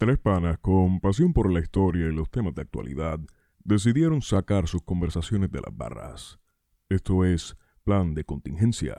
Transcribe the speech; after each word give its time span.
Tres 0.00 0.18
panas 0.18 0.56
con 0.62 0.98
pasión 0.98 1.34
por 1.34 1.52
la 1.52 1.60
historia 1.60 2.06
y 2.06 2.10
los 2.10 2.30
temas 2.30 2.54
de 2.54 2.62
actualidad 2.62 3.20
decidieron 3.62 4.22
sacar 4.22 4.66
sus 4.66 4.80
conversaciones 4.82 5.50
de 5.50 5.60
las 5.60 5.76
barras. 5.76 6.40
Esto 6.88 7.26
es 7.26 7.54
Plan 7.84 8.14
de 8.14 8.24
Contingencia. 8.24 8.96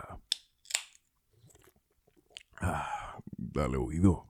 Ah, 2.59 3.17
dale 3.35 3.77
oído. 3.77 4.27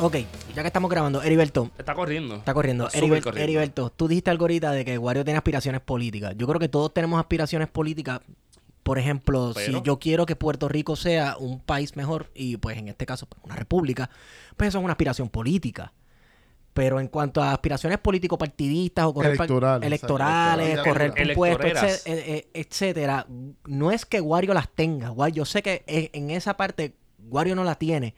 Ok, 0.00 0.16
ya 0.54 0.62
que 0.62 0.68
estamos 0.68 0.90
grabando, 0.90 1.22
Heriberto, 1.22 1.70
Está 1.76 1.94
corriendo. 1.94 2.36
está 2.36 2.54
corriendo. 2.54 2.86
Está 2.86 2.98
súper 3.00 3.18
Heriber- 3.18 3.22
corriendo. 3.24 3.44
Heriberto, 3.44 3.90
tú 3.90 4.06
dijiste 4.06 4.30
algo 4.30 4.44
ahorita 4.44 4.70
de 4.70 4.84
que 4.84 4.96
Wario 4.96 5.24
tiene 5.24 5.38
aspiraciones 5.38 5.80
políticas. 5.80 6.34
Yo 6.36 6.46
creo 6.46 6.60
que 6.60 6.68
todos 6.68 6.94
tenemos 6.94 7.18
aspiraciones 7.18 7.68
políticas. 7.68 8.20
Por 8.84 8.98
ejemplo, 8.98 9.52
si 9.54 9.72
yo 9.82 9.98
quiero 9.98 10.24
que 10.24 10.36
Puerto 10.36 10.68
Rico 10.68 10.94
sea 10.96 11.36
un 11.38 11.60
país 11.60 11.96
mejor, 11.96 12.30
y 12.34 12.56
pues 12.58 12.78
en 12.78 12.88
este 12.88 13.06
caso 13.06 13.26
pues, 13.26 13.42
una 13.44 13.56
república, 13.56 14.08
pues 14.56 14.68
eso 14.68 14.78
es 14.78 14.84
una 14.84 14.92
aspiración 14.92 15.28
política. 15.28 15.92
Pero 16.74 17.00
en 17.00 17.08
cuanto 17.08 17.42
a 17.42 17.52
aspiraciones 17.52 17.98
político-partidistas 17.98 19.04
o 19.06 19.12
correr 19.14 19.32
Electorales, 19.32 19.84
electorales, 19.86 20.78
correr 20.80 21.34
puestos, 21.34 22.06
eh, 22.06 22.46
eh, 22.46 22.48
etcétera, 22.54 23.26
no 23.66 23.90
es 23.90 24.06
que 24.06 24.20
Wario 24.20 24.54
las 24.54 24.68
tenga. 24.68 25.10
Wario- 25.10 25.34
Yo 25.34 25.44
sé 25.44 25.60
que 25.60 25.82
en 25.88 26.08
en 26.12 26.30
esa 26.30 26.56
parte 26.56 26.94
Wario 27.28 27.56
no 27.56 27.64
la 27.64 27.74
tiene. 27.74 28.14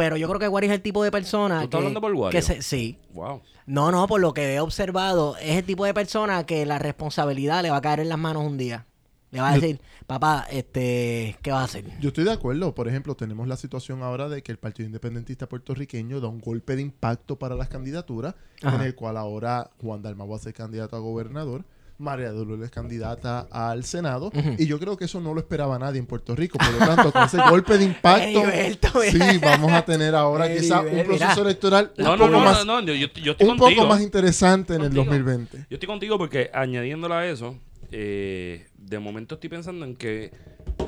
Pero 0.00 0.16
yo 0.16 0.26
creo 0.28 0.40
que 0.40 0.48
Wario 0.48 0.70
es 0.70 0.74
el 0.76 0.82
tipo 0.82 1.04
de 1.04 1.10
persona 1.10 1.56
¿Tú 1.56 1.60
que, 1.60 1.64
estás 1.64 1.78
hablando 1.78 2.00
por 2.00 2.12
Wario? 2.14 2.30
que 2.30 2.42
se- 2.42 2.62
sí. 2.62 2.98
Wow. 3.12 3.42
No, 3.66 3.90
no, 3.92 4.06
por 4.06 4.20
lo 4.20 4.32
que 4.32 4.54
he 4.54 4.60
observado, 4.60 5.36
es 5.36 5.56
el 5.58 5.64
tipo 5.64 5.84
de 5.84 5.92
persona 5.94 6.44
que 6.46 6.64
la 6.64 6.78
responsabilidad 6.78 7.62
le 7.62 7.70
va 7.70 7.76
a 7.76 7.80
caer 7.82 8.00
en 8.00 8.08
las 8.08 8.18
manos 8.18 8.44
un 8.44 8.56
día. 8.56 8.86
Le 9.30 9.40
va 9.40 9.50
a 9.50 9.54
Yo- 9.54 9.60
decir, 9.60 9.80
papá, 10.08 10.46
este, 10.50 11.36
¿qué 11.42 11.52
va 11.52 11.60
a 11.60 11.64
hacer? 11.64 11.84
Yo 12.00 12.08
estoy 12.08 12.24
de 12.24 12.32
acuerdo. 12.32 12.74
Por 12.74 12.88
ejemplo, 12.88 13.14
tenemos 13.14 13.46
la 13.46 13.56
situación 13.56 14.02
ahora 14.02 14.28
de 14.28 14.42
que 14.42 14.50
el 14.50 14.58
Partido 14.58 14.86
Independentista 14.86 15.48
puertorriqueño 15.48 16.20
da 16.20 16.28
un 16.28 16.40
golpe 16.40 16.74
de 16.74 16.82
impacto 16.82 17.38
para 17.38 17.54
las 17.54 17.68
candidaturas, 17.68 18.34
Ajá. 18.62 18.76
en 18.76 18.82
el 18.82 18.94
cual 18.96 19.16
ahora 19.16 19.70
Juan 19.80 20.02
Dalmau 20.02 20.28
va 20.30 20.36
a 20.36 20.40
ser 20.40 20.52
candidato 20.54 20.96
a 20.96 20.98
gobernador, 20.98 21.64
María 22.00 22.32
Dolores 22.32 22.70
candidata 22.70 23.46
al 23.50 23.84
Senado, 23.84 24.32
y 24.58 24.66
yo 24.66 24.78
creo 24.80 24.96
que 24.96 25.04
eso 25.04 25.20
no 25.20 25.34
lo 25.34 25.40
esperaba 25.40 25.78
nadie 25.78 25.98
en 26.00 26.06
Puerto 26.06 26.34
Rico. 26.34 26.58
Por 26.58 26.72
lo 26.72 26.78
tanto, 26.78 27.12
con 27.12 27.22
ese 27.24 27.36
golpe 27.50 27.78
de 27.78 27.84
impacto, 27.84 28.42
Heriberto, 28.42 29.02
sí, 29.02 29.18
vamos 29.40 29.70
a 29.72 29.84
tener 29.84 30.14
ahora 30.14 30.52
quizá 30.52 30.80
un 30.80 31.04
proceso 31.04 31.28
mira. 31.30 31.42
electoral 31.42 31.92
No, 31.98 32.12
un 32.14 32.18
no, 32.18 32.24
poco 32.26 32.30
no, 32.38 32.40
más, 32.44 32.66
no, 32.66 32.80
no, 32.82 32.86
yo, 32.92 33.06
yo 33.22 33.32
estoy 33.32 33.48
un 33.48 33.58
contigo. 33.58 33.82
poco 33.82 33.88
más 33.94 34.00
interesante 34.02 34.74
en 34.74 34.80
el 34.82 34.86
Contigo. 34.88 35.04
2020. 35.04 35.56
Yo 35.58 35.64
estoy 35.76 35.86
contigo 35.86 36.18
porque 36.18 36.50
añadiéndola 36.54 37.18
a 37.20 37.26
eso, 37.26 37.56
eh, 37.92 38.66
de 38.76 38.98
momento 38.98 39.34
estoy 39.36 39.50
pensando 39.50 39.84
en 39.84 39.94
que 39.96 40.32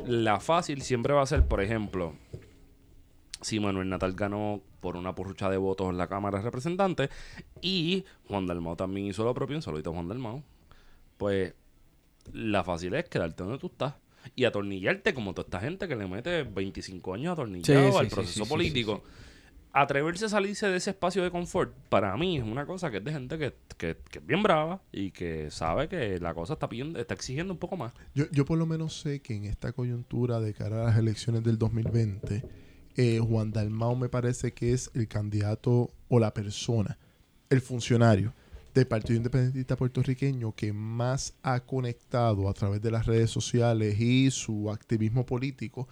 la 0.07 0.41
fácil 0.41 0.83
siempre 0.83 1.13
va 1.13 1.23
a 1.23 1.27
ser, 1.27 1.47
por 1.47 1.61
ejemplo, 1.63 2.15
si 3.41 3.61
Manuel 3.61 3.89
Natal 3.89 4.13
ganó 4.15 4.63
por 4.81 4.97
una 4.97 5.15
porrucha 5.15 5.51
de 5.51 5.57
votos 5.57 5.91
en 5.91 5.99
la 5.99 6.09
Cámara 6.09 6.39
de 6.39 6.45
Representantes 6.45 7.11
y 7.61 8.05
Juan 8.29 8.47
Dalmau 8.47 8.75
también 8.77 9.07
hizo 9.07 9.25
lo 9.25 9.35
propio, 9.35 9.57
un 9.57 9.63
saludito 9.63 9.91
a 9.91 9.93
Juan 9.95 10.09
Dalmau, 10.09 10.43
pues 11.23 11.55
la 12.33 12.65
fácil 12.65 12.95
es 12.95 13.05
quedarte 13.09 13.45
donde 13.45 13.59
tú 13.59 13.69
estás 13.69 13.95
y 14.35 14.45
atornillarte 14.45 15.15
como 15.15 15.35
toda 15.35 15.47
esta 15.47 15.61
gente 15.61 15.87
que 15.87 15.95
le 15.97 16.07
mete 16.09 16.43
25 16.43 17.15
años 17.15 17.33
atornillado 17.33 17.87
Sí, 17.87 17.93
sí, 17.93 17.99
al 17.99 18.09
sí, 18.09 18.15
proceso 18.15 18.33
sí, 18.41 18.45
sí, 18.45 18.49
político. 18.51 19.03
Atreverse 19.73 20.27
a 20.27 20.29
salirse 20.29 20.67
de 20.69 20.77
ese 20.77 20.91
espacio 20.91 21.23
de 21.23 21.31
confort, 21.31 21.73
para 21.89 22.15
mí 22.19 22.37
es 22.37 22.43
una 22.45 22.67
cosa 22.67 22.91
que 22.91 22.99
es 22.99 23.05
de 23.05 23.13
gente 23.13 23.39
que, 23.39 23.55
que- 23.79 23.97
que 24.11 24.19
es 24.19 24.27
bien 24.27 24.43
brava 24.43 24.83
y 24.93 25.13
que 25.13 25.51
sabe 25.51 25.89
que 25.89 26.19
la 26.21 26.35
cosa 26.35 26.53
está 26.55 26.69
pidiendo, 26.69 26.99
está 27.01 27.15
exigiendo 27.15 27.55
un 27.55 27.59
poco 27.59 27.77
más. 27.79 27.93
Yo, 28.15 28.25
yo 28.33 28.45
por 28.45 28.59
lo 28.59 28.67
menos 28.67 29.01
sé 29.01 29.21
que 29.23 29.35
en 29.35 29.45
esta 29.45 29.73
coyuntura 29.73 30.41
de 30.41 30.53
cara 30.53 30.83
a 30.83 30.85
las 30.89 30.99
elecciones 30.99 31.43
del 31.43 31.57
2020, 31.59 32.45
eh, 32.97 33.19
Juan 33.21 33.51
Dalmau 33.53 33.97
me 33.97 34.11
parece 34.11 34.53
que 34.53 34.73
es 34.75 34.91
el 34.95 35.09
candidato 35.09 35.91
o 36.09 36.19
la 36.19 36.35
persona, 36.35 36.99
el 37.49 37.63
funcionario 37.63 38.35
del 38.75 38.87
Partido 38.87 39.17
Independentista 39.17 39.77
Puertorriqueño 39.77 40.53
que 40.53 40.73
más 40.73 41.35
ha 41.43 41.61
conectado 41.61 42.49
a 42.49 42.55
través 42.55 42.81
de 42.81 42.91
las 42.91 43.07
redes 43.07 43.31
sociales 43.31 44.01
y 44.01 44.31
su 44.31 44.71
activismo 44.71 45.27
político 45.27 45.89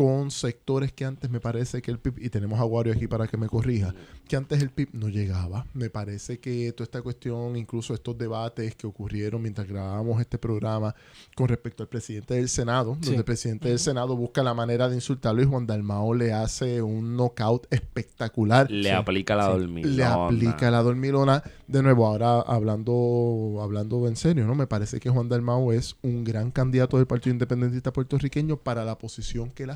con 0.00 0.30
sectores 0.30 0.92
que 0.94 1.04
antes 1.04 1.28
me 1.28 1.40
parece 1.40 1.82
que 1.82 1.90
el 1.90 1.98
PIB, 1.98 2.24
y 2.24 2.30
tenemos 2.30 2.58
a 2.58 2.64
Wario 2.64 2.94
aquí 2.94 3.06
para 3.06 3.26
que 3.26 3.36
me 3.36 3.48
corrija, 3.48 3.94
que 4.26 4.34
antes 4.34 4.62
el 4.62 4.70
PIB 4.70 4.88
no 4.94 5.10
llegaba. 5.10 5.66
Me 5.74 5.90
parece 5.90 6.38
que 6.40 6.72
toda 6.72 6.84
esta 6.84 7.02
cuestión, 7.02 7.54
incluso 7.54 7.92
estos 7.92 8.16
debates 8.16 8.74
que 8.76 8.86
ocurrieron 8.86 9.42
mientras 9.42 9.68
grabábamos 9.68 10.18
este 10.18 10.38
programa 10.38 10.94
con 11.36 11.48
respecto 11.48 11.82
al 11.82 11.90
presidente 11.90 12.32
del 12.32 12.48
Senado, 12.48 12.94
Sí. 12.94 13.08
donde 13.08 13.18
el 13.18 13.24
presidente 13.24 13.68
del 13.68 13.78
Senado 13.78 14.16
busca 14.16 14.42
la 14.42 14.54
manera 14.54 14.88
de 14.88 14.94
insultarlo 14.94 15.42
y 15.42 15.44
Juan 15.44 15.66
Dalmao 15.66 16.14
le 16.14 16.32
hace 16.32 16.80
un 16.80 17.14
knockout 17.18 17.66
espectacular. 17.68 18.70
Le 18.70 18.92
aplica 18.92 19.36
la 19.36 19.48
dormilona. 19.48 19.94
Le 19.94 20.04
aplica 20.04 20.70
la 20.70 20.82
dormilona. 20.82 21.42
De 21.68 21.82
nuevo, 21.82 22.06
ahora 22.06 22.40
hablando, 22.40 23.58
hablando 23.62 24.08
en 24.08 24.16
serio, 24.16 24.46
¿no? 24.46 24.54
Me 24.54 24.66
parece 24.66 24.98
que 24.98 25.10
Juan 25.10 25.28
Dalmau 25.28 25.72
es 25.72 25.96
un 26.00 26.24
gran 26.24 26.50
candidato 26.50 26.96
del 26.96 27.06
Partido 27.06 27.34
Independentista 27.34 27.92
puertorriqueño 27.92 28.56
para 28.56 28.82
la 28.86 28.96
posición 28.96 29.50
que 29.50 29.64
él 29.64 29.70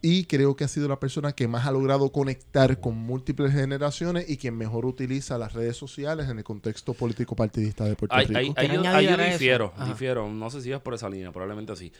Y 0.00 0.24
creo 0.24 0.56
que 0.56 0.64
ha 0.64 0.68
sido 0.68 0.88
la 0.88 0.98
persona 1.00 1.32
que 1.32 1.48
más 1.48 1.66
ha 1.66 1.72
logrado 1.72 2.10
conectar 2.12 2.78
con 2.80 2.96
múltiples 2.96 3.52
generaciones 3.52 4.28
y 4.30 4.36
quien 4.36 4.56
mejor 4.56 4.86
utiliza 4.86 5.36
las 5.38 5.52
redes 5.52 5.76
sociales 5.76 6.28
en 6.28 6.38
el 6.38 6.44
contexto 6.44 6.94
político 6.94 7.34
partidista 7.36 7.84
de 7.84 7.94
Puerto 7.96 8.16
Rico. 8.16 8.38
ahí- 8.38 8.46
ahí 8.46 8.54
¿Quiere 8.54 8.74
yo, 8.76 9.00
yo 9.16 9.16
difiero, 9.32 9.72
Ajá. 9.76 9.84
difiero. 9.86 10.28
No 10.28 10.50
sé 10.50 10.62
si 10.62 10.72
es 10.72 10.80
por 10.80 10.94
esa 10.94 11.08
línea, 11.10 11.30
probablemente 11.32 11.74
sí. 11.76 11.92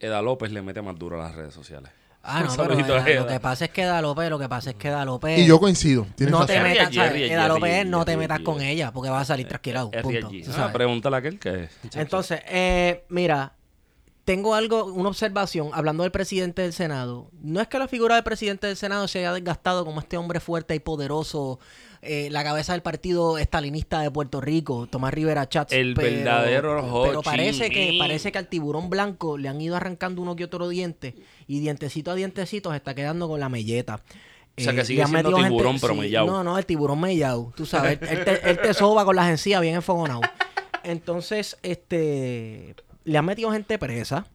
Eda 0.00 0.20
López 0.22 0.50
le 0.52 0.62
mete 0.62 0.82
más 0.82 0.98
duro 0.98 1.20
a 1.20 1.24
las 1.28 1.34
redes 1.36 1.54
sociales. 1.54 1.90
Ah, 2.26 2.42
no, 2.42 2.56
pero 2.56 2.72
eh, 2.78 2.84
lo 2.88 2.96
Eda. 3.06 3.26
que 3.26 3.40
pasa 3.40 3.66
es 3.66 3.70
que 3.70 3.84
Da 3.84 4.00
López, 4.00 4.30
lo 4.30 4.38
que 4.38 4.48
pasa 4.48 4.70
es 4.70 4.76
que 4.76 4.88
Da 4.88 5.04
López... 5.04 5.38
Y 5.38 5.46
yo 5.46 5.60
coincido. 5.60 6.06
Tienes 6.16 6.32
no 6.32 6.46
te 6.46 6.54
razón. 6.58 6.70
Metas, 6.70 6.90
Eda 6.96 7.48
López, 7.48 7.70
Jerry, 7.74 7.90
no 7.90 8.04
te 8.06 8.12
Jerry, 8.12 8.20
metas 8.22 8.40
con 8.40 8.60
ella, 8.62 8.90
porque 8.92 9.10
va 9.10 9.20
a 9.20 9.24
salir 9.26 9.46
trasquilado, 9.46 9.90
Es 9.92 10.02
punto. 10.02 10.30
Ah, 10.56 10.70
pregúntale 10.72 11.16
a 11.16 11.18
aquel 11.18 11.38
que... 11.38 11.68
Entonces, 11.94 12.40
eh, 12.48 13.04
mira, 13.10 13.52
tengo 14.24 14.54
algo, 14.54 14.86
una 14.86 15.10
observación, 15.10 15.70
hablando 15.72 16.02
del 16.02 16.12
presidente 16.12 16.62
del 16.62 16.72
Senado. 16.72 17.30
No 17.42 17.60
es 17.60 17.68
que 17.68 17.78
la 17.78 17.88
figura 17.88 18.14
del 18.14 18.24
presidente 18.24 18.66
del 18.66 18.76
Senado 18.76 19.06
se 19.06 19.18
haya 19.18 19.32
desgastado 19.32 19.84
como 19.84 20.00
este 20.00 20.16
hombre 20.16 20.40
fuerte 20.40 20.74
y 20.74 20.78
poderoso, 20.78 21.58
eh, 22.00 22.28
la 22.30 22.42
cabeza 22.42 22.72
del 22.72 22.82
partido 22.82 23.38
estalinista 23.38 24.00
de 24.00 24.10
Puerto 24.10 24.40
Rico, 24.40 24.86
Tomás 24.86 25.12
Rivera 25.12 25.48
Chats. 25.48 25.72
El 25.72 25.94
verdadero 25.94 26.84
Ho 26.84 27.04
Pero 27.04 27.20
Chi 27.20 27.24
parece 27.24 27.70
que, 27.70 27.96
parece 27.98 28.32
que 28.32 28.38
al 28.38 28.48
tiburón 28.48 28.88
blanco 28.90 29.36
le 29.36 29.48
han 29.48 29.60
ido 29.60 29.76
arrancando 29.76 30.22
uno 30.22 30.36
que 30.36 30.44
otro 30.44 30.68
diente 30.68 31.14
y 31.46 31.60
dientecito 31.60 32.10
a 32.10 32.14
dientecito 32.14 32.70
se 32.70 32.76
está 32.76 32.94
quedando 32.94 33.28
con 33.28 33.40
la 33.40 33.48
melleta. 33.48 34.02
O 34.56 34.60
sea, 34.60 34.72
que 34.72 34.82
Eh, 34.82 34.84
sigue 34.84 35.04
siendo 35.06 35.34
tiburón, 35.34 35.78
pero 35.80 35.94
sí, 35.94 36.00
mellao. 36.00 36.26
No, 36.26 36.44
no, 36.44 36.56
el 36.58 36.64
tiburón 36.64 37.00
mellao. 37.00 37.52
Tú 37.56 37.66
sabes, 37.66 37.98
él, 38.00 38.08
él 38.18 38.24
te, 38.24 38.50
él 38.50 38.58
te 38.60 38.72
soba 38.72 39.04
con 39.04 39.16
las 39.16 39.28
encías 39.28 39.60
bien 39.60 39.74
enfogonado. 39.74 40.20
Entonces, 40.82 41.56
este, 41.62 42.74
le 43.04 43.18
han 43.18 43.24
metido 43.24 43.50
gente 43.52 43.78
presa. 43.78 44.26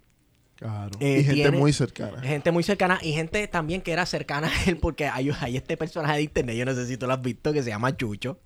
Claro. 0.55 0.89
Eh, 0.99 1.19
y 1.21 1.23
gente 1.23 1.33
tiene- 1.35 1.57
muy 1.57 1.71
cercana. 1.71 2.19
Gente 2.21 2.51
muy 2.51 2.63
cercana 2.63 2.99
y 3.01 3.13
gente 3.13 3.47
también 3.47 3.79
que 3.79 3.93
era 3.93 4.05
cercana 4.05 4.49
a 4.49 4.69
él 4.69 4.75
porque 4.75 5.07
hay, 5.07 5.31
hay 5.39 5.55
este 5.55 5.77
personaje 5.77 6.15
de 6.17 6.23
internet, 6.23 6.57
yo 6.57 6.65
no 6.65 6.73
sé 6.73 6.85
si 6.85 6.97
tú 6.97 7.07
lo 7.07 7.13
has 7.13 7.21
visto, 7.21 7.53
que 7.53 7.63
se 7.63 7.69
llama 7.69 7.95
Chucho. 7.95 8.41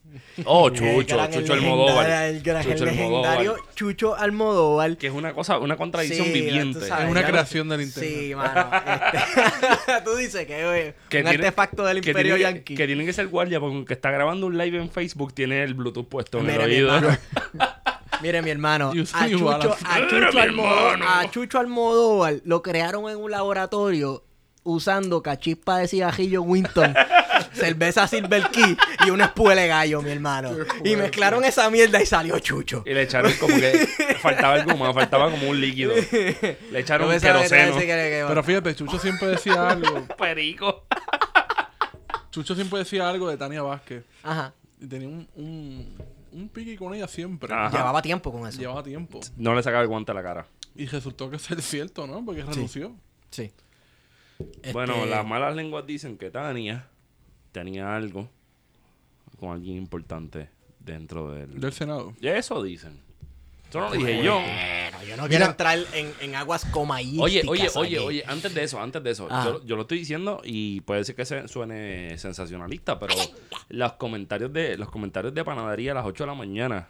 Oh, 0.45 0.69
Chucho, 0.69 1.27
Chucho 1.31 1.53
Almodóvar. 1.53 2.07
El, 2.25 2.43
gran- 2.43 2.69
el 2.69 2.85
legendario 2.85 3.53
Almodóvar. 3.53 3.73
Chucho 3.73 4.15
Almodóvar. 4.15 4.95
Que 4.97 5.07
es 5.07 5.13
una 5.13 5.33
cosa, 5.33 5.57
una 5.57 5.75
contradicción 5.75 6.27
Sí, 6.27 6.33
viviente. 6.33 6.81
sabes, 6.81 7.05
Es 7.05 7.09
una 7.11 7.25
creación 7.25 7.67
del 7.69 7.81
internet. 7.81 8.13
Sí, 8.15 8.35
mano. 8.35 8.69
este- 8.75 10.01
tú 10.05 10.15
dices 10.15 10.45
que 10.45 10.89
es 10.89 10.93
Que 11.09 11.17
un 11.17 11.23
tiene- 11.23 11.29
artefacto 11.31 11.83
del 11.83 12.01
que 12.01 12.11
imperio 12.11 12.35
tiene, 12.35 12.53
yankee. 12.53 12.75
que 12.75 12.85
tiene 12.85 13.05
que 13.07 13.13
ser 13.13 13.25
guardia 13.27 13.59
porque 13.59 13.75
aunque 13.75 13.93
está 13.95 14.11
grabando 14.11 14.45
un 14.45 14.55
live 14.55 14.77
en 14.77 14.91
Facebook 14.91 15.33
tiene 15.33 15.63
el 15.63 15.73
Bluetooth 15.73 16.07
puesto 16.07 16.37
en 16.37 16.45
Mira, 16.45 16.65
el 16.65 16.69
oído. 16.85 16.91
Mire, 18.23 18.41
mi 18.41 18.49
hermano, 18.49 18.89
a 18.89 18.93
Chucho, 18.93 19.51
a- 19.51 19.59
Chucho 19.59 20.39
Almodóvar, 20.39 20.93
hermano. 20.93 21.05
a 21.07 21.29
Chucho 21.29 21.59
Almodóvar 21.59 22.35
lo 22.45 22.61
crearon 22.63 23.09
en 23.09 23.17
un 23.17 23.29
laboratorio 23.29 24.23
usando 24.63 25.21
cachispa 25.21 25.79
de 25.79 25.89
cigarrillo 25.89 26.41
Winston, 26.41 26.95
cerveza 27.53 28.07
Silver 28.07 28.43
Key 28.49 28.77
y 29.05 29.09
una 29.09 29.25
espuela 29.25 29.61
de 29.61 29.67
gallo, 29.67 30.01
mi 30.01 30.09
hermano. 30.11 30.51
Y 30.85 30.95
mezclaron 30.95 31.43
esa 31.43 31.69
mierda 31.69 32.01
y 32.01 32.05
salió 32.05 32.39
Chucho. 32.39 32.81
Y 32.85 32.93
le 32.93 33.01
echaron 33.03 33.33
como 33.33 33.55
que 33.57 33.87
faltaba 34.21 34.53
algo 34.53 34.77
más, 34.77 34.93
faltaba 34.93 35.29
como 35.29 35.49
un 35.49 35.59
líquido. 35.59 35.93
Le 35.93 36.79
echaron 36.79 37.07
sabe 37.19 37.45
queroseno. 37.45 38.27
Pero 38.29 38.41
fíjate, 38.43 38.73
Chucho 38.73 38.97
siempre 38.99 39.27
decía 39.27 39.69
algo. 39.69 40.07
Perico. 40.17 40.85
Chucho 42.31 42.55
siempre 42.55 42.79
decía 42.79 43.09
algo 43.09 43.29
de 43.29 43.37
Tania 43.37 43.61
Vázquez. 43.61 44.03
Ajá. 44.23 44.53
Y 44.81 44.87
tenía 44.87 45.07
un, 45.07 45.27
un, 45.35 45.97
un 46.33 46.49
pique 46.49 46.75
con 46.77 46.93
ella 46.93 47.07
siempre. 47.07 47.53
Ajá. 47.53 47.77
Llevaba 47.77 48.01
tiempo 48.01 48.31
con 48.31 48.47
eso. 48.47 48.59
Llevaba 48.59 48.83
tiempo. 48.83 49.19
No 49.37 49.55
le 49.55 49.63
sacaba 49.63 49.81
el 49.83 49.87
guante 49.89 50.11
a 50.11 50.15
la 50.15 50.23
cara. 50.23 50.47
Y 50.75 50.85
resultó 50.87 51.29
que 51.29 51.39
ser 51.39 51.61
cierto, 51.61 52.07
¿no? 52.07 52.23
Porque 52.25 52.43
renunció. 52.43 52.95
Sí. 53.29 53.51
Bueno, 54.73 54.95
Este, 54.95 55.09
las 55.09 55.25
malas 55.25 55.55
lenguas 55.55 55.85
dicen 55.85 56.17
que 56.17 56.29
Tania 56.29 56.87
tenía 57.51 57.95
algo 57.95 58.29
con 59.39 59.51
alguien 59.51 59.77
importante 59.77 60.49
dentro 60.79 61.31
del... 61.31 61.59
Del 61.59 61.73
Senado. 61.73 62.13
Eso 62.21 62.61
dicen. 62.63 62.99
Eso 63.73 63.79
no 63.79 63.89
lo 63.89 63.95
dije 63.95 64.23
yo. 64.23 64.35
Bueno, 64.39 65.03
yo 65.07 65.17
no 65.17 65.27
quiero 65.27 65.45
entrar 65.45 65.79
en, 65.93 66.13
en 66.21 66.35
aguas 66.35 66.63
comayísticas 66.65 67.23
Oye, 67.25 67.41
oye, 67.47 67.69
oye, 67.75 67.95
aquí. 67.97 68.05
oye, 68.05 68.23
antes 68.27 68.53
de 68.53 68.63
eso, 68.63 68.79
antes 68.79 69.03
de 69.03 69.09
eso, 69.09 69.27
Ajá. 69.31 69.45
yo, 69.45 69.65
yo 69.65 69.75
lo 69.75 69.81
estoy 69.81 69.97
diciendo 69.97 70.41
y 70.43 70.81
puede 70.81 71.03
ser 71.03 71.15
que 71.15 71.25
se, 71.25 71.47
suene 71.47 72.15
sensacionalista, 72.19 72.99
pero 72.99 73.15
los 73.69 73.93
comentarios 73.93 74.53
de 74.53 74.77
los 74.77 74.91
comentarios 74.91 75.33
de 75.33 75.43
panadería 75.43 75.93
a 75.93 75.95
las 75.95 76.05
8 76.05 76.23
de 76.23 76.27
la 76.27 76.35
mañana, 76.35 76.87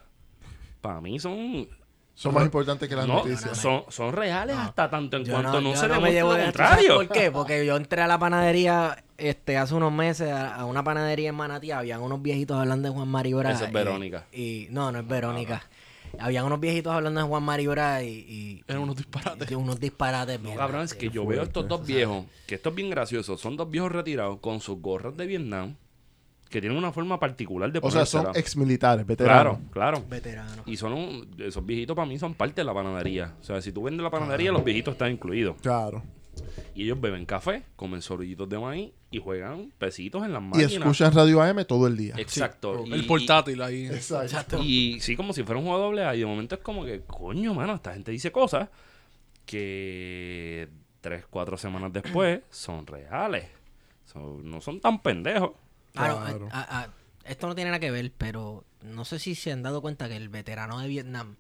para 0.82 1.00
mí 1.00 1.20
son 1.20 1.70
Son 2.16 2.34
más 2.34 2.44
importantes 2.44 2.90
que 2.90 2.96
las 2.98 3.08
no, 3.08 3.16
noticias. 3.16 3.58
son, 3.58 3.86
son 3.88 4.12
reales 4.12 4.58
hasta 4.58 4.90
tanto 4.90 5.16
en 5.18 5.24
Yo 5.24 5.32
cuanto 5.34 5.62
no, 5.62 5.72
yo 5.72 5.76
se 5.78 5.88
me 5.88 5.94
demuestre 5.94 6.14
llevo 6.20 6.32
lo 6.32 6.38
de 6.38 6.46
esto, 6.48 6.58
¿sabes 6.58 6.86
contrario. 6.88 6.96
¿Por 7.08 7.18
qué? 7.18 7.32
Porque 7.32 7.66
yo 7.66 7.78
entré 7.78 8.02
a 8.02 8.08
la 8.08 8.20
panadería 8.20 9.04
este 9.18 9.58
hace 9.58 9.74
unos 9.74 9.94
meses 9.94 10.30
a, 10.32 10.54
a 10.56 10.66
una 10.66 10.84
panadería 10.84 11.30
en 11.30 11.36
Manatí, 11.36 11.72
habían 11.72 12.02
unos 12.02 12.22
viejitos 12.22 12.58
hablando 12.58 12.90
de 12.90 12.94
Juan 12.94 13.08
Maribra. 13.08 13.52
Eso 13.52 13.66
es 13.66 13.72
Verónica. 13.72 14.26
Y, 14.34 14.68
no, 14.70 14.92
no 14.92 15.00
es 15.00 15.08
Verónica. 15.08 15.64
Habían 16.20 16.46
unos 16.46 16.60
viejitos 16.60 16.94
hablando 16.94 17.20
de 17.22 17.28
Juan 17.28 17.44
Maribra 17.44 18.04
y, 18.04 18.08
y- 18.10 18.64
Eran 18.68 18.84
unos 18.84 18.96
disparates. 18.96 19.50
y 19.52 19.56
unos 19.56 19.80
disparates. 19.80 20.40
No, 20.40 20.54
cabrón, 20.56 20.82
es 20.82 20.94
que 20.94 21.10
yo 21.10 21.26
veo 21.26 21.42
estos 21.44 21.68
dos 21.68 21.86
viejos, 21.86 22.26
que 22.48 22.56
esto 22.56 22.70
es 22.70 22.76
bien 22.76 22.90
gracioso, 22.90 23.38
son 23.38 23.58
dos 23.58 23.70
viejos 23.70 23.92
retirados 23.92 24.40
con 24.40 24.60
sus 24.62 24.80
gorras 24.80 25.18
de 25.18 25.26
Vietnam, 25.26 25.76
que 26.50 26.62
tienen 26.62 26.78
una 26.78 26.92
forma 26.92 27.20
particular 27.20 27.72
de 27.72 27.80
O 27.82 27.90
sea, 27.90 28.06
son 28.06 28.28
ex 28.36 28.56
militares, 28.56 29.08
veteranos. 29.08 29.58
Claro, 29.72 29.98
claro. 29.98 30.06
veteranos. 30.08 30.60
Y 30.68 30.78
son 30.78 30.94
un- 30.94 31.36
esos 31.40 31.66
viejitos 31.66 31.96
para 31.96 32.08
mí 32.08 32.20
son 32.20 32.36
parte 32.36 32.62
de 32.62 32.66
la 32.66 32.74
panadería. 32.76 33.34
O 33.42 33.44
sea, 33.44 33.60
si 33.62 33.72
tú 33.72 33.82
vendes 33.84 34.04
la 34.04 34.12
panadería, 34.12 34.52
los 34.52 34.64
viejitos 34.64 34.92
están 34.94 35.12
incluidos. 35.12 35.56
Claro. 35.62 36.04
Y 36.76 36.84
ellos 36.86 37.00
beben 37.00 37.26
café, 37.26 37.64
comen 37.76 38.02
sorillitos 38.02 38.50
de 38.50 38.58
maíz 38.60 38.92
y 39.12 39.20
juegan 39.20 39.72
pesitos 39.78 40.24
en 40.26 40.34
las 40.34 40.42
Y 40.42 40.46
máquinas. 40.46 40.72
escuchan 40.74 41.14
Radio 41.14 41.42
AM 41.42 41.64
todo 41.66 41.86
el 41.88 41.96
día. 41.96 42.16
Exacto. 42.18 42.84
Y- 42.88 42.94
El 42.94 43.06
portátil 43.06 43.62
ahí. 43.62 43.86
Exacto. 43.92 44.58
Y, 44.64 44.96
y 44.96 45.00
sí, 45.00 45.16
como 45.16 45.34
si 45.34 45.44
fuera 45.44 45.60
un 45.60 45.66
juego 45.66 45.80
doble 45.80 46.04
A. 46.06 46.16
Y 46.16 46.20
de 46.22 46.26
momento 46.26 46.56
es 46.56 46.62
como 46.62 46.84
que, 46.86 47.02
coño, 47.02 47.54
mano, 47.54 47.76
esta 47.76 47.94
gente 47.94 48.12
dice 48.12 48.32
cosas 48.32 48.70
que 49.46 50.68
tres, 51.02 51.26
cuatro 51.30 51.58
semanas 51.58 51.92
después 51.94 52.42
son 52.50 52.86
reales. 52.88 53.46
Son- 54.06 54.50
no 54.50 54.62
son 54.62 54.80
tan 54.80 55.02
pendejos. 55.02 55.52
Claro, 55.94 56.20
Claro. 56.26 56.50
a- 56.52 56.62
a- 56.62 56.84
a- 56.84 56.94
esto 57.26 57.48
no 57.48 57.56
tiene 57.56 57.70
nada 57.72 57.80
que 57.80 57.92
ver, 57.92 58.12
pero 58.18 58.66
no 58.82 59.06
sé 59.06 59.20
si 59.20 59.36
se 59.36 59.52
han 59.52 59.64
dado 59.64 59.82
cuenta 59.82 60.10
que 60.10 60.18
el 60.18 60.30
veterano 60.30 60.80
de 60.80 60.88
Vietnam 60.88 61.36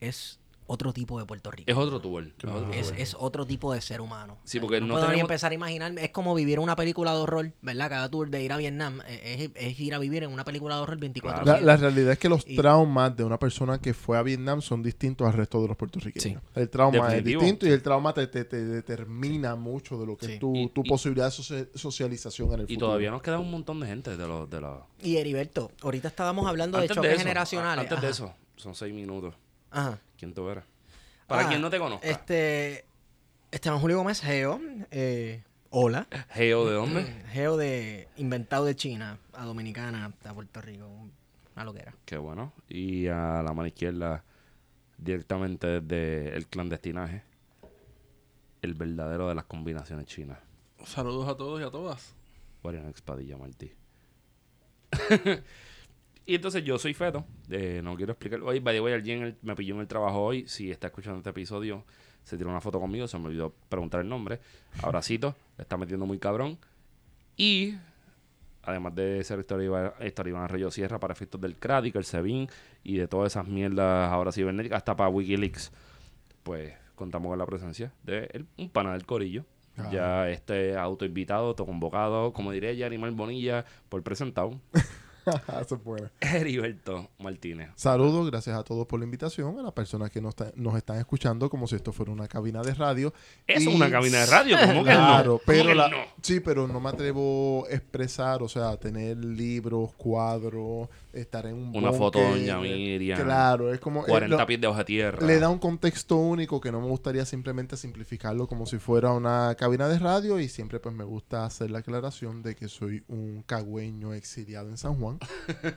es 0.00 0.39
otro 0.70 0.92
tipo 0.92 1.18
de 1.18 1.26
Puerto 1.26 1.50
Rico. 1.50 1.70
Es 1.70 1.76
otro 1.76 2.00
tour. 2.00 2.24
es 2.24 2.44
otro 2.44 2.72
Es, 2.96 3.16
otro 3.18 3.44
tipo 3.46 3.72
de 3.74 3.80
ser 3.80 4.00
humano. 4.00 4.38
Sí, 4.44 4.60
porque 4.60 4.80
no, 4.80 4.86
no 4.86 4.94
puedo 4.94 5.10
ni 5.12 5.20
empezar 5.20 5.50
a 5.50 5.54
imaginarme. 5.54 6.04
Es 6.04 6.10
como 6.10 6.34
vivir 6.34 6.60
una 6.60 6.76
película 6.76 7.12
de 7.12 7.18
horror, 7.18 7.52
¿verdad? 7.60 7.88
Cada 7.88 8.08
tour 8.08 8.30
de 8.30 8.42
ir 8.42 8.52
a 8.52 8.56
Vietnam 8.56 9.00
eh, 9.06 9.50
es, 9.56 9.72
es 9.72 9.80
ir 9.80 9.94
a 9.94 9.98
vivir 9.98 10.22
en 10.22 10.32
una 10.32 10.44
película 10.44 10.76
de 10.76 10.82
horror 10.82 10.98
24 10.98 11.44
La, 11.44 11.60
la 11.60 11.76
realidad 11.76 12.12
es 12.12 12.18
que 12.18 12.28
los 12.28 12.44
Y- 12.48 12.56
traumas 12.56 13.16
de 13.16 13.24
una 13.24 13.38
persona 13.38 13.78
que 13.80 13.94
fue 13.94 14.16
a 14.16 14.22
Vietnam 14.22 14.62
son 14.62 14.82
distintos 14.82 15.26
al 15.26 15.32
resto 15.32 15.60
de 15.60 15.68
los 15.68 15.76
puertorriqueños. 15.76 16.42
El 16.54 16.70
trauma 16.70 17.08
Definitivo. 17.08 17.40
es 17.40 17.44
distinto 17.46 17.66
y 17.66 17.70
el 17.70 17.82
trauma 17.82 18.14
te, 18.14 18.26
te- 18.28 18.44
te 18.44 18.64
determina 18.64 19.56
mucho 19.56 19.98
de 19.98 20.06
lo 20.06 20.16
que 20.16 20.26
Sí. 20.26 20.32
es 20.34 20.38
tu, 20.38 20.54
Y- 20.54 20.68
tu 20.68 20.82
y- 20.84 20.88
posibilidad 20.88 21.26
de 21.26 21.30
socia- 21.32 21.66
socialización 21.74 22.48
en 22.52 22.60
el 22.60 22.64
Y 22.66 22.74
futuro. 22.74 22.86
todavía 22.86 23.10
nos 23.10 23.22
queda 23.22 23.38
un 23.38 23.50
montón 23.50 23.80
de 23.80 23.86
gente 23.88 24.16
de 24.16 24.26
los... 24.28 24.48
De 24.48 24.60
los... 24.60 24.78
Y 25.02 25.16
Heriberto, 25.16 25.72
ahorita 25.82 26.08
estábamos 26.08 26.46
hablando 26.46 26.78
de 26.78 26.88
choques 26.88 27.10
eso, 27.12 27.18
generacionales. 27.18 27.84
Antes 27.84 28.00
de 28.00 28.08
eso, 28.10 28.32
son 28.56 28.74
seis 28.74 28.94
minutos. 28.94 29.34
Ajá. 29.72 29.98
¿Quién 30.20 30.34
tú 30.34 30.46
eres? 30.50 30.64
Para 31.26 31.46
Ah, 31.46 31.48
quien 31.48 31.62
no 31.62 31.70
te 31.70 31.78
conozca. 31.78 32.06
Este. 32.06 32.84
Esteban 33.50 33.80
Julio 33.80 33.96
Gómez 33.96 34.20
Geo. 34.20 34.60
eh, 34.90 35.42
hola. 35.70 36.06
Geo, 36.34 36.66
¿de 36.68 36.74
dónde? 36.74 37.04
Geo 37.32 37.56
de. 37.56 38.06
Inventado 38.18 38.66
de 38.66 38.76
China 38.76 39.18
a 39.32 39.46
Dominicana 39.46 40.12
a 40.24 40.34
Puerto 40.34 40.60
Rico. 40.60 40.86
Una 41.56 41.64
loquera. 41.64 41.94
Qué 42.04 42.18
bueno. 42.18 42.52
Y 42.68 43.06
a 43.06 43.42
la 43.42 43.52
mano 43.54 43.66
izquierda, 43.66 44.22
directamente 44.98 45.80
desde 45.80 46.36
el 46.36 46.46
clandestinaje, 46.48 47.22
el 48.60 48.74
verdadero 48.74 49.26
de 49.26 49.34
las 49.34 49.44
combinaciones 49.46 50.04
chinas. 50.04 50.38
Saludos 50.84 51.28
a 51.28 51.34
todos 51.34 51.58
y 51.62 51.64
a 51.64 51.70
todas. 51.70 52.14
Guardián 52.62 52.88
Expadilla 52.90 53.38
Martí. 53.38 53.72
y 56.26 56.34
entonces 56.36 56.62
yo 56.64 56.78
soy 56.78 56.94
feto. 56.94 57.24
eh, 57.50 57.80
no 57.82 57.96
quiero 57.96 58.12
explicar. 58.12 58.40
Oye, 58.42 58.60
by 58.60 58.74
the 58.74 58.80
way, 58.80 58.94
alguien 58.94 59.18
en 59.18 59.24
el- 59.28 59.36
me 59.42 59.54
pilló 59.56 59.74
en 59.74 59.80
el 59.80 59.88
trabajo 59.88 60.22
hoy. 60.22 60.46
Si 60.46 60.70
está 60.70 60.86
escuchando 60.88 61.18
este 61.18 61.30
episodio, 61.30 61.84
se 62.24 62.36
tiró 62.36 62.50
una 62.50 62.60
foto 62.60 62.78
conmigo. 62.80 63.08
Se 63.08 63.18
me 63.18 63.26
olvidó 63.26 63.52
preguntar 63.68 64.00
el 64.00 64.08
nombre. 64.08 64.38
Abracito. 64.82 65.34
le 65.58 65.62
está 65.62 65.76
metiendo 65.76 66.06
muy 66.06 66.18
cabrón. 66.18 66.58
Y 67.36 67.74
además 68.62 68.94
de 68.94 69.24
ser 69.24 69.40
historia 69.40 69.92
Iván 70.26 70.42
Arroyo 70.44 70.70
Sierra 70.70 71.00
para 71.00 71.12
efectos 71.12 71.40
del 71.40 71.56
CRADIC, 71.56 71.96
el 71.96 72.04
SEBIN 72.04 72.48
y 72.84 72.98
de 72.98 73.08
todas 73.08 73.32
esas 73.32 73.46
mierdas 73.48 74.12
ahora 74.12 74.30
cibernéticas, 74.32 74.76
hasta 74.78 74.94
para 74.96 75.08
Wikileaks, 75.10 75.72
pues 76.42 76.74
contamos 76.94 77.30
con 77.30 77.38
la 77.38 77.46
presencia 77.46 77.92
de 78.04 78.28
el- 78.32 78.46
un 78.58 78.68
pana 78.70 78.92
del 78.92 79.06
Corillo. 79.06 79.44
Ah. 79.78 79.88
Ya 79.90 80.28
este 80.30 80.76
autoinvitado, 80.76 81.48
autoconvocado, 81.48 82.32
como 82.34 82.52
diría 82.52 82.72
ya 82.74 82.86
Animal 82.86 83.12
Bonilla, 83.12 83.64
por 83.88 84.02
presentado, 84.02 84.60
Eso 85.60 85.74
es 85.76 85.84
bueno. 85.84 86.08
Heriberto 86.20 87.08
Martínez. 87.18 87.70
Saludos, 87.76 88.30
gracias 88.30 88.56
a 88.58 88.62
todos 88.62 88.86
por 88.86 88.98
la 88.98 89.04
invitación, 89.04 89.58
a 89.58 89.62
las 89.62 89.72
personas 89.72 90.10
que 90.10 90.20
nos, 90.20 90.34
ta- 90.34 90.52
nos 90.56 90.76
están 90.76 90.98
escuchando 90.98 91.48
como 91.50 91.66
si 91.66 91.76
esto 91.76 91.92
fuera 91.92 92.12
una 92.12 92.28
cabina 92.28 92.62
de 92.62 92.74
radio. 92.74 93.12
Es 93.46 93.64
Y- 93.64 93.68
una 93.68 93.90
cabina 93.90 94.18
de 94.20 94.26
radio, 94.26 94.56
¿cómo 94.66 94.84
que 94.84 94.90
Claro, 94.90 95.24
no? 95.32 95.38
¿Cómo 95.38 95.40
pero 95.46 95.68
que 95.68 95.74
la- 95.74 95.88
no? 95.88 95.96
sí, 96.22 96.40
pero 96.40 96.66
no 96.68 96.80
me 96.80 96.88
atrevo 96.90 97.66
a 97.66 97.74
expresar, 97.74 98.42
o 98.42 98.48
sea, 98.48 98.76
tener 98.76 99.16
libros, 99.24 99.92
cuadros, 99.94 100.88
estar 101.12 101.46
en 101.46 101.54
un 101.56 101.76
Una 101.76 101.92
foto. 101.92 102.20
Doña 102.20 102.58
Miriam, 102.58 103.22
Claro, 103.22 103.72
es 103.72 103.80
como 103.80 104.02
eh, 104.02 104.08
40 104.08 104.36
lo- 104.36 104.46
pies 104.46 104.60
de 104.60 104.66
hoja 104.66 104.84
tierra. 104.84 105.26
le 105.26 105.38
da 105.38 105.48
un 105.48 105.58
contexto 105.58 106.16
único 106.16 106.60
que 106.60 106.70
no 106.72 106.80
me 106.80 106.86
gustaría 106.88 107.24
simplemente 107.24 107.76
simplificarlo 107.76 108.46
como 108.46 108.66
si 108.66 108.78
fuera 108.78 109.12
una 109.12 109.54
cabina 109.56 109.88
de 109.88 109.98
radio 109.98 110.38
y 110.38 110.48
siempre 110.48 110.78
pues 110.80 110.94
me 110.94 111.04
gusta 111.04 111.44
hacer 111.44 111.70
la 111.70 111.80
aclaración 111.80 112.42
de 112.42 112.54
que 112.54 112.68
soy 112.68 113.02
un 113.08 113.42
cagüeño 113.46 114.14
exiliado 114.14 114.68
en 114.68 114.76
San 114.76 114.94
Juan 114.94 115.09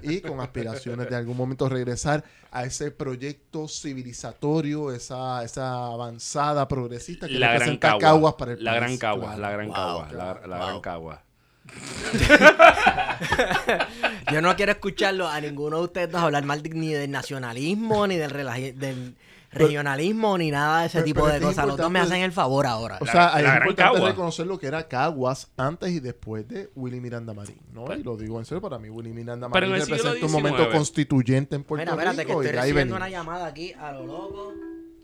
y 0.01 0.21
con 0.21 0.39
aspiraciones 0.39 1.09
de 1.09 1.15
algún 1.15 1.37
momento 1.37 1.69
regresar 1.69 2.23
a 2.51 2.63
ese 2.65 2.91
proyecto 2.91 3.67
civilizatorio, 3.67 4.91
esa, 4.91 5.43
esa 5.43 5.85
avanzada 5.85 6.67
progresista 6.67 7.27
que 7.27 7.33
la 7.33 7.47
gran 7.47 7.53
representa 7.59 7.87
cagua. 7.89 8.01
Caguas 8.01 8.33
para 8.35 8.53
el 8.53 8.63
la 8.63 8.71
país. 8.71 8.81
gran 8.81 8.97
cagua, 8.97 9.35
Claro. 9.35 9.41
la 9.41 9.51
gran 9.51 9.67
Wow, 9.67 9.75
cagua, 9.75 10.03
la, 10.03 10.09
claro, 10.09 10.47
la 10.47 10.57
wow. 10.57 10.65
gran 10.67 10.81
cagua. 10.81 11.23
Yo 14.31 14.41
no 14.41 14.55
quiero 14.55 14.71
escucharlo 14.73 15.27
a 15.27 15.39
ninguno 15.41 15.77
de 15.77 15.83
ustedes 15.83 16.11
dos 16.11 16.21
hablar 16.21 16.43
mal 16.45 16.61
de- 16.63 16.69
ni 16.69 16.93
del 16.93 17.11
nacionalismo, 17.11 18.07
ni 18.07 18.15
del, 18.17 18.31
rela- 18.31 18.73
del 18.73 19.15
regionalismo, 19.53 20.37
ni 20.37 20.51
nada 20.51 20.81
de 20.81 20.87
ese 20.87 20.97
Pero- 20.99 21.05
tipo 21.05 21.21
pero 21.23 21.33
de 21.35 21.41
cosas. 21.41 21.65
Los 21.67 21.77
dos 21.77 21.89
me 21.91 21.99
hacen 21.99 22.21
el 22.21 22.31
favor 22.31 22.65
ahora. 22.65 22.97
O 23.01 23.05
La- 23.05 23.11
sea, 23.11 23.21
la 23.41 23.49
es 23.49 23.55
importante 23.61 23.93
Cagua. 23.95 24.09
reconocer 24.09 24.47
lo 24.47 24.57
que 24.59 24.67
era 24.67 24.87
Caguas 24.87 25.51
antes 25.57 25.91
y 25.91 25.99
después 25.99 26.47
de 26.47 26.69
Willy 26.75 26.99
Miranda 26.99 27.33
Marín, 27.33 27.59
¿no? 27.71 27.85
Pues- 27.85 27.99
y 27.99 28.03
lo 28.03 28.17
digo 28.17 28.39
en 28.39 28.45
serio, 28.45 28.61
para 28.61 28.79
mí 28.79 28.89
Willy 28.89 29.11
Miranda 29.13 29.47
Marín 29.47 29.71
representa 29.73 30.25
un 30.25 30.31
momento 30.31 30.69
constituyente 30.71 31.55
en 31.55 31.63
Puerto 31.63 31.83
Mira, 31.83 31.93
espérate, 31.93 32.17
que 32.25 32.31
Rico 32.31 32.41
estoy 32.43 32.57
recibiendo 32.59 32.95
una 32.95 33.09
llamada 33.09 33.47
aquí 33.47 33.73
a 33.73 33.91
lo 33.91 34.05
loco 34.05 34.53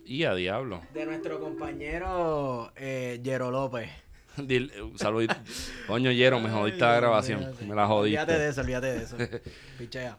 Y 0.06 0.24
a 0.24 0.34
diablo. 0.34 0.82
de 0.94 1.06
nuestro 1.06 1.40
compañero 1.40 2.72
eh, 2.76 3.20
Yero 3.24 3.52
López. 3.52 3.90
Dile, 4.38 4.82
un 4.82 4.98
saludito. 4.98 5.36
Coño, 5.88 6.12
Yero, 6.12 6.40
me 6.40 6.50
jodiste 6.50 6.80
la 6.80 6.96
grabación. 6.96 7.46
Me 7.68 7.76
la 7.76 7.88
Olvídate 7.90 8.32
de 8.32 8.38
jodiste. 8.38 8.48
eso, 8.50 8.62
olvídate 8.62 8.88
de 8.94 9.04
eso. 9.04 9.18
Pichea. 9.78 10.18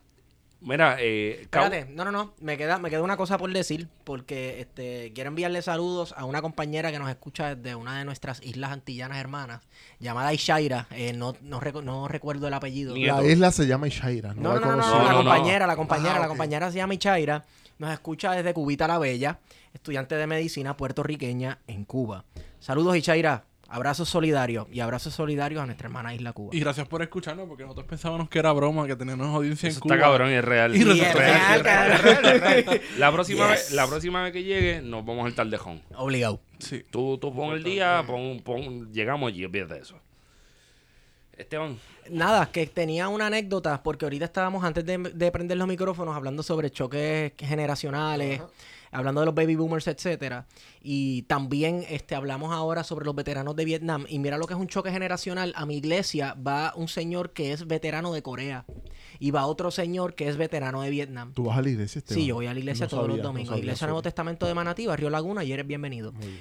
Mira, 0.62 0.97
eh, 1.00 1.38
Espérate, 1.43 1.87
no, 1.90 2.05
no, 2.05 2.11
no, 2.12 2.35
me 2.40 2.59
queda, 2.59 2.79
me 2.79 2.90
queda 2.90 3.02
una 3.02 3.17
cosa 3.17 3.38
por 3.38 3.50
decir, 3.50 3.88
porque 4.05 4.61
este 4.61 5.11
quiero 5.14 5.29
enviarle 5.29 5.62
saludos 5.62 6.12
a 6.19 6.26
una 6.26 6.43
compañera 6.43 6.93
que 6.93 6.99
nos 6.99 7.09
escucha 7.09 7.55
desde 7.55 7.75
una 7.75 7.99
de 7.99 8.05
nuestras 8.05 8.43
islas 8.43 8.71
antillanas 8.71 9.17
hermanas, 9.19 9.62
llamada 10.00 10.35
Ishaira, 10.35 10.87
eh, 10.90 11.14
no, 11.14 11.35
no, 11.40 11.61
recu- 11.61 11.83
no 11.83 12.09
recuerdo 12.09 12.47
el 12.47 12.52
apellido. 12.55 12.95
La 12.95 13.23
isla 13.25 13.50
se 13.52 13.67
llama 13.67 13.88
Ishaira, 13.88 14.35
no, 14.35 14.43
No, 14.43 14.55
la 14.55 14.61
no, 14.61 14.67
no, 14.67 14.76
no, 14.76 14.83
conocí. 14.83 14.99
No, 14.99 15.09
la 15.09 15.14
compañera, 15.14 15.67
la 15.67 15.76
compañera, 15.76 16.17
Ah, 16.17 16.21
la 16.21 16.29
compañera 16.29 16.71
se 16.71 16.76
llama 16.76 16.93
Ishaira, 16.95 17.45
nos 17.79 17.90
escucha 17.90 18.33
desde 18.33 18.52
Cubita 18.52 18.87
la 18.87 18.99
Bella, 18.99 19.38
estudiante 19.73 20.14
de 20.17 20.26
medicina 20.26 20.76
puertorriqueña 20.76 21.59
en 21.69 21.87
Cuba. 21.87 22.25
Saludos 22.59 22.97
Ishaira, 22.99 23.45
abrazos 23.71 24.09
solidarios 24.09 24.67
y 24.73 24.81
abrazos 24.81 25.15
solidarios 25.15 25.62
a 25.62 25.67
nuestra 25.67 25.87
hermana 25.87 26.12
Isla 26.15 26.33
Cuba. 26.33 26.50
Y 26.53 26.61
gracias 26.61 26.87
por 26.89 27.00
escucharnos, 27.03 27.47
porque 27.49 27.62
nosotros 27.62 27.87
pensábamos 27.87 28.29
que 28.29 28.39
era 28.41 28.53
broma, 28.53 28.87
que 28.87 28.97
teníamos 28.97 29.27
audiencia 29.35 29.69
eso 29.69 29.79
en 29.79 29.81
Cuba. 29.81 29.95
está 29.95 30.05
cabrón 30.07 30.31
y 30.31 30.35
es 30.35 30.45
real. 30.45 30.77
Y 30.77 31.00
es 31.00 31.15
real, 31.15 31.62
cabrón. 31.62 32.81
La 32.99 33.12
próxima, 33.12 33.45
Yes. 33.49 33.50
vez, 33.50 33.73
la 33.73 33.87
próxima 33.87 34.23
vez 34.25 34.33
que 34.33 34.43
llegue, 34.43 34.83
nos 34.83 35.05
vamos 35.07 35.25
al 35.25 35.35
tardejón. 35.35 35.81
Obligado. 35.97 36.41
Sí. 36.59 36.85
Tú, 36.91 37.17
tú 37.19 37.35
pon 37.35 37.55
el 37.55 37.62
día, 37.62 38.03
pon, 38.07 38.41
pon, 38.45 38.93
llegamos 38.93 39.29
allí, 39.33 39.45
olvídate 39.45 39.75
de 39.75 39.81
eso. 39.81 39.97
Esteban, 41.39 41.79
Nada, 42.11 42.50
que 42.50 42.67
tenía 42.67 43.09
una 43.09 43.29
anécdota, 43.29 43.83
porque 43.83 44.05
ahorita 44.05 44.27
estábamos, 44.27 44.62
antes 44.65 44.85
de, 44.85 44.99
de 44.99 45.33
prender 45.33 45.57
los 45.57 45.69
micrófonos, 45.69 46.15
hablando 46.17 46.43
sobre 46.43 46.71
choques 46.71 47.33
generacionales, 47.39 48.43
hablando 48.92 49.20
de 49.20 49.26
los 49.26 49.35
baby 49.35 49.56
boomers, 49.56 49.87
etcétera. 49.87 50.47
Y 50.82 51.23
también 51.23 51.85
este, 51.88 52.14
hablamos 52.14 52.52
ahora 52.52 52.85
sobre 52.85 53.04
los 53.04 53.14
veteranos 53.14 53.54
de 53.56 53.64
Vietnam. 53.64 54.06
Y 54.09 54.18
mira 54.18 54.38
lo 54.38 54.47
que 54.47 54.54
es 54.54 54.61
un 54.61 54.66
choque 54.68 54.90
generacional. 54.90 55.52
A 55.56 55.66
mi 55.66 55.76
iglesia 55.76 56.35
va 56.35 56.73
un 56.76 56.88
señor 56.88 57.32
que 57.32 57.52
es 57.52 57.66
veterano 57.66 58.12
de 58.12 58.23
Corea. 58.23 58.64
Y 59.18 59.30
va 59.32 59.47
otro 59.47 59.70
señor 59.70 60.14
que 60.14 60.28
es 60.28 60.37
veterano 60.37 60.82
de 60.82 60.90
Vietnam. 60.90 61.32
¿Tú 61.35 61.44
vas 61.44 61.59
a 61.59 61.62
la 61.62 61.68
iglesia, 61.70 61.99
Esteban? 61.99 62.20
Sí, 62.20 62.26
yo 62.26 62.37
voy 62.37 62.47
a 62.47 62.54
la 62.54 62.59
iglesia 62.61 62.87
No 62.87 62.90
todos 62.90 63.02
sabía, 63.02 63.16
los 63.16 63.23
no 63.23 63.28
domingos. 63.30 63.49
sabía 63.50 63.62
iglesia. 63.64 63.87
Nuevo 63.87 64.02
Testamento 64.02 64.47
de 64.47 64.54
Manatí, 64.54 64.87
Barrio 64.87 65.11
Laguna, 65.11 65.44
y 65.44 65.52
eres 65.52 65.66
bienvenido. 65.66 66.12
Muy 66.12 66.26
bien. 66.26 66.40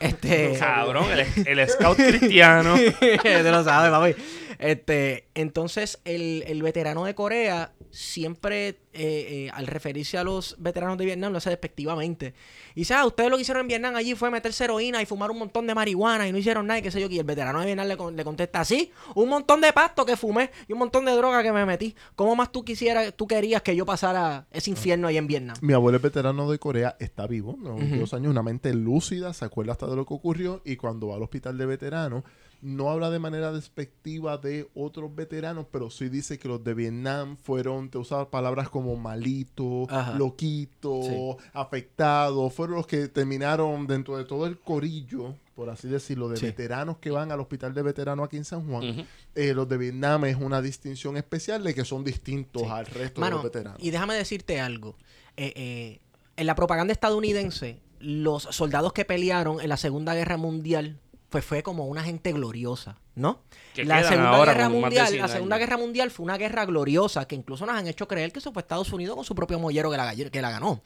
Este, 0.00 0.56
cabrón, 0.58 1.06
el, 1.10 1.46
el 1.58 1.68
scout 1.68 1.96
cristiano. 1.96 2.74
Te 3.00 3.42
lo 3.50 3.64
sabes, 3.64 3.90
papi. 3.90 4.22
Este, 4.58 5.28
entonces, 5.34 6.00
el, 6.04 6.44
el 6.46 6.62
veterano 6.62 7.04
de 7.04 7.14
Corea 7.14 7.72
siempre, 7.92 8.68
eh, 8.68 8.76
eh, 8.94 9.50
al 9.52 9.66
referirse 9.66 10.18
a 10.18 10.24
los 10.24 10.56
veteranos 10.58 10.98
de 10.98 11.04
Vietnam, 11.04 11.30
lo 11.32 11.38
hace 11.38 11.50
despectivamente. 11.50 12.34
Y 12.74 12.80
dice, 12.80 12.94
ah, 12.94 13.06
ustedes 13.06 13.30
lo 13.30 13.36
que 13.36 13.42
hicieron 13.42 13.60
en 13.62 13.68
Vietnam 13.68 13.94
allí 13.94 14.14
fue 14.14 14.30
meterse 14.30 14.64
heroína 14.64 15.00
y 15.02 15.06
fumar 15.06 15.30
un 15.30 15.38
montón 15.38 15.66
de 15.66 15.74
marihuana 15.74 16.26
y 16.26 16.32
no 16.32 16.38
hicieron 16.38 16.66
nada 16.66 16.78
y 16.80 16.82
qué 16.82 16.90
sé 16.90 17.00
yo. 17.00 17.08
Y 17.10 17.18
el 17.18 17.24
veterano 17.24 17.60
de 17.60 17.66
Vietnam 17.66 17.86
le, 17.86 17.96
con- 17.96 18.16
le 18.16 18.24
contesta, 18.24 18.64
sí, 18.64 18.90
un 19.14 19.28
montón 19.28 19.60
de 19.60 19.72
pasto 19.72 20.04
que 20.04 20.16
fumé 20.16 20.50
y 20.66 20.72
un 20.72 20.78
montón 20.78 21.04
de 21.04 21.12
droga 21.12 21.42
que 21.42 21.52
me 21.52 21.64
metí. 21.66 21.94
¿Cómo 22.16 22.34
más 22.34 22.50
tú 22.50 22.64
quisieras, 22.64 23.14
tú 23.14 23.26
querías 23.26 23.62
que 23.62 23.76
yo 23.76 23.84
pasara 23.86 24.46
ese 24.50 24.70
infierno 24.70 25.06
ahí 25.08 25.16
en 25.18 25.26
Vietnam? 25.26 25.56
Mi 25.60 25.74
abuelo 25.74 25.96
es 25.98 26.02
veterano 26.02 26.50
de 26.50 26.58
Corea, 26.58 26.96
está 26.98 27.26
vivo, 27.26 27.56
¿no? 27.60 27.76
dos 27.98 28.14
años, 28.14 28.30
una 28.30 28.42
mente 28.42 28.72
lúcida, 28.74 29.32
se 29.34 29.44
acuerda 29.44 29.72
hasta 29.72 29.86
de 29.86 29.96
lo 29.96 30.06
que 30.06 30.14
ocurrió 30.14 30.62
y 30.64 30.76
cuando 30.76 31.08
va 31.08 31.16
al 31.16 31.22
hospital 31.22 31.58
de 31.58 31.66
veteranos 31.66 32.24
no 32.62 32.90
habla 32.90 33.10
de 33.10 33.18
manera 33.18 33.50
despectiva 33.52 34.38
de 34.38 34.68
otros 34.74 35.14
veteranos, 35.14 35.66
pero 35.70 35.90
sí 35.90 36.08
dice 36.08 36.38
que 36.38 36.46
los 36.48 36.62
de 36.62 36.74
Vietnam 36.74 37.36
fueron, 37.36 37.90
te 37.90 37.98
usaba 37.98 38.30
palabras 38.30 38.68
como 38.70 38.94
malito, 38.96 39.86
Ajá. 39.90 40.14
loquito, 40.16 41.00
Sí. 41.02 41.46
afectado, 41.52 42.48
fueron 42.50 42.76
los 42.76 42.86
que 42.86 43.08
terminaron 43.08 43.86
dentro 43.88 44.16
de 44.16 44.24
todo 44.24 44.46
el 44.46 44.58
corillo, 44.60 45.34
por 45.56 45.70
así 45.70 45.88
decirlo, 45.88 46.28
de 46.28 46.36
Sí. 46.36 46.46
veteranos 46.46 46.98
que 46.98 47.10
van 47.10 47.32
al 47.32 47.40
hospital 47.40 47.74
de 47.74 47.82
veteranos 47.82 48.26
aquí 48.26 48.36
en 48.36 48.44
San 48.44 48.66
Juan. 48.68 49.06
Eh, 49.34 49.54
los 49.54 49.68
de 49.68 49.76
Vietnam 49.78 50.24
es 50.26 50.36
una 50.36 50.62
distinción 50.62 51.16
especial 51.16 51.64
de 51.64 51.74
que 51.74 51.84
son 51.84 52.04
distintos 52.04 52.62
Sí. 52.62 52.68
al 52.70 52.86
resto 52.86 53.20
Mano, 53.20 53.38
de 53.38 53.42
los 53.42 53.52
veteranos. 53.52 53.82
y 53.82 53.90
déjame 53.90 54.14
decirte 54.14 54.60
algo. 54.60 54.96
Eh, 55.36 55.52
eh, 55.56 56.00
en 56.36 56.46
la 56.46 56.54
propaganda 56.54 56.92
estadounidense, 56.92 57.80
los 57.98 58.44
soldados 58.44 58.92
que 58.92 59.04
pelearon 59.04 59.60
en 59.60 59.68
la 59.68 59.76
Segunda 59.76 60.14
Guerra 60.14 60.36
Mundial 60.36 60.98
pues 61.32 61.44
fue 61.44 61.64
como 61.64 61.86
una 61.86 62.04
gente 62.04 62.30
gloriosa, 62.32 62.96
¿no? 63.16 63.40
Que 63.74 63.84
la 63.84 64.04
Segunda 64.04 64.28
ahora 64.36 64.52
Guerra 64.54 64.68
Mundial, 64.68 65.08
100 65.08 65.20
la 65.20 65.28
Segunda 65.28 65.56
años. 65.56 65.66
Guerra 65.66 65.78
Mundial 65.78 66.10
fue 66.12 66.24
una 66.24 66.36
guerra 66.38 66.64
gloriosa 66.66 67.26
que 67.26 67.34
incluso 67.34 67.66
nos 67.66 67.74
han 67.74 67.88
hecho 67.88 68.06
creer 68.06 68.30
que 68.30 68.38
eso 68.38 68.52
fue 68.52 68.60
Estados 68.62 68.92
Unidos 68.92 69.16
con 69.16 69.24
su 69.24 69.34
propio 69.34 69.58
mollero 69.58 69.90
que 69.90 69.96
la, 69.96 70.14
que 70.14 70.40
la 70.42 70.50
ganó. 70.52 70.80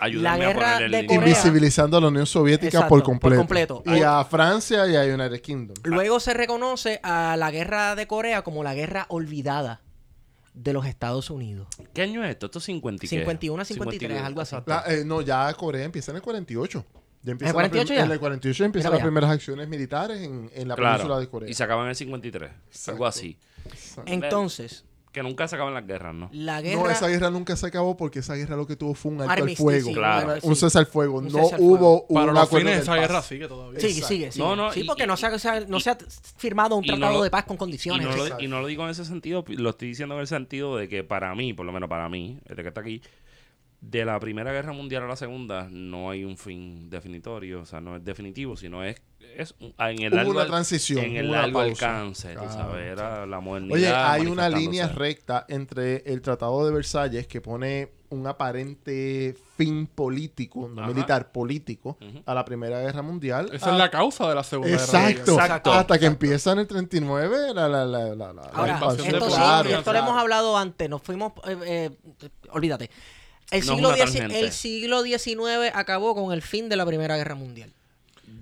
Ayúdame 0.00 0.38
La 0.38 0.46
guerra 0.52 0.78
de. 0.80 1.06
Corea- 1.06 1.14
Invisibilizando 1.14 1.96
a 1.96 2.00
la 2.00 2.08
Unión 2.08 2.26
Soviética 2.26 2.66
Exacto, 2.78 2.88
por 2.88 3.20
por 3.20 3.36
completo. 3.36 3.82
Y 3.86 4.00
a 4.02 4.24
Francia 4.24 4.84
y 4.88 4.96
a 4.96 5.02
United 5.14 5.40
Kingdom. 5.40 5.76
Luego 5.84 6.18
se 6.18 6.34
reconoce 6.34 6.98
a 7.04 7.36
la 7.36 7.52
guerra 7.52 7.94
de 7.94 8.08
Corea 8.08 8.42
como 8.42 8.64
la 8.64 8.74
guerra 8.74 9.06
olvidada 9.10 9.80
de 10.54 10.72
los 10.72 10.86
Estados 10.86 11.30
Unidos. 11.30 11.68
¿Qué 11.94 12.02
año 12.02 12.24
es 12.24 12.30
esto? 12.30 12.46
Esto 12.46 12.58
es 12.58 12.64
50 12.64 13.06
y 13.06 13.08
qué? 13.08 13.18
51 13.20 13.62
a 13.62 13.64
53, 13.64 14.22
algo 14.22 14.40
así. 14.40 14.56
La- 14.66 14.84
eh, 14.88 15.04
no, 15.04 15.20
ya 15.20 15.52
Corea 15.54 15.84
empieza 15.84 16.10
en 16.10 16.16
el 16.16 16.22
48. 16.22 16.84
Ya 17.24 17.32
empieza 17.32 17.50
¿En 17.50 17.56
el 17.56 17.70
48 17.70 17.78
la 17.78 17.84
prim- 17.86 17.96
ya? 17.98 18.04
En 18.04 18.10
el 18.12 18.18
48 18.20 18.64
empiezan 18.64 18.90
Mira 18.90 18.98
las 18.98 19.06
primeras 19.06 19.30
acciones 19.30 19.68
militares 19.68 20.20
en, 20.22 20.50
en 20.54 20.68
la 20.68 20.74
península 20.76 21.04
Claro. 21.04 21.20
de 21.20 21.28
Corea. 21.28 21.50
Y 21.50 21.54
se 21.54 21.62
acaban 21.64 21.84
en 21.84 21.90
el 21.90 21.96
53. 21.96 22.50
Algo 22.88 23.06
así. 23.06 23.38
Entonces, 24.06 24.84
Que 25.12 25.22
nunca 25.22 25.46
se 25.46 25.56
acaban 25.56 25.74
las 25.74 25.86
guerras, 25.86 26.14
¿no? 26.14 26.30
la 26.32 26.62
guerra... 26.62 26.82
No, 26.82 26.90
esa 26.90 27.06
guerra 27.06 27.30
nunca 27.30 27.54
se 27.54 27.66
acabó 27.66 27.98
porque 27.98 28.20
esa 28.20 28.34
guerra 28.34 28.56
lo 28.56 28.66
que 28.66 28.76
tuvo 28.76 28.94
fue 28.94 29.12
un 29.12 29.20
alto 29.20 29.30
al 29.32 29.38
Armisticio, 29.40 29.64
fuego. 29.64 29.88
sí, 29.88 29.94
Claro. 29.94 30.34
Un 30.42 30.54
sí. 30.56 30.60
cese 30.62 30.78
al 30.78 30.86
fuego. 30.86 31.18
Un 31.18 31.24
no 31.28 31.30
cese 31.42 31.54
al 31.56 31.60
hubo 31.60 31.76
fuego. 31.76 32.06
un 32.08 32.14
Para 32.14 32.32
los 32.32 32.42
acuerdo 32.44 32.66
fines 32.66 32.76
de 32.78 32.82
esa 32.82 32.92
paz. 32.92 33.00
guerra 33.02 33.22
sigue 33.22 33.46
todavía. 33.48 33.78
Sigue, 33.80 33.92
Exacto. 33.92 34.08
sigue, 34.08 34.32
sigue. 34.32 34.44
No, 34.44 34.56
no, 34.56 34.72
sí, 34.72 34.80
y- 34.80 34.84
porque 34.84 35.02
y- 35.04 35.06
no, 35.06 35.16
se 35.18 35.26
ha, 35.26 35.38
se 35.38 35.48
ha- 35.50 35.60
no 35.60 35.76
y- 35.76 35.80
se 35.82 35.90
ha 35.90 35.98
firmado 36.38 36.76
un 36.76 36.84
y 36.84 36.88
no 36.88 36.94
tratado 36.96 37.18
lo- 37.18 37.24
de 37.24 37.30
paz 37.30 37.44
con 37.44 37.56
Y 37.56 37.58
condiciones. 37.58 38.06
no, 38.08 38.16
lo, 38.16 38.22
Exacto. 38.24 38.42
y 38.44 38.48
no 38.48 38.60
lo 38.62 38.66
digo 38.66 38.84
en 38.84 38.90
ese 38.90 39.04
sentido, 39.04 39.44
lo 39.46 39.70
estoy 39.70 39.88
diciendo 39.88 40.14
en 40.14 40.22
el 40.22 40.26
sentido 40.26 40.76
de 40.78 40.88
que 40.88 41.04
para 41.04 41.34
mí, 41.34 41.52
por 41.52 41.66
lo 41.66 41.72
menos 41.72 41.90
para 41.90 42.08
mí, 42.08 42.40
el 42.46 42.56
que 42.56 42.68
está 42.68 42.80
aquí, 42.80 43.02
de 43.82 44.04
la 44.04 44.18
Primera 44.20 44.52
Guerra 44.52 44.72
Mundial 44.72 45.02
a 45.02 45.06
la 45.08 45.16
Segunda 45.16 45.68
no 45.70 46.08
hay 46.08 46.24
un 46.24 46.38
fin 46.38 46.88
definitorio, 46.88 47.60
o 47.62 47.66
sea, 47.66 47.80
no 47.80 47.96
es 47.96 48.04
definitivo, 48.04 48.56
sino 48.56 48.84
es, 48.84 49.02
es 49.36 49.54
un- 49.60 49.74
en 49.76 50.02
el 50.02 50.12
Hubo 50.12 50.16
largo, 50.16 50.30
una 50.30 50.46
transición, 50.46 51.04
en 51.04 51.16
el 51.16 51.28
una 51.28 51.42
largo 51.42 51.58
pausa. 51.60 51.98
alcance, 51.98 52.28
tú 52.32 52.38
Claro, 52.38 52.52
sabes, 52.52 52.86
era 52.86 53.26
la 53.26 53.40
modernidad. 53.40 53.74
Oye, 53.74 53.88
hay 53.92 54.26
una 54.26 54.48
línea 54.48 54.86
recta 54.86 55.44
entre 55.48 55.96
el 56.06 56.22
Tratado 56.22 56.64
de 56.64 56.72
Versalles 56.72 57.26
que 57.26 57.40
pone 57.40 57.90
un 58.10 58.24
aparente 58.26 59.34
fin 59.56 59.86
político, 59.88 60.68
no 60.68 60.82
Ajá. 60.82 60.92
militar, 60.92 61.32
político, 61.32 61.96
Ujú. 62.00 62.22
a 62.24 62.34
la 62.34 62.44
Primera 62.44 62.78
Guerra 62.82 63.02
Mundial. 63.02 63.50
Esa 63.52 63.70
a- 63.70 63.72
es 63.72 63.78
la 63.78 63.90
causa 63.90 64.28
de 64.28 64.34
la 64.36 64.44
Segunda 64.44 64.70
Guerra 64.70 64.84
Exacto. 64.84 65.08
Mundial. 65.32 65.46
Exacto. 65.46 65.72
Hasta 65.72 65.98
que 65.98 66.06
empieza 66.06 66.52
en 66.52 66.58
el 66.60 66.66
39 66.68 67.52
la, 67.54 67.68
la, 67.68 67.84
la, 67.84 68.14
la, 68.14 68.32
la- 68.32 68.42
Ahora, 68.42 68.66
la 68.74 68.78
invasión 68.78 69.08
de 69.08 69.18
esto 69.18 69.30
sí, 69.30 69.72
esto 69.72 69.92
lo 69.92 69.98
hemos 69.98 70.16
hablado 70.16 70.56
antes, 70.56 70.88
nos 70.88 71.02
fuimos, 71.02 71.32
eh, 71.48 71.56
eh, 71.66 71.90
olvídate. 72.50 72.90
El 73.50 73.66
No 73.66 73.74
siglo, 73.74 73.94
el 73.94 74.52
siglo 74.52 75.02
XIX 75.02 75.70
acabó 75.74 76.14
con 76.14 76.32
el 76.32 76.42
fin 76.42 76.68
de 76.68 76.76
la 76.76 76.86
Primera 76.86 77.16
Guerra 77.16 77.34
Mundial. 77.34 77.70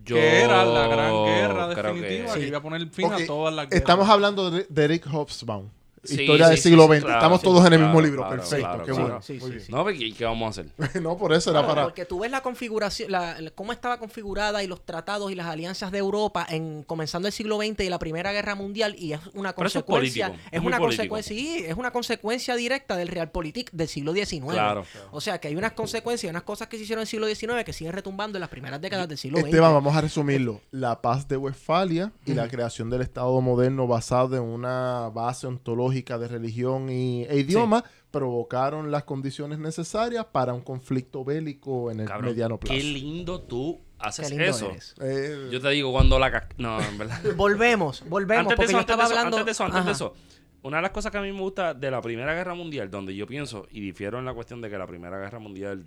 Yo 0.04 0.16
que 0.16 0.40
era 0.42 0.64
la 0.64 0.87
gran 0.87 1.25
guerra 1.25 1.69
definitiva 1.69 2.35
que, 2.35 2.40
Sí. 2.40 2.47
iba 2.47 2.59
a 2.59 2.62
poner 2.62 2.88
fin 2.88 3.07
Ok, 3.07 3.12
a 3.12 3.26
todas 3.26 3.54
las 3.54 3.66
guerras. 3.69 3.80
Estamos 3.80 4.09
hablando 4.09 4.50
de, 4.50 4.66
de 4.69 4.85
Eric 4.85 5.07
Hobsbawm. 5.12 5.69
Sí, 6.02 6.23
Historia 6.23 6.47
sí, 6.47 6.50
del 6.52 6.61
siglo 6.61 6.83
sí, 6.85 6.88
XX. 6.95 7.00
claro, 7.00 7.19
Estamos 7.19 7.40
sí, 7.40 7.47
todos 7.47 7.66
en 7.66 7.73
el 7.75 7.78
mismo 7.78 7.92
claro, 7.92 8.07
libro. 8.07 8.23
claro, 8.23 8.37
Perfecto. 8.37 8.64
claro, 8.66 8.85
qué 8.85 8.92
claro. 8.92 9.21
bueno. 9.28 9.40
Muy 9.40 9.50
bien. 9.50 9.64
No, 9.69 9.83
porque 9.83 9.99
¿y 9.99 10.12
¿qué 10.12 10.25
vamos 10.25 10.47
a 10.47 10.61
hacer? 10.61 11.02
no, 11.02 11.16
por 11.19 11.33
eso 11.35 11.50
era 11.50 11.66
para... 11.66 11.83
Porque 11.85 12.07
tú 12.07 12.21
ves 12.21 12.30
la 12.30 12.40
configuración, 12.40 13.12
la, 13.12 13.38
la- 13.38 13.50
cómo 13.50 13.73
estaba 13.73 13.99
configurada 13.99 14.62
y 14.62 14.66
los 14.66 14.87
tratados 14.87 15.30
y 15.30 15.35
las 15.35 15.47
alianzas 15.47 15.92
de 15.92 15.99
Europa 15.99 16.47
en 16.49 16.85
comenzando 16.85 17.28
el 17.28 17.33
siglo 17.33 17.59
XX 17.59 17.80
y 17.80 17.90
la 17.90 17.99
Primera 17.99 18.33
Guerra 18.33 18.54
Mundial 18.54 18.97
y 18.99 19.12
es 19.12 19.21
una 19.35 19.52
Pero 19.54 19.69
eso 19.69 19.80
es 19.80 19.85
consecuencia, 19.85 20.28
político, 20.28 20.49
es, 20.57 20.62
una 20.64 20.78
consecuencia, 20.78 21.37
sí, 21.37 21.64
es 21.66 21.76
una 21.76 21.90
consecuencia 21.90 22.57
directa 22.57 22.97
del 22.97 23.09
Realpolitik 23.09 23.71
del 23.73 23.88
siglo 23.88 24.14
XIX. 24.14 24.47
Claro. 24.52 24.85
O 25.11 25.21
sea 25.21 25.38
que 25.38 25.49
hay 25.49 25.57
unas 25.57 25.73
consecuencias, 25.73 26.30
unas 26.30 26.45
cosas 26.45 26.69
que 26.69 26.78
se 26.78 26.85
hicieron 26.85 27.00
en 27.00 27.02
el 27.02 27.09
siglo 27.09 27.26
XIX 27.26 27.62
que 27.62 27.75
siguen 27.75 27.92
retumbando 27.92 28.38
en 28.38 28.40
las 28.40 28.49
primeras 28.49 28.80
décadas 28.80 29.07
del 29.07 29.19
siglo 29.19 29.37
XX. 29.38 29.49
Esteban, 29.49 29.75
vamos 29.75 29.95
a 29.95 30.00
resumirlo. 30.00 30.62
La 30.71 31.02
paz 31.02 31.28
de 31.28 31.37
Westfalia 31.37 32.11
y 32.25 32.33
la 32.33 32.49
creación 32.49 32.88
del 32.88 33.02
Estado 33.02 33.38
moderno 33.42 33.87
basado 33.87 34.35
en 34.37 34.42
una 34.42 35.11
base 35.12 35.47
ontológica 35.47 35.89
de 35.90 36.28
religión 36.28 36.88
y, 36.90 37.25
e 37.25 37.38
idioma 37.38 37.85
provocaron 38.11 38.90
las 38.90 39.04
condiciones 39.04 39.59
necesarias 39.59 40.26
para 40.26 40.52
un 40.54 40.62
conflicto 40.62 41.25
bélico 41.25 41.90
en 41.90 42.00
el 42.00 42.06
Cabrón, 42.06 42.30
mediano 42.30 42.59
plazo. 42.59 42.75
qué 42.75 42.82
lindo 42.82 43.40
tú 43.42 43.80
haces 43.99 44.28
Qué 44.28 44.35
lindo 44.35 44.50
eso. 44.50 44.70
eres. 44.70 44.94
Eh, 45.00 45.49
Yo 45.52 45.61
te 45.61 45.68
digo 45.70 45.92
cuando 45.92 46.18
la... 46.18 46.49
No, 46.59 46.80
en 46.80 46.99
verdad. 46.99 47.20
Volvemos, 47.37 48.02
volvemos, 48.09 48.52
antes 48.52 48.59
de 48.59 48.64
eso, 48.64 48.73
yo 48.73 48.78
antes 48.78 48.92
estaba 48.92 49.04
de 49.04 49.11
eso, 49.11 49.18
hablando... 49.18 49.37
antes 49.37 49.47
de 49.47 49.52
eso, 49.52 49.64
antes 49.64 49.85
de 49.85 49.92
eso, 49.92 50.14
una 50.62 50.76
de 50.78 50.82
las 50.82 50.90
cosas 50.90 51.12
que 51.12 51.18
a 51.18 51.23
mí 51.23 51.32
me 51.32 51.40
gusta 51.40 51.75
de 51.75 51.90
la 51.90 52.00
Primera 52.00 52.35
Guerra 52.35 52.54
Mundial, 52.54 52.90
donde 52.90 53.14
yo 53.14 53.26
pienso, 53.26 53.66
y 53.70 53.80
difiero 53.80 54.18
en 54.18 54.25
la 54.25 54.35
cuestión 54.35 54.61
de 54.61 54.70
que 54.70 54.78
la 54.78 54.87
Primera 54.87 55.18
Guerra 55.18 55.38
Mundial, 55.38 55.87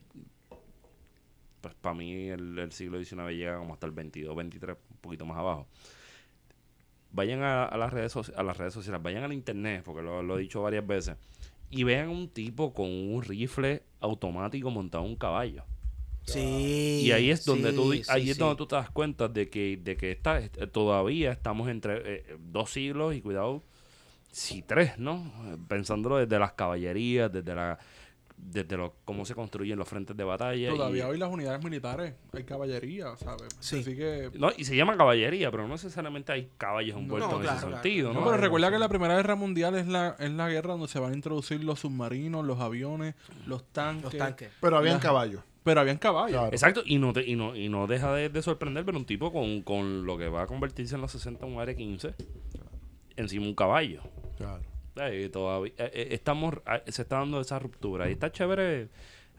pues 1.61 1.73
para 1.75 1.95
mí 1.95 2.29
el, 2.29 2.57
el 2.59 2.71
siglo 2.71 3.03
XIX 3.03 3.29
llega 3.29 3.57
como 3.57 3.73
hasta 3.73 3.85
el 3.85 3.91
22, 3.93 4.35
23, 4.35 4.77
un 4.91 4.97
poquito 4.97 5.25
más 5.25 5.37
abajo. 5.37 5.67
Vayan 7.13 7.43
a, 7.43 7.65
a 7.65 7.77
las 7.77 7.93
redes 7.93 8.15
a 8.35 8.43
las 8.43 8.57
redes 8.57 8.73
sociales, 8.73 9.01
vayan 9.01 9.23
al 9.23 9.33
internet, 9.33 9.83
porque 9.85 10.01
lo, 10.01 10.21
lo 10.23 10.37
he 10.37 10.41
dicho 10.41 10.61
varias 10.63 10.85
veces, 10.85 11.15
y 11.69 11.83
vean 11.83 12.09
un 12.09 12.27
tipo 12.27 12.73
con 12.73 12.89
un 12.89 13.23
rifle 13.23 13.83
automático 14.01 14.69
montado 14.71 15.05
en 15.05 15.11
un 15.11 15.15
caballo. 15.15 15.63
Sí. 16.25 17.01
Y 17.03 17.11
ahí 17.11 17.29
es 17.29 17.45
donde 17.45 17.71
sí, 17.71 17.75
tú 17.75 17.93
sí, 17.93 18.01
ahí 18.07 18.29
es 18.29 18.37
donde 18.37 18.55
tú 18.55 18.65
te 18.65 18.75
das 18.75 18.89
cuenta 18.89 19.27
de 19.27 19.49
que 19.49 19.77
de 19.77 19.95
que 19.97 20.11
está, 20.11 20.39
est- 20.39 20.57
todavía 20.71 21.31
estamos 21.33 21.67
entre 21.69 22.01
eh, 22.15 22.37
dos 22.39 22.71
siglos 22.71 23.13
y 23.13 23.21
cuidado 23.21 23.61
si 24.31 24.61
tres, 24.61 24.97
¿no? 24.97 25.31
Pensándolo 25.67 26.17
desde 26.17 26.39
las 26.39 26.53
caballerías, 26.53 27.31
desde 27.31 27.53
la 27.53 27.77
desde 28.45 28.77
lo, 28.77 28.93
cómo 29.05 29.25
se 29.25 29.33
construyen 29.35 29.77
los 29.79 29.87
frentes 29.87 30.15
de 30.15 30.23
batalla 30.23 30.69
Todavía 30.69 31.05
y, 31.05 31.09
hoy 31.11 31.17
las 31.17 31.29
unidades 31.31 31.63
militares, 31.63 32.13
hay 32.33 32.43
caballería, 32.43 33.15
¿sabes? 33.17 33.47
Sí. 33.59 33.79
Así 33.79 33.95
que... 33.95 34.29
no, 34.35 34.51
y 34.57 34.65
se 34.65 34.75
llama 34.75 34.95
caballería, 34.97 35.49
pero 35.51 35.63
no 35.63 35.69
necesariamente 35.73 36.31
hay 36.31 36.49
caballos 36.57 36.97
envueltos 36.97 37.31
No, 37.31 37.37
en 37.37 37.43
claro, 37.43 37.57
ese 37.57 37.67
claro. 37.67 37.81
sentido, 37.83 38.07
No, 38.09 38.19
¿no? 38.19 38.25
pero 38.25 38.35
no, 38.37 38.41
recuerda 38.43 38.71
que 38.71 38.79
la 38.79 38.89
Primera 38.89 39.15
Guerra 39.15 39.35
Mundial 39.35 39.75
es 39.75 39.87
la, 39.87 40.15
es 40.19 40.31
la 40.31 40.49
guerra 40.49 40.71
donde 40.73 40.87
se 40.87 40.99
van 40.99 41.11
a 41.13 41.15
introducir 41.15 41.63
los 41.63 41.79
submarinos, 41.79 42.45
los 42.45 42.59
aviones, 42.59 43.15
los 43.47 43.63
tanques. 43.71 44.03
Los 44.03 44.17
tanques. 44.17 44.49
pero 44.61 44.77
habían 44.77 44.99
caballos. 44.99 45.41
Pero 45.63 45.79
habían 45.79 45.97
caballos. 45.97 46.31
Claro. 46.39 46.51
Exacto, 46.51 46.81
y 46.85 46.97
no, 46.97 47.13
te- 47.13 47.25
y 47.25 47.35
no, 47.37 47.55
y 47.55 47.69
no 47.69 47.87
deja 47.87 48.13
de, 48.13 48.27
de 48.29 48.41
sorprender 48.41 48.83
ver 48.83 48.95
un 48.95 49.05
tipo 49.05 49.31
con, 49.31 49.61
con 49.61 50.05
lo 50.05 50.17
que 50.17 50.27
va 50.27 50.41
a 50.43 50.47
convertirse 50.47 50.95
en 50.95 51.01
los 51.01 51.11
60 51.13 51.45
un 51.45 51.59
AR-15 51.59 52.13
encima 53.15 53.45
un 53.45 53.55
caballo. 53.55 54.01
Claro. 54.37 54.61
Todavía 54.93 55.73
eh, 55.77 55.91
eh, 55.93 56.07
estamos 56.11 56.55
eh, 56.55 56.91
se 56.91 57.01
está 57.03 57.17
dando 57.19 57.41
esa 57.41 57.59
ruptura 57.59 58.09
y 58.09 58.13
está 58.13 58.31
chévere 58.31 58.89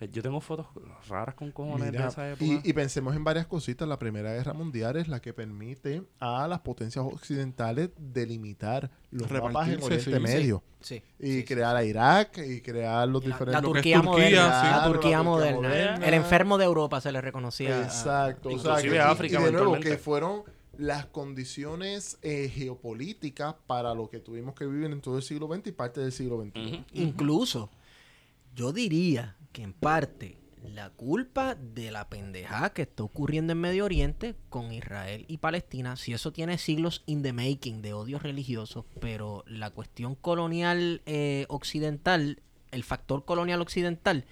Eh, 0.00 0.08
Yo 0.10 0.22
tengo 0.24 0.40
fotos 0.40 0.66
raras 1.08 1.36
con 1.36 1.52
cojones 1.52 1.92
de 1.92 1.98
esa 2.04 2.28
época. 2.32 2.44
y, 2.44 2.60
y 2.64 2.72
pensemos 2.72 3.14
en 3.14 3.22
varias 3.22 3.46
cositas. 3.46 3.86
La 3.86 3.96
Primera 3.96 4.32
Guerra 4.32 4.52
Mundial 4.52 4.96
es 4.96 5.06
la 5.06 5.20
que 5.20 5.32
permite 5.32 6.02
a 6.18 6.48
las 6.48 6.58
potencias 6.60 7.04
occidentales 7.04 7.90
delimitar 7.96 8.90
los 9.12 9.30
mapas 9.30 9.68
en 9.68 9.80
Oriente 9.80 10.12
sí. 10.12 10.18
Medio. 10.20 10.64
Sí. 10.80 10.96
Y 11.20 11.26
sí, 11.26 11.38
sí. 11.38 11.44
crear 11.44 11.76
a 11.76 11.84
Irak 11.84 12.38
y 12.38 12.60
crear 12.60 13.06
los 13.08 13.22
La, 13.24 13.28
la 13.30 13.34
diferentes... 13.36 13.60
Es 13.62 13.72
Turquía, 13.72 13.96
Turquía, 14.02 14.10
moderna. 14.10 14.30
sí. 14.32 14.36
La 14.36 14.42
Turquía 14.48 14.80
la 14.80 14.92
Turquía 14.92 15.22
moderna. 15.22 15.56
moderna. 15.68 16.06
El 16.08 16.14
enfermo 16.14 16.58
de 16.58 16.64
Europa 16.64 17.00
se 17.00 17.12
le 17.12 17.20
reconocía. 17.20 17.78
a- 17.78 17.82
Exacto. 17.84 18.48
o 18.48 18.58
sea, 18.58 18.80
Inclusive 18.80 18.90
que- 18.90 18.96
y- 18.96 18.98
África 18.98 19.40
y 19.40 19.44
de 19.44 19.52
nuevo, 19.52 19.78
que 19.78 19.96
fueron 19.96 20.42
las 20.78 21.06
condiciones 21.06 22.18
eh, 22.22 22.48
geopolíticas 22.48 23.54
para 23.66 23.94
lo 23.94 24.08
que 24.08 24.20
tuvimos 24.20 24.54
que 24.54 24.66
vivir 24.66 24.90
en 24.90 25.00
todo 25.00 25.16
el 25.16 25.22
siglo 25.22 25.48
XX 25.52 25.68
y 25.68 25.72
parte 25.72 26.00
del 26.00 26.12
siglo 26.12 26.42
XXI. 26.42 26.84
Incluso, 26.92 27.70
yo 28.54 28.72
diría 28.72 29.36
que 29.52 29.62
en 29.62 29.72
parte 29.72 30.38
la 30.72 30.90
culpa 30.90 31.54
de 31.54 31.90
la 31.90 32.08
pendejada 32.08 32.72
que 32.72 32.82
está 32.82 33.02
ocurriendo 33.02 33.52
en 33.52 33.60
Medio 33.60 33.84
Oriente 33.84 34.34
con 34.48 34.72
Israel 34.72 35.24
y 35.28 35.38
Palestina, 35.38 35.96
si 35.96 36.12
eso 36.12 36.32
tiene 36.32 36.58
siglos 36.58 37.02
in 37.06 37.22
the 37.22 37.32
making 37.32 37.82
de 37.82 37.92
odios 37.92 38.22
religiosos, 38.22 38.84
pero 39.00 39.44
la 39.46 39.70
cuestión 39.70 40.14
colonial 40.14 41.02
eh, 41.06 41.44
occidental, 41.48 42.40
el 42.70 42.82
factor 42.82 43.24
colonial 43.24 43.60
occidental, 43.60 44.24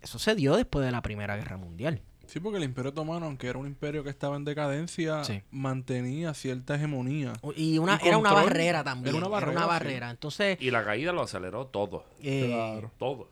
eso 0.00 0.18
se 0.18 0.34
dio 0.34 0.56
después 0.56 0.84
de 0.84 0.92
la 0.92 1.02
Primera 1.02 1.36
Guerra 1.36 1.56
Mundial. 1.56 2.02
Sí, 2.32 2.40
porque 2.40 2.56
el 2.56 2.64
Imperio 2.64 2.92
Otomano, 2.92 3.26
aunque 3.26 3.46
era 3.48 3.58
un 3.58 3.66
imperio 3.66 4.02
que 4.02 4.08
estaba 4.08 4.36
en 4.36 4.44
decadencia, 4.46 5.22
Sí. 5.22 5.42
mantenía 5.50 6.32
cierta 6.32 6.76
hegemonía. 6.76 7.34
Y 7.56 7.76
una, 7.76 8.00
Y 8.02 8.08
era 8.08 8.16
una 8.16 8.32
barrera 8.32 8.82
también. 8.82 9.14
Era 9.14 9.26
una 9.26 9.28
barrera, 9.28 9.60
sí. 9.62 9.66
barrera. 9.68 10.10
Entonces, 10.10 10.56
Y 10.60 10.70
la 10.70 10.82
caída 10.82 11.12
lo 11.12 11.20
aceleró 11.22 11.66
todo. 11.66 12.04
eh, 12.22 12.46
Claro. 12.48 12.90
Todo. 12.98 13.28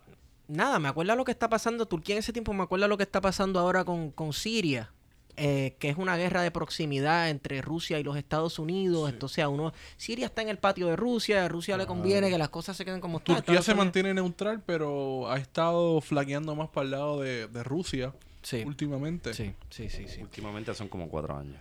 nada, 0.48 0.78
me 0.78 0.88
acuerdo 0.88 1.14
lo 1.16 1.24
que 1.24 1.30
está 1.32 1.48
pasando, 1.48 1.86
Turquía 1.86 2.16
en 2.16 2.18
ese 2.18 2.32
tiempo 2.34 2.52
me 2.52 2.62
acuerdo 2.64 2.88
lo 2.88 2.96
que 2.98 3.04
está 3.04 3.20
pasando 3.22 3.58
ahora 3.58 3.84
con, 3.84 4.10
con 4.10 4.32
Siria, 4.34 4.92
eh, 5.36 5.76
que 5.78 5.88
es 5.88 5.96
una 5.96 6.16
guerra 6.18 6.42
de 6.42 6.50
proximidad 6.50 7.30
entre 7.30 7.62
Rusia 7.62 7.98
y 8.00 8.02
los 8.02 8.16
Estados 8.18 8.58
Unidos, 8.58 9.08
entonces 9.08 9.42
a 9.42 9.48
uno, 9.48 9.72
Siria 9.96 10.26
está 10.26 10.42
en 10.42 10.48
el 10.50 10.58
patio 10.58 10.88
de 10.88 10.96
Rusia, 10.96 11.44
a 11.44 11.48
Rusia 11.48 11.78
le 11.78 11.86
conviene 11.86 12.28
que 12.28 12.36
las 12.36 12.50
cosas 12.50 12.76
se 12.76 12.84
queden 12.84 13.00
como 13.00 13.18
están. 13.18 13.36
Turquía 13.36 13.54
Estados 13.60 13.64
se 13.64 13.70
Unidos- 13.72 13.86
mantiene 13.86 14.12
neutral, 14.12 14.62
pero 14.66 15.30
ha 15.30 15.38
estado 15.38 16.00
flaqueando 16.02 16.54
más 16.56 16.68
para 16.68 16.84
el 16.84 16.90
lado 16.90 17.20
de, 17.20 17.46
de 17.46 17.62
Rusia 17.62 18.12
Sí, 18.42 18.62
últimamente. 18.66 19.34
sí, 19.34 19.54
sí, 19.68 19.88
sí, 19.88 20.06
sí. 20.08 20.22
Últimamente 20.22 20.74
son 20.74 20.88
como 20.88 21.08
cuatro 21.08 21.36
años. 21.36 21.56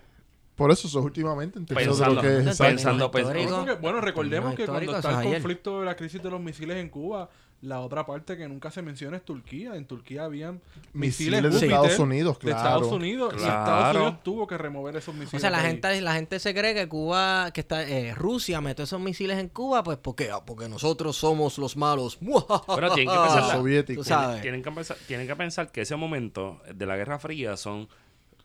Por 0.55 0.71
eso, 0.71 0.89
eso 0.89 0.99
es 0.99 1.05
últimamente 1.05 1.61
Pensando, 1.61 2.15
lo 2.15 2.21
que 2.21 2.37
es 2.39 2.57
Pensando, 2.57 3.09
pensando. 3.09 3.77
Bueno, 3.77 4.01
recordemos 4.01 4.55
que 4.55 4.65
cuando 4.65 4.95
está 4.97 5.23
el 5.23 5.33
conflicto 5.33 5.79
de 5.79 5.85
la 5.85 5.95
crisis 5.95 6.21
de 6.21 6.29
los 6.29 6.41
misiles 6.41 6.77
en 6.77 6.89
Cuba, 6.89 7.29
la 7.61 7.81
otra 7.81 8.05
parte 8.05 8.37
que 8.37 8.47
nunca 8.47 8.71
se 8.71 8.81
menciona 8.81 9.17
es 9.17 9.25
Turquía. 9.25 9.75
En 9.75 9.85
Turquía 9.85 10.23
habían 10.23 10.61
Misiles 10.93 11.43
misiles, 11.43 11.59
de 11.59 11.67
Estados 11.67 11.99
Unidos, 11.99 12.39
de 12.39 12.51
claro. 12.51 12.57
Estados 12.57 12.91
Unidos. 12.93 13.33
Y. 13.33 13.37
Estados 13.37 13.95
Unidos 13.95 14.23
tuvo 14.23 14.47
que 14.47 14.57
remover 14.57 14.95
esos 14.95 15.13
misiles. 15.13 15.33
O 15.33 15.39
sea, 15.39 15.49
la 15.49 15.57
de 15.57 15.65
ahí. 15.65 15.71
gente, 15.71 16.01
la 16.01 16.13
gente 16.13 16.39
se 16.39 16.53
cree 16.53 16.73
que 16.73 16.87
Cuba, 16.87 17.51
que 17.51 17.61
está, 17.61 17.83
eh, 17.83 18.15
Rusia 18.15 18.61
metió 18.61 18.85
esos 18.85 18.99
misiles 19.01 19.37
en 19.39 19.49
Cuba, 19.49 19.83
pues 19.83 19.97
porque, 19.97 20.31
ah, 20.31 20.45
porque 20.45 20.69
nosotros 20.69 21.17
somos 21.17 21.57
los 21.57 21.75
malos. 21.75 22.17
Bueno, 22.69 22.93
tienen 22.93 23.13
que 23.13 23.21
pensar 23.21 23.51
soviéticos. 23.51 24.07
Tienen 24.41 24.61
que, 24.63 24.71
pensar, 24.71 24.97
tienen 25.07 25.27
que 25.27 25.35
pensar 25.35 25.71
que 25.71 25.81
ese 25.81 25.95
momento 25.95 26.61
de 26.73 26.85
la 26.85 26.95
Guerra 26.95 27.19
Fría 27.19 27.57
son... 27.57 27.89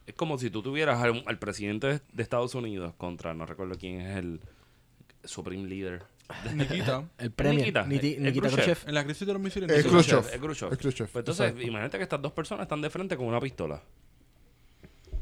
Es 0.06 0.14
como 0.14 0.38
si 0.38 0.50
tú 0.50 0.62
tuvieras 0.62 1.00
al, 1.02 1.23
al 1.26 1.38
presidente 1.38 1.87
de, 1.87 2.00
de 2.12 2.23
Estados 2.23 2.54
Unidos 2.54 2.94
contra, 2.97 3.35
no 3.35 3.47
recuerdo 3.47 3.76
quién 3.78 4.00
es 4.00 4.16
el 4.16 4.40
Supreme 5.25 5.68
Leader. 5.68 6.04
Nikita. 6.54 7.04
El 7.19 7.31
premio. 7.31 7.59
Nikita, 7.61 7.85
Niti- 7.87 8.16
el 8.16 8.23
Nikita 8.23 8.49
Khrushchev. 8.49 8.64
Khrushchev. 8.64 8.88
En 8.88 8.95
la 8.95 9.04
crisis 9.04 9.26
de 9.26 9.33
los 9.33 9.43
misiles. 9.43 9.71
Es 9.71 9.76
Nikita. 9.85 9.90
Khrushchev. 9.93 10.19
Es 10.35 10.40
Khrushchev. 10.40 10.73
Es 10.73 10.78
Khrushchev, 10.78 11.09
Pues 11.09 11.23
entonces, 11.23 11.47
exacto. 11.47 11.66
imagínate 11.66 11.97
que 11.99 12.02
estas 12.04 12.23
dos 12.23 12.33
personas 12.33 12.62
están 12.64 12.81
de 12.81 12.90
frente 12.90 13.16
con 13.16 13.26
una 13.26 13.40
pistola. 13.40 13.83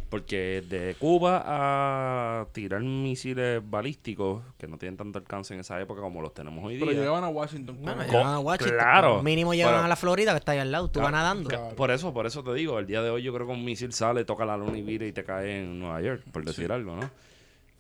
Porque 0.09 0.63
de 0.69 0.95
Cuba 0.99 1.43
a 1.47 2.47
tirar 2.53 2.83
misiles 2.83 3.63
balísticos, 3.65 4.43
que 4.59 4.67
no 4.67 4.77
tienen 4.77 4.99
tanto 4.99 5.19
alcance 5.19 5.55
en 5.55 5.61
esa 5.61 5.81
época 5.81 6.03
como 6.03 6.21
los 6.21 6.35
tenemos 6.35 6.63
hoy 6.63 6.79
Pero 6.79 6.91
día. 6.91 7.01
llegaban 7.01 7.25
a 7.25 7.29
Washington. 7.31 7.79
Bueno, 7.81 7.97
con- 7.97 8.07
llegaban 8.09 8.35
a 8.35 8.39
Washington. 8.39 8.77
claro. 8.79 9.23
Mínimo 9.23 9.55
llegaban 9.55 9.77
Pero- 9.77 9.85
a 9.87 9.89
la 9.89 9.97
Florida, 9.97 10.33
que 10.33 10.39
está 10.39 10.53
ahí 10.53 10.59
al 10.59 10.71
lado. 10.71 10.91
Tú 10.91 11.01
vas 11.01 11.09
Claro. 11.09 11.23
nadando. 11.25 11.49
Claro. 11.49 11.75
Por 11.77 11.91
eso, 11.91 12.13
por 12.13 12.27
eso 12.27 12.45
te 12.45 12.53
digo, 12.53 12.79
el 12.79 12.87
día 12.87 13.01
de 13.01 13.09
hoy 13.09 13.23
yo 13.23 13.33
creo 13.33 13.47
que 13.47 13.55
un 13.55 13.65
misil 13.65 13.95
sale, 13.95 14.27
toca 14.27 14.45
la 14.45 14.59
luna 14.59 14.77
y 14.77 14.83
vira 14.83 15.07
y 15.07 15.13
te 15.13 15.25
cae 15.25 15.61
en 15.63 15.81
Nueva 15.81 16.03
York, 16.03 16.25
por 16.31 16.45
decir 16.45 16.71
algo, 16.71 16.95
¿no? 16.95 17.11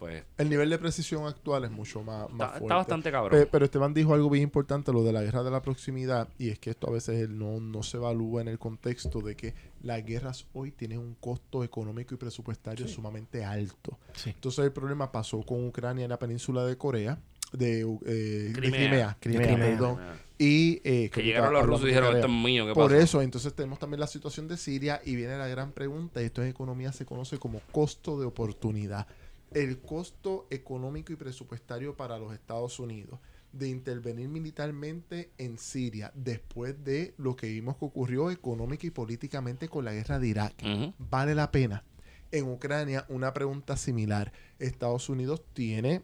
Pues 0.03 0.25
El 0.37 0.51
nivel 0.51 0.69
de 0.69 0.79
precisión 0.79 1.27
actual 1.27 1.65
es 1.65 1.71
mucho 1.71 2.03
más, 2.03 2.23
más 2.31 2.33
está, 2.33 2.47
fuerte. 2.49 2.65
está 2.65 2.75
bastante 2.75 3.11
cabrón. 3.13 3.41
Pe- 3.41 3.47
Pero 3.47 3.65
Esteban 3.65 3.95
dijo 3.95 4.15
algo 4.15 4.29
bien 4.29 4.43
importante, 4.43 4.93
lo 4.93 5.05
de 5.05 5.13
la 5.13 5.23
guerra 5.23 5.45
de 5.45 5.51
la 5.53 5.63
proximidad, 5.63 6.29
y 6.39 6.49
es 6.49 6.59
que 6.59 6.71
esto 6.71 6.89
a 6.89 6.91
veces 6.93 7.29
no, 7.29 7.61
no 7.61 7.85
se 7.85 7.99
evalúa 7.99 8.43
en 8.43 8.49
el 8.49 8.59
contexto 8.59 9.21
de 9.21 9.37
que 9.37 9.55
las 9.85 10.05
guerras 10.05 10.47
hoy 10.55 10.73
tienen 10.73 10.99
un 10.99 11.15
costo 11.15 11.63
económico 11.63 12.15
y 12.15 12.17
presupuestario 12.17 12.89
sumamente 12.89 13.45
alto. 13.45 13.97
Sí. 14.15 14.31
Entonces 14.31 14.65
el 14.65 14.73
problema 14.73 15.13
pasó 15.13 15.41
con 15.43 15.65
Ucrania 15.69 16.03
en 16.05 16.11
la 16.11 16.19
península 16.19 16.65
de 16.67 16.77
Corea, 16.77 17.19
de, 17.53 17.83
eh, 17.83 17.85
de 18.05 18.53
Crimea. 18.55 19.17
Crimea, 19.21 19.43
Crimea, 19.47 19.57
perdón. 19.57 19.99
Y 20.39 20.81
eh, 20.83 21.11
que 21.11 21.23
llegaron 21.23 21.53
los 21.53 21.65
rusos 21.65 21.83
y 21.83 21.85
de 21.85 21.89
dijeron, 21.91 22.17
esto 22.17 22.27
es 22.27 22.33
mío, 22.33 22.67
¿qué 22.67 22.73
Por 22.75 22.91
pasó? 22.91 23.01
eso, 23.01 23.23
entonces 23.23 23.55
tenemos 23.55 23.79
también 23.79 24.01
la 24.01 24.09
situación 24.09 24.49
de 24.49 24.57
Siria 24.57 25.01
y 25.05 25.15
viene 25.15 25.39
la 25.39 25.47
gran 25.47 25.71
pregunta, 25.71 26.21
y 26.21 26.25
esto 26.25 26.43
en 26.43 26.49
economía 26.49 26.91
se 26.91 27.07
conoce 27.07 27.39
como 27.39 27.61
costo 27.71 28.19
de 28.19 28.27
oportunidad. 28.27 29.07
El 29.55 29.81
costo 29.81 30.47
económico 30.51 31.13
y 31.13 31.17
presupuestario 31.17 31.97
para 31.97 32.19
los 32.19 32.33
Estados 32.33 32.79
Unidos 32.79 33.21
de 33.53 33.69
intervenir 33.69 34.29
militarmente 34.29 35.31
en 35.39 35.59
Siria 35.59 36.11
después 36.15 36.83
de 36.85 37.15
lo 37.19 37.37
que 37.37 37.49
vimos 37.49 37.77
que 37.77 37.85
ocurrió 37.85 38.31
económica 38.31 38.87
y 38.87 38.91
políticamente 38.91 39.69
con 39.69 39.85
la 39.85 39.93
guerra 39.93 40.19
de 40.19 40.29
Irak. 40.29 40.55
¿Vale 40.99 41.35
la 41.35 41.51
pena? 41.53 41.85
En 42.31 42.51
Ucrania, 42.51 43.05
una 43.11 43.35
pregunta 43.35 43.77
similar. 43.77 44.33
Estados 44.59 45.11
Unidos 45.11 45.43
tiene, 45.53 46.03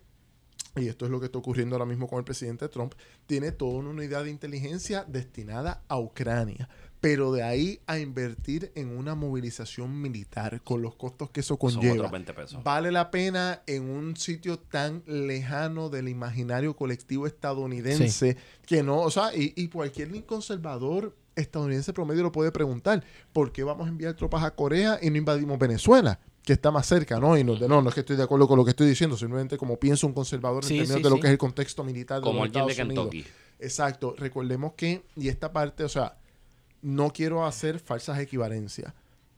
y 0.77 0.89
esto 0.89 1.07
es 1.07 1.11
lo 1.11 1.21
que 1.21 1.27
está 1.27 1.39
ocurriendo 1.39 1.75
ahora 1.75 1.87
mismo 1.87 2.07
con 2.07 2.19
el 2.19 2.25
presidente 2.25 2.69
Trump, 2.69 2.93
tiene 3.27 3.51
toda 3.51 3.79
una 3.79 3.91
unidad 3.91 4.25
de 4.25 4.31
inteligencia 4.31 5.05
destinada 5.05 5.83
a 5.89 5.99
Ucrania. 5.99 6.69
Pero 7.01 7.31
de 7.33 7.45
ahí 7.45 7.81
a 7.87 7.99
invertir 8.01 8.73
en 8.75 8.97
una 8.97 9.15
movilización 9.15 10.01
militar 10.03 10.61
con 10.65 10.83
los 10.83 10.97
costos 10.97 11.31
que 11.31 11.41
eso 11.41 11.57
Son 11.61 11.75
conlleva. 11.75 11.95
otros 11.95 12.11
20 12.11 12.35
pesos. 12.35 12.65
¿Vale 12.65 12.91
la 12.91 13.11
pena 13.13 13.63
en 13.67 13.89
un 13.89 14.17
sitio 14.17 14.59
tan 14.59 15.03
lejano 15.07 15.91
del 15.91 16.09
imaginario 16.09 16.75
colectivo 16.75 17.27
estadounidense 17.29 18.37
que 18.67 18.83
no, 18.83 19.01
o 19.01 19.11
sea, 19.11 19.35
y, 19.35 19.53
y 19.57 19.69
cualquier 19.69 20.25
conservador 20.25 21.17
estadounidense 21.37 21.93
promedio 21.93 22.23
lo 22.25 22.33
puede 22.33 22.51
preguntar, 22.51 23.05
¿por 23.33 23.53
qué 23.53 23.63
vamos 23.63 23.87
a 23.87 23.91
enviar 23.91 24.15
tropas 24.15 24.43
a 24.43 24.51
Corea 24.57 24.99
y 25.01 25.11
no 25.11 25.19
invadimos 25.19 25.57
Venezuela? 25.59 26.19
Que 26.43 26.55
está 26.55 26.71
más 26.71 26.87
cerca, 26.87 27.21
¿no? 27.21 27.37
Y 27.39 27.45
no, 27.45 27.57
no, 27.59 27.83
no 27.83 27.89
es 27.91 27.95
que 27.95 28.01
estoy 28.01 28.17
de 28.17 28.23
acuerdo 28.25 28.49
con 28.49 28.57
lo 28.59 28.65
que 28.65 28.71
estoy 28.71 28.89
diciendo, 28.89 29.17
simplemente 29.17 29.57
como 29.57 29.79
piensa 29.79 30.07
un 30.07 30.15
conservador 30.15 30.65
Sí, 30.65 30.75
en 30.75 30.79
términos 30.81 30.97
sí, 30.99 31.03
de 31.05 31.11
lo 31.11 31.17
sí. 31.17 31.21
que 31.21 31.27
es 31.29 31.33
el 31.33 31.39
contexto 31.39 31.85
militar 31.85 32.19
de 32.19 32.25
Como 32.25 32.45
los 32.45 32.53
de 32.53 32.59
Estados 32.59 32.79
Unidos. 32.79 33.11
Kentucky. 33.11 33.31
Exacto. 33.61 34.15
Recordemos 34.19 34.73
que, 34.75 35.03
y 35.17 35.29
esta 35.29 35.53
parte, 35.53 35.85
o 35.85 35.89
sea, 35.89 36.17
no 36.83 37.13
quiero 37.13 37.45
hacer 37.45 37.79
falsas 37.79 38.19
equivalencias. 38.19 38.95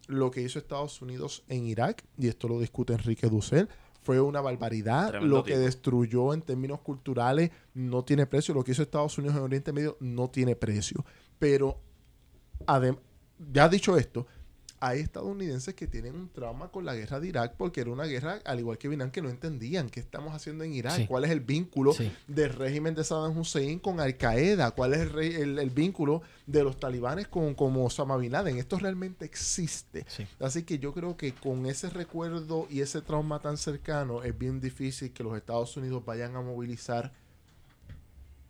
Lo 0.07 0.31
que 0.31 0.43
hizo 0.43 0.59
Estados 0.59 1.01
Unidos 1.03 1.45
en 1.49 1.67
Irak, 1.67 2.05
y 2.19 2.29
esto 2.29 2.49
lo 2.49 2.59
discute 2.59 2.93
Enrique 2.93 3.29
Dussel, 3.29 3.69
fue 4.03 4.21
una 4.21 4.41
barbaridad. 4.41 5.09
Tremendo 5.09 5.37
lo 5.37 5.45
que 5.45 5.53
tipo. 5.53 5.65
destruyó 5.65 6.35
en 6.35 6.43
términos 6.43 6.81
culturales 6.81 7.51
no 7.75 8.03
tiene 8.05 8.27
precio. 8.27 8.55
Lo 8.55 8.65
que 8.65 8.73
hizo 8.73 8.83
Estados 8.83 9.17
Unidos 9.19 9.37
en 9.37 9.43
Oriente 9.43 9.73
Medio 9.73 9.97
no 10.01 10.29
tiene 10.31 10.57
precio. 10.57 11.05
Pero, 11.39 11.81
ya 13.53 13.69
dicho 13.69 13.97
esto, 13.97 14.27
hay 14.83 15.01
estadounidenses 15.01 15.75
que 15.75 15.87
tienen 15.87 16.15
un 16.15 16.31
trauma 16.31 16.71
con 16.71 16.87
la 16.87 16.95
guerra 16.95 17.21
de 17.21 17.29
Irak 17.29 17.55
porque 17.59 17.83
era 17.83 17.91
una 17.91 18.05
guerra, 18.05 18.41
al 18.47 18.61
igual 18.61 18.79
que 18.79 18.89
Vietnam, 18.89 19.11
que 19.11 19.21
no 19.21 19.29
entendían 19.29 19.91
qué 19.91 20.01
estamos 20.01 20.35
haciendo 20.35 20.65
en 20.65 20.73
Irak, 20.73 20.97
Sí. 20.97 21.07
cuál 21.07 21.25
es 21.27 21.31
el 21.31 21.41
vínculo 21.41 21.93
Sí. 21.93 22.11
del 22.27 22.51
régimen 22.55 22.95
de 22.95 23.05
Saddam 23.05 23.37
Hussein 23.37 23.79
con 23.79 24.01
Al 24.01 24.17
Qaeda, 24.17 24.71
cuál 24.71 24.95
es 24.95 25.01
el, 25.01 25.11
rey- 25.11 25.35
el- 25.35 25.59
el 25.59 25.69
vínculo 25.69 26.23
de 26.47 26.65
los 26.65 26.81
talibanes 26.81 27.29
con 27.29 27.55
como 27.55 27.85
Osama 27.85 28.17
Bin 28.17 28.33
Laden. 28.33 28.57
Esto 28.57 28.79
realmente 28.79 29.25
existe. 29.27 30.07
Sí. 30.09 30.27
Así 30.41 30.63
que 30.63 30.79
yo 30.79 30.95
creo 30.95 31.17
que 31.17 31.33
con 31.35 31.67
ese 31.67 31.91
recuerdo 31.91 32.67
y 32.71 32.81
ese 32.81 33.03
trauma 33.03 33.41
tan 33.41 33.59
cercano 33.59 34.23
es 34.23 34.37
bien 34.39 34.61
difícil 34.61 35.13
que 35.13 35.23
los 35.23 35.37
Estados 35.37 35.77
Unidos 35.77 36.05
vayan 36.07 36.37
a 36.37 36.41
movilizar 36.41 37.13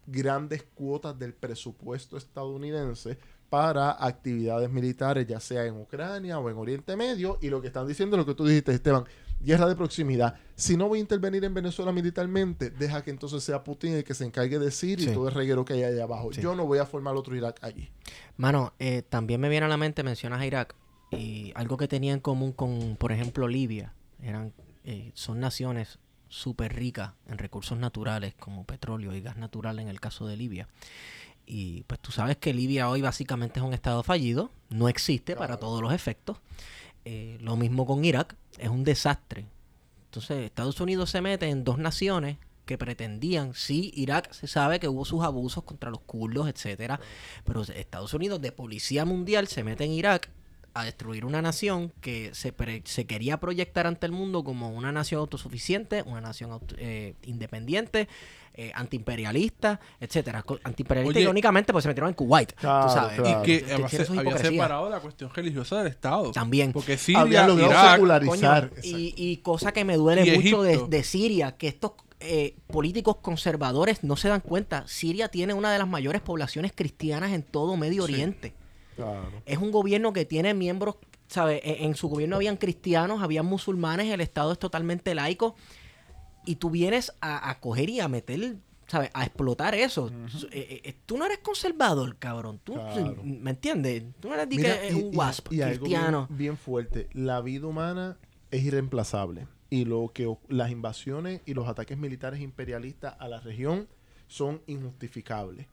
grandes 0.07 0.63
cuotas 0.75 1.19
del 1.19 1.35
presupuesto 1.35 2.17
estadounidense 2.17 3.19
para 3.51 3.91
actividades 4.03 4.71
militares, 4.71 5.27
ya 5.27 5.41
sea 5.41 5.65
en 5.67 5.77
Ucrania 5.77 6.39
o 6.39 6.49
en 6.49 6.57
Oriente 6.57 6.97
Medio, 6.97 7.37
y 7.43 7.49
lo 7.51 7.61
que 7.61 7.67
están 7.67 7.87
diciendo 7.87 8.17
es 8.17 8.19
lo 8.21 8.27
que 8.27 8.35
tú 8.35 8.47
dijiste, 8.47 8.73
Esteban, 8.73 9.05
guerra 9.41 9.67
de 9.69 9.75
proximidad. 9.75 10.37
Si 10.55 10.77
no 10.77 10.87
voy 10.89 10.99
a 10.99 11.01
intervenir 11.01 11.45
en 11.45 11.53
Venezuela 11.53 11.91
militarmente, 11.91 12.71
deja 12.71 13.03
que 13.03 13.11
entonces 13.11 13.43
sea 13.43 13.65
Putin 13.65 13.95
el 13.95 14.05
que 14.05 14.15
se 14.15 14.25
encargue 14.25 14.59
de 14.61 14.71
Siria 14.71 15.07
Sí. 15.07 15.11
y 15.11 15.15
todo 15.15 15.29
el 15.29 15.35
reguero 15.35 15.65
que 15.65 15.73
hay 15.73 15.83
allá 15.83 16.05
abajo. 16.05 16.33
Sí. 16.33 16.41
Yo 16.41 16.55
no 16.55 16.65
voy 16.65 16.79
a 16.79 16.87
formar 16.87 17.17
otro 17.17 17.35
Irak 17.35 17.59
allí. 17.63 17.91
Mano, 18.37 18.73
eh, 18.79 19.03
también 19.03 19.41
me 19.41 19.49
viene 19.49 19.67
a 19.67 19.69
la 19.69 19.77
mente, 19.77 20.03
mencionas 20.05 20.41
a 20.41 20.47
Irak, 20.47 20.77
y 21.11 21.51
algo 21.57 21.77
que 21.77 21.89
tenía 21.89 22.13
en 22.13 22.21
común 22.21 22.53
con, 22.53 22.97
por 22.97 23.11
ejemplo, 23.11 23.49
Libia. 23.49 23.95
Eran, 24.23 24.53
eh, 24.85 25.11
son 25.15 25.41
naciones 25.41 25.99
súper 26.29 26.73
ricas 26.77 27.15
en 27.27 27.39
recursos 27.39 27.77
naturales 27.77 28.35
como 28.39 28.65
petróleo 28.65 29.13
y 29.13 29.21
gas 29.21 29.37
natural 29.37 29.81
en 29.81 29.89
el 29.89 29.99
caso 29.99 30.29
de 30.29 30.37
Libia. 30.37 30.69
Y 31.53 31.83
pues 31.89 31.99
tú 31.99 32.13
sabes 32.13 32.37
que 32.37 32.55
Libia 32.55 32.89
hoy 32.89 33.03
básicamente 33.03 33.59
es 33.59 33.67
un 33.67 33.75
estado 33.75 34.05
fallido, 34.05 34.53
no 34.69 34.89
existe 34.89 35.35
para 35.35 35.57
todos 35.57 35.83
los 35.83 35.93
efectos. 35.93 36.37
Eh, 37.05 37.39
lo 37.41 37.57
mismo 37.57 37.87
con 37.87 38.05
Irak, 38.05 38.37
es 38.59 38.69
un 38.69 38.85
desastre. 38.85 39.47
Entonces 40.05 40.45
Estados 40.45 40.81
Unidos 40.81 41.11
se 41.11 41.21
mete 41.21 41.49
en 41.49 41.65
dos 41.65 41.79
naciones 41.79 42.37
que 42.67 42.79
pretendían, 42.79 43.53
sí, 43.55 43.91
Irak 43.97 44.33
se 44.33 44.47
sabe 44.47 44.79
que 44.79 44.87
hubo 44.87 45.05
sus 45.05 45.25
abusos 45.25 45.65
contra 45.65 45.91
los 45.91 45.99
kurdos, 46.03 46.49
etcétera, 46.49 47.01
pero 47.45 47.63
Estados 47.63 48.15
Unidos 48.15 48.41
de 48.41 48.53
policía 48.53 49.05
mundial 49.05 49.49
se 49.49 49.65
mete 49.65 49.85
en 49.85 49.91
Irak 49.91 50.31
a 50.75 50.85
destruir 50.85 51.25
una 51.25 51.43
nación 51.43 51.93
que 52.01 52.31
se, 52.35 52.53
pre- 52.53 52.83
se 52.85 53.05
quería 53.07 53.39
proyectar 53.41 53.87
ante 53.87 54.07
el 54.07 54.13
mundo 54.13 54.45
como 54.45 54.71
una 54.71 54.93
nación 54.93 55.21
autosuficiente, 55.21 56.03
una 56.03 56.21
nación 56.21 56.53
auto- 56.53 56.77
eh, 56.79 57.15
independiente, 57.25 58.09
eh, 58.55 58.73
antiimperialista, 58.75 59.81
etcétera. 60.01 60.45
Antiimperialista 60.65 61.19
Oye. 61.19 61.23
irónicamente 61.23 61.73
pues 61.73 61.83
se 61.83 61.89
metieron 61.89 62.09
en 62.09 62.15
Kuwait, 62.15 62.53
Claro, 62.53 62.87
tú 62.87 62.93
sabes. 62.93 63.21
claro. 63.21 63.41
Y 63.43 63.47
que 63.47 63.59
Tiene 63.59 63.73
había, 63.85 64.21
había 64.21 64.39
separado 64.39 64.91
la 64.91 65.01
cuestión 65.01 65.31
religiosa 65.35 65.79
del 65.79 65.89
Estado. 65.89 66.31
También. 66.33 66.73
Porque 66.73 66.93
Había 66.93 66.99
Siria, 66.99 67.47
logrado 67.47 67.71
Irak, 67.73 67.93
secularizar. 67.95 68.71
Coño, 68.71 68.83
y, 68.83 69.15
y 69.17 69.37
cosa 69.39 69.73
que 69.73 69.85
me 69.85 69.97
duele 69.97 70.27
Y 70.27 70.37
mucho 70.39 70.63
de, 70.63 70.79
de 70.89 71.05
Siria, 71.05 71.57
que 71.57 71.69
estos 71.69 71.93
eh, 72.21 72.55
políticos 72.67 73.17
conservadores 73.23 74.05
no 74.05 74.17
se 74.17 74.29
dan 74.29 74.41
cuenta. 74.41 74.85
Siria 74.87 75.29
tiene 75.29 75.55
una 75.55 75.73
de 75.73 75.79
las 75.79 75.89
mayores 75.89 76.21
poblaciones 76.21 76.73
cristianas 76.75 77.33
en 77.33 77.43
todo 77.43 77.77
Medio 77.77 78.07
Sí. 78.07 78.13
Oriente. 78.13 78.53
Claro. 78.97 79.31
Es 79.47 79.59
un 79.59 79.71
gobierno 79.71 80.13
que 80.13 80.25
tiene 80.25 80.55
miembros, 80.55 80.97
¿sabes? 81.29 81.61
En, 81.65 81.85
en 81.87 81.95
su 81.95 82.09
gobierno 82.09 82.37
habían 82.37 82.57
cristianos, 82.57 83.23
habían 83.23 83.47
musulmanes, 83.47 84.13
el 84.13 84.21
Estado 84.21 84.53
es 84.53 84.59
totalmente 84.59 85.15
laico. 85.15 85.55
Y 86.47 86.57
tú 86.57 86.71
vienes 86.71 87.13
a, 87.21 87.51
a 87.51 87.61
coger 87.61 87.91
y 87.91 88.01
a 88.01 88.09
meter, 88.09 88.57
¿sabes? 88.87 89.11
A 89.13 89.25
explotar 89.25 89.75
eso. 89.75 90.11
Eh, 90.53 90.81
eh, 90.85 90.97
tú 91.07 91.19
no 91.19 91.27
eres 91.27 91.39
conservador, 91.39 92.17
cabrón. 92.19 92.61
Tú, 92.65 92.73
Claro. 92.75 93.21
¿Me 93.23 93.51
entiendes? 93.51 94.05
Tú 94.21 94.29
no 94.29 94.35
eres 94.35 94.49
Mira, 94.49 94.81
que 94.81 94.89
es 94.89 94.95
y- 94.95 95.03
un 95.03 95.17
wasp 95.17 95.53
y 95.53 95.61
cristiano. 95.61 96.27
Bien, 96.29 96.39
bien 96.39 96.57
fuerte. 96.57 97.09
La 97.13 97.41
vida 97.43 97.67
humana 97.67 98.17
es 98.51 98.63
irreemplazable. 98.65 99.47
Y 99.69 99.85
lo 99.85 100.11
que 100.13 100.35
las 100.49 100.71
invasiones 100.73 101.43
y 101.47 101.55
los 101.55 101.69
ataques 101.69 101.97
militares 101.97 102.41
imperialistas 102.41 103.15
a 103.21 103.29
la 103.29 103.39
región 103.41 103.87
son 104.27 104.63
injustificables. 104.67 105.67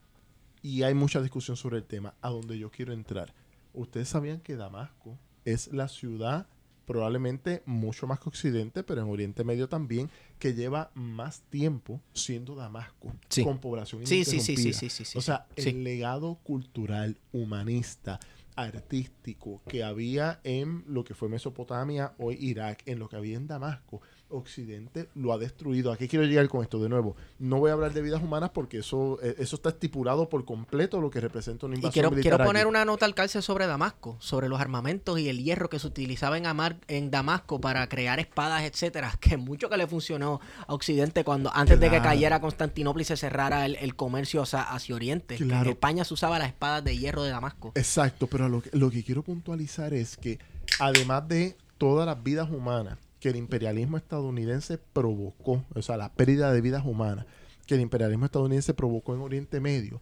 Y 0.61 0.83
hay 0.83 0.93
mucha 0.93 1.21
discusión 1.21 1.57
sobre 1.57 1.77
el 1.77 1.83
tema. 1.83 2.13
A 2.21 2.29
donde 2.29 2.57
yo 2.57 2.69
quiero 2.71 2.93
entrar. 2.93 3.33
Ustedes 3.73 4.09
sabían 4.09 4.39
que 4.39 4.55
Damasco 4.55 5.17
es 5.45 5.71
la 5.71 5.87
ciudad, 5.87 6.47
probablemente 6.85 7.63
mucho 7.65 8.07
más 8.07 8.19
que 8.19 8.29
Occidente, 8.29 8.83
pero 8.83 9.01
en 9.01 9.09
Oriente 9.09 9.43
Medio 9.43 9.67
también, 9.69 10.09
que 10.39 10.53
lleva 10.53 10.89
más 10.95 11.41
tiempo 11.49 12.01
siendo 12.13 12.55
Damasco, 12.55 13.13
Sí. 13.29 13.43
con 13.43 13.59
población 13.59 14.05
Sí, 14.07 14.23
sí, 14.25 14.39
sí, 14.39 14.55
sí, 14.57 14.73
sí, 14.73 14.89
sí, 14.89 15.05
sí, 15.05 15.17
O 15.17 15.21
sea, 15.21 15.45
el 15.55 15.83
legado 15.83 16.35
cultural, 16.43 17.17
humanista, 17.33 18.19
artístico 18.55 19.61
que 19.67 19.83
había 19.83 20.39
en 20.43 20.83
lo 20.87 21.03
que 21.03 21.13
fue 21.13 21.29
Mesopotamia, 21.29 22.13
hoy 22.17 22.37
Irak, 22.39 22.81
en 22.85 22.99
lo 22.99 23.07
que 23.07 23.15
había 23.15 23.37
en 23.37 23.47
Damasco, 23.47 24.01
Occidente 24.29 25.09
lo 25.15 25.33
ha 25.33 25.37
destruido. 25.37 25.91
¿A 25.91 25.97
qué 25.97 26.07
quiero 26.07 26.25
llegar 26.25 26.47
con 26.49 26.61
esto 26.61 26.79
de 26.81 26.89
nuevo? 26.89 27.15
No 27.39 27.59
voy 27.59 27.69
a 27.69 27.73
hablar 27.73 27.93
de 27.93 28.01
vidas 28.01 28.21
humanas 28.21 28.49
porque 28.51 28.79
eso, 28.79 29.19
eh, 29.21 29.35
eso 29.39 29.55
está 29.55 29.69
estipulado 29.69 30.29
por 30.29 30.45
completo 30.45 30.99
lo 31.01 31.09
que 31.09 31.19
representa 31.21 31.65
una 31.65 31.75
Y 31.75 31.79
invasión 31.79 31.93
quiero, 31.93 32.11
militar 32.11 32.31
quiero 32.31 32.43
poner 32.45 32.61
allí. 32.63 32.69
una 32.69 32.85
nota 32.85 33.05
al 33.05 33.15
calce 33.15 33.41
sobre 33.41 33.67
Damasco, 33.67 34.17
sobre 34.19 34.49
los 34.49 34.59
armamentos 34.59 35.19
y 35.19 35.29
el 35.29 35.43
hierro 35.43 35.69
que 35.69 35.79
se 35.79 35.87
utilizaba 35.87 36.37
en, 36.37 36.45
Amar, 36.45 36.77
en 36.87 37.09
Damasco 37.11 37.61
para 37.61 37.87
crear 37.87 38.19
espadas, 38.19 38.63
etcétera, 38.63 39.13
que 39.21 39.37
mucho 39.37 39.69
que 39.69 39.77
le 39.77 39.87
funcionó 39.87 40.39
a 40.67 40.73
Occidente 40.73 41.23
cuando 41.23 41.51
antes 41.53 41.79
de 41.79 41.89
que 41.89 42.01
cayera 42.01 42.41
Constantinopla 42.41 43.01
y 43.01 43.05
se 43.05 43.17
cerrara 43.17 43.65
el, 43.65 43.75
el 43.77 43.95
comercio 43.95 44.41
hacia, 44.41 44.63
hacia 44.63 44.95
Oriente. 44.95 45.37
Claro. 45.37 45.65
En 45.65 45.71
España 45.71 46.03
se 46.03 46.13
usaba 46.13 46.37
las 46.39 46.47
espadas 46.49 46.83
de 46.83 46.97
hierro 46.97 47.23
de 47.23 47.29
Damasco. 47.29 47.71
Exacto, 47.75 48.27
pero 48.27 48.49
lo 48.49 48.61
que, 48.61 48.69
lo 48.77 48.89
que 48.91 49.03
quiero 49.03 49.23
puntualizar 49.23 49.93
es 49.93 50.17
que 50.17 50.39
además 50.79 51.27
de 51.27 51.55
todas 51.77 52.05
las 52.05 52.21
vidas 52.23 52.49
humanas 52.49 52.97
que 53.19 53.29
el 53.29 53.35
imperialismo 53.35 53.97
estadounidense 53.97 54.77
provocó, 54.77 55.63
o 55.73 55.81
sea, 55.81 55.97
la 55.97 56.13
pérdida 56.13 56.51
de 56.53 56.61
vidas 56.61 56.85
humanas 56.85 57.25
que 57.65 57.75
el 57.75 57.81
imperialismo 57.81 58.25
estadounidense 58.25 58.73
provocó 58.73 59.13
en 59.13 59.21
Oriente 59.21 59.59
Medio, 59.59 60.01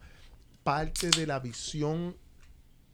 parte 0.64 1.10
de 1.10 1.28
la 1.28 1.40
visión 1.40 2.16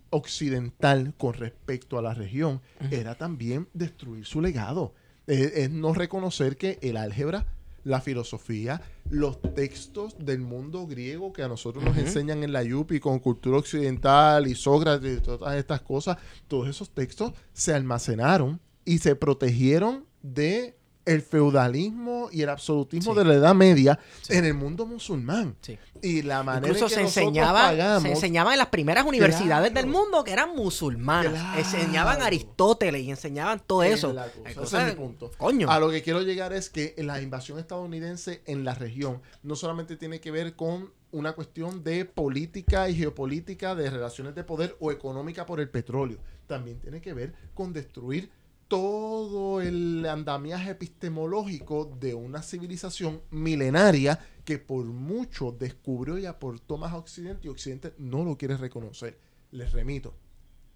occidental 0.10 1.13
con 1.17 1.34
respecto 1.34 1.97
a 1.97 2.01
la 2.01 2.13
región 2.13 2.62
era 2.89 3.15
también 3.15 3.67
destruir 3.73 4.25
su 4.25 4.41
legado. 4.41 4.93
Es, 5.27 5.53
es 5.55 5.69
no 5.69 5.93
reconocer 5.93 6.57
que 6.57 6.79
el 6.81 6.97
álgebra, 6.97 7.45
la 7.84 8.01
filosofía, 8.01 8.81
los 9.10 9.41
textos 9.41 10.15
del 10.19 10.39
mundo 10.39 10.88
griego 10.88 11.34
que 11.34 11.43
a 11.43 11.47
nosotros 11.47 11.84
nos 11.84 11.97
enseñan 11.97 12.43
en 12.43 12.53
la 12.53 12.63
Yupi 12.63 12.99
con 12.99 13.19
cultura 13.19 13.57
occidental 13.57 14.47
y 14.47 14.55
Sócrates 14.55 15.17
y 15.17 15.21
todas 15.21 15.55
estas 15.55 15.81
cosas, 15.81 16.17
todos 16.47 16.69
esos 16.69 16.89
textos 16.91 17.34
se 17.53 17.73
almacenaron 17.73 18.60
y 18.86 18.99
se 18.99 19.15
protegieron 19.15 20.05
de 20.21 20.75
el 21.03 21.23
feudalismo 21.23 22.29
y 22.31 22.43
el 22.43 22.49
absolutismo 22.49 23.13
Sí. 23.13 23.17
de 23.19 23.25
la 23.25 23.34
Edad 23.34 23.55
Media 23.55 23.97
Sí. 24.21 24.34
en 24.34 24.45
el 24.45 24.53
mundo 24.53 24.86
musulmán. 24.86 25.55
Sí. 25.62 25.77
Y 26.03 26.21
la 26.21 26.43
manera 26.43 26.67
Incluso 26.67 26.86
en 26.86 26.89
que 27.07 27.12
se 27.12 27.21
enseñaba, 27.21 27.60
pagamos- 27.71 28.03
se 28.03 28.10
enseñaba 28.12 28.51
en 28.53 28.60
las 28.60 28.67
primeras 28.67 29.05
universidades 29.05 29.71
Claro. 29.71 29.88
del 29.88 29.91
mundo 29.95 30.23
que 30.23 30.31
eran 30.31 30.55
musulmanas. 30.55 31.34
Claro. 31.34 31.60
Enseñaban 31.60 32.21
Aristóteles 32.21 33.01
y 33.01 33.10
enseñaban 33.10 33.62
todo 33.65 33.81
Es 33.84 33.95
eso. 33.95 34.15
cosa. 34.55 34.88
Es 34.88 34.95
mi 34.95 35.03
punto. 35.03 35.31
Coño. 35.39 35.69
A 35.71 35.79
lo 35.79 35.89
que 35.89 36.03
quiero 36.03 36.21
llegar 36.21 36.53
es 36.53 36.69
que 36.69 36.93
la 36.99 37.19
invasión 37.19 37.57
estadounidense 37.57 38.41
en 38.45 38.63
la 38.63 38.75
región 38.75 39.21
no 39.41 39.55
solamente 39.55 39.97
tiene 39.97 40.19
que 40.21 40.29
ver 40.29 40.55
con 40.55 40.91
una 41.12 41.34
cuestión 41.34 41.84
de 41.84 42.05
política 42.05 42.89
y 42.89 42.95
geopolítica, 42.95 43.75
de 43.75 43.89
relaciones 43.89 44.34
de 44.36 44.43
poder 44.43 44.77
o 44.79 44.91
económica 44.91 45.45
por 45.45 45.60
el 45.60 45.67
petróleo. 45.69 46.19
También 46.47 46.79
tiene 46.79 47.01
que 47.01 47.13
ver 47.13 47.34
con 47.53 47.73
destruir 47.73 48.29
todo 48.71 49.60
el 49.60 50.05
andamiaje 50.05 50.71
epistemológico 50.71 51.93
de 51.99 52.13
una 52.13 52.41
civilización 52.41 53.21
milenaria 53.29 54.17
que 54.45 54.60
por 54.60 54.86
mucho 54.86 55.51
descubrió 55.51 56.17
y 56.17 56.25
aportó 56.25 56.77
más 56.77 56.93
a 56.93 56.97
Occidente 56.97 57.47
y 57.47 57.49
Occidente 57.49 57.93
no 57.97 58.23
lo 58.23 58.38
quiere 58.38 58.55
reconocer. 58.55 59.19
Les 59.51 59.73
remito, 59.73 60.13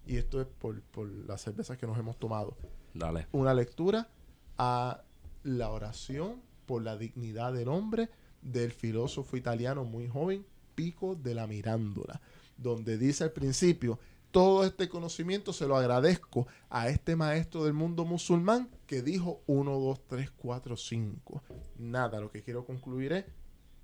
y 0.04 0.18
esto 0.18 0.42
es 0.42 0.46
por, 0.46 0.82
por 0.82 1.08
las 1.08 1.40
cervezas 1.40 1.78
que 1.78 1.86
nos 1.86 1.96
hemos 1.98 2.18
tomado 2.18 2.58
Dale. 2.92 3.28
una 3.32 3.54
lectura 3.54 4.10
a 4.58 5.02
la 5.42 5.70
oración 5.70 6.42
por 6.66 6.82
la 6.82 6.98
dignidad 6.98 7.54
del 7.54 7.68
hombre 7.68 8.10
del 8.42 8.72
filósofo 8.72 9.38
italiano 9.38 9.86
muy 9.86 10.06
joven 10.06 10.44
Pico 10.74 11.14
de 11.14 11.34
la 11.34 11.46
Mirándola, 11.46 12.20
donde 12.58 12.98
dice 12.98 13.24
al 13.24 13.32
principio, 13.32 13.98
todo 14.30 14.64
este 14.64 14.88
conocimiento 14.88 15.52
se 15.52 15.66
lo 15.66 15.76
agradezco 15.76 16.46
a 16.68 16.88
este 16.88 17.16
maestro 17.16 17.64
del 17.64 17.72
mundo 17.72 18.04
musulmán 18.04 18.68
que 18.86 19.02
dijo 19.02 19.42
1, 19.46 19.70
2, 19.70 20.06
3, 20.06 20.30
4, 20.30 20.76
5. 20.76 21.42
Nada, 21.78 22.20
lo 22.20 22.30
que 22.30 22.42
quiero 22.42 22.64
concluir 22.64 23.12
es, 23.12 23.24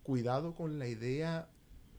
cuidado 0.02 0.54
con 0.54 0.78
la 0.78 0.88
idea 0.88 1.48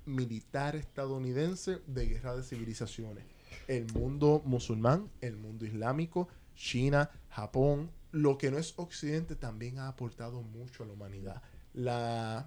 militar 0.06 0.76
estadounidense 0.76 1.82
de 1.88 2.06
guerra 2.08 2.36
de 2.36 2.44
civilizaciones. 2.44 3.26
El 3.68 3.92
mundo 3.94 4.42
musulmán, 4.46 5.10
el 5.22 5.38
mundo 5.38 5.66
islámico, 5.66 6.28
China, 6.56 7.10
Japón, 7.30 7.92
lo 8.12 8.38
que 8.38 8.52
no 8.52 8.58
es 8.58 8.74
occidente 8.78 9.36
también 9.36 9.80
ha 9.80 9.88
aportado 9.88 10.42
mucho 10.42 10.84
a 10.84 10.86
la 10.86 10.94
humanidad. 10.94 11.42
Las 11.74 12.46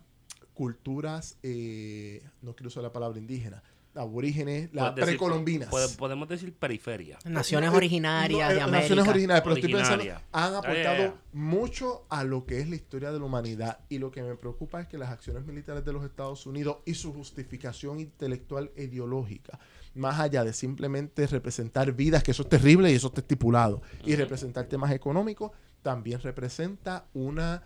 culturas, 0.55 1.39
eh, 1.43 2.23
no 2.43 2.55
quiero 2.55 2.69
usar 2.69 2.83
la 2.83 2.93
palabra 2.93 3.19
indígena, 3.19 3.63
aborígenes, 3.97 4.73
las 4.73 4.93
precolombinas. 4.93 5.69
pode- 5.71 5.97
podemos 5.97 6.29
decir 6.29 6.55
periferia. 6.55 7.19
Naciones 7.25 7.73
Eh, 7.73 7.77
originarias 7.77 8.49
no, 8.49 8.55
de 8.55 8.59
eh, 8.61 8.63
América. 8.63 8.81
Naciones 8.83 9.09
originarias, 9.09 9.43
pero 9.43 9.55
estoy 9.57 9.73
pensando, 9.73 10.05
han 10.33 10.53
Ya, 10.53 10.59
aportado 10.59 11.15
mucho 11.33 12.07
a 12.09 12.25
lo 12.25 12.47
que 12.47 12.61
es 12.61 12.69
la 12.69 12.77
historia 12.77 13.13
de 13.13 13.19
la 13.19 13.25
humanidad. 13.25 13.81
Y 13.89 13.99
lo 13.99 14.11
que 14.11 14.23
me 14.23 14.35
preocupa 14.37 14.81
es 14.81 14.89
que 14.89 14.99
las 14.99 15.11
acciones 15.11 15.45
militares 15.45 15.85
de 15.85 15.93
los 15.93 16.05
Estados 16.05 16.47
Unidos 16.47 16.79
y 16.85 16.95
su 16.95 17.13
justificación 17.13 18.01
intelectual 18.01 18.71
e 18.77 18.85
ideológica, 18.85 19.59
más 19.95 20.21
allá 20.21 20.45
de 20.45 20.53
simplemente 20.53 21.27
representar 21.27 21.93
vidas, 21.93 22.23
que 22.23 22.31
eso 22.33 22.43
es 22.43 22.49
terrible 22.49 22.91
y 22.93 22.95
eso 22.95 23.09
está 23.09 23.21
estipulado, 23.21 23.83
y 24.05 24.15
representar 24.17 24.67
temas 24.67 24.93
económicos, 24.93 25.53
también 25.83 26.21
representa 26.21 27.07
una 27.15 27.63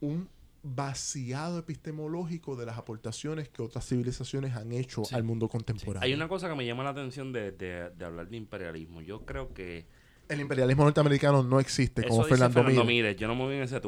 un 0.00 0.28
vaciado 0.66 1.58
epistemológico 1.58 2.56
de 2.56 2.64
las 2.66 2.78
aportaciones 2.78 3.50
que 3.50 3.60
otras 3.62 3.86
civilizaciones 3.86 4.56
han 4.56 4.72
hecho 4.72 5.04
Sí. 5.04 5.14
al 5.14 5.22
mundo 5.22 5.46
contemporáneo. 5.48 6.02
Hay 6.02 6.14
una 6.14 6.26
cosa 6.26 6.48
que 6.48 6.54
me 6.54 6.64
llama 6.64 6.82
la 6.84 6.90
atención 6.90 7.32
de, 7.32 7.52
de- 7.52 7.90
de 7.90 8.04
hablar 8.04 8.28
de 8.28 8.36
imperialismo. 8.38 9.02
Yo 9.02 9.26
creo 9.26 9.52
que 9.52 9.86
El 10.28 10.40
imperialismo 10.40 10.84
norteamericano 10.84 11.42
no 11.42 11.60
existe, 11.60 12.00
Eso 12.00 12.08
como 12.08 12.22
dice 12.22 12.30
Fernando, 12.36 12.54
Fernando 12.54 12.84
Mírez. 12.84 13.04
Mírez, 13.04 13.16
yo 13.18 13.28
no 13.28 13.34
me 13.34 13.42
voy 13.44 13.56
en 13.56 13.62
ese. 13.62 13.78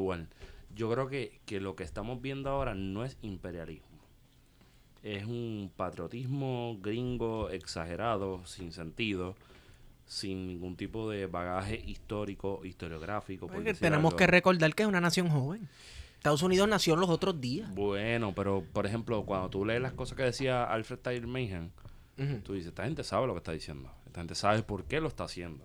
Yo 0.75 0.91
creo 0.93 1.09
que, 1.09 1.41
que 1.47 1.61
lo 1.61 1.75
que 1.77 1.83
estamos 1.85 2.21
viendo 2.21 2.51
ahora 2.51 2.75
no 2.75 3.07
es 3.07 3.17
imperialismo. 3.23 3.87
Es 5.03 5.25
un 5.25 5.71
patriotismo 5.75 6.77
gringo 6.83 7.49
exagerado, 7.49 8.45
sin 8.45 8.73
sentido, 8.73 9.35
sin 10.05 10.47
ningún 10.47 10.77
tipo 10.77 11.09
de 11.09 11.27
bagaje 11.27 11.83
histórico, 11.87 12.61
historiográfico. 12.67 13.47
por 13.47 13.57
Porque 13.57 13.73
tenemos 13.73 14.11
algo. 14.11 14.17
que 14.19 14.27
recordar 14.27 14.75
que 14.75 14.83
es 14.83 14.89
una 14.89 15.01
nación 15.01 15.31
joven. 15.31 15.69
Estados 16.27 16.43
Unidos 16.43 16.67
nació 16.69 16.97
los 16.97 17.09
otros 17.09 17.41
días. 17.41 17.73
Bueno, 17.73 18.33
pero 18.35 18.65
por 18.73 18.85
ejemplo, 18.85 19.25
cuando 19.25 19.49
tú 19.49 19.65
lees 19.65 19.81
las 19.81 19.93
cosas 19.93 20.17
que 20.17 20.25
decía 20.25 20.65
Alfred 20.65 20.99
Tyler 20.99 21.25
Mayhem, 21.29 21.71
Ujú. 22.19 22.39
tú 22.43 22.55
dices, 22.55 22.69
esta 22.71 22.83
gente 22.83 23.05
sabe 23.05 23.29
lo 23.29 23.35
que 23.35 23.39
está 23.39 23.53
diciendo. 23.53 23.89
Esta 24.07 24.21
gente 24.23 24.35
sabe 24.35 24.65
por 24.65 24.85
qué 24.87 25.01
lo 25.01 25.07
está 25.07 25.23
haciendo. 25.23 25.65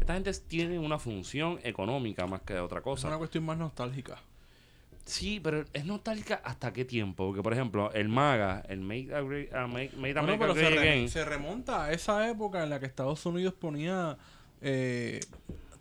Esta 0.00 0.14
gente 0.14 0.32
tiene 0.48 0.80
una 0.80 0.98
función 0.98 1.60
económica 1.62 2.26
más 2.26 2.40
que 2.42 2.58
otra 2.58 2.78
Es 2.78 2.84
cosa. 2.84 3.06
una 3.06 3.18
cuestión 3.18 3.44
más 3.44 3.56
nostálgica. 3.58 4.16
Sí, 5.04 5.38
pero 5.40 5.64
es 5.72 5.84
nostálgica 5.84 6.40
hasta 6.44 6.72
qué 6.72 6.84
tiempo. 6.84 7.26
Porque, 7.26 7.42
por 7.42 7.52
ejemplo, 7.52 7.92
el 7.92 8.08
MAGA, 8.08 8.64
el 8.68 8.80
Make, 8.80 9.14
Agri- 9.14 9.48
uh, 9.52 9.68
Make, 9.68 9.90
Make 9.96 10.14
Bueno, 10.14 10.20
America 10.20 10.38
pero 10.40 10.54
se, 10.54 10.60
Great 10.62 10.72
re- 10.74 10.90
Again, 10.90 11.08
se 11.10 11.24
remonta 11.24 11.84
a 11.84 11.92
esa 11.92 12.28
época 12.28 12.64
en 12.64 12.70
la 12.70 12.80
que 12.80 12.86
Estados 12.86 13.24
Unidos 13.24 13.54
ponía 13.54 14.18
eh, 14.60 15.20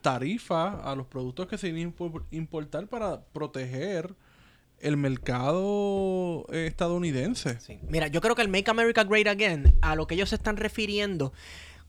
tarifas 0.01 0.75
a 0.83 0.95
los 0.95 1.07
productos 1.07 1.47
que 1.47 1.57
se 1.57 1.69
iban 1.69 1.81
a 1.81 1.83
impo- 1.95 2.23
importar 2.31 2.87
para 2.87 3.21
proteger 3.21 4.13
el 4.79 4.97
mercado 4.97 6.45
eh, 6.51 6.65
estadounidense. 6.67 7.59
Sí. 7.59 7.79
Mira, 7.87 8.07
yo 8.07 8.21
creo 8.21 8.35
que 8.35 8.41
el 8.41 8.47
Make 8.49 8.69
America 8.71 9.03
Great 9.03 9.27
Again, 9.27 9.77
a 9.81 9.95
lo 9.95 10.07
que 10.07 10.15
ellos 10.15 10.29
se 10.29 10.35
están 10.35 10.57
refiriendo, 10.57 11.33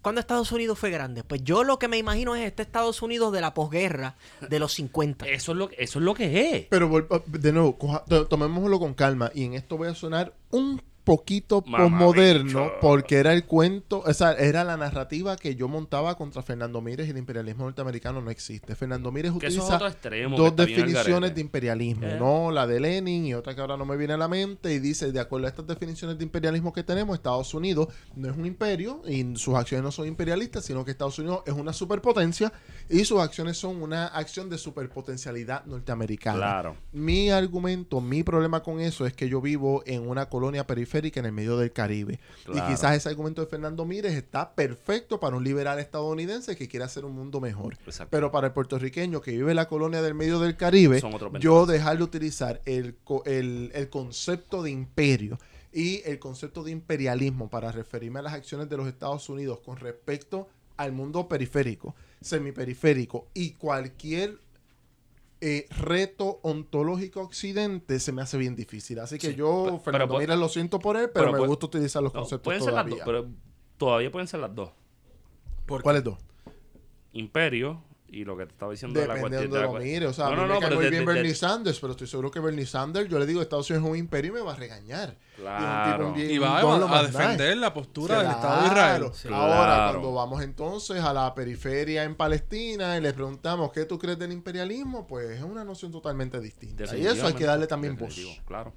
cuando 0.02 0.20
Estados 0.20 0.50
Unidos 0.52 0.78
fue 0.78 0.90
grande, 0.90 1.22
pues 1.22 1.44
yo 1.44 1.62
lo 1.64 1.78
que 1.78 1.86
me 1.88 1.96
imagino 1.96 2.34
es 2.34 2.44
este 2.44 2.62
Estados 2.62 3.02
Unidos 3.02 3.32
de 3.32 3.40
la 3.40 3.54
posguerra 3.54 4.16
de 4.48 4.58
los 4.58 4.72
50. 4.74 5.28
eso 5.28 5.52
es 5.52 5.58
lo, 5.58 5.70
eso 5.70 5.98
es 6.00 6.04
lo 6.04 6.12
que 6.14 6.56
es. 6.56 6.66
Pero 6.66 6.90
de 7.26 7.52
nuevo, 7.52 7.78
coja- 7.78 8.04
tomémoslo 8.28 8.78
con 8.80 8.94
calma. 8.94 9.30
Y 9.34 9.44
en 9.44 9.54
esto 9.54 9.76
voy 9.76 9.88
a 9.88 9.94
sonar 9.94 10.34
un 10.50 10.82
poquito 11.04 11.62
posmoderno 11.62 12.70
porque 12.80 13.16
era 13.16 13.32
el 13.32 13.44
cuento, 13.44 14.02
o 14.06 14.14
sea, 14.14 14.32
era 14.32 14.62
la 14.62 14.76
narrativa 14.76 15.36
que 15.36 15.56
yo 15.56 15.66
montaba 15.68 16.16
contra 16.16 16.42
Fernando 16.42 16.80
Mírez 16.80 17.08
y 17.08 17.10
el 17.10 17.18
imperialismo 17.18 17.64
norteamericano 17.64 18.20
no 18.20 18.30
existe. 18.30 18.76
Fernando 18.76 19.10
Mírez 19.10 19.32
utiliza 19.32 19.78
dos 20.36 20.56
definiciones 20.56 21.34
de 21.34 21.40
imperialismo, 21.40 22.06
Eh. 22.06 22.16
¿no? 22.18 22.50
La 22.50 22.66
de 22.66 22.78
Lenin 22.78 23.26
y 23.26 23.34
otra 23.34 23.54
que 23.54 23.60
ahora 23.60 23.76
no 23.76 23.84
me 23.84 23.96
viene 23.96 24.14
a 24.14 24.16
la 24.16 24.28
mente 24.28 24.72
y 24.72 24.78
dice, 24.78 25.10
de 25.10 25.18
acuerdo 25.20 25.46
a 25.46 25.50
estas 25.50 25.66
definiciones 25.66 26.18
de 26.18 26.24
imperialismo 26.24 26.72
que 26.72 26.84
tenemos, 26.84 27.16
Estados 27.16 27.52
Unidos 27.52 27.88
no 28.14 28.30
es 28.30 28.36
un 28.36 28.46
imperio 28.46 29.02
y 29.06 29.34
sus 29.36 29.54
acciones 29.54 29.82
no 29.82 29.90
son 29.90 30.06
imperialistas, 30.06 30.64
sino 30.64 30.84
que 30.84 30.92
Estados 30.92 31.18
Unidos 31.18 31.42
es 31.46 31.52
una 31.52 31.72
superpotencia 31.72 32.52
y 32.88 33.04
sus 33.04 33.20
acciones 33.20 33.56
son 33.56 33.82
una 33.82 34.06
acción 34.06 34.48
de 34.48 34.58
superpotencialidad 34.58 35.64
norteamericana. 35.64 36.38
Claro. 36.38 36.76
Mi 36.92 37.30
argumento, 37.30 38.00
mi 38.00 38.22
problema 38.22 38.62
con 38.62 38.80
eso 38.80 39.04
es 39.04 39.12
que 39.14 39.28
yo 39.28 39.40
vivo 39.40 39.82
en 39.84 40.08
una 40.08 40.28
colonia 40.28 40.64
periférica 40.64 40.91
en 40.94 41.24
el 41.24 41.32
medio 41.32 41.56
del 41.56 41.72
Caribe. 41.72 42.20
Claro. 42.44 42.68
Y 42.68 42.72
quizás 42.72 42.96
ese 42.96 43.08
argumento 43.08 43.40
de 43.40 43.46
Fernando 43.46 43.84
Mírez 43.84 44.12
está 44.14 44.54
perfecto 44.54 45.18
para 45.18 45.36
un 45.36 45.44
liberal 45.44 45.78
estadounidense 45.78 46.56
que 46.56 46.68
quiere 46.68 46.84
hacer 46.84 47.04
un 47.04 47.14
mundo 47.14 47.40
mejor. 47.40 47.74
Exacto. 47.86 48.10
Pero 48.10 48.30
para 48.30 48.48
el 48.48 48.52
puertorriqueño 48.52 49.20
que 49.20 49.32
vive 49.32 49.50
en 49.50 49.56
la 49.56 49.68
colonia 49.68 50.02
del 50.02 50.14
medio 50.14 50.38
del 50.38 50.56
Caribe, 50.56 51.00
yo 51.40 51.66
20 51.66 51.72
dejar 51.72 51.96
de 51.98 52.02
utilizar 52.02 52.60
el, 52.64 52.96
el, 53.24 53.70
el 53.74 53.88
concepto 53.88 54.62
de 54.62 54.70
imperio 54.70 55.38
y 55.72 56.02
el 56.04 56.18
concepto 56.18 56.62
de 56.62 56.70
imperialismo 56.70 57.48
para 57.48 57.72
referirme 57.72 58.18
a 58.18 58.22
las 58.22 58.34
acciones 58.34 58.68
de 58.68 58.76
los 58.76 58.86
Estados 58.86 59.28
Unidos 59.28 59.60
con 59.64 59.78
respecto 59.78 60.48
al 60.76 60.92
mundo 60.92 61.28
periférico, 61.28 61.94
semiperiférico 62.20 63.28
y 63.34 63.52
cualquier 63.52 64.38
eh, 65.44 65.66
reto 65.80 66.38
ontológico 66.42 67.20
occidente 67.20 67.98
se 68.00 68.12
me 68.12 68.22
hace 68.22 68.38
bien 68.38 68.54
difícil. 68.54 69.00
Así 69.00 69.18
que 69.18 69.30
Sí, 69.30 69.34
yo, 69.34 69.64
pero- 69.64 69.78
Fernando 69.80 70.06
pero- 70.14 70.20
Mírez, 70.20 70.38
lo 70.38 70.48
siento 70.48 70.78
por 70.78 70.96
él, 70.96 71.10
pero, 71.12 71.12
pero 71.26 71.32
me 71.32 71.38
puede- 71.38 71.48
gusta 71.48 71.66
utilizar 71.66 72.02
los 72.02 72.14
No, 72.14 72.20
conceptos 72.20 72.44
pueden 72.44 72.62
ser 72.62 72.72
las 72.74 72.88
dos, 72.88 73.00
pero 73.04 73.28
todavía 73.76 74.10
pueden 74.12 74.28
ser 74.28 74.40
las 74.40 74.54
dos. 74.54 74.70
¿Cuáles 75.82 76.04
dos? 76.04 76.18
Imperio 77.12 77.82
y 78.12 78.24
lo 78.24 78.36
que 78.36 78.44
te 78.46 78.52
estaba 78.52 78.70
diciendo 78.70 79.00
de 79.00 79.06
la 79.06 79.14
cuestión 79.14 79.30
Dependiendo 79.32 79.56
de 79.56 79.62
la 79.62 79.66
lo 79.72 79.78
cue- 79.78 79.82
mire. 79.84 80.06
O 80.06 80.12
sea, 80.12 80.28
No, 80.28 80.46
no, 80.46 80.54
me 80.54 80.60
pero 80.60 80.74
muy 80.76 80.84
de- 80.84 80.90
bien 80.90 81.04
de- 81.06 81.12
de- 81.12 81.18
Bernie 81.18 81.34
Sanders, 81.34 81.80
pero 81.80 81.92
estoy 81.92 82.06
seguro 82.06 82.30
que 82.30 82.40
Bernie 82.40 82.66
Sanders, 82.66 83.08
yo 83.08 83.18
le 83.18 83.24
digo 83.26 83.40
Estados 83.40 83.68
Unidos 83.70 83.86
es 83.86 83.90
un 83.92 83.96
imperio 83.98 84.32
y 84.32 84.34
me 84.34 84.40
va 84.42 84.52
a 84.52 84.56
regañar. 84.56 85.16
Claro. 85.36 86.14
Y 86.16 86.38
va 86.38 86.58
a, 86.60 87.02
defender 87.02 87.56
la 87.56 87.72
postura 87.72 88.18
del. 88.22 88.30
Estado 88.30 88.60
de 88.62 88.66
Israel. 88.68 89.04
Sí. 89.14 89.28
Ahora, 89.32 89.64
Claro. 89.74 90.00
cuando 90.00 90.12
vamos 90.14 90.42
entonces 90.42 91.02
a 91.02 91.12
la 91.12 91.34
periferia 91.34 92.04
en 92.04 92.14
Palestina 92.14 92.96
y 92.96 93.00
le 93.00 93.12
preguntamos 93.12 93.72
qué 93.72 93.84
tú 93.86 93.98
crees 93.98 94.18
del 94.18 94.32
imperialismo, 94.32 95.06
pues 95.06 95.30
es 95.38 95.42
una 95.42 95.64
noción 95.64 95.90
totalmente 95.90 96.38
distinta. 96.40 96.84
Y 96.96 97.06
eso 97.06 97.26
hay 97.26 97.34
que 97.34 97.44
darle 97.44 97.66
también 97.66 97.96
voz. 97.96 98.14
Claro. 98.46 98.72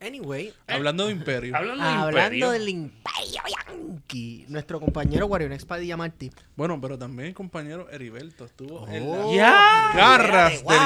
Anyway, 0.00 0.52
Hablando 0.66 1.06
de 1.06 1.12
imperio. 1.12 1.56
Hablando 1.56 1.82
de 1.82 1.88
hablando 1.90 2.18
imperio, 2.20 2.50
del 2.50 2.68
imperio 2.68 3.42
yankee, 3.66 4.44
nuestro 4.48 4.78
compañero 4.78 5.26
Guarionex 5.26 5.64
Padilla 5.64 5.96
Martí. 5.96 6.30
Bueno, 6.54 6.78
pero 6.80 6.98
también 6.98 7.28
el 7.28 7.34
compañero 7.34 7.88
Heriberto 7.90 8.44
estuvo 8.44 8.86
en 8.88 9.04
Oh, 9.08 9.26
las 9.26 9.34
¡Ya! 9.34 9.92
garras 9.94 10.52
del 10.64 10.76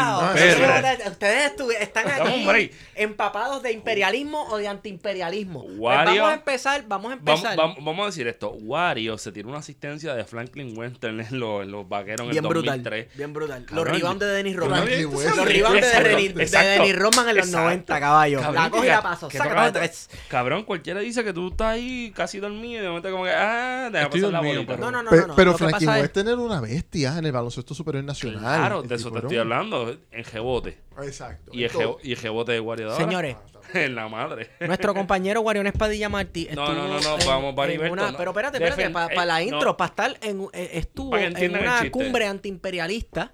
imperio. 0.57 1.11
ustedes- 1.11 1.53
están 1.81 2.07
aquí 2.09 2.70
empapados 2.94 3.62
de 3.62 3.73
imperialismo 3.73 4.44
o 4.49 4.57
de 4.59 4.68
antiimperialismo. 4.68 5.64
Pues 5.64 5.79
vamos 5.79 6.18
a 6.31 6.35
empezar, 6.35 6.85
vamos 6.87 7.12
a 7.12 7.16
Vamos, 7.16 7.31
empezar. 7.40 7.57
vamos- 7.57 7.77
vamos 7.85 8.03
a 8.05 8.07
decir 8.07 8.29
esto. 8.29 8.51
Wario 8.53 9.18
se 9.18 9.33
tiene 9.33 9.49
una 9.49 9.59
asistencia 9.59 10.14
de 10.14 10.25
Franklin 10.25 10.77
Western 10.77 11.20
en 11.20 11.38
los, 11.40 11.62
en 11.64 11.70
los 11.73 11.88
vaqueros 11.88 12.27
en 12.27 12.31
Bien 12.31 12.44
el 12.44 12.49
brutal, 12.49 12.83
2003. 12.83 13.16
bien 13.16 13.33
brutal. 13.33 13.66
Los 13.73 13.87
rebounds 13.88 14.20
de 14.20 14.27
Dennis 14.27 14.55
yo- 14.55 14.61
Rodman. 14.61 14.81
Los 14.81 14.88
rebounds 14.88 15.81
de, 15.81 15.87
Exacto, 15.88 16.09
Dennis- 16.09 16.35
de 16.35 16.42
exacto, 16.42 16.68
Dennis 16.83 16.96
Rodman 16.99 17.29
en 17.29 17.37
los 17.37 17.46
exacto. 17.46 17.64
90, 17.64 18.01
caballo. 18.01 18.40
Cabrón, 18.40 18.55
la 18.64 18.70
coge 18.70 18.88
la 18.88 19.03
paso. 19.11 19.29
que 19.29 19.38
Sácate 19.38 19.55
cabrón, 19.55 19.73
de 19.73 19.79
tres. 19.81 20.11
Cabrón, 20.29 20.64
cualquiera 20.64 21.01
dice 21.01 21.23
que 21.25 21.33
tú 21.33 21.49
estás 21.49 21.68
ahí 21.75 22.12
casi 22.14 22.38
dormido 22.40 22.81
y 22.81 22.83
de 22.83 22.88
momento 22.88 23.11
como 23.11 23.25
que, 23.25 23.31
ah, 23.31 23.88
deja 23.92 24.05
Estoy 24.05 24.20
pasar 24.23 24.33
la 24.33 24.40
bolita. 24.40 24.66
pero- 24.77 24.79
No, 24.85 24.90
no, 24.90 25.03
no, 25.03 25.11
Pe- 25.11 25.27
no. 25.27 25.35
pero 25.37 25.57
Frankie 25.59 25.85
es- 25.85 25.90
Western 26.03 26.29
era 26.29 26.37
una 26.38 26.61
bestia 26.61 27.18
en 27.18 27.27
el 27.27 27.33
baloncesto 27.33 27.75
superior 27.75 28.05
nacional. 28.05 28.40
Claro, 28.40 28.83
de 28.83 28.94
eso 28.94 29.11
te 29.11 29.18
estoy 29.18 29.37
hablando, 29.38 29.96
en 30.11 30.25
rebote. 30.25 30.79
Exacto. 31.03 31.51
Y 31.55 31.64
Entonces- 31.64 31.88
je- 31.90 31.99
y 32.09 32.12
el 32.12 32.18
rebote 32.18 32.53
de 32.53 32.59
ahora. 32.59 32.96
Señores, 32.96 33.37
En 33.75 33.94
la 33.94 34.09
madre. 34.09 34.51
nuestro 34.61 34.94
compañero 34.94 35.42
Guariones 35.42 35.73
Padilla 35.75 36.09
Martí 36.09 36.49
No, 36.53 36.64
estuvo 36.64 36.68
no, 36.73 36.88
no, 36.88 37.01
no, 37.01 37.18
en- 37.20 37.27
vamos 37.27 37.55
para 37.55 37.73
una- 37.92 38.11
no. 38.11 38.16
Pero 38.18 38.31
espérate, 38.33 38.57
espérate, 38.64 38.90
para 38.90 39.12
eh, 39.23 39.27
la 39.27 39.38
no. 39.38 39.40
intro, 39.42 39.77
para 39.77 39.88
estar 39.90 40.18
en... 40.23 40.49
eh, 40.53 40.70
estuvo 40.75 41.16
en 41.16 41.55
una 41.57 41.88
cumbre 41.90 42.27
antiimperialista 42.27 43.33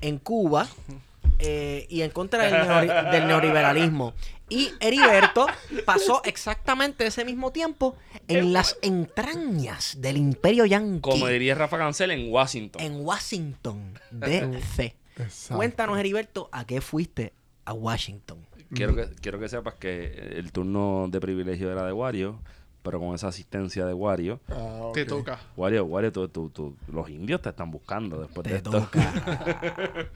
en 0.00 0.18
Cuba 0.18 0.66
eh, 1.38 1.86
y 1.88 2.02
en 2.02 2.10
contra 2.10 2.44
del, 2.44 2.54
neori- 2.68 3.10
del 3.10 3.26
neoliberalismo. 3.26 4.14
Y 4.50 4.70
Heriberto 4.80 5.46
pasó 5.84 6.22
exactamente 6.24 7.06
ese 7.06 7.24
mismo 7.24 7.52
tiempo 7.52 7.96
en 8.28 8.52
las 8.54 8.78
entrañas 8.80 9.96
del 10.00 10.16
imperio 10.16 10.64
yanqui 10.64 11.00
Como 11.02 11.26
diría 11.28 11.54
Rafa 11.54 11.76
Cancel 11.78 12.10
en 12.12 12.32
Washington. 12.32 12.80
en 12.82 13.04
Washington, 13.04 13.98
D.C. 14.10 14.94
Exacto. 15.18 15.56
Cuéntanos, 15.56 15.98
Heriberto, 15.98 16.48
¿a 16.52 16.64
qué 16.64 16.80
fuiste 16.80 17.32
a 17.64 17.72
Washington? 17.72 18.38
Quiero 18.72 18.94
que, 18.94 19.08
quiero 19.20 19.38
que 19.40 19.48
sepas 19.48 19.74
que 19.74 20.04
el 20.36 20.52
turno 20.52 21.08
de 21.10 21.20
privilegio 21.20 21.72
era 21.72 21.84
de 21.84 21.92
Wario, 21.92 22.40
pero 22.88 23.00
con 23.00 23.14
esa 23.14 23.28
asistencia 23.28 23.84
de 23.84 23.92
Wario, 23.92 24.40
Ah. 24.48 24.90
Te 24.94 25.04
toca. 25.04 25.38
Wario, 25.56 25.84
Wario, 25.84 26.10
tú- 26.10 26.28
tú- 26.28 26.48
tú- 26.50 26.74
los 26.90 27.10
indios 27.10 27.42
te 27.42 27.50
están 27.50 27.70
buscando 27.70 28.18
después 28.20 28.44
de 28.44 28.50
Te 28.52 28.56
esto. 28.56 28.70
toca. 28.70 28.98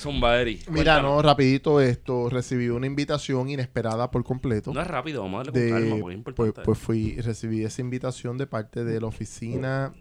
Zumba, 0.00 0.40
Eri, 0.40 0.56
Mira, 0.68 0.72
cuéntanos. 0.72 1.02
no, 1.16 1.22
rapidito 1.22 1.80
esto, 1.80 2.28
recibí 2.30 2.68
una 2.68 2.86
invitación 2.86 3.48
inesperada 3.50 4.10
por 4.10 4.24
completo. 4.24 4.72
No 4.72 4.80
es 4.80 4.86
rápido, 4.86 5.22
vamos 5.22 5.40
a 5.40 5.44
darle 5.50 5.52
con 5.52 5.62
de, 5.62 5.70
calma, 5.70 5.96
porque 6.00 6.14
es 6.16 6.22
pues, 6.24 6.36
importante. 6.38 6.62
pues 6.66 6.78
fui, 6.78 7.20
recibí 7.20 7.64
esa 7.64 7.80
invitación 7.80 8.38
de 8.38 8.46
parte 8.46 8.84
de 8.84 9.00
la 9.00 9.06
oficina 9.08 9.92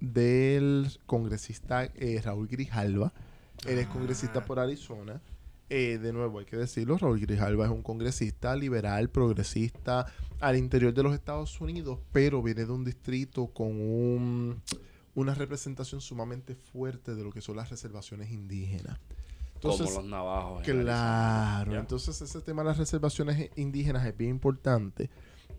del 0.00 0.88
congresista 1.06 1.84
eh, 1.96 2.20
Raúl 2.24 2.46
Grijalva. 2.48 3.12
Él 3.66 3.78
es 3.78 3.86
congresista 3.88 4.44
por 4.44 4.58
Arizona. 4.58 5.20
Eh, 5.70 5.98
de 5.98 6.12
nuevo, 6.12 6.38
hay 6.38 6.44
que 6.44 6.56
decirlo, 6.56 6.98
Raúl 6.98 7.20
Grijalva 7.20 7.64
es 7.64 7.70
un 7.70 7.82
congresista 7.82 8.54
liberal, 8.54 9.08
progresista 9.08 10.06
al 10.40 10.56
interior 10.56 10.92
de 10.92 11.02
los 11.02 11.14
Estados 11.14 11.58
Unidos, 11.60 11.98
pero 12.12 12.42
viene 12.42 12.66
de 12.66 12.72
un 12.72 12.84
distrito 12.84 13.46
con 13.46 13.68
un- 13.80 14.60
una 15.14 15.34
representación 15.34 16.00
sumamente 16.00 16.54
fuerte 16.54 17.14
de 17.14 17.22
lo 17.24 17.30
que 17.30 17.40
son 17.40 17.56
las 17.56 17.70
reservaciones 17.70 18.30
indígenas. 18.30 18.98
como 19.62 19.72
Entonces, 19.74 19.96
los 19.96 20.04
navajos. 20.04 20.62
Claro, 20.62 21.74
entonces 21.78 22.20
ese 22.20 22.40
tema 22.42 22.62
de 22.62 22.68
las 22.68 22.76
reservaciones 22.76 23.48
indígenas 23.56 24.04
es 24.06 24.14
bien 24.14 24.30
importante 24.32 25.08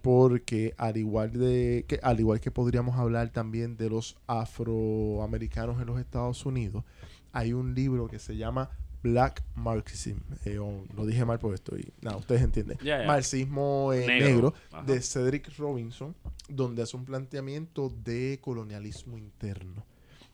porque 0.04 0.76
al 0.78 0.98
igual 0.98 1.32
de 1.34 1.86
que 1.88 2.00
al 2.04 2.20
igual 2.20 2.40
que 2.40 2.52
podríamos 2.52 2.98
hablar 3.00 3.32
también 3.32 3.76
de 3.78 3.90
los 3.90 4.16
afroamericanos 4.28 5.82
en 5.82 5.88
los 5.88 6.00
Estados 6.00 6.46
Unidos, 6.46 6.84
hay 7.32 7.54
un 7.54 7.74
libro 7.74 8.08
que 8.08 8.20
se 8.20 8.36
llama 8.38 8.70
Black 9.06 9.44
Marxism. 9.56 10.18
Eh, 10.46 10.58
o- 10.58 10.84
lo 10.96 11.06
dije 11.06 11.24
mal 11.26 11.38
por 11.38 11.54
esto 11.54 11.78
y 11.78 11.94
nada, 12.02 12.18
ustedes 12.18 12.42
entienden. 12.42 12.78
Marxismo 13.06 13.94
eh, 13.94 14.08
Negro. 14.08 14.26
negro, 14.28 14.54
de 14.88 15.02
Cedric 15.02 15.56
Robinson, 15.60 16.16
donde 16.50 16.82
hace 16.82 16.98
un 16.98 17.06
planteamiento 17.06 17.90
de 18.04 18.40
colonialismo 18.42 19.18
interno. 19.18 19.84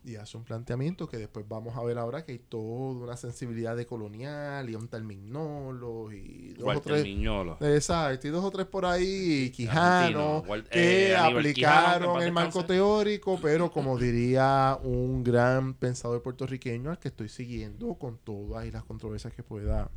Y 0.04 0.16
hace 0.16 0.36
un 0.36 0.44
planteamiento 0.44 1.08
que 1.08 1.18
después 1.18 1.48
vamos 1.48 1.78
a 1.78 1.84
ver 1.84 1.98
ahora 2.00 2.26
que 2.26 2.32
hay 2.32 2.40
toda 2.40 3.04
una 3.04 3.16
sensibilidad 3.18 3.76
de 3.78 3.86
colonial 3.86 4.68
y 4.70 4.74
un 4.76 4.88
terminolo 4.88 6.12
y 6.12 6.54
dos 6.58 6.76
o 6.78 6.82
tres. 6.82 7.04
Miñolo. 7.04 7.58
Exacto, 7.62 8.28
y 8.28 8.32
dos 8.32 8.44
o 8.44 8.50
tres 8.50 8.66
por 8.66 8.86
ahí, 8.86 9.52
Quijano, 9.52 9.82
Argentino, 9.82 10.44
Wal- 10.48 10.64
que 10.70 10.80
eh, 10.80 11.08
Quijano, 11.10 11.30
que 11.32 11.38
aplicaron 11.38 12.22
el 12.24 12.32
marco 12.32 12.66
teórico, 12.66 13.40
pero 13.42 13.72
como 13.72 13.98
diría 13.98 14.78
un 14.84 15.24
gran 15.24 15.76
pensador 15.76 16.22
puertorriqueño 16.24 16.90
al 16.90 16.98
que 16.98 17.10
estoy 17.10 17.30
siguiendo 17.30 17.94
con 17.96 18.18
todas 18.18 18.66
y 18.66 18.72
las 18.72 18.84
controversias 18.84 19.34
que 19.34 19.44
pueda 19.44 19.92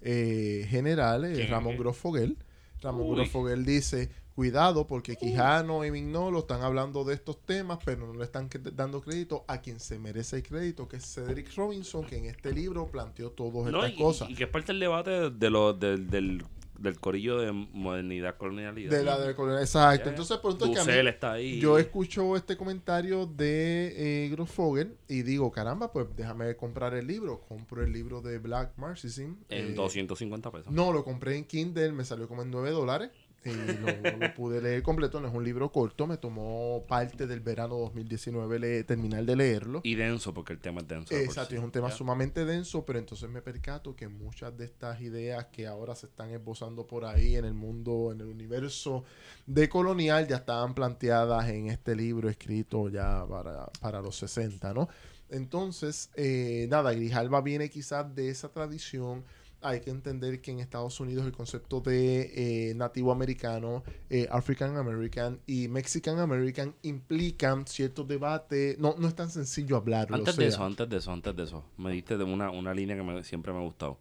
eh, 0.00 0.66
generar, 0.68 1.24
eh, 1.24 1.32
¿Quién, 1.34 1.50
Ramón 1.50 1.72
qué? 1.72 1.78
Grosfoguel. 1.78 2.36
Ramón 2.80 3.08
Uy. 3.08 3.16
Grosfoguel 3.16 3.64
dice, 3.64 4.08
cuidado 4.38 4.86
porque 4.86 5.16
Quijano 5.16 5.84
y 5.84 5.90
Mignolo 5.90 6.38
están 6.38 6.62
hablando 6.62 7.02
de 7.02 7.12
estos 7.14 7.44
temas, 7.44 7.80
pero 7.84 8.06
no 8.06 8.14
le 8.14 8.22
están 8.22 8.48
dando 8.72 9.00
crédito 9.00 9.44
a 9.48 9.60
quien 9.60 9.80
se 9.80 9.98
merece 9.98 10.36
el 10.36 10.42
crédito, 10.44 10.86
que 10.86 10.98
es 10.98 11.12
Cedric 11.12 11.52
Robinson, 11.56 12.04
que 12.04 12.18
en 12.18 12.26
este 12.26 12.52
libro 12.52 12.86
planteó 12.86 13.32
todas 13.32 13.72
No, 13.72 13.84
estas 13.84 13.98
y, 13.98 14.00
cosas. 14.00 14.30
y 14.30 14.36
que 14.36 14.44
es 14.44 14.48
parte 14.50 14.68
del 14.70 14.78
debate 14.78 15.30
de 15.30 15.50
lo, 15.50 15.72
del, 15.72 16.08
del, 16.08 16.44
del 16.78 17.00
corillo 17.00 17.38
de 17.38 17.50
modernidad, 17.50 18.36
colonialidad. 18.36 18.92
De 18.92 19.02
la 19.02 19.18
del 19.18 19.34
colonial. 19.34 19.60
Exacto. 19.60 20.08
Entonces, 20.08 20.36
por 20.38 20.52
ejemplo, 20.52 20.66
es 20.68 20.72
que 20.74 20.78
a 20.78 20.84
mí- 20.84 20.90
Dussel 20.92 21.08
está 21.08 21.32
ahí. 21.32 21.58
yo 21.58 21.76
escucho 21.76 22.36
este 22.36 22.56
comentario 22.56 23.26
de 23.26 24.26
eh, 24.26 24.28
Grosfoguel 24.28 24.98
y 25.08 25.22
digo, 25.22 25.50
caramba, 25.50 25.92
pues 25.92 26.06
déjame 26.14 26.54
comprar 26.54 26.94
el 26.94 27.08
libro. 27.08 27.40
Compro 27.48 27.82
el 27.82 27.92
libro 27.92 28.22
de 28.22 28.38
Black 28.38 28.70
Marxism. 28.76 29.32
En 29.48 29.72
eh, 29.72 29.74
250 29.74 30.52
pesos. 30.52 30.72
No, 30.72 30.92
lo 30.92 31.02
compré 31.02 31.36
en 31.36 31.44
Kindle, 31.44 31.90
me 31.90 32.04
salió 32.04 32.28
como 32.28 32.42
en 32.42 32.52
9 32.52 32.70
dólares. 32.70 33.10
Y 33.48 33.78
lo, 33.78 34.18
lo 34.18 34.34
pude 34.34 34.60
leer 34.60 34.82
completo, 34.82 35.20
no 35.20 35.28
es 35.28 35.34
un 35.34 35.44
libro 35.44 35.70
corto, 35.72 36.06
me 36.06 36.16
tomó 36.16 36.84
parte 36.88 37.26
del 37.26 37.40
verano 37.40 37.76
2019 37.78 38.58
le- 38.58 38.84
terminar 38.84 39.24
de 39.24 39.36
leerlo. 39.36 39.80
Y 39.84 39.94
denso, 39.94 40.32
porque 40.34 40.52
el 40.52 40.58
tema 40.60 40.80
es 40.80 40.88
denso. 40.88 41.14
Exacto, 41.14 41.50
sí. 41.50 41.56
es 41.56 41.62
un 41.62 41.70
tema 41.70 41.88
Ya. 41.88 41.96
sumamente 41.96 42.44
denso, 42.44 42.84
pero 42.84 42.98
entonces 42.98 43.28
me 43.28 43.42
percato 43.42 43.94
que 43.96 44.08
muchas 44.08 44.56
de 44.56 44.64
estas 44.66 45.00
ideas 45.00 45.46
que 45.46 45.66
ahora 45.66 45.94
se 45.94 46.06
están 46.06 46.30
esbozando 46.30 46.86
por 46.86 47.04
ahí 47.04 47.36
en 47.36 47.44
el 47.44 47.54
mundo, 47.54 48.10
en 48.12 48.20
el 48.20 48.26
universo 48.26 49.04
de 49.46 49.68
colonial, 49.68 50.26
ya 50.28 50.36
estaban 50.36 50.74
planteadas 50.74 51.48
en 51.48 51.68
este 51.68 51.94
libro 51.96 52.28
escrito 52.28 52.88
ya 52.88 53.24
para, 53.26 53.66
para 53.80 54.00
los 54.00 54.16
60, 54.16 54.72
¿no? 54.74 54.88
Entonces, 55.30 56.10
eh, 56.14 56.66
nada, 56.70 56.92
Grijalva 56.92 57.40
viene 57.42 57.68
quizás 57.70 58.14
de 58.14 58.30
esa 58.30 58.50
tradición. 58.50 59.24
Hay 59.60 59.80
que 59.80 59.90
entender 59.90 60.40
que 60.40 60.52
en 60.52 60.60
Estados 60.60 61.00
Unidos 61.00 61.26
el 61.26 61.32
concepto 61.32 61.80
de 61.80 62.70
eh, 62.70 62.74
nativo 62.74 63.10
americano, 63.10 63.82
eh, 64.08 64.28
African 64.30 64.76
American 64.76 65.40
y 65.46 65.66
Mexican 65.66 66.18
American 66.20 66.74
implican 66.82 67.66
ciertos 67.66 68.06
debates. 68.06 68.78
No, 68.78 68.94
no 68.98 69.08
es 69.08 69.14
tan 69.16 69.30
sencillo 69.30 69.76
hablarlo. 69.76 70.14
Antes 70.16 70.36
o 70.38 70.40
de 70.40 70.46
eso, 70.46 70.64
antes 70.64 70.88
de 70.88 70.96
eso, 70.98 71.12
antes 71.12 71.34
de 71.34 71.42
eso, 71.42 71.64
me 71.76 71.90
diste 71.90 72.16
de 72.16 72.22
una, 72.24 72.50
una 72.50 72.72
línea 72.72 72.96
que 72.96 73.02
me- 73.02 73.24
siempre 73.24 73.52
me 73.52 73.58
ha 73.58 73.62
gustado. 73.62 73.98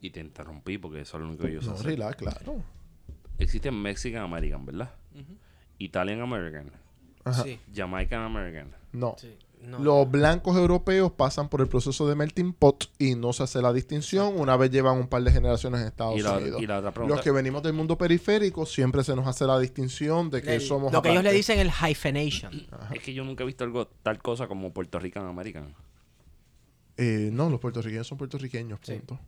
Y 0.00 0.10
te 0.10 0.20
interrumpí 0.20 0.78
porque 0.78 1.00
eso 1.00 1.16
es 1.16 1.20
lo 1.22 1.28
único 1.30 1.44
que 1.44 1.54
yo 1.54 1.62
sé. 1.62 1.66
No, 1.70 1.76
relax, 1.78 2.16
claro. 2.16 2.62
Existe 3.38 3.70
Mexican 3.72 4.22
American, 4.22 4.64
¿verdad? 4.66 4.94
Italian 5.78 6.20
American. 6.20 6.70
Ajá. 7.24 7.42
Sí, 7.42 7.58
Jamaican 7.74 8.22
American. 8.22 8.72
No. 8.92 9.16
sí. 9.18 9.36
No, 9.62 9.80
Los 9.80 10.08
blancos 10.08 10.56
europeos 10.56 11.10
pasan 11.10 11.48
por 11.48 11.60
el 11.60 11.66
proceso 11.66 12.06
de 12.08 12.14
melting 12.14 12.52
pot 12.52 12.84
y 12.98 13.16
no 13.16 13.32
se 13.32 13.42
hace 13.42 13.60
la 13.60 13.72
distinción 13.72 14.38
una 14.38 14.56
vez 14.56 14.70
llevan 14.70 14.96
un 14.96 15.08
par 15.08 15.22
de 15.24 15.32
generaciones 15.32 15.80
en 15.80 15.88
Estados 15.88 16.16
Y 16.16 16.22
la, 16.22 16.36
Unidos. 16.38 16.62
y 16.62 16.66
la 16.68 16.78
otra 16.78 16.92
pregunta. 16.92 17.16
Los 17.16 17.24
que 17.24 17.32
venimos 17.32 17.64
del 17.64 17.72
mundo 17.72 17.98
periférico 17.98 18.64
siempre 18.64 19.02
se 19.02 19.16
nos 19.16 19.26
hace 19.26 19.44
la 19.44 19.58
distinción 19.58 20.30
de 20.30 20.40
que 20.42 20.54
el- 20.54 20.60
somos 20.60 20.92
lo 20.92 21.02
que 21.02 21.10
ellos 21.10 21.24
le 21.24 21.32
dicen 21.32 21.58
el 21.58 21.70
hyphenation. 21.70 22.66
Es 22.94 23.02
que 23.02 23.12
yo 23.12 23.24
nunca 23.24 23.42
he 23.42 23.46
visto 23.46 23.64
algo 23.64 23.88
tal 23.88 24.22
cosa 24.22 24.46
como 24.46 24.72
Puerto 24.72 25.00
Rican 25.00 25.26
American. 25.26 25.74
Eh, 26.96 27.30
no, 27.32 27.50
los 27.50 27.58
puertorriqueños 27.60 28.06
son 28.06 28.18
puertorriqueños, 28.18 28.78
Sí. 28.82 28.92
punto. 28.94 29.18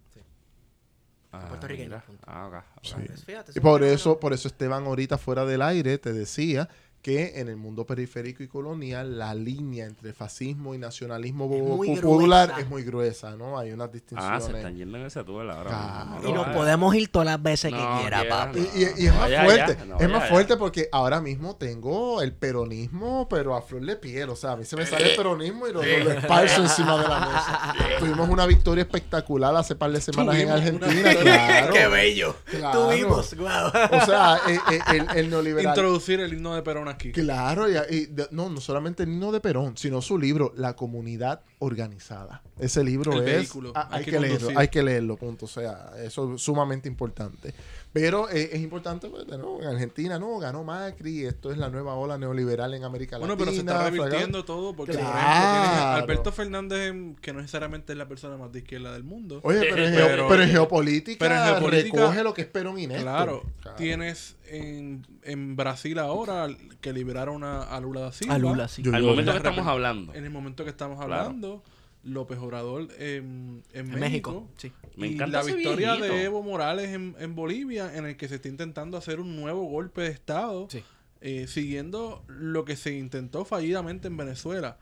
Ah, 1.30 1.46
Puertorriqueños. 1.48 2.02
Ah. 2.26 2.64
Sí. 2.82 2.94
Pues 3.06 3.24
fíjate, 3.24 3.52
Y 3.54 3.60
por 3.60 3.82
es 3.82 3.92
eso, 3.92 4.18
por 4.18 4.32
eso 4.32 4.48
Esteban 4.48 4.84
ahorita 4.86 5.18
fuera 5.18 5.44
del 5.44 5.60
aire 5.60 5.98
te 5.98 6.12
decía 6.14 6.68
que 7.08 7.40
en 7.40 7.48
el 7.48 7.56
mundo 7.56 7.86
periférico 7.86 8.42
y 8.42 8.48
colonial 8.48 9.18
la 9.18 9.32
línea 9.34 9.86
entre 9.86 10.12
fascismo 10.12 10.74
y 10.74 10.78
nacionalismo 10.78 11.46
Es 11.46 12.00
popular 12.00 12.48
gruesa. 12.48 12.60
es 12.62 12.68
muy 12.68 12.82
gruesa, 12.82 13.36
¿no? 13.36 13.58
Hay 13.58 13.72
unas 13.72 13.88
Ah, 13.88 13.92
distinciones. 13.92 14.44
se 14.44 14.52
están 14.56 14.76
yendo 14.76 14.98
en 14.98 15.06
ese 15.06 15.24
túnel 15.24 15.50
ahora. 15.50 15.70
Claro. 15.70 16.20
Y 16.20 16.26
No, 16.30 16.34
nos 16.36 16.46
vaya. 16.48 16.58
podemos 16.58 16.94
ir 16.94 17.08
todas 17.10 17.24
las 17.24 17.42
veces 17.42 17.72
que 17.72 17.78
quiera, 17.78 18.20
quiera, 18.20 18.28
papi. 18.28 18.58
no. 18.60 18.66
Y, 18.76 18.82
es 19.06 19.14
más 19.14 19.30
ya, 19.30 19.44
fuerte, 19.44 19.76
ya, 19.78 19.84
no, 19.86 19.94
es 19.94 20.00
ya, 20.02 20.08
más 20.08 20.22
ya. 20.24 20.28
fuerte 20.28 20.56
porque 20.58 20.88
ahora 20.92 21.20
mismo 21.22 21.56
tengo 21.56 22.20
el 22.20 22.32
peronismo, 22.34 23.26
pero 23.30 23.56
a 23.56 23.62
flor 23.62 23.86
de 23.86 23.96
piel. 23.96 24.28
O 24.28 24.36
sea, 24.36 24.52
a 24.52 24.56
mí 24.56 24.64
se 24.66 24.76
me 24.76 24.84
sale 24.84 25.10
el 25.12 25.16
peronismo 25.16 25.66
y 25.66 25.72
lo, 25.72 25.82
lo 25.82 26.10
esparzo 26.12 26.62
encima 26.62 27.00
de 27.00 27.08
la 27.08 27.20
mesa. 27.20 27.74
Tuvimos 28.00 28.28
una 28.28 28.44
victoria 28.44 28.82
espectacular 28.82 29.56
hace 29.56 29.74
par 29.76 29.90
de 29.92 30.00
semanas 30.02 30.36
en 30.36 30.46
una 30.46 30.54
Argentina. 30.56 31.14
Claro. 31.14 31.72
¡Qué 31.72 31.88
bello! 31.88 32.36
Claro. 32.44 32.88
Tuvimos, 32.88 33.34
guau. 33.34 33.68
O 33.68 34.04
sea, 34.04 34.38
eh, 34.48 34.58
eh, 34.72 34.80
el, 34.94 35.06
el 35.16 35.30
neoliberal. 35.30 35.68
Introducir 35.74 36.20
el 36.20 36.32
himno 36.34 36.54
de 36.54 36.62
Perón 36.62 36.88
aquí. 36.98 37.12
Claro, 37.12 37.68
y, 37.70 37.74
y 37.94 38.06
de- 38.06 38.28
no, 38.32 38.48
no 38.50 38.60
solamente 38.60 39.04
el 39.04 39.08
himno 39.08 39.32
de 39.32 39.40
Perón, 39.40 39.76
sino 39.76 40.02
su 40.02 40.18
libro, 40.18 40.52
La 40.56 40.74
Comunidad 40.76 41.40
Organizada. 41.60 42.42
Ese 42.58 42.84
libro 42.84 43.12
El 43.12 43.20
es... 43.20 43.24
vehículo. 43.36 43.72
ah, 43.74 43.88
hay, 43.90 43.98
Hay 44.00 44.04
que, 44.04 44.10
que 44.10 44.20
leerlo, 44.20 44.48
hay 44.56 44.68
que 44.68 44.82
leerlo, 44.82 45.16
punto. 45.16 45.44
O 45.46 45.48
sea, 45.48 45.92
eso 46.02 46.34
es 46.34 46.42
sumamente 46.42 46.88
importante. 46.88 47.54
Pero 47.92 48.28
eh, 48.28 48.50
es 48.52 48.60
importante, 48.60 49.08
pues, 49.08 49.26
¿no? 49.26 49.60
En 49.62 49.68
Argentina, 49.68 50.18
no, 50.18 50.38
ganó 50.38 50.62
Macri, 50.62 51.24
esto 51.24 51.50
es 51.50 51.56
la 51.56 51.70
nueva 51.70 51.94
ola 51.94 52.18
neoliberal 52.18 52.74
en 52.74 52.84
América 52.84 53.16
Bueno, 53.18 53.32
Latina. 53.34 53.44
pero 53.46 53.54
se 53.54 53.60
está 53.60 53.72
fragado. 53.78 54.04
revirtiendo 54.04 54.44
todo 54.44 54.74
porque, 54.74 54.92
por 54.92 55.00
ejemplo, 55.00 55.20
Claro. 55.20 55.38
a 55.38 55.94
Alberto 55.96 56.30
Fernández, 56.32 56.88
em, 56.90 57.14
que 57.16 57.32
no 57.32 57.40
necesariamente 57.40 57.92
es 57.94 57.98
la 57.98 58.06
persona 58.06 58.36
más 58.36 58.52
de 58.52 58.58
izquierda 58.58 58.92
del 58.92 59.04
mundo. 59.04 59.40
Oye, 59.42 59.60
pero, 59.70 59.84
en, 59.86 59.94
Pero- 59.94 60.06
geo- 60.16 60.28
pero 60.28 60.42
en 60.42 60.50
geopolítica, 60.50 61.18
pero 61.18 61.34
en 61.34 61.42
geopolítica- 61.44 61.96
recoge 62.00 62.22
lo 62.22 62.34
que 62.34 62.42
es 62.42 62.48
Perón 62.48 62.78
y 62.78 62.86
Néstor. 62.86 63.02
Claro, 63.04 63.42
Claro. 63.62 63.76
tienes 63.78 64.36
en, 64.48 65.06
en 65.22 65.56
Brasil 65.56 65.98
ahora 65.98 66.46
que 66.82 66.92
liberaron 66.92 67.42
a, 67.42 67.62
a 67.62 67.80
Lula 67.80 68.00
da 68.02 68.12
Silva. 68.12 68.34
A 68.34 68.38
Lula, 68.38 68.68
sí. 68.68 68.82
Al 68.92 69.02
momento 69.02 69.32
que 69.32 69.38
estamos 69.38 69.66
hablando. 69.66 70.14
En 70.14 70.24
el 70.24 70.30
momento 70.30 70.62
que 70.64 70.70
estamos 70.70 71.04
Claro. 71.04 71.62
López 72.04 72.38
Obrador 72.38 72.88
en, 72.98 73.62
en 73.72 73.92
En 73.92 74.00
México. 74.00 74.30
México, 74.32 74.48
sí. 74.56 74.72
Me 74.96 75.08
y 75.08 75.14
encanta 75.14 75.38
la 75.38 75.44
victoria 75.44 75.94
viejito. 75.94 76.14
de 76.14 76.24
Evo 76.24 76.42
Morales 76.42 76.88
en, 76.90 77.14
en 77.18 77.34
Bolivia, 77.34 77.94
en 77.96 78.06
el 78.06 78.16
que 78.16 78.28
se 78.28 78.36
está 78.36 78.48
intentando 78.48 78.96
hacer 78.96 79.20
un 79.20 79.36
nuevo 79.36 79.64
golpe 79.64 80.02
de 80.02 80.08
Estado, 80.08 80.68
Sí. 80.70 80.82
eh, 81.20 81.46
siguiendo 81.48 82.24
lo 82.28 82.64
que 82.64 82.76
se 82.76 82.96
intentó 82.96 83.44
fallidamente 83.44 84.08
en 84.08 84.16
Venezuela. 84.16 84.78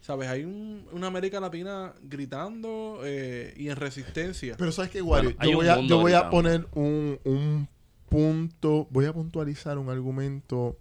¿Sabes? 0.00 0.28
Hay 0.28 0.44
un, 0.44 0.86
una 0.92 1.08
América 1.08 1.40
Latina 1.40 1.92
gritando 2.02 3.00
eh, 3.02 3.52
y 3.56 3.68
en 3.68 3.76
resistencia. 3.76 4.54
Pero 4.56 4.70
sabes 4.70 4.90
que, 4.92 5.02
Wario, 5.02 5.34
Bueno, 5.36 5.50
yo 5.50 5.56
voy 5.56 5.68
a, 5.68 5.80
yo 5.80 5.98
voy 5.98 6.12
a 6.12 6.30
poner 6.30 6.68
un, 6.74 7.18
un 7.24 7.68
punto, 8.08 8.86
voy 8.90 9.06
a 9.06 9.12
puntualizar 9.12 9.76
un 9.76 9.90
argumento 9.90 10.78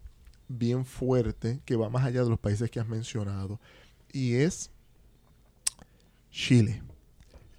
bien 0.47 0.86
fuerte 0.86 1.60
que 1.65 1.76
va 1.76 1.89
más 1.89 2.06
allá 2.06 2.23
de 2.23 2.30
los 2.30 2.39
países 2.39 2.69
que 2.69 2.80
has 2.80 2.88
mencionado. 2.88 3.60
Y 4.13 4.36
es 4.36 4.69
Chile. 6.38 6.84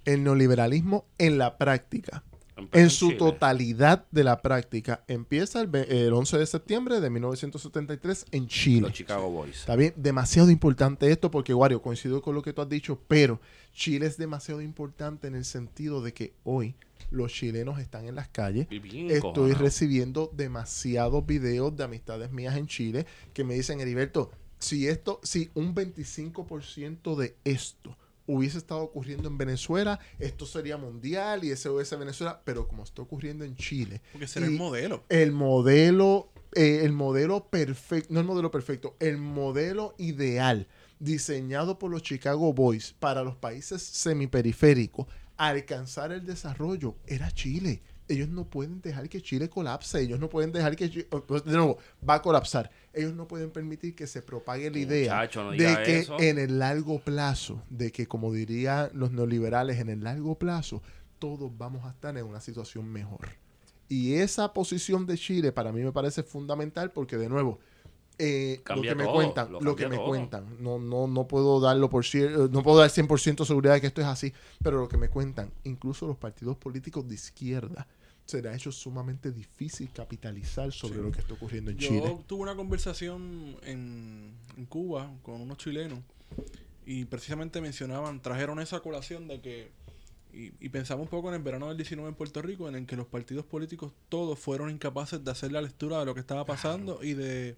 El 0.05 0.23
neoliberalismo 0.23 1.05
en 1.17 1.37
la 1.37 1.57
práctica. 1.57 2.23
En 2.71 2.89
su 2.89 3.07
Chile. 3.07 3.17
totalidad 3.17 4.05
de 4.09 4.23
la 4.23 4.41
práctica. 4.41 5.03
Empieza 5.09 5.59
el, 5.59 5.75
el 5.75 6.13
11 6.13 6.37
de 6.37 6.45
septiembre 6.45 7.01
de 7.01 7.09
1973 7.09 8.25
en 8.31 8.47
Chile. 8.47 8.81
Los 8.81 8.93
Chicago 8.93 9.29
Boys. 9.29 9.59
Está 9.59 9.75
bien, 9.75 9.93
demasiado 9.97 10.49
importante 10.49 11.11
esto 11.11 11.29
porque, 11.29 11.53
Wario, 11.53 11.81
coincido 11.81 12.21
con 12.21 12.35
lo 12.35 12.41
que 12.41 12.53
tú 12.53 12.61
has 12.61 12.69
dicho, 12.69 13.01
pero 13.09 13.41
Chile 13.73 14.05
es 14.05 14.17
demasiado 14.17 14.61
importante 14.61 15.27
en 15.27 15.35
el 15.35 15.43
sentido 15.43 16.01
de 16.01 16.13
que 16.13 16.33
hoy 16.45 16.75
los 17.11 17.33
chilenos 17.33 17.79
están 17.79 18.05
en 18.05 18.15
las 18.15 18.29
calles. 18.29 18.69
Bien 18.69 19.11
Estoy 19.11 19.53
recibiendo 19.53 20.31
demasiados 20.33 21.25
videos 21.25 21.75
de 21.75 21.83
amistades 21.83 22.31
mías 22.31 22.55
en 22.55 22.67
Chile 22.67 23.05
que 23.33 23.43
me 23.43 23.55
dicen, 23.55 23.81
Heriberto, 23.81 24.31
si 24.57 24.87
esto, 24.87 25.19
si 25.21 25.49
un 25.53 25.75
25% 25.75 27.17
de 27.17 27.35
esto 27.43 27.97
hubiese 28.31 28.57
estado 28.59 28.81
ocurriendo 28.81 29.27
en 29.27 29.37
Venezuela, 29.37 29.99
esto 30.19 30.45
sería 30.45 30.77
mundial 30.77 31.43
y 31.43 31.51
ese 31.51 31.69
hubiese 31.69 31.95
Venezuela, 31.95 32.41
pero 32.45 32.67
como 32.67 32.83
está 32.83 33.01
ocurriendo 33.01 33.43
en 33.43 33.55
Chile, 33.55 34.01
Porque 34.11 34.27
será 34.27 34.45
el 34.45 34.51
modelo. 34.53 35.03
el 35.09 35.31
modelo, 35.31 36.29
eh, 36.55 36.81
el 36.83 36.91
modelo 36.93 37.45
perfecto, 37.49 38.13
no 38.13 38.19
el 38.19 38.25
modelo 38.25 38.51
perfecto, 38.51 38.95
el 38.99 39.17
modelo 39.17 39.93
ideal 39.97 40.67
diseñado 40.99 41.79
por 41.79 41.89
los 41.91 42.03
Chicago 42.03 42.53
Boys 42.53 42.93
para 42.99 43.23
los 43.23 43.35
países 43.35 43.81
semiperiféricos 43.81 45.07
alcanzar 45.37 46.11
el 46.11 46.25
desarrollo 46.25 46.95
era 47.07 47.31
Chile. 47.31 47.81
Ellos 48.09 48.27
no 48.27 48.43
pueden 48.49 48.81
dejar 48.81 49.07
que 49.07 49.21
Chile 49.21 49.49
colapse. 49.49 50.01
Ellos 50.01 50.19
no 50.19 50.29
pueden 50.29 50.51
dejar 50.51 50.75
que 50.75 50.89
Chi- 50.89 51.03
pues, 51.03 51.45
de 51.45 51.51
nuevo 51.53 51.77
va 52.07 52.15
a 52.15 52.21
colapsar. 52.21 52.69
Ellos 52.99 53.13
no 53.15 53.27
pueden 53.27 53.51
permitir 53.51 53.95
que 53.95 54.07
se 54.07 54.21
propague 54.21 54.69
la 54.71 54.79
idea 54.79 55.13
Muchacho, 55.15 55.43
no 55.43 55.51
de 55.51 55.57
que 55.85 55.99
eso. 55.99 56.17
en 56.19 56.37
el 56.37 56.59
largo 56.59 56.99
plazo, 56.99 57.61
de 57.69 57.91
que 57.91 58.07
como 58.07 58.31
dirían 58.33 58.89
los 58.93 59.11
neoliberales, 59.11 59.79
en 59.79 59.89
el 59.89 60.03
largo 60.03 60.35
plazo 60.35 60.81
todos 61.19 61.51
vamos 61.57 61.85
a 61.85 61.89
estar 61.89 62.17
en 62.17 62.25
una 62.25 62.39
situación 62.41 62.87
mejor. 62.91 63.27
Y 63.87 64.13
esa 64.13 64.53
posición 64.53 65.05
de 65.05 65.17
Chile 65.17 65.51
para 65.51 65.71
mí 65.71 65.81
me 65.81 65.91
parece 65.91 66.23
fundamental 66.23 66.91
porque, 66.91 67.17
de 67.17 67.27
nuevo, 67.29 67.59
Eh, 68.21 68.61
lo 68.75 68.81
que 68.81 68.95
me 68.95 69.05
todo, 69.05 69.13
cuentan, 69.13 69.51
lo 69.51 69.61
lo, 69.61 69.75
que 69.77 69.87
me 69.87 69.95
todo. 69.95 70.07
cuentan, 70.07 70.57
no, 70.59 70.77
no, 70.77 71.07
no 71.07 71.25
puedo 71.27 71.61
darlo 71.61 71.89
por 71.89 72.03
cier- 72.03 72.49
no 72.49 72.63
puedo 72.63 72.77
dar 72.79 72.89
100% 72.89 73.45
seguridad 73.45 73.75
de 73.75 73.81
que 73.81 73.87
esto 73.87 74.01
es 74.01 74.07
así, 74.07 74.33
pero 74.61 74.77
lo 74.81 74.89
que 74.89 74.97
me 74.97 75.07
cuentan, 75.09 75.51
incluso 75.63 76.05
los 76.05 76.17
partidos 76.17 76.57
políticos 76.57 77.07
de 77.07 77.15
izquierda, 77.15 77.87
será 78.29 78.55
hecho 78.55 78.71
sumamente 78.71 79.31
difícil 79.31 79.89
capitalizar 79.91 80.71
sobre 80.71 80.95
Sí. 80.95 81.01
lo 81.01 81.11
que 81.11 81.19
está 81.21 81.33
ocurriendo 81.33 81.71
en 81.71 81.77
Yo 81.77 81.89
Chile. 81.89 82.17
tuve 82.27 82.41
una 82.43 82.55
conversación 82.55 83.57
en, 83.63 84.31
en 84.57 84.65
Cuba 84.65 85.11
con 85.23 85.41
unos 85.41 85.57
chilenos 85.57 85.99
y 86.85 87.05
precisamente 87.05 87.59
mencionaban, 87.61 88.21
trajeron 88.21 88.59
esa 88.59 88.79
colación 88.81 89.27
de 89.27 89.41
que, 89.41 89.71
y, 90.33 90.51
y 90.63 90.69
pensamos 90.69 91.03
un 91.03 91.09
poco 91.09 91.29
en 91.29 91.35
el 91.35 91.41
verano 91.41 91.67
del 91.69 91.77
19 91.77 92.07
en 92.09 92.15
Puerto 92.15 92.41
Rico, 92.41 92.69
en 92.69 92.75
el 92.75 92.85
que 92.85 92.95
los 92.95 93.07
partidos 93.07 93.45
políticos 93.45 93.93
todos 94.09 94.37
fueron 94.37 94.69
incapaces 94.69 95.23
de 95.23 95.31
hacer 95.31 95.51
la 95.51 95.61
lectura 95.61 95.99
de 95.99 96.05
lo 96.05 96.13
que 96.13 96.19
estaba 96.19 96.45
pasando 96.45 97.03
y 97.03 97.13
de, 97.15 97.55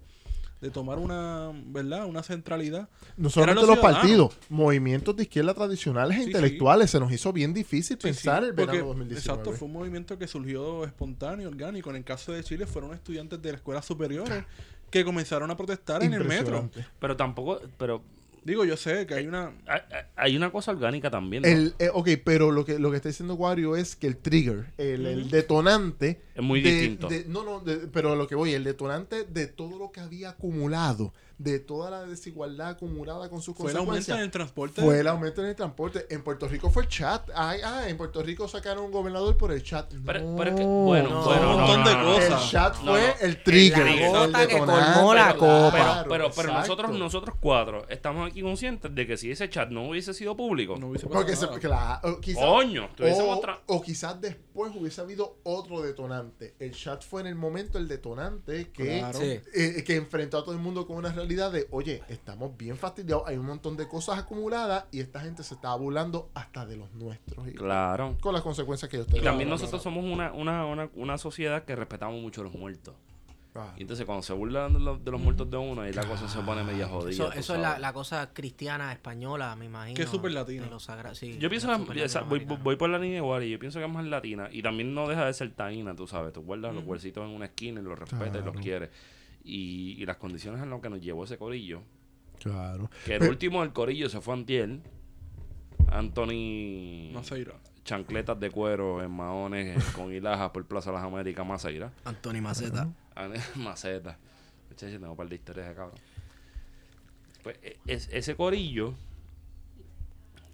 de 0.61 0.69
tomar 0.69 0.99
una, 0.99 1.51
¿verdad? 1.65 2.05
Una 2.05 2.21
centralidad. 2.21 2.87
No 3.17 3.29
solamente 3.29 3.65
los 3.65 3.79
partidos, 3.79 4.37
movimientos 4.47 5.15
de 5.15 5.23
izquierda 5.23 5.53
tradicionales 5.55 6.17
e 6.17 6.21
Sí, 6.21 6.27
intelectuales, 6.27 6.91
se 6.91 6.99
nos 6.99 7.11
hizo 7.11 7.33
bien 7.33 7.53
difícil 7.53 7.97
Sí, 7.97 8.03
pensar 8.03 8.43
sí, 8.43 8.49
el 8.49 8.53
verano 8.53 8.71
porque, 8.71 8.87
2019. 8.87 9.19
Exacto, 9.19 9.57
fue 9.57 9.67
un 9.67 9.73
movimiento 9.73 10.17
que 10.19 10.27
surgió 10.27 10.85
espontáneo, 10.85 11.49
orgánico. 11.49 11.89
En 11.89 11.95
el 11.95 12.03
caso 12.03 12.31
de 12.31 12.43
Chile 12.43 12.67
fueron 12.67 12.93
estudiantes 12.93 13.41
de 13.41 13.51
las 13.51 13.59
escuelas 13.59 13.85
superiores 13.85 14.45
que 14.91 15.03
comenzaron 15.03 15.49
a 15.49 15.57
protestar 15.57 16.03
en 16.03 16.13
el 16.13 16.23
metro. 16.25 16.69
Pero 16.99 17.17
tampoco, 17.17 17.59
pero 17.77 18.03
Digo, 18.43 18.65
yo 18.65 18.75
sé 18.75 19.05
que 19.05 19.13
hay 19.13 19.27
una... 19.27 19.51
hay, 19.67 19.81
hay 20.15 20.35
una 20.37 20.51
cosa 20.51 20.71
orgánica 20.71 21.11
también. 21.11 21.43
¿no? 21.43 21.49
El, 21.49 21.75
eh, 21.77 21.89
ok, 21.93 22.09
pero 22.25 22.51
lo 22.51 22.65
que, 22.65 22.79
lo 22.79 22.89
que 22.89 22.97
está 22.97 23.09
diciendo 23.09 23.35
Wario 23.35 23.75
es 23.75 23.95
que 23.95 24.07
el 24.07 24.17
trigger, 24.17 24.65
el, 24.79 25.05
el 25.05 25.29
detonante. 25.29 26.21
Es 26.33 26.41
muy 26.41 26.61
de- 26.61 26.71
distinto. 26.71 27.07
de- 27.07 27.25
no, 27.27 27.43
no, 27.43 27.59
de- 27.59 27.87
pero 27.87 28.15
lo 28.15 28.27
que 28.27 28.33
voy, 28.35 28.53
el 28.53 28.63
detonante 28.63 29.25
de 29.25 29.45
todo 29.47 29.77
lo 29.77 29.91
que 29.91 29.99
había 29.99 30.29
acumulado, 30.31 31.13
de 31.43 31.59
toda 31.59 31.89
la 31.89 32.03
desigualdad 32.05 32.69
acumulada 32.69 33.29
con 33.29 33.41
sus 33.41 33.55
Fue 33.55 33.71
el 33.71 33.77
aumento 33.77 33.91
consecuencias. 33.93 34.17
en 34.17 34.23
el 34.23 34.31
transporte. 34.31 34.81
Fue 34.81 34.99
el 34.99 35.07
aumento 35.07 35.41
en 35.41 35.47
el 35.49 35.55
transporte. 35.55 36.05
En 36.09 36.23
Puerto 36.23 36.47
Rico 36.47 36.69
fue 36.69 36.83
el 36.83 36.89
chat. 36.89 37.29
Ay, 37.35 37.59
ah, 37.63 37.89
en 37.89 37.97
Puerto 37.97 38.21
Rico 38.21 38.47
sacaron 38.47 38.85
un 38.85 38.91
gobernador 38.91 39.35
por 39.37 39.51
el 39.51 39.63
chat. 39.63 39.91
Pero- 40.05 40.19
No. 40.21 40.35
pero 40.37 40.49
es 40.51 40.55
que- 40.57 40.65
bueno, 40.65 41.09
No. 41.09 41.23
bueno, 41.23 41.51
Un 41.51 41.57
montón 41.61 41.83
no, 41.83 41.89
de 41.89 41.95
no, 41.95 42.17
El 42.17 42.29
cosas. 42.29 42.51
chat 42.51 42.75
No, 42.83 42.91
fue 42.91 43.01
no. 43.01 43.25
el 43.27 43.43
trigger. 43.43 43.87
El 43.87 44.09
gota 44.11 44.47
que 44.47 44.57
colmó 44.59 45.13
la 45.13 45.35
copa. 45.35 45.71
Pero, 46.03 46.09
pero, 46.09 46.31
pero 46.35 46.53
nosotros, 46.53 46.91
nosotros 46.91 47.35
cuatro 47.39 47.87
estamos 47.89 48.29
aquí 48.29 48.41
conscientes 48.41 48.93
de 48.93 49.07
que 49.07 49.17
si 49.17 49.31
ese 49.31 49.49
chat 49.49 49.69
no 49.69 49.89
hubiese 49.89 50.13
sido 50.13 50.35
público, 50.37 50.77
No 50.77 50.87
hubiese 50.87 51.07
pasado 51.07 51.21
Porque 51.25 51.35
se, 51.35 51.47
claro, 51.59 52.19
quizás- 52.21 52.43
coño, 52.45 52.89
o, 52.99 53.41
o 53.67 53.81
quizás 53.81 54.19
después 54.21 54.71
hubiese 54.75 55.01
habido 55.01 55.37
otro 55.43 55.81
detonante. 55.81 56.55
El 56.59 56.71
chat 56.73 57.03
fue 57.03 57.21
en 57.21 57.27
el 57.27 57.35
momento 57.35 57.77
el 57.77 57.87
detonante 57.87 58.69
que, 58.71 58.99
Claro. 58.99 59.19
Eh, 59.21 59.83
que 59.85 59.95
enfrentó 59.95 60.37
a 60.37 60.43
todo 60.43 60.53
el 60.53 60.59
mundo 60.61 60.85
con 60.85 60.97
una 60.97 61.11
realidad 61.11 61.30
de, 61.35 61.67
oye, 61.71 62.01
estamos 62.09 62.55
bien 62.57 62.77
fastidiados, 62.77 63.23
hay 63.27 63.37
un 63.37 63.45
montón 63.45 63.77
de 63.77 63.87
cosas 63.87 64.19
acumuladas 64.19 64.85
y 64.91 64.99
esta 64.99 65.19
gente 65.21 65.43
se 65.43 65.53
estaba 65.55 65.75
burlando 65.75 66.29
hasta 66.33 66.65
de 66.65 66.77
los 66.77 66.91
nuestros. 66.93 67.47
Y 67.47 67.51
Claro. 67.53 68.17
Con 68.21 68.33
las 68.33 68.41
consecuencias 68.43 68.89
que 68.89 68.97
ellos 68.97 69.07
Y 69.09 69.11
tienen. 69.13 69.25
también 69.29 69.47
Claro, 69.49 69.59
nosotros 69.61 69.81
somos 69.83 70.03
una, 70.05 70.31
una, 70.33 70.65
una, 70.65 70.89
una 70.95 71.17
sociedad 71.17 71.63
que 71.63 71.75
respetamos 71.75 72.21
mucho 72.21 72.41
a 72.41 72.43
los 72.45 72.53
muertos. 72.53 72.95
Ah. 73.53 73.73
Y 73.77 73.81
entonces 73.81 74.05
cuando 74.05 74.23
se 74.23 74.31
burlan 74.31 74.71
de 74.73 74.79
los, 74.79 75.03
de 75.03 75.11
los 75.11 75.19
muertos 75.19 75.51
de 75.51 75.57
uno, 75.57 75.81
ahí 75.81 75.91
la 75.91 76.05
cosa 76.05 76.25
se 76.29 76.39
pone 76.39 76.63
media 76.63 76.87
jodida. 76.87 77.27
Eso, 77.35 77.53
es 77.55 77.59
la, 77.61 77.77
la 77.79 77.91
cosa 77.91 78.29
cristiana 78.33 78.93
española, 78.93 79.53
me 79.57 79.65
imagino. 79.65 79.93
Que 79.97 80.03
es 80.03 80.09
súper 80.09 80.31
latina. 80.31 80.69
sí, 81.13 81.37
Yo 81.37 81.49
pienso 81.49 81.75
súper 81.75 81.97
esa- 81.97 82.21
voy, 82.21 82.45
voy 82.45 82.77
por 82.77 82.89
la 82.89 82.97
línea 82.97 83.17
igual 83.17 83.43
y 83.43 83.49
yo 83.51 83.59
pienso 83.59 83.79
que 83.79 83.85
es 83.85 83.91
más 83.91 84.05
latina. 84.05 84.47
Y 84.53 84.61
también 84.61 84.93
no 84.93 85.05
deja 85.05 85.25
de 85.25 85.33
ser 85.33 85.51
taína, 85.51 85.93
tú 85.97 86.07
sabes. 86.07 86.31
Tú 86.31 86.43
guardas 86.43 86.73
los 86.73 86.85
huesitos 86.85 87.25
en 87.27 87.35
una 87.35 87.43
esquina 87.45 87.81
y 87.81 87.83
los 87.83 87.99
respetas 87.99 88.41
y 88.41 88.45
los 88.45 88.55
quieres. 88.55 88.89
Y, 89.43 89.95
y 90.01 90.05
las 90.05 90.17
condiciones 90.17 90.61
en 90.61 90.69
las 90.69 90.81
que 90.81 90.89
nos 90.89 91.01
llevó 91.01 91.23
ese 91.23 91.37
corillo. 91.37 91.81
Claro. 92.39 92.89
Que 93.05 93.15
el 93.15 93.23
último 93.29 93.61
del 93.61 93.73
corillo 93.73 94.09
se 94.09 94.21
fue 94.21 94.33
antiel. 94.33 94.81
Anthony 95.91 97.11
Maceira. 97.13 97.53
chancletas 97.83 98.39
de 98.39 98.49
cuero 98.49 99.03
en 99.03 99.11
maones 99.11 99.83
con 99.95 100.13
hilajas 100.13 100.51
por 100.51 100.65
Plaza 100.65 100.91
Las 100.91 101.03
Américas, 101.03 101.45
Maceira. 101.45 101.91
Anthony 102.05 102.41
Maceta. 102.41 102.87
Maceta. 103.55 104.17
Muchachos, 104.69 104.93
tengo 104.99 105.11
un 105.11 105.17
par 105.17 105.27
de 105.27 105.35
historias 105.35 105.67
de 105.69 105.75
cabrón. 105.75 105.99
Pues 107.43 107.57
e- 107.61 107.77
es- 107.87 108.09
ese 108.13 108.35
corillo. 108.35 108.93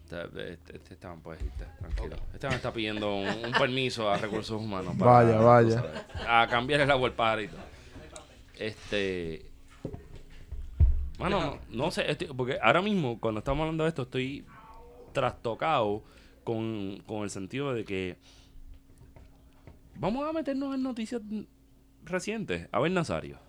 Este, 0.10 0.54
este, 0.54 0.78
este 0.78 0.94
Esteban 0.94 1.20
puede 1.20 1.44
irte, 1.44 1.66
tranquilo. 1.80 2.16
Esteban 2.34 2.56
está 2.56 2.72
pidiendo 2.72 3.14
un, 3.14 3.28
un 3.28 3.52
permiso 3.52 4.10
a 4.10 4.18
recursos 4.18 4.60
humanos. 4.62 4.98
Vaya, 4.98 5.38
vaya. 5.38 5.68
tú 5.82 5.88
sabes, 5.88 6.02
A 6.28 6.48
cambiar 6.50 6.80
el 6.82 6.90
agua 6.90 7.10
al 7.10 7.14
pajarito. 7.14 7.58
Este. 8.60 9.46
Mano, 11.20 11.40
no, 11.40 11.60
no 11.86 11.92
sé, 11.92 12.10
estoy- 12.12 12.28
porque 12.28 12.60
ahora 12.62 12.82
mismo, 12.82 13.20
cuando 13.20 13.40
estamos 13.40 13.62
hablando 13.62 13.84
de 13.84 13.90
esto, 13.90 14.04
estoy 14.04 14.46
trastocado 15.14 16.04
con, 16.44 17.02
con 17.08 17.24
el 17.24 17.30
sentido 17.32 17.74
de 17.74 17.84
que 17.86 18.18
vamos 19.96 20.28
a 20.30 20.32
meternos 20.34 20.76
en 20.76 20.84
noticias 20.84 21.22
recientes. 22.06 22.68
Abel 22.72 22.94
Nazario. 22.94 23.40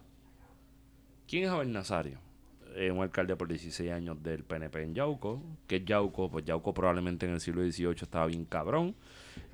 ¿Quién 1.29 1.45
es 1.45 1.51
Abel 1.51 1.71
Nazario? 1.73 2.19
Eh, 2.75 2.91
un 2.91 3.03
alcalde 3.03 3.37
por 3.37 3.49
16 3.49 3.91
años 3.93 4.23
del 4.23 4.45
PNP 4.45 4.83
en 4.83 4.95
Yauco. 4.95 5.43
¿Qué 5.67 5.77
es 5.77 5.85
Yauco? 5.85 6.31
Pues 6.31 6.45
Yauco 6.47 6.73
probablemente 6.73 7.27
en 7.27 7.33
el 7.33 7.41
siglo 7.41 7.63
XVIII 7.63 7.91
estaba 8.03 8.27
bien 8.27 8.47
cabrón. 8.47 8.95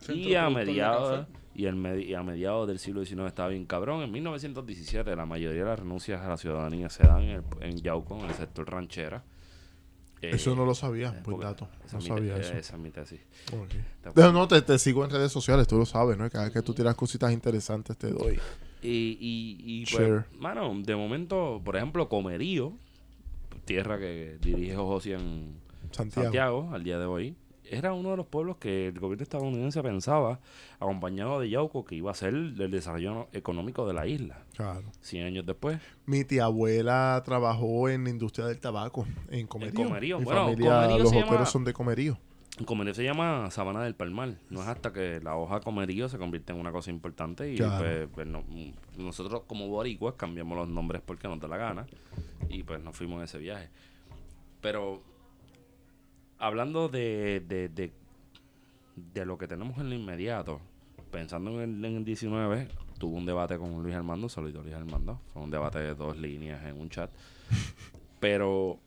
Y 0.09 0.35
a, 0.35 0.51
mediados, 0.51 1.27
y, 1.55 1.65
el 1.67 1.77
medi- 1.77 2.07
y 2.07 2.15
a 2.15 2.23
mediados 2.23 2.67
del 2.69 2.79
siglo 2.79 3.05
XIX 3.05 3.27
estaba 3.27 3.49
bien 3.49 3.65
cabrón. 3.67 4.03
En 4.03 4.11
1917 4.13 5.15
la 5.17 5.27
mayoría 5.27 5.63
de 5.65 5.69
las 5.71 5.79
renuncias 5.79 6.21
a 6.23 6.29
la 6.29 6.37
ciudadanía 6.37 6.89
se 6.91 7.05
dan 7.07 7.23
en, 7.23 7.31
el- 7.31 7.45
en 7.63 7.77
Yauco, 7.79 8.19
en 8.19 8.27
el 8.27 8.35
sector 8.35 8.71
ranchera. 8.71 9.25
Eh, 10.23 10.31
Eso 10.35 10.55
no 10.57 10.65
lo 10.65 10.75
sabía, 10.75 11.09
eh, 11.09 11.11
buen 11.13 11.23
porque 11.25 11.45
dato. 11.45 11.69
No 11.93 11.99
te- 11.99 12.07
sabía 12.07 12.37
eh, 12.37 12.41
eso. 12.41 12.53
Esa 12.55 12.75
es 12.77 12.81
mi 12.81 12.91
tesis. 12.91 13.21
Ok. 13.53 14.15
No, 14.17 14.33
no, 14.33 14.49
te, 14.49 14.63
te 14.63 14.79
sigo 14.79 15.05
en 15.05 15.11
redes 15.11 15.31
sociales, 15.33 15.67
tú 15.69 15.77
lo 15.77 15.85
sabes, 15.87 16.17
¿no? 16.17 16.29
Cada 16.31 16.45
vez 16.45 16.53
que 16.55 16.63
tú 16.63 16.73
tiras 16.75 16.95
cositas 16.95 17.33
interesantes 17.33 17.97
te 17.99 18.11
doy. 18.11 18.39
Y, 18.83 19.17
y, 19.21 19.57
y 19.83 19.87
pues, 19.87 20.25
mano, 20.39 20.73
de 20.83 20.95
momento, 20.97 21.61
por 21.65 21.77
ejemplo, 21.77 22.09
Comerío, 22.09 22.73
tierra 23.65 23.99
que 23.99 24.37
dirige 24.43 24.77
Josian 24.77 25.55
Santiago. 25.91 26.25
Santiago 26.25 26.71
al 26.73 26.85
día 26.85 26.99
de 26.99 27.07
hoy, 27.07 27.35
era 27.71 27.93
uno 27.93 28.11
de 28.11 28.17
los 28.19 28.27
pueblos 28.27 28.57
que 28.59 28.89
el 28.89 28.99
gobierno 29.01 29.23
estadounidense 29.23 29.83
pensaba, 29.83 30.41
acompañado 30.79 31.41
de 31.41 31.49
Yauco, 31.51 31.85
que 31.85 31.95
iba 31.95 32.11
a 32.11 32.15
ser 32.15 32.35
el 32.35 32.71
desarrollo 32.71 33.29
económico 33.33 33.87
de 33.87 33.95
la 33.95 34.07
isla. 34.07 34.45
Claro. 34.57 34.83
100 35.01 35.27
años 35.27 35.47
después. 35.47 35.81
Mi 36.07 36.25
tía 36.25 36.45
abuela 36.45 37.21
trabajó 37.25 37.89
en 37.89 38.05
la 38.05 38.11
industria 38.11 38.47
del 38.47 38.61
tabaco, 38.61 39.07
en 39.31 39.47
Comerío. 39.47 39.75
Comerío. 39.85 40.19
Mi 40.19 40.25
Bueno, 40.25 40.45
familia, 40.45 40.71
Comerío 40.83 40.99
los 40.99 41.13
llama- 41.13 41.47
son 41.47 41.65
de 41.65 41.73
Comerío. 41.73 42.19
Comerío 42.67 42.95
se 42.95 43.03
llama 43.03 43.51
Sabana 43.51 43.83
del 43.83 43.97
Palmar. 43.97 44.35
No 44.49 44.63
es 44.63 44.69
hasta 44.69 44.93
que 44.93 45.19
la 45.21 45.35
hoja 45.37 45.59
Comerío 45.59 46.09
se 46.09 46.19
convierte 46.19 46.53
en 46.53 46.61
una 46.61 46.71
cosa 46.71 46.91
importante 46.91 47.53
y 47.53 47.57
Claro. 47.57 47.79
pues, 47.85 48.09
pues, 48.15 48.27
no- 48.29 48.45
nosotros 48.97 49.43
como 49.49 49.67
boricuas 49.69 50.15
cambiamos 50.17 50.57
los 50.57 50.69
nombres 50.69 51.03
porque 51.05 51.27
nos 51.27 51.41
da 51.41 51.49
la 51.49 51.57
gana 51.57 51.87
y 52.49 52.63
pues 52.63 52.81
nos 52.81 52.97
fuimos 52.97 53.19
en 53.19 53.25
ese 53.25 53.39
viaje. 53.39 53.71
Pero 54.61 55.03
hablando 56.47 56.89
de, 56.89 57.41
de, 57.47 57.69
de, 57.69 57.93
de 58.97 59.25
lo 59.27 59.39
que 59.39 59.49
tenemos 59.49 59.79
en 59.79 59.89
lo 59.89 59.95
inmediato, 59.95 60.61
pensando 61.11 61.63
en 61.63 61.79
el, 61.79 61.85
en 61.85 61.97
el 61.97 62.05
19, 62.05 62.69
tuve 62.99 63.17
un 63.17 63.27
debate 63.27 63.59
con 63.59 63.83
Luis 63.83 63.95
Armando, 63.95 64.29
saludo 64.29 64.61
a 64.61 64.63
Luis 64.63 64.75
Armando, 64.75 65.21
fue 65.33 65.43
un 65.43 65.51
debate 65.51 65.79
de 65.79 65.95
dos 65.95 66.17
líneas 66.19 66.65
en 66.65 66.79
un 66.81 66.91
chat, 66.91 67.11
pero 68.21 68.79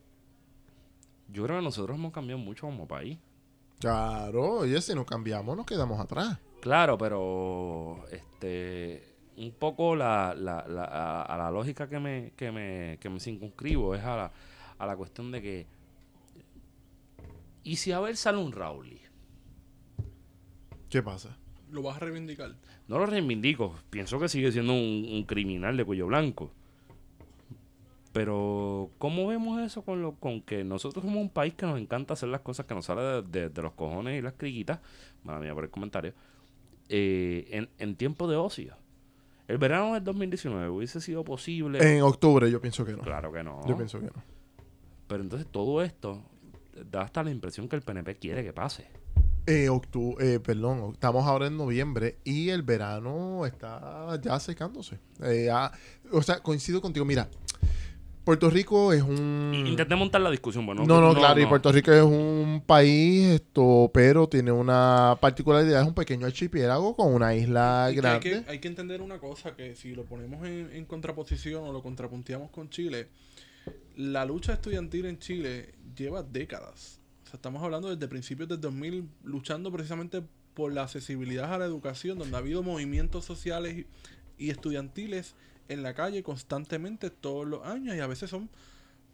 yo 1.28 1.44
creo 1.44 1.58
que 1.58 1.64
nosotros 1.64 1.96
hemos 1.98 2.12
cambiado 2.12 2.38
mucho 2.40 2.66
como 2.66 2.86
país. 2.86 3.18
Claro, 3.80 4.58
oye, 4.60 4.80
si 4.80 4.94
no 4.94 5.04
cambiamos, 5.06 5.56
nos 5.56 5.66
quedamos 5.66 6.00
atrás. 6.00 6.38
Claro, 6.60 6.98
pero 6.98 8.04
este 8.10 9.04
un 9.36 9.52
poco 9.52 9.94
la, 9.94 10.34
la, 10.36 10.64
la- 10.66 10.84
a, 10.84 11.22
a 11.22 11.36
la 11.38 11.50
lógica 11.52 11.88
que 11.88 12.00
me, 12.00 12.32
que 12.36 12.50
me, 12.50 12.98
que 13.00 13.08
me 13.08 13.20
circunscribo 13.20 13.94
es 13.94 14.02
a 14.02 14.16
la, 14.16 14.32
a 14.78 14.86
la 14.86 14.96
cuestión 14.96 15.30
de 15.30 15.40
que 15.40 15.66
¿y 17.64 17.76
si 17.76 17.92
a 17.92 18.00
ver 18.00 18.16
sale 18.16 18.38
un 18.38 18.52
Rowley? 18.52 19.00
¿Qué 20.88 21.02
pasa? 21.02 21.36
Lo 21.70 21.82
vas 21.82 21.96
a 21.96 22.00
reivindicar. 22.00 22.54
No 22.86 22.98
lo 22.98 23.06
reivindico, 23.06 23.74
pienso 23.90 24.18
que 24.18 24.28
sigue 24.28 24.50
siendo 24.52 24.72
un, 24.72 25.06
un 25.10 25.24
criminal 25.24 25.76
de 25.76 25.84
cuello 25.84 26.06
blanco. 26.06 26.50
Pero, 28.12 28.90
¿cómo 28.98 29.26
vemos 29.26 29.60
eso 29.60 29.82
con 29.82 30.00
lo 30.00 30.12
con 30.14 30.40
que 30.40 30.64
nosotros 30.64 31.04
somos 31.04 31.20
un 31.20 31.28
país 31.28 31.54
que 31.54 31.66
nos 31.66 31.78
encanta 31.78 32.14
hacer 32.14 32.30
las 32.30 32.40
cosas 32.40 32.64
que 32.66 32.74
nos 32.74 32.86
sale 32.86 33.02
de, 33.02 33.22
de- 33.22 33.48
de 33.50 33.62
los 33.62 33.72
cojones 33.74 34.18
y 34.18 34.22
las 34.22 34.32
criquitas? 34.32 34.80
Mala 35.24 35.38
mía 35.40 35.54
por 35.54 35.64
el 35.64 35.70
comentario. 35.70 36.14
eh, 36.88 37.46
en, 37.50 37.68
en 37.78 37.96
tiempo 37.96 38.26
de 38.28 38.36
ocio. 38.36 38.74
El 39.46 39.58
verano 39.58 39.92
del 39.94 40.04
2019 40.04 40.68
hubiese 40.70 41.00
sido 41.02 41.22
posible. 41.22 41.96
En 41.96 42.02
octubre 42.02 42.50
yo 42.50 42.60
pienso 42.62 42.84
que 42.86 42.92
no. 42.92 43.02
Claro 43.02 43.30
que 43.30 43.42
no. 43.44 43.60
Yo 43.68 43.76
pienso 43.76 44.00
que 44.00 44.06
no. 44.06 44.22
Pero 45.06 45.22
entonces 45.22 45.46
todo 45.50 45.82
esto 45.82 46.22
da 46.90 47.02
hasta 47.02 47.22
la 47.22 47.30
impresión 47.30 47.68
que 47.68 47.76
el 47.76 47.82
PNP 47.82 48.16
quiere 48.16 48.44
que 48.44 48.52
pase. 48.52 48.86
Eh, 49.46 49.68
octu- 49.70 50.20
eh, 50.20 50.40
perdón, 50.40 50.90
estamos 50.92 51.26
ahora 51.26 51.46
en 51.46 51.56
noviembre 51.56 52.18
y 52.24 52.50
el 52.50 52.62
verano 52.62 53.46
está 53.46 54.20
ya 54.20 54.38
secándose. 54.40 54.98
Eh, 55.22 55.48
ah, 55.50 55.72
o 56.12 56.20
sea, 56.20 56.40
coincido 56.40 56.82
contigo. 56.82 57.06
Mira, 57.06 57.28
Puerto 58.24 58.50
Rico 58.50 58.92
es 58.92 59.00
un... 59.00 59.54
Intenté 59.66 59.96
montar 59.96 60.20
la 60.20 60.30
discusión, 60.30 60.66
bueno. 60.66 60.84
No, 60.84 61.00
no, 61.00 61.14
claro, 61.14 61.40
y 61.40 61.46
Puerto 61.46 61.72
Rico 61.72 61.90
es 61.92 62.02
un 62.02 62.62
país, 62.66 63.24
esto, 63.26 63.90
pero 63.94 64.28
tiene 64.28 64.52
una 64.52 65.16
particularidad, 65.18 65.80
es 65.80 65.88
un 65.88 65.94
pequeño 65.94 66.26
archipiélago 66.26 66.94
con 66.94 67.14
una 67.14 67.34
isla 67.34 67.88
Y 67.90 67.94
que 67.94 68.00
hay, 68.00 68.02
grande. 68.02 68.44
que, 68.44 68.50
hay 68.50 68.58
que 68.58 68.68
entender 68.68 69.00
una 69.00 69.18
cosa, 69.18 69.56
que 69.56 69.74
si 69.74 69.94
lo 69.94 70.04
ponemos 70.04 70.46
en, 70.46 70.68
en 70.74 70.84
contraposición 70.84 71.64
o 71.64 71.72
lo 71.72 71.82
contrapunteamos 71.82 72.50
con 72.50 72.68
Chile, 72.68 73.08
la 73.96 74.26
lucha 74.26 74.52
estudiantil 74.52 75.06
en 75.06 75.18
Chile 75.18 75.74
lleva 76.04 76.22
décadas. 76.22 77.00
O 77.24 77.26
sea, 77.26 77.36
estamos 77.36 77.62
hablando 77.62 77.94
desde 77.94 78.08
principios 78.08 78.48
del 78.48 78.60
2000 78.60 79.08
luchando 79.24 79.70
precisamente 79.70 80.22
por 80.54 80.72
la 80.72 80.82
accesibilidad 80.82 81.52
a 81.54 81.58
la 81.58 81.66
educación, 81.66 82.18
donde 82.18 82.36
ha 82.36 82.40
habido 82.40 82.62
movimientos 82.62 83.24
sociales 83.24 83.86
y, 84.38 84.50
estudiantiles 84.50 85.34
en 85.68 85.82
la 85.82 85.94
calle 85.94 86.22
constantemente 86.22 87.10
todos 87.10 87.46
los 87.46 87.64
años 87.64 87.94
y 87.94 88.00
a 88.00 88.06
veces 88.06 88.30
son 88.30 88.48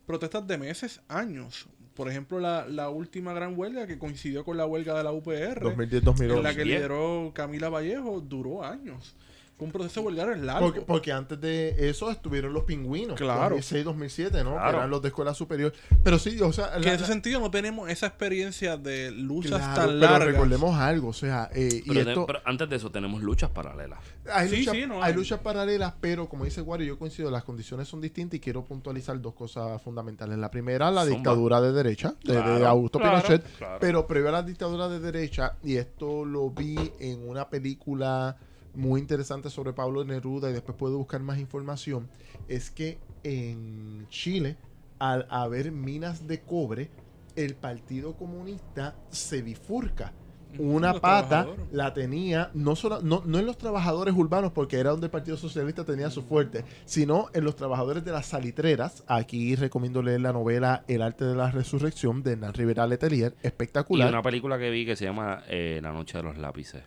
protestas 0.06 0.46
de 0.46 0.58
meses, 0.58 1.00
años. 1.08 1.66
Por 1.94 2.08
ejemplo, 2.08 2.40
la, 2.40 2.66
la 2.66 2.88
última 2.88 3.32
gran 3.32 3.58
huelga 3.58 3.86
que 3.86 3.98
coincidió 3.98 4.44
con 4.44 4.56
la 4.56 4.66
huelga 4.66 4.96
de 4.96 5.04
la 5.04 5.12
UPR. 5.12 5.60
2010-2011. 5.60 6.36
En 6.36 6.42
la 6.42 6.54
que 6.54 6.60
2010. 6.60 6.66
lideró 6.66 7.32
Camila 7.34 7.68
Vallejo 7.68 8.20
duró 8.20 8.64
años. 8.64 9.14
Fue 9.56 9.66
un 9.66 9.72
proceso 9.72 10.02
huelgario 10.02 10.34
largo. 10.34 10.66
Porque, 10.66 10.80
porque 10.80 11.12
antes 11.12 11.40
de 11.40 11.88
eso 11.88 12.10
estuvieron 12.10 12.52
los 12.52 12.64
pingüinos. 12.64 13.16
Claro. 13.16 13.56
2006-2007, 13.56 14.42
¿no? 14.42 14.50
Que 14.54 14.56
Claro. 14.56 14.78
eran 14.78 14.90
los 14.90 15.00
de 15.00 15.08
escuela 15.08 15.32
superior. 15.32 15.72
Pero 16.02 16.18
sí, 16.18 16.40
o 16.40 16.52
sea. 16.52 16.72
que 16.80 16.88
en 16.88 16.94
ese 16.96 17.06
sentido 17.06 17.38
no 17.38 17.50
tenemos 17.52 17.88
esa 17.88 18.06
experiencia 18.08 18.76
de 18.76 19.12
luchas 19.12 19.52
claro, 19.60 19.74
tan 19.74 19.86
pero 19.86 19.98
largas. 20.00 20.28
recordemos 20.32 20.74
algo, 20.76 21.08
o 21.08 21.12
sea, 21.12 21.48
eh, 21.54 21.82
y 21.84 21.88
Pero, 21.88 22.04
de- 22.04 22.10
esto. 22.10 22.26
pero 22.26 22.40
antes 22.44 22.68
de 22.68 22.76
eso 22.76 22.90
tenemos 22.90 23.22
luchas 23.22 23.50
paralelas. 23.50 24.00
Hay, 24.32 24.48
Sí, 24.48 24.56
luchas, 24.58 24.74
sí, 24.74 24.86
no 24.86 25.02
hay 25.02 25.12
hay. 25.12 25.14
luchas 25.14 25.38
paralelas, 25.38 25.94
pero 26.00 26.28
como 26.28 26.44
dice 26.44 26.60
Wario, 26.60 26.86
yo 26.88 26.98
coincido, 26.98 27.30
las 27.30 27.44
condiciones 27.44 27.86
son 27.86 28.00
distintas 28.00 28.36
y 28.38 28.40
quiero 28.40 28.64
puntualizar 28.64 29.20
dos 29.20 29.34
cosas 29.34 29.80
fundamentales. 29.82 30.36
La 30.36 30.50
primera, 30.50 30.90
la 30.90 31.02
Zumba. 31.02 31.14
dictadura 31.16 31.60
de 31.60 31.72
derecha, 31.72 32.14
de, 32.24 32.32
de 32.34 32.42
Claro, 32.42 32.68
Augusto 32.68 32.98
claro, 32.98 33.22
Pinochet, 33.22 33.56
claro. 33.56 33.78
pero 33.80 34.06
previo 34.06 34.30
a 34.30 34.32
la 34.32 34.42
dictadura 34.42 34.88
de 34.88 34.98
derecha, 34.98 35.54
y 35.62 35.76
esto 35.76 36.24
lo 36.24 36.50
vi 36.50 36.76
en 36.98 37.28
una 37.28 37.48
película 37.48 38.36
muy 38.74 39.00
interesante 39.00 39.50
sobre 39.50 39.72
Pablo 39.72 40.04
Neruda 40.04 40.50
y 40.50 40.52
después 40.52 40.76
puedo 40.76 40.98
buscar 40.98 41.20
más 41.20 41.38
información, 41.38 42.08
es 42.48 42.70
que 42.70 42.98
en 43.22 44.06
Chile, 44.08 44.56
al 44.98 45.26
haber 45.30 45.72
minas 45.72 46.26
de 46.26 46.40
cobre, 46.40 46.90
el 47.36 47.54
Partido 47.54 48.14
Comunista 48.16 48.96
se 49.10 49.42
bifurca. 49.42 50.12
Una 50.56 50.92
los 50.92 51.00
pata 51.00 51.48
la 51.72 51.92
tenía 51.94 52.50
no, 52.54 52.76
solo, 52.76 53.00
no, 53.02 53.22
no 53.26 53.40
en 53.40 53.46
los 53.46 53.58
trabajadores 53.58 54.14
urbanos, 54.14 54.52
porque 54.52 54.78
era 54.78 54.90
donde 54.90 55.06
el 55.06 55.10
Partido 55.10 55.36
Socialista 55.36 55.84
tenía 55.84 56.10
su 56.10 56.22
fuerte, 56.22 56.64
sino 56.84 57.26
en 57.34 57.42
los 57.42 57.56
trabajadores 57.56 58.04
de 58.04 58.12
las 58.12 58.26
salitreras. 58.26 59.02
Aquí 59.08 59.56
recomiendo 59.56 60.00
leer 60.00 60.20
la 60.20 60.32
novela 60.32 60.84
El 60.86 61.02
arte 61.02 61.24
de 61.24 61.34
la 61.34 61.50
resurrección 61.50 62.22
de 62.22 62.32
Hernán 62.32 62.54
Rivera 62.54 62.86
Letelier, 62.86 63.34
Y 63.42 63.46
espectacular. 63.48 64.08
una 64.08 64.22
película 64.22 64.56
que 64.56 64.70
vi 64.70 64.86
que 64.86 64.94
se 64.94 65.04
llama 65.06 65.42
eh, 65.48 65.80
La 65.82 65.92
noche 65.92 66.18
de 66.18 66.22
los 66.24 66.38
lápices. 66.38 66.84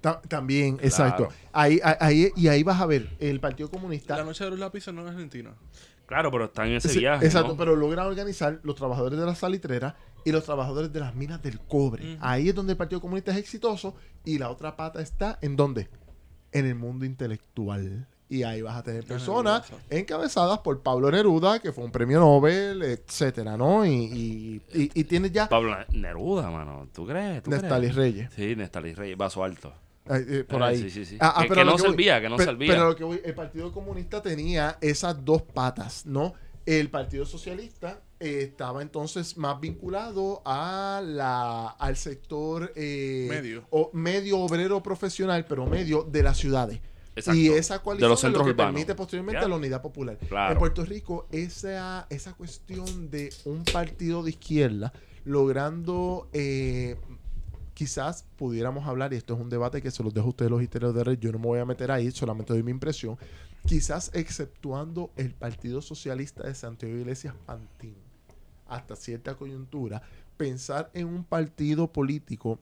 Ta- 0.00 0.20
también, 0.22 0.78
exacto. 0.82 1.28
Claro. 1.28 1.34
Ahí, 1.52 1.80
ahí- 1.82 1.96
ahí- 2.00 2.32
y 2.36 2.48
ahí 2.48 2.62
vas 2.62 2.80
a 2.80 2.86
ver 2.86 3.10
el 3.18 3.38
Partido 3.40 3.70
Comunista. 3.70 4.16
La 4.16 4.24
noche 4.24 4.44
de 4.44 4.50
los 4.50 4.58
lápices 4.58 4.92
no 4.94 5.02
es 5.04 5.10
Argentina. 5.10 5.54
Claro, 6.06 6.30
pero 6.32 6.46
está 6.46 6.66
en 6.66 6.72
ese 6.72 6.88
Sí, 6.88 6.98
viaje. 7.00 7.24
exacto, 7.26 7.52
¿no? 7.52 7.56
pero 7.56 7.76
logran 7.76 8.06
organizar 8.06 8.58
los 8.64 8.74
trabajadores 8.74 9.18
de 9.18 9.26
las 9.26 9.38
salitreras 9.38 9.94
y 10.24 10.32
los 10.32 10.44
trabajadores 10.44 10.92
de 10.92 10.98
las 11.00 11.14
minas 11.14 11.40
del 11.42 11.60
cobre. 11.60 12.18
Ahí 12.20 12.48
es 12.48 12.54
donde 12.54 12.72
el 12.72 12.76
Partido 12.76 13.00
Comunista 13.00 13.30
es 13.30 13.36
exitoso 13.36 13.94
y 14.24 14.38
la 14.38 14.50
otra 14.50 14.76
pata 14.76 15.00
está 15.00 15.38
en 15.40 15.54
dónde? 15.54 15.88
En 16.52 16.66
el 16.66 16.74
mundo 16.74 17.04
intelectual. 17.04 18.06
Y 18.28 18.42
ahí 18.44 18.62
vas 18.62 18.76
a 18.76 18.82
tener 18.84 19.04
personas 19.04 19.64
encabezadas 19.88 20.58
por 20.60 20.82
Pablo 20.82 21.10
Neruda, 21.10 21.58
que 21.58 21.72
fue 21.72 21.84
un 21.84 21.90
premio 21.92 22.20
Nobel, 22.20 22.82
etcétera, 22.82 23.56
¿no? 23.56 23.84
Y, 23.84 23.90
y, 23.92 24.62
y, 24.72 24.90
y 24.94 25.04
tienes 25.04 25.32
ya 25.32 25.48
Pablo 25.48 25.76
Neruda, 25.92 26.48
mano. 26.50 26.88
¿Tú 26.92 27.06
crees? 27.06 27.42
¿Tú 27.42 27.50
Nestalis 27.50 27.92
crees? 27.92 27.96
Reyes. 27.96 28.30
Sí, 28.34 28.54
Nestalis 28.56 28.96
Reyes. 28.96 29.16
Vaso 29.18 29.42
alto. 29.42 29.72
Eh, 30.06 30.44
por 30.48 30.62
Eh, 30.62 30.64
ahí. 30.64 30.78
sí, 30.82 30.90
sí, 30.90 31.04
sí. 31.04 31.16
Ah, 31.20 31.34
ah, 31.36 31.42
Que- 31.42 31.48
pero 31.48 31.60
que 31.60 31.64
no 31.66 31.72
voy- 31.72 31.80
servía, 31.80 32.20
que 32.20 32.28
no 32.28 32.38
servía. 32.38 32.72
Pero 32.72 32.88
lo 32.88 32.96
que 32.96 33.04
voy, 33.04 33.20
el 33.24 33.34
Partido 33.34 33.70
Comunista 33.72 34.20
tenía 34.22 34.76
esas 34.80 35.24
dos 35.24 35.42
patas, 35.42 36.06
¿no? 36.06 36.34
El 36.66 36.90
Partido 36.90 37.24
Socialista 37.26 38.00
eh, 38.18 38.42
estaba 38.50 38.82
entonces 38.82 39.36
más 39.38 39.58
vinculado 39.60 40.42
a 40.44 41.00
la, 41.04 41.68
al 41.68 41.96
sector 41.96 42.70
eh, 42.76 43.26
Medio. 43.30 43.64
o, 43.70 43.90
medio 43.94 44.38
obrero 44.40 44.82
profesional, 44.82 45.46
pero 45.48 45.64
medio 45.66 46.02
de 46.02 46.22
las 46.22 46.36
ciudades. 46.36 46.80
Exacto. 47.16 47.38
Y 47.40 47.48
esa 47.48 47.82
coalición 47.82 48.08
De 48.08 48.12
los 48.12 48.18
es 48.20 48.24
lo 48.24 48.28
centros 48.28 48.44
que 48.46 48.50
urbanos. 48.52 48.72
permite 48.74 48.94
posteriormente 48.94 49.40
Ya. 49.42 49.48
la 49.48 49.56
unidad 49.56 49.80
popular. 49.82 50.18
Claro. 50.28 50.52
En 50.52 50.58
Puerto 50.58 50.84
Rico, 50.84 51.26
esa, 51.32 52.06
esa 52.10 52.34
cuestión 52.34 53.10
de 53.10 53.32
un 53.46 53.64
partido 53.64 54.22
de 54.22 54.30
izquierda 54.30 54.92
logrando 55.24 56.28
eh, 56.32 56.96
quizás 57.80 58.26
pudiéramos 58.36 58.86
hablar, 58.86 59.14
y 59.14 59.16
esto 59.16 59.32
es 59.32 59.40
un 59.40 59.48
debate 59.48 59.80
que 59.80 59.90
se 59.90 60.02
los 60.02 60.12
dejo 60.12 60.26
a 60.26 60.28
ustedes 60.28 60.50
los 60.50 60.62
histerios 60.62 60.94
de 60.94 61.02
red, 61.02 61.18
yo 61.18 61.32
no 61.32 61.38
me 61.38 61.46
voy 61.46 61.60
a 61.60 61.64
meter 61.64 61.90
ahí, 61.90 62.10
solamente 62.10 62.52
doy 62.52 62.62
mi 62.62 62.72
impresión, 62.72 63.16
quizás 63.64 64.10
exceptuando 64.12 65.10
el 65.16 65.32
Partido 65.32 65.80
Socialista 65.80 66.46
de 66.46 66.54
Santiago 66.54 66.94
Iglesias 66.94 67.34
Pantín, 67.46 67.96
hasta 68.68 68.96
cierta 68.96 69.34
coyuntura, 69.34 70.02
pensar 70.36 70.90
en 70.92 71.06
un 71.06 71.24
partido 71.24 71.90
político 71.90 72.60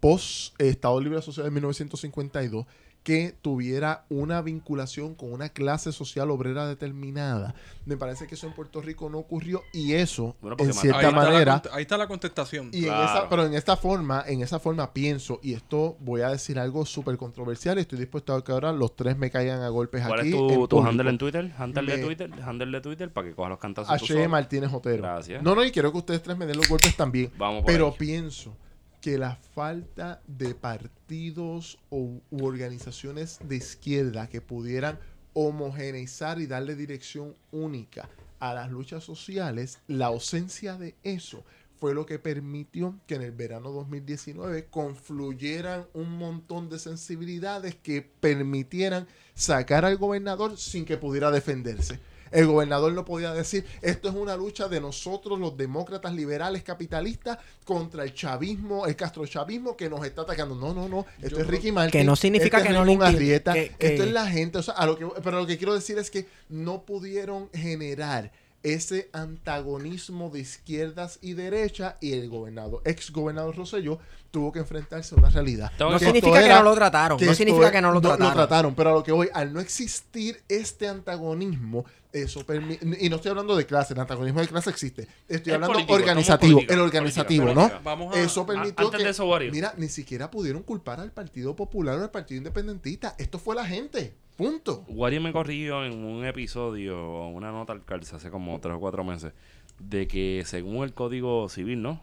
post 0.00 0.60
Estado 0.60 1.00
Libre 1.00 1.20
Asociado 1.20 1.44
de 1.44 1.52
1952 1.52 2.66
que 3.04 3.36
tuviera 3.42 4.06
una 4.08 4.40
vinculación 4.40 5.14
con 5.14 5.30
una 5.32 5.50
clase 5.50 5.92
social 5.92 6.30
obrera 6.30 6.66
determinada. 6.66 7.54
Me 7.84 7.98
parece 7.98 8.26
que 8.26 8.34
eso 8.34 8.46
en 8.46 8.54
Puerto 8.54 8.80
Rico 8.80 9.10
no 9.10 9.18
ocurrió 9.18 9.62
y 9.74 9.92
eso, 9.92 10.34
Bueno, 10.40 10.56
en 10.58 10.72
cierta 10.72 11.00
Ahí 11.00 11.04
está, 11.04 11.16
la, 11.20 11.24
manera, 11.30 11.62
ahí 11.72 11.82
está 11.82 11.98
la 11.98 12.06
contestación. 12.08 12.70
y 12.72 12.86
en 12.86 12.94
esa, 12.94 13.28
pero 13.28 13.44
en 13.44 13.52
esta 13.52 13.76
forma, 13.76 14.24
en 14.26 14.40
esa 14.40 14.58
forma 14.58 14.92
pienso, 14.94 15.38
y 15.42 15.52
esto 15.52 15.98
voy 16.00 16.22
a 16.22 16.30
decir 16.30 16.58
algo 16.58 16.86
súper 16.86 17.18
controversial, 17.18 17.76
y 17.76 17.82
estoy 17.82 17.98
dispuesto 17.98 18.34
a 18.34 18.42
que 18.42 18.52
ahora 18.52 18.72
los 18.72 18.96
tres 18.96 19.18
me 19.18 19.30
caigan 19.30 19.60
a 19.60 19.68
golpes 19.68 20.02
¿Cuál 20.06 20.20
aquí. 20.20 20.30
es 20.30 20.68
tu, 20.68 20.80
handle 20.82 21.10
en 21.10 21.18
Twitter? 21.18 21.52
Handle 21.58 21.82
de 21.82 21.96
Me- 21.98 22.04
Twitter, 22.04 22.30
handle 22.42 22.70
de 22.70 22.80
Twitter 22.80 23.12
para 23.12 23.28
que 23.28 23.34
cojas 23.34 23.50
los 23.50 23.58
cantazos 23.58 23.90
H. 23.94 24.06
solo. 24.06 24.28
Martínez 24.30 24.72
Otero. 24.72 25.02
Gracias. 25.02 25.42
No, 25.42 25.54
no, 25.54 25.62
y 25.62 25.70
quiero 25.70 25.92
que 25.92 25.98
ustedes 25.98 26.22
tres 26.22 26.38
me 26.38 26.46
den 26.46 26.56
los 26.56 26.68
golpes 26.70 26.96
también. 26.96 27.30
Vamos 27.36 27.64
por 27.64 27.70
Pero 27.70 27.88
ahí. 27.88 27.94
pienso 27.98 28.56
que 29.04 29.18
la 29.18 29.36
falta 29.36 30.22
de 30.26 30.54
partidos 30.54 31.78
o, 31.90 32.22
u 32.30 32.44
organizaciones 32.46 33.38
de 33.46 33.56
izquierda 33.56 34.30
que 34.30 34.40
pudieran 34.40 34.98
homogeneizar 35.34 36.40
y 36.40 36.46
darle 36.46 36.74
dirección 36.74 37.36
única 37.52 38.08
a 38.40 38.54
las 38.54 38.70
luchas 38.70 39.04
sociales, 39.04 39.78
la 39.88 40.06
ausencia 40.06 40.78
de 40.78 40.94
eso 41.02 41.44
fue 41.78 41.92
lo 41.92 42.06
que 42.06 42.18
permitió 42.18 42.98
que 43.06 43.16
en 43.16 43.20
el 43.20 43.32
verano 43.32 43.72
2019 43.72 44.68
confluyeran 44.70 45.86
un 45.92 46.16
montón 46.16 46.70
de 46.70 46.78
sensibilidades 46.78 47.74
que 47.74 48.00
permitieran 48.00 49.06
sacar 49.34 49.84
al 49.84 49.98
gobernador 49.98 50.56
sin 50.56 50.86
que 50.86 50.96
pudiera 50.96 51.30
defenderse. 51.30 52.00
El 52.34 52.46
gobernador 52.46 52.92
no 52.92 53.04
podía 53.04 53.32
decir, 53.32 53.64
esto 53.80 54.08
es 54.08 54.14
una 54.14 54.36
lucha 54.36 54.68
de 54.68 54.80
nosotros, 54.80 55.38
los 55.38 55.56
demócratas 55.56 56.12
liberales 56.12 56.62
capitalistas, 56.62 57.38
contra 57.64 58.02
el 58.04 58.12
chavismo, 58.12 58.86
el 58.86 58.96
castrochavismo 58.96 59.76
que 59.76 59.88
nos 59.88 60.04
está 60.04 60.22
atacando. 60.22 60.54
No, 60.54 60.74
no, 60.74 60.88
no. 60.88 61.06
Esto 61.22 61.40
es 61.40 61.46
Ricky 61.46 61.72
Martin. 61.72 62.00
Que 62.00 62.04
no 62.04 62.16
significa 62.16 62.58
este 62.58 62.68
que 62.68 62.72
es 62.74 62.78
no 62.78 62.84
le 62.84 63.04
Arrieta, 63.04 63.52
que- 63.54 63.74
que- 63.78 63.86
Esto 63.86 64.02
es 64.04 64.12
la 64.12 64.26
gente. 64.26 64.58
O 64.58 64.62
sea, 64.62 64.74
a 64.74 64.84
lo 64.86 64.98
que, 64.98 65.06
pero 65.22 65.40
lo 65.40 65.46
que 65.46 65.56
quiero 65.56 65.74
decir 65.74 65.96
es 65.98 66.10
que 66.10 66.26
no 66.48 66.82
pudieron 66.82 67.48
generar 67.54 68.32
ese 68.62 69.10
antagonismo 69.12 70.30
de 70.30 70.40
izquierdas 70.40 71.18
y 71.22 71.34
derechas 71.34 71.94
y 72.00 72.12
el 72.14 72.28
gobernador, 72.30 72.80
ex 72.84 73.10
gobernador 73.12 73.54
Rosselló, 73.56 73.98
tuvo 74.30 74.52
que 74.52 74.58
enfrentarse 74.60 75.14
a 75.14 75.18
una 75.18 75.28
realidad. 75.30 75.70
No 75.78 75.90
que- 75.98 76.06
significa 76.06 76.42
que 76.42 76.48
no 76.48 76.62
lo 76.62 76.74
trataron. 76.74 77.18
que 77.18 77.26
No 77.26 77.34
significa 77.34 77.70
que 77.70 77.80
no 77.82 77.92
lo 77.92 78.00
trataron. 78.00 78.74
pero 78.74 78.90
a 78.90 78.92
lo 78.94 79.04
que 79.04 79.12
voy, 79.12 79.28
al 79.34 79.52
no 79.52 79.60
existir 79.60 80.42
este 80.48 80.88
antagonismo, 80.88 81.84
eso 82.14 82.46
permite, 82.46 82.86
y 83.00 83.08
no 83.08 83.16
estoy 83.16 83.30
hablando 83.30 83.56
de 83.56 83.66
clase, 83.66 83.92
el 83.92 84.00
antagonismo 84.00 84.40
de 84.40 84.46
clase 84.46 84.70
existe, 84.70 85.08
estoy 85.28 85.50
Es 85.50 85.54
hablando 85.54 85.74
político, 85.74 85.94
organizativo, 85.94 86.52
política, 86.54 86.74
el 86.74 86.80
organizativo, 86.80 87.44
política, 87.46 87.74
¿no? 87.78 87.82
Vamos 87.82 88.14
a... 88.14 88.20
Eso 88.20 88.46
permitió 88.46 88.86
antes 88.86 88.98
que, 88.98 89.04
de 89.04 89.10
eso, 89.10 89.26
Wario. 89.26 89.50
mira, 89.50 89.74
ni 89.76 89.88
siquiera 89.88 90.30
pudieron 90.30 90.62
culpar 90.62 91.00
al 91.00 91.10
Partido 91.10 91.56
Popular 91.56 91.98
o 91.98 92.02
al 92.02 92.10
Partido 92.12 92.38
Independentista, 92.38 93.16
esto 93.18 93.40
fue 93.40 93.56
la 93.56 93.66
gente, 93.66 94.14
punto. 94.36 94.84
Wario 94.88 95.20
me 95.20 95.32
corrigió 95.32 95.84
en 95.84 96.04
un 96.04 96.24
episodio, 96.24 97.26
una 97.26 97.50
nota 97.50 97.72
al 97.72 97.84
calce 97.84 98.14
hace 98.14 98.30
como 98.30 98.60
tres 98.60 98.76
o 98.76 98.80
cuatro 98.80 99.02
meses, 99.02 99.32
de 99.80 100.06
que 100.06 100.44
según 100.46 100.84
el 100.84 100.94
Código 100.94 101.48
Civil, 101.48 101.82
¿no? 101.82 102.00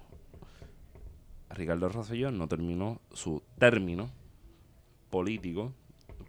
Ricardo 1.49 1.87
Rosselló 1.89 2.31
no 2.31 2.47
terminó 2.47 3.01
su 3.13 3.41
término 3.59 4.09
político 5.09 5.73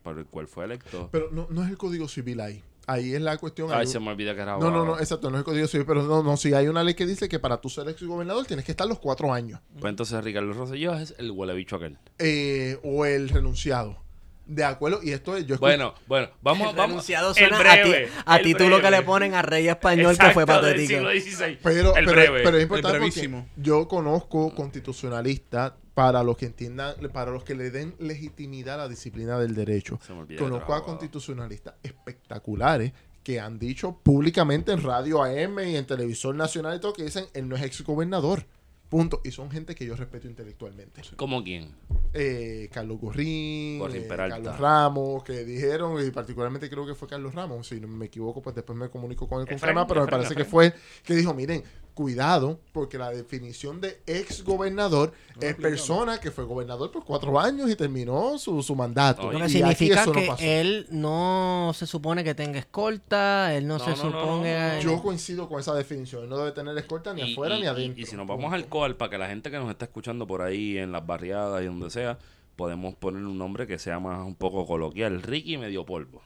por 0.02 0.18
el 0.18 0.26
cual 0.26 0.46
fue 0.48 0.64
electo. 0.64 1.08
Pero 1.12 1.30
no, 1.30 1.46
no 1.50 1.62
es 1.64 1.70
el 1.70 1.78
Código 1.78 2.08
Civil 2.08 2.40
ahí, 2.40 2.62
ahí 2.86 3.14
es 3.14 3.20
la 3.20 3.36
cuestión... 3.36 3.70
Ay, 3.72 3.80
hay- 3.80 3.86
se 3.86 4.00
me 4.00 4.10
olvida 4.10 4.34
que 4.34 4.40
era 4.42 4.56
no, 4.58 4.70
no, 4.70 4.84
no, 4.84 4.98
exacto, 4.98 5.30
no 5.30 5.36
es 5.36 5.40
el 5.40 5.44
Código 5.44 5.66
Civil, 5.66 5.86
pero 5.86 6.02
no, 6.02 6.22
no, 6.22 6.36
sí 6.36 6.52
hay 6.54 6.68
una 6.68 6.82
ley 6.84 6.94
que 6.94 7.06
dice 7.06 7.28
que 7.28 7.38
para 7.38 7.60
tú 7.60 7.68
ser 7.68 7.88
ex 7.88 8.02
gobernador 8.02 8.44
tienes 8.46 8.64
que 8.64 8.72
estar 8.72 8.86
los 8.86 8.98
cuatro 8.98 9.32
años. 9.32 9.60
Pues 9.80 9.90
entonces 9.90 10.22
Ricardo 10.24 10.52
Rosselló 10.52 10.94
es 10.94 11.14
el 11.18 11.30
huele 11.30 11.54
bicho 11.54 11.76
aquel. 11.76 11.98
eh, 12.18 12.78
o 12.82 13.04
el 13.06 13.28
renunciado. 13.28 14.00
De 14.44 14.64
acuerdo, 14.64 14.98
y 15.02 15.12
esto 15.12 15.36
es. 15.36 15.46
Yo 15.46 15.56
Bueno, 15.58 15.94
bueno, 16.08 16.28
vamos, 16.42 16.70
El 16.70 16.76
vamos. 16.76 17.08
el 17.08 17.16
suena 17.34 17.58
breve, 17.60 18.06
a, 18.06 18.06
ti, 18.06 18.12
a 18.26 18.42
título 18.42 18.82
que 18.82 18.90
le 18.90 19.02
ponen 19.02 19.34
a 19.34 19.40
Rey 19.42 19.68
Español 19.68 20.18
que 20.18 20.30
fue 20.30 20.42
Exacto, 20.42 20.66
del 20.66 20.74
patético. 20.74 21.10
siglo 21.10 21.10
XVI. 21.46 21.58
Pero, 21.62 21.94
el 21.96 22.04
pero, 22.04 22.10
breve. 22.12 22.40
pero 22.42 22.56
es 22.56 22.62
importante 22.64 22.98
porque 22.98 23.44
yo 23.56 23.86
conozco 23.86 24.52
constitucionalistas 24.54 25.74
para 25.94 26.22
los 26.22 26.36
que 26.36 26.46
entiendan, 26.46 26.94
para 27.12 27.30
los 27.30 27.44
que 27.44 27.54
le 27.54 27.70
den 27.70 27.94
legitimidad 27.98 28.76
a 28.76 28.84
la 28.84 28.88
disciplina 28.88 29.38
del 29.38 29.54
derecho. 29.54 29.98
Conozco 30.38 30.74
a 30.74 30.84
constitucionalistas 30.84 31.74
espectaculares 31.82 32.92
que 33.22 33.38
han 33.38 33.58
dicho 33.58 33.98
públicamente 34.02 34.72
en 34.72 34.82
radio 34.82 35.22
AM 35.22 35.60
y 35.60 35.76
en 35.76 35.86
televisor 35.86 36.34
nacional 36.34 36.76
y 36.76 36.80
todo 36.80 36.92
que 36.92 37.04
dicen 37.04 37.26
él 37.34 37.48
no 37.48 37.56
es 37.56 37.62
ex 37.62 37.82
gobernador. 37.82 38.44
Punto. 38.88 39.22
Y 39.24 39.30
son 39.30 39.50
gente 39.50 39.74
que 39.74 39.86
yo 39.86 39.96
respeto 39.96 40.28
intelectualmente. 40.28 41.00
¿Cómo 41.16 41.42
quién? 41.42 41.74
Eh, 42.12 42.68
Carlos 42.70 43.00
Gorrín, 43.00 43.78
Gorrín 43.78 44.02
eh. 44.02 44.06
Carlos 44.06 44.58
Ramos, 44.58 45.24
que 45.24 45.46
dijeron, 45.46 46.06
y 46.06 46.10
particularmente 46.10 46.68
creo 46.68 46.84
que 46.86 46.94
fue 46.94 47.08
Carlos 47.08 47.34
Ramos, 47.34 47.68
si 47.68 47.80
no 47.80 47.88
me 47.88 48.04
equivoco, 48.04 48.42
pues 48.42 48.54
después 48.54 48.78
me 48.78 48.90
comunico 48.90 49.26
con 49.26 49.40
él 49.40 49.46
con 49.46 49.54
Efraín, 49.54 49.78
pero 49.88 50.02
me 50.02 50.06
Efraín, 50.06 50.22
parece 50.22 50.34
que 50.34 50.44
fue 50.44 50.74
que 51.04 51.14
dijo, 51.14 51.32
miren, 51.32 51.64
cuidado, 51.94 52.58
porque 52.72 52.98
la 52.98 53.10
definición 53.10 53.80
de 53.80 54.00
ex 54.06 54.42
gobernador 54.44 55.12
es 55.40 55.52
aplica, 55.52 55.68
persona 55.68 56.18
que 56.20 56.30
fue 56.30 56.44
gobernador 56.44 56.90
por 56.90 57.04
cuatro 57.04 57.38
años 57.38 57.70
y 57.70 57.76
terminó 57.76 58.38
su, 58.38 58.62
su 58.62 58.74
mandato. 58.74 59.28
Oye. 59.28 59.38
Lo 59.38 59.46
Y 59.46 59.52
que 59.52 59.64
aquí 59.64 59.74
significa 59.86 60.06
no 60.06 60.12
que 60.12 60.26
pasó. 60.26 60.42
él 60.44 60.86
no 60.90 61.72
se 61.74 61.86
supone 61.86 62.24
que 62.24 62.34
tenga 62.34 62.58
escolta, 62.58 63.54
él 63.54 63.66
no, 63.66 63.78
No, 63.78 63.84
se 63.84 63.90
no, 63.90 63.96
no, 63.96 64.02
suponga... 64.02 64.68
no, 64.68 64.74
no. 64.76 64.80
Yo 64.82 65.02
coincido 65.02 65.48
con 65.48 65.60
esa 65.60 65.74
definición. 65.74 66.24
Él 66.24 66.28
no 66.30 66.38
debe 66.38 66.52
tener 66.52 66.76
escolta 66.78 67.12
ni 67.14 67.22
Y- 67.22 67.32
afuera 67.32 67.56
y- 67.56 67.60
ni 67.60 67.66
adentro. 67.66 68.02
Y, 68.02 68.06
si 68.06 68.16
nos 68.16 68.26
vamos 68.26 68.52
al 68.52 68.66
COAL, 68.68 68.96
para 68.96 69.10
que 69.10 69.18
la 69.18 69.28
gente 69.28 69.50
que 69.50 69.58
nos 69.58 69.70
está 69.70 69.84
escuchando 69.84 70.26
por 70.26 70.42
ahí 70.42 70.78
en 70.78 70.92
las 70.92 71.06
barriadas 71.06 71.62
y 71.62 71.66
donde 71.66 71.90
sea, 71.90 72.18
podemos 72.56 72.94
poner 72.94 73.22
un 73.24 73.38
nombre 73.38 73.66
que 73.66 73.78
sea 73.78 73.98
más 74.00 74.26
un 74.26 74.34
poco 74.34 74.66
coloquial. 74.66 75.22
Ricky 75.22 75.56
Medio 75.58 75.84
Polvo. 75.86 76.22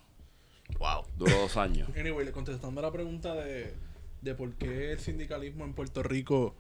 Wow. 0.79 1.05
Duró 1.17 1.39
dos 1.41 1.57
años. 1.57 1.89
Anyway, 1.97 2.25
le 2.27 2.33
contestando 2.33 2.81
a 2.81 2.83
la 2.85 2.91
pregunta 2.93 3.35
de, 3.35 3.75
de 4.27 4.35
por 4.35 4.53
qué 4.55 4.93
el 4.93 4.99
sindicalismo 4.99 5.64
en 5.64 5.72
Puerto 5.72 6.03
Rico 6.03 6.55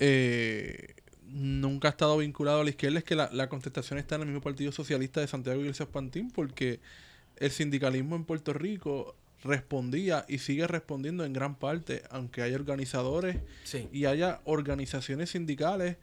eh, 0.00 0.94
nunca 1.28 1.88
ha 1.88 1.90
estado 1.92 2.16
vinculado 2.18 2.60
a 2.60 2.64
la 2.64 2.70
izquierda, 2.70 2.98
es 2.98 3.04
que 3.04 3.14
la, 3.14 3.30
la 3.32 3.48
contestación 3.48 3.98
está 3.98 4.16
en 4.16 4.22
el 4.22 4.26
mismo 4.28 4.40
Partido 4.40 4.72
Socialista 4.72 5.20
de 5.20 5.28
Santiago 5.28 5.60
Iglesias 5.60 5.88
Pantín, 5.88 6.30
porque 6.30 6.80
el 7.36 7.50
sindicalismo 7.50 8.16
en 8.16 8.24
Puerto 8.24 8.52
Rico 8.52 9.14
respondía 9.42 10.24
y 10.28 10.38
sigue 10.38 10.66
respondiendo 10.66 11.24
en 11.24 11.32
gran 11.32 11.54
parte, 11.56 12.02
aunque 12.10 12.42
haya 12.42 12.56
organizadores 12.56 13.36
Sí. 13.64 13.88
y 13.92 14.06
haya 14.06 14.40
organizaciones 14.44 15.30
sindicales 15.30 15.96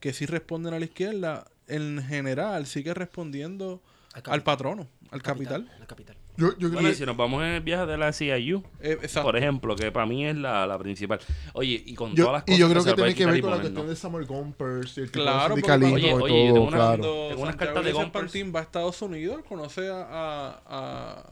que 0.00 0.12
sí 0.12 0.26
responden 0.26 0.74
a 0.74 0.78
la 0.78 0.84
izquierda, 0.86 1.46
en 1.68 2.02
general 2.02 2.66
sigue 2.66 2.94
respondiendo 2.94 3.82
al 4.24 4.42
patrono, 4.42 4.88
al 5.10 5.22
capital. 5.22 5.70
Al 5.80 5.86
capital. 5.86 6.16
Yo, 6.38 6.48
yo 6.50 6.68
creo 6.68 6.70
Bueno, 6.72 6.88
y 6.88 6.92
que 6.92 6.98
si 6.98 7.06
nos 7.06 7.16
vamos 7.16 7.42
en 7.42 7.48
el 7.48 7.60
viaje 7.62 7.86
de 7.86 7.96
la 7.96 8.12
CIU, 8.12 8.62
Eh, 8.80 8.98
por 9.22 9.36
ejemplo, 9.36 9.74
que 9.74 9.90
para 9.90 10.04
mí 10.06 10.26
es 10.26 10.36
la, 10.36 10.66
la 10.66 10.78
principal. 10.78 11.18
Oye, 11.54 11.82
y 11.86 11.94
con 11.94 12.14
Yo- 12.14 12.26
todas 12.26 12.40
las 12.40 12.42
y 12.42 12.52
cosas 12.52 12.58
yo 12.58 12.68
creo 12.70 12.84
que 12.84 12.94
puede 13.00 13.14
tiene 13.14 13.14
que 13.14 13.26
ver 13.26 13.36
y 13.38 13.40
con 13.42 13.50
la 13.52 13.60
cuestión 13.60 13.86
de 13.88 13.96
Samuel 13.96 14.26
Gompers 14.26 14.98
y 14.98 15.00
el 15.00 15.10
tipo 15.10 15.22
Claro, 15.24 15.54
de 15.56 15.62
Oye, 15.62 15.78
y 15.78 15.94
oye, 15.94 16.08
yo 16.08 16.18
todo, 16.18 16.26
tengo 16.26 16.62
una- 16.68 16.76
claro. 16.76 17.28
Tengo 17.28 17.42
unas 17.42 17.56
cartas 17.56 17.84
de 17.84 17.92
Gompers. 17.92 18.34
Va 18.54 18.60
a 18.60 18.62
Estados 18.62 19.02
Unidos, 19.02 19.42
conoce 19.48 19.88
a, 19.88 20.02
a, 20.66 21.22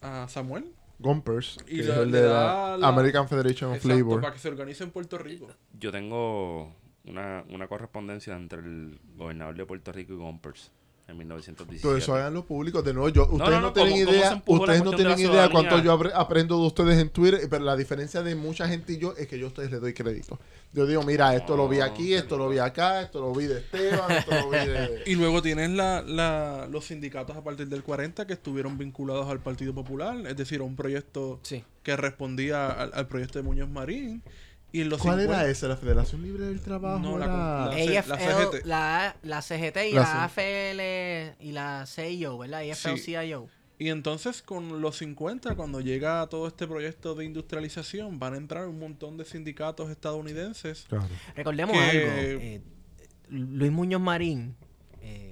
a, 0.00 0.22
a 0.24 0.28
Samuel. 0.28 0.72
Gompers, 0.98 1.56
Y 1.66 1.76
que 1.76 1.80
es 1.82 1.88
el 1.88 2.10
de 2.12 2.22
la 2.28 2.76
la- 2.76 2.88
American 2.88 3.26
Federation 3.26 3.70
of 3.70 3.76
Exacto, 3.76 3.96
Labor. 3.96 4.20
para 4.20 4.32
que 4.34 4.38
se 4.38 4.48
organice 4.48 4.84
en 4.84 4.90
Puerto 4.90 5.16
Rico. 5.16 5.48
Yo 5.78 5.90
tengo 5.90 6.74
una, 7.06 7.42
una 7.48 7.68
correspondencia 7.68 8.36
entre 8.36 8.58
el 8.58 8.98
gobernador 9.16 9.54
de 9.56 9.64
Puerto 9.64 9.92
Rico 9.92 10.12
y 10.12 10.16
Gompers 10.16 10.70
en 11.10 11.18
1917. 11.18 11.82
Todo 11.82 11.96
eso 11.96 12.14
háganlo 12.14 12.44
público. 12.44 12.82
De 12.82 12.92
nuevo, 12.94 13.08
yo, 13.08 13.22
ustedes 13.30 13.50
no, 13.50 13.60
no, 13.60 13.72
tienen 13.72 13.92
¿cómo- 13.92 14.04
cómo 14.06 14.16
idea, 14.16 14.42
ustedes 14.46 14.84
no 14.84 14.90
tienen 14.92 15.18
idea 15.18 15.48
cuánto 15.50 15.78
yo 15.82 15.92
aprendo 16.14 16.58
de 16.60 16.66
ustedes 16.66 16.98
en 16.98 17.10
Twitter, 17.10 17.40
pero 17.50 17.64
la 17.64 17.76
diferencia 17.76 18.22
de 18.22 18.34
mucha 18.34 18.68
gente 18.68 18.92
y 18.94 18.98
yo 18.98 19.14
es 19.16 19.26
que 19.26 19.38
yo 19.38 19.46
a 19.46 19.48
ustedes 19.48 19.70
les 19.70 19.80
doy 19.80 19.92
crédito. 19.94 20.38
Yo 20.72 20.86
digo, 20.86 21.02
mira, 21.02 21.34
esto 21.34 21.56
lo 21.56 21.68
vi 21.68 21.80
aquí, 21.80 22.14
esto 22.14 22.38
lo 22.38 22.48
vi 22.48 22.58
acá, 22.58 23.02
esto 23.02 23.20
lo 23.20 23.34
vi 23.34 23.46
de 23.46 23.58
Esteban, 23.58 24.10
esto 24.12 24.30
lo 24.30 24.50
vi 24.50 24.58
de... 24.58 25.02
Y 25.06 25.16
luego 25.16 25.42
tienes 25.42 25.70
la, 25.70 26.02
la, 26.02 26.68
los 26.70 26.84
sindicatos 26.84 27.36
a 27.36 27.42
partir 27.42 27.66
del 27.68 27.82
40 27.82 28.26
que 28.26 28.32
estuvieron 28.34 28.78
vinculados 28.78 29.28
al 29.28 29.40
Partido 29.40 29.74
Popular, 29.74 30.16
es 30.26 30.36
decir, 30.36 30.60
a 30.60 30.62
un 30.64 30.76
proyecto 30.76 31.40
Sí. 31.42 31.64
que 31.82 31.96
respondía 31.96 32.68
al, 32.68 32.90
al 32.94 33.08
proyecto 33.08 33.38
de 33.40 33.42
Muñoz 33.42 33.68
Marín. 33.68 34.22
Y 34.72 34.82
en 34.82 34.88
los 34.88 35.00
¿Cuál 35.00 35.18
50 35.20 35.42
era 35.42 35.50
esa? 35.50 35.68
¿La 35.68 35.76
Federación 35.76 36.22
Libre 36.22 36.46
del 36.46 36.60
Trabajo? 36.60 37.00
No, 37.00 37.18
la- 37.18 37.72
era- 37.76 38.06
la- 38.06 38.14
AFL, 38.14 38.50
CGT. 38.58 38.66
la, 38.66 39.16
la 39.22 39.42
CGT 39.42 39.76
y 39.88 39.92
La 39.94 40.00
la, 40.02 40.24
AFL 40.24 41.36
y 41.40 41.52
la 41.52 41.84
CIO, 41.86 42.38
¿verdad? 42.38 42.60
AFL-CIO. 42.60 43.48
Y 43.78 43.88
entonces 43.88 44.42
con 44.42 44.80
los 44.82 44.98
50, 44.98 45.54
cuando 45.56 45.80
llega 45.80 46.26
todo 46.28 46.46
este 46.46 46.66
proyecto 46.68 47.14
de 47.14 47.24
industrialización, 47.24 48.18
van 48.18 48.34
a 48.34 48.36
entrar 48.36 48.68
un 48.68 48.78
montón 48.78 49.16
de 49.16 49.24
sindicatos 49.24 49.90
estadounidenses. 49.90 50.84
Claro. 50.88 51.08
Recordemos 51.34 51.76
Que- 51.76 51.80
algo. 51.80 52.12
eh, 52.14 52.60
Luis 53.30 53.72
Muñoz 53.72 54.00
Marín, 54.00 54.54
eh, 55.02 55.29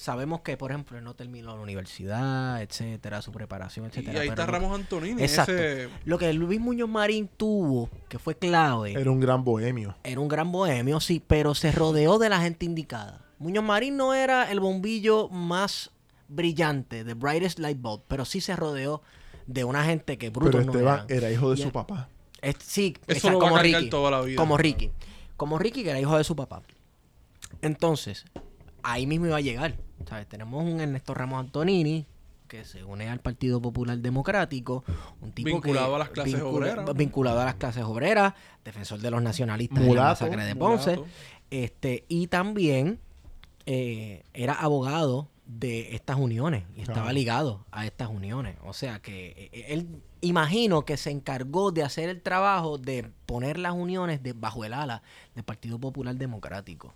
sabemos 0.00 0.40
que, 0.40 0.56
por 0.56 0.70
ejemplo, 0.70 0.96
él 0.96 1.04
no 1.04 1.14
terminó 1.14 1.54
la 1.54 1.60
universidad, 1.62 2.62
etcétera, 2.62 3.20
su 3.20 3.32
preparación, 3.32 3.84
Y 3.86 3.88
etcétera. 3.88 4.20
ahí 4.22 4.28
pero 4.30 4.42
está 4.42 4.46
Ramos 4.52 4.74
Antonini. 4.74 5.22
Exacto. 5.22 5.52
Ese, 5.52 5.88
Lo 6.06 6.16
que 6.18 6.32
Luis 6.32 6.58
Muñoz 6.58 6.88
Marín 6.88 7.28
tuvo, 7.36 7.90
que 8.08 8.18
fue 8.18 8.34
clave, 8.36 8.92
Era 8.92 9.10
un 9.10 9.20
gran 9.20 9.44
bohemio. 9.44 9.94
era 10.02 10.18
un 10.20 10.28
gran 10.28 10.50
bohemio, 10.50 11.00
sí, 11.00 11.22
pero 11.26 11.54
se 11.54 11.70
rodeó 11.72 12.18
de 12.18 12.28
la 12.30 12.40
gente 12.40 12.64
indicada. 12.64 13.26
Muñoz 13.38 13.62
Marín 13.64 13.96
no 13.98 14.14
era 14.14 14.50
el 14.50 14.60
bombillo 14.60 15.28
más 15.28 15.90
brillante, 16.28 17.04
the 17.04 17.14
brightest 17.14 17.58
light 17.58 17.78
bulb, 17.80 18.02
pero 18.08 18.24
sí 18.24 18.40
se 18.40 18.56
rodeó 18.56 19.02
de 19.46 19.64
una 19.64 19.84
gente 19.84 20.16
que 20.16 20.30
Pero 20.30 20.40
brutos 20.46 20.64
no 20.66 20.72
Esteban 20.72 21.04
era 21.08 21.30
hijo 21.30 21.50
de 21.50 21.56
su 21.58 21.70
papá. 21.72 22.08
Es- 22.40 22.56
sí, 22.64 22.94
Eso 23.06 23.12
exacto, 23.28 23.30
lo 23.32 23.38
va 23.38 23.44
a 23.44 23.48
como 23.50 23.56
cargar 23.62 23.80
Ricky. 23.80 23.90
toda 23.90 24.10
la 24.10 24.20
vida. 24.22 24.36
Como 24.36 24.56
Ricky. 24.56 24.92
Como 25.36 25.58
Ricky, 25.58 25.82
que 25.82 25.90
era 25.90 26.00
hijo 26.00 26.16
de 26.16 26.24
su 26.24 26.34
papá. 26.36 26.62
Entonces, 27.62 28.24
ahí 28.82 29.06
mismo 29.06 29.26
iba 29.26 29.36
a 29.36 29.40
llegar. 29.40 29.76
¿Sabes? 30.08 30.26
Tenemos 30.28 30.64
un 30.64 30.80
Ernesto 30.80 31.14
Ramos 31.14 31.40
Antonini 31.40 32.06
que 32.48 32.64
se 32.64 32.82
une 32.82 33.08
al 33.08 33.20
Partido 33.20 33.62
Popular 33.62 33.96
Democrático, 33.98 34.82
un 35.20 35.30
tipo 35.32 35.46
Vinculado 35.50 35.90
que- 35.90 35.94
a 35.94 35.98
las 35.98 36.08
clases 36.08 36.40
obreras. 36.42 36.94
vinculado 36.96 37.40
a 37.40 37.44
las 37.44 37.54
clases 37.54 37.84
obreras, 37.84 38.34
defensor 38.64 38.98
de 38.98 39.10
los 39.12 39.22
nacionalistas 39.22 39.78
en 39.78 39.84
la 39.84 39.88
Mulato, 39.88 40.24
masacre 40.24 40.44
de 40.44 40.56
Ponce, 40.56 40.96
mulato. 40.96 41.12
este 41.50 42.04
y 42.08 42.26
también 42.26 42.98
eh, 43.66 44.24
era 44.34 44.54
abogado 44.54 45.28
de 45.46 45.94
estas 45.94 46.16
uniones 46.16 46.64
y 46.76 46.80
estaba 46.80 47.02
Claro. 47.02 47.12
ligado 47.12 47.66
a 47.70 47.86
estas 47.86 48.08
uniones. 48.08 48.56
O 48.64 48.72
sea 48.72 49.00
que 49.00 49.48
eh, 49.52 49.66
él 49.68 50.02
imagino 50.20 50.84
que 50.84 50.96
se 50.96 51.10
encargó 51.10 51.70
de 51.70 51.84
hacer 51.84 52.08
el 52.08 52.20
trabajo 52.20 52.78
de 52.78 53.10
poner 53.26 53.58
las 53.58 53.74
uniones 53.74 54.22
de, 54.24 54.32
bajo 54.32 54.64
el 54.64 54.72
ala 54.74 55.02
del 55.36 55.44
Partido 55.44 55.78
Popular 55.78 56.16
Democrático. 56.16 56.94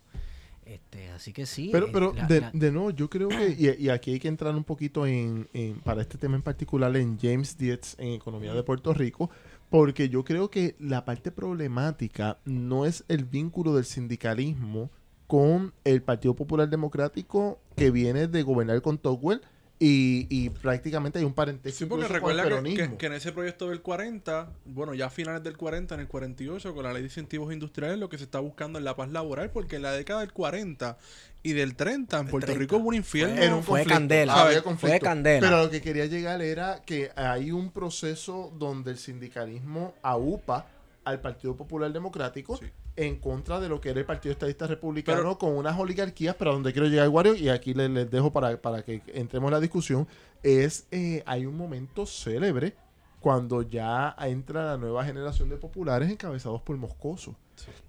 Este, 0.67 1.11
así 1.11 1.33
que 1.33 1.45
sí. 1.47 1.69
Pero, 1.73 1.87
eh, 1.87 1.91
pero 1.93 2.13
la- 2.15 2.27
de, 2.27 2.41
la- 2.41 2.51
de 2.53 2.73
nuevo, 2.73 2.91
yo 2.91 3.11
creo 3.11 3.29
que, 3.29 3.55
y, 3.59 3.85
y 3.85 3.89
aquí 3.91 4.13
hay 4.13 4.19
que 4.21 4.29
entrar 4.29 4.55
un 4.55 4.65
poquito 4.65 5.07
en, 5.07 5.49
en- 5.53 5.79
para 5.81 6.01
este 6.03 6.17
tema 6.19 6.37
en 6.37 6.43
particular, 6.43 6.97
en 6.97 7.19
James 7.19 7.57
Dietz, 7.59 7.95
en 7.99 8.13
Economía 8.15 8.55
de 8.55 8.63
Puerto 8.63 8.95
Rico, 8.95 9.31
porque 9.71 10.09
yo 10.09 10.25
creo 10.25 10.51
que 10.51 10.75
la 10.79 11.05
parte 11.05 11.31
problemática 11.31 12.39
no 12.45 12.87
es 12.87 13.05
el 13.09 13.25
vínculo 13.25 13.75
del 13.75 13.85
sindicalismo 13.85 14.91
con 15.27 15.73
el 15.85 16.03
Partido 16.03 16.35
Popular 16.35 16.69
Democrático 16.69 17.59
que 17.77 17.91
viene 17.91 18.29
de 18.29 18.43
gobernar 18.43 18.81
con 18.83 18.99
Togwell 18.99 19.41
y, 19.81 20.27
y 20.31 20.51
prácticamente 20.51 21.19
hay 21.19 21.25
un 21.25 21.35
parentesco 21.35 21.77
Sí, 21.79 21.85
porque 21.87 22.05
incluso 22.07 22.21
con 22.23 22.31
el 22.31 22.37
recuerda 22.39 22.43
que, 22.45 22.49
peronismo. 22.49 22.93
que- 22.93 22.97
que 22.99 23.07
en 23.07 23.13
ese 23.15 23.33
proyecto 23.33 23.69
del 23.69 23.83
40, 23.83 24.49
bueno, 24.67 24.95
ya 24.95 25.07
a 25.07 25.11
finales 25.11 25.43
del 25.43 25.57
40, 25.57 25.95
en 25.97 26.01
el 26.03 26.09
48, 26.09 26.75
con 26.75 26.85
la 26.85 26.93
ley 26.93 27.03
de 27.03 27.09
incentivos 27.09 27.53
industriales, 27.53 27.99
lo 27.99 28.09
que 28.09 28.17
se 28.17 28.25
está 28.25 28.39
buscando 28.39 28.79
es 28.79 28.85
la 28.85 28.95
paz 28.97 29.11
laboral, 29.11 29.51
porque 29.51 29.77
en 29.77 29.83
la 29.83 29.93
década 29.93 30.21
del 30.21 30.33
40 30.33 30.97
y 31.43 31.53
del 31.53 31.75
30, 31.75 32.21
en 32.21 32.29
Puerto 32.29 32.47
30. 32.47 32.61
Rico 32.61 32.77
hubo 32.79 32.89
un 32.89 32.95
infierno. 32.95 33.35
Era 33.35 33.55
un 33.55 33.63
Fue 33.63 33.81
conflicto. 33.81 33.95
candela. 33.99 34.35
Había 34.35 34.53
Fue 34.55 34.63
conflicto. 34.63 35.05
candela. 35.05 35.47
Pero 35.49 35.63
lo 35.65 35.71
que 35.71 35.83
quería 35.83 36.07
llegar 36.07 36.41
era 36.41 36.81
que 36.87 37.11
hay 37.17 37.51
un 37.51 37.71
proceso 37.71 38.53
donde 38.57 38.93
el 38.93 38.99
sindicalismo 38.99 39.95
aupa 40.03 40.67
al 41.05 41.21
Partido 41.21 41.55
Popular 41.57 41.93
Democrático 41.93 42.57
Sí. 42.57 42.67
En 42.97 43.17
contra 43.19 43.61
de 43.61 43.69
lo 43.69 43.81
que 43.81 43.91
era 43.91 44.01
el 44.01 44.07
Partido 44.07 44.33
Estadista 44.33 44.67
Republicano 44.67 45.19
Pero- 45.19 45.39
con 45.39 45.57
unas 45.57 45.79
oligarquías, 45.79 46.37
pero 46.37 46.53
donde 46.53 46.73
quiero 46.73 46.89
llegar, 46.89 47.09
Wario, 47.09 47.35
y 47.35 47.49
aquí 47.49 47.75
les, 47.75 47.91
les 47.91 48.11
dejo 48.11 48.33
para, 48.33 48.57
para 48.61 48.83
que 48.85 49.03
entremos 49.09 49.49
en 49.49 49.55
la 49.55 49.61
discusión, 49.61 50.07
es 50.43 50.87
eh, 50.91 51.23
hay 51.27 51.47
un 51.47 51.57
momento 51.57 52.07
célebre 52.07 52.75
cuando 53.21 53.63
ya 53.63 54.15
entra 54.21 54.67
la 54.67 54.77
nueva 54.77 55.05
generación 55.05 55.49
de 55.49 55.57
populares 55.57 56.11
encabezados 56.11 56.61
por 56.63 56.77
Moscoso. 56.77 57.35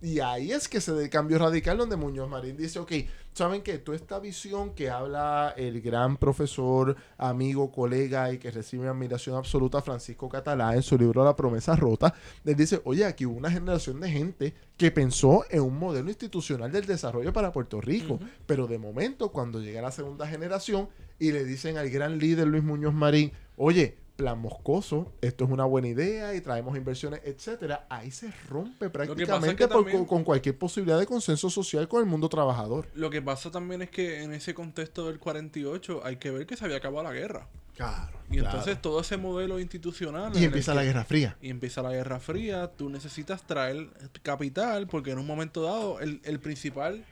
Y 0.02 0.20
ahí 0.20 0.52
es 0.52 0.68
que 0.68 0.82
se 0.82 0.94
da 0.94 1.02
el 1.02 1.10
cambio 1.10 1.40
radical 1.40 1.78
donde 1.78 1.96
Muñoz 1.96 2.30
Marín 2.30 2.56
dice, 2.58 2.80
ok, 2.80 2.92
¿saben 3.34 3.62
qué? 3.62 3.80
Toda 3.80 3.98
esta 3.98 4.20
visión 4.20 4.74
que 4.74 4.90
habla 4.90 5.54
el 5.58 5.82
gran 5.82 6.18
profesor, 6.18 6.96
amigo, 7.18 7.72
colega 7.72 8.32
y 8.32 8.38
que 8.38 8.52
recibe 8.52 8.88
admiración 8.88 9.36
absoluta 9.36 9.82
Francisco 9.82 10.30
Catalá 10.30 10.76
en 10.76 10.84
su 10.84 10.98
libro 10.98 11.24
La 11.24 11.36
promesa 11.36 11.76
rota, 11.76 12.14
él 12.44 12.56
dice, 12.56 12.82
oye, 12.86 13.06
aquí 13.06 13.26
hubo 13.26 13.38
una 13.38 13.52
generación 13.52 14.00
de 14.00 14.12
gente 14.12 14.54
que 14.78 14.92
pensó 14.92 15.46
en 15.50 15.62
un 15.62 15.78
modelo 15.78 16.10
institucional 16.10 16.72
del 16.72 16.86
desarrollo 16.86 17.34
para 17.34 17.52
Puerto 17.52 17.82
Rico, 17.82 18.20
pero 18.46 18.68
de 18.68 18.78
momento 18.78 19.32
cuando 19.32 19.60
llega 19.60 19.82
la 19.82 19.92
segunda 19.92 20.28
generación 20.28 20.90
y 21.18 21.32
le 21.32 21.46
dicen 21.46 21.78
al 21.78 21.90
gran 21.90 22.20
líder 22.20 22.48
Luis 22.48 22.64
Muñoz 22.64 22.94
Marín, 22.94 23.32
oye, 23.56 23.98
plan 24.16 24.40
moscoso, 24.40 25.12
esto 25.22 25.46
es 25.46 25.52
una 25.52 25.66
buena 25.66 25.88
idea 25.90 26.34
y 26.36 26.42
traemos 26.42 26.78
inversiones, 26.78 27.22
etcétera, 27.26 27.86
ahí 27.90 28.12
se 28.12 28.32
rompe 28.50 28.86
es 28.86 28.92
prácticamente 28.92 29.56
que 29.56 29.68
por- 29.68 29.84
también- 29.84 30.06
con 30.06 30.24
cualquier 30.24 30.58
posibilidad 30.58 30.98
de 31.00 31.06
consenso 31.06 31.50
social 31.50 31.88
con 31.88 32.02
el 32.02 32.06
mundo 32.10 32.30
trabajador. 32.30 32.88
Lo 32.96 33.10
que 33.10 33.22
pasa 33.22 33.52
también 33.52 33.82
es 33.82 33.90
que 33.90 34.24
en 34.24 34.34
ese 34.34 34.54
contexto 34.54 35.08
del 35.08 35.20
48 35.20 36.02
hay 36.06 36.16
que 36.18 36.32
ver 36.32 36.46
que 36.46 36.56
se 36.56 36.66
había 36.66 36.78
acabado 36.78 37.04
la 37.04 37.14
guerra. 37.14 37.48
Claro. 37.76 38.18
Y 38.32 38.38
entonces 38.40 38.82
todo 38.82 39.02
ese 39.02 39.18
modelo 39.18 39.60
institucional... 39.60 40.32
y 40.38 40.46
empieza 40.46 40.74
la 40.74 40.84
Guerra 40.86 41.04
Fría. 41.04 41.36
Y 41.42 41.50
empieza 41.50 41.82
la 41.82 41.92
Guerra 41.92 42.22
Fría, 42.22 42.72
tú 42.74 42.90
necesitas 42.90 43.44
traer 43.46 43.90
capital 44.24 44.88
porque 44.88 45.12
en 45.12 45.20
un 45.20 45.28
momento 45.28 45.62
dado 45.64 46.00
el, 46.00 46.22
el 46.24 46.40
principal 46.40 47.04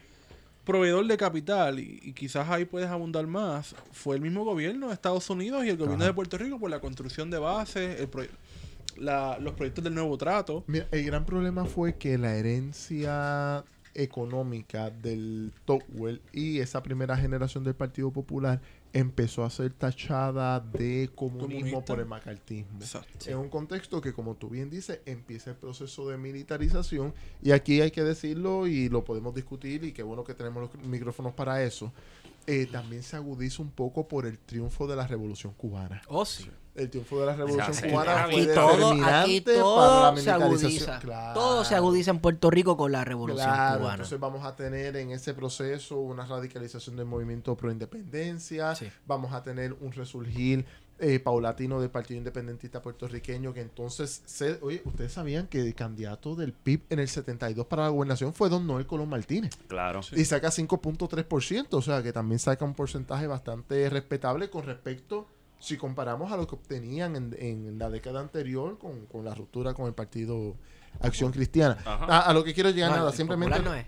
proveedor 0.66 1.06
de 1.08 1.18
capital, 1.18 1.80
y, 1.80 2.00
y 2.04 2.14
quizás 2.14 2.48
ahí 2.50 2.66
puedes 2.66 2.88
abundar 2.90 3.28
más, 3.28 3.76
fue 3.92 4.16
el 4.16 4.22
mismo 4.22 4.44
gobierno 4.46 4.88
de 4.88 4.94
Estados 4.94 5.30
Unidos 5.30 5.66
y 5.66 5.70
el 5.70 5.78
gobierno 5.78 6.04
Ajá. 6.04 6.12
de 6.12 6.14
Puerto 6.14 6.38
Rico 6.38 6.60
por 6.60 6.70
la 6.70 6.80
construcción 6.80 7.30
de 7.30 7.38
bases, 7.40 8.00
el 8.00 8.10
la- 8.98 9.38
los 9.40 9.54
proyectos 9.56 9.84
del 9.84 9.96
nuevo 9.96 10.18
trato. 10.18 10.64
Mira, 10.68 10.88
el 10.92 11.04
gran 11.06 11.26
problema 11.26 11.66
fue 11.66 11.96
que 11.98 12.18
la 12.18 12.36
herencia 12.36 13.64
económica 13.96 14.90
del 14.90 15.52
Tocqueville 15.66 16.22
y 16.32 16.60
esa 16.60 16.82
primera 16.84 17.18
generación 17.18 17.64
del 17.64 17.76
Partido 17.76 18.12
Popular 18.12 18.62
empezó 18.94 19.44
a 19.44 19.50
ser 19.50 19.74
tachada 19.74 20.60
de 20.60 21.10
comunismo 21.16 21.48
Comunista. 21.50 21.86
por 21.86 22.00
el 22.00 22.06
macartismo. 22.06 22.78
Exacto. 22.80 23.30
En 23.30 23.38
un 23.38 23.50
contexto 23.50 24.00
que, 24.02 24.14
como 24.14 24.36
tú 24.36 24.50
bien 24.50 24.70
dices, 24.70 25.00
empieza 25.06 25.50
el 25.50 25.58
proceso 25.58 26.08
de 26.10 26.18
militarización 26.18 27.14
y 27.42 27.52
aquí 27.52 27.82
hay 27.82 27.92
que 27.92 28.04
decirlo 28.04 28.68
y 28.68 28.90
lo 28.90 29.04
podemos 29.04 29.34
discutir 29.34 29.84
y 29.84 29.92
qué 29.94 30.04
bueno 30.04 30.24
que 30.24 30.34
tenemos 30.36 30.70
los 30.74 30.86
micrófonos 30.86 31.34
para 31.34 31.64
eso. 31.64 31.92
eh, 32.46 32.68
también 32.72 33.04
se 33.04 33.16
agudiza 33.16 33.62
un 33.62 33.72
poco 33.72 34.08
por 34.08 34.26
el 34.26 34.38
triunfo 34.38 34.86
de 34.86 34.96
la 34.96 35.08
Revolución 35.08 35.54
Cubana. 35.54 36.02
Oh, 36.08 36.26
sí. 36.26 36.50
El 36.76 36.90
triunfo 36.90 37.20
de 37.20 37.26
la 37.28 37.36
Revolución 37.36 37.74
sí, 37.74 37.88
Cubana 37.88 38.24
aquí 38.24 38.34
fue 38.34 38.42
Aquí 38.44 38.54
todo, 38.56 38.72
determinante 38.78 39.20
aquí 39.22 39.42
para 39.42 39.58
la 39.58 39.62
todo 39.64 40.06
se 40.06 40.12
militarización. 40.14 40.42
agudiza. 40.44 41.00
Claro. 41.00 41.34
Todo 41.40 41.66
se 41.66 41.76
agudiza 41.76 42.12
en 42.12 42.20
Puerto 42.20 42.50
Rico 42.50 42.76
con 42.78 42.92
la 42.92 43.04
revolución 43.06 43.46
Claro, 43.48 43.78
cubana. 43.80 43.94
entonces 43.96 44.20
vamos 44.20 44.44
a 44.46 44.56
tener 44.56 44.96
en 44.96 45.12
ese 45.12 45.34
proceso 45.36 46.00
una 46.00 46.26
radicalización 46.26 46.96
del 46.96 47.06
movimiento 47.06 47.56
pro 47.56 47.72
independencia, 47.72 48.74
Sí. 48.76 48.88
vamos 49.06 49.34
a 49.34 49.44
tener 49.44 49.74
un 49.82 49.92
resurgir 49.92 50.66
eh, 51.00 51.20
paulatino 51.20 51.82
del 51.82 51.90
Partido 51.90 52.20
Independentista 52.20 52.82
puertorriqueño 52.82 53.54
que 53.54 53.62
entonces, 53.62 54.22
se, 54.26 54.58
oye, 54.62 54.82
ustedes 54.86 55.12
sabían 55.12 55.48
que 55.48 55.60
el 55.60 55.76
candidato 55.76 56.34
del 56.36 56.54
PIB 56.54 56.82
en 56.92 57.00
el 57.00 57.08
72 57.10 57.66
para 57.66 57.84
la 57.84 57.90
gobernación 57.90 58.34
fue 58.34 58.48
don 58.48 58.66
Noel 58.66 58.86
Colón 58.88 59.10
Martínez 59.10 59.52
Claro. 59.68 60.02
y 60.12 60.24
saca 60.24 60.50
5.3%, 60.50 61.68
o 61.78 61.82
sea 61.82 62.02
que 62.04 62.14
también 62.14 62.40
saca 62.40 62.64
un 62.66 62.74
porcentaje 62.74 63.28
bastante 63.28 63.90
respetable 63.90 64.50
con 64.50 64.64
respecto, 64.66 65.28
si 65.64 65.78
comparamos 65.78 66.32
a 66.32 66.38
lo 66.38 66.46
que 66.46 66.56
obtenían 66.56 67.16
en, 67.16 67.36
en 67.40 67.80
la 67.80 67.90
década 67.90 68.20
anterior 68.20 68.78
con, 68.78 69.06
con 69.06 69.24
la 69.24 69.34
ruptura 69.34 69.74
con 69.74 69.86
el 69.88 69.94
Partido 69.94 70.56
Acción 71.00 71.32
Cristiana. 71.32 71.78
Ajá. 71.86 72.06
A, 72.06 72.20
a 72.22 72.34
lo 72.34 72.44
que 72.44 72.54
quiero 72.54 72.70
llegar 72.70 72.92
No, 72.92 72.98
nada, 72.98 73.12
el 73.12 73.16
simplemente... 73.16 73.60
no 73.62 73.74
es. 73.74 73.86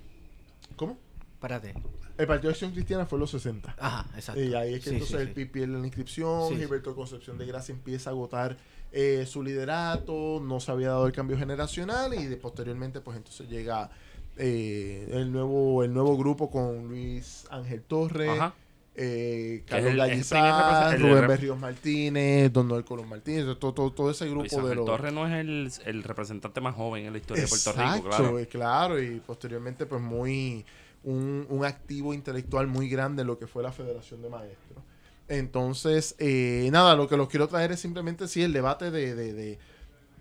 ¿Cómo? 0.75 0.97
Espérate. 1.33 1.73
El 2.17 2.27
Partido 2.27 2.49
Acción 2.51 2.71
Cristiana 2.71 3.05
fue 3.05 3.17
en 3.17 3.21
los 3.21 3.31
60. 3.31 3.75
Ajá, 3.77 4.05
exacto. 4.15 4.41
Y 4.41 4.53
ahí 4.55 4.75
es 4.75 4.83
que 4.83 4.89
Sí, 4.91 4.95
entonces 4.95 5.17
sí, 5.17 5.21
el 5.21 5.27
sí. 5.27 5.33
PIB 5.33 5.51
pierde 5.51 5.77
la 5.77 5.85
inscripción. 5.85 6.55
Gilberto 6.55 6.95
Concepción 6.95 7.37
de 7.37 7.45
Gracia 7.45 7.73
empieza 7.73 8.09
a 8.09 8.13
agotar 8.13 8.55
eh, 8.93 9.25
su 9.27 9.43
liderato, 9.43 10.39
no 10.41 10.61
se 10.61 10.71
había 10.71 10.87
dado 10.89 11.05
el 11.07 11.11
cambio 11.11 11.37
generacional 11.37 12.13
y 12.13 12.25
de- 12.27 12.37
posteriormente 12.37 13.01
pues 13.01 13.17
entonces 13.17 13.49
llega 13.49 13.89
eh, 14.37 15.09
el 15.11 15.31
nuevo 15.31 15.83
el 15.83 15.93
nuevo 15.93 16.17
grupo 16.17 16.49
con 16.49 16.87
Luis 16.87 17.45
Ángel 17.51 17.81
Torres, 17.83 18.29
Ajá. 18.29 18.53
Eh, 18.95 19.63
Carlos 19.67 19.91
el- 19.91 19.97
Gallizá, 19.97 20.95
el 20.95 21.01
Rubén 21.01 21.27
Berríos 21.27 21.59
Martínez, 21.59 22.51
Don 22.53 22.67
Noel 22.67 22.85
Colón 22.85 23.09
Martínez, 23.09 23.45
todo, 23.59 23.73
todo, 23.73 23.91
todo 23.91 24.09
ese 24.11 24.29
grupo 24.29 24.67
de 24.67 24.75
los... 24.75 24.85
Torres 24.85 25.11
no 25.13 25.27
es 25.27 25.33
el, 25.33 25.69
el 25.85 26.03
representante 26.03 26.61
más 26.61 26.75
joven 26.75 27.05
en 27.05 27.11
la 27.13 27.17
historia 27.19 27.43
de 27.43 27.49
Puerto 27.49 27.71
Rico, 27.73 28.07
claro. 28.09 28.39
eh, 28.39 28.47
claro, 28.47 29.01
y 29.01 29.19
posteriormente 29.19 29.85
pues 29.85 30.01
muy 30.01 30.65
un, 31.03 31.45
un 31.49 31.65
activo 31.65 32.13
intelectual 32.13 32.67
muy 32.67 32.87
grande 32.89 33.21
en 33.21 33.27
lo 33.27 33.37
que 33.37 33.47
fue 33.47 33.61
la 33.63 33.71
Federación 33.71 34.21
de 34.21 34.29
Maestros. 34.29 34.83
Entonces, 35.27 36.15
eh, 36.19 36.69
nada, 36.71 36.95
lo 36.95 37.07
que 37.09 37.17
los 37.17 37.27
quiero 37.29 37.47
traer 37.47 37.71
es 37.71 37.79
simplemente 37.79 38.27
si 38.27 38.43
el 38.43 38.53
debate 38.53 38.91
de, 38.91 39.15
de- 39.15 39.33
de- 39.33 39.59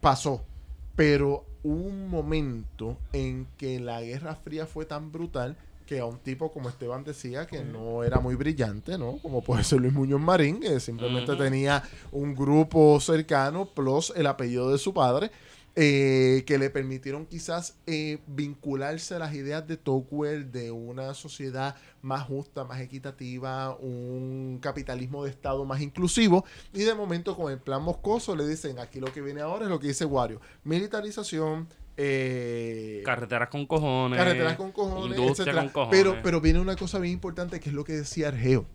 pasó, 0.00 0.44
pero 0.96 1.44
un 1.62 2.08
momento 2.08 2.98
en 3.12 3.46
que 3.56 3.80
la 3.80 4.00
Guerra 4.02 4.34
Fría 4.34 4.66
fue 4.66 4.84
tan 4.84 5.12
brutal 5.12 5.56
que 5.86 6.00
a 6.00 6.06
un 6.06 6.18
tipo 6.18 6.50
como 6.50 6.68
Esteban 6.68 7.04
decía 7.04 7.46
que 7.46 7.62
no 7.62 8.04
era 8.04 8.20
muy 8.20 8.34
brillante, 8.34 8.96
¿no? 8.98 9.18
Como 9.18 9.42
puede 9.42 9.64
ser 9.64 9.80
Luis 9.80 9.92
Muñoz 9.92 10.20
Marín, 10.20 10.60
que 10.60 10.80
simplemente 10.80 11.36
tenía 11.36 11.82
un 12.12 12.34
grupo 12.34 12.98
cercano 13.00 13.66
plus 13.66 14.12
el 14.16 14.26
apellido 14.26 14.70
de 14.70 14.78
su 14.78 14.94
padre, 14.94 15.30
eh, 15.76 16.44
que 16.46 16.56
le 16.56 16.70
permitieron 16.70 17.26
quizás 17.26 17.74
eh, 17.86 18.20
vincularse 18.28 19.16
a 19.16 19.18
las 19.18 19.34
ideas 19.34 19.66
de 19.66 19.76
Tocqueville 19.76 20.44
de 20.44 20.70
una 20.70 21.14
sociedad 21.14 21.74
más 22.00 22.22
justa, 22.22 22.62
más 22.64 22.80
equitativa, 22.80 23.76
un 23.76 24.60
capitalismo 24.62 25.24
de 25.24 25.30
Estado 25.30 25.64
más 25.64 25.80
inclusivo. 25.80 26.44
Y 26.72 26.84
de 26.84 26.94
momento 26.94 27.36
con 27.36 27.50
el 27.50 27.58
plan 27.58 27.82
moscoso 27.82 28.36
le 28.36 28.46
dicen, 28.46 28.78
aquí 28.78 29.00
lo 29.00 29.12
que 29.12 29.20
viene 29.20 29.40
ahora 29.40 29.64
es 29.64 29.70
lo 29.70 29.80
que 29.80 29.88
dice 29.88 30.04
Wario, 30.04 30.40
militarización, 30.62 31.66
eh, 31.96 33.02
Carreteras 33.04 33.48
con 33.48 33.66
cojones. 33.66 34.18
carreteras 34.18 34.56
con 34.56 34.72
cojones, 34.72 35.16
industria 35.18 35.44
etcétera. 35.52 35.62
con 35.62 35.68
cojones. 35.72 35.98
Pero, 35.98 36.16
pero 36.22 36.40
viene 36.40 36.60
una 36.60 36.76
cosa 36.76 36.98
bien 36.98 37.14
importante 37.14 37.60
que 37.60 37.68
es 37.68 37.74
lo 37.74 37.84
que 37.84 37.92
decía 37.92 38.28
Argeo. 38.28 38.66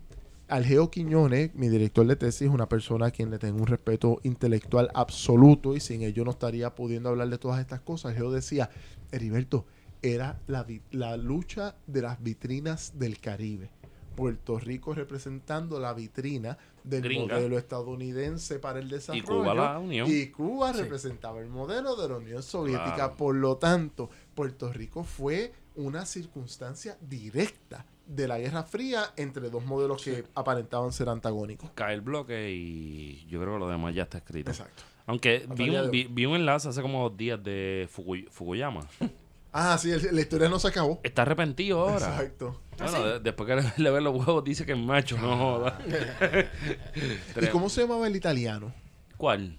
Argeo 0.48 0.90
Quiñones, 0.90 1.54
mi 1.54 1.68
director 1.68 2.04
de 2.06 2.16
tesis, 2.16 2.42
es 2.42 2.48
una 2.48 2.68
persona 2.68 3.06
a 3.06 3.10
quien 3.12 3.30
le 3.30 3.38
tengo 3.38 3.58
un 3.60 3.66
respeto 3.68 4.18
intelectual 4.24 4.90
absoluto 4.94 5.76
y 5.76 5.80
sin 5.80 6.02
ello 6.02 6.24
no 6.24 6.32
estaría 6.32 6.74
pudiendo 6.74 7.08
hablar 7.08 7.28
de 7.28 7.38
todas 7.38 7.60
estas 7.60 7.80
cosas. 7.80 8.12
Argeo 8.12 8.32
decía, 8.32 8.68
Heriberto, 9.12 9.66
era 10.02 10.40
la, 10.48 10.66
la 10.90 11.16
lucha 11.16 11.76
de 11.86 12.02
las 12.02 12.20
vitrinas 12.22 12.98
del 12.98 13.20
Caribe. 13.20 13.70
Puerto 14.16 14.58
Rico 14.58 14.92
representando 14.92 15.78
la 15.78 15.94
vitrina 15.94 16.58
del 16.84 17.02
Gringa. 17.02 17.34
modelo 17.36 17.58
estadounidense 17.58 18.58
para 18.58 18.78
el 18.78 18.88
desarrollo. 18.88 19.22
Y 19.22 19.26
Cuba 19.26 19.54
la 19.54 19.78
Unión. 19.78 20.06
Y 20.10 20.26
Cuba 20.28 20.72
Sí. 20.72 20.80
representaba 20.82 21.40
el 21.40 21.48
modelo 21.48 21.96
de 21.96 22.08
la 22.08 22.16
Unión 22.16 22.42
Soviética. 22.42 22.94
Claro. 22.94 23.16
Por 23.16 23.34
lo 23.36 23.56
tanto, 23.56 24.10
Puerto 24.34 24.72
Rico 24.72 25.04
fue 25.04 25.52
una 25.76 26.04
circunstancia 26.06 26.96
directa 27.00 27.86
de 28.06 28.26
la 28.26 28.38
Guerra 28.38 28.64
Fría 28.64 29.12
entre 29.16 29.50
dos 29.50 29.64
modelos 29.64 30.02
que 30.02 30.24
aparentaban 30.34 30.92
ser 30.92 31.08
antagónicos. 31.08 31.70
Cae 31.74 31.94
el 31.94 32.00
bloque 32.00 32.50
y 32.50 33.24
yo 33.28 33.40
creo 33.40 33.54
que 33.54 33.58
lo 33.60 33.68
demás 33.68 33.94
ya 33.94 34.02
está 34.02 34.18
escrito. 34.18 34.50
Exacto. 34.50 34.82
Aunque 35.06 35.46
vi 35.56 35.70
un, 35.70 35.90
vi 36.14 36.26
un 36.26 36.34
enlace 36.34 36.68
hace 36.68 36.82
como 36.82 37.08
dos 37.08 37.16
días 37.16 37.42
de 37.42 37.88
Fukuy- 37.94 38.28
Fukuyama. 38.30 38.80
Ah, 39.52 39.76
sí, 39.78 39.90
el- 39.90 40.14
la 40.14 40.20
historia 40.20 40.48
no 40.48 40.58
se 40.58 40.68
acabó. 40.68 41.00
Está 41.02 41.22
arrepentido 41.22 41.80
ahora. 41.80 42.06
Exacto. 42.14 42.60
Bueno, 42.78 43.04
de- 43.04 43.20
después 43.20 43.46
que 43.48 43.56
le, 43.56 43.72
le 43.82 43.90
ve 43.90 44.00
los 44.00 44.14
huevos 44.16 44.44
dice 44.44 44.64
que 44.64 44.72
es 44.72 44.78
macho, 44.78 45.18
no 45.18 45.36
joda. 45.36 45.78
¿Y 47.40 47.46
cómo 47.48 47.68
se 47.68 47.82
llamaba 47.82 48.06
el 48.06 48.16
italiano? 48.16 48.72
¿Cuál? 49.16 49.58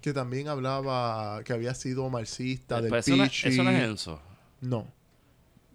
Que 0.00 0.12
también 0.12 0.48
hablaba, 0.48 1.42
que 1.44 1.52
había 1.52 1.74
sido 1.74 2.08
marxista, 2.10 2.80
del 2.80 2.88
Pues 2.88 3.06
eso, 3.06 3.16
no, 3.16 3.24
es- 3.24 3.30
Pichi. 3.30 3.48
eso 3.48 3.62
no 3.62 3.70
es 3.70 3.82
Enzo. 3.84 4.20
No, 4.60 4.86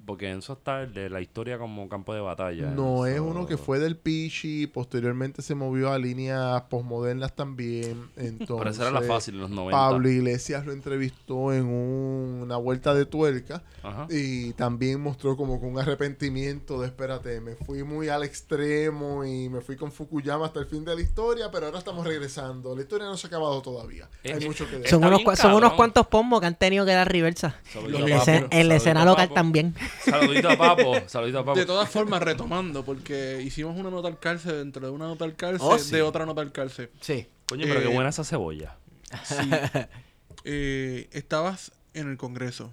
Porque 0.08 0.32
Enzo 0.32 0.53
está 0.53 0.82
el 0.84 0.93
de 0.93 1.10
la 1.10 1.22
historia 1.22 1.60
como 1.60 1.88
campo 1.89 2.14
de 2.16 2.22
batalla. 2.22 2.72
no 2.72 3.05
es 3.05 3.20
uno 3.20 3.45
que 3.45 3.58
fue 3.58 3.78
del 3.78 3.97
Pichi, 3.97 4.66
posteriormente 4.66 5.41
se 5.43 5.53
movió 5.53 5.91
a 5.91 5.99
líneas 5.99 6.62
posmodernas 6.70 7.36
también. 7.36 8.10
Entonces, 8.16 8.47
Pero 8.58 8.70
esa 8.72 8.82
era 8.84 8.91
la 8.91 9.01
fácil 9.01 9.36
en 9.36 9.41
los 9.41 9.49
90. 9.51 9.78
Pablo 9.78 10.10
Iglesias 10.10 10.66
lo 10.66 10.72
entrevistó 10.72 11.51
en 11.53 11.66
un- 11.66 12.39
una 12.43 12.55
vuelta 12.58 12.93
de 12.95 13.05
tuerca 13.05 13.64
Ajá. 13.84 14.08
y 14.10 14.53
también 14.53 15.01
mostró 15.01 15.36
como 15.36 15.60
con 15.60 15.72
un 15.74 15.80
arrepentimiento 15.80 16.80
de 16.80 16.88
espérate, 16.88 17.41
me 17.41 17.55
fui 17.55 17.84
muy 17.84 18.08
al 18.08 18.24
extremo 18.24 19.26
y 19.26 19.49
me 19.49 19.60
fui 19.60 19.76
con 19.76 19.91
Fukuyama 19.91 20.45
hasta 20.45 20.62
el 20.62 20.68
fin 20.68 20.86
de 20.86 20.95
la 20.95 21.01
historia, 21.01 21.51
pero 21.51 21.66
ahora 21.66 21.80
estamos 21.80 22.08
regresando. 22.08 22.74
La 22.76 22.82
historia 22.82 23.08
no 23.08 23.18
se 23.18 23.28
ha 23.28 23.30
acabado 23.30 23.62
todavía. 23.62 24.08
Eh, 24.24 24.34
Hay 24.39 24.47
mucho 24.47 24.66
que 24.70 24.78
decir. 24.78 24.89
Son 24.89 25.03
unos, 25.03 25.22
son 25.38 25.53
unos 25.53 25.74
cuantos 25.74 26.08
pombos 26.08 26.39
que 26.39 26.47
han 26.47 26.55
tenido 26.58 26.86
que 26.86 26.93
dar 26.93 27.12
reversa. 27.12 27.55
En 27.76 27.91
la, 27.91 28.18
Papo. 28.18 28.72
escena- 28.72 29.03
local 29.05 29.26
Papo. 29.28 29.34
también. 29.36 29.76
Saludito 30.04 30.50
a 30.50 30.58
Papo. 30.58 30.93
Saludito 31.08 31.39
a 31.39 31.45
Papo. 31.45 31.58
De 31.60 31.66
todas 31.66 31.89
formas, 31.89 32.22
retomando, 32.22 32.84
porque 32.84 33.41
hicimos 33.43 33.76
una 33.78 33.89
nota 33.89 34.08
al 34.08 34.20
cárcel 34.20 34.54
dentro 34.58 34.86
de 34.86 34.91
una 34.91 35.06
nota 35.06 35.26
al 35.26 35.36
cárcel, 35.36 35.60
Oh, 35.70 35.78
sí. 35.78 35.91
de 35.95 36.02
otra 36.02 36.26
nota 36.26 36.41
al 36.41 36.52
cárcel. 36.52 36.89
Sí. 37.02 37.28
Coño, 37.48 37.66
pero 37.68 37.82
qué 37.82 37.89
Eh, 37.91 37.93
buena 37.93 38.10
esa 38.10 38.24
cebolla. 38.24 38.76
Sí. 39.24 39.36
Eh, 40.50 41.10
estabas 41.12 41.74
en 41.93 42.10
el 42.10 42.18
Congreso. 42.18 42.72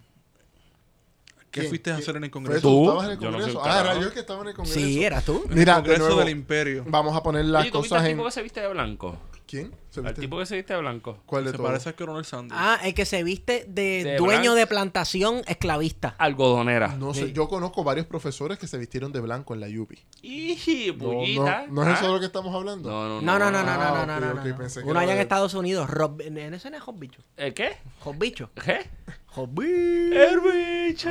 ¿Qué 1.51 1.61
¿Quién? 1.61 1.69
fuiste 1.69 1.91
a 1.91 1.97
hacer 1.97 2.15
en 2.17 2.25
el 2.25 2.31
¿Fue 2.31 2.33
Congreso? 2.33 2.61
tú? 2.61 2.69
¿Tú? 2.69 2.83
¿Estabas 2.91 3.05
en 3.07 3.11
el 3.13 3.19
Yo 3.19 3.31
no 3.31 3.61
ah, 3.65 3.81
era 3.81 3.95
yo 3.95 4.07
el 4.09 4.13
que 4.13 4.21
estaba 4.21 4.43
en 4.43 4.49
el 4.49 4.55
Congreso. 4.55 4.79
Sí, 4.79 5.03
eras 5.05 5.25
tú. 5.25 5.45
Mira, 5.49 5.77
el 5.79 5.83
de 5.83 5.89
Congreso 5.89 6.05
nuevo, 6.05 6.21
del 6.21 6.29
Imperio. 6.29 6.85
vamos 6.87 7.17
a 7.17 7.23
poner 7.23 7.45
las 7.47 7.63
Oye, 7.63 7.71
¿tú 7.73 7.79
viste 7.79 7.95
cosas 7.95 8.07
en... 8.09 8.13
tipo 8.17 8.25
que 8.27 8.31
se 8.31 8.43
viste 8.43 8.61
de 8.61 8.69
blanco? 8.69 9.19
¿Quién? 9.55 9.73
¿Se 9.91 10.01
Al 10.01 10.07
viste? 10.07 10.21
tipo 10.23 10.37
que 10.39 10.47
se 10.47 10.57
viste 10.57 10.73
de 10.75 10.81
blanco. 10.81 11.19
¿Cuál 11.27 11.45
de 11.45 11.51
Se 11.53 11.57
todos? 11.57 11.69
parece 11.71 11.89
al 11.91 11.95
Coronel 11.95 12.25
Sanders. 12.25 12.61
Ah, 12.61 12.81
el 12.83 12.93
que 12.93 13.05
se 13.05 13.23
viste 13.23 13.65
de, 13.69 14.03
De 14.03 14.17
dueño 14.17 14.41
blanco. 14.41 14.55
de 14.57 14.67
plantación 14.67 15.43
esclavista. 15.47 16.17
Algodonera. 16.19 16.97
No 16.97 17.15
sé, 17.15 17.33
yo 17.33 17.49
conozco 17.49 17.85
varios 17.85 18.07
profesores 18.07 18.59
que 18.59 18.67
se 18.67 18.79
vistieron 18.79 19.13
de 19.13 19.21
blanco 19.21 19.55
en 19.55 19.61
la 19.61 19.69
UPI. 19.69 20.05
Iji, 20.23 20.89
No, 20.97 21.05
bullita. 21.05 21.67
no, 21.69 21.73
¿no 21.75 21.83
es 21.83 21.89
Ah. 21.89 21.93
eso 21.95 22.07
de 22.09 22.13
lo 22.15 22.19
que 22.21 22.27
estamos 22.27 22.53
hablando? 22.53 22.91
No, 22.91 23.09
no, 23.09 23.21
No, 23.23 23.39
no, 23.39 23.51
no, 23.53 23.63
no, 23.63 23.71
Ah, 23.71 24.05
no, 24.05 24.07
no, 24.07 24.15
ok, 24.17 24.35
no, 24.35 24.41
ok, 24.41 24.47
no. 24.49 24.57
pensé 24.59 24.81
que 24.81 24.85
Uno 24.87 24.93
era 24.93 25.01
allá 25.03 25.13
en 25.13 25.19
de- 25.19 25.23
Estados 25.23 25.55
Unidos. 25.55 25.89
Rob, 25.89 26.21
en 26.23 26.37
ese 26.55 26.71
no 26.71 26.77
es 26.77 26.83
Hot 26.83 26.99
Bicho. 26.99 27.23
¿El 27.37 27.55
qué? 27.55 27.77
Hot 28.01 28.19
Bicho. 28.19 28.51
¿Qué? 28.55 28.91
Hot 29.27 29.51
Bicho. 29.53 30.21
El 30.21 30.41
bicho. 30.89 31.11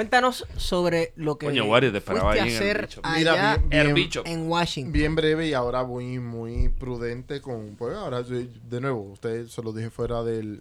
Cuéntanos 0.00 0.46
sobre 0.58 1.14
lo 1.16 1.38
que 1.38 1.46
Coño, 1.46 1.64
Wario, 1.64 1.90
te 1.90 1.96
esperaba 1.96 2.32
fuiste 2.34 2.40
a 2.40 2.44
ahí 2.44 2.50
en 2.50 2.56
el 2.56 2.62
hacer 2.62 2.86
bicho. 2.86 3.00
allá 3.02 3.16
Mira, 3.18 3.56
bien, 3.56 3.72
El 3.72 3.82
bien- 3.86 3.94
bicho. 3.94 4.22
en 4.26 4.46
Washington. 4.46 4.92
Bien 4.92 5.14
breve 5.14 5.48
y 5.48 5.54
ahora 5.54 5.84
muy, 5.84 6.18
muy 6.18 6.68
prudente 6.68 7.40
con... 7.40 7.76
Pues 7.78 7.96
ahora, 7.96 8.20
yo- 8.20 8.36
de 8.68 8.80
nuevo, 8.82 9.00
usted 9.12 9.46
se 9.46 9.62
lo 9.62 9.72
dije 9.72 9.88
fuera 9.88 10.22
del, 10.22 10.60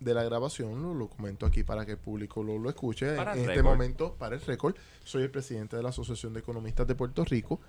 de 0.00 0.14
la 0.14 0.24
grabación, 0.24 0.82
lo, 0.82 0.94
lo 0.94 1.06
comento 1.06 1.46
aquí 1.46 1.62
para 1.62 1.86
que 1.86 1.92
el 1.92 1.98
público 1.98 2.42
lo, 2.42 2.58
lo 2.58 2.68
escuche. 2.70 3.14
Para 3.14 3.34
en 3.34 3.44
el 3.44 3.50
este 3.50 3.62
momento, 3.62 4.16
para 4.18 4.34
el 4.34 4.40
récord, 4.40 4.74
soy 5.04 5.22
el 5.22 5.30
presidente 5.30 5.76
de 5.76 5.82
la 5.84 5.90
Asociación 5.90 6.32
de 6.32 6.40
Economistas 6.40 6.84
de 6.88 6.96
Puerto 6.96 7.24
Rico. 7.24 7.60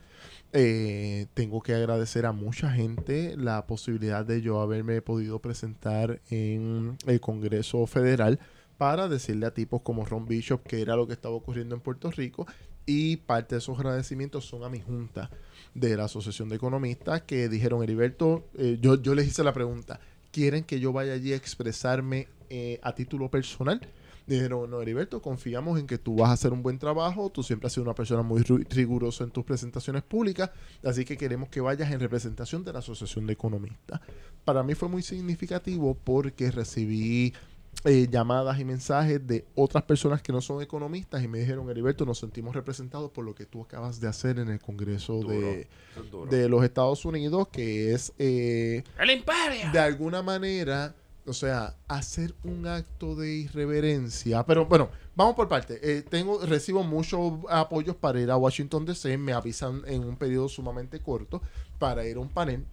Eh, 0.52 1.28
tengo 1.36 1.62
que 1.62 1.76
agradecer 1.76 2.26
a 2.26 2.32
mucha 2.32 2.72
gente 2.72 3.36
la 3.38 3.68
posibilidad 3.68 4.26
de 4.26 4.42
yo 4.42 4.62
haberme 4.62 5.00
podido 5.04 5.38
presentar 5.38 6.22
en 6.32 6.98
el 7.06 7.20
Congreso 7.22 7.86
Federal 7.86 8.40
para 8.78 9.08
decirle 9.08 9.46
a 9.46 9.54
tipos 9.54 9.82
como 9.82 10.06
Ron 10.06 10.26
Bishop 10.26 10.64
que 10.64 10.82
era 10.82 10.96
lo 10.96 11.08
que 11.08 11.14
estaba 11.14 11.36
ocurriendo 11.36 11.76
en 11.76 11.82
Puerto 11.82 12.12
Rico 12.12 12.46
y 12.86 13.18
parte 13.18 13.56
de 13.56 13.60
esos 13.60 13.78
agradecimientos 13.78 14.46
son 14.46 14.64
a 14.64 14.70
mi 14.70 14.80
junta 14.80 15.30
de 15.74 15.96
la 15.96 16.06
Asociación 16.06 16.50
de 16.50 16.58
Economistas 16.58 17.22
que 17.22 17.50
dijeron, 17.50 17.84
Heriberto, 17.84 18.46
eh, 18.58 18.78
yo, 18.82 19.02
yo 19.02 19.16
les 19.16 19.28
hice 19.28 19.44
la 19.44 19.54
pregunta, 19.54 20.00
¿quieren 20.32 20.64
que 20.64 20.80
yo 20.80 20.92
vaya 20.92 21.14
allí 21.14 21.34
a 21.34 21.36
expresarme 21.36 22.28
eh, 22.50 22.80
a 22.84 22.94
título 22.94 23.30
personal? 23.30 23.82
Dijeron, 24.26 24.70
no, 24.70 24.82
Heriberto, 24.82 25.22
confiamos 25.22 25.78
en 25.80 25.86
que 25.86 25.98
tú 25.98 26.16
vas 26.16 26.30
a 26.30 26.34
hacer 26.34 26.54
un 26.54 26.64
buen 26.64 26.80
trabajo, 26.80 27.30
tú 27.30 27.44
siempre 27.44 27.68
has 27.68 27.74
sido 27.74 27.84
una 27.84 27.96
persona 27.96 28.22
muy 28.22 28.42
rigurosa 28.42 29.26
en 29.26 29.32
tus 29.32 29.44
presentaciones 29.44 30.02
públicas, 30.04 30.50
así 30.84 31.04
que 31.04 31.18
queremos 31.18 31.50
que 31.50 31.60
vayas 31.60 31.92
en 31.92 32.00
representación 32.00 32.64
de 32.64 32.72
la 32.72 32.80
Asociación 32.80 33.28
de 33.28 33.34
Economistas. 33.34 34.00
Para 34.46 34.64
mí 34.64 34.76
fue 34.76 34.88
muy 34.88 35.04
significativo 35.04 35.98
porque 36.02 36.52
recibí 36.52 37.34
eh, 37.86 38.08
llamadas 38.10 38.60
y 38.60 38.66
mensajes 38.66 39.26
de 39.26 39.46
otras 39.56 39.84
personas 39.84 40.22
que 40.22 40.32
no 40.32 40.42
son 40.42 40.62
economistas 40.62 41.22
y 41.24 41.28
me 41.28 41.40
dijeron, 41.40 41.70
Heriberto, 41.70 42.06
nos 42.06 42.20
sentimos 42.20 42.56
representados 42.56 43.12
por 43.12 43.26
lo 43.26 43.36
que 43.36 43.46
tú 43.46 43.62
acabas 43.62 44.00
de 44.00 44.08
hacer 44.08 44.40
en 44.40 44.50
el 44.50 44.60
Congreso 44.60 45.16
Duro. 45.16 45.32
de, 45.32 45.68
de 46.30 46.50
los 46.50 46.64
Estados 46.64 47.04
Unidos, 47.04 47.50
que 47.50 47.94
es 47.94 48.14
eh, 48.18 48.84
¡El 48.98 49.12
imperio! 49.12 49.72
de 49.72 49.80
alguna 49.80 50.22
manera, 50.22 50.96
o 51.26 51.34
sea, 51.34 51.76
hacer 51.88 52.34
un 52.44 52.68
acto 52.68 53.16
de 53.16 53.34
irreverencia. 53.34 54.46
Pero 54.46 54.66
bueno, 54.66 54.90
vamos 55.16 55.36
por 55.36 55.48
parte. 55.48 55.80
Eh, 55.82 56.04
tengo, 56.04 56.46
recibo 56.46 56.84
muchos 56.84 57.34
apoyos 57.50 57.96
para 57.96 58.20
ir 58.20 58.32
a 58.32 58.38
Washington 58.38 58.86
DC. 58.86 59.18
Me 59.18 59.34
avisan 59.34 59.82
en 59.88 60.04
un 60.04 60.16
periodo 60.16 60.48
sumamente 60.48 61.00
corto 61.00 61.42
para 61.80 62.06
ir 62.06 62.18
a 62.18 62.20
un 62.20 62.30
panel 62.30 62.66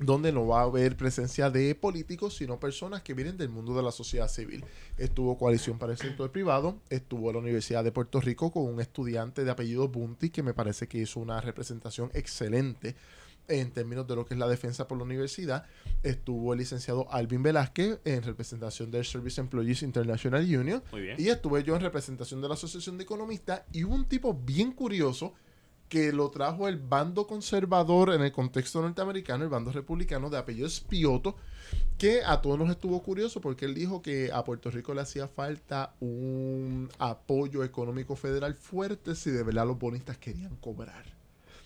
donde 0.00 0.32
no 0.32 0.46
va 0.46 0.60
a 0.60 0.64
haber 0.64 0.96
presencia 0.96 1.50
de 1.50 1.74
políticos, 1.74 2.36
sino 2.36 2.58
personas 2.58 3.02
que 3.02 3.14
vienen 3.14 3.36
del 3.36 3.48
mundo 3.48 3.74
de 3.74 3.82
la 3.82 3.92
sociedad 3.92 4.28
civil. 4.28 4.64
Estuvo 4.98 5.36
Coalición 5.36 5.78
para 5.78 5.92
el 5.92 5.98
Sector 5.98 6.30
Privado, 6.30 6.78
estuvo 6.88 7.32
la 7.32 7.38
Universidad 7.38 7.84
de 7.84 7.92
Puerto 7.92 8.20
Rico 8.20 8.50
con 8.50 8.64
un 8.64 8.80
estudiante 8.80 9.44
de 9.44 9.50
apellido 9.50 9.88
Bunty, 9.88 10.30
que 10.30 10.42
me 10.42 10.54
parece 10.54 10.88
que 10.88 10.98
hizo 10.98 11.20
una 11.20 11.40
representación 11.40 12.10
excelente 12.14 12.96
en 13.48 13.72
términos 13.72 14.06
de 14.06 14.14
lo 14.14 14.24
que 14.24 14.34
es 14.34 14.40
la 14.40 14.48
defensa 14.48 14.86
por 14.86 14.96
la 14.98 15.04
universidad. 15.04 15.66
Estuvo 16.02 16.52
el 16.52 16.60
licenciado 16.60 17.12
Alvin 17.12 17.42
Velázquez 17.42 17.98
en 18.04 18.22
representación 18.22 18.90
del 18.90 19.04
Service 19.04 19.40
Employees 19.40 19.82
International 19.82 20.42
Union. 20.42 20.82
Muy 20.92 21.02
bien. 21.02 21.16
Y 21.18 21.28
estuve 21.28 21.64
yo 21.64 21.74
en 21.74 21.82
representación 21.82 22.40
de 22.40 22.48
la 22.48 22.54
Asociación 22.54 22.96
de 22.96 23.04
Economistas 23.04 23.62
y 23.72 23.84
hubo 23.84 23.94
un 23.94 24.04
tipo 24.04 24.34
bien 24.34 24.72
curioso 24.72 25.34
que 25.90 26.12
lo 26.12 26.30
trajo 26.30 26.68
el 26.68 26.78
bando 26.78 27.26
conservador 27.26 28.14
en 28.14 28.22
el 28.22 28.30
contexto 28.30 28.80
norteamericano, 28.80 29.42
el 29.42 29.50
bando 29.50 29.72
republicano 29.72 30.30
de 30.30 30.38
apellido 30.38 30.70
Spioto, 30.70 31.34
que 31.98 32.22
a 32.24 32.40
todos 32.40 32.56
nos 32.60 32.70
estuvo 32.70 33.02
curioso 33.02 33.40
porque 33.40 33.64
él 33.64 33.74
dijo 33.74 34.00
que 34.00 34.30
a 34.32 34.44
Puerto 34.44 34.70
Rico 34.70 34.94
le 34.94 35.00
hacía 35.00 35.26
falta 35.26 35.94
un 35.98 36.88
apoyo 37.00 37.64
económico 37.64 38.14
federal 38.14 38.54
fuerte 38.54 39.16
si 39.16 39.32
de 39.32 39.42
verdad 39.42 39.66
los 39.66 39.80
bonistas 39.80 40.16
querían 40.16 40.54
cobrar. 40.56 41.04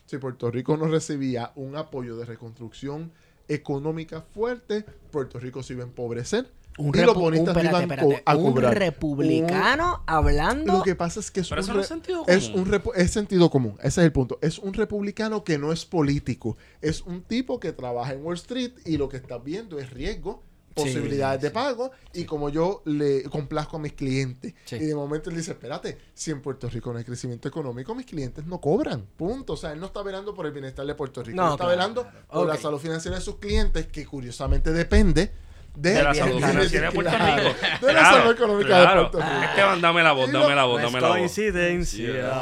Si 0.07 0.17
Puerto 0.17 0.51
Rico 0.51 0.79
no 0.79 0.87
recibía 0.87 1.53
un 1.55 1.77
apoyo 1.77 2.17
de 2.17 2.25
reconstrucción 2.25 3.13
económica 3.47 4.23
fuerte, 4.23 4.87
Puerto 5.11 5.39
Rico 5.39 5.63
se 5.63 5.75
iba 5.75 5.83
a 5.83 5.87
empobrecer 5.87 6.51
Un, 6.77 6.89
y 6.95 6.99
los 7.03 7.15
repu- 7.17 7.21
bonistas 7.21 7.57
un- 7.57 7.67
espérate, 7.67 8.23
a 8.27 8.37
un 8.37 8.57
republicano 8.57 10.03
hablando. 10.07 10.73
Lo 10.79 10.83
que 10.83 10.95
pasa 10.95 11.21
es 11.21 11.31
que 11.31 11.41
es 11.41 11.49
Pero 11.49 11.61
un, 11.61 11.65
eso 11.65 11.73
no 11.73 11.79
re- 11.79 11.83
es 11.83 11.89
sentido 11.89 12.25
es 12.27 12.49
común. 12.49 12.61
un 12.63 12.73
repu- 12.73 12.93
es 12.97 13.11
sentido 13.11 13.51
común. 13.51 13.77
Ese 13.79 14.01
es 14.01 14.07
el 14.07 14.13
punto. 14.13 14.39
Es 14.43 14.59
un 14.59 14.75
republicano 14.75 15.45
que 15.45 15.59
no 15.59 15.73
es 15.73 15.85
político. 15.85 16.57
Es 16.81 17.03
un 17.03 17.23
tipo 17.23 17.61
que 17.61 17.73
trabaja 17.73 18.13
en 18.13 18.25
Wall 18.25 18.35
Street 18.37 18.73
y 18.85 18.97
lo 18.97 19.09
que 19.09 19.17
está 19.19 19.39
viendo 19.39 19.79
es 19.79 19.91
riesgo, 19.91 20.43
posibilidades 20.75 21.41
de 21.41 21.49
sí. 21.51 21.55
pago 21.55 21.93
y 22.13 22.25
como 22.25 22.49
yo 22.49 22.83
le 22.85 23.23
complazco 23.25 23.77
a 23.77 23.81
mis 23.81 23.93
clientes. 23.93 24.55
Sí. 24.65 24.75
Y 24.75 24.81
de 24.87 24.95
momento 24.97 25.31
él 25.31 25.37
dice, 25.37 25.53
espérate, 25.53 25.97
si 26.13 26.33
en 26.33 26.43
Puerto 26.43 26.69
Rico 26.69 26.93
no 26.93 26.99
hay 26.99 27.05
crecimiento 27.05 27.47
económico, 27.47 27.95
mis 27.95 28.07
clientes 28.07 28.45
no 28.47 28.61
cobran. 28.61 29.07
Punto. 29.17 29.53
O 29.53 29.57
sea, 29.57 29.71
él 29.73 29.79
no 29.79 29.87
está 29.87 30.03
velando 30.03 30.35
por 30.35 30.47
el 30.47 30.53
bienestar 30.53 30.85
de 30.85 30.97
Puerto 30.97 31.23
Rico. 31.23 31.37
No, 31.37 31.45
él 31.47 31.53
está 31.53 31.65
claro, 31.67 31.71
velando 31.79 32.03
claro. 32.03 32.27
por 32.29 32.49
la 32.49 32.57
salud 32.57 32.79
financiera 32.81 33.17
de 33.17 33.23
sus 33.23 33.37
clientes, 33.37 33.87
que 33.87 34.05
curiosamente 34.05 34.73
depende 34.73 35.31
de, 35.77 35.91
de 35.91 36.03
la 36.03 36.15
salud 36.15 36.41
financiera 36.41 36.87
de 36.89 36.93
Puerto 36.95 37.11
Claro, 37.11 37.49
Rico. 37.49 37.87
De 37.87 37.93
la 37.93 38.05
salud 38.05 38.33
económica 38.33 38.69
claro. 38.69 39.05
de 39.05 39.11
Puerto 39.11 39.29
Rico. 39.31 39.43
Esteban, 39.45 39.81
dame 39.81 40.03
la 40.03 40.13
voz, 40.13 40.33
dame 40.33 40.55
la 40.55 40.65
voz, 40.65 40.83
dame 40.83 41.01
la 41.01 41.09
voz. 41.09 41.17
coincidencia. 41.17 42.33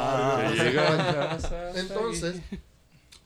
Entonces, 1.75 2.41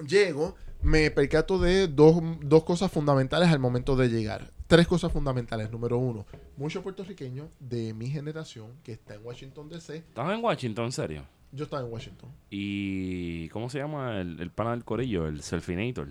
llego, 0.08 0.56
me 0.82 1.12
percato 1.12 1.60
de 1.60 1.88
dos, 1.88 2.16
dos 2.42 2.64
cosas 2.64 2.92
fundamentales 2.92 3.50
al 3.50 3.60
momento 3.60 3.96
de 3.96 4.10
llegar. 4.10 4.52
Tres 4.68 4.88
cosas 4.88 5.12
fundamentales. 5.12 5.72
Número 5.72 5.98
uno, 5.98 6.26
muchos 6.58 6.84
puertorriqueños 6.84 7.48
de 7.60 7.94
mi 7.94 8.10
generación 8.10 8.72
que 8.84 8.92
está 8.94 9.16
en 9.16 9.26
Washington 9.26 9.70
DC. 9.70 9.98
¿Estabas 9.98 10.38
en 10.38 10.44
Washington, 10.44 10.86
en 10.86 10.92
serio? 10.92 11.24
Yo 11.54 11.64
estaba 11.64 11.82
en 11.86 11.92
Washington. 11.92 12.30
¿Y 12.50 13.48
cómo 13.50 13.70
se 13.70 13.80
llama 13.80 14.20
el, 14.20 14.40
el 14.42 14.52
pana 14.52 14.72
del 14.72 14.84
corillo? 14.84 15.28
El 15.28 15.42
Selfinator. 15.42 16.10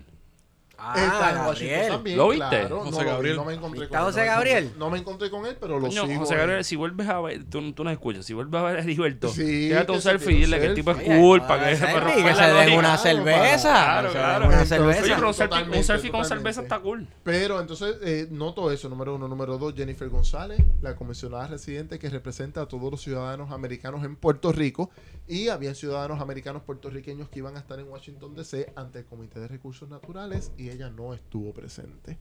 Ah, 0.79 0.93
está 0.95 1.31
en 1.31 1.37
Washington 1.47 1.67
Gabriel. 1.69 1.91
también. 1.91 2.17
¿Lo 2.17 2.29
viste? 2.29 2.47
claro. 2.49 2.79
José 2.81 2.91
no, 3.03 3.05
Gabriel. 3.09 3.35
no 3.35 3.45
me 3.45 3.53
encontré 3.55 3.83
¿Está 3.85 3.97
con 3.97 3.99
él. 3.99 4.05
José 4.13 4.19
no 4.19 4.23
me 4.25 4.31
Gabriel? 4.31 4.63
encontré- 4.63 4.77
No 4.79 4.89
me 4.91 4.97
encontré 4.99 5.29
con 5.31 5.45
él, 5.47 5.57
pero 5.59 5.79
lo 5.79 5.87
Coño, 5.87 6.05
sigo. 6.07 6.19
José 6.19 6.35
Gabriel, 6.35 6.63
si 6.63 6.75
vuelves 6.75 7.07
a 7.09 7.19
ver, 7.21 7.43
tú, 7.45 7.71
tú 7.73 7.83
no 7.83 7.89
escuchas, 7.89 8.25
si 8.25 8.33
vuelves 8.33 8.59
a 8.61 8.63
ver 8.63 8.77
a 8.77 8.81
Heriberto, 8.81 9.29
Sí, 9.29 9.43
tírate 9.69 9.91
un 9.91 10.01
selfie 10.01 10.31
y 10.33 10.41
dile 10.41 10.59
que 10.59 10.65
el 10.67 10.73
tipo 10.75 10.91
es 10.91 10.97
para 11.41 11.69
que, 11.69 11.75
se 11.75 11.85
den 11.85 12.77
una 12.77 12.97
cerveza. 12.97 13.59
Claro, 13.61 14.11
claro. 14.11 14.47
una 14.47 14.65
cerveza. 14.65 14.99
Un 14.99 15.83
selfie, 15.83 16.11
con 16.11 16.25
cerveza 16.25 16.61
está 16.61 16.79
cool. 16.79 17.07
Pero 17.23 17.59
entonces 17.59 17.95
eh, 18.03 18.27
noto 18.29 18.71
eso, 18.71 18.87
número 18.89 19.15
uno. 19.15 19.27
Número 19.27 19.57
dos, 19.57 19.73
Jennifer 19.75 20.07
González, 20.09 20.59
la 20.81 20.95
comisionada 20.95 21.47
residente 21.47 21.99
que 21.99 22.09
representa 22.09 22.61
a 22.61 22.65
todos 22.67 22.91
los 22.91 23.01
ciudadanos 23.01 23.51
americanos 23.51 24.03
en 24.03 24.15
Puerto 24.15 24.51
Rico. 24.51 24.89
Y 25.27 25.49
había 25.49 25.75
ciudadanos 25.75 26.21
americanos 26.21 26.63
puertorriqueños 26.63 27.27
que 27.27 27.39
iban 27.39 27.57
a 27.57 27.59
estar 27.59 27.77
en 27.79 27.89
Washington 27.89 28.33
DC 28.33 28.71
ante 28.75 28.99
el 28.99 29.05
Comité 29.05 29.41
de 29.41 29.49
Recursos 29.49 29.89
Naturales 29.89 30.53
y 30.57 30.69
ella 30.69 30.89
no 30.89 31.13
estuvo 31.13 31.53
presente. 31.53 32.17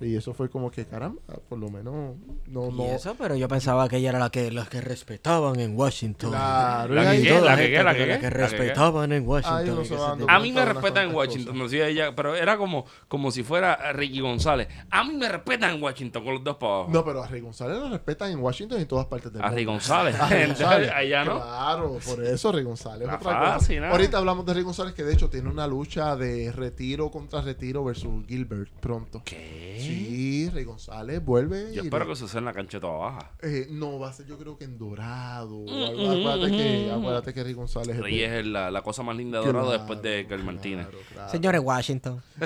Y 0.00 0.16
eso 0.16 0.34
fue 0.34 0.50
como 0.50 0.70
que, 0.70 0.84
caramba, 0.84 1.20
por 1.48 1.58
lo 1.58 1.70
menos 1.70 2.16
no... 2.46 2.68
Y 2.68 2.72
no 2.72 2.84
eso, 2.86 3.14
pero 3.16 3.36
yo 3.36 3.48
pensaba 3.48 3.88
que 3.88 3.96
ella 3.98 4.10
era 4.10 4.18
la 4.18 4.30
que, 4.30 4.50
las 4.50 4.68
que 4.68 4.80
respetaban 4.80 5.58
en 5.60 5.76
Washington. 5.78 6.30
Claro, 6.30 6.94
La 6.94 7.14
y 7.14 7.22
que 7.22 7.30
la 7.30 7.40
que 7.40 7.44
la 7.44 7.56
que, 7.56 7.70
que 7.70 7.82
la 7.82 7.92
qué, 7.94 7.98
que 8.00 8.06
la 8.08 8.14
que 8.16 8.20
qué. 8.20 8.30
respetaban 8.30 9.12
en 9.12 9.26
Washington. 9.26 9.84
Y 10.20 10.24
A 10.28 10.38
mí 10.40 10.52
me 10.52 10.64
respetan 10.64 11.08
en 11.08 11.14
Washington, 11.14 11.68
sé 11.70 11.88
ella, 11.88 12.14
pero 12.14 12.34
era 12.34 12.56
como, 12.56 12.86
como 13.08 13.30
si 13.30 13.42
fuera 13.42 13.92
Ricky 13.92 14.20
González. 14.20 14.68
A 14.90 15.04
mí 15.04 15.14
me 15.14 15.28
respetan 15.28 15.74
en 15.76 15.82
Washington 15.82 16.24
con 16.24 16.34
los 16.34 16.44
dos 16.44 16.56
para 16.56 16.74
abajo. 16.74 16.90
No, 16.90 17.04
pero 17.04 17.22
a 17.22 17.26
Rey 17.26 17.40
González 17.40 17.78
lo 17.78 17.88
respetan 17.88 18.32
en 18.32 18.40
Washington 18.40 18.78
y 18.78 18.82
en 18.82 18.88
todas 18.88 19.06
partes 19.06 19.32
del 19.32 19.42
a 19.42 19.46
mundo. 19.46 19.56
Ricky 19.56 19.66
González. 19.66 20.16
A 20.20 20.28
Rey 20.28 20.46
González. 20.46 20.90
Allá 20.94 21.24
no. 21.24 21.40
Claro, 21.40 21.98
por 22.04 22.24
eso 22.24 22.52
Rey 22.52 22.64
González. 22.64 23.08
otra 23.08 23.54
cosa. 23.56 23.88
Ahorita 23.90 24.18
hablamos 24.18 24.44
de 24.44 24.54
Rey 24.54 24.62
González 24.62 24.94
que 24.94 25.04
de 25.04 25.14
hecho 25.14 25.30
tiene 25.30 25.48
una 25.48 25.66
lucha 25.66 26.16
de 26.16 26.50
retiro 26.52 27.10
contra 27.10 27.40
retiro 27.42 27.84
versus 27.84 28.26
Gilbert 28.26 28.70
pronto. 28.80 29.22
¿Qué? 29.24 29.73
Sí, 29.80 30.50
Rey 30.52 30.64
González 30.64 31.24
vuelve. 31.24 31.72
Yo 31.74 31.82
y 31.82 31.86
espero 31.86 32.04
le- 32.04 32.06
que 32.08 32.12
eso 32.14 32.28
sea 32.28 32.38
en 32.38 32.44
la 32.44 32.52
cancha 32.52 32.80
toda 32.80 32.98
baja. 32.98 33.30
Eh, 33.42 33.66
no, 33.70 33.98
va 33.98 34.08
a 34.10 34.12
ser 34.12 34.26
yo 34.26 34.38
creo 34.38 34.56
que 34.58 34.64
en 34.64 34.78
Dorado. 34.78 35.60
Mm, 35.64 35.68
algo. 35.68 36.10
acuérdate, 36.10 36.50
que, 36.56 36.90
acuérdate 36.92 37.34
que 37.34 37.44
Rey 37.44 37.52
González 37.54 37.96
Rey 37.98 38.22
es 38.22 38.46
la, 38.46 38.70
la 38.70 38.82
cosa 38.82 39.02
más 39.02 39.16
linda 39.16 39.40
de 39.40 39.46
Dorado 39.46 39.66
Claro, 39.66 39.78
después 39.78 40.02
de 40.02 40.26
Carl 40.28 40.44
Martínez. 40.44 40.86
claro, 40.86 41.04
claro. 41.12 41.30
Señores, 41.30 41.60
Washington. 41.64 42.22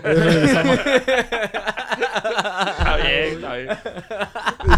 Está 1.58 2.96
bien, 2.96 3.34
está 3.34 3.54
bien. 3.56 3.68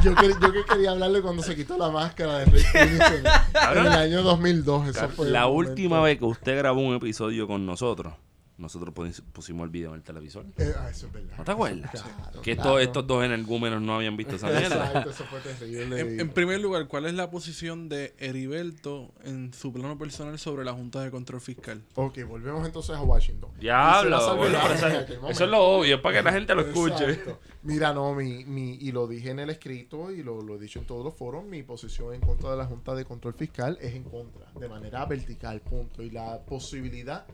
Yo 0.02 0.14
que, 0.14 0.28
yo 0.28 0.52
que 0.52 0.64
quería 0.68 0.90
hablarle 0.92 1.20
cuando 1.22 1.42
se 1.42 1.54
quitó 1.56 1.76
la 1.78 1.90
máscara 1.90 2.38
de 2.38 2.44
Rey 2.46 2.62
en, 2.74 2.88
en 3.78 3.86
el 3.86 3.92
año 3.92 4.22
2002. 4.22 4.88
Eso 4.88 5.08
fue 5.10 5.28
La 5.28 5.46
última 5.46 5.96
momento- 5.98 6.02
vez 6.04 6.18
que 6.18 6.24
usted 6.24 6.58
grabó 6.58 6.80
un 6.80 6.94
episodio 6.94 7.46
con 7.46 7.66
nosotros, 7.66 8.14
nosotros 8.60 8.94
pus- 8.94 9.22
pusimos 9.32 9.64
el 9.64 9.70
video 9.70 9.90
en 9.90 9.96
el 9.96 10.02
televisor. 10.02 10.44
Eh, 10.58 10.72
ah, 10.78 10.88
eso 10.90 11.06
es 11.06 11.12
verdad. 11.12 11.34
¿No 11.38 11.44
te 11.44 11.50
acuerdas? 11.50 11.90
Claro, 11.90 12.42
que 12.42 12.54
claro. 12.54 12.78
estos, 12.78 12.82
estos 12.82 13.06
dos 13.06 13.24
energúmenos 13.24 13.80
no 13.82 13.96
habían 13.96 14.16
visto 14.16 14.36
esa 14.36 14.48
mierda. 14.48 14.86
Exacto, 14.86 15.10
eso 15.10 15.24
fue 15.24 15.40
terrible. 15.40 16.00
En, 16.00 16.20
en 16.20 16.30
primer 16.30 16.60
lugar, 16.60 16.86
¿cuál 16.86 17.06
es 17.06 17.14
la 17.14 17.30
posición 17.30 17.88
de 17.88 18.14
Heriberto 18.18 19.12
en 19.24 19.52
su 19.54 19.72
plano 19.72 19.98
personal 19.98 20.38
sobre 20.38 20.64
la 20.64 20.72
Junta 20.72 21.00
de 21.02 21.10
Control 21.10 21.40
Fiscal? 21.40 21.82
Ok, 21.94 22.18
volvemos 22.28 22.64
entonces 22.66 22.94
a 22.94 23.02
Washington. 23.02 23.50
Diablo, 23.58 24.36
bueno, 24.36 24.58
eso, 25.30 25.44
es 25.44 25.50
lo 25.50 25.58
obvio, 25.62 25.96
es 25.96 26.00
para 26.00 26.18
que 26.18 26.22
la 26.22 26.32
gente 26.32 26.54
lo 26.54 26.60
escuche. 26.62 27.10
Exacto. 27.10 27.40
Mira, 27.62 27.92
no, 27.92 28.14
mi, 28.14 28.44
mi, 28.44 28.74
y 28.74 28.92
lo 28.92 29.06
dije 29.06 29.30
en 29.30 29.38
el 29.40 29.50
escrito 29.50 30.10
y 30.10 30.22
lo, 30.22 30.40
lo 30.42 30.56
he 30.56 30.58
dicho 30.58 30.78
en 30.78 30.86
todos 30.86 31.04
los 31.04 31.14
foros, 31.14 31.44
mi 31.44 31.62
posición 31.62 32.14
en 32.14 32.20
contra 32.20 32.50
de 32.50 32.56
la 32.56 32.64
Junta 32.66 32.94
de 32.94 33.04
Control 33.04 33.34
Fiscal 33.34 33.78
es 33.80 33.94
en 33.94 34.04
contra, 34.04 34.50
de 34.58 34.68
manera 34.68 35.04
vertical, 35.06 35.60
punto. 35.60 36.02
Y 36.02 36.10
la 36.10 36.38
posibilidad, 36.40 37.26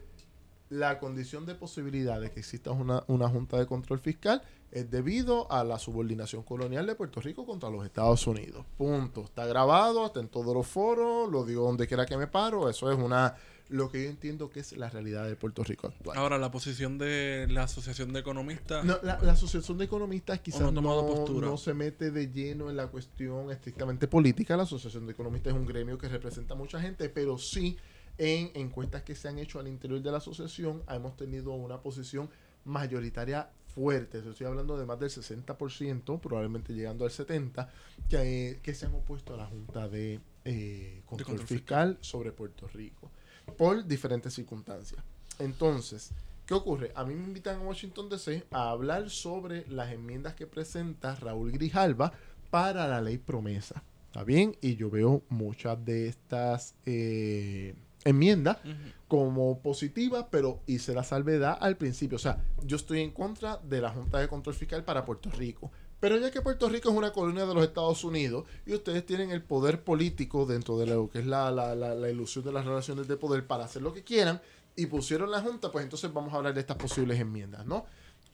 la 0.68 0.98
condición 0.98 1.46
de 1.46 1.54
posibilidad 1.54 2.20
de 2.20 2.30
que 2.30 2.40
exista 2.40 2.72
una, 2.72 3.04
una 3.06 3.28
Junta 3.28 3.58
de 3.58 3.66
Control 3.66 3.98
Fiscal 3.98 4.42
es 4.72 4.90
debido 4.90 5.50
a 5.50 5.64
la 5.64 5.78
subordinación 5.78 6.42
colonial 6.42 6.86
de 6.86 6.94
Puerto 6.94 7.20
Rico 7.20 7.46
contra 7.46 7.70
los 7.70 7.84
Estados 7.84 8.26
Unidos. 8.26 8.66
Punto. 8.76 9.22
Está 9.22 9.46
grabado, 9.46 10.06
está 10.06 10.20
en 10.20 10.28
todos 10.28 10.54
los 10.54 10.66
foros, 10.66 11.30
lo 11.30 11.44
digo 11.44 11.64
donde 11.64 11.86
quiera 11.86 12.04
que 12.04 12.16
me 12.16 12.26
paro, 12.26 12.68
eso 12.68 12.90
es 12.90 12.98
una 12.98 13.34
lo 13.68 13.90
que 13.90 14.04
yo 14.04 14.10
entiendo 14.10 14.48
que 14.48 14.60
es 14.60 14.76
la 14.76 14.88
realidad 14.88 15.26
de 15.26 15.34
Puerto 15.34 15.64
Rico 15.64 15.88
actual. 15.88 16.16
Ahora, 16.16 16.38
la 16.38 16.50
posición 16.50 16.98
de 16.98 17.46
la 17.50 17.64
Asociación 17.64 18.12
de 18.12 18.20
Economistas. 18.20 18.84
No, 18.84 18.98
la, 19.02 19.18
la 19.20 19.32
Asociación 19.32 19.78
de 19.78 19.86
Economistas 19.86 20.40
quizás 20.40 20.60
no 20.60 20.70
no, 20.70 21.26
no 21.28 21.56
se 21.56 21.74
mete 21.74 22.10
de 22.10 22.30
lleno 22.30 22.70
en 22.70 22.76
la 22.76 22.86
cuestión 22.86 23.50
estrictamente 23.50 24.06
política. 24.06 24.56
La 24.56 24.62
Asociación 24.62 25.06
de 25.06 25.12
Economistas 25.12 25.52
es 25.52 25.58
un 25.58 25.66
gremio 25.66 25.98
que 25.98 26.08
representa 26.08 26.54
a 26.54 26.56
mucha 26.56 26.80
gente, 26.80 27.08
pero 27.08 27.38
sí 27.38 27.76
en 28.18 28.50
encuestas 28.54 29.02
que 29.02 29.14
se 29.14 29.28
han 29.28 29.38
hecho 29.38 29.58
al 29.58 29.68
interior 29.68 30.00
de 30.00 30.10
la 30.10 30.18
asociación 30.18 30.82
hemos 30.88 31.16
tenido 31.16 31.52
una 31.52 31.80
posición 31.80 32.30
mayoritaria 32.64 33.50
fuerte. 33.74 34.18
Estoy 34.18 34.46
hablando 34.46 34.78
de 34.78 34.86
más 34.86 34.98
del 34.98 35.10
60%, 35.10 36.20
probablemente 36.20 36.72
llegando 36.72 37.04
al 37.04 37.10
70%, 37.10 37.68
que, 38.08 38.48
eh, 38.50 38.60
que 38.62 38.74
se 38.74 38.86
han 38.86 38.94
opuesto 38.94 39.34
a 39.34 39.36
la 39.36 39.46
Junta 39.46 39.88
de 39.88 40.20
eh, 40.44 41.02
Control, 41.04 41.26
Control 41.26 41.46
Fiscal 41.46 41.98
sobre 42.00 42.32
Puerto 42.32 42.66
Rico 42.68 43.10
por 43.56 43.84
diferentes 43.84 44.34
circunstancias. 44.34 45.02
Entonces, 45.38 46.10
¿qué 46.46 46.54
ocurre? 46.54 46.92
A 46.94 47.04
mí 47.04 47.14
me 47.14 47.24
invitan 47.24 47.60
a 47.60 47.60
Washington 47.60 48.08
DC 48.08 48.46
a 48.50 48.70
hablar 48.70 49.10
sobre 49.10 49.66
las 49.68 49.92
enmiendas 49.92 50.34
que 50.34 50.46
presenta 50.46 51.14
Raúl 51.14 51.52
Grijalva 51.52 52.12
para 52.50 52.88
la 52.88 53.00
ley 53.00 53.18
promesa. 53.18 53.82
¿Está 54.06 54.24
bien? 54.24 54.56
Y 54.62 54.76
yo 54.76 54.88
veo 54.88 55.22
muchas 55.28 55.84
de 55.84 56.08
estas 56.08 56.74
eh, 56.86 57.74
enmiendas 58.06 58.58
Ujú. 58.64 58.74
como 59.08 59.58
positivas, 59.60 60.26
pero 60.30 60.60
hice 60.66 60.94
la 60.94 61.04
salvedad 61.04 61.56
al 61.60 61.76
principio. 61.76 62.16
O 62.16 62.18
sea, 62.20 62.42
yo 62.64 62.76
estoy 62.76 63.00
en 63.00 63.10
contra 63.10 63.58
de 63.58 63.80
la 63.80 63.90
Junta 63.90 64.18
de 64.18 64.28
Control 64.28 64.54
Fiscal 64.54 64.84
para 64.84 65.04
Puerto 65.04 65.30
Rico. 65.30 65.70
Pero 65.98 66.18
ya 66.18 66.30
que 66.30 66.42
Puerto 66.42 66.68
Rico 66.68 66.90
es 66.90 66.94
una 66.96 67.10
colonia 67.12 67.46
de 67.46 67.54
los 67.54 67.64
Estados 67.64 68.04
Unidos 68.04 68.44
y 68.66 68.74
ustedes 68.74 69.04
tienen 69.06 69.30
el 69.30 69.42
poder 69.42 69.82
político 69.82 70.44
dentro 70.44 70.76
de 70.78 70.86
lo 70.86 71.08
que 71.08 71.20
es 71.20 71.26
la, 71.26 71.50
la, 71.50 71.74
la- 71.74 71.94
la 71.94 72.10
ilusión 72.10 72.44
de 72.44 72.52
las 72.52 72.64
relaciones 72.66 73.08
de 73.08 73.16
poder 73.16 73.46
para 73.46 73.64
hacer 73.64 73.80
lo 73.82 73.92
que 73.94 74.04
quieran 74.04 74.40
y 74.76 74.86
pusieron 74.86 75.30
la 75.30 75.40
Junta, 75.40 75.72
pues 75.72 75.84
entonces 75.84 76.12
vamos 76.12 76.34
a 76.34 76.36
hablar 76.36 76.52
de 76.52 76.60
estas 76.60 76.76
posibles 76.76 77.18
enmiendas, 77.18 77.64
¿no? 77.64 77.86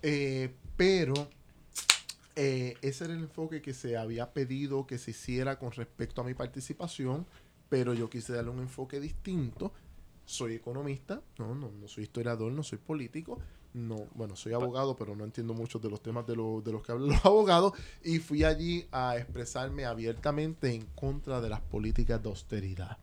Eh, 0.03 0.53
pero 0.77 1.15
eh, 2.35 2.77
ese 2.83 3.05
era 3.05 3.13
el 3.15 3.21
enfoque 3.21 3.61
que 3.63 3.75
se 3.75 3.97
había 3.97 4.33
pedido 4.33 4.87
que 4.87 4.99
se 4.99 5.11
hiciera 5.13 5.59
con 5.59 5.71
respecto 5.73 6.21
a 6.21 6.25
mi 6.25 6.35
participación, 6.35 7.27
pero 7.73 7.95
yo 7.95 8.11
quise 8.11 8.35
darle 8.35 8.51
un 8.51 8.59
enfoque 8.59 9.01
distinto. 9.01 9.73
Soy 10.27 10.53
economista, 10.57 11.23
no, 11.39 11.55
no, 11.55 11.71
no 11.71 11.89
soy 11.89 12.05
historiador, 12.05 12.53
no 12.53 12.63
soy 12.63 12.77
político, 12.77 13.39
no, 13.73 14.09
bueno, 14.15 14.37
soy 14.37 14.53
abogado, 14.53 14.95
pero 14.95 15.17
no 15.17 15.25
entiendo 15.25 15.55
muchos 15.55 15.81
de 15.81 15.89
los 15.89 16.03
temas 16.03 16.27
de, 16.27 16.37
lo- 16.37 16.61
de 16.61 16.71
los 16.71 16.83
que 16.83 16.93
hablan 16.93 17.09
los 17.09 17.25
abogados, 17.25 17.73
y 18.05 18.19
fui 18.19 18.45
allí 18.45 18.85
a 18.93 19.17
expresarme 19.17 19.87
abiertamente 19.87 20.75
en 20.75 20.85
contra 20.95 21.41
de 21.41 21.49
las 21.49 21.63
políticas 21.63 22.23
de 22.23 22.29
austeridad. 22.29 22.99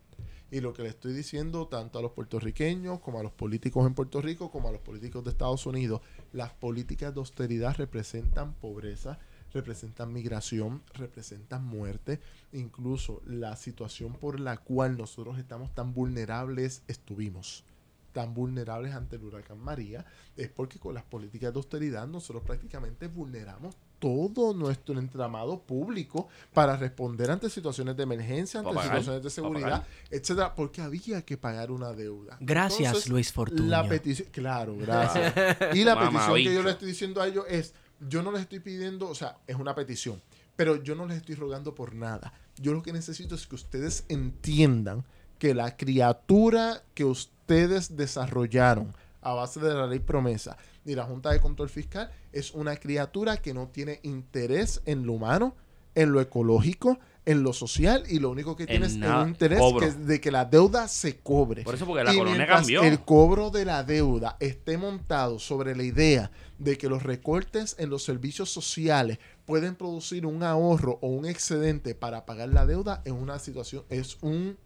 Y 0.52 0.60
lo 0.60 0.72
que 0.72 0.84
le 0.84 0.90
estoy 0.90 1.14
diciendo 1.14 1.66
tanto 1.66 1.98
a 1.98 2.02
los 2.02 2.12
puertorriqueños 2.12 3.00
como 3.00 3.18
a 3.18 3.24
los 3.24 3.32
políticos 3.32 3.84
en 3.88 3.94
Puerto 3.94 4.20
Rico 4.22 4.52
como 4.52 4.68
a 4.68 4.72
los 4.72 4.82
políticos 4.82 5.24
de 5.24 5.30
Estados 5.30 5.66
Unidos, 5.66 6.00
las 6.32 6.52
políticas 6.52 7.12
de 7.12 7.18
austeridad 7.18 7.74
representan 7.76 8.54
pobreza, 8.54 9.18
representan 9.52 10.12
migración, 10.12 10.82
representan 10.94 11.64
muerte, 11.64 12.20
incluso 12.52 13.22
la 13.26 13.56
situación 13.56 14.14
por 14.14 14.40
la 14.40 14.56
cual 14.58 14.96
nosotros 14.96 15.38
estamos 15.38 15.74
tan 15.74 15.92
vulnerables 15.94 16.82
estuvimos 16.88 17.64
tan 18.12 18.34
vulnerables 18.34 18.94
ante 18.94 19.16
el 19.16 19.24
huracán 19.24 19.58
María 19.58 20.04
es 20.36 20.48
porque 20.48 20.78
con 20.78 20.94
las 20.94 21.04
políticas 21.04 21.52
de 21.52 21.58
austeridad 21.58 22.06
nosotros 22.06 22.42
prácticamente 22.44 23.06
vulneramos 23.08 23.76
todo 23.98 24.54
nuestro 24.54 24.98
entramado 24.98 25.60
público 25.60 26.28
para 26.54 26.76
responder 26.76 27.30
ante 27.30 27.50
situaciones 27.50 27.96
de 27.96 28.02
emergencia, 28.02 28.60
ante 28.60 28.72
pagar, 28.72 28.84
situaciones 28.84 29.22
de 29.22 29.30
seguridad, 29.30 29.86
etcétera, 30.10 30.54
porque 30.54 30.80
había 30.80 31.22
que 31.22 31.36
pagar 31.36 31.70
una 31.70 31.92
deuda. 31.92 32.38
Gracias, 32.40 32.86
Entonces, 32.86 33.10
Luis 33.10 33.30
Fortuño. 33.30 33.68
La 33.68 33.86
petición, 33.86 34.28
claro, 34.32 34.76
gracias. 34.76 35.34
Y 35.74 35.84
la 35.84 36.00
petición 36.00 36.36
que 36.36 36.54
yo 36.54 36.62
le 36.62 36.70
estoy 36.70 36.88
diciendo 36.88 37.20
a 37.20 37.28
ellos 37.28 37.44
es, 37.48 37.74
yo 38.00 38.22
no 38.22 38.32
les 38.32 38.42
estoy 38.42 38.60
pidiendo, 38.60 39.08
o 39.08 39.14
sea, 39.14 39.38
es 39.46 39.56
una 39.56 39.74
petición, 39.74 40.20
pero 40.56 40.82
yo 40.82 40.94
no 40.94 41.06
les 41.06 41.18
estoy 41.18 41.34
rogando 41.34 41.74
por 41.74 41.94
nada. 41.94 42.32
Yo 42.56 42.72
lo 42.72 42.82
que 42.82 42.92
necesito 42.92 43.34
es 43.34 43.46
que 43.46 43.54
ustedes 43.54 44.04
entiendan 44.08 45.04
que 45.38 45.54
la 45.54 45.76
criatura 45.76 46.82
que 46.94 47.04
ustedes 47.04 47.96
desarrollaron 47.96 48.94
a 49.22 49.34
base 49.34 49.60
de 49.60 49.74
la 49.74 49.86
ley 49.86 49.98
promesa 49.98 50.56
y 50.84 50.94
la 50.94 51.04
Junta 51.04 51.30
de 51.30 51.40
Control 51.40 51.68
Fiscal 51.68 52.10
es 52.32 52.52
una 52.52 52.76
criatura 52.76 53.36
que 53.36 53.54
no 53.54 53.68
tiene 53.68 54.00
interés 54.02 54.82
en 54.86 55.06
lo 55.06 55.14
humano, 55.14 55.54
en 55.94 56.12
lo 56.12 56.20
ecológico, 56.20 56.98
en 57.30 57.44
lo 57.44 57.52
social 57.52 58.02
y 58.08 58.18
lo 58.18 58.30
único 58.30 58.56
que 58.56 58.66
tiene 58.66 58.86
es 58.86 58.94
un 58.94 59.28
interés 59.28 59.58
cobro. 59.60 59.80
que 59.80 59.86
es 59.86 60.06
de 60.06 60.20
que 60.20 60.32
la 60.32 60.44
deuda 60.44 60.88
se 60.88 61.18
cobre. 61.18 61.62
Por 61.62 61.76
eso, 61.76 61.86
porque 61.86 62.02
la 62.02 62.12
Y 62.12 62.18
colonia 62.18 62.46
cambió. 62.46 62.82
El 62.82 63.00
cobro 63.00 63.50
de 63.50 63.64
la 63.64 63.84
deuda 63.84 64.36
esté 64.40 64.76
montado 64.76 65.38
sobre 65.38 65.76
la 65.76 65.84
idea 65.84 66.30
de 66.58 66.76
que 66.76 66.88
los 66.88 67.04
recortes 67.04 67.76
en 67.78 67.88
los 67.88 68.02
servicios 68.02 68.50
sociales 68.50 69.18
pueden 69.46 69.76
producir 69.76 70.26
un 70.26 70.42
ahorro 70.42 70.98
o 71.02 71.08
un 71.08 71.24
excedente 71.24 71.94
para 71.94 72.26
pagar 72.26 72.48
la 72.48 72.66
deuda 72.66 73.00
es 73.04 73.12
una 73.12 73.38
situación, 73.38 73.84
es 73.90 74.18
un, 74.22 74.58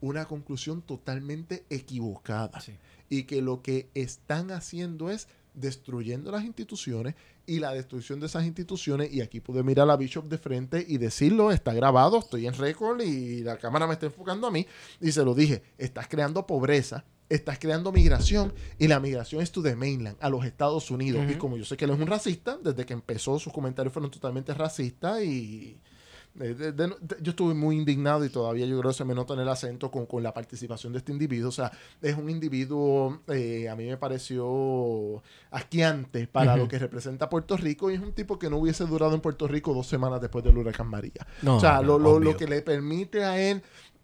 una 0.00 0.26
conclusión 0.26 0.82
totalmente 0.82 1.64
equivocada. 1.70 2.60
Sí. 2.60 2.72
Y 3.08 3.22
que 3.24 3.42
lo 3.42 3.62
que 3.62 3.90
están 3.94 4.50
haciendo 4.50 5.08
es 5.08 5.28
destruyendo 5.60 6.30
las 6.30 6.44
instituciones 6.44 7.14
y 7.46 7.58
la 7.58 7.72
destrucción 7.72 8.20
de 8.20 8.26
esas 8.26 8.44
instituciones, 8.44 9.12
y 9.12 9.20
aquí 9.20 9.40
pude 9.40 9.62
mirar 9.62 9.84
a 9.84 9.86
la 9.86 9.96
Bishop 9.96 10.28
de 10.28 10.38
frente 10.38 10.84
y 10.86 10.98
decirlo, 10.98 11.50
está 11.50 11.72
grabado, 11.72 12.18
estoy 12.18 12.46
en 12.46 12.54
récord 12.54 13.00
y 13.00 13.42
la 13.42 13.58
cámara 13.58 13.86
me 13.86 13.94
está 13.94 14.06
enfocando 14.06 14.46
a 14.46 14.50
mí, 14.50 14.66
y 15.00 15.12
se 15.12 15.24
lo 15.24 15.34
dije, 15.34 15.62
estás 15.78 16.08
creando 16.08 16.46
pobreza, 16.46 17.04
estás 17.28 17.58
creando 17.58 17.92
migración, 17.92 18.52
y 18.78 18.88
la 18.88 19.00
migración 19.00 19.42
es 19.42 19.50
to 19.50 19.62
the 19.62 19.76
mainland, 19.76 20.16
a 20.20 20.28
los 20.28 20.44
Estados 20.44 20.90
Unidos, 20.90 21.24
y 21.30 21.34
como 21.34 21.56
yo 21.56 21.64
sé 21.64 21.76
que 21.76 21.84
él 21.84 21.90
es 21.92 21.98
un 21.98 22.06
racista, 22.06 22.58
desde 22.62 22.84
que 22.84 22.92
empezó 22.92 23.38
sus 23.38 23.52
comentarios 23.52 23.92
fueron 23.92 24.10
totalmente 24.10 24.54
racistas 24.54 25.22
y... 25.22 25.78
de- 26.34 26.54
de- 26.54 26.72
de- 26.72 26.86
de- 26.88 27.16
yo 27.20 27.30
estuve 27.30 27.54
muy 27.54 27.76
indignado 27.76 28.24
y 28.24 28.28
todavía 28.28 28.64
yo 28.66 28.78
creo 28.78 28.90
que 28.92 28.96
se 28.96 29.04
me 29.04 29.14
nota 29.14 29.34
en 29.34 29.40
el 29.40 29.48
acento 29.48 29.90
con, 29.90 30.06
con 30.06 30.22
la 30.22 30.32
participación 30.32 30.92
de 30.92 30.98
este 31.00 31.12
individuo. 31.12 31.48
O 31.48 31.52
sea, 31.52 31.72
es 32.00 32.16
un 32.16 32.30
individuo, 32.30 33.22
eh, 33.28 33.68
a 33.68 33.74
mí 33.76 33.86
me 33.86 33.96
pareció 33.96 35.22
asqueante 35.50 36.26
para 36.26 36.56
lo 36.56 36.68
que 36.68 36.78
representa 36.78 37.28
Puerto 37.28 37.56
Rico 37.56 37.90
y 37.90 37.94
es 37.94 38.00
un 38.00 38.12
tipo 38.12 38.38
que 38.38 38.50
no 38.50 38.58
hubiese 38.58 38.84
durado 38.84 39.14
en 39.14 39.20
Puerto 39.20 39.48
Rico 39.48 39.74
dos 39.74 39.86
semanas 39.86 40.20
después 40.20 40.44
del 40.44 40.56
huracán 40.56 40.88
María. 40.88 41.26
No, 41.42 41.56
o 41.56 41.60
sea, 41.60 41.76
no, 41.76 41.82
lo, 41.82 41.98
lo- 41.98 42.20
lo 42.20 42.36
que 42.36 42.46
le 42.46 42.62
permite 42.62 43.24
a 43.24 43.40
él 43.40 43.62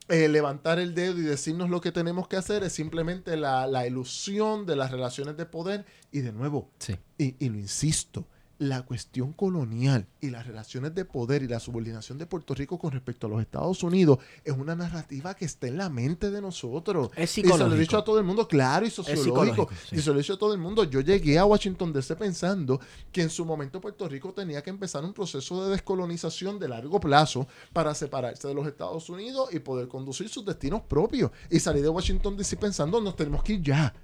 eh, 0.09 0.29
levantar 0.29 0.79
el 0.79 0.95
dedo 0.95 1.19
y 1.19 1.23
decirnos 1.23 1.71
lo 1.71 1.81
que 1.81 1.91
tenemos 1.91 2.29
que 2.29 2.37
hacer 2.37 2.63
es 2.63 2.73
simplemente 2.75 3.37
la, 3.39 3.67
la 3.67 3.87
ilusión 3.87 4.67
de 4.67 4.77
las 4.77 4.91
relaciones 4.91 5.37
de 5.37 5.47
poder 5.47 5.87
y 6.13 6.21
de 6.21 6.31
nuevo, 6.33 6.69
Sí. 6.79 6.95
y, 7.17 7.37
y 7.45 7.49
lo 7.49 7.59
insisto, 7.59 8.27
la 8.69 8.83
cuestión 8.83 9.33
colonial 9.33 10.07
y 10.21 10.31
las 10.31 10.47
relaciones 10.47 10.95
de 10.95 11.05
poder 11.05 11.43
y 11.43 11.49
la 11.49 11.61
subordinación 11.61 12.19
de 12.19 12.27
Puerto 12.27 12.55
Rico 12.55 12.79
con 12.79 12.93
respecto 12.93 13.27
a 13.27 13.31
los 13.31 13.41
Estados 13.41 13.83
Unidos 13.83 14.19
es 14.45 14.53
una 14.53 14.75
narrativa 14.75 15.35
que 15.35 15.45
está 15.45 15.67
en 15.69 15.77
la 15.79 15.89
mente 15.91 16.31
de 16.31 16.41
nosotros. 16.41 17.11
Es 17.17 17.37
Y 17.39 17.43
se 17.43 17.49
lo 17.49 17.55
he 17.55 17.59
psicológico. 17.59 17.77
dicho 17.77 17.99
a 17.99 18.05
todo 18.05 18.19
el 18.19 18.25
mundo, 18.25 18.49
claro, 18.49 18.87
y 18.87 18.91
sociológico. 18.91 19.45
psicológico, 19.45 19.71
sí. 19.89 19.97
Y 19.97 20.01
se 20.01 20.11
lo 20.11 20.17
he 20.17 20.19
dicho 20.23 20.35
a 20.35 20.39
todo 20.39 20.53
el 20.55 20.61
mundo. 20.61 20.85
Yo 20.85 21.01
llegué 21.01 21.39
a 21.39 21.45
Washington 21.45 21.93
DC 21.93 22.17
pensando 22.17 22.81
que 23.13 23.23
en 23.23 23.31
su 23.31 23.45
momento 23.45 23.81
Puerto 23.81 24.09
Rico 24.09 24.33
tenía 24.33 24.63
que 24.63 24.71
empezar 24.71 25.05
un 25.05 25.13
proceso 25.13 25.65
de 25.65 25.71
descolonización 25.71 26.59
de 26.59 26.69
largo 26.69 27.01
plazo 27.01 27.47
para 27.73 27.95
separarse 27.95 28.49
de 28.49 28.55
los 28.55 28.67
Estados 28.67 29.09
Unidos 29.11 29.53
y 29.53 29.59
poder 29.61 29.89
conducir 29.89 30.29
sus 30.29 30.45
destinos 30.45 30.83
propios. 30.83 31.31
Y 31.51 31.61
salí 31.61 31.81
de 31.81 31.89
Washington 31.89 32.37
DC 32.37 32.57
pensando, 32.57 33.01
nos 33.01 33.17
tenemos 33.17 33.43
que 33.43 33.55
ir 33.55 33.63
ya. 33.63 33.95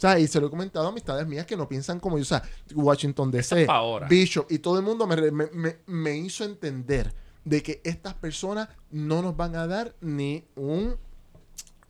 O 0.00 0.02
sea, 0.02 0.18
y 0.18 0.26
se 0.26 0.40
lo 0.40 0.46
he 0.46 0.50
comentado 0.50 0.86
a 0.86 0.88
amistades 0.88 1.26
mías 1.26 1.44
que 1.44 1.58
no 1.58 1.68
piensan 1.68 2.00
como 2.00 2.16
yo. 2.16 2.22
O 2.22 2.24
sea, 2.24 2.42
Washington 2.74 3.30
DC. 3.30 3.66
Bishop 4.08 4.46
y 4.50 4.58
todo 4.60 4.78
el 4.78 4.82
mundo 4.82 5.06
me, 5.06 5.30
me- 5.30 5.50
me- 5.52 5.76
me 5.84 6.16
hizo 6.16 6.42
entender 6.42 7.12
de 7.44 7.62
que 7.62 7.82
estas 7.84 8.14
personas 8.14 8.70
no 8.90 9.20
nos 9.20 9.36
van 9.36 9.56
a 9.56 9.66
dar 9.66 9.94
ni 10.00 10.42
un 10.56 10.96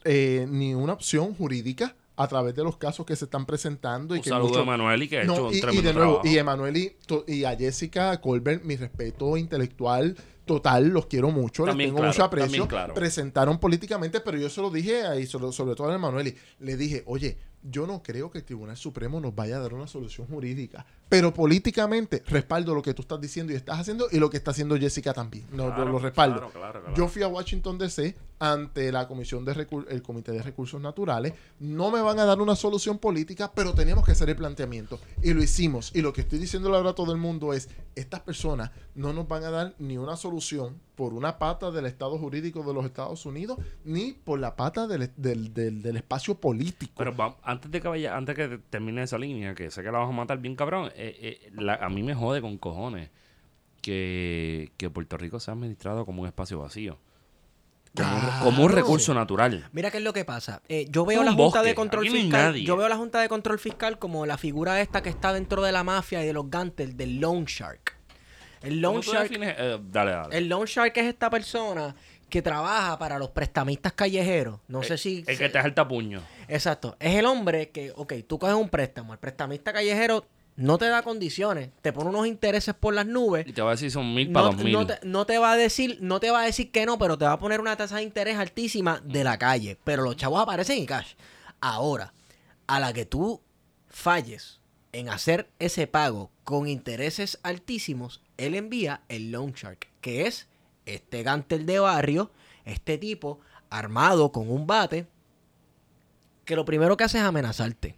eh, 0.04 0.44
ni 0.48 0.74
una 0.74 0.94
opción 0.94 1.34
jurídica 1.34 1.94
a 2.16 2.26
través 2.26 2.54
de 2.56 2.64
los 2.64 2.76
casos 2.78 3.06
que 3.06 3.14
se 3.16 3.26
están 3.26 3.46
presentando 3.46 4.14
y 4.14 4.18
Un 4.18 4.24
que 4.24 4.30
saludo 4.30 4.58
a 4.58 4.62
Emanuel 4.62 5.02
y 5.04 5.08
que 5.08 5.20
ha 5.20 5.24
no, 5.24 5.32
hecho 5.34 5.46
un 5.48 5.54
y, 5.54 5.56
y 5.56 5.60
tremendo 5.60 5.88
de 5.88 5.94
nuevo, 5.94 6.12
trabajo. 6.14 6.28
y 6.34 6.38
Emanuel 6.38 6.76
y, 6.76 6.96
y 7.28 7.44
a 7.44 7.56
Jessica 7.56 8.20
Colbert, 8.20 8.62
mi 8.64 8.76
respeto 8.76 9.36
intelectual 9.36 10.16
total, 10.44 10.88
los 10.88 11.06
quiero 11.06 11.30
mucho, 11.30 11.64
les 11.64 11.76
tengo 11.76 11.94
claro, 11.98 12.08
mucho 12.08 12.24
aprecio. 12.24 12.66
claro. 12.66 12.92
Presentaron 12.92 13.58
políticamente, 13.60 14.20
pero 14.20 14.36
yo 14.36 14.50
se 14.50 14.60
lo 14.60 14.68
dije 14.70 15.02
ahí, 15.06 15.24
sobre, 15.26 15.52
sobre 15.52 15.76
todo 15.76 15.90
a 15.90 15.94
Emanuel, 15.94 16.26
y 16.28 16.36
le 16.64 16.76
dije, 16.76 17.04
oye, 17.06 17.38
yo 17.62 17.86
no 17.86 18.02
creo 18.02 18.30
que 18.30 18.38
el 18.38 18.44
Tribunal 18.44 18.76
Supremo 18.76 19.20
nos 19.20 19.34
vaya 19.34 19.56
a 19.56 19.60
dar 19.60 19.74
una 19.74 19.86
solución 19.86 20.26
jurídica, 20.26 20.86
pero 21.08 21.34
políticamente 21.34 22.22
respaldo 22.26 22.74
lo 22.74 22.82
que 22.82 22.94
tú 22.94 23.02
estás 23.02 23.20
diciendo 23.20 23.52
y 23.52 23.56
estás 23.56 23.78
haciendo 23.78 24.06
y 24.10 24.18
lo 24.18 24.30
que 24.30 24.38
está 24.38 24.52
haciendo 24.52 24.76
Jessica 24.78 25.12
también. 25.12 25.46
No, 25.52 25.66
Claro, 25.66 25.84
lo, 25.84 25.92
lo 25.92 25.98
respaldo. 25.98 26.36
claro, 26.36 26.52
claro, 26.52 26.80
claro. 26.80 26.96
Yo 26.96 27.08
fui 27.08 27.22
a 27.22 27.28
Washington 27.28 27.78
DC 27.78 28.16
ante 28.40 28.90
la 28.90 29.06
Comisión 29.06 29.44
de 29.44 29.54
Recur- 29.54 29.86
el 29.88 30.02
Comité 30.02 30.32
de 30.32 30.42
Recursos 30.42 30.80
Naturales. 30.80 31.34
No 31.60 31.90
me 31.90 32.00
van 32.00 32.18
a 32.18 32.24
dar 32.24 32.40
una 32.40 32.56
solución 32.56 32.98
política, 32.98 33.52
pero 33.54 33.74
teníamos 33.74 34.04
que 34.04 34.12
hacer 34.12 34.28
el 34.30 34.36
planteamiento. 34.36 34.98
Y 35.22 35.32
lo 35.34 35.42
hicimos. 35.42 35.94
Y 35.94 36.00
lo 36.02 36.12
que 36.12 36.22
estoy 36.22 36.38
diciendo 36.38 36.74
ahora 36.74 36.90
a 36.90 36.94
todo 36.94 37.12
el 37.12 37.18
mundo 37.18 37.52
es, 37.52 37.68
estas 37.94 38.20
personas 38.20 38.70
no 38.94 39.12
nos 39.12 39.28
van 39.28 39.44
a 39.44 39.50
dar 39.50 39.74
ni 39.78 39.98
una 39.98 40.16
solución 40.16 40.80
por 40.96 41.12
una 41.14 41.38
pata 41.38 41.70
del 41.70 41.86
Estado 41.86 42.18
jurídico 42.18 42.62
de 42.62 42.74
los 42.74 42.84
Estados 42.84 43.24
Unidos, 43.26 43.58
ni 43.84 44.12
por 44.12 44.38
la 44.40 44.56
pata 44.56 44.86
del, 44.86 45.10
del- 45.16 45.52
del- 45.54 45.96
espacio 45.96 46.34
político. 46.34 46.92
Pero 46.96 47.36
antes 47.42 47.70
de 47.70 47.80
que 47.80 47.88
vaya, 47.88 48.16
antes 48.16 48.34
que 48.34 48.58
termine 48.70 49.02
esa 49.02 49.18
línea, 49.18 49.54
que 49.54 49.70
sé 49.70 49.82
que 49.82 49.92
la 49.92 49.98
vas 49.98 50.08
a 50.08 50.12
matar 50.12 50.38
bien 50.38 50.56
cabrón, 50.56 50.90
eh, 50.96 51.40
eh, 51.54 51.78
a 51.80 51.88
mí 51.90 52.02
me 52.02 52.14
jode 52.14 52.40
con 52.40 52.56
cojones 52.58 53.10
que, 53.82 54.72
que 54.76 54.90
Puerto 54.90 55.16
Rico 55.16 55.40
sea 55.40 55.54
administrado 55.54 56.04
como 56.06 56.22
un 56.22 56.28
espacio 56.28 56.58
vacío. 56.58 56.98
Como, 57.96 58.08
un- 58.14 58.20
Claro. 58.20 58.44
como 58.44 58.64
un 58.64 58.72
recurso 58.72 59.12
natural. 59.14 59.68
Mira 59.72 59.90
qué 59.90 59.98
es 59.98 60.04
lo 60.04 60.12
que 60.12 60.24
pasa. 60.24 60.62
Eh, 60.68 60.86
yo 60.90 61.04
veo 61.04 61.22
la 61.24 61.32
Junta 61.32 61.42
bosque. 61.58 61.68
de 61.68 61.74
Control 61.74 62.08
Fiscal. 62.08 62.54
Yo 62.56 62.76
veo 62.76 62.88
la 62.88 62.96
Junta 62.96 63.20
de 63.20 63.28
Control 63.28 63.58
Fiscal 63.58 63.98
como 63.98 64.26
la 64.26 64.38
figura 64.38 64.80
esta 64.80 65.02
que 65.02 65.08
está 65.08 65.32
dentro 65.32 65.62
de 65.62 65.72
la 65.72 65.82
mafia 65.82 66.22
y 66.22 66.26
de 66.26 66.32
los 66.32 66.48
gantes 66.50 66.96
del 66.96 67.18
Loan 67.20 67.44
Shark. 67.46 67.96
El 68.62 68.80
Loan 68.80 68.96
¿Cómo 68.96 69.04
tú 69.04 69.12
Shark? 69.12 69.30
Eh, 69.32 69.78
dale, 69.90 70.10
dale. 70.12 70.38
el 70.38 70.48
Loan 70.48 70.66
Shark 70.66 70.92
es 70.96 71.06
esta 71.06 71.30
persona 71.30 71.94
que 72.28 72.42
trabaja 72.42 72.96
para 72.96 73.18
los 73.18 73.30
prestamistas 73.30 73.92
callejeros. 73.92 74.60
No 74.68 74.84
sé 74.84 74.94
Eh, 74.94 74.98
si 74.98 75.24
El 75.26 75.36
que 75.36 75.48
te 75.48 75.60
jalta 75.60 75.88
puño. 75.88 76.20
Exacto. 76.46 76.96
Es 77.00 77.16
el 77.16 77.26
hombre 77.26 77.70
que, 77.70 77.92
ok, 77.96 78.12
tú 78.28 78.38
coges 78.38 78.54
un 78.54 78.68
préstamo, 78.68 79.12
el 79.14 79.18
prestamista 79.18 79.72
callejero 79.72 80.24
no 80.60 80.76
te 80.76 80.84
da 80.88 81.02
condiciones, 81.02 81.70
te 81.80 81.90
pone 81.92 82.10
unos 82.10 82.26
intereses 82.26 82.74
por 82.74 82.92
las 82.92 83.06
nubes. 83.06 83.46
Y 83.48 83.52
te 83.54 83.62
va 83.62 83.70
a 83.70 83.72
decir 83.72 83.90
son 83.90 84.14
mil 84.14 84.30
para 84.30 84.46
No, 84.46 84.52
dos 84.52 84.62
mil. 84.62 84.72
no 84.74 84.86
te, 84.86 84.98
no 85.04 85.24
te 85.24 85.38
va 85.38 85.52
a 85.52 85.56
decir, 85.56 85.98
no 86.02 86.20
te 86.20 86.30
va 86.30 86.42
a 86.42 86.44
decir 86.44 86.70
que 86.70 86.84
no, 86.84 86.98
pero 86.98 87.16
te 87.16 87.24
va 87.24 87.32
a 87.32 87.38
poner 87.38 87.60
una 87.60 87.76
tasa 87.76 87.96
de 87.96 88.02
interés 88.02 88.36
altísima 88.36 89.00
de 89.02 89.24
la 89.24 89.38
calle. 89.38 89.78
Pero 89.84 90.02
los 90.02 90.16
chavos 90.16 90.40
aparecen 90.42 90.78
en 90.78 90.86
cash. 90.86 91.14
Ahora, 91.62 92.12
a 92.66 92.78
la 92.78 92.92
que 92.92 93.06
tú 93.06 93.40
falles 93.88 94.60
en 94.92 95.08
hacer 95.08 95.48
ese 95.58 95.86
pago 95.86 96.30
con 96.44 96.68
intereses 96.68 97.38
altísimos, 97.42 98.20
él 98.36 98.54
envía 98.54 99.00
el 99.08 99.30
loan 99.32 99.52
shark, 99.52 99.88
que 100.02 100.26
es 100.26 100.46
este 100.84 101.22
gantel 101.22 101.64
de 101.64 101.78
barrio, 101.78 102.30
este 102.66 102.98
tipo 102.98 103.40
armado 103.70 104.30
con 104.30 104.50
un 104.50 104.66
bate, 104.66 105.06
que 106.44 106.54
lo 106.56 106.64
primero 106.66 106.96
que 106.98 107.04
hace 107.04 107.16
es 107.18 107.24
amenazarte. 107.24 107.96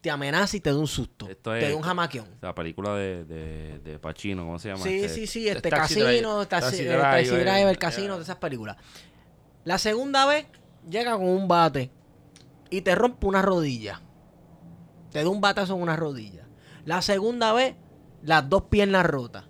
Te 0.00 0.10
amenaza 0.10 0.56
y 0.56 0.60
te 0.60 0.70
da 0.70 0.78
un 0.78 0.86
susto. 0.86 1.28
Esto 1.28 1.52
te 1.52 1.68
da 1.70 1.76
un 1.76 1.82
jamaquión. 1.82 2.26
La 2.40 2.54
película 2.54 2.94
de, 2.94 3.24
de, 3.24 3.78
de 3.80 3.98
Pacino, 3.98 4.44
¿cómo 4.44 4.58
se 4.58 4.68
llama? 4.70 4.82
Sí, 4.82 4.94
Este, 5.04 5.08
sí, 5.08 5.26
sí, 5.26 5.48
este 5.48 5.68
Taxi 5.68 5.96
casino, 6.00 6.38
Driver- 6.40 6.46
taxi, 6.48 6.82
eh, 6.82 6.96
Taxi 6.98 7.28
Driver, 7.36 7.74
eh, 7.74 7.78
casino, 7.78 8.16
de 8.16 8.22
esas 8.22 8.36
películas. 8.36 8.76
La 9.64 9.76
segunda 9.76 10.24
vez 10.24 10.46
llega 10.88 11.12
con 11.12 11.28
un 11.28 11.48
bate 11.48 11.90
y 12.70 12.80
te 12.80 12.94
rompe 12.94 13.26
una 13.26 13.42
rodilla. 13.42 14.00
Te 15.12 15.22
da 15.22 15.28
un 15.28 15.40
batazo 15.42 15.74
en 15.76 15.82
una 15.82 15.96
rodilla. 15.96 16.46
La 16.86 17.02
segunda 17.02 17.52
vez, 17.52 17.74
las 18.22 18.48
dos 18.48 18.62
piernas 18.70 19.04
rotas. 19.04 19.44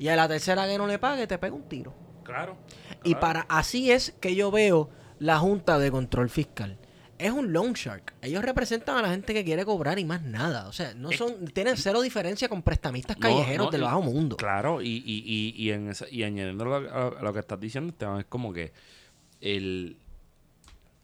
Y 0.00 0.08
a 0.08 0.16
la 0.16 0.26
tercera 0.26 0.66
que 0.66 0.78
no 0.78 0.88
le 0.88 0.98
pague, 0.98 1.28
te 1.28 1.38
pega 1.38 1.54
un 1.54 1.68
tiro. 1.68 1.94
Claro. 2.24 2.56
Y 3.04 3.10
claro. 3.14 3.20
para 3.20 3.40
así 3.42 3.92
es 3.92 4.14
que 4.20 4.34
yo 4.34 4.50
veo 4.50 4.90
la 5.20 5.38
Junta 5.38 5.78
de 5.78 5.92
Control 5.92 6.28
Fiscal. 6.28 6.78
Es 7.22 7.30
un 7.32 7.52
loan 7.52 7.72
shark. 7.74 8.14
Ellos 8.22 8.42
representan 8.44 8.96
a 8.98 9.02
la 9.02 9.08
gente 9.10 9.32
que 9.32 9.44
quiere 9.44 9.64
cobrar 9.64 9.98
y 9.98 10.04
más 10.04 10.22
nada. 10.22 10.66
O 10.68 10.72
sea, 10.72 10.92
no 10.94 11.10
Es- 11.10 11.18
son, 11.18 11.46
tienen 11.46 11.76
cero 11.76 12.00
diferencia 12.02 12.48
con 12.48 12.62
prestamistas 12.62 13.16
No, 13.18 13.22
callejeros 13.28 13.66
no, 13.66 13.70
del 13.70 13.80
y- 13.80 13.84
bajo 13.84 14.02
mundo. 14.02 14.36
Claro, 14.36 14.82
y, 14.82 14.88
y, 14.88 15.22
y, 15.24 15.54
y, 15.56 15.70
en 15.70 15.88
esa- 15.90 16.08
y 16.10 16.22
añadiendo 16.24 16.64
lo, 16.64 16.74
a, 16.76 17.22
lo 17.22 17.32
que 17.32 17.38
estás 17.40 17.60
diciendo, 17.60 17.90
Esteban, 17.92 18.20
es 18.20 18.26
como 18.26 18.52
que 18.52 18.72
el, 19.40 19.96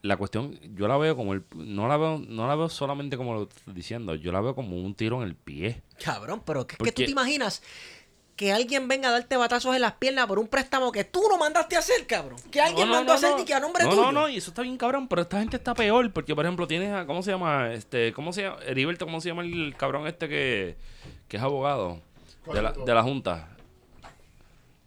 la 0.02 0.16
cuestión, 0.16 0.58
yo 0.74 0.86
la 0.88 0.96
veo 0.96 1.16
como 1.16 1.34
el, 1.34 1.42
no 1.56 1.88
la 1.88 1.96
veo, 1.96 2.18
no 2.26 2.46
la 2.46 2.54
veo 2.54 2.68
solamente 2.68 3.16
como 3.16 3.34
lo 3.34 3.42
estás 3.44 3.74
diciendo, 3.74 4.14
yo 4.14 4.30
la 4.32 4.40
veo 4.40 4.54
como 4.54 4.76
un 4.76 4.94
tiro 4.94 5.20
en 5.22 5.28
el 5.28 5.34
pie. 5.34 5.82
Cabrón, 6.02 6.42
pero 6.46 6.60
es 6.60 6.66
que 6.66 6.92
tú 6.92 7.02
te 7.04 7.10
imaginas 7.10 7.62
que 8.38 8.52
alguien 8.52 8.86
venga 8.86 9.08
a 9.08 9.12
darte 9.12 9.36
batazos 9.36 9.74
en 9.74 9.80
las 9.82 9.94
piernas 9.94 10.28
por 10.28 10.38
un 10.38 10.46
préstamo 10.46 10.92
que 10.92 11.02
tú 11.02 11.20
no 11.28 11.36
mandaste 11.38 11.74
a 11.74 11.80
hacer, 11.80 12.06
cabrón. 12.06 12.38
Que 12.52 12.60
alguien 12.60 12.86
No, 12.86 12.92
no, 12.92 12.98
mandó 13.00 13.12
a 13.12 13.16
hacer 13.16 13.32
no. 13.32 13.40
y 13.40 13.44
que 13.44 13.52
a 13.52 13.58
nombre 13.58 13.82
no, 13.82 13.90
tuyo. 13.90 14.02
No, 14.04 14.12
no, 14.12 14.28
y 14.28 14.36
eso 14.36 14.52
está 14.52 14.62
bien 14.62 14.78
cabrón, 14.78 15.08
pero 15.08 15.22
esta 15.22 15.40
gente 15.40 15.56
está 15.56 15.74
peor, 15.74 16.12
porque 16.12 16.36
por 16.36 16.44
ejemplo 16.44 16.68
tienes 16.68 16.92
a, 16.94 17.04
¿cómo 17.04 17.20
se 17.24 17.32
llama? 17.32 17.72
Este, 17.72 18.12
¿cómo 18.12 18.32
se 18.32 18.42
llama? 18.42 18.58
Heriberto, 18.64 19.06
¿cómo 19.06 19.20
se 19.20 19.28
llama 19.30 19.42
el 19.42 19.74
cabrón 19.76 20.06
este 20.06 20.28
que, 20.28 20.76
que 21.26 21.36
es 21.36 21.42
abogado 21.42 22.00
de 22.54 22.62
la, 22.62 22.72
de 22.72 22.94
la 22.94 23.02
Junta? 23.02 23.48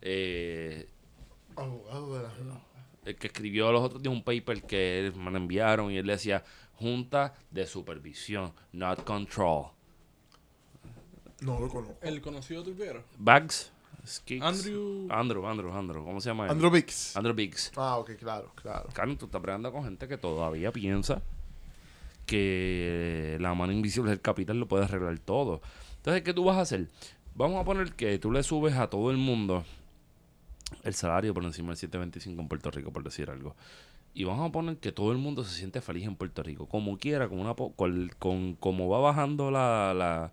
Eh, 0.01 0.87
Abogado 1.57 2.17
de 2.17 2.23
la 2.23 2.61
el 3.03 3.15
que 3.17 3.27
escribió 3.27 3.71
los 3.71 3.83
otros 3.83 4.01
días 4.01 4.13
un 4.13 4.23
paper 4.23 4.63
que 4.63 5.11
me 5.15 5.29
lo 5.29 5.37
enviaron 5.37 5.91
y 5.91 5.97
él 5.97 6.07
decía 6.07 6.43
Junta 6.75 7.33
de 7.49 7.65
Supervisión, 7.65 8.53
not 8.71 9.03
control. 9.03 9.71
No 11.41 11.59
lo 11.59 11.67
conozco. 11.67 11.97
El 12.01 12.21
conocido 12.21 12.63
tuitero. 12.63 13.03
Bags, 13.17 13.71
Skicks, 14.05 14.43
Andrew- 14.45 15.07
Andrew, 15.11 15.45
Andrew, 15.47 15.71
Andrew, 15.73 16.03
¿cómo 16.03 16.19
se 16.21 16.29
llama? 16.29 16.45
él? 16.45 16.51
Andrew 16.51 16.71
Bix. 16.71 17.15
Andrew 17.17 17.35
Biggs. 17.35 17.71
Ah, 17.75 17.97
ok, 17.97 18.11
claro, 18.17 18.51
claro. 18.55 18.89
Carmen, 18.93 19.17
tú 19.17 19.25
estás 19.25 19.41
peleando 19.41 19.71
con 19.71 19.83
gente 19.83 20.07
que 20.07 20.17
todavía 20.17 20.71
piensa 20.71 21.21
que 22.25 23.37
la 23.39 23.53
mano 23.53 23.71
invisible 23.73 24.09
del 24.11 24.21
capital 24.21 24.59
lo 24.59 24.67
puede 24.67 24.85
arreglar 24.85 25.17
todo. 25.19 25.61
Entonces, 25.97 26.23
¿qué 26.23 26.33
tú 26.33 26.43
vas 26.45 26.57
a 26.57 26.61
hacer? 26.61 26.87
Vamos 27.35 27.59
a 27.61 27.65
poner 27.65 27.93
que 27.93 28.17
tú 28.19 28.31
le 28.31 28.43
subes 28.43 28.75
a 28.75 28.89
todo 28.89 29.11
el 29.11 29.17
mundo 29.17 29.63
el 30.83 30.93
salario 30.93 31.33
por 31.33 31.43
encima 31.43 31.69
del 31.69 31.77
725 31.77 32.41
en 32.41 32.47
Puerto 32.47 32.71
Rico, 32.71 32.91
por 32.91 33.03
decir 33.03 33.29
algo. 33.29 33.55
Y 34.13 34.23
vamos 34.25 34.47
a 34.49 34.51
poner 34.51 34.77
que 34.77 34.91
todo 34.91 35.11
el 35.11 35.17
mundo 35.17 35.43
se 35.43 35.55
siente 35.57 35.81
feliz 35.81 36.05
en 36.05 36.15
Puerto 36.15 36.43
Rico, 36.43 36.67
como 36.67 36.97
quiera, 36.97 37.29
como 37.29 37.41
una 37.41 37.55
po- 37.55 37.73
con, 37.73 38.11
con- 38.19 38.55
como 38.55 38.89
va 38.89 38.99
bajando 38.99 39.51
la, 39.51 39.93
la 39.93 40.31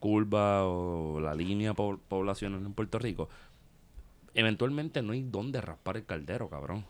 curva 0.00 0.64
o 0.66 1.20
la 1.20 1.34
línea 1.34 1.74
po- 1.74 2.00
poblacional 2.08 2.64
en 2.66 2.72
Puerto 2.72 2.98
Rico. 2.98 3.28
Eventualmente 4.34 5.02
no 5.02 5.12
hay 5.12 5.22
dónde 5.22 5.60
raspar 5.60 5.96
el 5.96 6.04
caldero, 6.04 6.48
cabrón. 6.48 6.84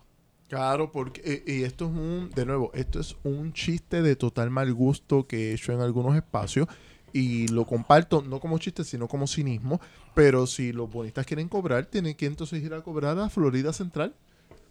Claro, 0.47 0.91
porque 0.91 1.43
y, 1.47 1.63
esto 1.63 1.85
es 1.85 1.91
un, 1.91 2.29
de 2.35 2.45
nuevo, 2.45 2.71
esto 2.73 2.99
es 2.99 3.15
un 3.23 3.53
chiste 3.53 4.01
de 4.01 4.15
total 4.15 4.49
mal 4.49 4.73
gusto 4.73 5.25
que 5.25 5.51
he 5.51 5.53
hecho 5.53 5.71
en 5.71 5.79
algunos 5.79 6.15
espacios 6.15 6.67
y 7.13 7.47
lo 7.47 7.65
comparto 7.65 8.21
no 8.21 8.39
como 8.39 8.57
chiste, 8.57 8.83
sino 8.83 9.07
como 9.07 9.27
cinismo, 9.27 9.79
pero 10.13 10.45
si 10.47 10.71
los 10.73 10.89
bonistas 10.91 11.25
quieren 11.25 11.47
cobrar, 11.47 11.85
tienen 11.85 12.15
que 12.15 12.25
entonces 12.25 12.61
ir 12.61 12.73
a 12.73 12.81
cobrar 12.81 13.17
a 13.17 13.29
Florida 13.29 13.71
Central. 13.73 14.13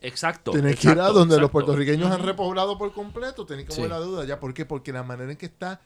Exacto. 0.03 0.53
Tienen 0.53 0.75
que 0.75 0.87
ir 0.87 0.91
a 0.91 0.93
exacto, 0.93 1.13
donde 1.19 1.39
los 1.41 1.51
puertorriqueños 1.51 2.11
han 2.11 2.23
repoblado 2.23 2.79
por 2.79 2.93
completo, 2.93 3.45
tienen 3.45 3.67
que 3.67 3.73
Sí. 3.73 3.81
mover 3.81 3.91
la 3.91 4.01
deuda 4.01 4.25
ya. 4.25 4.39
¿Por 4.39 4.55
qué? 4.55 4.65
Porque 4.65 4.93
la 4.93 5.03
manera 5.03 5.31
en 5.33 5.37
que 5.39 5.47
está 5.47 5.81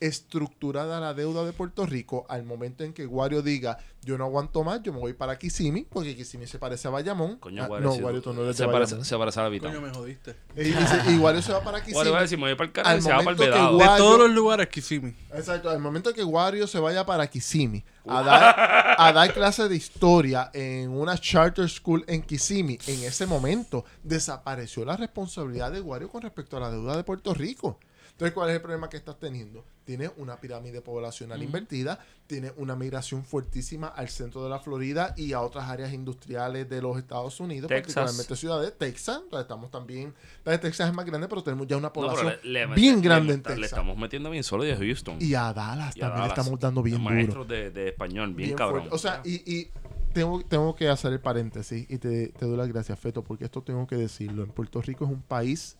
estructurada 0.00 1.00
la 1.00 1.14
deuda 1.14 1.44
de 1.44 1.52
Puerto 1.52 1.86
Rico 1.86 2.26
al 2.28 2.44
momento 2.44 2.84
en 2.84 2.92
que 2.92 3.06
Guario 3.06 3.42
diga 3.42 3.78
yo 4.02 4.16
no 4.16 4.24
aguanto 4.24 4.62
más, 4.62 4.80
yo 4.84 4.92
me 4.92 5.00
voy 5.00 5.14
para 5.14 5.36
Kissimmee, 5.36 5.84
porque 5.90 6.14
Kissimmee 6.14 6.46
se 6.46 6.60
parece 6.60 6.86
a 6.86 6.92
Bayamón. 6.92 7.38
Coño, 7.38 7.64
Ah, 7.64 7.66
Guario, 7.66 7.88
no, 7.88 7.94
si 7.96 8.00
Guario, 8.02 8.22
tú- 8.22 8.32
no 8.32 8.42
eres 8.44 8.56
de 8.56 8.64
se, 8.64 8.70
parece, 8.70 8.92
Bayamón. 8.92 9.04
se 9.04 9.18
parece 9.18 9.40
a 9.40 9.42
la 9.42 9.48
Vita. 9.48 9.66
Coño, 9.68 9.80
me 9.80 9.90
jodiste. 9.90 10.36
Y, 10.54 10.60
dice- 10.62 11.00
y 11.08 11.18
Guario 11.18 11.42
se 11.42 11.52
va 11.52 11.60
para 11.64 11.82
Kissimmee. 11.82 12.10
va 12.10 12.18
a 12.18 12.22
decir, 12.22 12.38
me 12.38 12.44
voy 12.44 12.54
para 12.54 12.66
el 12.66 12.72
carajo 12.72 12.92
Al 12.92 12.98
y 13.00 13.02
se 13.02 13.08
va 13.10 13.18
para 13.18 13.30
el. 13.32 13.36
De 13.78 13.86
todos 13.98 14.18
los 14.20 14.30
lugares, 14.30 14.68
Kissimmee. 14.68 15.12
Exacto, 15.34 15.70
al 15.70 15.80
momento 15.80 16.12
que 16.14 16.22
Wario 16.22 16.68
se 16.68 16.78
vaya 16.78 17.04
para 17.04 17.26
Kissimmee 17.26 17.84
a 18.06 18.22
dar, 18.22 18.94
a 18.96 19.12
dar 19.12 19.32
clase 19.34 19.68
de 19.68 19.74
historia 19.74 20.50
en 20.54 20.90
una 20.90 21.18
charter 21.18 21.68
school 21.68 22.04
en 22.06 22.22
Kissimmee, 22.22 22.78
en 22.86 23.02
ese 23.02 23.26
momento 23.26 23.84
desapareció 24.04 24.84
la 24.84 24.96
responsabilidad 24.96 25.72
de 25.72 25.80
Wario 25.80 26.08
con 26.10 26.22
respecto 26.22 26.56
a 26.58 26.60
la 26.60 26.70
deuda 26.70 26.96
de 26.96 27.02
Puerto 27.02 27.34
Rico. 27.34 27.80
Entonces, 28.16 28.32
¿cuál 28.32 28.48
es 28.48 28.56
el 28.56 28.62
problema 28.62 28.88
que 28.88 28.96
estás 28.96 29.18
teniendo? 29.18 29.62
Tienes 29.84 30.10
una 30.16 30.40
pirámide 30.40 30.80
poblacional 30.80 31.42
invertida, 31.42 31.98
tienes 32.26 32.52
una 32.56 32.74
migración 32.74 33.22
fuertísima 33.26 33.88
al 33.88 34.08
centro 34.08 34.42
de 34.42 34.48
la 34.48 34.58
Florida 34.58 35.12
y 35.18 35.34
a 35.34 35.42
otras 35.42 35.68
áreas 35.68 35.92
industriales 35.92 36.66
de 36.66 36.80
los 36.80 36.96
Estados 36.96 37.38
Unidos, 37.40 37.68
Texas. 37.68 37.94
particularmente 37.94 38.36
ciudades. 38.36 38.72
Texas, 38.78 39.20
sea, 39.30 39.40
estamos 39.42 39.70
también, 39.70 40.14
la 40.46 40.52
de 40.52 40.58
Texas 40.58 40.88
es 40.88 40.94
más 40.94 41.04
grande, 41.04 41.28
pero 41.28 41.42
tenemos 41.42 41.66
ya 41.66 41.76
una 41.76 41.88
No, 41.88 41.92
población 41.92 42.32
le- 42.42 42.66
le- 42.66 42.74
bien 42.74 42.96
le- 42.96 43.02
grande 43.02 43.26
le- 43.28 43.34
en 43.34 43.38
Le 43.40 43.44
Texas. 43.50 43.64
estamos 43.72 43.98
metiendo 43.98 44.30
bien 44.30 44.42
solo 44.44 44.64
de 44.64 44.74
Houston. 44.74 45.18
Y 45.20 45.34
a 45.34 45.52
Dallas 45.52 45.94
Y 45.94 46.00
a 46.00 46.04
también 46.04 46.22
le 46.22 46.28
Dallas. 46.28 46.38
estamos 46.38 46.58
dando 46.58 46.82
bien 46.82 46.96
duro. 47.02 47.14
Maestros 47.14 47.46
de, 47.48 47.70
de 47.70 47.88
español, 47.88 48.28
bien, 48.32 48.48
Bien 48.48 48.56
cabrón. 48.56 48.88
fuerte. 48.88 48.94
O 48.94 48.98
sea, 48.98 49.20
y, 49.26 49.34
y 49.58 49.70
tengo, 50.14 50.40
tengo 50.42 50.74
que 50.74 50.88
hacer 50.88 51.12
el 51.12 51.20
paréntesis 51.20 51.86
y 51.90 51.98
te, 51.98 52.28
te 52.28 52.46
doy 52.46 52.56
las 52.56 52.68
gracias, 52.68 52.98
Feto, 52.98 53.22
porque 53.22 53.44
esto 53.44 53.62
tengo 53.62 53.86
que 53.86 53.96
decirlo. 53.96 54.42
En 54.42 54.48
Puerto 54.52 54.80
Rico 54.80 55.04
es 55.04 55.10
un 55.10 55.20
país, 55.20 55.76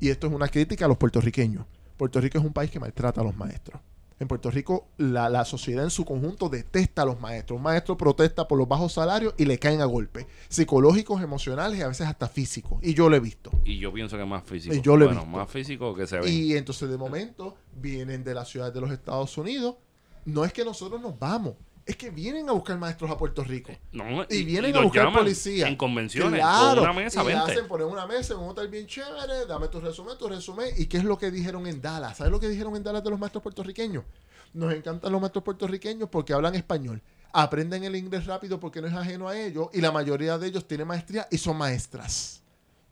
y 0.00 0.08
esto 0.10 0.26
es 0.26 0.32
una 0.32 0.48
crítica 0.48 0.84
a 0.84 0.88
los 0.88 0.96
puertorriqueños. 0.96 1.64
Puerto 1.96 2.20
Rico 2.20 2.38
es 2.38 2.44
un 2.44 2.52
país 2.52 2.70
que 2.70 2.78
maltrata 2.78 3.20
a 3.20 3.24
los 3.24 3.36
maestros. 3.36 3.80
En 4.20 4.26
Puerto 4.26 4.50
Rico, 4.50 4.88
la, 4.96 5.28
la 5.28 5.44
sociedad 5.44 5.84
en 5.84 5.90
su 5.90 6.04
conjunto 6.04 6.48
detesta 6.48 7.02
a 7.02 7.04
los 7.04 7.20
maestros. 7.20 7.56
Un 7.56 7.62
maestro 7.62 7.96
protesta 7.96 8.48
por 8.48 8.58
los 8.58 8.66
bajos 8.66 8.92
salarios 8.92 9.32
y 9.36 9.44
le 9.44 9.58
caen 9.58 9.80
a 9.80 9.84
golpes. 9.84 10.26
Psicológicos, 10.48 11.22
emocionales 11.22 11.78
y 11.78 11.82
a 11.82 11.88
veces 11.88 12.06
hasta 12.08 12.28
físicos. 12.28 12.80
Y 12.82 12.94
yo 12.94 13.08
lo 13.08 13.16
he 13.16 13.20
visto. 13.20 13.50
y 13.64 13.78
yo 13.78 13.92
pienso 13.92 14.16
que 14.16 14.24
más 14.24 14.42
físico. 14.42 14.74
Y 14.74 14.80
yo 14.80 14.96
lo 14.96 15.04
he 15.04 15.08
bueno, 15.08 15.22
visto. 15.22 15.36
más 15.38 15.50
físico 15.50 15.94
que 15.94 16.06
se 16.08 16.18
ve. 16.18 16.28
Y 16.30 16.56
entonces 16.56 16.88
de 16.88 16.96
momento 16.96 17.56
vienen 17.76 18.24
de 18.24 18.34
las 18.34 18.48
ciudades 18.48 18.74
de 18.74 18.80
los 18.80 18.90
Estados 18.90 19.36
Unidos. 19.38 19.76
No 20.24 20.44
es 20.44 20.52
que 20.52 20.64
nosotros 20.64 21.00
nos 21.00 21.16
vamos, 21.18 21.54
es 21.88 21.96
que 21.96 22.10
vienen 22.10 22.46
a 22.50 22.52
buscar 22.52 22.76
maestros 22.78 23.10
a 23.10 23.16
Puerto 23.16 23.42
Rico. 23.42 23.72
No, 23.92 24.24
Y 24.28 24.44
vienen 24.44 24.76
a 24.76 24.80
buscar 24.82 25.06
llaman 25.06 25.20
policía. 25.20 25.66
En 25.66 25.74
convenciones, 25.74 26.38
Claro, 26.38 26.82
con 26.82 26.90
una 26.90 26.92
mesa, 26.92 27.22
y 27.22 27.26
20. 27.26 27.42
hacen 27.52 27.66
poner 27.66 27.86
una 27.86 28.06
mesa 28.06 28.34
en 28.34 28.40
un 28.40 28.50
hotel 28.50 28.68
bien 28.68 28.86
chévere, 28.86 29.46
dame 29.48 29.68
tu 29.68 29.80
resumen, 29.80 30.18
tu 30.18 30.28
resumen. 30.28 30.68
¿Y 30.76 30.84
qué 30.84 30.98
es 30.98 31.04
lo 31.04 31.16
que 31.16 31.30
dijeron 31.30 31.66
en 31.66 31.80
Dallas? 31.80 32.18
¿Sabes 32.18 32.30
lo 32.30 32.38
que 32.38 32.48
dijeron 32.48 32.76
en 32.76 32.82
Dallas 32.84 33.02
de 33.02 33.08
los 33.08 33.18
maestros 33.18 33.42
puertorriqueños? 33.42 34.04
Nos 34.52 34.72
encantan 34.74 35.10
los 35.10 35.18
maestros 35.20 35.42
puertorriqueños 35.44 36.10
porque 36.10 36.34
hablan 36.34 36.54
español. 36.54 37.00
Aprenden 37.32 37.84
el 37.84 37.96
inglés 37.96 38.26
rápido 38.26 38.60
porque 38.60 38.82
no 38.82 38.86
es 38.88 38.94
ajeno 38.94 39.26
a 39.26 39.38
ellos. 39.38 39.68
Y 39.72 39.80
la 39.80 39.90
mayoría 39.90 40.36
de 40.36 40.46
ellos 40.48 40.68
tienen 40.68 40.86
maestría 40.86 41.26
y 41.30 41.38
son 41.38 41.56
maestras. 41.56 42.42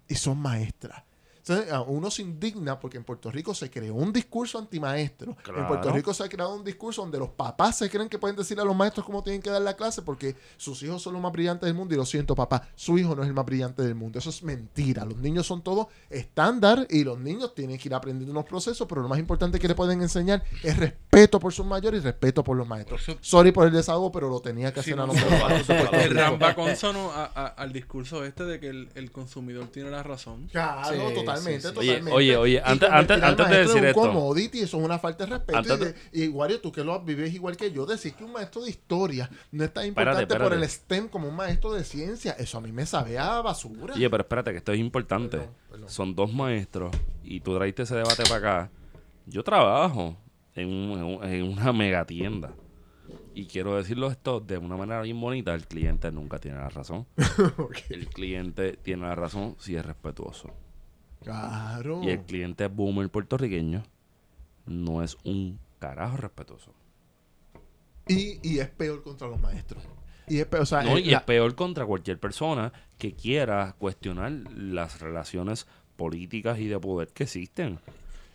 Y 0.08 0.14
son 0.14 0.38
maestras. 0.38 1.02
Entonces, 1.48 1.72
uno 1.86 2.10
se 2.10 2.22
indigna 2.22 2.80
porque 2.80 2.96
en 2.96 3.04
Puerto 3.04 3.30
Rico 3.30 3.54
se 3.54 3.70
creó 3.70 3.94
un 3.94 4.12
discurso 4.12 4.58
antimaestro. 4.58 5.30
En 5.30 5.36
Claro. 5.36 5.68
Puerto 5.68 5.92
Rico 5.92 6.12
se 6.12 6.24
ha 6.24 6.28
creado 6.28 6.56
un 6.56 6.64
discurso 6.64 7.02
donde 7.02 7.18
los 7.18 7.28
papás 7.30 7.78
se 7.78 7.88
creen 7.88 8.08
que 8.08 8.18
pueden 8.18 8.34
decirle 8.36 8.62
a 8.62 8.66
los 8.66 8.74
maestros 8.74 9.06
cómo 9.06 9.22
tienen 9.22 9.40
que 9.40 9.50
dar 9.50 9.62
la 9.62 9.74
clase 9.74 10.02
porque 10.02 10.34
sus 10.56 10.82
hijos 10.82 11.00
son 11.02 11.12
los 11.12 11.22
más 11.22 11.30
brillantes 11.30 11.66
del 11.66 11.74
mundo. 11.74 11.94
Y 11.94 11.96
lo 11.98 12.04
siento, 12.04 12.34
papá, 12.34 12.68
su 12.74 12.98
hijo 12.98 13.14
no 13.14 13.22
es 13.22 13.28
el 13.28 13.34
más 13.34 13.46
brillante 13.46 13.82
del 13.82 13.94
mundo. 13.94 14.18
Eso 14.18 14.30
es 14.30 14.42
mentira. 14.42 15.04
Los 15.04 15.18
niños 15.18 15.46
son 15.46 15.62
todos 15.62 15.86
estándar 16.10 16.86
y 16.90 17.04
los 17.04 17.18
niños 17.20 17.54
tienen 17.54 17.78
que 17.78 17.88
ir 17.88 17.94
aprendiendo 17.94 18.32
unos 18.32 18.44
procesos, 18.44 18.86
pero 18.88 19.02
lo 19.02 19.08
más 19.08 19.18
importante 19.20 19.60
que 19.60 19.68
le 19.68 19.76
pueden 19.76 20.02
enseñar 20.02 20.42
es 20.64 20.76
respeto 20.76 21.05
por 21.40 21.52
sus 21.52 21.64
mayores 21.64 22.02
y 22.02 22.04
respeto 22.04 22.44
por 22.44 22.56
los 22.56 22.66
maestros. 22.68 23.00
Eso- 23.08 23.16
Sorry 23.22 23.50
por 23.50 23.66
el 23.66 23.72
desahogo, 23.72 24.12
pero 24.12 24.28
lo 24.28 24.40
tenía 24.40 24.72
que 24.72 24.82
Sí, 24.82 24.90
hacer 24.92 25.00
a 25.00 25.06
no, 25.06 25.12
Puerto 25.14 25.96
El 25.96 26.14
ramba 26.14 26.54
consono 26.54 27.10
a- 27.10 27.30
a- 27.34 27.46
al 27.46 27.72
discurso 27.72 28.24
este 28.24 28.44
de 28.44 28.60
que 28.60 28.68
el, 28.68 28.88
el 28.94 29.10
consumidor 29.10 29.66
tiene 29.68 29.90
la 29.90 30.02
razón. 30.02 30.48
Claro, 30.52 31.08
Sí, 31.08 31.14
totalmente, 31.14 31.60
sí, 31.62 31.68
sí. 31.72 31.78
Oye, 31.78 31.88
totalmente. 31.88 32.12
oye, 32.16 32.36
oye, 32.36 32.62
antes- 32.64 32.88
antes- 32.90 33.22
antes 33.22 33.48
de 33.48 33.58
decir 33.58 33.80
un 33.80 33.86
esto. 33.86 34.00
commodity, 34.00 34.58
eso 34.60 34.76
es 34.78 34.84
una 34.84 34.98
falta 34.98 35.24
de 35.24 35.30
respeto. 35.36 35.58
Antes 35.58 35.76
y, 35.76 35.78
de- 35.84 35.92
de- 35.92 36.24
y 36.26 36.28
Wario, 36.28 36.60
tú 36.60 36.70
que 36.70 36.84
lo 36.84 37.00
vives 37.00 37.32
igual 37.32 37.56
que 37.56 37.72
yo, 37.72 37.86
decir 37.86 38.12
que 38.14 38.22
un 38.24 38.32
maestro 38.32 38.62
de 38.62 38.70
historia 38.70 39.30
no 39.52 39.64
es 39.64 39.72
tan 39.72 39.86
Espérate, 39.86 40.22
importante 40.22 40.44
por 40.44 40.52
el. 40.62 40.68
STEM 40.68 41.08
como 41.08 41.28
un 41.28 41.34
maestro 41.36 41.72
de 41.72 41.82
ciencia. 41.84 42.32
Eso 42.38 42.58
a 42.58 42.60
mí 42.60 42.72
me 42.72 42.84
sabe 42.84 43.18
a 43.18 43.40
basura. 43.40 43.94
Oye, 43.94 44.10
pero 44.10 44.22
espérate, 44.22 44.50
que 44.52 44.58
esto 44.58 44.72
es 44.72 44.78
importante. 44.78 45.38
Perdón, 45.38 45.54
perdón. 45.70 45.88
Son 45.90 46.14
dos 46.14 46.32
maestros 46.32 46.94
y 47.24 47.40
tú 47.40 47.56
traiste 47.56 47.82
ese 47.84 47.94
debate 47.96 48.22
para 48.24 48.36
acá. 48.36 48.70
Yo 49.26 49.42
trabajo 49.42 50.16
en, 50.56 50.68
un- 50.68 50.98
en 50.98 51.04
un- 51.04 51.24
en 51.24 51.42
una 51.44 51.72
mega 51.72 52.04
tienda. 52.04 52.54
Y 53.34 53.46
quiero 53.46 53.76
decirlo 53.76 54.10
esto 54.10 54.40
de 54.40 54.58
una 54.58 54.76
manera 54.76 55.02
bien 55.02 55.20
bonita. 55.20 55.54
El 55.54 55.66
cliente 55.66 56.10
nunca 56.10 56.38
tiene 56.38 56.58
la 56.58 56.68
razón. 56.70 57.06
El 57.90 58.08
cliente 58.08 58.72
tiene 58.82 59.02
la 59.02 59.14
razón 59.14 59.54
si 59.58 59.76
es 59.76 59.84
respetuoso. 59.84 60.50
Claro. 61.22 62.02
Y 62.02 62.10
el 62.10 62.20
cliente 62.22 62.66
boomer 62.68 63.08
puertorriqueño 63.10 63.82
no 64.66 65.02
es 65.02 65.16
un 65.24 65.58
carajo 65.78 66.16
respetuoso. 66.16 66.72
Y, 68.08 68.38
y 68.48 68.60
es 68.60 68.68
peor 68.68 69.02
contra 69.02 69.26
los 69.28 69.40
maestros. 69.40 69.82
Y 70.28 70.38
es 70.38 70.46
peor, 70.46 70.62
o 70.62 70.66
sea, 70.66 70.82
No, 70.82 70.98
y 70.98 71.04
la- 71.04 71.18
es 71.18 71.24
peor 71.24 71.54
contra 71.54 71.84
cualquier 71.84 72.18
persona 72.18 72.72
que 72.98 73.14
quiera 73.14 73.74
cuestionar 73.78 74.32
las 74.56 75.00
relaciones 75.00 75.66
políticas 75.96 76.58
y 76.58 76.66
de 76.68 76.78
poder 76.78 77.08
que 77.08 77.24
existen. 77.24 77.78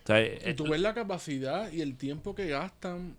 O 0.02 0.06
sea, 0.06 0.20
Y 0.20 0.38
eh, 0.42 0.54
tú 0.54 0.64
ves 0.68 0.80
la 0.80 0.94
capacidad 0.94 1.70
y 1.70 1.80
el 1.80 1.96
tiempo 1.96 2.34
que 2.34 2.48
gastan 2.48 3.16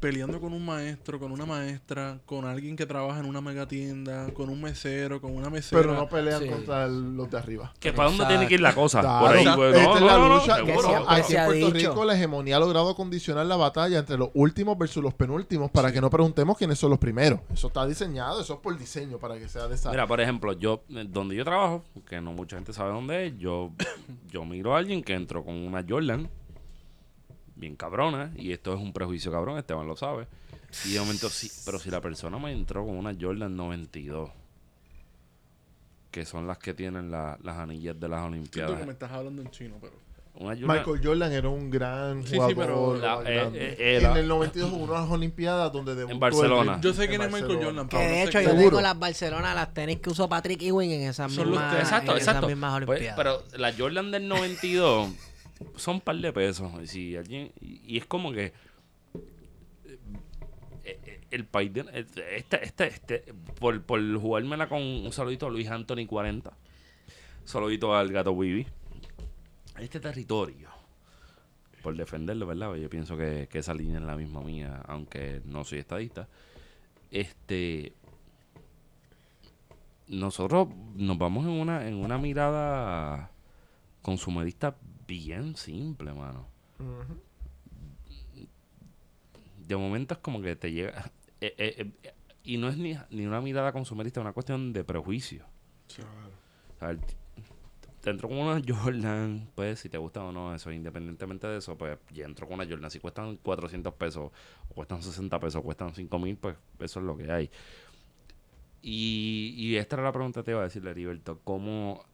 peleando 0.00 0.40
con 0.40 0.52
un 0.54 0.64
maestro, 0.64 1.18
con 1.20 1.30
una 1.30 1.44
maestra, 1.46 2.18
con 2.24 2.46
alguien 2.46 2.74
que 2.74 2.86
trabaja 2.86 3.20
en 3.20 3.26
una 3.26 3.40
megatienda, 3.42 4.32
con 4.32 4.48
un 4.48 4.60
mesero, 4.60 5.20
con 5.20 5.36
una 5.36 5.50
mesera. 5.50 5.82
pero 5.82 5.94
no 5.94 6.08
pelean 6.08 6.42
Sí. 6.42 6.48
contra 6.48 6.86
el- 6.86 7.14
los 7.16 7.30
de 7.30 7.38
arriba. 7.38 7.72
que 7.78 7.92
para 7.92 8.08
dónde 8.08 8.24
tiene 8.26 8.48
que 8.48 8.54
ir 8.54 8.60
la 8.60 8.74
cosa. 8.74 9.00
Claro, 9.00 9.26
Por 9.26 9.36
ahí, 9.36 9.44
pues, 9.54 9.76
esta 9.76 9.84
no, 9.88 9.94
es 9.96 10.02
la 10.02 10.12
no, 10.18 10.28
no, 10.28 10.34
lucha. 10.36 10.56
seguro, 10.56 10.88
que 10.88 11.14
aquí 11.14 11.34
en 11.36 11.44
Puerto 11.44 11.70
dicho. 11.72 11.88
Rico 11.90 12.04
la 12.04 12.14
hegemonía 12.14 12.56
ha 12.56 12.60
logrado 12.60 12.94
condicionar 12.96 13.44
la 13.46 13.56
batalla 13.56 13.98
entre 13.98 14.16
los 14.16 14.30
últimos 14.34 14.78
versus 14.78 15.02
los 15.02 15.12
penúltimos 15.14 15.70
para 15.70 15.92
que 15.92 16.00
no 16.00 16.08
preguntemos 16.08 16.56
quiénes 16.56 16.78
son 16.78 16.90
los 16.90 16.98
primeros. 16.98 17.40
Eso 17.52 17.66
está 17.68 17.86
diseñado, 17.86 18.40
eso 18.40 18.54
es 18.54 18.60
por 18.60 18.76
diseño 18.78 19.18
para 19.18 19.38
que 19.38 19.48
sea 19.48 19.68
de 19.68 19.74
esa. 19.74 19.90
Mira, 19.90 20.06
por 20.06 20.20
ejemplo, 20.20 20.52
yo, 20.54 20.82
eh, 20.88 21.04
donde 21.08 21.36
yo 21.36 21.44
trabajo, 21.44 21.84
que 22.08 22.20
no 22.20 22.32
mucha 22.32 22.56
gente 22.56 22.72
sabe 22.72 22.90
dónde 22.92 23.26
es, 23.26 23.38
yo, 23.38 23.70
yo 24.30 24.44
miro 24.44 24.74
a 24.74 24.78
alguien 24.78 25.02
que 25.02 25.12
entró 25.14 25.44
con 25.44 25.54
una 25.54 25.84
Jordan, 25.86 26.28
bien 27.60 27.76
cabrona, 27.76 28.32
y 28.36 28.52
esto 28.52 28.74
es 28.74 28.80
un 28.80 28.92
prejuicio 28.92 29.30
cabrón, 29.30 29.58
Esteban 29.58 29.86
lo 29.86 29.96
sabe. 29.96 30.26
Y 30.86 30.92
de 30.94 31.00
momento, 31.00 31.28
sí, 31.28 31.50
pero 31.64 31.78
si 31.78 31.90
la 31.90 32.00
persona 32.00 32.38
me 32.38 32.52
entró 32.52 32.84
con 32.86 32.96
una 32.96 33.14
Jordan 33.20 33.56
92, 33.56 34.30
que 36.10 36.24
son 36.24 36.46
las 36.46 36.58
que 36.58 36.74
tienen 36.74 37.10
la- 37.10 37.38
las 37.42 37.58
anillas 37.58 37.98
de 37.98 38.08
las 38.08 38.20
Siento 38.20 38.50
que 38.50 38.56
me 38.56 38.66
Olimpiadas. 38.66 38.88
estás 38.88 39.12
hablando 39.12 39.42
en 39.42 39.50
chino, 39.50 39.76
pero. 39.80 39.92
Una 40.32 40.50
Jordan, 40.54 40.68
Michael 40.78 41.00
Jordan 41.04 41.32
era 41.32 41.48
un 41.48 41.70
gran 41.70 42.22
Sí, 42.22 42.28
sí, 42.30 42.34
jugador. 42.36 42.56
pero 42.56 42.96
la- 42.96 43.22
eh, 43.30 43.50
eh, 43.52 43.96
era- 43.98 44.12
en 44.12 44.16
el 44.18 44.28
92 44.28 44.72
hubo 44.72 44.84
unas 44.84 45.10
Olimpiadas 45.10 45.72
donde 45.72 45.94
debutó 45.94 46.14
En 46.14 46.20
Barcelona. 46.20 46.74
el- 46.76 46.80
Yo 46.80 46.94
sé 46.94 47.08
quién 47.08 47.20
es 47.22 47.32
Michael. 47.32 47.58
Jordan, 47.62 47.88
Que 47.88 47.96
pero 47.96 48.02
no 48.08 48.14
de 48.14 48.22
hecho 48.22 48.40
yo 48.40 48.56
tengo 48.56 48.80
las 48.80 48.98
Barcelona, 48.98 49.54
las 49.54 49.74
tenis 49.74 49.98
que 50.00 50.10
usó 50.10 50.28
Patrick 50.28 50.62
Ewing 50.62 50.90
en 50.92 51.00
esas 51.02 51.32
Son 51.32 51.50
los 51.50 51.58
mismas. 51.60 51.80
Exacto, 51.80 52.12
en 52.12 52.18
exacto. 52.18 52.38
esas 52.46 52.48
mismas 52.48 52.84
Pues, 52.86 53.00
Olimpiadas. 53.00 53.16
pero 53.50 53.58
la 53.60 53.72
Jordan 53.76 54.10
del 54.12 54.28
92 54.28 55.10
son 55.76 55.96
un 55.96 56.00
par 56.00 56.16
de 56.16 56.32
pesos. 56.32 56.72
Y 56.82 56.86
Si 56.86 57.16
alguien, 57.16 57.52
y, 57.60 57.96
es 57.98 58.06
como 58.06 58.32
que 58.32 58.52
eh, 59.84 59.98
eh, 60.84 61.20
el 61.30 61.44
país 61.44 61.72
de, 61.72 61.84
este, 61.94 62.64
este, 62.64 62.86
este, 62.86 63.24
por, 63.58 63.82
por 63.82 64.00
jugármela 64.18 64.68
con 64.68 64.82
un 64.82 65.12
saludito 65.12 65.46
a 65.46 65.50
Luis 65.50 65.68
Anthony 65.68 66.06
40, 66.06 66.52
saludito 67.44 67.94
al 67.94 68.12
gato 68.12 68.32
Wibi. 68.32 68.66
Este 69.78 70.00
territorio, 70.00 70.68
por 71.82 71.96
defenderlo, 71.96 72.46
¿verdad? 72.46 72.74
Yo 72.74 72.90
pienso 72.90 73.16
que, 73.16 73.48
que 73.50 73.60
esa 73.60 73.72
línea 73.72 73.98
es 73.98 74.04
la 74.04 74.16
misma 74.16 74.42
mía, 74.42 74.82
aunque 74.86 75.40
no 75.44 75.64
soy 75.64 75.78
estadista. 75.78 76.28
Este 77.10 77.94
nosotros 80.10 80.68
nos 80.96 81.16
vamos 81.18 81.44
en 81.46 81.52
una, 81.52 81.86
en 81.86 81.94
una 81.94 82.18
mirada 82.18 83.30
consumerista 84.02 84.76
bien 85.10 85.56
simple, 85.56 86.12
mano. 86.14 86.46
De 89.66 89.76
momento 89.76 90.14
es 90.14 90.20
como 90.20 90.40
que 90.40 90.54
te 90.56 90.72
llega... 90.72 91.10
eh, 91.40 91.54
eh, 91.58 91.90
eh, 92.02 92.12
y 92.42 92.56
no 92.56 92.68
es 92.68 92.76
ni, 92.78 92.96
ni 93.10 93.26
una 93.26 93.40
mirada 93.40 93.72
consumerista, 93.72 94.20
es 94.20 94.22
una 94.22 94.32
cuestión 94.32 94.72
de 94.72 94.82
prejuicio. 94.84 95.44
O 96.76 96.78
sea, 96.78 96.90
el 96.90 96.98
t- 97.00 97.14
te 98.00 98.10
entro 98.10 98.28
con 98.28 98.38
una 98.38 98.62
Jordan, 98.66 99.50
pues 99.54 99.80
si 99.80 99.88
te 99.90 99.98
gusta 99.98 100.22
o 100.24 100.32
no, 100.32 100.54
eso, 100.54 100.72
independientemente 100.72 101.46
de 101.46 101.58
eso, 101.58 101.76
pues 101.76 101.98
ya 102.14 102.24
entro 102.24 102.46
con 102.46 102.54
una 102.60 102.68
Jordan. 102.68 102.90
Si 102.90 102.98
cuestan 102.98 103.36
400 103.36 103.92
pesos, 103.94 104.32
o 104.70 104.74
cuestan 104.74 105.02
60 105.02 105.38
pesos, 105.38 105.56
o 105.56 105.62
cuestan 105.62 105.94
5 105.94 106.18
mil, 106.18 106.36
pues 106.36 106.56
eso 106.78 107.00
es 107.00 107.06
lo 107.06 107.16
que 107.16 107.30
hay. 107.30 107.50
Y, 108.82 109.54
y 109.58 109.76
esta 109.76 109.96
era 109.96 110.04
la 110.04 110.12
pregunta 110.12 110.40
que 110.40 110.44
te 110.46 110.50
iba 110.52 110.60
a 110.60 110.64
decirle, 110.64 110.92
Heriberto, 110.92 111.40
¿cómo 111.44 112.06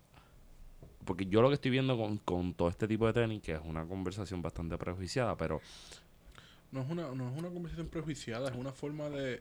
porque 1.06 1.24
yo 1.26 1.40
lo 1.40 1.48
que 1.48 1.54
estoy 1.54 1.70
viendo 1.70 1.96
con, 1.96 2.18
con 2.18 2.52
todo 2.52 2.68
este 2.68 2.86
tipo 2.86 3.06
de 3.06 3.14
tenis, 3.14 3.40
que 3.42 3.52
es 3.52 3.60
una 3.64 3.86
conversación 3.86 4.42
bastante 4.42 4.76
prejuiciada, 4.76 5.36
pero 5.36 5.60
No 6.72 6.82
es 6.82 6.90
una, 6.90 7.08
no 7.14 7.30
es 7.32 7.38
una 7.38 7.48
conversación 7.48 7.86
prejuiciada, 7.88 8.50
es 8.50 8.56
una 8.56 8.72
forma 8.72 9.08
de. 9.08 9.40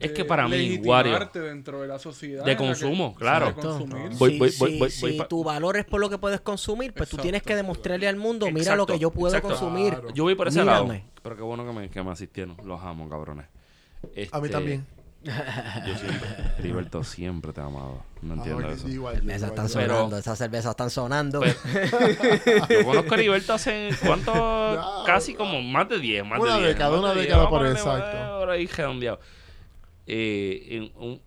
Es 0.00 0.08
de 0.10 0.14
que 0.14 0.24
para 0.24 0.48
mí, 0.48 0.56
legitimarte 0.56 1.40
dentro 1.40 1.82
de 1.82 1.88
la 1.88 1.98
sociedad. 1.98 2.44
De 2.44 2.52
que- 2.52 2.56
consumo, 2.56 3.14
claro. 3.14 3.46
de 3.46 3.54
consumir. 3.54 4.10
Voy- 4.18 4.50
si 4.50 5.00
voy- 5.18 5.28
tu 5.28 5.44
valor 5.44 5.76
es 5.76 5.84
por 5.84 6.00
lo 6.00 6.08
que 6.08 6.16
puedes 6.18 6.40
consumir, 6.40 6.92
pues 6.94 7.08
tú 7.10 7.16
Exacto. 7.16 7.22
tienes 7.22 7.42
que 7.42 7.54
demostrarle 7.54 8.08
al 8.08 8.16
mundo, 8.16 8.46
mira 8.46 8.60
Exacto, 8.60 8.76
lo 8.78 8.86
que 8.86 8.98
yo 8.98 9.10
puedo 9.10 9.34
exacto. 9.34 9.48
consumir. 9.56 9.92
Claro. 9.92 10.10
yo 10.14 10.24
voy 10.24 10.34
por 10.34 10.48
ese 10.48 10.60
Mírame. 10.60 10.88
lado. 10.98 11.04
Pero 11.22 11.36
qué 11.36 11.42
bueno 11.42 11.66
que 11.66 11.72
me, 11.72 11.90
que 11.90 12.02
me 12.02 12.10
asistieron. 12.10 12.56
Los 12.64 12.80
amo, 12.82 13.08
cabrones. 13.08 13.46
A 13.46 14.06
mí 14.06 14.12
Este, 14.16 14.48
también. 14.48 14.86
Yo 15.24 15.98
siempre, 15.98 16.28
Heriberto, 16.58 17.02
siempre 17.04 17.52
te 17.52 17.60
he 17.60 17.64
amado. 17.64 18.02
No 18.22 18.34
entiendo 18.34 18.66
Ah, 18.68 18.72
eso. 18.72 18.88
igual, 18.88 19.22
yo 19.22 19.30
Esas 19.30 19.36
igual, 19.48 19.50
están 19.50 19.68
yo- 19.68 19.74
Pero- 19.74 19.94
sonando, 19.94 20.18
esas 20.18 20.38
cervezas 20.38 20.70
están 20.70 20.90
sonando. 20.90 21.40
Yo 22.70 22.84
conozco 22.84 23.14
a 23.14 23.16
Heriberto 23.16 23.54
hace, 23.54 23.90
¿cuánto? 24.04 25.02
Casi 25.06 25.34
como 25.34 25.60
más 25.62 25.88
de 25.88 25.98
10, 25.98 26.24
más 26.24 26.38
Una 26.40 26.54
de 26.56 26.62
10. 26.62 26.74
década, 26.74 26.90
más 26.90 26.98
una 27.00 27.08
de 27.10 27.14
10. 27.14 27.26
década 27.26 27.42
Vamos 27.44 27.46
a 27.46 27.50
por 27.50 27.58
ponerle 27.60 27.78
exacto. 27.80 28.16
Ahora 28.18 28.52
ahí 28.54 28.66
redondeado. 28.66 29.20
Eh, 30.06 30.66
en 30.70 30.92
un- 31.02 31.20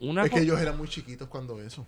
una 0.00 0.24
Es 0.24 0.30
que 0.30 0.40
ellos 0.40 0.60
eran 0.60 0.76
muy 0.76 0.88
chiquitos 0.88 1.28
cuando 1.28 1.60
eso. 1.60 1.84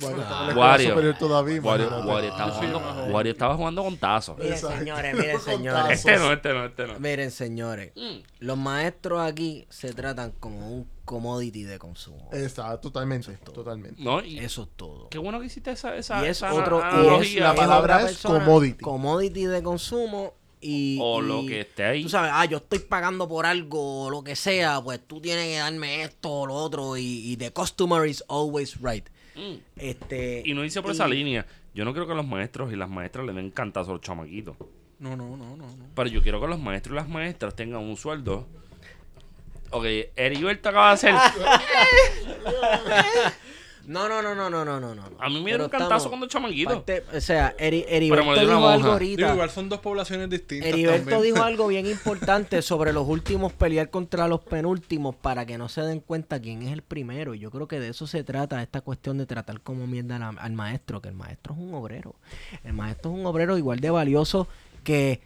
Wario. 0.00 0.88
superior 0.90 1.18
todavía. 1.18 1.60
Wario. 1.60 1.88
Wario 2.04 2.30
estaba 2.30 2.50
jugando. 2.52 3.04
Wario 3.12 3.32
estaba 3.32 3.56
con 3.56 3.96
tazos. 3.96 4.38
miren, 4.38 4.58
señores, 4.58 5.14
miren, 5.16 5.40
señores. 5.40 5.98
Este 5.98 6.16
no, 6.16 6.32
este 6.32 6.52
no, 6.52 6.64
este 6.66 6.86
no. 6.86 6.98
Miren, 7.00 7.30
señores. 7.30 7.92
Mm. 7.96 8.18
Los 8.40 8.58
maestros 8.58 9.20
aquí 9.20 9.66
se 9.68 9.92
tratan 9.92 10.32
como 10.40 10.70
un 10.72 10.88
commodity 11.04 11.62
de 11.64 11.78
consumo. 11.78 12.28
Exacto, 12.32 12.78
totalmente, 12.90 13.32
totalmente. 13.38 14.02
No, 14.02 14.22
y 14.22 14.38
Eso 14.38 14.62
es 14.64 14.68
todo. 14.76 15.08
qué 15.08 15.18
bueno 15.18 15.40
que 15.40 15.46
hiciste 15.46 15.70
esa, 15.70 15.96
esa, 15.96 16.20
y 16.22 16.26
es 16.26 16.36
esa 16.38 16.52
otro 16.52 16.80
y 16.80 17.24
es, 17.24 17.34
La 17.36 17.50
es 17.52 17.56
palabra 17.56 18.00
es 18.00 18.04
persona, 18.08 18.44
commodity. 18.44 18.82
commodity 18.82 19.46
de 19.46 19.62
consumo 19.62 20.34
y 20.60 20.98
O 21.00 21.20
lo 21.22 21.42
y 21.42 21.46
que 21.46 21.60
esté 21.62 21.84
ahí. 21.84 22.02
tú 22.02 22.08
sabes 22.10 22.30
ah 22.34 22.44
yo 22.44 22.58
estoy 22.58 22.80
pagando 22.80 23.26
por 23.28 23.46
algo 23.46 24.04
o 24.04 24.10
lo 24.10 24.22
que 24.22 24.36
sea 24.36 24.82
pues 24.82 25.00
tú 25.06 25.20
tienes 25.20 25.46
que 25.46 25.56
darme 25.58 26.02
esto 26.02 26.30
o 26.30 26.46
lo 26.46 26.54
otro 26.54 26.96
y, 26.96 27.02
y 27.32 27.36
the 27.36 27.52
customer 27.52 28.06
is 28.06 28.22
always 28.28 28.76
right 28.82 29.08
Mm. 29.38 29.54
este 29.76 30.42
Y 30.44 30.54
no 30.54 30.64
hice 30.64 30.82
por 30.82 30.90
y- 30.90 30.94
esa 30.94 31.06
línea. 31.06 31.46
Yo 31.74 31.84
no 31.84 31.92
quiero 31.92 32.06
que 32.08 32.14
los 32.14 32.26
maestros 32.26 32.72
y 32.72 32.76
las 32.76 32.88
maestras 32.90 33.24
le 33.26 33.32
den 33.32 33.50
cantazo 33.50 33.90
a 33.90 33.94
los 33.94 34.02
chamaquitos. 34.02 34.56
No, 34.98 35.16
no, 35.16 35.36
no, 35.36 35.56
no. 35.56 35.66
no. 35.68 35.86
Pero 35.94 36.08
yo 36.10 36.22
quiero 36.22 36.40
que 36.40 36.48
los 36.48 36.58
maestros 36.58 36.94
y 36.94 36.96
las 36.96 37.08
maestras 37.08 37.54
tengan 37.54 37.82
un 37.82 37.96
sueldo. 37.96 38.46
Ok, 39.70 39.84
Heriberto 40.16 40.70
acaba 40.70 40.88
de 40.88 40.94
hacer. 40.94 41.14
No, 43.88 44.06
no, 44.06 44.20
no, 44.20 44.34
no, 44.34 44.50
no, 44.50 44.66
no, 44.66 44.78
no, 44.78 44.94
no. 44.94 45.02
A 45.18 45.30
mí 45.30 45.38
me 45.38 45.46
dieron 45.46 45.62
un 45.62 45.70
cantazo 45.70 46.10
cuando 46.10 46.26
chamaguito. 46.26 46.68
Parte, 46.68 47.04
o 47.10 47.20
sea, 47.22 47.54
Eri, 47.58 47.86
Heriberto 47.88 48.38
dijo 48.38 48.68
algo 48.68 48.88
ahorita. 48.92 49.22
Digo, 49.22 49.32
igual 49.32 49.48
son 49.48 49.70
dos 49.70 49.80
poblaciones 49.80 50.28
distintas. 50.28 50.68
Heriberto 50.68 51.22
dijo 51.22 51.42
algo 51.42 51.66
bien 51.68 51.86
importante 51.86 52.60
sobre 52.60 52.92
los 52.92 53.08
últimos 53.08 53.54
pelear 53.54 53.88
contra 53.88 54.28
los 54.28 54.40
penúltimos 54.40 55.16
para 55.16 55.46
que 55.46 55.56
no 55.56 55.70
se 55.70 55.80
den 55.80 56.00
cuenta 56.00 56.38
quién 56.38 56.60
es 56.64 56.72
el 56.74 56.82
primero. 56.82 57.34
Y 57.34 57.38
yo 57.38 57.50
creo 57.50 57.66
que 57.66 57.80
de 57.80 57.88
eso 57.88 58.06
se 58.06 58.22
trata, 58.24 58.62
esta 58.62 58.82
cuestión 58.82 59.16
de 59.16 59.24
tratar 59.24 59.62
como 59.62 59.86
mierda 59.86 60.34
al 60.36 60.52
maestro, 60.52 61.00
que 61.00 61.08
el 61.08 61.14
maestro 61.14 61.54
es 61.54 61.60
un 61.60 61.72
obrero. 61.72 62.14
El 62.64 62.74
maestro 62.74 63.10
es 63.12 63.18
un 63.18 63.24
obrero 63.24 63.56
igual 63.56 63.80
de 63.80 63.88
valioso 63.88 64.48
que 64.84 65.22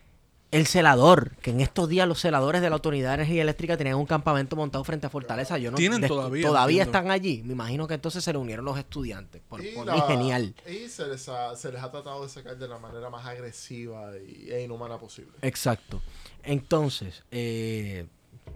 el 0.53 0.67
celador, 0.67 1.35
que 1.43 1.51
en 1.51 1.61
estos 1.61 1.89
días 1.89 2.07
los 2.07 2.21
celadores 2.21 2.61
de 2.63 2.69
la 2.71 2.77
Autoridad 2.77 3.09
de 3.11 3.15
Energía 3.25 3.43
Eléctrica 3.43 3.77
tenían 3.77 3.97
un 3.97 4.07
campamento 4.07 4.55
montado 4.55 4.85
frente 4.85 5.07
a 5.07 5.11
Fortaleza. 5.11 5.59
Yo 5.59 5.71
no 5.73 5.77
Tienen 5.77 6.07
todavía, 6.07 6.47
Todavía 6.47 6.83
entiendo. 6.83 6.99
están 6.99 7.11
allí. 7.11 7.43
Me 7.45 7.55
imagino 7.55 7.89
que 7.89 7.95
entonces 7.95 8.23
se 8.23 8.33
le 8.33 8.39
unieron 8.39 8.65
los 8.65 8.79
estudiantes. 8.79 9.43
Por, 9.49 9.65
Y 9.65 9.73
por 9.73 9.87
la- 9.87 9.95
mí, 9.95 10.03
genial. 10.07 10.55
Y 10.71 10.89
se 10.89 11.09
les, 11.09 11.29
ha, 11.29 11.57
se 11.57 11.73
les 11.73 11.83
ha 11.83 11.91
tratado 11.91 12.23
de 12.23 12.29
sacar 12.29 12.57
de 12.57 12.69
la 12.69 12.79
manera 12.79 13.11
más 13.11 13.27
agresiva 13.27 14.13
y, 14.19 14.51
e 14.51 14.63
inhumana 14.63 14.99
posible. 14.99 15.33
Exacto. 15.43 16.01
Entonces, 16.45 17.23
eh, 17.31 18.07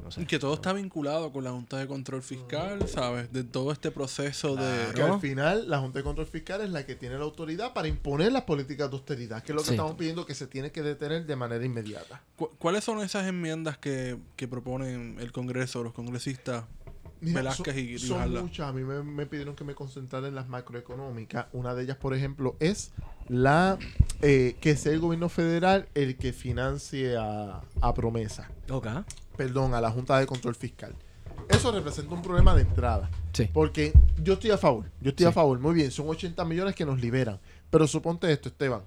no 0.07 0.11
sé. 0.13 0.23
Y 0.23 0.27
que 0.27 0.39
todo 0.39 0.55
está 0.55 0.73
vinculado 0.73 1.31
con 1.33 1.45
la 1.45 1.51
Junta 1.51 1.77
de 1.77 1.87
Control 1.87 2.23
Fiscal, 2.23 2.89
¿sabes? 2.89 3.33
De 3.33 3.45
todo 3.45 3.73
este 3.73 3.91
proceso 3.91 4.57
de... 4.57 4.95
Que 4.95 5.03
al 5.03 5.21
final 5.21 5.69
la 5.69 5.79
Junta 5.81 5.99
de 5.99 6.05
Control 6.05 6.27
Fiscal 6.27 6.61
es 6.63 6.71
la 6.71 6.87
que 6.87 6.95
tiene 6.95 7.17
la 7.19 7.25
autoridad 7.25 7.73
para 7.75 7.89
imponer 7.89 8.33
las 8.33 8.43
políticas 8.45 8.89
de 8.91 8.97
austeridad, 8.97 9.43
que 9.43 9.53
es 9.53 9.57
lo 9.57 9.63
que 9.63 9.69
Sí. 9.69 9.75
estamos 9.75 9.95
pidiendo 9.97 10.25
que 10.25 10.35
se 10.35 10.47
tiene 10.47 10.71
que 10.73 10.83
detener 10.83 11.27
de 11.27 11.37
manera 11.37 11.65
inmediata. 11.65 12.23
¿Cu- 12.37 12.51
¿Cuáles 12.59 12.85
son 12.85 13.01
esas 13.01 13.27
enmiendas 13.27 13.77
que, 13.79 14.17
que 14.37 14.49
proponen 14.49 15.17
el 15.21 15.33
Congreso, 15.33 15.83
los 15.83 15.93
congresistas 15.93 16.65
Mira, 17.21 17.41
Velázquez 17.41 17.75
son, 17.75 17.85
y 17.85 17.99
son 17.99 18.33
muchas. 18.43 18.69
A 18.69 18.73
mí 18.73 18.83
me, 18.83 19.03
me 19.03 19.27
pidieron 19.27 19.57
que 19.57 19.65
me 19.65 19.75
concentrara 19.75 20.29
en 20.29 20.35
las 20.35 20.49
macroeconómicas. 20.49 21.47
Una 21.53 21.75
de 21.75 21.85
ellas, 21.85 21.97
por 21.97 22.15
ejemplo, 22.15 22.57
es 22.61 22.93
la 23.29 23.79
eh, 24.23 24.57
que 24.61 24.77
sea 24.77 24.93
el 24.93 25.01
gobierno 25.01 25.29
federal 25.29 25.89
el 25.95 26.17
que 26.17 26.33
financie 26.33 27.17
a, 27.17 27.63
a 27.81 27.95
promesa. 27.95 28.51
Ok. 28.71 28.87
Perdón, 29.37 29.75
a 29.75 29.81
la 29.81 29.91
Junta 29.91 30.19
de 30.19 30.27
Control 30.27 30.55
Fiscal. 30.55 30.95
Eso 31.49 31.71
representa 31.71 32.15
un 32.15 32.23
problema 32.23 32.55
de 32.55 32.63
entrada. 32.63 33.09
Sí. 33.33 33.49
Porque 33.53 33.93
yo 34.23 34.35
estoy 34.35 34.51
a 34.51 34.59
favor. 34.59 34.91
Yo 35.01 35.11
estoy 35.11 35.27
a 35.27 35.33
favor. 35.33 35.59
Muy 35.59 35.75
bien, 35.75 35.91
son 35.91 36.09
80 36.09 36.45
millones 36.45 36.75
que 36.75 36.85
nos 36.85 37.01
liberan. 37.01 37.39
Pero 37.71 37.87
suponte 37.87 38.31
esto, 38.33 38.49
Esteban. 38.49 38.83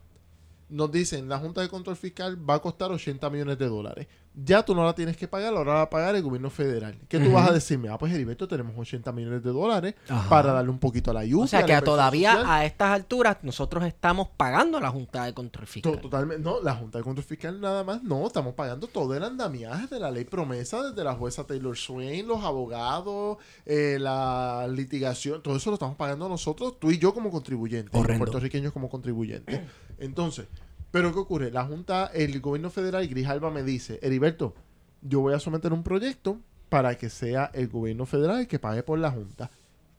Nos 0.69 0.91
dicen, 0.91 1.27
la 1.29 1.39
Junta 1.39 1.61
de 1.61 1.69
Control 1.69 1.95
Fiscal 1.95 2.49
va 2.49 2.55
a 2.55 2.59
costar 2.59 2.91
80 2.91 3.29
millones 3.29 3.57
de 3.57 3.67
dólares. 3.67 4.07
Ya 4.45 4.63
tú 4.63 4.73
no 4.75 4.85
la 4.85 4.93
tienes 4.95 5.17
que 5.17 5.27
pagar, 5.27 5.53
ahora 5.53 5.71
la 5.71 5.75
va 5.77 5.81
a 5.83 5.89
pagar 5.89 6.15
el 6.15 6.21
gobierno 6.23 6.49
federal. 6.49 6.97
¿Qué 7.07 7.19
tú 7.19 7.31
vas 7.31 7.49
a 7.49 7.53
decirme? 7.53 7.89
Ah, 7.89 7.97
pues 7.97 8.13
Heriberto, 8.13 8.47
tenemos 8.47 8.73
80 8.77 9.11
millones 9.11 9.43
de 9.43 9.49
dólares 9.51 9.95
Ajá. 10.07 10.29
para 10.29 10.53
darle 10.53 10.69
un 10.71 10.79
poquito 10.79 11.11
a 11.11 11.13
la 11.13 11.21
ayuda. 11.21 11.43
O 11.43 11.47
sea 11.47 11.65
que 11.65 11.73
a 11.73 11.81
todavía 11.81 12.31
social. 12.37 12.49
a 12.49 12.65
estas 12.65 12.89
alturas 12.91 13.37
nosotros 13.41 13.83
estamos 13.85 14.27
pagando 14.37 14.77
a 14.77 14.81
la 14.81 14.89
Junta 14.89 15.25
de 15.25 15.33
Control 15.33 15.65
To- 15.65 15.71
Fiscal. 15.71 15.99
Totalmente, 16.01 16.43
no, 16.43 16.61
la 16.61 16.75
Junta 16.75 16.99
de 16.99 17.03
Control 17.03 17.25
Fiscal 17.25 17.59
nada 17.59 17.83
más, 17.83 18.01
no, 18.03 18.25
estamos 18.27 18.53
pagando 18.53 18.87
todo 18.87 19.15
el 19.15 19.23
andamiaje 19.23 19.87
de 19.87 19.99
la 19.99 20.09
ley 20.11 20.25
promesa, 20.25 20.83
desde 20.83 21.03
la 21.03 21.15
jueza 21.15 21.43
Taylor 21.45 21.75
Swain, 21.77 22.27
los 22.27 22.43
abogados, 22.43 23.37
eh, 23.65 23.97
la 23.99 24.67
litigación, 24.69 25.41
todo 25.43 25.55
eso 25.57 25.69
lo 25.69 25.73
estamos 25.75 25.95
pagando 25.97 26.29
nosotros, 26.29 26.79
tú 26.79 26.91
y 26.91 26.97
yo 26.97 27.13
como 27.13 27.29
contribuyentes, 27.31 27.93
los 27.93 28.17
puertorriqueños 28.17 28.71
como 28.73 28.89
contribuyentes. 28.89 29.59
Entonces, 29.97 30.47
¿pero 30.91 31.13
qué 31.13 31.19
ocurre? 31.19 31.51
La 31.51 31.65
Junta, 31.65 32.07
el 32.13 32.39
gobierno 32.41 32.69
federal, 32.69 33.07
Grijalba 33.07 33.51
me 33.51 33.63
dice, 33.63 33.99
Heriberto, 34.01 34.53
yo 35.01 35.21
voy 35.21 35.33
a 35.33 35.39
someter 35.39 35.73
un 35.73 35.83
proyecto 35.83 36.39
para 36.69 36.97
que 36.97 37.09
sea 37.09 37.51
el 37.53 37.67
gobierno 37.67 38.05
federal 38.05 38.41
el 38.41 38.47
que 38.47 38.59
pague 38.59 38.83
por 38.83 38.99
la 38.99 39.11
Junta. 39.11 39.49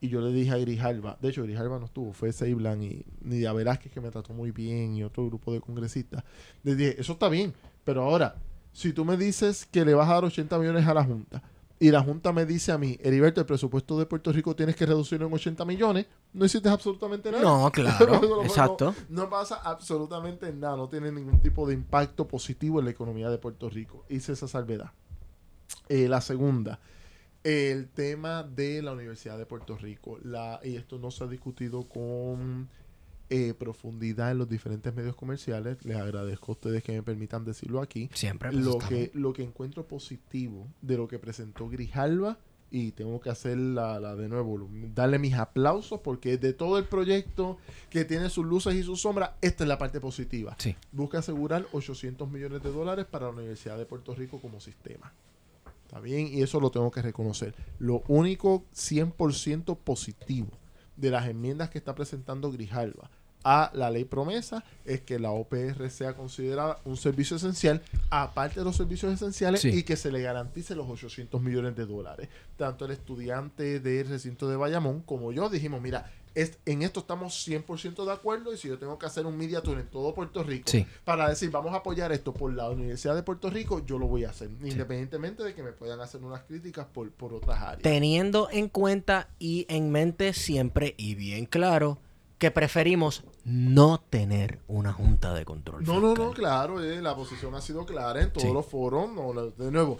Y 0.01 0.09
yo 0.09 0.21
le 0.21 0.33
dije 0.33 0.53
a 0.53 0.57
Grijalba, 0.57 1.19
de 1.21 1.29
hecho 1.29 1.43
Grijalba 1.43 1.79
no 1.79 1.85
estuvo, 1.85 2.13
fue 2.13 2.33
Seiblan 2.33 2.83
y 2.83 3.05
Nidia 3.21 3.53
Velázquez 3.53 3.93
que 3.93 4.01
me 4.01 4.11
trató 4.11 4.33
muy 4.33 4.51
bien 4.51 4.95
y 4.95 5.03
otro 5.03 5.27
grupo 5.27 5.53
de 5.53 5.61
congresistas. 5.61 6.25
Le 6.63 6.75
dije, 6.75 7.01
eso 7.01 7.13
está 7.13 7.29
bien, 7.29 7.53
pero 7.85 8.03
ahora, 8.03 8.37
si 8.73 8.93
tú 8.93 9.05
me 9.05 9.17
dices 9.17 9.67
que 9.67 9.85
le 9.85 9.95
vas 9.95 10.09
a 10.09 10.15
dar 10.15 10.25
80 10.25 10.59
millones 10.59 10.87
a 10.87 10.95
la 10.95 11.05
Junta 11.05 11.43
y 11.83 11.91
la 11.91 12.03
Junta 12.03 12.31
me 12.33 12.45
dice 12.45 12.73
a 12.73 12.79
mí, 12.79 12.99
Heriberto, 13.01 13.41
el 13.41 13.47
presupuesto 13.47 13.99
de 13.99 14.05
Puerto 14.05 14.31
Rico 14.33 14.55
tienes 14.55 14.77
que 14.77 14.85
reducirlo 14.85 15.27
en 15.27 15.33
80 15.33 15.65
millones, 15.65 16.07
no 16.35 16.45
hiciste 16.45 16.69
absolutamente 16.69 17.33
nada. 17.33 17.43
No, 17.43 17.71
claro, 17.73 18.21
No, 18.21 18.43
exacto. 18.43 18.95
No, 19.09 19.23
no 19.23 19.31
pasa 19.31 19.63
absolutamente 19.65 20.53
nada, 20.53 20.77
no 20.77 20.91
tiene 20.91 21.11
ningún 21.11 21.41
tipo 21.41 21.67
de 21.67 21.73
impacto 21.73 22.29
positivo 22.29 22.81
en 22.81 22.85
la 22.85 22.91
economía 22.91 23.31
de 23.31 23.39
Puerto 23.39 23.71
Rico. 23.71 24.05
Hice 24.11 24.33
esa 24.33 24.47
salvedad. 24.47 24.93
Eh, 25.89 26.07
la 26.07 26.21
segunda, 26.21 26.81
el 27.45 27.89
tema 27.89 28.43
de 28.43 28.83
la 28.83 28.93
Universidad 28.93 29.39
de 29.39 29.47
Puerto 29.47 29.79
Rico. 29.79 30.19
La, 30.23 30.61
y 30.63 30.77
esto 30.77 30.99
no 30.99 31.11
se 31.11 31.25
ha 31.25 31.29
discutido 31.29 31.89
con 31.89 32.69
eh, 33.31 33.55
profundidad 33.55 34.33
en 34.33 34.39
los 34.39 34.49
diferentes 34.49 34.95
medios 34.95 35.15
comerciales. 35.15 35.83
Les 35.85 35.97
agradezco 35.97 36.51
a 36.51 36.55
ustedes 36.55 36.83
que 36.83 36.93
me 36.93 37.03
permitan 37.03 37.45
decirlo 37.45 37.81
aquí. 37.81 38.11
Siempre. 38.13 38.51
pues, 38.51 38.65
Lo 38.65 38.79
que, 38.79 39.11
lo 39.15 39.33
que 39.33 39.45
encuentro 39.45 39.87
positivo 39.87 40.67
de 40.83 40.97
lo 40.97 41.07
que 41.07 41.19
presentó 41.19 41.69
Grijalva, 41.69 42.39
y 42.73 42.93
tengo 42.93 43.21
que 43.21 43.31
hacer 43.31 43.59
la, 43.59 43.99
la 43.99 44.15
de 44.15 44.29
nuevo, 44.29 44.69
darle 44.95 45.19
mis 45.19 45.35
aplausos, 45.35 46.01
porque 46.01 46.39
de 46.39 46.53
todo 46.53 46.79
el 46.79 46.85
proyecto 46.85 47.59
que 47.89 48.05
tiene 48.05 48.31
sus 48.31 48.45
luces 48.45 48.75
y 48.75 48.83
sus 48.83 49.01
sombras, 49.01 49.33
esta 49.41 49.65
es 49.65 49.69
la 49.69 49.79
parte 49.79 50.01
positiva. 50.01 50.57
Sí. 50.59 50.77
Busca 50.93 51.19
asegurar 51.19 51.67
800 51.73 52.31
millones 52.31 52.63
de 52.63 52.71
dólares 52.71 53.07
para 53.07 53.27
la 53.27 53.33
Universidad 53.33 53.77
de 53.77 53.87
Puerto 53.87 54.15
Rico 54.15 54.41
como 54.41 54.61
sistema. 54.61 55.13
Está 55.85 56.01
bien, 56.01 56.29
y 56.33 56.43
eso 56.43 56.61
lo 56.61 56.71
tengo 56.71 56.91
que 56.91 57.03
reconocer. 57.03 57.55
Lo 57.79 58.03
único 58.07 58.65
100% 58.75 59.77
positivo 59.79 60.51
de 60.97 61.11
las 61.11 61.29
enmiendas 61.29 61.71
que 61.71 61.79
está 61.79 61.95
presentando 61.95 62.53
Grijalva 62.53 63.11
a 63.45 63.71
la 63.75 63.91
ley 63.91 64.05
promesa 64.05 64.65
es 64.85 65.01
que 65.01 65.19
la 65.19 65.31
OPR 65.31 65.89
sea 65.91 66.15
considerada 66.15 66.79
un 66.85 66.97
servicio 66.97 67.37
esencial, 67.37 67.83
aparte 68.11 68.61
de 68.61 68.65
los 68.65 68.77
servicios 68.77 69.13
esenciales, 69.13 69.61
Sí. 69.61 69.69
y 69.71 69.83
que 69.83 69.97
se 69.97 70.13
le 70.13 70.21
garantice 70.23 70.75
los 70.75 70.89
800 70.89 71.41
millones 71.41 71.77
de 71.77 71.87
dólares. 71.87 72.29
Tanto 72.57 72.85
el 72.85 72.91
estudiante 72.93 73.81
del 73.81 74.09
recinto 74.09 74.49
de 74.49 74.57
Bayamón 74.57 75.01
como 75.03 75.33
yo 75.33 75.49
dijimos, 75.49 75.81
mira, 75.81 76.11
es- 76.35 76.59
en 76.65 76.83
esto 76.83 77.01
estamos 77.01 77.35
100% 77.45 78.05
de 78.05 78.13
acuerdo 78.13 78.53
y 78.55 78.57
si 78.57 78.69
yo 78.69 78.79
tengo 78.79 78.99
que 78.99 79.07
hacer 79.07 79.27
un 79.27 79.37
media 79.37 79.63
tour 79.63 79.79
en 79.81 79.87
todo 79.89 80.15
Puerto 80.15 80.45
Rico 80.45 80.71
Sí. 80.71 80.87
para 81.05 81.29
decir 81.29 81.51
vamos 81.51 81.73
a 81.75 81.79
apoyar 81.79 82.13
esto 82.13 82.33
por 82.33 82.53
la 82.53 82.71
Universidad 82.71 83.17
de 83.17 83.25
Puerto 83.25 83.51
Rico, 83.51 83.85
yo 83.85 83.99
lo 83.99 84.07
voy 84.07 84.25
a 84.25 84.31
hacer, 84.31 84.49
independientemente 84.63 85.43
de 85.43 85.55
que 85.55 85.63
me 85.65 85.73
puedan 85.73 86.01
hacer 86.01 86.23
unas 86.23 86.43
críticas 86.43 86.87
por, 86.87 87.11
por 87.11 87.35
otras 87.35 87.61
áreas. 87.61 87.83
Teniendo 87.83 88.49
en 88.53 88.69
cuenta 88.69 89.29
y 89.41 89.67
en 89.69 89.91
mente 89.91 90.33
siempre 90.33 90.95
y 90.99 91.17
bien 91.17 91.47
claro 91.47 91.99
que 92.39 92.51
preferimos 92.53 93.25
no 93.45 94.01
tener 94.11 94.59
una 94.69 94.93
junta 94.93 95.35
de 95.35 95.45
control. 95.45 95.85
No, 95.85 96.01
no, 96.01 96.11
fiscal. 96.11 96.27
no, 96.27 96.33
claro, 96.33 96.83
eh, 96.83 97.01
la 97.01 97.15
posición 97.17 97.55
ha 97.55 97.61
sido 97.61 97.87
clara 97.87 98.23
en 98.23 98.31
todos 98.33 98.47
Sí. 98.47 98.53
los 98.53 98.67
foros. 98.67 99.11
no, 99.13 99.33
no, 99.33 99.47
de 99.47 99.71
nuevo, 99.71 99.99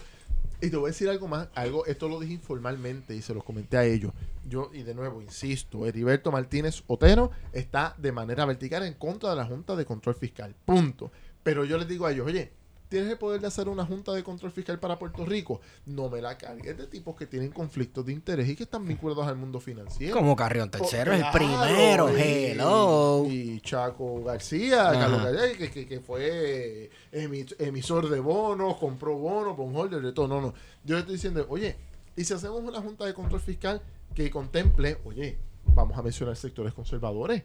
y 0.61 0.69
te 0.69 0.77
voy 0.77 0.85
a 0.89 0.91
decir 0.91 1.09
algo 1.09 1.27
más, 1.27 1.47
algo, 1.55 1.85
esto 1.87 2.07
lo 2.07 2.19
dije 2.19 2.33
informalmente 2.33 3.15
y 3.15 3.21
se 3.21 3.33
los 3.33 3.43
comenté 3.43 3.77
a 3.77 3.83
ellos. 3.83 4.13
Yo, 4.47 4.69
y 4.73 4.83
de 4.83 4.93
nuevo, 4.93 5.21
insisto, 5.21 5.85
Heriberto 5.87 6.31
Martínez 6.31 6.83
Otero 6.87 7.31
está 7.51 7.95
de 7.97 8.11
manera 8.11 8.45
vertical 8.45 8.83
en 8.83 8.93
contra 8.93 9.31
de 9.31 9.35
la 9.37 9.45
Junta 9.45 9.75
de 9.75 9.85
Control 9.85 10.13
Fiscal. 10.15 10.55
Punto. 10.65 11.11
Pero 11.43 11.65
yo 11.65 11.77
les 11.79 11.87
digo 11.87 12.05
a 12.05 12.11
ellos, 12.11 12.27
oye, 12.27 12.51
¿tienes 12.91 13.09
el 13.09 13.17
poder 13.17 13.41
de 13.41 13.47
hacer 13.47 13.67
una 13.69 13.85
Junta 13.85 14.11
de 14.11 14.21
Control 14.23 14.51
Fiscal 14.51 14.77
para 14.79 14.99
Puerto 14.99 15.25
Rico? 15.25 15.61
No 15.87 16.09
me 16.09 16.21
la 16.21 16.37
cargues 16.37 16.77
de 16.77 16.85
tipos 16.85 17.15
que 17.15 17.25
tienen 17.25 17.49
conflictos 17.51 18.05
de 18.05 18.11
interés 18.13 18.47
y 18.49 18.55
que 18.55 18.63
están 18.63 18.85
vinculados 18.87 19.25
al 19.25 19.37
mundo 19.37 19.59
financiero. 19.59 20.13
Como 20.15 20.35
Carrión 20.35 20.69
Tercero, 20.69 21.13
es 21.13 21.23
el 21.23 21.31
primero. 21.31 22.09
y- 22.15 22.21
Hello. 22.21 23.25
Y 23.27 23.61
Chaco 23.61 24.23
García. 24.23 24.91
Carlos 24.91 25.25
que, 25.57 25.71
que- 25.71 25.87
que 25.87 25.99
fue 26.01 26.89
emi- 27.13 27.55
emisor 27.59 28.09
de 28.09 28.19
bonos, 28.19 28.75
compró 28.77 29.15
bonos, 29.17 29.55
bondholder, 29.57 30.01
de 30.01 30.11
todo. 30.11 30.27
No, 30.27 30.41
no. 30.41 30.53
Yo 30.83 30.97
estoy 30.97 31.13
diciendo, 31.15 31.45
oye, 31.49 31.77
y 32.15 32.25
si 32.25 32.33
hacemos 32.33 32.61
una 32.61 32.81
junta 32.81 33.05
de 33.05 33.13
control 33.13 33.39
fiscal 33.41 33.81
que 34.13 34.29
contemple, 34.29 34.97
oye, 35.05 35.37
vamos 35.73 35.97
a 35.97 36.01
mencionar 36.01 36.35
sectores 36.35 36.73
conservadores, 36.73 37.43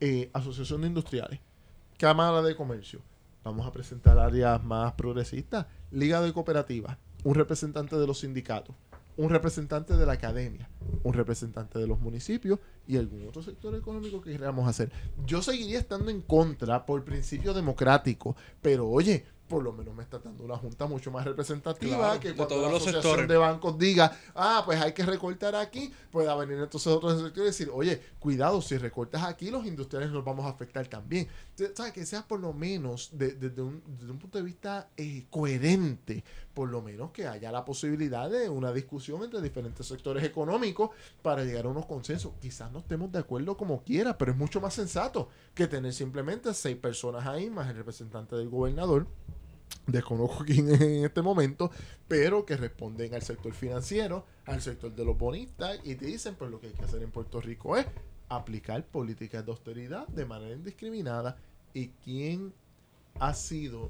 eh, 0.00 0.30
asociación 0.32 0.80
de 0.80 0.86
industriales, 0.86 1.38
Cámara 1.98 2.40
de 2.40 2.56
Comercio, 2.56 3.00
vamos 3.44 3.66
a 3.66 3.72
presentar 3.72 4.18
áreas 4.18 4.62
más 4.62 4.92
progresistas, 4.94 5.66
Liga 5.90 6.20
de 6.20 6.32
Cooperativas, 6.32 6.96
un 7.24 7.34
representante 7.34 7.96
de 7.96 8.06
los 8.06 8.20
sindicatos, 8.20 8.74
un 9.16 9.30
representante 9.30 9.96
de 9.96 10.06
la 10.06 10.12
academia, 10.12 10.68
un 11.02 11.12
representante 11.12 11.78
de 11.78 11.86
los 11.86 12.00
municipios 12.00 12.58
y 12.86 12.96
algún 12.96 13.28
otro 13.28 13.42
sector 13.42 13.74
económico 13.74 14.20
que 14.20 14.32
queramos 14.32 14.68
hacer. 14.68 14.90
Yo 15.26 15.42
seguiría 15.42 15.78
estando 15.78 16.10
en 16.10 16.22
contra 16.22 16.86
por 16.86 17.04
principio 17.04 17.52
democrático, 17.52 18.36
pero 18.62 18.88
oye, 18.88 19.24
por 19.50 19.62
lo 19.62 19.72
menos 19.72 19.94
me 19.94 20.02
está 20.04 20.18
dando 20.20 20.44
una 20.44 20.56
junta 20.56 20.86
mucho 20.86 21.10
más 21.10 21.24
representativa 21.26 21.96
Claro, 21.98 22.20
que 22.20 22.28
cuando 22.34 22.46
todos 22.54 22.62
la 22.62 22.68
los 22.70 22.76
asociación 22.82 23.02
sectores. 23.02 23.28
de 23.28 23.36
bancos 23.36 23.76
diga, 23.78 24.16
ah, 24.34 24.62
pues 24.64 24.80
hay 24.80 24.92
que 24.94 25.04
recortar 25.04 25.54
aquí, 25.56 25.92
pueda 26.10 26.34
venir 26.36 26.56
entonces 26.58 26.86
otro 26.90 27.10
sector 27.18 27.42
y 27.42 27.46
decir, 27.46 27.68
oye, 27.72 28.00
cuidado, 28.18 28.62
si 28.62 28.78
recortas 28.78 29.24
aquí, 29.24 29.50
los 29.50 29.66
industriales 29.66 30.10
nos 30.12 30.24
vamos 30.24 30.46
a 30.46 30.50
afectar 30.50 30.86
también. 30.86 31.28
Entonces, 31.50 31.76
¿sabes? 31.76 31.92
Que 31.92 32.06
sea 32.06 32.22
por 32.26 32.40
lo 32.40 32.52
menos, 32.52 33.10
de- 33.12 33.32
desde, 33.34 33.60
un, 33.60 33.82
desde 33.98 34.10
un 34.10 34.18
punto 34.18 34.38
de 34.38 34.44
vista 34.44 34.88
eh, 34.96 35.26
coherente, 35.30 36.22
por 36.54 36.68
lo 36.68 36.80
menos 36.80 37.10
que 37.10 37.26
haya 37.26 37.50
la 37.50 37.64
posibilidad 37.64 38.30
de 38.30 38.48
una 38.48 38.72
discusión 38.72 39.22
entre 39.24 39.40
diferentes 39.42 39.86
sectores 39.86 40.22
económicos 40.24 40.90
para 41.22 41.44
llegar 41.44 41.66
a 41.66 41.68
unos 41.68 41.86
consensos. 41.86 42.32
Quizás 42.40 42.70
no 42.70 42.78
estemos 42.78 43.10
de 43.10 43.18
acuerdo 43.18 43.56
como 43.56 43.82
quiera, 43.82 44.16
pero 44.16 44.30
es 44.32 44.38
mucho 44.38 44.60
más 44.60 44.74
sensato 44.74 45.28
que 45.54 45.66
tener 45.66 45.92
simplemente 45.92 46.54
seis 46.54 46.76
personas 46.76 47.26
ahí, 47.26 47.50
más 47.50 47.68
el 47.68 47.76
representante 47.76 48.36
del 48.36 48.48
gobernador 48.48 49.06
desconozco 49.86 50.44
quién 50.46 50.68
es 50.70 50.80
en 50.80 51.04
este 51.04 51.22
momento, 51.22 51.70
pero 52.08 52.44
que 52.44 52.56
responden 52.56 53.14
al 53.14 53.22
sector 53.22 53.52
financiero, 53.52 54.24
al 54.46 54.60
sector 54.62 54.94
de 54.94 55.04
los 55.04 55.16
bonistas 55.16 55.78
y 55.84 55.94
dicen, 55.94 56.34
pues 56.34 56.50
lo 56.50 56.60
que 56.60 56.68
hay 56.68 56.72
que 56.72 56.84
hacer 56.84 57.02
en 57.02 57.10
Puerto 57.10 57.40
Rico 57.40 57.76
es 57.76 57.86
aplicar 58.28 58.84
políticas 58.84 59.44
de 59.44 59.52
austeridad 59.52 60.06
de 60.08 60.24
manera 60.24 60.54
indiscriminada. 60.54 61.36
¿Y 61.74 61.88
quién 62.04 62.52
ha 63.18 63.34
sido 63.34 63.86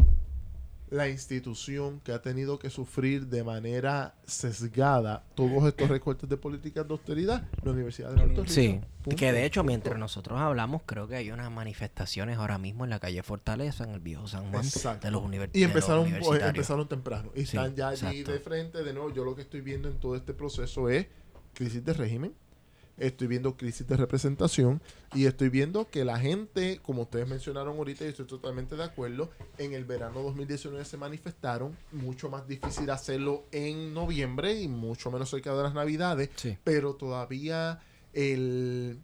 la 0.91 1.09
institución 1.09 2.01
que 2.01 2.13
ha 2.13 2.21
tenido 2.21 2.59
que 2.59 2.69
sufrir 2.69 3.27
de 3.29 3.45
manera 3.45 4.15
sesgada 4.25 5.25
todos 5.35 5.65
estos 5.69 5.89
recortes 5.89 6.29
de 6.29 6.37
políticas 6.37 6.87
de 6.87 6.93
austeridad? 6.93 7.49
La 7.63 7.71
Universidad 7.73 8.11
de 8.11 8.17
Puerto 8.17 8.43
Rico. 8.43 8.53
Sí, 8.53 8.81
Punto. 9.03 9.17
que 9.17 9.33
de 9.33 9.45
hecho 9.47 9.63
mientras 9.65 9.99
nosotros 9.99 10.39
hablamos 10.41 10.83
creo 10.85 11.07
que 11.09 11.17
hay 11.17 11.31
unas 11.31 11.51
manifestaciones 11.51 12.39
ahora 12.39 12.59
mismo 12.59 12.85
en 12.85 12.91
la 12.91 12.99
calle 12.99 13.23
Fortaleza, 13.23 13.85
en 13.85 13.91
el 13.91 14.01
viejo 14.01 14.27
San 14.27 14.51
Juan, 14.51 14.65
Exacto. 14.65 15.07
de 15.07 15.11
los, 15.13 15.23
univers- 15.23 15.51
Y 15.53 15.63
empezaron, 15.63 16.03
universitarios. 16.03 16.49
empezaron 16.49 16.89
temprano. 16.89 17.31
Y 17.35 17.47
Sí, 17.47 17.57
están 17.57 17.75
ya 17.77 17.89
allí 17.89 18.01
exacto. 18.21 18.33
de 18.33 18.41
frente. 18.41 18.83
De 18.83 18.93
nuevo, 18.93 19.13
yo 19.15 19.25
lo 19.25 19.35
que 19.37 19.43
estoy 19.43 19.61
viendo 19.61 19.89
en 19.89 19.99
todo 20.01 20.17
este 20.17 20.35
proceso 20.35 20.89
es 20.89 21.07
crisis 21.55 21.85
de 21.85 21.93
régimen. 21.93 22.35
Estoy 23.01 23.27
viendo 23.27 23.57
crisis 23.57 23.87
de 23.89 23.97
representación. 23.97 24.81
Y 25.15 25.27
estoy 25.27 25.49
viendo 25.49 25.89
que 25.89 26.05
la 26.05 26.19
gente, 26.19 26.79
como 26.83 27.03
ustedes 27.03 27.27
mencionaron 27.27 27.77
ahorita, 27.79 28.05
y 28.05 28.09
estoy 28.09 28.27
totalmente 28.27 28.77
de 28.77 28.85
acuerdo, 28.85 29.31
en 29.59 29.73
el 29.73 29.85
verano 29.85 30.23
2019 30.23 30.85
se 30.85 30.97
manifestaron. 30.97 31.77
Mucho 31.93 32.29
más 32.31 32.47
difícil 32.47 32.89
hacerlo 32.91 33.47
en 33.53 33.93
noviembre 33.95 34.61
y 34.61 34.69
mucho 34.69 35.11
menos 35.11 35.31
cerca 35.31 35.55
de 35.55 35.63
las 35.63 35.75
navidades 35.75 36.31
Sí. 36.37 36.57
pero 36.63 36.95
todavía 36.95 37.81
el, 38.13 39.01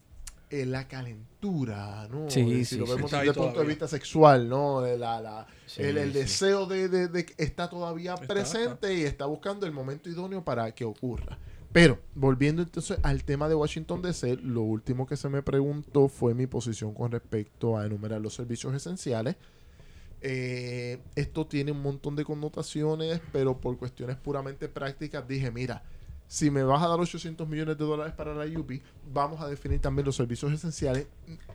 el- 0.51 0.71
la 0.73 0.87
calentura, 0.89 2.07
¿no? 2.11 2.31
Sí, 2.31 2.45
si 2.45 2.65
sí, 2.65 2.77
lo 2.77 2.87
vemos 2.87 3.11
desde 3.11 3.27
el 3.29 3.35
punto 3.35 3.61
de 3.61 3.67
vista 3.67 3.89
sexual, 3.89 4.49
¿no? 4.49 4.81
De 4.81 4.99
La, 4.99 5.21
la- 5.21 5.47
Sí, 5.67 5.83
el, 5.83 5.99
el 5.99 6.13
sí. 6.13 6.19
deseo 6.19 6.67
de, 6.67 6.89
de- 6.89 7.09
de- 7.09 7.27
está 7.39 7.69
todavía 7.69 8.15
Está, 8.15 8.27
presente 8.27 8.95
y 8.95 9.03
está 9.03 9.27
buscando 9.27 9.67
el 9.67 9.73
momento 9.73 10.09
idóneo 10.09 10.45
para 10.45 10.71
que 10.73 10.85
ocurra. 10.85 11.39
Pero, 11.77 11.99
volviendo 12.15 12.63
entonces 12.63 12.99
al 13.03 13.23
tema 13.23 13.51
de 13.51 13.55
Washington 13.55 14.01
DC, 14.01 14.37
lo 14.37 14.63
último 14.63 15.07
que 15.07 15.15
se 15.15 15.29
me 15.29 15.43
preguntó 15.43 16.09
fue 16.09 16.33
mi 16.33 16.47
posición 16.47 16.95
con 16.95 17.13
respecto 17.13 17.77
a 17.77 17.85
enumerar 17.85 18.19
los 18.23 18.33
servicios 18.33 18.73
esenciales. 18.73 19.37
Eh, 20.23 21.03
esto 21.17 21.47
tiene 21.47 21.73
un 21.73 21.83
montón 21.83 22.17
de 22.17 22.25
connotaciones, 22.25 23.21
pero 23.31 23.61
por 23.61 23.77
cuestiones 23.77 24.17
puramente 24.17 24.71
prácticas 24.71 25.29
dije, 25.29 25.51
mira, 25.51 25.83
si 26.27 26.51
me 26.51 26.63
vas 26.63 26.83
a 26.83 26.89
dar 26.89 26.99
800 26.99 27.47
millones 27.47 27.77
de 27.77 27.85
dólares 27.85 28.15
para 28.15 28.33
la 28.33 28.47
UP, 28.59 28.71
vamos 29.13 29.43
a 29.43 29.47
definir 29.47 29.79
también 29.79 30.07
los 30.07 30.17
servicios 30.17 30.51
esenciales. 30.51 31.09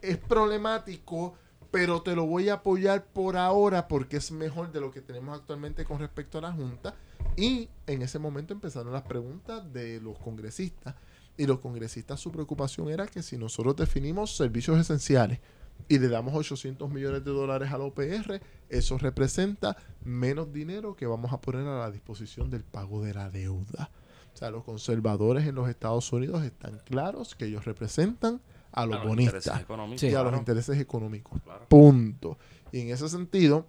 Es 0.03 0.17
problemático, 0.17 1.33
pero 1.71 2.03
te 2.03 2.15
lo 2.15 2.27
voy 2.27 2.49
a 2.49 2.55
apoyar 2.55 3.05
por 3.05 3.37
ahora 3.37 3.87
porque 3.87 4.17
es 4.17 4.31
mejor 4.31 4.71
de 4.71 4.81
lo 4.81 4.91
que 4.91 5.01
tenemos 5.01 5.35
actualmente 5.35 5.83
con 5.83 5.97
respecto 5.97 6.37
a 6.37 6.41
la 6.41 6.51
Junta. 6.51 6.93
Y 7.35 7.69
en 7.87 8.01
ese 8.01 8.19
momento 8.19 8.53
empezaron 8.53 8.93
las 8.93 9.03
preguntas 9.03 9.71
de 9.71 9.99
los 10.01 10.17
congresistas. 10.19 10.95
Y 11.37 11.45
los 11.45 11.59
congresistas 11.59 12.19
su 12.19 12.31
preocupación 12.31 12.89
era 12.89 13.07
que 13.07 13.23
si 13.23 13.37
nosotros 13.37 13.75
definimos 13.75 14.35
servicios 14.35 14.77
esenciales 14.79 15.39
y 15.87 15.97
le 15.97 16.07
damos 16.07 16.35
800 16.35 16.89
millones 16.89 17.23
de 17.23 17.31
dólares 17.31 17.71
a 17.71 17.77
la 17.77 17.85
OPR, 17.85 18.41
eso 18.69 18.97
representa 18.97 19.75
menos 20.03 20.51
dinero 20.53 20.95
que 20.95 21.05
vamos 21.05 21.33
a 21.33 21.41
poner 21.41 21.65
a 21.67 21.79
la 21.79 21.91
disposición 21.91 22.49
del 22.49 22.63
pago 22.63 23.01
de 23.01 23.13
la 23.13 23.29
deuda. 23.29 23.89
O 24.33 24.37
sea, 24.37 24.51
los 24.51 24.63
conservadores 24.63 25.45
en 25.45 25.55
los 25.55 25.69
Estados 25.69 26.11
Unidos 26.13 26.43
están 26.43 26.79
claros 26.85 27.35
que 27.35 27.45
ellos 27.45 27.65
representan 27.65 28.41
a 28.71 28.85
los 28.85 28.95
A 28.95 28.99
los 28.99 29.07
bonistas 29.07 29.65
y 30.01 30.13
a 30.13 30.23
los 30.23 30.37
intereses 30.37 30.79
económicos. 30.79 31.41
claro. 31.41 31.65
Punto. 31.67 32.37
Y 32.71 32.81
en 32.81 32.89
ese 32.89 33.09
sentido, 33.09 33.65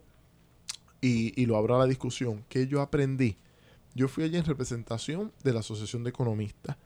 y, 1.02 1.38
y 1.40 1.44
lo 1.44 1.58
abro 1.58 1.76
a 1.76 1.80
la 1.80 1.86
discusión, 1.86 2.44
que 2.48 2.66
yo 2.66 2.80
aprendí? 2.80 3.36
Yo 3.94 4.08
fui 4.08 4.24
allí 4.24 4.38
en 4.38 4.44
representación 4.44 5.32
de 5.44 5.52
la 5.52 5.60
Asociación 5.60 6.02
de 6.02 6.10
Economistas 6.10 6.78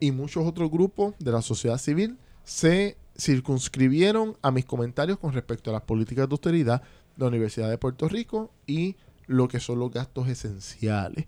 y 0.00 0.10
muchos 0.10 0.44
otros 0.44 0.70
grupos 0.70 1.14
de 1.18 1.30
la 1.30 1.42
sociedad 1.42 1.78
civil 1.78 2.18
se 2.42 2.96
circunscribieron 3.18 4.36
a 4.42 4.50
mis 4.50 4.64
comentarios 4.64 5.18
con 5.18 5.32
respecto 5.32 5.70
a 5.70 5.74
las 5.74 5.82
políticas 5.82 6.28
de 6.28 6.32
austeridad 6.32 6.82
de 6.82 6.88
la 7.22 7.28
Universidad 7.28 7.70
de 7.70 7.78
Puerto 7.78 8.08
Rico 8.08 8.50
y 8.66 8.96
lo 9.26 9.48
que 9.48 9.60
son 9.60 9.78
los 9.78 9.90
gastos 9.90 10.28
esenciales. 10.28 11.26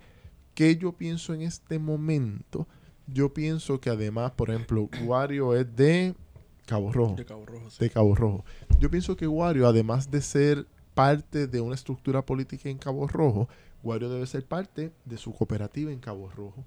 ¿Qué 0.54 0.76
yo 0.76 0.92
pienso 0.92 1.32
en 1.34 1.42
este 1.42 1.78
momento? 1.78 2.66
Yo 3.06 3.32
pienso 3.32 3.80
que 3.80 3.90
además, 3.90 4.32
por 4.32 4.50
ejemplo, 4.50 4.88
Wario 5.04 5.54
es 5.54 5.74
de 5.76 6.14
Cabo 6.66 6.92
Rojo 6.92 7.14
De 7.14 7.24
Cabo 7.24 7.46
Rojo. 7.46 7.70
sí. 7.70 7.76
de 7.78 7.90
Cabo 7.90 8.14
Rojo. 8.14 8.44
Yo 8.80 8.90
pienso 8.90 9.16
que 9.16 9.28
Wario, 9.28 9.68
además 9.68 10.10
de 10.10 10.20
ser 10.20 10.66
parte 10.96 11.46
de 11.46 11.60
una 11.60 11.74
estructura 11.74 12.22
política 12.24 12.70
en 12.70 12.78
Cabo 12.78 13.06
Rojo, 13.06 13.48
Wario 13.84 14.08
debe 14.08 14.26
ser 14.26 14.44
parte 14.46 14.92
de 15.04 15.18
su 15.18 15.34
cooperativa 15.34 15.92
en 15.92 15.98
Cabo 16.00 16.30
Rojo. 16.34 16.64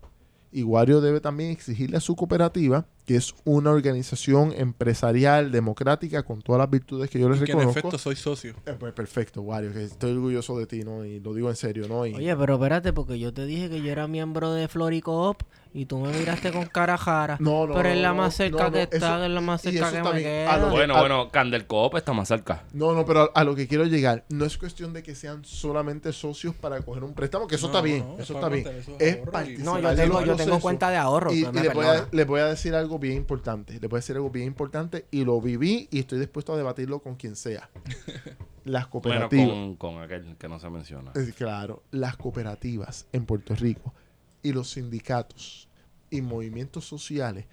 Y 0.52 0.64
Wario 0.64 1.02
debe 1.02 1.20
también 1.20 1.50
exigirle 1.52 1.98
a 1.98 2.00
su 2.00 2.16
cooperativa, 2.16 2.86
que 3.06 3.16
es 3.16 3.34
una 3.44 3.72
organización 3.72 4.52
empresarial, 4.56 5.52
democrática, 5.52 6.24
con 6.24 6.42
todas 6.42 6.60
las 6.60 6.70
virtudes 6.70 7.10
que 7.10 7.20
yo 7.20 7.28
les 7.30 7.40
Y 7.42 7.46
que 7.46 7.52
en 7.52 7.58
reconozco. 7.60 7.80
efecto 7.80 7.98
soy 7.98 8.16
socio. 8.16 8.54
Eh, 8.66 8.76
pues 8.80 8.94
perfecto, 8.94 9.42
Wario, 9.42 9.74
que 9.74 9.84
estoy 9.84 10.12
orgulloso 10.14 10.58
de 10.58 10.66
ti, 10.68 10.84
¿no? 10.84 11.06
Y 11.06 11.20
lo 11.20 11.34
digo 11.34 11.50
en 11.50 11.56
serio, 11.56 11.88
¿no? 11.88 12.06
Y- 12.06 12.14
Oye, 12.16 12.36
pero 12.36 12.56
espérate, 12.56 12.94
porque 12.94 13.18
yo 13.20 13.34
te 13.34 13.46
dije 13.46 13.70
que 13.70 13.82
yo 13.82 13.92
era 13.92 14.08
miembro 14.08 14.52
de 14.54 14.68
Floricoop 14.68 15.38
y 15.74 15.86
tú 15.86 16.00
me 16.00 16.12
miraste 16.12 16.52
con 16.52 16.66
cara 16.66 16.98
jara. 16.98 17.38
No, 17.40 17.68
no, 17.68 17.76
Pero 17.76 17.90
es 17.90 17.98
la 17.98 18.14
más 18.14 18.34
cerca 18.36 18.58
no, 18.58 18.64
no, 18.66 18.72
que 18.72 18.82
eso- 18.84 18.90
está, 18.96 19.24
es 19.26 19.32
la 19.32 19.42
más 19.42 19.62
cerca 19.62 19.92
que 19.92 20.02
me 20.14 20.24
queda. 20.24 20.54
A 20.54 20.58
lo- 20.58 20.70
Bueno, 20.72 20.98
bueno, 21.00 21.30
Candel 21.30 21.68
Coop 21.68 21.96
está 21.96 22.12
más 22.14 22.28
cerca. 22.28 22.64
No, 22.74 22.94
no, 22.94 23.06
pero 23.06 23.22
a, 23.22 23.30
a 23.36 23.44
lo 23.44 23.56
que 23.56 23.68
quiero 23.68 23.86
llegar, 23.86 24.26
no 24.30 24.46
es 24.46 24.58
cuestión 24.58 24.94
de 24.94 25.04
que 25.04 25.14
sean 25.16 25.46
solamente 25.46 26.12
socios 26.12 26.56
para 26.56 26.82
coger 26.82 27.04
un 27.04 27.14
préstamo, 27.14 27.46
que 27.48 27.56
eso 27.56 27.68
No, 27.68 27.74
está 27.74 27.82
bien, 27.86 28.00
no, 28.08 28.14
eso 28.16 28.22
es 28.24 28.30
está 28.32 28.50
bien. 28.50 28.68
Es 29.00 29.18
participar 29.18 29.64
No, 29.66 29.80
yo 29.80 29.90
en 29.92 29.96
tengo, 29.96 30.26
yo 30.26 30.36
tengo 30.36 30.60
cuenta 30.60 30.90
de 30.90 30.98
ahorro. 30.98 31.32
Y, 31.32 31.46
y 31.46 31.52
les, 31.52 31.74
voy 31.74 31.86
a, 31.86 32.26
voy 32.26 32.42
decir 32.42 32.74
algo 32.74 32.98
bien 32.98 33.16
importante. 33.18 33.74
Les 33.74 33.90
voy 33.90 33.98
a 33.98 34.00
decir 34.00 34.16
algo 34.16 34.30
bien 34.32 34.48
importante 34.48 35.06
y 35.12 35.24
lo 35.24 35.40
viví 35.40 35.88
y 35.92 36.00
estoy 36.00 36.20
dispuesto 36.20 36.54
a 36.54 36.58
debatirlo 36.58 37.00
con 37.00 37.16
quien 37.16 37.36
sea. 37.36 37.70
Las 38.66 38.90
Bueno, 38.90 38.90
cooperativas. 38.92 39.48
con, 39.50 39.76
con 39.76 40.02
aquel 40.02 40.36
que 40.38 40.48
no 40.48 40.60
se 40.60 40.70
menciona. 40.70 41.12
Eh, 41.16 41.32
Claro, 41.38 41.82
las 41.92 42.18
cooperativas 42.18 43.08
en 43.14 43.26
Puerto 43.26 43.56
Rico 43.56 43.94
y 44.42 44.54
los 44.54 44.72
sindicatos 44.72 45.68
y 46.10 46.22
movimientos 46.22 46.86
sociales 46.86 47.46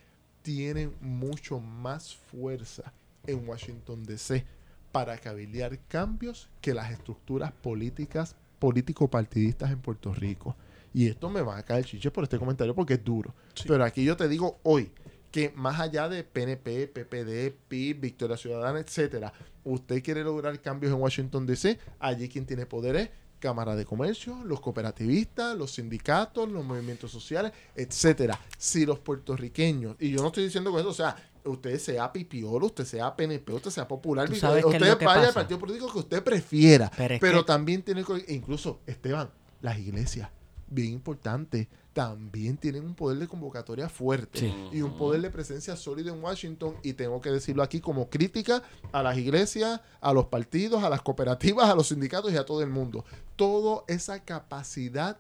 tienen 0.43 0.95
mucho 1.01 1.61
más 1.61 2.15
fuerza 2.15 2.93
en 3.27 3.49
Washington 3.49 4.05
DC 4.05 4.45
para 4.93 5.19
cabildear 5.19 5.79
cambios 5.89 6.49
que 6.61 6.73
las 6.73 6.91
estructuras 6.91 7.53
políticas 7.53 8.37
político-partidistas 8.59 9.71
en 9.71 9.81
Puerto 9.81 10.15
Rico. 10.15 10.57
Y 10.95 11.09
esto 11.09 11.29
me 11.29 11.43
va 11.43 11.59
a 11.59 11.63
caer 11.63 11.85
chiche 11.85 12.11
por 12.11 12.25
este 12.25 12.39
comentario 12.39 12.75
porque 12.75 12.95
es 12.95 13.05
duro. 13.05 13.35
Pero 13.67 13.85
aquí 13.85 14.05
yo 14.05 14.17
te 14.17 14.29
digo 14.29 14.59
hoy 14.63 14.91
que 15.31 15.53
más 15.55 15.79
allá 15.81 16.09
de 16.09 16.25
PNP, 16.25 16.89
PPD, 16.89 17.55
PIB, 17.69 18.01
Victoria 18.01 18.37
Ciudadana, 18.39 18.79
etcétera, 18.79 19.33
usted 19.65 20.03
quiere 20.03 20.23
lograr 20.23 20.59
cambios 20.63 20.93
en 20.93 21.01
Washington 21.01 21.45
DC, 21.45 21.79
allí 21.99 22.29
quien 22.29 22.47
tiene 22.47 22.65
poder 22.65 22.97
es 22.97 23.11
Cámara 23.39 23.77
de 23.77 23.85
Comercio, 23.85 24.43
los 24.45 24.61
cooperativistas, 24.61 25.57
los 25.57 25.73
sindicatos, 25.73 26.49
los 26.51 26.65
movimientos 26.65 27.11
sociales, 27.11 27.53
etcétera. 27.75 28.39
Si 28.59 28.87
los 28.87 28.99
puertorriqueños, 28.99 29.97
y 30.01 30.11
yo 30.11 30.21
no 30.21 30.29
estoy 30.29 30.45
diciendo 30.45 30.71
con 30.71 30.81
eso, 30.81 30.89
o 30.91 30.95
sea, 30.95 31.17
usted 31.45 31.79
sea 31.79 32.13
pipiolo, 32.13 32.67
usted 32.67 32.85
sea 32.85 33.15
PNP, 33.15 33.53
usted 33.53 33.71
sea 33.71 33.87
popular, 33.87 34.29
usted 34.31 34.79
vaya 35.05 35.29
al 35.29 35.35
partido 35.35 35.59
político 35.61 35.93
que 35.93 35.99
usted 35.99 36.23
prefiera, 36.23 36.91
Pero 36.97 37.17
pero, 37.21 37.39
es 37.39 37.43
que- 37.45 37.47
también 37.47 37.83
tiene 37.83 38.05
que, 38.05 38.25
incluso 38.35 38.81
Esteban, 38.87 39.31
las 39.61 39.79
iglesias, 39.79 40.31
bien 40.69 40.93
importante, 40.93 41.69
también 41.97 42.59
tienen 42.59 42.85
un 42.85 42.95
poder 42.95 43.17
de 43.19 43.27
convocatoria 43.27 43.89
fuerte 43.89 44.41
Sí. 44.41 44.55
y 44.71 44.83
un 44.83 44.99
poder 44.99 45.23
de 45.23 45.31
presencia 45.31 45.75
sólido 45.77 46.13
en 46.15 46.23
Washington 46.23 46.77
y 46.83 46.93
tengo 46.93 47.23
que 47.23 47.31
decirlo 47.31 47.63
aquí 47.63 47.81
como 47.81 48.11
crítica 48.11 48.63
a 48.93 49.03
las 49.03 49.17
iglesias, 49.17 49.81
a 50.03 50.13
los 50.13 50.27
partidos, 50.27 50.85
a 50.85 50.91
las 50.91 51.01
cooperativas, 51.01 51.71
a 51.71 51.75
los 51.75 51.89
sindicatos 51.89 52.31
y 52.35 52.37
a 52.37 52.45
todo 52.45 52.61
el 52.63 52.69
mundo. 52.69 53.07
Toda 53.35 53.83
esa 53.89 54.23
capacidad 54.23 55.17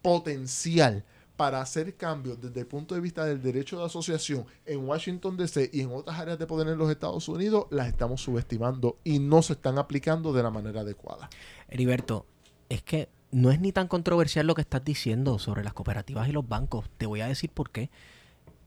potencial 0.00 1.04
para 1.36 1.60
hacer 1.60 1.96
cambios 1.96 2.40
desde 2.40 2.60
el 2.60 2.68
punto 2.68 2.94
de 2.94 3.00
vista 3.00 3.24
del 3.24 3.42
derecho 3.42 3.80
de 3.80 3.86
asociación 3.86 4.46
en 4.64 4.86
Washington 4.86 5.36
DC 5.36 5.70
y 5.72 5.80
en 5.80 5.90
otras 5.92 6.20
áreas 6.20 6.38
de 6.38 6.46
poder 6.46 6.68
en 6.68 6.78
los 6.78 6.88
Estados 6.88 7.28
Unidos, 7.28 7.66
las 7.70 7.88
estamos 7.88 8.20
subestimando 8.20 8.96
y 9.02 9.18
no 9.18 9.42
se 9.42 9.54
están 9.54 9.76
aplicando 9.76 10.32
de 10.32 10.44
la 10.44 10.50
manera 10.50 10.82
adecuada. 10.82 11.28
Heriberto, 11.68 12.26
es 12.68 12.80
que 12.82 13.08
no 13.32 13.50
es 13.50 13.60
ni 13.60 13.72
tan 13.72 13.88
controversial 13.88 14.46
lo 14.46 14.54
que 14.54 14.60
estás 14.60 14.84
diciendo 14.84 15.38
sobre 15.38 15.64
las 15.64 15.72
cooperativas 15.72 16.28
y 16.28 16.32
los 16.32 16.46
bancos. 16.48 16.88
Te 16.98 17.06
voy 17.06 17.20
a 17.22 17.26
decir 17.26 17.50
por 17.50 17.70
qué. 17.70 17.90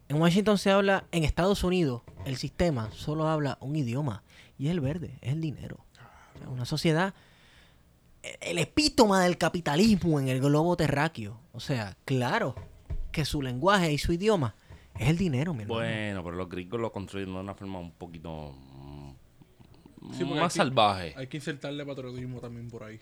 En 0.10 0.22
Washington 0.22 0.58
se 0.58 0.70
habla, 0.72 1.06
en 1.12 1.24
Estados 1.24 1.64
Unidos, 1.64 2.02
el 2.26 2.36
sistema 2.38 2.92
solo 2.92 3.28
habla 3.28 3.58
un 3.62 3.76
idioma 3.76 4.24
y 4.60 4.66
es 4.68 4.72
el 4.72 4.80
verde, 4.80 5.18
es 5.22 5.34
el 5.34 5.42
dinero. 5.42 5.78
O 6.36 6.38
sea, 6.40 6.50
una 6.50 6.66
sociedad, 6.66 7.14
e- 8.22 8.38
el 8.42 8.58
epítoma 8.60 9.24
del 9.24 9.38
capitalismo 9.38 10.20
en 10.20 10.28
el 10.28 10.42
globo 10.42 10.76
terráqueo. 10.78 11.40
O 11.54 11.60
sea, 11.60 11.96
claro 12.06 12.56
que 13.12 13.26
su 13.26 13.42
lenguaje 13.42 13.92
y 13.94 13.98
su 13.98 14.14
idioma 14.14 14.56
es 15.00 15.10
el 15.10 15.18
dinero, 15.18 15.54
mi 15.54 15.64
hermano. 15.64 15.80
Bueno, 15.80 16.24
pero 16.24 16.36
los 16.36 16.50
gringos 16.50 16.80
lo 16.80 16.92
construyen 16.92 17.34
de 17.34 17.40
una 17.40 17.56
forma 17.56 17.80
un 17.80 17.92
poquito 17.92 18.52
mm, 18.52 20.14
Sí, 20.14 20.24
más 20.24 20.38
hay 20.38 20.44
que- 20.44 20.50
salvaje. 20.52 21.14
Hay 21.18 21.28
que 21.28 21.38
insertarle 21.38 21.84
patriotismo 21.86 22.40
también 22.40 22.70
por 22.70 22.84
ahí. 22.84 23.00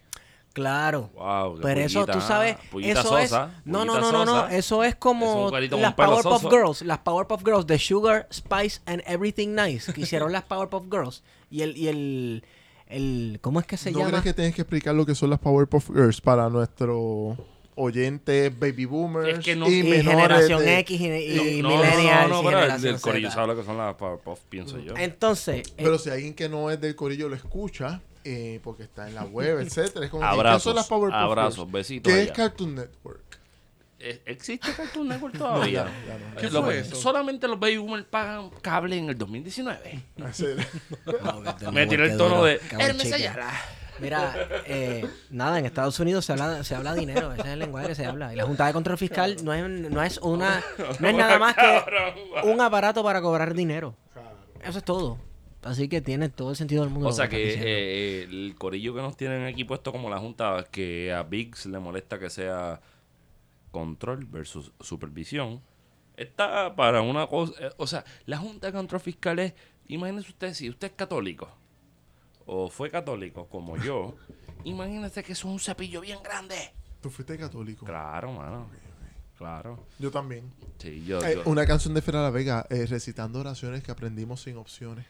Claro. 0.54 1.10
Wow, 1.16 1.60
Pero 1.64 1.82
eso, 1.82 2.06
tú 2.06 2.22
sabes, 2.22 2.58
pullita 2.72 3.00
eso 3.02 3.18
es... 3.18 3.32
No, 3.66 3.84
no, 3.86 4.00
no, 4.00 4.12
no, 4.12 4.24
no, 4.24 4.48
eso 4.48 4.84
es 4.84 4.90
Es 4.92 4.96
como 4.98 5.50
con 5.52 5.82
las 5.82 5.94
Powerpuff. 5.96 6.44
Girls, 6.50 6.82
las 6.84 7.00
Powerpuff 7.00 7.44
Girls 7.44 7.66
de 7.66 7.80
Sugar, 7.80 8.28
Spice 8.32 8.80
and 8.86 9.02
Everything 9.08 9.50
Nice, 9.56 9.92
que 9.92 10.02
hicieron 10.02 10.32
las 10.32 10.44
Powerpuff 10.44 10.84
Girls. 10.92 11.24
Y 11.50 11.62
el, 11.64 11.76
y 11.76 11.88
el, 11.88 12.44
el, 12.88 13.40
¿cómo 13.42 13.60
es 13.60 13.66
que 13.66 13.78
se 13.78 13.92
¿No 13.92 13.98
llama? 14.00 14.12
crees 14.12 14.24
que 14.24 14.34
tienes 14.34 14.54
que 14.56 14.62
explicar 14.62 14.94
lo 14.94 15.06
que 15.08 15.16
son 15.16 15.32
las 15.32 15.40
Powerpuff 15.40 15.90
Girls 15.90 16.22
para 16.22 16.48
nuestros 16.50 17.36
oyentes 17.76 18.58
baby 18.60 18.86
boomers 18.86 19.40
Es 19.40 19.44
que 19.44 19.56
no- 19.56 19.68
y, 19.68 19.80
Y 19.80 19.84
menores 19.84 20.06
generación 20.22 20.60
de- 20.64 20.80
X 20.80 21.02
y, 21.02 21.06
y 21.58 21.62
No, 21.64 21.70
millennials 21.70 22.30
no, 22.30 22.44
no, 22.44 22.50
y 22.52 22.54
no, 22.54 22.80
del 22.80 23.02
corillo 23.02 23.30
Z. 23.30 23.34
sabe 23.36 23.48
lo 23.48 23.56
que 23.60 23.64
son 23.66 23.78
las 23.80 23.96
Powerpuff, 23.96 24.40
pienso 24.50 24.78
yo. 24.78 24.94
Entonces, 24.96 25.68
eh, 25.70 25.74
Pero 25.78 25.98
si 25.98 26.12
alguien 26.12 26.36
que 26.36 26.48
no 26.48 26.70
es 26.70 26.80
del 26.80 26.96
corillo 26.96 27.28
lo 27.30 27.36
escucha, 27.36 28.02
eh, 28.24 28.60
porque 28.64 28.84
está 28.84 29.08
en 29.08 29.16
la 29.16 29.24
web, 29.26 29.60
etcétera, 29.62 30.06
es 30.06 30.12
como 30.12 30.22
¿qué 30.24 30.28
Abrazos, 30.28 30.76
las 30.76 30.90
abrazos, 30.92 31.72
besitos 31.72 32.12
¿Qué 32.12 32.20
allá. 32.22 32.32
es 32.32 32.38
Cartoon 32.38 32.76
Network? 32.76 33.22
Eh, 34.00 34.22
¿Existe 34.26 34.72
Cartoon 34.74 35.08
Network 35.08 35.38
todavía? 35.38 35.86
ya 36.08 36.18
no. 36.18 36.36
¿Qué 36.40 36.50
Lo- 36.50 36.64
fue 36.64 36.80
eso? 36.80 36.96
Solamente 36.96 37.48
los 37.48 37.60
baby 37.60 37.78
boomers 37.78 38.06
pagan 38.06 38.50
cable 38.62 38.98
en 38.98 39.10
el 39.10 39.18
2019. 39.18 40.04
Así- 40.26 40.46
Me 41.72 41.88
tiré 41.88 42.12
el 42.12 42.18
tono 42.18 42.44
de 42.44 42.60
chique. 42.60 43.14
Ayala. 43.16 43.52
Mira, 44.00 44.36
eh, 44.66 45.08
nada, 45.30 45.60
en 45.60 45.66
Estados 45.68 46.00
Unidos 46.00 46.26
se 46.26 46.34
habla, 46.34 46.64
se 46.64 46.74
habla 46.76 46.96
dinero, 46.96 47.32
ese 47.32 47.42
es 47.44 47.48
el 47.50 47.60
lenguaje 47.60 47.90
que 47.90 47.96
se 47.96 48.06
habla. 48.06 48.34
Y 48.34 48.36
la 48.36 48.44
Junta 48.44 48.66
de 48.66 48.74
Control 48.74 48.98
Fiscal 48.98 49.38
no 49.44 49.54
es, 49.54 49.64
no 49.70 50.02
es 50.04 50.18
una, 50.18 50.64
no 51.00 51.08
es 51.08 51.16
nada 51.16 51.38
más 51.38 51.56
que 51.56 52.42
un 52.44 52.60
aparato 52.60 53.04
para 53.04 53.22
cobrar 53.22 53.54
dinero. 53.54 53.96
Eso 54.64 54.80
es 54.80 54.84
todo. 54.84 55.20
Así 55.64 55.88
que 55.88 56.02
tiene 56.02 56.30
todo 56.30 56.50
el 56.52 56.56
sentido 56.56 56.84
del 56.84 56.92
mundo. 56.92 57.08
O 57.10 57.14
sea 57.14 57.30
que 57.30 57.54
eh, 57.58 58.24
el 58.24 58.56
corillo 58.58 58.94
que 58.94 59.02
nos 59.02 59.16
tienen 59.16 59.46
aquí 59.46 59.64
puesto 59.64 59.92
como 59.92 60.10
la 60.10 60.20
Junta, 60.20 60.66
que 60.70 61.14
a 61.14 61.24
Biggs 61.24 61.66
le 61.68 61.80
molesta 61.80 62.20
que 62.20 62.30
sea 62.30 62.82
control 63.72 64.26
versus 64.26 64.72
supervisión, 64.82 65.62
está 66.18 66.76
para 66.76 67.02
una 67.02 67.28
cosa... 67.28 67.54
eh, 67.60 67.72
o 67.78 67.88
sea, 67.88 68.04
la 68.26 68.38
Junta 68.38 68.68
de 68.68 68.74
Control 68.74 69.02
Fiscal 69.02 69.40
es... 69.40 69.54
Imagínese 69.88 70.30
usted, 70.30 70.54
si 70.54 70.70
usted 70.70 70.88
es 70.88 70.94
católico, 70.94 71.50
o 72.46 72.70
fue 72.70 72.90
católico 72.90 73.48
como 73.48 73.76
yo, 73.78 74.16
imagínese 74.64 75.24
que 75.24 75.34
eso 75.34 75.48
es 75.48 75.54
un 75.54 75.60
cepillo 75.60 76.02
bien 76.02 76.20
grande. 76.24 76.56
Tú 77.02 77.10
fuiste 77.10 77.38
católico. 77.38 77.86
Claro, 77.86 78.32
mano. 78.32 78.68
Claro. 79.38 79.88
Yo 80.00 80.10
también. 80.12 80.54
Sí, 80.78 81.04
yo... 81.06 81.20
Eh, 81.26 81.36
yo- 81.36 81.44
una 81.52 81.66
canción 81.66 81.94
de 81.94 82.02
Fera 82.02 82.22
La 82.22 82.30
Vega, 82.30 82.66
eh, 82.70 82.86
recitando 82.86 83.40
oraciones 83.40 83.84
que 83.84 83.92
aprendimos 83.92 84.42
sin 84.42 84.56
opciones. 84.58 85.06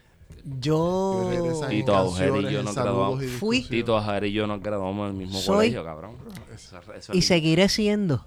Yo 0.60 1.30
Tito 1.70 1.96
Agujero 1.96 2.40
y 2.40 2.52
yo 2.52 2.62
nos 2.62 2.74
graduamos. 2.74 3.22
y 3.22 3.28
Fui-. 3.28 3.62
Tito 3.62 3.96
Ajar 3.96 4.24
y 4.24 4.32
yo 4.32 4.46
nos 4.46 4.60
graduamos 4.62 5.10
en 5.10 5.16
el 5.16 5.22
mismo 5.26 5.38
Soy- 5.38 5.56
colegio, 5.72 5.84
cabrón. 5.84 6.16
Eso- 6.54 6.78
eso 6.94 7.12
es 7.12 7.18
y 7.18 7.22
seguiré 7.22 7.68
siendo 7.68 8.26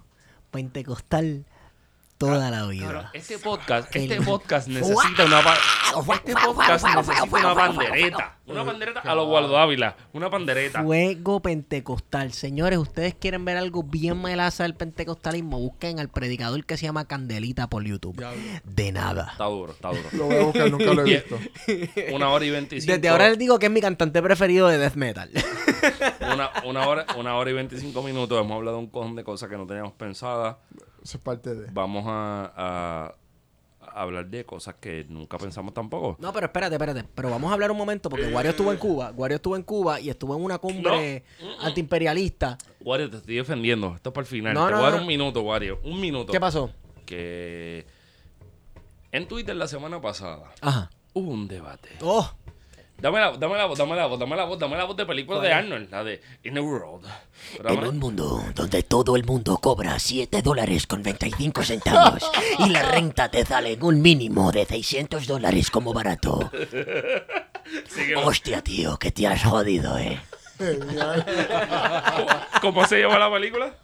pentecostal 0.52 1.46
toda 2.18 2.50
la 2.50 2.66
vida. 2.66 3.12
Este 3.14 3.38
podcast, 3.38 3.96
este 3.96 4.20
podcast 4.22 4.68
necesita 4.68 5.26
una 5.26 5.40
este 6.16 6.34
podcast 6.34 6.86
necesita 6.86 7.24
una 7.24 7.56
pandereta, 7.56 8.38
una 8.48 8.66
pandereta 8.66 9.00
a 9.02 9.16
los 9.16 9.28
Waldo 9.28 9.58
Ávila, 9.58 9.96
una 10.14 10.30
pandereta. 10.30 10.84
Fuego 10.84 11.40
pentecostal. 11.42 12.34
Señores, 12.34 12.80
ustedes 12.80 13.14
quieren 13.14 13.46
ver 13.46 13.58
algo 13.58 13.84
bien 13.84 14.20
melaza 14.22 14.64
del 14.64 14.74
pentecostalismo, 14.74 15.60
busquen 15.60 16.00
al 16.00 16.10
predicador 16.10 16.66
que 16.66 16.76
se 16.78 16.88
llama 16.88 17.06
Candelita 17.06 17.68
por 17.68 17.84
YouTube. 17.84 18.24
De 18.64 18.92
nada. 18.92 19.30
Está 19.34 19.46
duro, 19.46 19.74
está 19.74 19.90
duro. 19.90 20.10
Lo 20.14 20.26
voy 20.26 20.36
a 20.38 20.44
buscar, 20.44 20.72
nunca 20.72 20.94
lo 20.94 21.02
he 21.02 21.04
visto. 21.22 21.38
Una 22.16 22.30
hora 22.30 22.46
y 22.46 22.50
veinticinco. 22.50 22.94
Desde 22.94 23.10
ahora 23.10 23.30
les 23.30 23.38
digo 23.38 23.60
que 23.60 23.68
es 23.68 23.72
mi 23.72 23.82
cantante 23.82 24.22
preferido 24.24 24.68
de 24.70 24.80
death 24.80 24.96
metal. 24.96 25.30
una, 26.34 26.50
una 26.66 26.88
hora, 26.88 27.06
una 27.16 27.36
hora 27.36 27.52
y 27.52 27.54
veinticinco 27.54 28.02
minutos. 28.02 28.40
Hemos 28.42 28.56
hablado 28.56 28.80
un 28.80 28.88
cojón 28.88 29.16
de 29.16 29.24
cosas 29.24 29.50
que 29.50 29.58
no 29.58 29.68
teníamos 29.68 29.94
pensadas. 29.94 30.56
Eso 31.08 31.18
es 31.20 31.24
parte 31.24 31.56
de. 31.56 31.72
Vamos 31.72 32.04
a, 32.06 32.52
a- 32.58 33.16
a 33.80 34.02
hablar 34.02 34.28
de 34.28 34.46
cosas 34.46 34.76
que 34.76 35.06
nunca 35.08 35.38
pensamos 35.38 35.74
tampoco. 35.74 36.18
No, 36.20 36.34
pero 36.34 36.48
espérate, 36.48 36.76
espérate. 36.76 37.06
Pero 37.16 37.30
vamos 37.30 37.50
a 37.50 37.54
hablar 37.54 37.72
un 37.72 37.78
momento 37.78 38.10
porque 38.10 38.28
Wario 38.28 38.52
estuvo 38.52 38.74
en 38.74 38.78
Cuba. 38.78 39.14
Wario 39.16 39.36
estuvo 39.38 39.56
en 39.56 39.64
Cuba 39.64 40.02
y 40.02 40.10
estuvo 40.10 40.36
en 40.36 40.44
una 40.44 40.58
cumbre 40.58 41.24
antiimperialista. 41.62 42.58
Wario, 42.82 43.10
te 43.10 43.18
estoy 43.18 43.36
defendiendo. 43.36 43.96
Esto 43.96 44.10
es 44.10 44.14
para 44.14 44.24
el 44.24 44.28
final. 44.28 44.54
No, 44.54 44.66
te 44.66 44.72
no, 44.74 44.78
voy 44.80 44.86
a 44.88 44.90
dar 44.90 44.98
no. 44.98 45.02
un 45.04 45.08
minuto, 45.08 45.42
Wario. 45.44 45.80
Un 45.86 46.02
minuto. 46.02 46.34
¿Qué 46.34 46.40
pasó? 46.42 46.70
Que 47.06 47.88
en 49.14 49.28
Twitter 49.30 49.56
la 49.56 49.70
semana 49.70 50.02
pasada 50.02 50.52
Ajá. 50.60 50.90
hubo 51.14 51.32
un 51.32 51.48
debate. 51.48 51.90
Oh, 52.02 52.30
Dame 53.00 53.20
la, 53.20 53.38
dame 53.38 53.56
la 53.58 53.66
voz, 53.66 53.78
dame 53.78 53.96
la 53.96 54.08
voz, 54.08 54.18
dame 54.20 54.36
la 54.36 54.46
voz, 54.46 54.58
dame 54.58 54.76
la 54.76 54.86
voz 54.86 54.98
de 54.98 55.06
película 55.06 55.40
de 55.40 55.54
Arnold, 55.54 55.92
la 55.92 56.04
de 56.04 56.20
In 56.44 56.58
a 56.58 56.62
World. 56.62 57.06
Pero 57.58 57.70
En 57.70 57.76
dame- 57.76 57.90
un 57.90 58.00
mundo 58.00 58.44
donde 58.56 58.82
todo 58.82 59.16
el 59.16 59.24
mundo 59.24 59.58
cobra 59.60 60.00
7 60.00 60.42
dólares 60.42 60.88
con 60.88 61.04
25 61.04 61.62
centavos 61.64 62.30
y 62.60 62.70
la 62.70 62.82
renta 62.92 63.30
te 63.30 63.46
sale 63.46 63.74
en 63.74 63.84
un 63.84 64.02
mínimo 64.02 64.52
de 64.52 64.66
600 64.66 65.28
dólares 65.28 65.70
como 65.70 65.94
barato. 65.94 66.50
Hostia, 68.24 68.64
tío, 68.64 68.98
que 68.98 69.12
te 69.12 69.28
has 69.28 69.44
jodido, 69.44 69.96
eh. 70.00 70.20
¿Cómo 72.62 72.84
se 72.88 73.00
llama 73.00 73.20
la 73.20 73.32
película? 73.32 73.76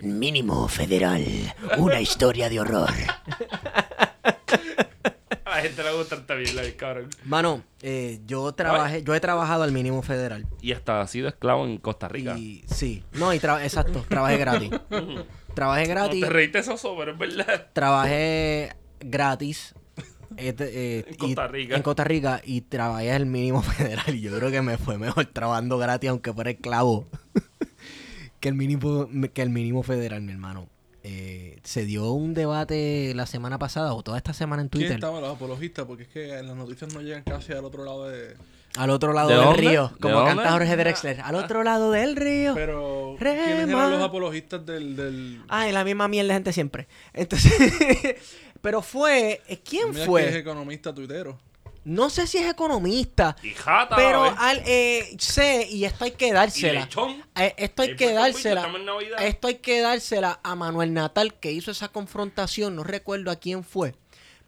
Mínimo 0.00 0.68
federal. 0.68 1.24
Una 1.78 2.00
historia 2.02 2.50
de 2.50 2.60
horror. 2.60 2.90
A 5.50 5.56
la 5.56 5.62
gente 5.62 5.82
le 5.82 5.92
gusta 5.96 6.26
también 6.26 6.54
la 6.54 6.62
cabrón. 6.76 7.08
mano, 7.24 7.62
eh, 7.80 8.20
yo 8.26 8.52
trabajé, 8.52 9.02
yo 9.02 9.14
he 9.14 9.20
trabajado 9.20 9.62
al 9.62 9.72
mínimo 9.72 10.02
federal. 10.02 10.46
Y 10.60 10.72
hasta 10.72 11.00
ha 11.00 11.06
sido 11.06 11.26
esclavo 11.28 11.64
en 11.66 11.78
Costa 11.78 12.06
Rica. 12.08 12.36
Y 12.36 12.64
sí, 12.66 13.02
no, 13.14 13.32
y 13.32 13.38
tra- 13.38 13.62
exacto, 13.62 14.04
trabajé 14.08 14.36
gratis. 14.36 14.70
trabajé 15.54 15.82
No 15.84 15.88
gratis, 15.88 16.20
te 16.22 16.28
reíste 16.30 16.58
eso, 16.58 16.94
pero 16.98 17.12
es 17.12 17.18
verdad. 17.18 17.66
trabajé 17.72 18.74
gratis. 19.00 19.74
este, 20.36 20.98
eh, 20.98 21.04
En 21.08 21.14
y- 21.14 21.16
Costa 21.16 21.48
Rica. 21.48 21.76
en 21.76 21.82
Costa 21.82 22.04
Rica 22.04 22.40
y 22.44 22.60
trabajé 22.60 23.12
al 23.12 23.26
mínimo 23.26 23.62
federal. 23.76 24.14
Y 24.14 24.20
yo 24.20 24.36
creo 24.36 24.50
que 24.50 24.60
me 24.62 24.76
fue 24.76 24.98
mejor 24.98 25.24
trabajando 25.26 25.78
gratis, 25.78 26.10
aunque 26.10 26.32
fuera 26.32 26.50
esclavo, 26.50 27.08
que 28.40 28.48
el 28.48 28.54
mínimo, 28.54 29.08
que 29.32 29.42
el 29.42 29.50
mínimo 29.50 29.82
federal, 29.82 30.20
mi 30.22 30.32
hermano. 30.32 30.68
Eh, 31.02 31.58
se 31.64 31.84
dio 31.84 32.12
un 32.12 32.34
debate 32.34 33.12
la 33.14 33.26
semana 33.26 33.58
pasada 33.58 33.94
o 33.94 34.02
toda 34.02 34.16
esta 34.18 34.32
semana 34.32 34.62
en 34.62 34.68
¿Quién 34.68 34.80
Twitter 34.82 34.96
estaban 34.96 35.20
los 35.22 35.34
apologistas? 35.34 35.84
Porque 35.86 36.02
es 36.04 36.08
que 36.08 36.38
en 36.38 36.46
las 36.48 36.56
noticias 36.56 36.92
no 36.92 37.00
llegan 37.00 37.22
casi 37.22 37.52
al 37.52 37.64
otro 37.64 37.84
lado 37.84 38.08
de... 38.08 38.34
al 38.76 38.90
otro 38.90 39.12
lado 39.12 39.28
¿De 39.28 39.34
del 39.36 39.44
dónde? 39.44 39.60
río, 39.60 39.88
¿De 39.94 40.00
como 40.00 40.14
dónde? 40.16 40.34
canta 40.36 40.50
Jorge 40.52 40.76
Drexler, 40.76 41.20
al 41.20 41.34
otro 41.36 41.62
lado 41.62 41.90
del 41.92 42.16
río. 42.16 42.54
Pero, 42.54 43.16
Rema. 43.18 43.44
¿quiénes 43.44 43.68
eran 43.68 43.90
los 43.92 44.02
apologistas 44.02 44.64
del...? 44.66 44.96
del... 44.96 45.42
Ay, 45.48 45.72
la 45.72 45.84
misma 45.84 46.08
mierda 46.08 46.28
de 46.28 46.34
gente 46.34 46.52
siempre. 46.52 46.88
Entonces, 47.14 47.52
pero 48.60 48.82
fue, 48.82 49.40
¿quién 49.64 49.90
Mira 49.90 49.94
que 49.94 50.00
es 50.02 50.06
fue? 50.06 50.38
economista 50.38 50.94
tuitero. 50.94 51.38
No 51.84 52.10
sé 52.10 52.26
si 52.26 52.38
es 52.38 52.50
economista, 52.50 53.36
Y 53.42 53.50
jata, 53.50 53.96
pero 53.96 54.22
al, 54.24 54.62
eh, 54.66 55.16
sé 55.18 55.66
y 55.70 55.84
esto 55.84 56.04
hay 56.04 56.10
que 56.10 56.32
dársela. 56.32 56.88
Eh, 57.36 57.54
esto 57.56 57.82
hay 57.82 57.96
que 57.96 58.12
dársela. 58.12 58.60
estamos 58.60 58.80
en 58.80 58.86
Navidad. 58.86 59.24
Esto 59.24 59.48
hay 59.48 59.54
que 59.56 59.80
dársela 59.80 60.40
a 60.42 60.54
Manuel 60.54 60.92
Natal 60.92 61.34
que 61.34 61.52
hizo 61.52 61.70
esa 61.70 61.88
confrontación. 61.88 62.76
No 62.76 62.84
recuerdo 62.84 63.30
a 63.30 63.36
quién 63.36 63.64
fue. 63.64 63.94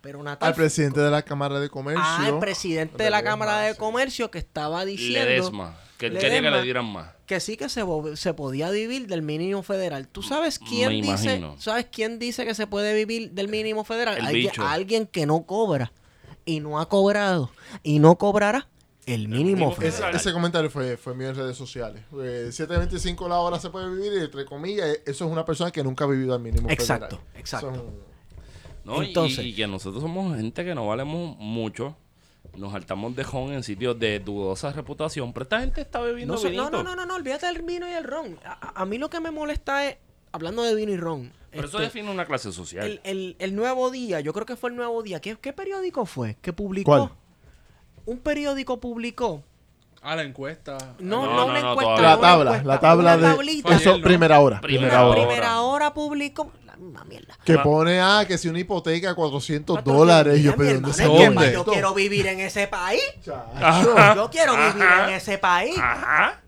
Pero 0.01 0.23
Natal. 0.23 0.49
Al 0.49 0.55
presidente 0.55 1.01
de 1.01 1.11
la 1.11 1.23
Cámara 1.23 1.61
de 1.61 1.69
Comercio. 1.69 2.03
Ah, 2.05 2.27
el 2.29 2.39
presidente 2.39 3.03
de 3.03 3.11
la 3.11 3.23
Cámara 3.23 3.61
de. 3.61 3.75
Comercio 3.77 4.31
que 4.31 4.39
estaba 4.39 4.85
diciendo 4.85 5.29
Ledesma. 5.29 5.77
Que 5.99 6.07
él 6.07 6.19
quería 6.19 6.41
que 6.41 6.51
le 6.51 6.63
dieran 6.63 6.87
más. 6.87 7.11
que 7.27 7.41
sí 7.41 7.59
que 7.59 7.69
se, 7.69 7.85
se 8.15 8.35
podía 8.35 8.71
vivir 8.71 9.07
del 9.07 9.21
mínimo 9.21 9.63
federal. 9.63 10.09
¿Tú 10.09 10.23
sabes 10.23 10.59
quién 10.59 11.03
dice? 11.03 11.43
¿Sabes 11.59 11.87
quién 11.93 12.19
dice 12.19 12.47
que 12.47 12.55
se 12.55 12.67
puede 12.67 12.95
vivir 12.95 13.33
del 13.33 13.49
mínimo 13.49 13.85
federal? 13.85 14.17
El 14.17 14.27
alguien, 14.27 14.51
bicho. 14.51 14.67
alguien 14.67 15.07
que 15.07 15.27
no 15.27 15.43
cobra 15.45 15.93
y 16.51 16.61
no 16.61 16.81
ha 16.81 16.89
cobrado 16.89 17.51
y 17.83 17.99
no 17.99 18.17
cobrará 18.17 18.69
el 19.07 19.29
mínimo 19.29 19.45
mínimo 19.69 19.73
federal. 19.73 20.11
Ese, 20.15 20.29
ese 20.29 20.33
comentario 20.33 20.71
fue, 20.71 20.97
fue 20.97 21.15
mío 21.15 21.31
en 21.31 21.37
redes 21.37 21.57
sociales. 21.57 22.03
Eh, 22.23 22.49
7.25 22.51 23.29
la 23.29 23.39
hora 23.41 23.59
se 23.59 23.71
puede 23.71 23.89
vivir 23.91 24.13
y 24.21 24.25
entre 24.25 24.45
comillas, 24.45 24.87
eh, 24.89 25.03
eso 25.07 25.25
es 25.27 25.31
una 25.33 25.45
persona 25.45 25.71
que 25.71 25.83
nunca 25.83 26.05
ha 26.05 26.09
vivido 26.09 26.35
al 26.35 26.41
mínimo 26.41 26.69
Exacto, 26.71 27.17
federal. 27.17 27.41
exacto. 27.41 27.85
Entonces- 29.03 29.45
y, 29.45 29.55
que 29.55 29.67
nosotros 29.67 30.03
somos 30.03 30.37
gente 30.37 30.65
que 30.65 30.75
no 30.75 30.87
valemos 30.87 31.37
mucho. 31.39 31.97
Nos 32.57 32.73
saltamos 32.73 33.15
de 33.15 33.23
jon 33.23 33.53
en 33.53 33.63
sitios 33.63 33.99
de 33.99 34.19
dudosa 34.19 34.73
reputación. 34.73 35.33
Pero 35.33 35.45
esta 35.45 35.61
gente 35.61 35.81
está 35.81 36.01
bebiendo 36.01 36.35
No, 36.35 36.41
vinito. 36.43 36.71
no, 36.71 36.83
no, 36.83 36.97
no, 36.97 37.07
no, 37.07 37.15
olvídate 37.15 37.47
del 37.47 37.63
vino 37.63 37.89
y 37.89 37.93
el 37.93 38.05
ron. 38.05 38.39
A, 38.45 38.53
a- 38.53 38.83
a 38.83 38.87
mí 38.87 38.99
lo 38.99 39.09
que 39.09 39.21
me 39.21 39.31
molesta 39.31 39.87
es, 39.89 39.97
hablando 40.33 40.63
de 40.63 40.75
vino 40.75 40.91
y 40.93 40.97
ron, 40.97 41.33
Pero 41.51 41.67
eso 41.67 41.79
este, 41.79 41.85
define 41.99 42.11
una 42.11 42.27
clase 42.27 42.53
social. 42.53 42.87
el, 42.87 43.01
el- 43.05 43.37
el 43.39 43.55
Nuevo 43.57 43.91
Día, 43.91 44.21
yo 44.21 44.33
creo 44.33 44.47
que 44.47 44.57
fue 44.57 44.71
el 44.71 44.77
Nuevo 44.77 45.03
Día. 45.03 45.21
¿Qué, 45.21 45.37
qué 45.41 45.53
periódico 45.53 46.07
fue? 46.07 46.37
que 46.41 46.53
publicó? 46.53 46.91
¿Cuál? 46.93 47.11
Un 48.07 48.19
periódico 48.19 48.81
publicó. 48.81 49.43
Ah, 50.03 50.17
la 50.17 50.23
encuesta. 50.23 50.79
No, 50.99 51.27
No, 51.27 51.27
no, 51.27 51.37
no, 51.37 51.45
una 51.47 51.61
no, 51.61 51.71
encuesta. 51.73 51.95
todavía. 51.97 52.03
La 52.03 52.15
una 52.17 52.21
tabla, 52.21 52.51
encuesta, 52.51 52.69
la 52.69 52.81
tabla 52.81 53.15
una 53.17 53.17
de... 53.29 53.35
tablita. 53.35 53.75
Eso, 53.77 54.01
primera 54.01 54.41
hora. 54.41 54.61
Primera 54.61 54.89
Primera 54.89 55.07
hora. 55.07 55.21
Primera 55.27 55.61
hora 55.61 55.93
publicó. 55.95 56.53
La 56.65 56.77
misma 56.77 57.05
mierda. 57.05 57.37
Que 57.45 57.57
Ma- 57.57 57.63
pone, 57.63 58.01
ah, 58.01 58.25
que 58.27 58.39
si 58.39 58.49
una 58.49 58.59
hipoteca 58.61 59.15
400 59.15 59.77
Patrón, 59.77 59.97
dólares. 59.99 60.39
Y 60.39 60.41
mira, 60.41 60.53
yo, 60.53 60.57
pero 60.57 60.73
¿dónde 60.81 60.93
se 60.95 61.53
Yo 61.53 61.65
quiero 61.67 61.93
vivir 61.93 62.27
en 62.29 62.41
ese 62.41 62.67
país. 62.69 63.03
Chacho. 63.23 63.95
Yo 64.17 64.31
quiero 64.31 64.53
vivir 64.57 64.83
Ajá. 64.83 65.09
en 65.09 65.15
ese 65.17 65.37
país. 65.37 65.77
Ajá. 65.79 66.40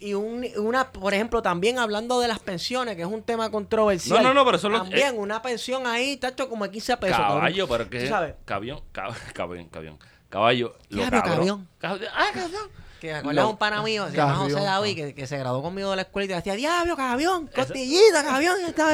Y 0.00 0.14
un, 0.14 0.46
una, 0.58 0.92
por 0.92 1.12
ejemplo, 1.12 1.42
también 1.42 1.78
hablando 1.78 2.20
de 2.20 2.28
las 2.28 2.38
pensiones, 2.38 2.94
que 2.96 3.02
es 3.02 3.08
un 3.08 3.22
tema 3.22 3.50
controversial. 3.50 4.22
No, 4.22 4.28
no, 4.28 4.34
no, 4.34 4.44
pero 4.44 4.56
eso 4.56 4.68
es 4.68 4.72
lo- 4.74 4.78
También 4.82 5.08
eh, 5.14 5.18
una 5.18 5.42
pensión 5.42 5.86
ahí, 5.86 6.16
tacho, 6.16 6.48
como 6.48 6.64
de 6.64 6.70
15 6.70 6.96
pesos. 6.98 7.16
cabrón. 7.16 7.36
Caballo, 7.38 7.68
pero 7.68 7.84
Tú 7.84 7.90
que 7.90 8.08
sabes, 8.08 8.34
cabión, 8.44 8.80
cab- 8.92 9.14
cabión, 9.32 9.68
cabión. 9.68 9.98
Caballo, 10.28 10.76
lo 10.90 10.96
Diablo, 10.98 11.22
cabrón. 11.22 11.68
Cab- 11.80 12.00
Ah, 12.14 12.26
cabrón. 12.32 12.70
que 13.00 13.22
me 13.22 13.32
Lo- 13.34 13.50
un 13.50 13.56
pana 13.56 13.82
mío, 13.82 14.08
se 14.10 14.16
llama 14.16 14.34
José 14.36 14.60
David, 14.60 14.92
ah. 14.92 14.94
que, 15.06 15.14
que 15.14 15.26
se 15.26 15.38
graduó 15.38 15.62
conmigo 15.62 15.90
de 15.90 15.96
la 15.96 16.02
escuela 16.02 16.24
y 16.26 16.28
te 16.28 16.34
decía, 16.34 16.54
diablo, 16.54 16.96
cabión, 16.96 17.48
costillita, 17.54 18.24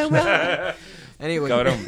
weón". 0.09 0.25
Anyway. 1.19 1.49
Cabrón, 1.49 1.79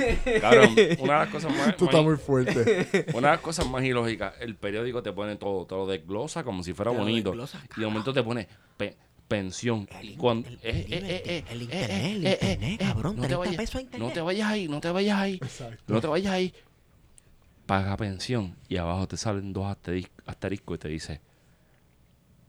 cabrón. 0.40 0.68
Una 1.00 1.12
de 1.14 1.18
las 1.24 1.28
cosas 1.30 1.52
más. 1.52 1.76
Tú 1.76 1.86
más- 1.86 1.94
estás 1.94 2.04
muy 2.04 2.16
fuerte. 2.16 3.06
Una 3.14 3.28
de 3.28 3.34
las 3.34 3.40
cosas 3.40 3.66
más 3.68 3.82
ilógicas, 3.82 4.34
el 4.40 4.54
periódico 4.56 5.02
te 5.02 5.12
pone 5.12 5.34
todo, 5.36 5.66
te 5.66 5.74
lo 5.74 5.84
desglosa 5.86 6.44
como 6.44 6.62
si 6.62 6.72
fuera 6.74 6.92
Te 6.92 6.98
bonito. 6.98 7.30
desglosa, 7.30 7.60
Y 7.76 7.80
de 7.80 7.86
momento 7.86 8.12
te 8.14 8.22
pone 8.22 8.48
pe- 8.76 8.96
pensión. 9.28 9.88
El 10.00 10.16
cuando, 10.16 10.48
el- 10.48 10.58
eh, 10.62 10.62
el 10.62 10.74
eh, 10.74 10.82
internet, 10.82 11.10
eh, 11.10 11.22
eh, 11.26 11.44
el 11.50 11.60
eh, 11.60 11.64
internet, 11.64 11.90
eh, 11.90 12.10
el 12.16 12.26
eh, 12.26 12.30
internet, 12.40 12.80
eh, 12.80 12.84
cabrón, 12.84 13.16
no 13.16 13.22
te 13.22 13.28
30 13.28 13.38
vayas, 13.38 13.56
pesos 13.56 13.74
a 13.76 13.80
internet. 13.82 14.08
No 14.08 14.14
te 14.14 14.20
vayas 14.20 14.48
ahí, 14.48 14.68
no 14.68 14.80
te 14.80 14.90
vayas 14.90 15.18
ahí. 15.18 15.34
Exacto. 15.42 15.92
No 15.94 16.00
te 16.00 16.06
vayas 16.06 16.32
ahí. 16.32 16.54
Paga 17.66 17.96
pensión. 17.96 18.56
Y 18.68 18.76
abajo 18.76 19.08
te 19.08 19.16
salen 19.16 19.52
dos 19.52 19.64
asteris- 19.66 20.10
asteriscos 20.26 20.76
y 20.76 20.78
te 20.78 20.88
dice 20.88 21.20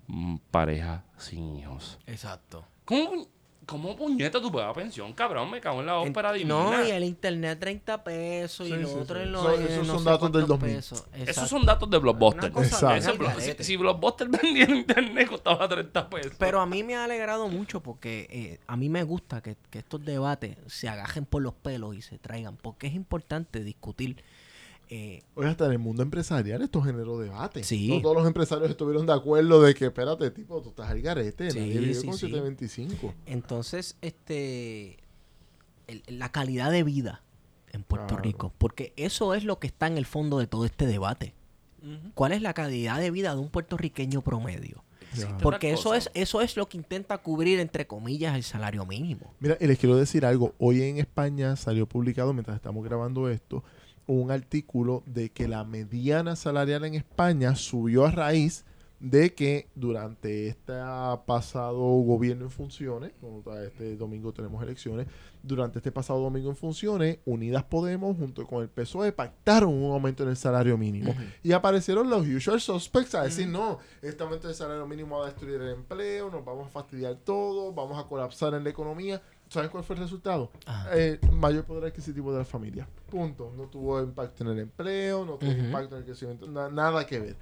mm, 0.07 0.37
pareja 0.51 1.03
sin 1.17 1.55
hijos. 1.57 1.97
Exacto. 2.05 2.65
¿Cómo, 2.85 3.27
cómo 3.67 3.95
puñeta 3.95 4.41
tú 4.41 4.51
pagas 4.51 4.73
pensión, 4.73 5.13
cabrón? 5.13 5.51
Me 5.51 5.61
cago 5.61 5.81
en 5.81 5.85
la 5.85 5.97
ópera 5.99 6.33
divina. 6.33 6.55
No, 6.55 6.83
y 6.87 6.89
el 6.89 7.03
internet 7.03 7.59
30 7.59 8.03
pesos 8.03 8.65
y 8.67 8.71
Sí, 8.71 8.77
lo 8.77 8.87
sí, 8.87 8.95
otro 8.99 9.17
sí. 9.17 9.23
en 9.23 9.31
los 9.33 9.45
Eso- 9.45 9.61
esos 9.63 9.87
no 9.87 9.93
son 9.93 10.03
sé 10.03 10.09
datos 10.09 10.31
del 10.31 10.41
cuántos 10.47 10.59
2000. 10.59 10.75
pesos. 10.75 11.05
Esos 11.13 11.49
son 11.49 11.65
datos 11.65 11.89
de 11.91 11.97
Blockbuster. 11.99 12.51
Exacto. 12.55 13.25
Si, 13.39 13.63
si 13.63 13.75
Blockbuster 13.77 14.27
vendía 14.41 14.63
en 14.63 14.77
internet 14.77 15.27
costaba 15.29 15.67
30 15.67 16.09
pesos. 16.09 16.31
Pero 16.39 16.59
a 16.61 16.65
mí 16.65 16.81
me 16.83 16.95
ha 16.95 17.03
alegrado 17.03 17.47
mucho 17.49 17.81
porque 17.83 18.27
eh, 18.31 18.59
a 18.65 18.75
mí 18.75 18.89
me 18.89 19.03
gusta 19.03 19.41
que, 19.41 19.57
que 19.69 19.79
estos 19.79 20.03
debates 20.03 20.57
se 20.67 20.89
agajen 20.89 21.25
por 21.25 21.41
los 21.43 21.53
pelos 21.53 21.95
y 21.95 22.01
se 22.01 22.17
traigan, 22.17 22.57
porque 22.57 22.87
es 22.87 22.95
importante 22.95 23.63
discutir. 23.63 24.23
Eh, 24.89 25.23
Oye, 25.35 25.49
hasta 25.49 25.65
en 25.65 25.71
el 25.73 25.79
mundo 25.79 26.01
empresarial 26.03 26.61
esto 26.61 26.81
generó 26.81 27.19
debate. 27.19 27.63
Sí. 27.63 27.89
No 27.89 28.01
todos 28.01 28.15
los 28.17 28.27
empresarios 28.27 28.69
estuvieron 28.69 29.05
de 29.05 29.13
acuerdo 29.13 29.61
de 29.61 29.73
que, 29.73 29.85
espérate, 29.87 30.31
tipo, 30.31 30.61
tú 30.61 30.69
estás 30.69 30.89
al 30.89 31.01
garete. 31.01 31.51
Sí, 31.51 31.59
nadie 31.59 31.79
vive 31.79 31.93
sí, 31.93 32.07
con 32.07 32.17
sí. 32.17 32.27
725. 32.27 33.13
entonces, 33.25 33.97
este, 34.01 34.97
el- 35.87 36.03
la 36.07 36.31
calidad 36.31 36.71
de 36.71 36.83
vida 36.83 37.21
en 37.73 37.83
Puerto 37.83 38.07
Claro. 38.15 38.23
Rico, 38.23 38.53
porque 38.57 38.93
eso 38.95 39.33
es 39.33 39.43
lo 39.43 39.59
que 39.59 39.67
está 39.67 39.87
en 39.87 39.97
el 39.97 40.05
fondo 40.05 40.39
de 40.39 40.47
todo 40.47 40.65
este 40.65 40.85
debate. 40.85 41.33
¿Cuál 42.15 42.31
es 42.33 42.41
la 42.41 42.53
calidad 42.53 42.99
de 42.99 43.11
vida 43.11 43.33
de 43.33 43.39
un 43.39 43.49
puertorriqueño 43.49 44.21
promedio? 44.21 44.83
Porque 45.41 45.71
eso 45.71 45.93
es, 45.93 46.09
eso 46.13 46.41
es 46.41 46.57
lo 46.57 46.67
que 46.67 46.75
intenta 46.75 47.17
cubrir, 47.19 47.59
entre 47.59 47.87
comillas, 47.87 48.35
el 48.35 48.43
salario 48.43 48.85
mínimo. 48.85 49.33
Mira, 49.39 49.57
y 49.61 49.67
les 49.67 49.79
quiero 49.79 49.95
decir 49.95 50.25
algo. 50.25 50.53
Hoy 50.57 50.81
en 50.81 50.97
España 50.97 51.55
salió 51.55 51.87
publicado, 51.87 52.33
mientras 52.33 52.55
estamos 52.57 52.83
grabando 52.83 53.29
esto, 53.29 53.63
un 54.07 54.31
artículo 54.31 55.03
de 55.05 55.29
que 55.29 55.47
la 55.47 55.63
mediana 55.63 56.35
salarial 56.35 56.85
en 56.85 56.95
España 56.95 57.55
subió 57.55 58.05
a 58.05 58.11
raíz 58.11 58.65
de 58.99 59.35
que 59.35 59.67
durante 59.75 60.47
este 60.47 60.73
pasado 61.25 61.77
gobierno 61.77 62.45
en 62.45 62.51
funciones, 62.51 63.11
este 63.63 63.95
domingo 63.95 64.33
tenemos 64.33 64.63
elecciones, 64.63 65.07
durante 65.43 65.79
este 65.79 65.91
pasado 65.91 66.19
domingo 66.19 66.49
en 66.49 66.55
funciones, 66.55 67.19
Unidas 67.25 67.63
Podemos 67.63 68.17
junto 68.17 68.45
con 68.47 68.63
el 68.63 68.69
PSOE 68.69 69.11
pactaron 69.11 69.71
un 69.71 69.91
aumento 69.91 70.23
en 70.23 70.29
el 70.29 70.37
salario 70.37 70.77
mínimo. 70.77 71.15
Y 71.43 71.51
aparecieron 71.51 72.09
los 72.09 72.27
usual 72.27 72.59
suspects 72.59 73.15
a 73.15 73.23
decir, 73.23 73.47
no, 73.47 73.79
este 74.01 74.23
aumento 74.23 74.47
del 74.47 74.55
salario 74.55 74.87
mínimo 74.87 75.19
va 75.19 75.25
a 75.25 75.29
destruir 75.29 75.61
el 75.61 75.69
empleo, 75.69 76.31
nos 76.31 76.43
vamos 76.43 76.67
a 76.67 76.69
fastidiar 76.69 77.15
todo, 77.17 77.71
vamos 77.73 78.03
a 78.03 78.07
colapsar 78.07 78.53
en 78.55 78.63
la 78.63 78.69
economía. 78.71 79.21
¿Saben 79.49 79.69
cuál 79.69 79.83
fue 79.83 79.95
el 79.95 80.01
resultado? 80.01 80.51
Ajá. 80.65 80.89
Eh, 80.97 81.19
mayor 81.31 81.63
poder 81.65 81.85
adquisitivo 81.85 82.31
de 82.33 82.39
la 82.39 82.45
familia. 82.45 82.87
Punto. 83.09 83.53
No 83.55 83.63
tuvo 83.63 84.01
impacto 84.01 84.43
en 84.43 84.49
el 84.51 84.59
empleo, 84.59 85.25
no 85.25 85.33
tuvo 85.37 85.49
Ujú. 85.51 85.59
impacto 85.59 85.95
en 85.95 85.99
el 86.01 86.05
crecimiento, 86.05 86.47
na- 86.47 86.69
nada 86.69 87.05
que 87.05 87.19
ver. 87.19 87.35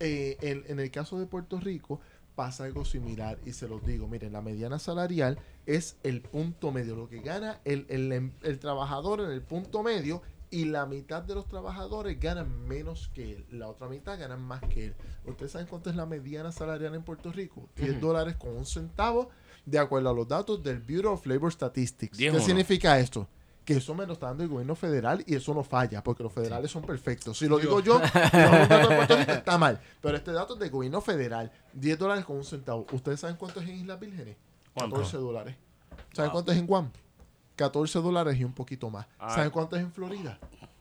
Eh, 0.00 0.36
en, 0.40 0.64
en 0.68 0.80
el 0.80 0.90
caso 0.90 1.18
de 1.18 1.26
Puerto 1.26 1.58
Rico 1.60 2.00
pasa 2.34 2.64
algo 2.64 2.84
similar 2.84 3.38
y 3.44 3.52
se 3.52 3.68
los 3.68 3.84
digo, 3.84 4.08
miren, 4.08 4.32
la 4.32 4.40
mediana 4.40 4.78
salarial 4.78 5.38
es 5.66 5.96
el 6.02 6.22
punto 6.22 6.72
medio, 6.72 6.96
lo 6.96 7.08
que 7.08 7.20
gana 7.20 7.60
el, 7.64 7.86
el 7.88 8.10
em- 8.12 8.32
el 8.42 8.58
trabajador 8.58 9.20
en 9.20 9.30
el 9.30 9.42
punto 9.42 9.82
medio 9.82 10.22
y 10.50 10.64
la 10.66 10.86
mitad 10.86 11.22
de 11.22 11.34
los 11.34 11.46
trabajadores 11.46 12.18
ganan 12.20 12.66
menos 12.68 13.08
que 13.14 13.32
él, 13.36 13.46
la 13.50 13.68
otra 13.68 13.88
mitad 13.88 14.18
ganan 14.18 14.40
más 14.42 14.60
que 14.62 14.86
él. 14.86 14.94
¿Ustedes 15.26 15.52
saben 15.52 15.66
cuánto 15.66 15.90
es 15.90 15.96
la 15.96 16.06
mediana 16.06 16.52
salarial 16.52 16.94
en 16.94 17.02
Puerto 17.02 17.32
Rico? 17.32 17.68
10 17.76 17.92
Ujú. 17.92 18.00
dólares 18.00 18.36
con 18.36 18.56
un 18.56 18.66
centavo, 18.66 19.30
de 19.64 19.78
acuerdo 19.78 20.10
a 20.10 20.12
los 20.12 20.26
datos 20.28 20.62
del 20.62 20.80
Bureau 20.80 21.14
of 21.14 21.26
Labor 21.26 21.52
Statistics. 21.52 22.16
¿Qué 22.18 22.40
significa 22.40 22.98
esto? 22.98 23.28
Que 23.64 23.74
eso 23.74 23.94
me 23.94 24.04
lo 24.06 24.14
está 24.14 24.26
dando 24.26 24.42
el 24.42 24.48
gobierno 24.48 24.74
federal 24.74 25.22
y 25.24 25.36
eso 25.36 25.54
no 25.54 25.62
falla, 25.62 26.02
porque 26.02 26.24
los 26.24 26.32
federales 26.32 26.68
son 26.70 26.82
perfectos. 26.82 27.38
Si 27.38 27.46
lo 27.46 27.58
digo 27.58 27.78
yo, 27.80 28.00
está 28.02 29.56
mal. 29.58 29.80
Pero 30.00 30.16
este 30.16 30.32
dato 30.32 30.54
es 30.54 30.60
del 30.60 30.70
gobierno 30.70 31.00
federal, 31.00 31.52
10 31.74 31.98
dólares 31.98 32.24
con 32.24 32.36
un 32.36 32.44
centavo. 32.44 32.86
¿Ustedes 32.92 33.20
saben 33.20 33.36
cuánto 33.36 33.60
es 33.60 33.68
en 33.68 33.76
Islas 33.76 34.00
Vírgenes? 34.00 34.36
¿Cuánto? 34.74 34.96
14 34.96 35.16
dólares. 35.18 35.54
¿Saben 36.12 36.30
Wow. 36.30 36.32
cuánto 36.32 36.52
es 36.52 36.58
en 36.58 36.66
Guam? 36.66 36.90
14 37.56 37.98
dólares 38.00 38.36
y 38.40 38.44
un 38.44 38.52
poquito 38.52 38.90
más. 38.90 39.06
Ah. 39.18 39.34
¿Saben 39.34 39.50
cuánto 39.50 39.76
es 39.76 39.82
en 39.82 39.92
Florida? 39.92 40.38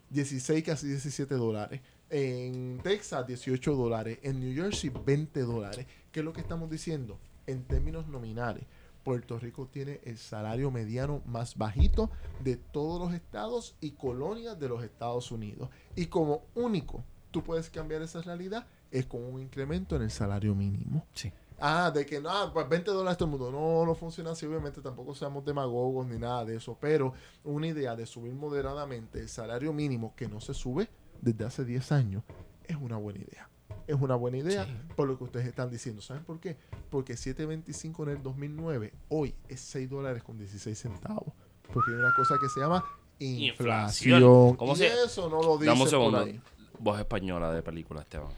16, 0.09 0.63
casi 0.63 0.87
17 0.87 1.35
dólares. 1.35 1.81
En 2.09 2.79
Texas, 2.83 3.27
18 3.27 3.75
dólares. 3.75 4.19
En 4.23 4.39
New 4.39 4.55
Jersey, 4.55 4.89
20 4.89 5.41
dólares. 5.41 5.85
¿Qué 6.11 6.19
es 6.21 6.25
lo 6.25 6.33
que 6.33 6.41
estamos 6.41 6.69
diciendo? 6.69 7.19
En 7.47 7.63
términos 7.63 8.07
nominales, 8.07 8.65
Puerto 9.03 9.39
Rico 9.39 9.67
tiene 9.67 9.99
el 10.03 10.17
salario 10.17 10.71
mediano 10.71 11.21
más 11.25 11.57
bajito 11.57 12.11
de 12.43 12.55
todos 12.55 13.01
los 13.01 13.13
estados 13.13 13.75
y 13.81 13.91
colonias 13.91 14.59
de 14.59 14.69
los 14.69 14.83
Estados 14.83 15.31
Unidos. 15.31 15.69
Y 15.95 16.07
como 16.07 16.43
único 16.55 17.03
tú 17.31 17.43
puedes 17.43 17.69
cambiar 17.69 18.01
esa 18.01 18.21
realidad 18.21 18.67
es 18.91 19.05
con 19.05 19.23
un 19.23 19.41
incremento 19.41 19.95
en 19.95 20.03
el 20.03 20.11
salario 20.11 20.53
mínimo. 20.53 21.05
Sí. 21.13 21.31
Ah, 21.59 21.91
de 21.91 22.05
que 22.05 22.19
no, 22.19 22.51
pues 22.53 22.67
20 22.67 22.91
dólares 22.91 23.17
todo 23.17 23.27
el 23.27 23.37
mundo. 23.37 23.51
No, 23.51 23.85
no 23.85 23.95
funciona 23.95 24.31
así. 24.31 24.45
Obviamente 24.45 24.81
tampoco 24.81 25.15
seamos 25.15 25.45
demagogos 25.45 26.07
ni 26.07 26.17
nada 26.17 26.43
de 26.43 26.57
eso. 26.57 26.77
Pero 26.79 27.13
una 27.43 27.67
idea 27.67 27.95
de 27.95 28.05
subir 28.05 28.33
moderadamente 28.33 29.19
el 29.19 29.29
salario 29.29 29.71
mínimo 29.71 30.13
que 30.15 30.27
no 30.27 30.41
se 30.41 30.53
sube 30.53 30.89
desde 31.21 31.45
hace 31.45 31.63
10 31.63 31.91
años 31.91 32.23
es 32.65 32.75
una 32.75 32.97
buena 32.97 33.19
idea. 33.19 33.50
Es 33.87 33.95
una 33.99 34.15
buena 34.15 34.37
idea 34.37 34.67
por 34.95 35.07
lo 35.07 35.17
que 35.17 35.23
ustedes 35.25 35.47
están 35.47 35.69
diciendo. 35.69 36.01
¿Saben 36.01 36.23
por 36.23 36.39
qué? 36.39 36.57
Porque 36.89 37.13
7.25 37.13 38.03
en 38.03 38.09
el 38.09 38.23
2009, 38.23 38.93
hoy 39.09 39.35
es 39.49 39.59
6 39.61 39.89
dólares 39.89 40.23
con 40.23 40.37
16 40.37 40.77
centavos. 40.77 41.33
Porque 41.73 41.91
hay 41.91 41.97
una 41.97 42.13
cosa 42.15 42.35
que 42.41 42.47
se 42.49 42.59
llama 42.59 42.83
inflación. 43.19 44.13
Inflación. 44.19 44.55
¿Cómo 44.55 44.73
y 44.73 44.75
se- 44.77 44.87
eso 45.05 45.29
no 45.29 45.41
lo 45.41 45.53
un 45.53 45.79
por 45.79 45.89
segundo. 45.89 46.19
ahí. 46.19 46.39
Voz 46.79 46.99
española 46.99 47.51
de 47.53 47.61
película, 47.61 48.01
Esteban. 48.01 48.31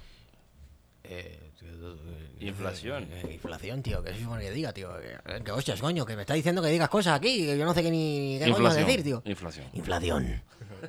Eh, 1.04 1.40
Inflación. 2.40 3.08
eh, 3.10 3.32
inflación, 3.34 3.82
tío. 3.82 4.04
¿Qué 4.04 4.14
se 4.14 4.22
supone 4.24 4.44
que 4.44 4.52
diga, 4.52 4.74
tío? 4.74 4.90
Que, 5.00 5.44
que 5.44 5.52
hostias, 5.52 5.80
coño, 5.80 6.06
que 6.06 6.16
me 6.16 6.22
está 6.22 6.34
diciendo 6.34 6.62
que 6.62 6.68
digas 6.70 6.90
cosas 6.90 7.18
aquí 7.18 7.46
que 7.46 7.58
yo 7.58 7.64
no 7.66 7.74
sé 7.74 7.82
qué 7.84 7.90
ni 7.92 8.38
qué 8.44 8.52
coño 8.52 8.74
decir, 8.74 9.04
tío. 9.04 9.22
Inflación. 9.26 9.66
Inflación. 9.74 10.42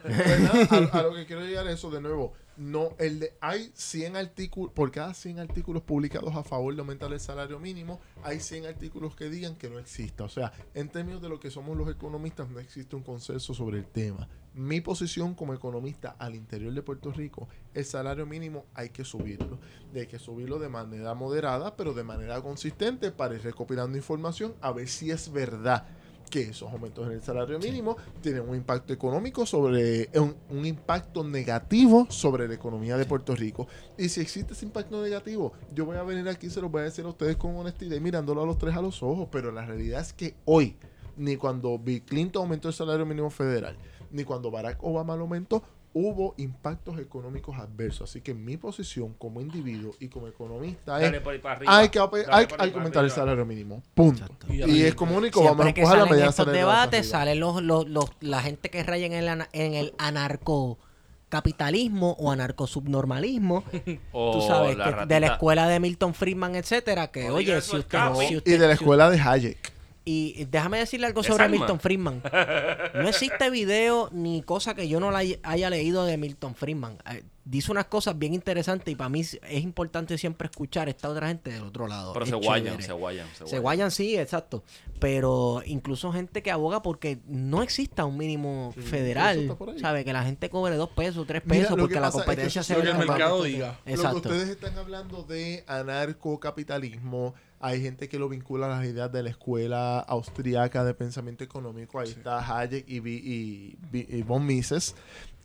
Pues 0.03 0.41
nada, 0.41 0.89
a, 0.93 0.99
a 0.99 1.03
lo 1.03 1.15
que 1.15 1.27
quiero 1.27 1.43
llegar 1.45 1.67
es 1.69 1.75
eso 1.75 1.91
de 1.91 2.01
nuevo. 2.01 2.33
No, 2.57 2.91
el 2.99 3.19
de, 3.19 3.33
hay 3.41 3.73
100 3.75 4.17
artículos, 4.17 4.73
por 4.73 4.93
cada 4.93 5.13
100 5.13 5.41
artículos 5.41 5.83
publicados 5.83 6.37
a 6.37 6.45
favor 6.45 6.73
de 6.75 6.81
aumentar 6.81 7.13
el 7.13 7.19
salario 7.19 7.59
mínimo, 7.59 8.01
hay 8.23 8.39
100 8.39 8.67
artículos 8.67 9.17
que 9.17 9.29
digan 9.29 9.57
que 9.57 9.69
no 9.69 9.79
exista. 9.79 10.25
O 10.25 10.29
sea, 10.29 10.53
en 10.73 10.89
términos 10.89 11.21
de 11.21 11.29
lo 11.29 11.41
que 11.41 11.51
somos 11.51 11.77
los 11.77 11.91
economistas, 11.91 12.49
no 12.49 12.61
existe 12.61 12.95
un 12.95 13.03
consenso 13.03 13.55
sobre 13.55 13.79
el 13.79 13.87
tema. 13.87 14.29
Mi 14.55 14.81
posición 14.81 15.35
como 15.35 15.53
economista 15.53 16.15
al 16.17 16.37
interior 16.37 16.73
de 16.73 16.83
Puerto 16.83 17.11
Rico, 17.11 17.49
el 17.75 17.85
salario 17.85 18.25
mínimo 18.25 18.67
hay 18.75 18.91
que 18.91 19.05
subirlo. 19.05 19.59
Hay 19.93 20.07
que 20.07 20.21
subirlo 20.21 20.61
de 20.61 20.69
manera 20.69 21.15
moderada, 21.15 21.77
pero 21.77 21.93
de 21.93 22.05
manera 22.05 22.41
consistente 22.41 23.11
para 23.11 23.35
ir 23.35 23.43
recopilando 23.43 23.97
información 23.97 24.55
a 24.61 24.71
ver 24.71 24.87
si 24.87 25.11
es 25.11 25.33
verdad 25.33 25.89
que 26.31 26.43
esos 26.43 26.73
aumentos 26.73 27.07
en 27.07 27.13
el 27.13 27.23
salario 27.23 27.59
mínimo 27.59 27.97
tienen 28.21 28.49
un 28.49 28.57
impacto 28.57 28.93
económico 28.93 29.47
sobre 29.47 30.11
un, 30.15 30.35
un 30.51 30.67
impacto 30.67 31.25
negativo 31.25 32.07
sobre 32.11 32.49
la 32.49 32.55
economía 32.55 32.97
de 32.97 33.05
Puerto 33.05 33.35
Rico. 33.35 33.67
Y 33.97 34.09
si 34.09 34.21
existe 34.21 34.53
ese 34.53 34.65
impacto 34.65 35.03
negativo, 35.03 35.53
yo 35.75 35.85
voy 35.85 35.97
a 35.97 36.03
venir 36.03 36.29
aquí 36.29 36.47
y 36.47 36.51
se 36.51 36.61
los 36.61 36.71
voy 36.71 36.83
a 36.83 36.85
decir 36.85 37.05
a 37.05 37.09
ustedes 37.09 37.37
con 37.37 37.57
honestidad 37.57 37.97
y 37.97 38.01
mirándolo 38.01 38.43
a 38.43 38.47
los 38.47 38.59
tres 38.59 38.75
a 38.77 38.83
los 38.83 39.03
ojos. 39.03 39.29
Pero 39.31 39.53
la 39.53 39.65
realidad 39.65 40.01
es 40.01 40.13
que 40.13 40.35
hoy, 40.45 40.77
ni 41.17 41.37
cuando 41.37 41.79
Bill 41.79 42.03
Clinton 42.03 42.43
aumentó 42.43 42.69
el 42.69 42.75
salario 42.75 43.07
mínimo 43.07 43.31
federal, 43.31 43.77
ni 44.11 44.25
cuando 44.25 44.51
Barack 44.51 44.83
Obama 44.83 45.17
lo 45.17 45.23
aumentó, 45.23 45.63
hubo 45.97 46.35
impactos 46.39 46.99
económicos 46.99 47.57
adversos. 47.59 48.11
Así 48.11 48.21
que 48.21 48.35
mi 48.35 48.57
posición 48.57 49.15
como 49.15 49.41
individuo 49.41 49.95
y 50.01 50.09
como 50.09 50.27
economista 50.29 51.01
es 51.01 51.13
arriba. 51.45 51.79
hay 51.79 51.89
que, 51.89 52.01
hay, 52.31 52.47
hay 52.59 52.73
aumentar 52.73 53.05
el 53.05 53.11
salario 53.13 53.47
mínimo. 53.47 53.81
Punto. 53.95 54.25
Y 54.49 54.83
es 54.83 54.95
como 54.97 55.17
único, 55.17 55.43
vamos 55.45 55.65
a 55.65 55.69
empujar 55.69 55.99
la 55.99 56.07
medida 56.07 56.25
estos 56.31 56.47
salarial 56.47 56.69
hacia 56.69 56.81
debates, 56.91 57.09
salen 57.09 57.39
los, 57.41 57.63
los, 57.63 57.89
los- 57.89 58.11
la 58.21 58.43
gente 58.43 58.71
que 58.71 58.83
raya 58.83 59.07
en 59.07 59.13
el, 59.13 59.29
en 59.53 59.75
el 59.75 59.95
anarcocapitalismo 59.99 62.17
o 62.19 62.31
anarcosubnormalismo, 62.33 63.63
O 64.13 64.33
tú 64.33 64.41
sabes, 64.47 64.77
la 64.77 64.99
que- 65.01 65.07
de 65.15 65.21
la 65.21 65.27
escuela 65.29 65.69
de 65.69 65.79
Milton 65.81 66.13
Friedman, 66.15 66.55
etcétera, 66.57 67.07
que 67.09 67.29
No 67.29 67.35
oye, 67.35 67.61
si 67.61 67.77
usted, 67.77 67.99
Escapi. 67.99 68.27
si 68.27 68.35
Y 68.45 68.53
de 68.57 68.67
la 68.67 68.73
escuela 68.75 69.11
de 69.11 69.21
Hayek. 69.21 69.73
Y 70.05 70.45
déjame 70.51 70.79
decirle 70.79 71.07
algo 71.07 71.23
¿Es 71.23 71.27
sobre? 71.29 71.49
Milton 71.49 71.81
Friedman. 71.81 72.23
No 72.95 73.09
existe 73.09 73.49
video 73.51 74.09
ni 74.13 74.43
cosa 74.43 74.75
que 74.75 74.87
yo 74.89 75.01
no 75.01 75.11
la 75.11 75.19
hay- 75.19 75.39
haya 75.43 75.71
leído 75.71 76.05
de 76.05 76.17
Milton 76.19 76.55
Friedman. 76.55 76.99
Dice 77.47 77.71
unas 77.73 77.85
cosas 77.87 78.19
bien 78.19 78.33
interesantes 78.33 78.91
y 78.91 78.97
para 78.97 79.11
mí 79.11 79.21
es 79.21 79.63
importante 79.63 80.17
siempre 80.17 80.49
escuchar 80.51 80.89
a 80.89 80.91
esta 80.93 81.11
otra 81.11 81.29
gente 81.29 81.51
del 81.53 81.65
otro 81.65 81.87
lado. 81.87 82.15
Pero 82.15 82.25
Es 82.25 82.31
se 82.31 82.37
guayan, 82.37 82.81
se 82.81 82.93
guayan, 82.95 83.29
se 83.29 83.35
Se 83.35 83.45
guayan. 83.45 83.63
guayan, 83.63 83.91
sí, 83.91 84.17
exacto. 84.17 84.65
Pero 84.99 85.61
incluso 85.67 86.11
gente 86.11 86.43
que 86.43 86.51
aboga 86.51 86.81
porque 86.81 87.19
no 87.27 87.63
exista 87.63 88.07
un 88.07 88.17
mínimo 88.17 88.73
federal. 88.73 89.57
¿Sabe? 89.79 90.05
Que 90.07 90.15
la 90.15 90.25
gente 90.25 90.49
cobre 90.49 90.77
dos 90.77 90.89
pesos, 90.91 91.27
tres 91.27 91.43
pesos 91.43 91.77
porque 91.79 91.95
que 91.95 92.01
la 92.01 92.07
pasa 92.07 92.19
es 92.19 92.23
que 92.25 92.27
competencia 92.31 92.61
eso 92.63 92.67
se 92.69 92.75
lo 92.79 92.81
que 92.81 92.87
ve 92.97 93.03
el 93.03 93.09
mercado 93.09 93.43
diga. 93.43 93.69
Lo 93.79 93.85
que 93.85 93.91
Exacto. 93.93 94.17
ustedes 94.17 94.49
están 94.49 94.79
hablando 94.79 95.23
de 95.25 95.65
anarcocapitalismo, 95.67 97.35
hay 97.61 97.81
gente 97.83 98.09
que 98.09 98.19
lo 98.19 98.29
vincula 98.29 98.67
a 98.67 98.69
las 98.81 98.85
ideas 98.87 99.11
de 99.13 99.23
la 99.23 99.31
escuela 99.31 100.01
austriaca 100.01 100.85
de 100.85 100.95
pensamiento 100.95 101.45
económico. 101.45 101.99
Ahí 102.01 102.09
está 102.09 102.39
Hayek 102.59 102.85
y, 102.89 103.01
Vi- 103.01 103.77
y, 103.93 104.17
y 104.17 104.23
von 104.23 104.45
Mises. 104.45 104.95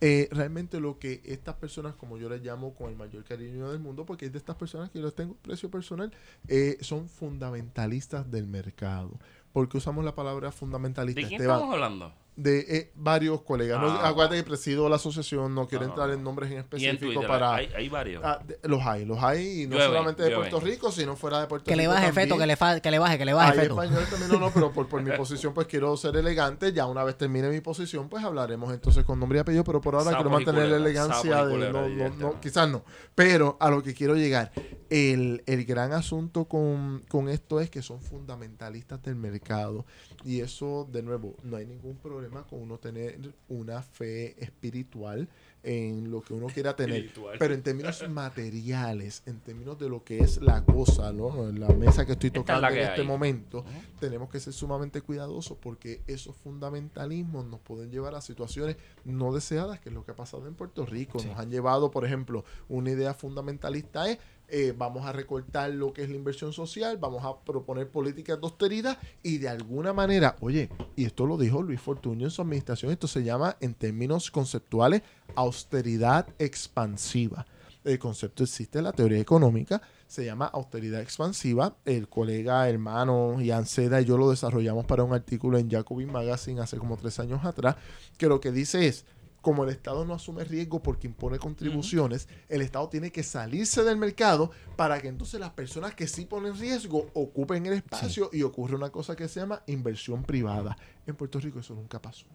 Eh, 0.02 0.28
realmente 0.30 0.80
lo 0.80 0.98
que 0.98 1.20
estas 1.26 1.56
personas, 1.56 1.94
como 1.94 2.16
yo 2.16 2.28
les 2.30 2.42
llamo 2.42 2.74
con 2.74 2.88
el 2.88 2.96
mayor 2.96 3.22
cariño 3.24 3.70
del 3.70 3.80
mundo, 3.80 4.06
porque 4.06 4.26
es 4.26 4.32
de 4.32 4.38
estas 4.38 4.56
personas 4.56 4.90
que 4.90 4.98
yo 4.98 5.04
les 5.04 5.14
tengo 5.14 5.34
precio 5.34 5.70
personal, 5.70 6.10
eh, 6.48 6.78
son 6.80 7.08
fundamentalistas 7.08 8.30
del 8.30 8.46
mercado. 8.46 9.10
¿Por 9.52 9.68
qué 9.68 9.76
usamos 9.76 10.04
la 10.04 10.14
palabra 10.14 10.52
fundamentalista? 10.52 11.20
¿De 11.20 11.26
quién 11.26 11.40
Esteban? 11.40 11.56
estamos 11.56 11.74
hablando? 11.74 12.14
De 12.36 12.60
eh, 12.60 12.90
varios 12.94 13.42
colegas. 13.42 13.80
No, 13.80 13.88
Ah. 13.88 14.08
acuérdate 14.08 14.36
que 14.36 14.44
presido 14.44 14.88
la 14.88 14.96
asociación, 14.96 15.54
no 15.54 15.66
quiero 15.68 15.82
No, 15.84 15.88
no, 15.88 15.92
entrar 15.94 16.08
no. 16.08 16.14
en 16.14 16.24
nombres 16.24 16.46
en 16.48 16.52
Y 16.54 16.56
en 16.56 16.60
específico 16.62 16.98
Twitter 17.12 17.28
para... 17.28 17.54
hay, 17.56 17.66
hay 17.76 17.88
varios. 17.90 18.22
Ah, 18.24 18.40
de- 18.46 18.58
los 18.68 18.80
hay, 18.86 19.04
los 19.04 19.22
hay, 19.22 19.62
y 19.62 19.66
no 19.66 19.72
Llueven, 19.76 19.88
solamente 19.90 20.22
de. 20.22 20.34
Puerto 20.36 20.60
Rico, 20.60 20.90
sino 20.90 21.16
fuera 21.16 21.40
de 21.40 21.46
Puerto 21.48 21.64
Que 21.66 21.76
le 21.76 21.82
Rico. 21.82 21.92
baje 21.92 22.06
también. 22.06 22.28
feto, 22.28 22.38
que 22.38 22.46
le, 22.46 22.56
fa- 22.56 22.80
que 22.80 22.90
le 22.90 22.98
baje, 22.98 23.18
que 23.18 23.24
le 23.26 23.32
baje 23.34 23.52
Hay 23.52 23.58
feto. 23.58 23.82
español 23.82 24.04
también, 24.08 24.30
no, 24.32 24.38
no, 24.38 24.50
pero 24.52 24.72
por, 24.72 24.88
por 24.88 25.02
mi 25.02 25.10
posición, 25.16 25.52
pues 25.52 25.66
quiero 25.66 25.94
ser 25.98 26.16
elegante. 26.16 26.72
Ya 26.72 26.86
una 26.86 27.04
vez 27.04 27.18
termine 27.18 27.50
mi 27.50 27.60
posición, 27.60 28.08
pues 28.08 28.24
hablaremos 28.24 28.72
entonces 28.72 29.04
con 29.04 29.20
nombre 29.20 29.38
y 29.38 29.40
apellido, 29.40 29.64
pero 29.64 29.80
por 29.82 29.94
ahora 29.94 30.04
Sapos 30.12 30.18
quiero 30.18 30.30
mantener 30.30 30.62
la 30.70 30.76
culebras, 30.78 31.10
elegancia 31.20 31.44
de. 31.44 31.50
culebras, 31.52 31.90
No, 31.90 32.08
no, 32.08 32.16
no, 32.32 32.40
quizás 32.40 32.68
no. 32.70 32.84
Pero 33.14 33.56
a 33.60 33.68
lo 33.70 33.82
que 33.82 33.92
quiero 33.92 34.14
llegar, 34.16 34.50
el, 34.88 35.42
el 35.46 35.64
gran 35.66 35.92
asunto 35.92 36.46
con, 36.46 37.02
con 37.08 37.28
esto 37.28 37.60
es 37.60 37.68
que 37.70 37.82
son 37.82 38.00
fundamentalistas 38.00 39.02
del 39.02 39.16
mercado. 39.16 39.84
Y 40.24 40.40
eso, 40.40 40.88
de 40.90 41.02
nuevo, 41.02 41.34
no 41.42 41.56
hay 41.56 41.66
ningún 41.66 41.96
problema 41.96 42.19
con 42.28 42.60
uno 42.62 42.78
tener 42.78 43.18
una 43.48 43.82
fe 43.82 44.42
espiritual 44.42 45.28
en 45.62 46.10
lo 46.10 46.22
que 46.22 46.32
uno 46.32 46.46
quiera 46.46 46.74
tener. 46.74 46.96
Espiritual. 46.96 47.36
Pero 47.38 47.54
en 47.54 47.62
términos 47.62 48.02
materiales, 48.08 49.22
en 49.26 49.40
términos 49.40 49.78
de 49.78 49.88
lo 49.88 50.04
que 50.04 50.20
es 50.20 50.40
la 50.40 50.64
cosa, 50.64 51.12
¿no? 51.12 51.50
La 51.52 51.68
mesa 51.68 52.06
que 52.06 52.12
estoy 52.12 52.28
es 52.28 52.34
tocando 52.34 52.68
en 52.68 52.78
este 52.78 53.00
hay. 53.02 53.06
momento, 53.06 53.64
tenemos 53.98 54.30
que 54.30 54.40
ser 54.40 54.52
sumamente 54.52 55.02
cuidadosos 55.02 55.58
porque 55.58 56.02
esos 56.06 56.36
fundamentalismos 56.36 57.46
nos 57.46 57.60
pueden 57.60 57.90
llevar 57.90 58.14
a 58.14 58.20
situaciones 58.20 58.76
no 59.04 59.32
deseadas, 59.32 59.80
que 59.80 59.90
es 59.90 59.94
lo 59.94 60.04
que 60.04 60.12
ha 60.12 60.16
pasado 60.16 60.46
en 60.46 60.54
Puerto 60.54 60.86
Rico. 60.86 61.22
Nos 61.22 61.38
han 61.38 61.50
llevado, 61.50 61.90
por 61.90 62.04
ejemplo, 62.04 62.44
una 62.68 62.90
idea 62.90 63.14
fundamentalista 63.14 64.10
es 64.10 64.18
eh, 64.50 64.74
vamos 64.76 65.06
a 65.06 65.12
recortar 65.12 65.70
lo 65.70 65.92
que 65.92 66.02
es 66.02 66.10
la 66.10 66.16
inversión 66.16 66.52
social, 66.52 66.98
vamos 66.98 67.24
a 67.24 67.38
proponer 67.44 67.88
políticas 67.88 68.40
de 68.40 68.46
austeridad 68.46 68.98
y 69.22 69.38
de 69.38 69.48
alguna 69.48 69.92
manera, 69.92 70.36
oye, 70.40 70.68
y 70.96 71.04
esto 71.04 71.26
lo 71.26 71.36
dijo 71.36 71.62
Luis 71.62 71.80
Fortuño 71.80 72.26
en 72.26 72.30
su 72.30 72.42
administración, 72.42 72.90
esto 72.92 73.06
se 73.06 73.22
llama 73.22 73.56
en 73.60 73.74
términos 73.74 74.30
conceptuales 74.30 75.02
austeridad 75.34 76.26
expansiva. 76.38 77.46
El 77.82 77.98
concepto 77.98 78.44
existe 78.44 78.78
en 78.78 78.84
la 78.84 78.92
teoría 78.92 79.20
económica, 79.20 79.80
se 80.06 80.24
llama 80.24 80.46
austeridad 80.46 81.00
expansiva. 81.00 81.76
El 81.86 82.08
colega, 82.08 82.68
hermano 82.68 83.40
Ian 83.40 83.64
Seda 83.64 84.02
y 84.02 84.04
yo 84.04 84.18
lo 84.18 84.28
desarrollamos 84.28 84.84
para 84.84 85.02
un 85.02 85.14
artículo 85.14 85.56
en 85.56 85.70
Jacobin 85.70 86.12
Magazine 86.12 86.60
hace 86.60 86.76
como 86.76 86.96
tres 86.98 87.18
años 87.20 87.44
atrás, 87.44 87.76
que 88.18 88.26
lo 88.26 88.40
que 88.40 88.52
dice 88.52 88.86
es, 88.86 89.06
como 89.40 89.64
el 89.64 89.70
Estado 89.70 90.04
no 90.04 90.14
asume 90.14 90.44
riesgo 90.44 90.82
porque 90.82 91.06
impone 91.06 91.38
contribuciones, 91.38 92.28
el 92.48 92.62
Estado 92.62 92.88
tiene 92.88 93.10
que 93.10 93.22
salirse 93.22 93.82
del 93.82 93.96
mercado 93.96 94.50
para 94.76 95.00
que 95.00 95.08
entonces 95.08 95.40
las 95.40 95.50
personas 95.50 95.94
que 95.94 96.06
sí 96.06 96.26
ponen 96.26 96.56
riesgo 96.56 97.10
ocupen 97.14 97.66
el 97.66 97.74
espacio 97.74 98.30
y 98.32 98.42
ocurre 98.42 98.76
una 98.76 98.90
cosa 98.90 99.16
que 99.16 99.28
se 99.28 99.40
llama 99.40 99.62
inversión 99.66 100.22
privada. 100.22 100.76
En 101.06 101.16
Puerto 101.16 101.40
Rico 101.40 101.60
eso 101.60 101.74
nunca 101.74 102.00
pasó. 102.00 102.26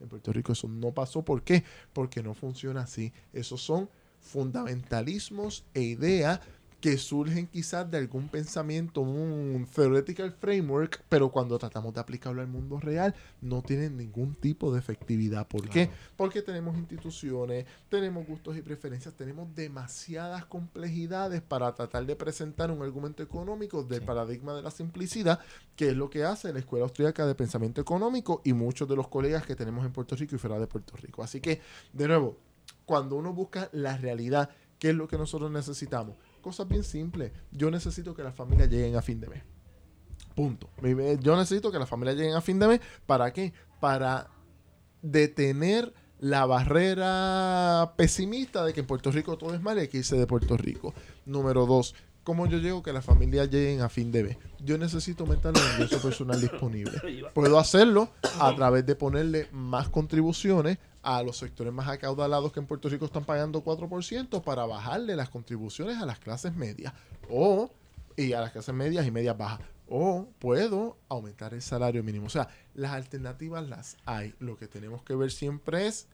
En 0.00 0.08
Puerto 0.08 0.32
Rico 0.32 0.52
eso 0.52 0.68
no 0.68 0.92
pasó. 0.92 1.22
¿Por 1.24 1.42
qué? 1.42 1.64
Porque 1.92 2.22
no 2.22 2.34
funciona 2.34 2.82
así. 2.82 3.12
Esos 3.32 3.62
son 3.62 3.88
fundamentalismos 4.20 5.64
e 5.74 5.82
ideas 5.82 6.40
que 6.82 6.98
surgen 6.98 7.46
quizás 7.46 7.88
de 7.88 7.96
algún 7.96 8.28
pensamiento, 8.28 9.02
un 9.02 9.68
theoretical 9.72 10.32
framework, 10.32 11.04
pero 11.08 11.30
cuando 11.30 11.56
tratamos 11.56 11.94
de 11.94 12.00
aplicarlo 12.00 12.42
al 12.42 12.48
mundo 12.48 12.80
real, 12.80 13.14
no 13.40 13.62
tienen 13.62 13.96
ningún 13.96 14.34
tipo 14.34 14.72
de 14.72 14.80
efectividad. 14.80 15.46
¿Por 15.46 15.68
qué? 15.68 15.90
Porque 16.16 16.42
tenemos 16.42 16.76
instituciones, 16.76 17.66
tenemos 17.88 18.26
gustos 18.26 18.56
y 18.56 18.62
preferencias, 18.62 19.14
tenemos 19.14 19.54
demasiadas 19.54 20.44
complejidades 20.46 21.40
para 21.40 21.72
tratar 21.72 22.04
de 22.04 22.16
presentar 22.16 22.72
un 22.72 22.82
argumento 22.82 23.22
económico 23.22 23.84
del 23.84 24.02
paradigma 24.02 24.52
de 24.52 24.62
la 24.62 24.72
simplicidad, 24.72 25.38
que 25.76 25.90
es 25.90 25.96
lo 25.96 26.10
que 26.10 26.24
hace 26.24 26.52
la 26.52 26.58
Escuela 26.58 26.84
Austríaca 26.84 27.24
de 27.26 27.36
Pensamiento 27.36 27.80
Económico 27.80 28.42
y 28.44 28.54
muchos 28.54 28.88
de 28.88 28.96
los 28.96 29.06
colegas 29.06 29.46
que 29.46 29.54
tenemos 29.54 29.86
en 29.86 29.92
Puerto 29.92 30.16
Rico 30.16 30.34
y 30.34 30.38
fuera 30.38 30.58
de 30.58 30.66
Puerto 30.66 30.96
Rico. 30.96 31.22
Así 31.22 31.40
que, 31.40 31.60
de 31.92 32.08
nuevo, 32.08 32.38
cuando 32.84 33.14
uno 33.14 33.32
busca 33.32 33.68
la 33.70 33.96
realidad, 33.96 34.50
¿qué 34.80 34.90
es 34.90 34.96
lo 34.96 35.06
que 35.06 35.16
nosotros 35.16 35.48
necesitamos? 35.52 36.16
Cosas 36.42 36.68
bien 36.68 36.84
simples. 36.84 37.32
Yo 37.50 37.70
necesito 37.70 38.14
que 38.14 38.22
las 38.22 38.34
familias 38.34 38.68
lleguen 38.68 38.96
a 38.96 39.02
fin 39.02 39.20
de 39.20 39.28
mes. 39.28 39.42
Punto. 40.34 40.68
Yo 41.20 41.36
necesito 41.36 41.72
que 41.72 41.78
las 41.78 41.88
familias 41.88 42.16
lleguen 42.16 42.34
a 42.34 42.40
fin 42.40 42.58
de 42.58 42.68
mes. 42.68 42.80
¿Para 43.06 43.32
qué? 43.32 43.52
Para 43.80 44.28
detener 45.00 45.94
la 46.18 46.44
barrera 46.46 47.94
pesimista 47.96 48.64
de 48.64 48.72
que 48.72 48.80
en 48.80 48.86
Puerto 48.86 49.10
Rico 49.10 49.38
todo 49.38 49.54
es 49.54 49.62
mal 49.62 49.82
y 49.82 49.88
que 49.88 49.98
irse 49.98 50.16
de 50.16 50.26
Puerto 50.26 50.56
Rico. 50.56 50.94
Número 51.24 51.66
dos, 51.66 51.94
¿Cómo 52.24 52.46
yo 52.46 52.58
llego 52.58 52.82
que 52.84 52.92
las 52.92 53.04
familias 53.04 53.50
lleguen 53.50 53.80
a 53.80 53.88
fin 53.88 54.12
de 54.12 54.22
mes? 54.22 54.36
Yo 54.64 54.78
necesito 54.78 55.24
aumentar 55.24 55.52
el 55.56 55.72
ingreso 55.72 56.00
personal 56.00 56.40
disponible. 56.40 57.00
Puedo 57.34 57.58
hacerlo 57.58 58.08
a 58.38 58.54
través 58.54 58.86
de 58.86 58.94
ponerle 58.94 59.48
más 59.50 59.88
contribuciones 59.88 60.78
a 61.02 61.22
los 61.22 61.36
sectores 61.36 61.72
más 61.72 61.88
acaudalados 61.88 62.52
que 62.52 62.60
en 62.60 62.66
Puerto 62.66 62.88
Rico 62.88 63.04
están 63.04 63.24
pagando 63.24 63.64
4% 63.64 64.42
para 64.42 64.64
bajarle 64.64 65.16
las 65.16 65.28
contribuciones 65.30 65.98
a 66.00 66.06
las 66.06 66.18
clases 66.18 66.54
medias. 66.54 66.92
O, 67.28 67.70
y 68.16 68.32
a 68.32 68.40
las 68.40 68.52
clases 68.52 68.74
medias 68.74 69.06
y 69.06 69.10
medias 69.10 69.36
bajas. 69.36 69.60
O 69.88 70.28
puedo 70.38 70.96
aumentar 71.08 71.54
el 71.54 71.62
salario 71.62 72.02
mínimo. 72.04 72.26
O 72.26 72.30
sea, 72.30 72.48
las 72.74 72.92
alternativas 72.92 73.68
las 73.68 73.96
hay. 74.04 74.34
Lo 74.38 74.56
que 74.56 74.68
tenemos 74.68 75.02
que 75.02 75.14
ver 75.14 75.32
siempre 75.32 75.88
es 75.88 76.06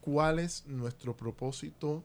cuál 0.00 0.38
es 0.38 0.66
nuestro 0.66 1.16
propósito 1.16 2.04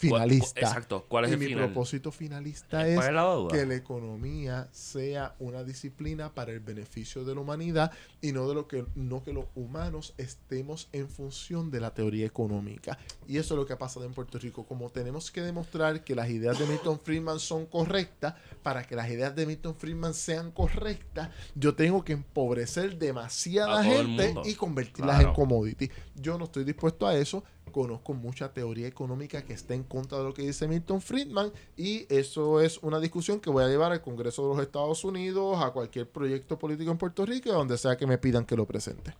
finalista. 0.00 0.60
Exacto. 0.60 1.04
¿Cuál 1.08 1.24
es 1.26 1.30
y 1.30 1.34
el 1.34 1.40
mi 1.40 1.46
final? 1.46 1.64
propósito 1.66 2.10
finalista 2.12 2.78
¿Cuál 2.94 3.16
es 3.48 3.52
que 3.52 3.66
la 3.66 3.74
economía 3.74 4.68
sea 4.72 5.34
una 5.38 5.62
disciplina 5.64 6.34
para 6.34 6.52
el 6.52 6.60
beneficio 6.60 7.24
de 7.24 7.34
la 7.34 7.40
humanidad 7.40 7.92
y 8.20 8.32
no 8.32 8.48
de 8.48 8.54
lo 8.54 8.66
que 8.66 8.84
no 8.94 9.22
que 9.22 9.32
los 9.32 9.46
humanos 9.54 10.14
estemos 10.18 10.88
en 10.92 11.08
función 11.08 11.70
de 11.70 11.80
la 11.80 11.92
teoría 11.94 12.26
económica. 12.26 12.98
Y 13.26 13.38
eso 13.38 13.54
es 13.54 13.58
lo 13.58 13.66
que 13.66 13.72
ha 13.74 13.78
pasado 13.78 14.04
en 14.06 14.12
Puerto 14.12 14.38
Rico. 14.38 14.64
Como 14.66 14.90
tenemos 14.90 15.30
que 15.30 15.42
demostrar 15.42 16.04
que 16.04 16.14
las 16.14 16.28
ideas 16.30 16.58
de 16.58 16.66
Milton 16.66 16.98
Friedman 17.00 17.38
son 17.40 17.66
correctas, 17.66 18.34
para 18.62 18.84
que 18.86 18.96
las 18.96 19.08
ideas 19.10 19.34
de 19.36 19.46
Milton 19.46 19.74
Friedman 19.74 20.14
sean 20.14 20.50
correctas, 20.50 21.30
yo 21.54 21.74
tengo 21.74 22.04
que 22.04 22.12
empobrecer 22.12 22.98
demasiada 22.98 23.82
gente 23.84 24.34
y 24.44 24.54
convertirlas 24.54 25.16
Claro. 25.16 25.28
en 25.30 25.34
commodity. 25.34 25.90
Yo 26.14 26.38
no 26.38 26.44
estoy 26.44 26.64
dispuesto 26.64 27.06
a 27.06 27.16
eso. 27.16 27.44
Conozco 27.72 28.14
mucha 28.14 28.52
teoría 28.52 28.86
económica 28.86 29.42
que 29.42 29.52
está 29.52 29.74
en 29.74 29.84
contra 29.84 30.18
de 30.18 30.24
lo 30.24 30.34
que 30.34 30.42
dice 30.42 30.66
Milton 30.68 31.00
Friedman 31.00 31.52
y 31.76 32.06
eso 32.12 32.60
es 32.60 32.78
una 32.78 33.00
discusión 33.00 33.40
que 33.40 33.50
voy 33.50 33.64
a 33.64 33.68
llevar 33.68 33.92
al 33.92 34.00
Congreso 34.02 34.42
de 34.48 34.54
los 34.56 34.62
Estados 34.66 35.04
Unidos, 35.04 35.62
a 35.62 35.70
cualquier 35.70 36.08
proyecto 36.08 36.58
político 36.58 36.90
en 36.90 36.98
Puerto 36.98 37.24
Rico, 37.26 37.52
donde 37.52 37.76
sea 37.78 37.96
que 37.96 38.06
me 38.06 38.18
pidan 38.18 38.44
que 38.44 38.56
lo 38.56 38.66
presente. 38.66 39.14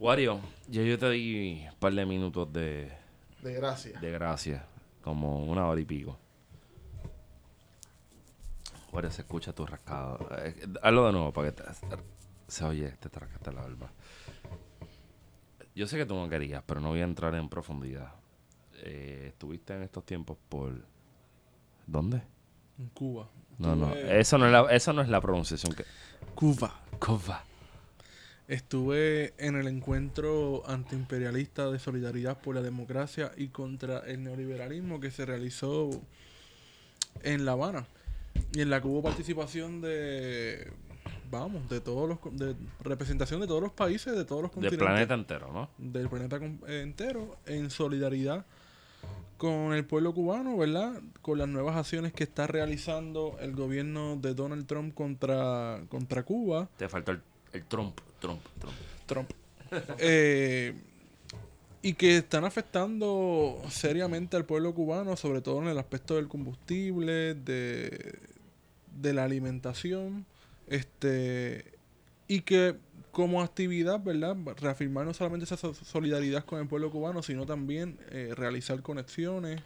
Wario, 0.00 0.40
ya 0.68 0.82
yo 0.82 0.98
te 0.98 1.08
di 1.10 1.64
un 1.70 1.78
par 1.78 1.92
de 1.94 2.04
minutos 2.04 2.52
de, 2.52 2.90
De 3.42 3.54
gracia. 3.54 3.98
de 4.00 4.10
gracia. 4.10 4.66
Como 5.02 5.44
una 5.44 5.66
hora 5.68 5.80
y 5.80 5.84
pico. 5.84 6.16
Wario, 8.92 9.10
se 9.10 9.22
escucha 9.22 9.52
tu 9.52 9.66
rascado. 9.66 10.18
Eh, 10.38 10.54
hazlo 10.82 11.06
de 11.06 11.12
nuevo 11.12 11.32
para 11.32 11.52
que 11.52 11.62
te- 11.62 11.68
se 12.46 12.64
oye, 12.64 12.88
te 13.00 13.08
rascaste 13.08 13.52
la 13.52 13.62
barba. 13.62 13.90
Yo 15.74 15.86
sé 15.86 15.96
que 15.96 16.06
tú 16.06 16.14
no 16.14 16.28
querías, 16.28 16.62
pero 16.66 16.80
no 16.80 16.90
voy 16.90 17.00
a 17.00 17.04
entrar 17.04 17.34
en 17.34 17.48
profundidad. 17.48 18.12
Eh, 18.82 19.26
estuviste 19.28 19.74
en 19.74 19.82
estos 19.82 20.04
tiempos 20.06 20.38
por... 20.48 20.72
¿Dónde? 21.86 22.22
En 22.78 22.88
Cuba. 22.90 23.28
No, 23.58 23.74
no. 23.74 23.92
Eso 23.94 24.38
no 24.38 24.46
es 24.46 24.52
la, 24.52 24.74
eso 24.74 24.92
no 24.92 25.02
es 25.02 25.08
la 25.08 25.20
pronunciación 25.20 25.74
que... 25.74 25.84
Cuba. 26.34 26.80
Cuba. 26.98 27.44
Estuve 28.46 29.32
en 29.38 29.56
el 29.56 29.66
encuentro 29.68 30.62
antiimperialista 30.66 31.70
de 31.70 31.78
solidaridad 31.78 32.38
por 32.40 32.54
la 32.54 32.62
democracia 32.62 33.32
y 33.36 33.48
contra 33.48 34.00
el 34.00 34.22
neoliberalismo 34.22 35.00
que 35.00 35.10
se 35.10 35.24
realizó 35.24 35.90
en 37.22 37.44
La 37.44 37.52
Habana. 37.52 37.86
Y 38.52 38.60
en 38.60 38.70
la 38.70 38.80
que 38.80 38.88
hubo 38.88 39.02
participación 39.02 39.80
de, 39.80 40.70
vamos, 41.30 41.68
de 41.68 41.80
todos 41.80 42.08
los, 42.08 42.18
de 42.38 42.54
representación 42.80 43.40
de 43.40 43.46
todos 43.46 43.62
los 43.62 43.72
países, 43.72 44.14
de 44.14 44.24
todos 44.24 44.42
los 44.42 44.50
Del 44.50 44.54
continentes. 44.70 44.78
planeta 44.86 45.14
entero, 45.14 45.52
¿no? 45.52 45.68
del 45.78 46.08
planeta 46.08 46.36
eh, 46.36 46.82
entero 46.82 47.36
en 47.46 47.70
solidaridad 47.70 48.44
con 49.36 49.74
el 49.74 49.84
pueblo 49.84 50.14
cubano, 50.14 50.56
¿verdad? 50.56 51.00
Con 51.20 51.38
las 51.38 51.48
nuevas 51.48 51.76
acciones 51.76 52.12
que 52.12 52.24
está 52.24 52.46
realizando 52.46 53.36
el 53.40 53.54
gobierno 53.54 54.16
de 54.16 54.32
Donald 54.34 54.66
Trump 54.66 54.94
contra, 54.94 55.80
contra 55.88 56.22
Cuba. 56.22 56.68
Te 56.76 56.88
faltó 56.88 57.12
el, 57.12 57.20
el 57.52 57.64
Trump, 57.64 57.98
Trump, 58.20 58.40
Trump. 58.58 58.74
Trump. 59.06 59.30
Eh, 59.98 60.72
y 61.82 61.94
que 61.94 62.18
están 62.18 62.44
afectando 62.44 63.60
seriamente 63.68 64.36
al 64.36 64.44
pueblo 64.44 64.72
cubano, 64.72 65.16
sobre 65.16 65.40
todo 65.42 65.60
en 65.62 65.68
el 65.68 65.78
aspecto 65.78 66.14
del 66.14 66.28
combustible, 66.28 67.34
de, 67.34 68.18
de 69.00 69.12
la 69.12 69.24
alimentación, 69.24 70.24
este 70.68 71.72
y 72.28 72.40
que 72.40 72.76
como 73.10 73.42
actividad, 73.42 74.02
¿verdad? 74.02 74.36
Reafirmar 74.60 75.06
no 75.06 75.14
solamente 75.14 75.44
esa 75.44 75.56
so- 75.56 75.74
solidaridad 75.74 76.44
con 76.44 76.60
el 76.60 76.66
pueblo 76.66 76.90
cubano, 76.90 77.22
sino 77.22 77.46
también 77.46 77.98
eh, 78.10 78.32
realizar 78.36 78.82
conexiones 78.82 79.62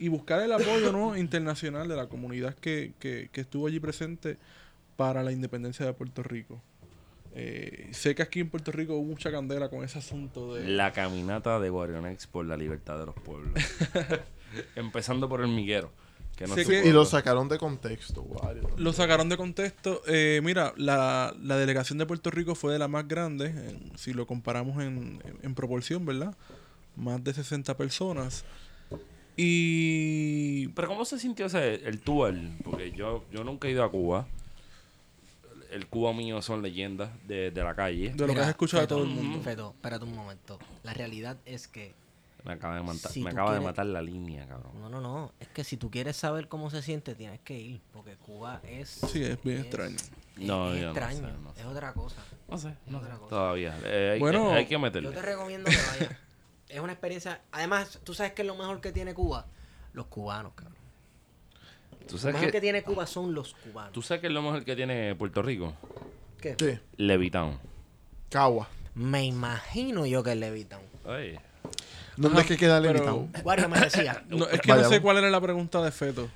y 0.00 0.08
buscar 0.08 0.40
el 0.40 0.52
apoyo 0.52 0.90
¿no? 0.92 1.16
internacional 1.16 1.86
de 1.88 1.96
la 1.96 2.08
comunidad 2.08 2.54
que, 2.54 2.92
que, 2.98 3.28
que 3.32 3.40
estuvo 3.42 3.66
allí 3.68 3.78
presente 3.78 4.36
para 4.96 5.22
la 5.22 5.30
independencia 5.30 5.86
de 5.86 5.92
Puerto 5.92 6.22
Rico. 6.24 6.60
Eh, 7.34 7.88
sé 7.92 8.16
que 8.16 8.22
aquí 8.22 8.40
en 8.40 8.48
Puerto 8.50 8.72
Rico 8.72 8.94
hubo 8.96 9.04
mucha 9.04 9.30
candela 9.30 9.68
con 9.68 9.84
ese 9.84 9.98
asunto 9.98 10.54
de... 10.54 10.68
La 10.68 10.92
caminata 10.92 11.60
de 11.60 11.70
Guarionex 11.70 12.26
por 12.26 12.44
la 12.46 12.56
libertad 12.56 12.98
de 12.98 13.06
los 13.06 13.14
pueblos. 13.14 13.52
Empezando 14.74 15.28
por 15.28 15.40
el 15.42 15.48
miguero. 15.48 15.92
Que 16.38 16.46
no 16.46 16.54
Sé 16.54 16.60
es 16.60 16.66
tu 16.68 16.72
que- 16.72 16.88
Y 16.88 16.92
lo 16.92 17.04
sacaron 17.04 17.48
de 17.48 17.58
contexto, 17.58 18.22
Wario. 18.22 18.62
Lo 18.76 18.92
sacaron 18.92 19.28
de 19.28 19.36
contexto. 19.36 20.02
Eh, 20.06 20.40
mira, 20.44 20.72
la, 20.76 21.34
la 21.42 21.56
delegación 21.56 21.98
de 21.98 22.06
Puerto 22.06 22.30
Rico 22.30 22.54
fue 22.54 22.72
de 22.72 22.78
las 22.78 22.88
más 22.88 23.08
grandes, 23.08 23.56
en- 23.56 23.90
si 23.98 24.12
lo 24.14 24.24
comparamos 24.26 24.80
en, 24.82 25.20
en- 25.24 25.38
en 25.42 25.54
proporción, 25.56 26.06
¿verdad? 26.06 26.36
Más 26.94 27.22
de 27.24 27.34
60 27.34 27.76
personas. 27.76 28.44
Y... 29.36 30.68
Pero 30.68 30.88
¿cómo 30.88 31.04
se 31.04 31.18
sintió 31.18 31.46
ese, 31.46 31.74
el 31.86 32.00
tour? 32.00 32.34
Porque 32.64 32.92
yo, 32.92 33.24
yo 33.32 33.44
nunca 33.44 33.68
he 33.68 33.70
ido 33.70 33.84
a 33.84 33.90
Cuba. 33.90 34.26
El 35.70 35.86
Cuba 35.86 36.12
mío 36.12 36.40
son 36.42 36.62
leyendas 36.62 37.10
de, 37.26 37.50
de 37.50 37.62
la 37.62 37.74
calle. 37.74 38.12
De 38.14 38.26
lo 38.26 38.34
que 38.34 38.40
has 38.40 38.48
escuchado 38.48 38.80
de 38.82 38.86
todo 38.86 39.02
el 39.02 39.08
mundo. 39.10 39.40
Feto, 39.42 39.70
espérate 39.76 40.04
un 40.04 40.14
momento. 40.14 40.58
La 40.82 40.92
realidad 40.94 41.36
es 41.46 41.68
que 41.68 41.94
Me 42.44 42.52
acaba 42.52 42.76
de, 42.76 42.82
matar, 42.82 43.10
Si 43.12 43.20
me 43.22 43.30
acaba 43.30 43.52
de 43.52 43.60
matar 43.60 43.86
la 43.86 44.00
línea, 44.00 44.46
cabrón. 44.46 44.80
No, 44.80 44.88
no, 44.88 45.00
no. 45.00 45.32
Es 45.40 45.48
que 45.48 45.64
si 45.64 45.76
tú 45.76 45.90
quieres 45.90 46.16
saber 46.16 46.48
cómo 46.48 46.70
se 46.70 46.82
siente, 46.82 47.14
tienes 47.14 47.40
que 47.40 47.58
ir. 47.58 47.80
Porque 47.92 48.14
Cuba 48.16 48.60
es. 48.64 48.88
Sí, 48.88 49.22
es 49.24 49.42
bien 49.42 49.60
extraño. 49.60 49.96
es- 49.96 50.10
No, 50.36 50.72
es 50.72 50.80
yo 50.80 50.88
no 50.88 50.94
sé, 50.94 51.00
extraño. 51.00 51.38
no 51.42 51.52
sé. 51.54 51.60
Es 51.60 51.66
otra 51.66 51.92
cosa. 51.92 52.22
No 52.48 52.56
sé, 52.56 52.74
no 52.86 53.00
sé. 53.00 53.04
otra 53.04 53.16
cosa. 53.18 53.28
Todavía. 53.30 53.76
Eh, 53.84 54.10
hay, 54.14 54.20
Bueno, 54.20 54.52
hay 54.52 54.64
que 54.66 54.72
Yo 54.72 54.78
meterle. 54.78 55.10
te 55.10 55.20
recomiendo 55.22 55.68
que 55.68 55.76
vayas. 55.76 56.16
es 56.68 56.80
una 56.80 56.92
experiencia. 56.92 57.40
Además, 57.52 57.98
tú 58.04 58.14
sabes 58.14 58.32
que 58.32 58.42
es 58.42 58.48
lo 58.48 58.54
mejor 58.56 58.80
que 58.80 58.92
tiene 58.92 59.14
Cuba. 59.14 59.46
Los 59.92 60.06
cubanos, 60.06 60.52
cabrón. 60.54 60.76
¿Tú 62.06 62.14
Lo 62.14 62.18
sabes, 62.20 62.34
mejor 62.34 62.48
que 62.48 62.52
que, 62.52 62.60
tiene 62.60 62.82
Cuba 62.84 63.06
son 63.06 63.34
los 63.34 63.52
cubanos. 63.54 63.92
¿Tú 63.92 64.00
sabes 64.00 64.20
qué 64.22 64.28
es 64.28 64.32
lo 64.32 64.40
mejor 64.42 64.64
que 64.64 64.76
tiene 64.76 65.14
Puerto 65.16 65.42
Rico? 65.42 65.74
¿Qué? 66.40 66.54
¿Qué? 66.56 66.80
Levitown. 66.96 67.58
Cagua. 68.30 68.68
Me 68.94 69.24
imagino 69.24 70.06
yo 70.06 70.22
que 70.22 70.32
es 70.32 70.36
Levitown. 70.38 70.82
Ay. 71.06 71.38
¿Dónde 72.18 72.38
Ajá, 72.38 72.40
es 72.42 72.46
que 72.48 72.56
queda 72.56 72.80
Levitown? 72.80 73.30
Wario 73.44 73.68
me 73.68 73.78
decía. 73.78 74.24
No, 74.28 74.48
es 74.48 74.60
que 74.60 74.72
Vaya, 74.72 74.82
no 74.82 74.88
sé 74.88 75.00
cuál 75.00 75.18
era 75.18 75.30
la 75.30 75.40
pregunta 75.40 75.80
de 75.80 75.92
Feto. 75.92 76.28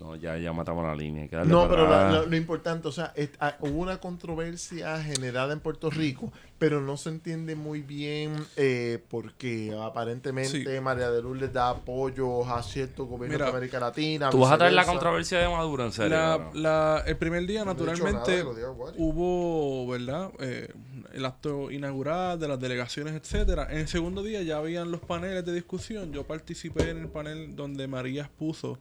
No, 0.00 0.14
ya, 0.14 0.36
ya 0.38 0.52
matamos 0.52 0.84
la 0.84 0.94
línea. 0.94 1.24
hay 1.24 1.28
que 1.28 1.34
darle 1.34 1.50
No, 1.52 1.62
para 1.62 1.70
pero 1.70 1.84
atrás. 1.86 2.12
lo, 2.14 2.20
lo- 2.22 2.26
lo 2.26 2.36
importante, 2.36 2.86
o 2.86 2.92
sea, 2.92 3.12
es- 3.16 3.30
ah, 3.40 3.56
hubo 3.60 3.80
una 3.80 3.98
controversia 3.98 5.02
generada 5.02 5.52
en 5.52 5.58
Puerto 5.58 5.90
Rico, 5.90 6.32
pero 6.58 6.80
no 6.80 6.96
se 6.96 7.08
entiende 7.08 7.56
muy 7.56 7.82
bien 7.82 8.36
eh, 8.56 9.02
porque 9.10 9.76
aparentemente 9.80 10.62
Sí. 10.76 10.80
María 10.80 11.10
de 11.10 11.20
Lourdes 11.20 11.52
da 11.52 11.70
apoyo 11.70 12.44
a 12.48 12.62
ciertos 12.62 13.08
gobiernos 13.08 13.40
Mira, 13.40 13.46
de 13.46 13.50
América 13.56 13.80
Latina. 13.80 14.30
Tú 14.30 14.38
vas 14.38 14.52
a 14.52 14.58
traer 14.58 14.72
la 14.74 14.86
controversia 14.86 15.40
de 15.40 15.48
Maduro, 15.48 15.84
en 15.86 15.92
serio. 15.92 16.10
La- 16.16 16.50
la- 16.54 17.02
el 17.04 17.16
primer 17.16 17.44
día, 17.46 17.64
No 17.64 17.72
naturalmente, 17.72 18.36
digo, 18.36 18.54
hubo, 18.96 19.88
¿verdad? 19.88 20.30
Eh, 20.38 20.72
el 21.12 21.24
acto 21.24 21.70
inaugural 21.70 22.38
de 22.38 22.48
las 22.48 22.60
delegaciones, 22.60 23.14
etcétera. 23.14 23.66
En 23.70 23.78
el 23.78 23.88
segundo 23.88 24.22
día 24.22 24.42
ya 24.42 24.58
habían 24.58 24.90
los 24.90 25.00
paneles 25.00 25.44
de 25.44 25.52
discusión. 25.54 26.12
Yo 26.12 26.24
participé 26.24 26.90
en 26.90 26.98
el 26.98 27.08
panel 27.08 27.56
donde 27.56 27.86
María 27.88 28.22
expuso, 28.22 28.78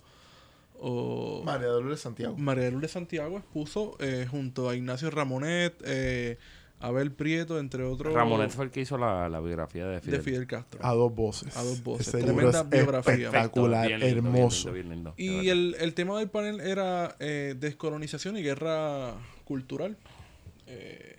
o 0.80 1.41
María 1.44 1.68
de 1.68 1.82
Lourdes 1.82 2.02
Santiago. 2.02 2.36
María 2.38 2.66
de 2.66 2.72
Lourdes 2.72 2.91
Santiago 2.91 3.38
expuso 3.38 3.95
eh, 3.99 4.28
junto 4.30 4.70
a 4.70 4.76
Ignacio 4.76 5.10
Ramonet, 5.10 5.76
eh, 5.86 6.38
Abel 6.80 7.12
Prieto, 7.12 7.58
entre 7.60 7.84
otros, 7.84 8.14
Ramonet 8.14 8.52
fue 8.52 8.66
el 8.66 8.72
que 8.72 8.82
hizo 8.82 8.99
la, 8.99 9.28
la 9.30 9.40
biografía 9.40 9.88
de 9.88 9.99
Fidel. 9.99 10.18
de 10.20 10.24
Fidel 10.24 10.45
Castro. 10.48 10.80
A 10.84 10.94
dos 10.94 11.14
voces. 11.16 11.58
A 11.58 11.64
dos 11.64 11.82
voces. 11.84 12.10
Ese 12.10 12.20
Tremenda 12.20 12.62
es 12.62 12.70
biografía. 12.70 13.14
espectacular, 13.14 13.88
Bien 13.88 13.99
lindo, 13.99 14.22
bien 14.22 14.36
hermoso. 14.36 14.72
lindo, 14.72 14.74
bien 14.74 14.90
lindo, 14.90 15.14
de 15.18 15.24
Y 15.24 15.49
el, 15.49 15.76
el 15.80 15.94
tema 15.95 16.20
del 16.20 16.30
panel 16.30 16.60
era 16.60 17.16
eh, 17.20 17.56
descolonización 17.60 18.38
y 18.38 18.44
guerra 18.44 19.16
cultural. 19.44 19.98
Eh, 20.68 21.18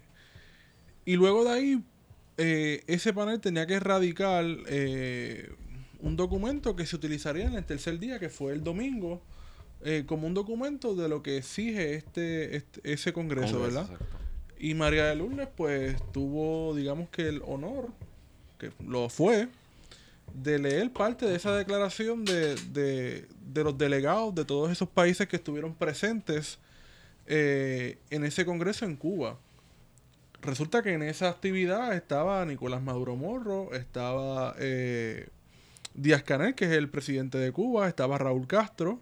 y 1.05 1.17
luego 1.17 1.43
de 1.45 1.51
ahí, 1.51 1.83
eh, 2.37 2.85
ese 2.87 3.13
panel 3.13 3.41
tenía 3.41 3.67
que 3.67 3.75
erradicar 3.75 4.45
eh, 4.69 5.51
un 5.99 6.17
documento 6.17 6.77
que 6.77 6.87
se 6.87 6.95
utilizaría 6.95 7.47
en 7.47 7.55
el 7.55 7.65
tercer 7.65 7.99
día, 7.99 8.21
que 8.21 8.29
fue 8.29 8.53
el 8.53 8.63
domingo, 8.63 9.23
eh, 9.85 10.05
como 10.07 10.27
un 10.27 10.35
documento 10.35 10.95
de 10.95 11.09
lo 11.09 11.23
que 11.23 11.37
exige 11.39 11.95
este, 11.95 12.57
este- 12.57 12.81
ese 12.93 13.13
congreso, 13.13 13.55
Congreso, 13.59 13.77
¿verdad? 13.77 13.93
exacto. 13.93 14.17
Y 14.61 14.75
María 14.75 15.05
de 15.07 15.15
Lourdes, 15.15 15.49
pues, 15.57 15.97
tuvo, 16.13 16.75
digamos 16.75 17.09
que 17.11 17.29
el 17.29 17.43
honor, 17.47 17.89
que 18.59 18.73
lo 18.85 19.09
fue, 19.09 19.49
de 20.35 20.59
leer 20.59 20.93
parte 20.93 21.27
de 21.27 21.37
esa 21.37 21.55
declaración 21.57 22.25
de, 22.25 22.57
de- 22.73 23.27
de 23.53 23.65
los 23.65 23.79
delegados 23.79 24.35
de 24.35 24.45
todos 24.45 24.71
esos 24.71 24.89
países 24.89 25.27
que 25.29 25.37
estuvieron 25.37 25.75
presentes 25.75 26.59
eh, 27.27 27.99
en 28.11 28.25
ese 28.25 28.45
congreso 28.45 28.85
en 28.85 28.97
Cuba. 28.97 29.39
Resulta 30.41 30.83
que 30.83 30.93
en 30.93 31.03
esa 31.03 31.29
actividad 31.29 31.95
estaba 31.95 32.45
Nicolás 32.45 32.83
Maduro 32.83 33.17
Morro, 33.17 33.73
estaba 33.75 34.55
eh, 34.59 35.29
Díaz 35.95 36.23
Canel, 36.23 36.55
que 36.55 36.65
es 36.67 36.73
el 36.73 36.89
presidente 36.89 37.39
de 37.39 37.51
Cuba, 37.53 37.89
estaba 37.89 38.19
Raúl 38.19 38.47
Castro, 38.47 39.01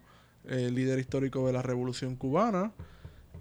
el 0.49 0.75
líder 0.75 0.99
histórico 0.99 1.47
de 1.47 1.53
la 1.53 1.63
Revolución 1.63 2.17
Cubana. 2.17 2.73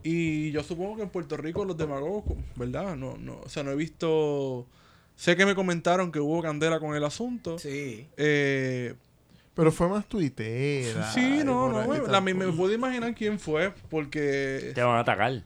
Y 0.03 0.51
yo 0.51 0.61
supongo 0.63 0.97
que 0.97 1.03
en 1.03 1.09
Puerto 1.09 1.35
Rico 1.35 1.65
los 1.65 1.77
demagogos, 1.77 2.37
¿verdad? 2.55 2.95
No, 2.95 3.17
no, 3.17 3.39
o 3.43 3.49
sea, 3.49 3.63
no 3.63 3.71
he 3.71 3.75
visto... 3.75 4.67
Sé 5.15 5.35
que 5.35 5.45
me 5.45 5.55
comentaron 5.55 6.11
que 6.11 6.19
hubo 6.19 6.41
candela 6.41 6.79
con 6.79 6.95
el 6.95 7.03
asunto. 7.03 7.57
Sí. 7.57 8.07
Eh, 8.17 8.93
Pero 9.55 9.71
fue 9.71 9.87
más 9.87 10.07
tuitera. 10.07 11.11
sí, 11.13 11.39
no, 11.43 11.71
no. 11.71 11.87
Me, 11.87 11.99
la- 12.07 12.21
me, 12.21 12.35
puedo 12.51 12.73
imaginar 12.73 13.15
quién 13.15 13.39
fue, 13.39 13.71
porque... 13.89 14.73
Te 14.75 14.83
van 14.83 14.97
a 14.97 14.99
atacar. 14.99 15.41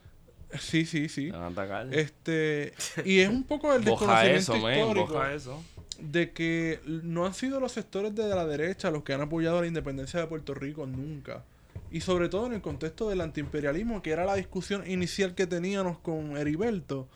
Sí, 0.58 0.84
sí, 0.84 1.08
sí. 1.08 1.26
Te 1.26 1.32
van 1.32 1.42
a 1.42 1.46
atacar. 1.46 1.94
Este, 1.94 2.74
y 3.04 3.20
es 3.20 3.28
un 3.28 3.44
poco 3.44 3.72
el 3.72 3.82
Boja 3.82 4.24
desconocimiento 4.24 4.56
eso, 4.56 4.70
histórico 4.70 5.12
Boja 5.14 5.32
eso. 5.32 5.64
De 6.02 6.32
que 6.32 6.80
no 6.84 7.26
han 7.26 7.34
sido 7.34 7.60
los 7.60 7.72
sectores 7.72 8.14
de 8.14 8.28
la 8.28 8.46
derecha 8.46 8.90
los 8.90 9.02
que 9.02 9.12
han 9.12 9.20
apoyado 9.20 9.60
la 9.60 9.66
independencia 9.66 10.20
de 10.20 10.26
Puerto 10.26 10.54
Rico 10.54 10.86
nunca. 10.86 11.44
Y 11.90 12.00
sobre 12.00 12.28
todo 12.28 12.46
en 12.46 12.52
el 12.52 12.60
contexto 12.60 13.08
del 13.08 13.20
antiimperialismo, 13.20 14.02
que 14.02 14.10
era 14.10 14.24
la 14.24 14.34
discusión 14.36 14.88
inicial 14.88 15.34
que 15.34 15.46
teníamos 15.46 15.98
con 15.98 16.36
Heriberto. 16.36 17.08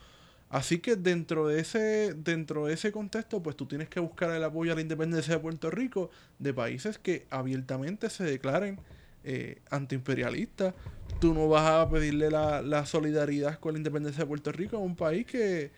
Así 0.49 0.79
que 0.79 0.95
dentro 0.95 1.47
de 1.47 1.59
ese 1.59 2.13
dentro 2.13 2.67
de 2.67 2.73
ese 2.73 2.91
contexto, 2.91 3.41
pues 3.41 3.55
tú 3.55 3.65
tienes 3.65 3.89
que 3.89 3.99
buscar 3.99 4.29
el 4.31 4.43
apoyo 4.43 4.71
a 4.71 4.75
la 4.75 4.81
independencia 4.81 5.33
de 5.33 5.39
Puerto 5.39 5.71
Rico 5.71 6.11
de 6.39 6.53
países 6.53 6.97
que 6.97 7.25
abiertamente 7.29 8.09
se 8.09 8.23
declaren 8.23 8.79
eh, 9.23 9.61
antiimperialistas. 9.71 10.75
Tú 11.19 11.33
no 11.33 11.49
vas 11.49 11.69
a 11.69 11.89
pedirle 11.89 12.29
la, 12.29 12.61
la 12.61 12.85
solidaridad 12.85 13.59
con 13.59 13.73
la 13.73 13.79
independencia 13.79 14.23
de 14.23 14.27
Puerto 14.27 14.51
Rico 14.51 14.77
a 14.77 14.79
un 14.79 14.95
país 14.95 15.25
que, 15.25 15.71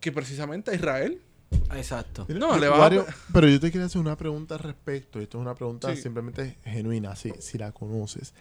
que 0.00 0.12
precisamente 0.12 0.70
a 0.70 0.74
Israel. 0.74 1.20
Exacto. 1.74 2.26
No, 2.28 2.56
le 2.58 2.68
vas 2.68 2.78
a 2.78 2.82
Wario, 2.82 3.04
pe- 3.06 3.12
Pero 3.32 3.48
yo 3.48 3.60
te 3.60 3.70
quería 3.70 3.86
hacer 3.86 4.00
una 4.00 4.16
pregunta 4.16 4.54
al 4.54 4.60
respecto. 4.60 5.20
Esto 5.20 5.38
es 5.38 5.42
una 5.42 5.54
pregunta 5.54 5.94
Sí. 5.94 6.02
simplemente 6.02 6.58
genuina, 6.64 7.14
si, 7.16 7.32
si 7.38 7.58
la 7.58 7.72
conoces. 7.72 8.34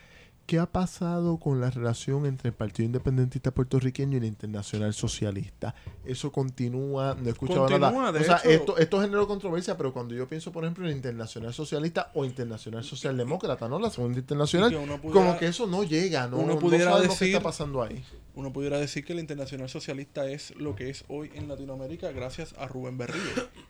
¿Qué 0.46 0.60
ha 0.60 0.68
pasado 0.68 1.38
con 1.38 1.60
la 1.60 1.72
relación 1.72 2.28
entre 2.28 2.50
el 2.50 2.54
Partido 2.54 2.86
Independentista 2.86 3.50
Puertorriqueño 3.50 4.18
y 4.18 4.20
la 4.20 4.28
Internacional 4.28 4.94
Socialista? 4.94 5.74
Eso 6.06 6.32
continúa, 6.32 7.16
no 7.20 7.28
he 7.28 7.32
escuchado 7.32 7.62
Continúa, 7.62 7.90
nada. 7.92 8.12
de 8.12 8.20
o 8.20 8.24
sea, 8.24 8.38
hecho- 8.38 8.50
esto, 8.52 8.78
esto 8.78 9.02
generó 9.02 9.28
controversia, 9.28 9.76
pero 9.76 9.92
cuando 9.92 10.14
yo 10.14 10.28
pienso, 10.28 10.52
por 10.52 10.64
ejemplo, 10.64 10.88
en 10.88 10.96
Internacional 10.98 11.52
Socialista 11.52 12.12
o 12.14 12.26
Internacional 12.26 12.84
Socialdemócrata, 12.84 13.68
¿no? 13.68 13.80
La 13.80 13.90
segunda 13.90 14.20
internacional, 14.20 14.70
que 14.70 14.78
pudiera- 14.78 15.00
como 15.02 15.38
que 15.40 15.48
eso 15.48 15.66
no 15.66 15.84
llega, 15.84 16.28
¿no? 16.28 16.38
uno 16.38 16.54
no 16.54 16.60
pudiera 16.60 16.92
sabemos 16.92 17.18
qué 17.18 17.26
decir- 17.26 17.36
está 17.38 17.44
pasando 17.44 17.82
ahí. 17.82 18.04
Uno 18.36 18.52
pudiera 18.52 18.78
decir 18.78 19.06
que 19.06 19.14
la 19.14 19.22
Internacional 19.22 19.70
Socialista 19.70 20.28
es 20.28 20.54
lo 20.58 20.76
que 20.76 20.90
es 20.90 21.06
hoy 21.08 21.32
en 21.36 21.48
Latinoamérica 21.48 22.12
gracias 22.12 22.54
a 22.58 22.68
Rubén 22.68 22.98
Berrío. 22.98 23.22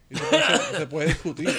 Y 0.09 0.15
eso 0.15 0.25
se, 0.71 0.77
se 0.77 0.87
puede 0.87 1.07
discutir. 1.09 1.49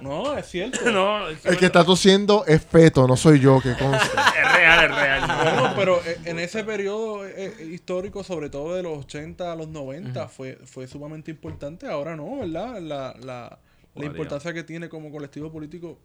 No, 0.00 0.36
es 0.36 0.46
cierto. 0.46 0.90
No, 0.90 1.28
es 1.28 1.44
El 1.44 1.56
que 1.56 1.66
está 1.66 1.84
tosiendo 1.84 2.44
es 2.46 2.64
Feto, 2.64 3.06
no 3.06 3.16
soy 3.16 3.40
yo, 3.40 3.60
que 3.60 3.74
conste. 3.74 4.08
es 4.38 4.52
real, 4.54 4.84
es 4.84 4.96
real. 4.96 5.42
Bueno, 5.42 5.72
pero 5.76 6.04
eh, 6.04 6.18
en 6.24 6.38
ese 6.38 6.64
periodo 6.64 7.26
eh, 7.26 7.54
eh, 7.58 7.64
histórico, 7.66 8.22
sobre 8.22 8.50
todo 8.50 8.74
de 8.74 8.82
los 8.82 9.04
80 9.04 9.52
a 9.52 9.56
los 9.56 9.68
90, 9.68 10.28
fue, 10.28 10.58
fue 10.64 10.86
sumamente 10.86 11.30
importante. 11.30 11.86
Ahora 11.86 12.16
no, 12.16 12.38
¿verdad? 12.38 12.80
La, 12.80 13.14
la, 13.20 13.58
la 13.94 14.04
importancia 14.04 14.52
que 14.52 14.64
tiene 14.64 14.88
como 14.88 15.10
colectivo 15.10 15.50
político. 15.50 15.98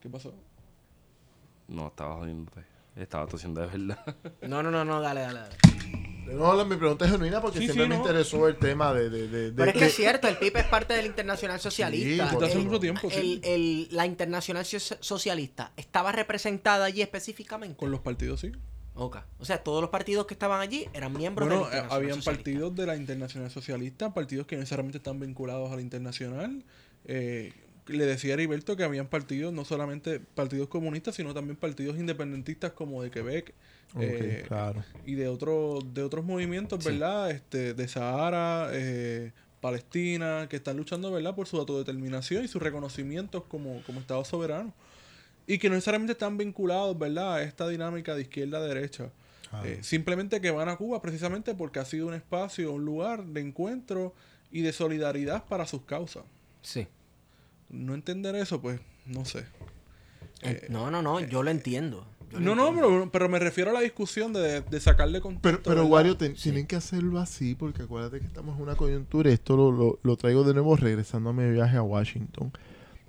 ¿Qué 0.00 0.08
pasó? 0.08 0.34
No, 1.68 1.88
estaba 1.88 2.16
jodiéndote. 2.16 2.75
Estaba 2.96 3.26
tosiendo 3.26 3.60
de 3.60 3.66
verdad. 3.66 4.16
No, 4.48 4.62
no, 4.62 4.70
no, 4.70 4.84
no, 4.84 5.00
dale, 5.00 5.20
dale. 5.20 5.40
dale. 5.40 5.56
No, 6.34 6.54
la- 6.56 6.64
mi 6.64 6.74
pregunta 6.76 7.04
es 7.04 7.12
genuina 7.12 7.40
porque 7.40 7.58
Sí, 7.58 7.64
siempre 7.66 7.84
sí, 7.84 7.88
me 7.90 7.96
no. 7.96 8.00
interesó 8.04 8.48
el 8.48 8.56
tema 8.56 8.92
de... 8.92 9.08
de, 9.10 9.28
de- 9.28 9.50
de- 9.50 9.52
Pero 9.52 9.70
es 9.70 9.76
que 9.76 9.86
es 9.86 9.94
cierto, 9.94 10.26
el 10.26 10.36
PIB 10.38 10.56
es 10.56 10.64
parte 10.64 10.94
del 10.94 11.06
Internacional 11.06 11.60
Socialista. 11.60 12.28
Sí, 12.28 12.34
desde 12.34 12.46
hace 12.46 12.58
mucho 12.58 12.80
tiempo, 12.80 13.08
sí. 13.10 13.40
el- 13.44 13.44
el- 13.44 13.88
la 13.92 14.06
Internacional 14.06 14.64
So- 14.64 14.96
Socialista 15.00 15.72
estaba 15.76 16.10
representada 16.10 16.84
allí 16.86 17.00
específicamente. 17.02 17.76
Con 17.76 17.92
los 17.92 18.00
partidos, 18.00 18.40
sí. 18.40 18.50
Ok. 18.94 19.18
O 19.38 19.44
sea, 19.44 19.62
todos 19.62 19.80
los 19.82 19.90
partidos 19.90 20.26
que 20.26 20.34
estaban 20.34 20.60
allí 20.60 20.88
eran 20.94 21.12
miembros 21.12 21.48
Bueno, 21.48 21.64
de 21.66 21.68
eh, 21.68 21.70
la 21.70 21.76
Internacional 21.82 21.96
habían 22.02 22.16
Socialista. 22.16 22.42
partidos 22.42 22.74
de 22.74 22.86
la 22.86 22.96
Internacional 22.96 23.50
Socialista, 23.50 24.14
partidos 24.14 24.46
que 24.46 24.56
necesariamente 24.56 24.98
están 24.98 25.20
vinculados 25.20 25.70
a 25.70 25.76
la 25.76 25.82
Internacional. 25.82 26.64
Eh, 27.04 27.52
le 27.86 28.04
decía 28.06 28.32
a 28.32 28.34
Heriberto 28.34 28.76
que 28.76 28.84
habían 28.84 29.06
partidos, 29.06 29.52
no 29.52 29.64
solamente 29.64 30.20
partidos 30.20 30.68
comunistas, 30.68 31.14
sino 31.14 31.34
también 31.34 31.56
partidos 31.56 31.96
independentistas 31.98 32.72
como 32.72 33.02
de 33.02 33.10
Quebec 33.10 33.54
eh, 34.00 34.44
claro. 34.46 34.84
y 35.04 35.14
de, 35.14 35.28
otro, 35.28 35.78
de 35.92 36.02
otros 36.02 36.24
movimientos, 36.24 36.82
Sí. 36.84 36.90
¿verdad? 36.90 37.30
Este, 37.30 37.74
de 37.74 37.88
Sahara, 37.88 38.70
eh, 38.72 39.32
Palestina, 39.60 40.46
que 40.48 40.56
están 40.56 40.76
luchando, 40.76 41.10
¿verdad? 41.10 41.34
Por 41.34 41.46
su 41.46 41.56
autodeterminación 41.58 42.44
y 42.44 42.48
sus 42.48 42.62
reconocimientos 42.62 43.44
como, 43.44 43.82
como 43.84 44.00
Estado 44.00 44.24
soberano. 44.24 44.74
Y 45.46 45.58
que 45.58 45.68
no 45.68 45.76
necesariamente 45.76 46.12
están 46.12 46.36
vinculados, 46.36 46.98
¿verdad? 46.98 47.34
A 47.34 47.42
esta 47.42 47.68
dinámica 47.68 48.14
de 48.14 48.22
izquierda-derecha. 48.22 49.10
Ah. 49.52 49.62
Eh, 49.64 49.78
simplemente 49.82 50.40
que 50.40 50.50
van 50.50 50.68
a 50.68 50.76
Cuba 50.76 51.00
precisamente 51.00 51.54
porque 51.54 51.78
ha 51.78 51.84
sido 51.84 52.08
un 52.08 52.14
espacio, 52.14 52.72
un 52.72 52.84
lugar 52.84 53.24
de 53.24 53.40
encuentro 53.40 54.12
y 54.50 54.62
de 54.62 54.72
solidaridad 54.72 55.44
para 55.44 55.66
sus 55.66 55.82
causas. 55.82 56.24
Sí. 56.62 56.88
No 57.70 57.94
entender 57.94 58.34
eso, 58.36 58.60
pues, 58.60 58.80
no 59.06 59.24
sé. 59.24 59.44
Eh, 60.42 60.66
no, 60.68 60.90
no, 60.90 61.02
no, 61.02 61.20
yo 61.20 61.42
lo 61.42 61.50
entiendo. 61.50 62.06
Yo 62.30 62.38
lo 62.40 62.44
No, 62.44 62.54
no, 62.54 62.74
pero, 62.74 63.10
pero 63.10 63.28
me 63.28 63.38
refiero 63.38 63.70
a 63.70 63.74
la 63.74 63.80
discusión 63.80 64.32
de, 64.32 64.60
de 64.60 64.80
sacarle 64.80 65.20
contexto. 65.20 65.62
Pero, 65.62 65.62
pero. 65.62 65.86
Wario, 65.86 66.16
ten- 66.16 66.34
tienen 66.34 66.66
que 66.66 66.76
hacerlo 66.76 67.18
así 67.18 67.54
porque 67.54 67.82
acuérdate 67.82 68.20
que 68.20 68.26
estamos 68.26 68.56
en 68.56 68.62
una 68.62 68.74
coyuntura. 68.76 69.30
y 69.30 69.34
Esto 69.34 69.56
lo, 69.56 69.70
lo- 69.72 69.98
lo 70.02 70.16
traigo 70.16 70.44
de 70.44 70.54
nuevo 70.54 70.76
regresando 70.76 71.30
a 71.30 71.32
mi 71.32 71.50
viaje 71.50 71.76
a 71.76 71.82
Washington. 71.82 72.52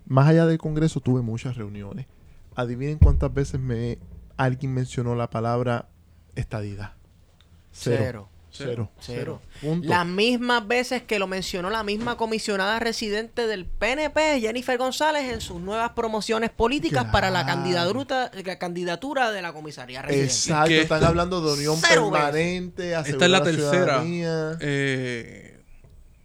Más 0.05 0.27
allá 0.27 0.45
del 0.45 0.57
Congreso 0.57 0.99
tuve 1.01 1.21
muchas 1.21 1.57
reuniones. 1.57 2.05
Adivinen 2.55 2.97
cuántas 2.97 3.33
veces 3.33 3.59
me 3.59 3.97
alguien 4.37 4.73
mencionó 4.73 5.15
la 5.15 5.29
palabra 5.29 5.89
estadidad. 6.35 6.93
Cero. 7.71 7.97
Cero. 7.99 8.29
Cero. 8.99 9.41
Punto. 9.61 9.87
Las 9.87 10.05
mismas 10.05 10.67
veces 10.67 11.03
que 11.03 11.19
lo 11.19 11.27
mencionó 11.27 11.69
la 11.69 11.83
misma 11.83 12.17
comisionada 12.17 12.79
residente 12.79 13.47
del 13.47 13.65
PNP, 13.65 14.39
Jennifer 14.41 14.77
González, 14.77 15.31
en 15.31 15.41
sus 15.41 15.59
nuevas 15.61 15.91
promociones 15.91 16.49
políticas 16.49 17.05
para 17.11 17.29
la 17.29 17.45
candidatura, 17.45 18.31
la 18.43 18.59
candidatura 18.59 19.31
de 19.31 19.41
la 19.41 19.53
comisaría 19.53 20.01
residente. 20.01 20.25
Exacto, 20.33 20.69
Que 20.69 20.81
están 20.81 21.03
hablando 21.03 21.41
de 21.41 21.53
unión 21.53 21.75
Cero 21.85 22.09
permanente, 22.11 22.93
Esta 22.93 23.09
es 23.09 23.19
la 23.19 23.27
la 23.27 23.43
tercera 23.43 24.03
eh, 24.59 25.59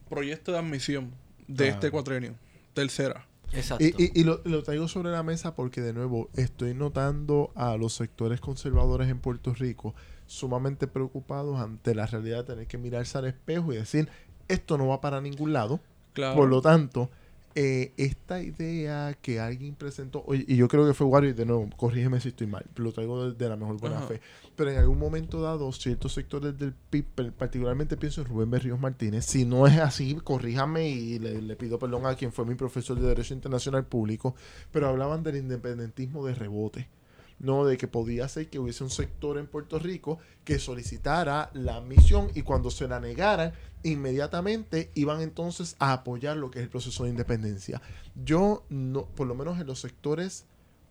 proyecto 0.09 0.53
de 0.53 0.59
admisión 0.59 1.11
de 1.49 1.57
Claro. 1.65 1.73
este 1.75 1.91
cuatrienio. 1.91 2.35
Tercera. 2.75 3.27
Exacto. 3.53 3.85
Y, 3.85 3.89
y- 3.99 4.21
y 4.21 4.25
lo, 4.25 4.41
lo 4.45 4.63
traigo 4.63 4.89
sobre 4.89 5.11
la 5.11 5.23
mesa 5.23 5.55
porque, 5.55 5.81
de 5.83 5.93
nuevo, 5.93 6.31
estoy 6.37 6.73
notando 6.75 7.51
a 7.55 7.77
los 7.77 7.93
sectores 7.95 8.41
conservadores 8.41 9.09
en 9.11 9.19
Puerto 9.19 9.53
Rico 9.53 9.95
sumamente 10.33 10.87
preocupados 10.87 11.61
ante 11.61 11.95
la 11.95 12.07
realidad 12.07 12.39
de 12.39 12.45
tener 12.55 12.67
que 12.67 12.79
mirarse 12.79 13.19
al 13.19 13.27
espejo 13.27 13.73
y 13.73 13.77
decir, 13.77 14.09
esto 14.49 14.79
no 14.79 14.89
va 14.89 15.01
para 15.01 15.21
ningún 15.21 15.53
lado. 15.53 15.81
Claro. 16.15 16.37
Por 16.37 16.49
lo 16.49 16.61
tanto, 16.61 17.11
eh, 17.55 17.93
esta 17.99 18.43
idea 18.43 19.15
que 19.21 19.39
alguien 19.39 19.75
presentó, 19.75 20.25
y 20.31 20.57
yo 20.57 20.69
creo 20.69 20.87
que 20.87 20.95
fue 20.95 21.07
Wario, 21.07 21.31
y 21.31 21.33
de 21.35 21.45
nuevo, 21.45 21.69
corrígeme 21.77 22.19
si 22.21 22.29
estoy 22.29 22.47
mal, 22.47 22.65
lo 22.77 22.93
traigo 22.93 23.27
de, 23.27 23.35
de 23.35 23.49
la 23.49 23.57
mejor 23.57 23.79
buena 23.79 23.99
Ajá. 23.99 24.07
fe, 24.07 24.21
pero 24.57 24.71
en 24.71 24.79
algún 24.79 24.99
momento 24.99 25.41
dado, 25.43 25.71
ciertos 25.73 26.15
sectores 26.15 26.59
del 26.59 26.73
PIB, 26.73 27.33
particularmente 27.33 27.99
pienso 27.99 28.23
en 28.23 28.29
Rubén 28.29 28.51
Berríos 28.51 28.81
Martínez, 28.81 29.27
si 29.27 29.45
no 29.45 29.67
es 29.67 29.79
así, 29.79 30.15
corríjame 30.15 30.89
y 30.89 31.19
le, 31.19 31.43
le 31.43 31.57
pido 31.57 31.79
perdón 31.79 32.07
a 32.07 32.15
quien 32.15 32.33
fue 32.33 32.47
mi 32.47 32.55
profesor 32.55 32.99
de 32.99 33.07
Derecho 33.07 33.35
Internacional 33.35 33.85
Público, 33.85 34.35
pero 34.71 34.89
hablaban 34.89 35.23
del 35.23 35.37
independentismo 35.37 36.25
de 36.25 36.35
rebote. 36.35 36.89
No, 37.43 37.67
de 37.67 37.77
que 37.77 37.89
podía 37.89 38.29
ser 38.29 38.49
que 38.49 38.61
hubiese 38.61 38.85
un 38.85 38.91
sector 38.91 39.37
en 39.37 39.49
Puerto 39.49 39.79
Rico 39.81 40.19
que 40.45 40.61
solicitara 40.61 41.51
la 41.55 41.77
admisión 41.77 42.31
y 42.35 42.43
cuando 42.43 42.71
se 42.71 42.87
la 42.87 43.01
negaran, 43.01 43.53
inmediatamente 43.83 44.93
iban 44.95 45.21
entonces 45.21 45.75
a 45.81 45.93
apoyar 45.93 46.37
lo 46.37 46.51
que 46.51 46.61
es 46.61 46.63
el 46.63 46.71
proceso 46.71 47.03
de 47.03 47.11
independencia. 47.11 47.83
Yo, 48.25 48.65
no, 48.71 49.07
por 49.07 49.27
lo 49.27 49.35
menos 49.35 49.61
en 49.61 49.67
los 49.67 49.81
sectores 49.81 50.47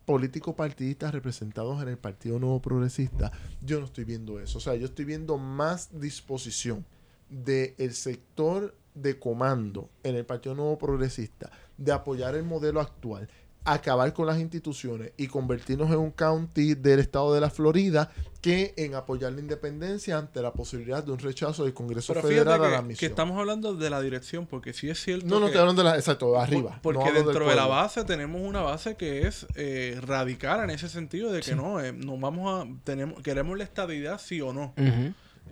políticos 0.06 0.56
partidistas 0.56 1.14
representados 1.14 1.82
en 1.82 1.88
el 1.88 1.98
Partido 1.98 2.38
Nuevo 2.38 2.62
Progresista, 2.62 3.32
yo 3.62 3.80
no 3.80 3.86
estoy 3.86 4.04
viendo 4.04 4.40
eso. 4.42 4.58
O 4.58 4.62
sea, 4.62 4.76
yo 4.76 4.88
estoy 4.88 5.06
viendo 5.06 5.38
más 5.38 6.02
disposición 6.02 6.86
del 7.30 7.94
sector 7.94 8.76
de 8.94 9.18
comando 9.20 9.90
en 10.04 10.16
el 10.16 10.26
Partido 10.26 10.54
Nuevo 10.54 10.78
Progresista 10.78 11.50
de 11.78 11.92
apoyar 11.94 12.36
el 12.36 12.44
modelo 12.44 12.82
actual 12.82 13.30
acabar 13.64 14.12
con 14.14 14.26
las 14.26 14.40
instituciones 14.40 15.12
y 15.18 15.28
convertirnos 15.28 15.90
en 15.92 15.98
un 16.00 16.12
county 16.12 16.74
del 16.74 17.00
estado 17.00 17.34
de 17.34 17.42
la 17.42 17.50
Florida 17.52 18.12
que 18.42 18.74
en 18.76 18.96
apoyar 18.96 19.32
la 19.34 19.40
independencia 19.40 20.18
ante 20.18 20.42
la 20.42 20.52
posibilidad 20.52 21.04
de 21.04 21.12
un 21.12 21.20
rechazo 21.20 21.64
del 21.64 21.74
Congreso 21.76 22.14
Pero 22.14 22.28
Federal 22.28 22.56
fíjate 22.56 22.66
a 22.66 22.70
la 22.70 22.78
que, 22.78 22.82
que 22.82 22.88
misión. 22.88 23.12
estamos 23.12 23.38
hablando 23.40 23.76
de 23.76 23.90
la 23.92 24.02
dirección, 24.02 24.48
porque 24.48 24.74
sí 24.74 24.90
es 24.90 25.00
cierto 25.00 25.28
No, 25.28 25.40
no 25.40 25.46
que- 25.46 25.52
te 25.54 25.60
hablan 25.60 25.76
de 25.76 25.84
la... 25.84 25.96
Exacto, 25.96 26.40
arriba. 26.40 26.80
Por- 26.82 26.96
Porque 26.96 27.12
dentro 27.12 27.48
de 27.48 27.56
la 27.56 27.68
base 27.68 28.04
tenemos 28.04 28.42
una 28.42 28.62
base 28.62 28.96
que 28.96 29.28
es 29.28 29.46
eh, 29.56 30.00
radical 30.02 30.64
en 30.64 30.72
ese 30.72 30.90
sentido 30.90 31.32
de 31.32 31.42
que 31.42 31.56
no, 31.56 31.80
eh, 31.80 31.94
no 31.94 32.18
vamos 32.18 32.66
a 32.66 32.68
tenemos 32.84 33.22
queremos 33.22 33.56
la 33.58 33.64
estadidad 33.64 34.20
sí 34.20 34.42
o 34.42 34.54
no. 34.54 34.74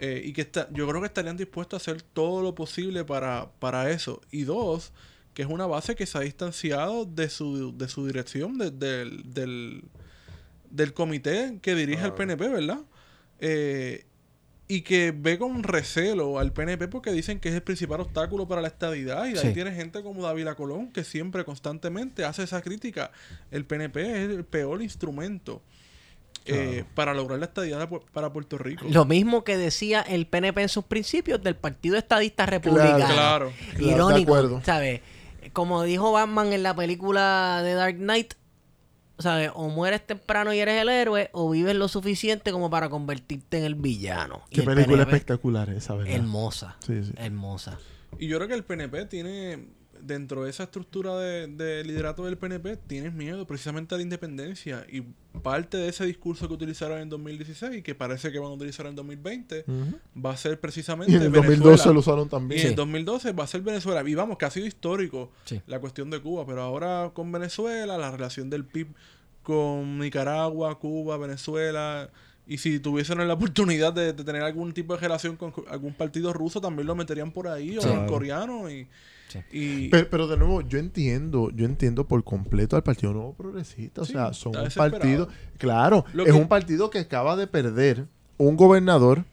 Eh, 0.02 0.22
y 0.24 0.34
que 0.34 0.42
está, 0.42 0.68
yo 0.72 0.88
creo 0.88 1.02
que 1.02 1.08
estarían 1.08 1.36
dispuestos 1.38 1.76
a 1.78 1.92
hacer 1.92 2.02
todo 2.02 2.42
lo 2.42 2.56
posible 2.56 3.04
para, 3.04 3.50
para 3.60 3.92
eso. 3.92 4.22
Y 4.32 4.44
dos, 4.44 4.94
que 5.40 5.44
es 5.44 5.50
una 5.50 5.68
base 5.68 5.96
que 5.96 6.06
se 6.06 6.18
ha 6.18 6.22
distanciado 6.22 7.06
de 7.06 7.30
su, 7.30 7.78
de 7.78 7.88
su 7.88 8.06
dirección, 8.06 8.58
de- 8.58 8.72
del, 8.72 9.24
del, 9.34 9.86
del 10.70 10.94
comité 10.94 11.60
que 11.62 11.76
dirige 11.76 12.04
el 12.04 12.12
PNP, 12.12 12.50
¿verdad? 12.50 12.80
Eh, 13.40 14.04
y 14.68 14.82
que 14.82 15.14
ve 15.18 15.40
con 15.40 15.64
recelo 15.64 16.40
al 16.40 16.52
PNP 16.52 16.90
porque 16.90 17.14
dicen 17.14 17.40
que 17.40 17.48
es 17.48 17.56
el 17.56 17.62
principal 17.64 18.02
obstáculo 18.02 18.50
para 18.50 18.62
la 18.62 18.68
estadidad. 18.68 19.28
Y 19.28 19.32
de 19.32 19.40
ahí 19.40 19.54
tiene 19.54 19.72
gente 19.74 20.04
como 20.04 20.24
Dávila 20.24 20.56
Colón 20.56 20.92
que 20.92 21.06
siempre, 21.06 21.46
constantemente 21.46 22.26
hace 22.26 22.44
esa 22.44 22.62
crítica. 22.62 23.10
El 23.50 23.64
PNP 23.64 24.02
es 24.02 24.30
el 24.32 24.44
peor 24.44 24.82
instrumento 24.82 25.62
eh, 26.48 26.84
para 26.96 27.14
lograr 27.14 27.40
la 27.40 27.46
estadidad 27.46 27.88
para 28.12 28.34
Puerto 28.34 28.58
Rico. 28.58 28.86
Lo 28.92 29.06
mismo 29.06 29.46
que 29.46 29.56
decía 29.56 30.02
el 30.02 30.28
PNP 30.28 30.64
en 30.64 30.70
sus 30.70 30.84
principios 30.84 31.42
del 31.42 31.56
Partido 31.56 31.96
Estadista 31.96 32.46
Republicano. 32.46 32.98
Claro. 32.98 33.14
Claro, 33.14 33.54
de 33.78 33.86
Irónico, 33.86 34.36
acuerdo. 34.36 34.62
¿sabes? 34.66 35.00
Como 35.54 35.84
dijo 35.84 36.12
Batman 36.12 36.54
en 36.54 36.64
la 36.64 36.76
película 36.76 37.62
de 37.64 37.74
Dark 37.74 37.98
Knight, 37.98 38.34
¿sabes? 39.20 39.52
O 39.54 39.70
mueres 39.70 40.06
temprano 40.06 40.54
y 40.54 40.60
eres 40.60 40.82
el 40.82 40.90
héroe, 40.90 41.30
o 41.34 41.50
vives 41.50 41.76
lo 41.76 41.88
suficiente 41.88 42.52
como 42.52 42.70
para 42.70 42.90
convertirte 42.90 43.58
en 43.58 43.66
el 43.66 43.76
villano. 43.76 44.44
Qué 44.50 44.62
el 44.62 44.66
película 44.66 45.06
PNP, 45.06 45.16
espectacular 45.16 45.70
esa, 45.70 45.96
¿verdad? 45.96 46.14
Hermosa. 46.14 46.78
Sí, 46.80 47.04
sí. 47.04 47.14
Hermosa. 47.18 47.78
Y 48.18 48.28
yo 48.28 48.38
creo 48.38 48.48
que 48.48 48.56
el 48.56 48.64
PNP 48.64 49.06
tiene, 49.06 49.68
dentro 50.02 50.44
de 50.44 50.50
esa 50.50 50.64
estructura 50.64 51.18
de, 51.18 51.48
de 51.48 51.84
liderato 51.84 52.26
del 52.26 52.38
PNP, 52.38 52.78
tienes 52.78 53.14
miedo 53.14 53.46
precisamente 53.48 53.94
a 53.96 53.98
la 53.98 54.02
independencia. 54.04 54.86
Y 54.92 55.04
parte 55.42 55.78
de 55.78 55.90
ese 55.90 56.06
discurso 56.06 56.48
que 56.48 56.54
utilizaron 56.54 57.00
en 57.00 57.10
2016 57.10 57.78
y 57.78 57.82
que 57.82 57.96
parece 57.96 58.32
que 58.32 58.40
van 58.40 58.50
a 58.52 58.54
utilizar 58.54 58.86
en 58.88 58.96
2020 58.96 59.66
Ujú. 59.68 60.00
va 60.26 60.32
a 60.32 60.38
ser 60.38 60.60
precisamente 60.60 61.12
Y 61.12 61.16
en 61.16 61.22
el 61.24 61.30
Venezuela. 61.30 61.58
2012 61.58 61.94
lo 61.94 62.00
usaron 62.00 62.26
Y 62.28 62.30
también. 62.30 62.62
en 62.62 62.66
el 62.68 62.72
Sí. 62.74 62.76
2012 62.76 63.32
va 63.34 63.44
a 63.44 63.48
ser 63.48 63.62
Venezuela. 63.62 64.08
Y 64.10 64.16
vamos, 64.16 64.38
que 64.38 64.46
ha 64.46 64.52
sido 64.52 64.66
histórico 64.66 65.32
Sí. 65.46 65.62
la 65.68 65.80
cuestión 65.80 66.10
de 66.10 66.20
Cuba. 66.22 66.46
Pero 66.46 66.62
ahora 66.62 67.12
con 67.14 67.32
Venezuela, 67.32 67.98
la 67.98 68.12
relación 68.12 68.50
del 68.50 68.66
PIB 68.66 68.88
con 69.44 70.00
Nicaragua, 70.00 70.78
Cuba, 70.80 71.18
Venezuela. 71.18 72.10
Y 72.50 72.58
si 72.58 72.80
tuviesen 72.80 73.26
la 73.28 73.34
oportunidad 73.36 73.94
de, 73.94 74.12
de 74.12 74.24
tener 74.24 74.42
algún 74.42 74.74
tipo 74.74 74.96
de 74.96 75.00
relación 75.02 75.36
con 75.38 75.54
algún 75.70 75.94
partido 75.94 76.34
ruso, 76.34 76.60
también 76.60 76.88
lo 76.88 76.96
meterían 76.96 77.32
por 77.32 77.48
ahí, 77.48 77.78
o 77.78 77.82
Sí. 77.82 77.88
con 77.88 78.08
coreano. 78.08 78.70
Y, 78.70 78.88
Sí. 79.28 79.40
y- 79.52 79.90
Pero, 79.90 80.10
pero 80.10 80.28
de 80.28 80.36
nuevo, 80.38 80.62
yo 80.62 80.80
entiendo, 80.80 81.52
yo 81.52 81.66
entiendo 81.66 82.08
por 82.08 82.24
completo 82.24 82.76
al 82.76 82.82
Partido 82.82 83.14
Nuevo 83.14 83.34
Progresista. 83.36 84.02
O 84.02 84.06
Sí, 84.06 84.14
sea, 84.14 84.34
son 84.34 84.56
un 84.58 84.68
partido. 84.76 85.30
Claro, 85.60 86.04
Lo 86.14 86.26
es 86.26 86.34
que- 86.34 86.38
un 86.42 86.48
partido 86.48 86.90
que 86.90 86.98
acaba 86.98 87.36
de 87.36 87.46
perder 87.46 88.08
un 88.40 88.58
gobernador 88.58 89.26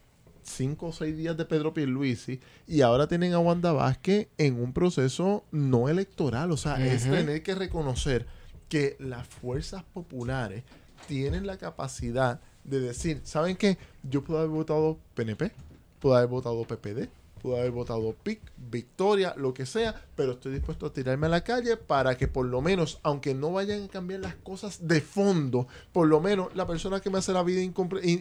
cinco 0.43 0.89
o 0.89 0.93
seis 0.93 1.17
días 1.17 1.37
de 1.39 1.47
Pedro 1.47 1.73
Pierluisi 1.73 2.39
y 2.69 2.83
ahora 2.83 3.09
tienen 3.09 3.33
a 3.33 3.39
Wanda 3.39 3.73
Vázquez 3.73 4.29
en 4.37 4.61
un 4.61 4.75
proceso 4.75 5.45
no 5.51 5.89
electoral. 5.89 6.53
O 6.53 6.57
sea, 6.59 6.85
es 6.87 7.05
tener 7.05 7.43
que 7.43 7.55
reconocer 7.55 8.27
que 8.69 8.97
las 9.01 9.27
fuerzas 9.27 9.83
populares 9.95 10.65
tienen 11.09 11.47
la 11.47 11.57
capacidad 11.57 12.41
de 12.67 12.81
decir, 12.81 13.21
¿saben 13.25 13.57
qué? 13.57 13.79
Yo 14.03 14.23
puedo 14.23 14.41
haber 14.41 14.51
votado 14.51 14.99
PNP, 15.15 15.53
puedo 16.01 16.17
haber 16.17 16.29
votado 16.29 16.65
PPD, 16.65 17.09
pudo 17.47 17.59
haber 17.59 17.71
votado 17.71 18.15
PIC, 18.25 18.41
Victoria, 18.57 19.35
lo 19.37 19.55
que 19.55 19.67
sea, 19.67 19.95
pero 20.17 20.33
estoy 20.33 20.53
dispuesto 20.53 20.87
a 20.87 20.93
tirarme 20.93 21.27
a 21.27 21.31
la 21.31 21.45
calle 21.45 21.77
para 21.77 22.17
que 22.17 22.27
por 22.27 22.47
lo 22.47 22.61
menos, 22.61 22.99
aunque 23.03 23.35
no 23.35 23.53
vayan 23.53 23.85
a 23.85 23.89
cambiar 23.89 24.21
las 24.21 24.35
cosas 24.35 24.89
de 24.89 25.01
fondo, 25.01 25.69
por 25.93 26.09
lo 26.09 26.21
menos 26.21 26.55
la 26.57 26.67
persona 26.67 27.01
que 27.01 27.09
me 27.11 27.19
hace 27.19 27.33
la 27.33 27.45
vida 27.45 27.61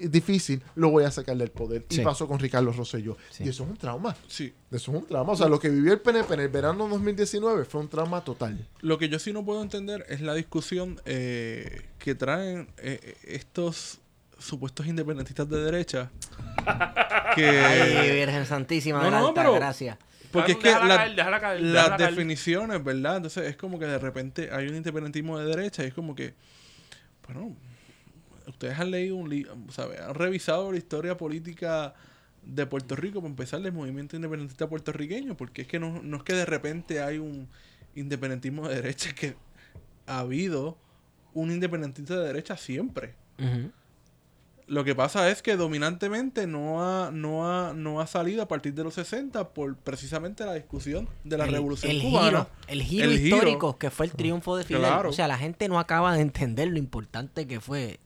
difícil, 0.10 0.62
lo 0.76 0.92
voy 0.92 1.06
a 1.06 1.12
sacar 1.12 1.38
del 1.38 1.50
poder. 1.50 1.86
Sí. 1.90 2.02
Y 2.02 2.04
pasó 2.04 2.28
con 2.28 2.38
Ricardo 2.40 2.72
Rosselló. 2.72 3.18
Sí. 3.32 3.46
Y 3.46 3.50
eso 3.50 3.64
es 3.64 3.70
un 3.72 3.78
trauma. 3.78 4.16
Sí. 4.28 4.54
Eso 4.70 4.92
es 4.92 4.98
un 5.00 5.08
trauma. 5.08 5.34
O 5.34 5.36
sea, 5.36 5.48
lo 5.48 5.60
que 5.60 5.70
vivió 5.70 5.94
el 5.94 6.02
PNP 6.02 6.34
en 6.34 6.40
el 6.42 6.50
verano 6.50 6.88
2019 6.88 7.66
fue 7.66 7.82
un 7.82 7.88
trauma 7.88 8.24
total. 8.24 8.68
Lo 8.82 8.98
que 8.98 9.10
yo 9.10 9.18
sí 9.18 9.34
no 9.34 9.44
puedo 9.44 9.62
entender 9.64 10.06
es 10.10 10.22
la 10.22 10.36
discusión 10.36 11.02
eh, 11.06 11.88
que 11.98 12.14
traen 12.14 12.68
eh, 12.78 13.00
eh, 13.02 13.16
estos 13.24 14.02
supuestos 14.46 14.86
independentistas 14.88 15.50
de 15.50 15.64
derecha. 15.64 16.12
que 17.36 17.48
Ay, 17.50 18.12
Virgen 18.20 18.46
Santísima 18.46 19.00
No, 19.00 19.06
de 19.06 19.12
la 19.12 19.20
no, 19.20 19.28
alta 19.30 19.42
pero- 19.42 19.54
gracia. 19.56 19.98
Porque 20.32 20.52
es 20.54 20.58
que 20.58 20.70
la- 20.72 20.98
caer, 20.98 21.16
déjala 21.16 21.40
caer, 21.40 21.62
las 21.62 21.90
caer. 21.92 22.10
definiciones, 22.10 22.84
¿verdad? 22.84 23.18
Entonces 23.18 23.48
es 23.48 23.56
como 23.56 23.80
que 23.80 23.86
de 23.86 23.98
repente 24.00 24.50
hay 24.52 24.68
un 24.68 24.76
independentismo 24.76 25.40
de 25.40 25.46
derecha 25.46 25.84
y 25.84 25.88
es 25.88 25.94
como 25.94 26.14
que, 26.14 26.34
bueno, 27.26 27.56
ustedes 28.48 28.78
han 28.78 28.92
leído 28.92 29.16
un 29.16 29.30
libro, 29.30 29.56
¿sabes? 29.70 30.02
Han 30.02 30.14
revisado 30.14 30.72
la 30.74 30.78
historia 30.78 31.16
política 31.16 31.94
de 32.44 32.66
Puerto 32.66 32.98
Rico 32.98 33.22
para 33.22 33.30
empezar 33.30 33.62
del 33.62 33.72
movimiento 33.72 34.18
independentista 34.18 34.68
puertorriqueño, 34.68 35.38
porque 35.38 35.62
es 35.62 35.68
que 35.70 35.80
no, 35.80 36.02
no 36.04 36.18
es 36.18 36.24
que 36.24 36.34
de 36.34 36.46
repente 36.46 37.02
hay 37.02 37.18
un 37.18 37.48
independentismo 37.96 38.68
de 38.68 38.76
derecha, 38.76 39.10
es 39.10 39.16
que 39.16 39.36
ha 40.06 40.20
habido 40.20 40.78
un 41.34 41.50
independentista 41.50 42.20
de 42.20 42.28
derecha 42.28 42.58
siempre. 42.58 43.16
Ujú. 43.40 43.72
Lo 44.68 44.84
que 44.84 44.96
pasa 44.96 45.30
es 45.30 45.44
que 45.44 45.58
dominantemente 45.58 46.48
no 46.48 46.84
ha, 46.84 47.12
no 47.12 47.48
ha, 47.48 47.74
no 47.74 48.02
ha 48.02 48.08
salido 48.08 48.42
a 48.42 48.48
partir 48.48 48.74
de 48.74 48.84
los 48.84 48.96
60 48.96 49.50
por 49.50 49.76
precisamente 49.78 50.44
la 50.44 50.54
discusión 50.56 51.08
de 51.24 51.38
la 51.38 51.46
el, 51.46 51.52
revolución 51.52 51.92
el 51.92 52.02
cubana. 52.02 52.28
Giro, 52.28 52.48
el 52.68 52.82
giro 52.84 53.12
El 53.12 53.20
giro. 53.20 53.36
histórico 53.38 53.78
que 53.78 53.92
fue 53.92 54.08
el 54.08 54.12
triunfo 54.14 54.58
de 54.58 54.64
Fidel. 54.64 54.82
Claro. 54.82 55.10
O 55.10 55.14
sea, 55.14 55.28
la 55.28 55.38
gente 55.38 55.68
no 55.70 55.78
acaba 55.80 56.16
de 56.16 56.22
entender 56.22 56.68
lo 56.70 56.80
importante 56.80 57.46
que 57.46 57.60
fue 57.60 58.00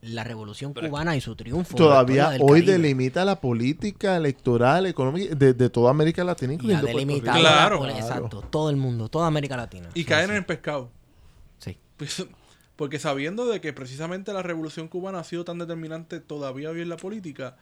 la 0.00 0.22
revolución 0.22 0.72
cubana 0.72 1.16
y 1.16 1.20
su 1.20 1.34
triunfo. 1.34 1.72
la 1.72 1.78
Todavía 1.84 2.28
hoy 2.38 2.60
Caribe. 2.60 2.72
delimita 2.74 3.24
la 3.24 3.40
política 3.40 4.16
electoral, 4.16 4.86
económica 4.86 5.34
de, 5.34 5.52
de 5.52 5.68
toda 5.68 5.90
América 5.90 6.22
Latina, 6.22 6.52
Y 6.52 6.54
ha 6.54 6.54
incluyendo 6.54 6.86
Rico. 6.86 6.98
delimitado 7.00 7.40
Claro. 7.40 7.84
la 7.84 7.98
Exacto, 7.98 8.42
todo 8.48 8.70
el 8.70 8.76
mundo, 8.76 9.08
toda 9.08 9.26
América 9.26 9.56
Latina. 9.56 9.88
Y 9.94 10.02
Sí, 10.02 10.04
caen 10.04 10.26
sí. 10.26 10.30
en 10.30 10.36
el 10.36 10.46
pescado. 10.46 10.90
Sí. 11.58 11.76
Pues, 11.96 12.24
porque 12.78 13.00
sabiendo 13.00 13.44
de 13.46 13.60
que 13.60 13.72
precisamente 13.72 14.32
la 14.32 14.44
revolución 14.44 14.86
cubana 14.86 15.18
ha 15.18 15.24
sido 15.24 15.44
tan 15.44 15.58
determinante 15.58 16.20
todavía 16.20 16.70
hoy 16.70 16.80
en 16.80 16.88
la 16.88 16.96
política, 16.96 17.56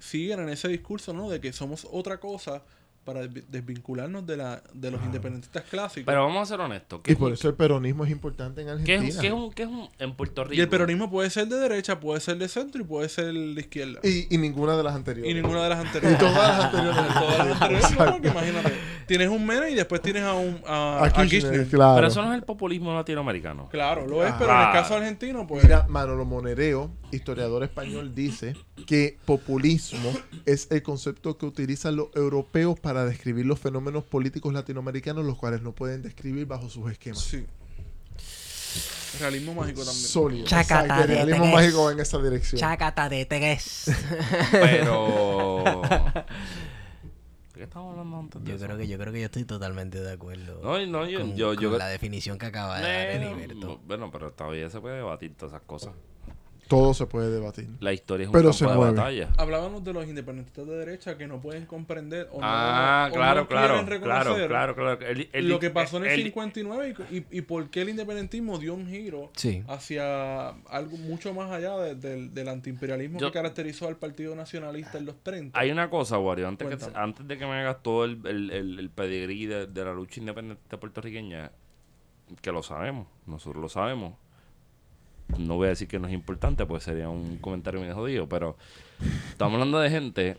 siguen 0.00 0.40
en 0.40 0.48
ese 0.48 0.66
discurso, 0.66 1.12
¿no? 1.12 1.30
De 1.30 1.40
que 1.40 1.52
somos 1.52 1.86
otra 1.88 2.18
cosa 2.18 2.64
para 3.06 3.24
desvi- 3.24 3.44
desvincularnos 3.48 4.26
de, 4.26 4.36
la, 4.36 4.62
de 4.74 4.90
los 4.90 5.02
independentistas 5.02 5.62
clásicos. 5.64 6.04
Pero 6.04 6.26
vamos 6.26 6.42
a 6.42 6.46
ser 6.52 6.60
honestos. 6.60 7.00
¿qué 7.02 7.12
Y 7.12 7.14
por 7.14 7.28
un- 7.28 7.32
eso 7.34 7.48
el 7.48 7.54
peronismo 7.54 8.04
es 8.04 8.10
importante 8.10 8.60
en 8.60 8.66
¿Qué 8.66 8.72
Argentina. 8.94 9.08
es, 9.08 9.16
qué 9.16 9.26
es 9.28 9.32
un, 9.32 9.52
qué 9.52 9.62
es 9.62 9.68
un- 9.68 9.88
en 9.98 10.14
Puerto 10.14 10.44
Rico? 10.44 10.54
y 10.54 10.60
el 10.60 10.68
peronismo 10.68 11.10
puede 11.10 11.30
ser 11.30 11.46
de 11.48 11.56
derecha, 11.56 11.98
puede 12.00 12.20
ser 12.20 12.36
de 12.36 12.48
centro 12.48 12.82
y 12.82 12.84
puede 12.84 13.08
ser 13.08 13.32
de 13.32 13.58
izquierda. 13.60 14.00
Y, 14.02 14.34
y 14.34 14.36
ninguna 14.36 14.76
de 14.76 14.82
las 14.82 14.94
anteriores. 14.94 15.30
Y 15.30 15.34
ninguna 15.34 15.62
de 15.62 15.68
las 15.70 15.78
Y 15.82 15.86
anteriores. 15.86 16.18
todas 16.18 16.34
las 16.48 16.64
anteriores. 16.66 16.96
Todas 17.16 17.38
las 17.48 17.62
anteriores, 17.62 17.90
no, 17.98 18.12
porque 18.12 18.28
imagínate. 18.28 18.72
Tienes 19.06 19.28
un 19.28 19.46
Menem 19.46 19.70
y 19.72 19.74
después 19.76 20.02
tienes 20.02 20.24
a, 20.24 20.34
un, 20.34 20.60
a, 20.66 20.98
A 20.98 21.04
a 21.04 21.10
Kirchner, 21.12 21.28
Kirchner. 21.30 21.68
claro. 21.68 21.94
Pero 21.94 22.08
eso 22.08 22.22
no 22.22 22.32
es 22.32 22.38
el 22.38 22.42
populismo 22.42 22.92
latinoamericano. 22.92 23.68
Claro, 23.68 24.04
lo 24.04 24.24
es, 24.26 24.32
Ah. 24.32 24.36
pero 24.36 24.50
en 24.52 24.66
el 24.66 24.72
caso 24.72 24.96
argentino, 24.96 25.46
pues... 25.46 25.62
Mira, 25.62 25.86
Manolo 25.88 26.24
Monereo, 26.24 26.90
historiador 27.12 27.62
español, 27.62 28.14
dice 28.16 28.56
que 28.84 29.16
populismo 29.24 30.12
es 30.44 30.66
el 30.72 30.82
concepto 30.82 31.38
que 31.38 31.46
utilizan 31.46 31.94
los 31.94 32.08
europeos 32.16 32.80
para 32.80 32.95
describir 33.04 33.44
los 33.46 33.58
fenómenos 33.60 34.04
políticos 34.04 34.52
latinoamericanos, 34.54 35.24
los 35.24 35.36
cuales 35.36 35.62
no 35.62 35.72
pueden 35.72 36.02
describir 36.02 36.46
bajo 36.46 36.68
sus 36.70 36.90
esquemas. 36.90 37.20
Sí. 37.20 37.44
Realismo 39.20 39.54
mágico 39.54 39.84
también. 39.84 40.06
Sólido. 40.06 40.46
Chacata 40.46 41.00
de 41.00 41.06
realismo 41.06 41.42
tres. 41.44 41.54
mágico 41.54 41.84
va 41.84 41.92
en 41.92 42.00
esa 42.00 42.18
dirección. 42.18 42.60
Chácata 42.60 43.08
de 43.08 43.24
tres. 43.26 43.90
Pero. 44.52 45.82
¿De 47.54 47.60
qué 47.60 47.62
estamos 47.64 47.92
hablando 47.92 48.18
antes 48.18 48.42
de 48.44 48.50
Yo 48.50 48.56
eso? 48.56 48.64
creo 48.66 48.76
que 48.76 48.86
yo 48.86 48.98
creo 48.98 49.12
que 49.14 49.20
yo 49.20 49.24
estoy 49.26 49.44
totalmente 49.44 49.98
de 50.00 50.12
acuerdo. 50.12 50.60
No, 50.62 50.84
no, 50.86 51.06
yo. 51.08 51.20
con, 51.20 51.34
yo, 51.36 51.54
yo 51.54 51.70
con 51.70 51.78
la 51.78 51.88
definición 51.88 52.36
que 52.38 52.44
acaba 52.46 52.78
de 52.80 52.82
dar 52.82 53.18
Bueno, 53.20 53.36
Heriberto. 53.38 53.80
bueno, 53.86 54.10
pero 54.10 54.32
todavía 54.32 54.68
se 54.68 54.78
puede 54.80 54.96
debatir 54.96 55.34
todas 55.34 55.54
esas 55.54 55.62
cosas. 55.66 55.94
Todo 56.68 56.94
se 56.94 57.06
puede 57.06 57.30
debatir. 57.30 57.68
La 57.80 57.92
historia 57.92 58.24
es 58.24 58.28
un 58.28 58.32
Pero 58.32 58.44
campo 58.50 58.58
se 58.58 58.66
de 58.66 58.74
mueve. 58.74 58.92
batalla. 58.96 59.28
Hablábamos 59.36 59.84
de 59.84 59.92
los 59.92 60.06
independentistas 60.06 60.66
de 60.66 60.76
derecha 60.76 61.16
que 61.16 61.26
no 61.28 61.40
pueden 61.40 61.64
comprender 61.66 62.28
o 62.32 62.40
no, 62.40 62.46
Ah, 62.46 63.08
o 63.10 63.14
claro, 63.14 63.42
no 63.42 63.48
claro, 63.48 63.74
quieren 63.84 64.00
claro, 64.02 64.24
reconocer 64.24 64.48
claro, 64.48 64.74
claro. 64.74 65.00
El- 65.06 65.28
el- 65.32 65.48
lo 65.48 65.60
que 65.60 65.70
pasó 65.70 65.98
en 65.98 66.06
el, 66.06 66.10
el- 66.10 66.22
59 66.24 66.94
y, 67.10 67.16
y- 67.18 67.26
y 67.30 67.40
por 67.42 67.70
qué 67.70 67.82
el 67.82 67.90
independentismo 67.90 68.58
dio 68.58 68.74
un 68.74 68.88
giro 68.88 69.30
Sí. 69.36 69.62
hacia 69.68 70.48
algo 70.48 70.96
mucho 70.96 71.32
más 71.34 71.50
allá 71.52 71.76
de- 71.78 71.94
del- 71.94 72.34
del 72.34 72.48
antiimperialismo 72.48 73.20
Yo- 73.20 73.28
que 73.28 73.32
caracterizó 73.34 73.86
al 73.88 73.96
Partido 73.96 74.34
Nacionalista 74.34 74.98
en 74.98 75.06
los 75.06 75.22
30. 75.22 75.58
Hay 75.58 75.70
una 75.70 75.88
cosa, 75.88 76.18
Wario, 76.18 76.48
antes, 76.48 76.66
que, 76.68 76.84
antes 76.94 77.28
de 77.28 77.38
que 77.38 77.46
me 77.46 77.52
hagas 77.60 77.82
todo 77.82 78.04
el, 78.04 78.20
el, 78.26 78.50
el, 78.50 78.78
el 78.80 78.90
pedigrí 78.90 79.46
de, 79.46 79.66
de 79.68 79.84
la 79.84 79.92
lucha 79.92 80.18
independiente 80.20 80.76
puertorriqueña, 80.78 81.52
que 82.42 82.50
lo 82.50 82.62
sabemos, 82.64 83.06
nosotros 83.26 83.62
lo 83.62 83.68
sabemos. 83.68 84.14
No 85.38 85.56
voy 85.56 85.66
a 85.66 85.70
decir 85.70 85.88
que 85.88 85.98
no 85.98 86.06
es 86.08 86.14
importante, 86.14 86.64
pues 86.66 86.84
sería 86.84 87.08
un 87.08 87.38
comentario 87.38 87.80
muy 87.80 87.92
jodido, 87.92 88.28
pero 88.28 88.56
estamos 89.28 89.54
hablando 89.54 89.78
de 89.80 89.90
gente 89.90 90.38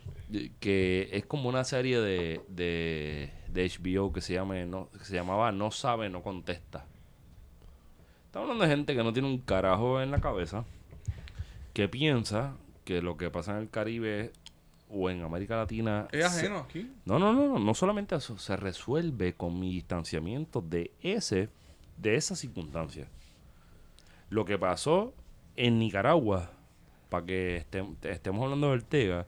que 0.59 1.09
es 1.11 1.25
como 1.25 1.49
una 1.49 1.63
serie 1.63 1.99
de, 1.99 2.41
de, 2.47 3.31
de 3.49 3.69
HBO 3.69 4.11
que 4.13 4.21
se, 4.21 4.33
llame, 4.33 4.65
no, 4.65 4.89
que 4.97 5.05
se 5.05 5.13
llamaba 5.13 5.51
No 5.51 5.71
sabe, 5.71 6.09
no 6.09 6.21
contesta. 6.23 6.85
Estamos 8.25 8.45
hablando 8.49 8.63
de 8.65 8.69
gente 8.75 8.95
que 8.95 9.03
no 9.03 9.13
tiene 9.13 9.27
un 9.27 9.39
carajo 9.39 10.01
en 10.01 10.11
la 10.11 10.19
cabeza, 10.21 10.65
que 11.73 11.87
piensa 11.87 12.53
que 12.85 13.01
lo 13.01 13.17
que 13.17 13.29
pasa 13.29 13.51
en 13.51 13.57
el 13.63 13.69
Caribe 13.69 14.31
o 14.89 15.09
en 15.09 15.21
América 15.21 15.57
Latina... 15.57 16.07
Es 16.11 16.19
se- 16.31 16.39
ajeno 16.39 16.59
aquí. 16.59 16.89
no, 17.05 17.19
no, 17.19 17.33
no, 17.33 17.47
no, 17.53 17.59
no 17.59 17.73
solamente 17.73 18.15
eso, 18.15 18.37
se 18.37 18.55
resuelve 18.55 19.33
con 19.33 19.59
mi 19.59 19.71
distanciamiento 19.73 20.61
de 20.61 20.91
ese, 21.01 21.49
de 21.97 22.15
esa 22.15 22.35
circunstancia. 22.35 23.07
Lo 24.29 24.45
que 24.45 24.57
pasó 24.57 25.13
en 25.55 25.79
Nicaragua, 25.79 26.51
para 27.09 27.25
que 27.25 27.63
estem- 27.69 27.95
te- 27.99 28.11
estemos 28.11 28.43
hablando 28.43 28.67
de 28.67 28.73
Ortega, 28.73 29.25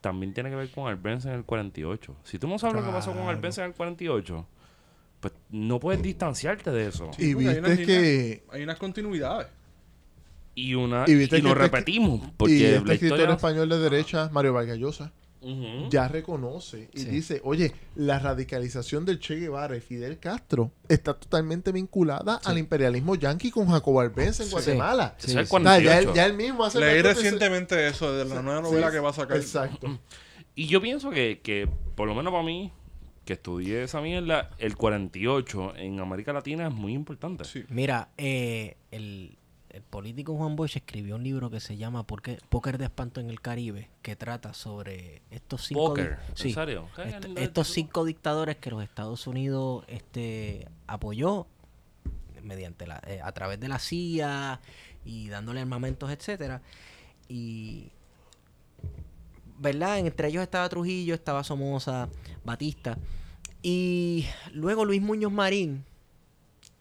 también 0.00 0.32
tiene 0.32 0.50
que 0.50 0.56
ver 0.56 0.70
con 0.70 0.88
Albense 0.88 1.28
en 1.28 1.34
el 1.34 1.44
48. 1.44 2.16
Si 2.24 2.38
tú 2.38 2.48
no 2.48 2.58
sabes 2.58 2.76
lo 2.76 2.82
que 2.84 2.90
pasó 2.92 3.10
con 3.10 3.22
Claro. 3.22 3.30
Albense 3.30 3.60
en 3.60 3.68
el 3.68 3.74
48, 3.74 4.46
pues 5.20 5.32
no 5.50 5.80
puedes 5.80 6.02
distanciarte 6.02 6.70
de 6.70 6.88
eso. 6.88 7.10
Y 7.18 7.34
Porque 7.34 7.48
hay 7.48 7.58
unas 7.58 7.70
viste 7.76 7.86
que... 7.86 8.44
Hay 8.52 8.62
unas 8.62 8.78
continuidades. 8.78 9.48
Y 10.54 10.74
una 10.74 11.04
Y 11.06 11.12
y, 11.12 11.14
viste 11.16 11.36
que 11.36 11.42
lo 11.42 11.50
este- 11.50 11.62
repetimos, 11.62 12.20
y 12.26 12.30
porque 12.36 12.54
este 12.76 12.86
la 12.86 12.94
escritor 12.94 13.18
historia... 13.18 13.34
español 13.34 13.68
de 13.68 13.78
derecha, 13.78 14.30
Mario 14.32 14.54
Vargas 14.54 14.78
Llosa, 14.78 15.12
Ya 15.90 16.08
reconoce 16.08 16.88
y 16.92 17.00
Sí. 17.00 17.06
dice, 17.08 17.40
oye, 17.44 17.72
la 17.94 18.18
radicalización 18.18 19.04
del 19.04 19.18
Che 19.20 19.36
Guevara 19.36 19.76
y 19.76 19.80
Fidel 19.80 20.18
Castro 20.18 20.70
está 20.88 21.14
totalmente 21.14 21.72
vinculada 21.72 22.40
al 22.44 22.58
imperialismo 22.58 23.14
yanqui 23.14 23.50
con 23.50 23.68
Jacobo 23.68 24.00
Arbenz 24.00 24.40
en 24.40 24.46
Sí. 24.46 24.52
Guatemala. 24.52 25.16
O 25.18 25.26
sea, 25.26 25.42
ya, 25.42 25.48
48. 25.48 26.10
él, 26.10 26.14
ya 26.16 26.26
él 26.26 26.34
mismo 26.34 26.64
hace 26.64 26.80
Leí 26.80 27.02
recientemente 27.02 27.86
eso 27.86 28.12
de 28.12 28.24
la 28.24 28.42
nueva 28.42 28.60
Sí, 28.60 28.70
novela 28.70 28.90
que 28.90 28.98
va 29.00 29.10
a 29.10 29.12
sacar. 29.12 29.36
Exacto. 29.36 29.98
Y 30.54 30.66
yo 30.66 30.80
pienso 30.80 31.10
que, 31.10 31.40
que, 31.42 31.68
por 31.94 32.08
lo 32.08 32.14
menos 32.14 32.32
para 32.32 32.42
mí, 32.44 32.72
que 33.24 33.34
estudié 33.34 33.82
esa 33.82 34.00
mierda, 34.00 34.50
el 34.58 34.76
48 34.76 35.76
en 35.76 36.00
América 36.00 36.32
Latina 36.32 36.68
es 36.68 36.72
muy 36.74 36.92
importante. 36.94 37.44
Sí. 37.44 37.64
Mira, 37.68 38.08
eh, 38.16 38.76
el, 38.90 39.36
el 39.70 39.82
político 39.82 40.34
Juan 40.36 40.56
Bosch 40.56 40.76
escribió 40.76 41.16
un 41.16 41.22
libro 41.24 41.50
que 41.50 41.60
se 41.60 41.76
llama 41.76 42.06
¿Por 42.06 42.22
qué- 42.22 42.38
Póker 42.48 42.78
de 42.78 42.84
Espanto 42.86 43.20
en 43.20 43.28
el 43.30 43.40
Caribe, 43.40 43.88
que 44.02 44.16
trata 44.16 44.54
sobre 44.54 45.22
estos 45.30 45.66
cinco... 45.66 45.88
Póker, 45.88 46.18
di- 46.36 46.42
¿en 46.52 47.22
sí, 47.22 47.34
estos 47.36 47.68
cinco 47.68 48.04
dictadores 48.04 48.56
que 48.56 48.70
los 48.70 48.82
Estados 48.82 49.26
Unidos 49.26 49.84
este, 49.88 50.68
apoyó 50.86 51.46
mediante 52.42 52.86
la, 52.86 53.02
eh, 53.06 53.20
a 53.22 53.32
través 53.32 53.58
de 53.60 53.68
la 53.68 53.78
CIA 53.78 54.60
y 55.04 55.28
dándole 55.28 55.60
armamentos, 55.60 56.10
etcétera. 56.10 56.62
Y 57.28 57.90
¿verdad? 59.58 59.98
Entre 59.98 60.28
ellos 60.28 60.42
estaba 60.42 60.68
Trujillo, 60.68 61.14
estaba 61.14 61.42
Somoza, 61.44 62.08
Batista. 62.44 62.98
Y 63.62 64.26
luego 64.52 64.84
Luis 64.84 65.02
Muñoz 65.02 65.32
Marín 65.32 65.84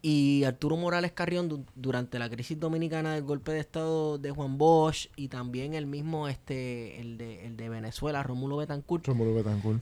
y 0.07 0.43
Arturo 0.43 0.77
Morales 0.77 1.13
Carrión 1.13 1.49
du- 1.49 1.65
durante 1.73 2.19
la 2.19 2.29
crisis 2.29 2.59
dominicana 2.59 3.15
del 3.15 3.23
golpe 3.23 3.53
de 3.53 3.59
estado 3.59 4.19
de 4.19 4.29
Juan 4.29 4.59
Bosch 4.59 5.07
y 5.15 5.29
también 5.29 5.73
el 5.73 5.87
mismo 5.87 6.27
este 6.27 7.01
el 7.01 7.17
de, 7.17 7.47
el 7.47 7.57
de 7.57 7.69
Venezuela, 7.69 8.21
Rómulo 8.21 8.57
Betancourt, 8.57 9.03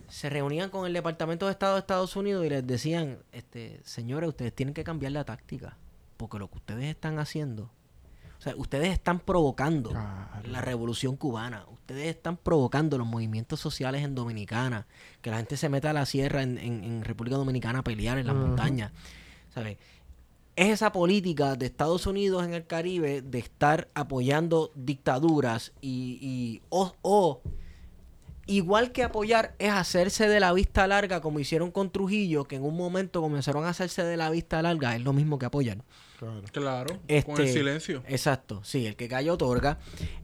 se 0.07 0.29
reunían 0.29 0.69
con 0.69 0.85
el 0.87 0.93
Departamento 0.93 1.45
de 1.47 1.51
Estado 1.51 1.73
de 1.73 1.79
Estados 1.79 2.15
Unidos 2.15 2.45
y 2.45 2.49
les 2.49 2.65
decían, 2.65 3.17
este, 3.33 3.81
señores, 3.83 4.29
ustedes 4.29 4.53
tienen 4.55 4.73
que 4.73 4.85
cambiar 4.85 5.11
la 5.11 5.25
táctica, 5.25 5.77
porque 6.15 6.39
lo 6.39 6.49
que 6.49 6.55
ustedes 6.57 6.85
están 6.85 7.19
haciendo, 7.19 7.63
o 8.39 8.41
sea, 8.41 8.55
ustedes 8.55 8.93
están 8.93 9.19
provocando 9.19 9.89
Claro. 9.89 10.47
la 10.47 10.61
revolución 10.61 11.17
cubana, 11.17 11.65
ustedes 11.69 12.07
están 12.15 12.37
provocando 12.37 12.97
los 12.97 13.07
movimientos 13.07 13.59
sociales 13.59 14.03
en 14.05 14.15
Dominicana, 14.15 14.87
que 15.21 15.31
la 15.31 15.37
gente 15.37 15.57
se 15.57 15.67
meta 15.67 15.89
a 15.89 15.93
la 15.93 16.05
sierra 16.05 16.43
en, 16.43 16.57
en- 16.59 16.85
en 16.85 17.03
República 17.03 17.35
Dominicana 17.35 17.79
a 17.79 17.83
pelear 17.83 18.17
en 18.19 18.27
las 18.27 18.35
montañas, 18.37 18.93
¿sabes? 19.53 19.77
Es 20.55 20.69
esa 20.69 20.91
política 20.91 21.55
de 21.55 21.65
Estados 21.65 22.05
Unidos 22.05 22.43
en 22.43 22.53
el 22.53 22.65
Caribe 22.67 23.21
de 23.21 23.39
estar 23.39 23.89
apoyando 23.95 24.71
dictaduras 24.75 25.73
y, 25.81 26.19
y 26.21 26.61
o, 26.69 26.93
o 27.01 27.41
Igual 28.45 28.91
que 28.91 29.03
apoyar 29.03 29.55
es 29.57 29.71
hacerse 29.71 30.27
de 30.27 30.41
la 30.41 30.51
vista 30.51 30.85
larga, 30.85 31.21
como 31.21 31.39
hicieron 31.39 31.71
con 31.71 31.91
Trujillo, 31.91 32.43
que 32.43 32.57
en 32.57 32.63
un 32.63 32.75
momento 32.75 33.21
comenzaron 33.21 33.63
a 33.63 33.69
hacerse 33.69 34.03
de 34.03 34.17
la 34.17 34.30
vista 34.30 34.61
larga, 34.61 34.95
es 34.97 35.01
lo 35.01 35.13
mismo 35.13 35.39
que 35.39 35.45
apoyar. 35.45 35.77
Claro. 36.19 36.41
Claro. 36.51 36.88
Con 36.88 37.01
Este, 37.07 37.41
el 37.43 37.47
silencio. 37.47 38.03
Exacto, 38.05 38.61
sí, 38.65 38.85
el 38.85 38.97
que 38.97 39.07
calla 39.07 39.31
otorga. 39.31 39.80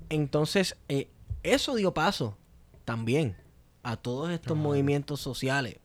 Entonces, 0.10 0.76
eh, 0.90 1.08
eso 1.44 1.76
dio 1.76 1.94
paso 1.94 2.38
también 2.84 3.38
a 3.84 3.96
todos 3.96 4.32
estos 4.32 4.58
movimientos 4.58 5.22
sociales. 5.22 5.78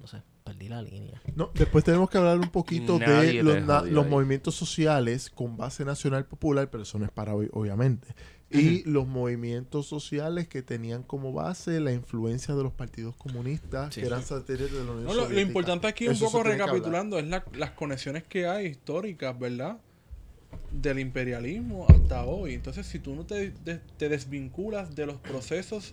No 0.00 0.06
sé, 0.06 0.22
perdí 0.46 0.68
la 0.68 0.80
línea. 0.80 1.20
No, 1.34 1.50
después 1.54 1.84
tenemos 1.84 2.08
que 2.08 2.18
hablar 2.18 2.38
un 2.38 2.48
poquito 2.50 2.98
de 3.00 3.42
los, 3.42 3.62
na- 3.66 3.82
movimientos 4.08 4.54
sociales 4.54 5.28
con 5.28 5.56
base 5.56 5.84
nacional 5.84 6.24
popular, 6.24 6.70
pero 6.70 6.84
eso 6.84 6.98
no 6.98 7.04
es 7.04 7.10
para 7.10 7.34
hoy, 7.34 7.48
obviamente. 7.52 8.06
Y 8.48 8.84
los 8.88 9.08
movimientos 9.08 9.86
sociales 9.88 10.46
que 10.46 10.62
tenían 10.62 11.02
como 11.02 11.32
base 11.32 11.80
la 11.80 11.92
influencia 11.92 12.54
de 12.54 12.62
los 12.62 12.72
partidos 12.72 13.16
comunistas, 13.16 13.92
Sí. 13.92 14.00
que 14.00 14.06
eran 14.06 14.22
satélites 14.22 14.72
de 14.72 14.84
la 14.84 14.92
Unión 14.92 15.04
No, 15.06 15.14
lo, 15.14 15.40
importante 15.40 15.88
aquí, 15.88 16.06
un 16.06 16.16
poco 16.18 16.44
recapitulando, 16.44 17.18
es 17.18 17.26
la- 17.26 17.44
las 17.54 17.72
conexiones 17.72 18.22
que 18.22 18.46
hay 18.46 18.66
históricas, 18.66 19.36
¿verdad? 19.36 19.78
Del 20.70 21.00
imperialismo 21.00 21.86
hasta 21.88 22.24
hoy. 22.24 22.54
Entonces, 22.54 22.86
si 22.86 23.00
tú 23.00 23.16
no 23.16 23.26
te, 23.26 23.50
de- 23.50 23.80
te 23.98 24.08
desvinculas 24.08 24.94
de 24.94 25.06
los 25.06 25.16
procesos 25.16 25.92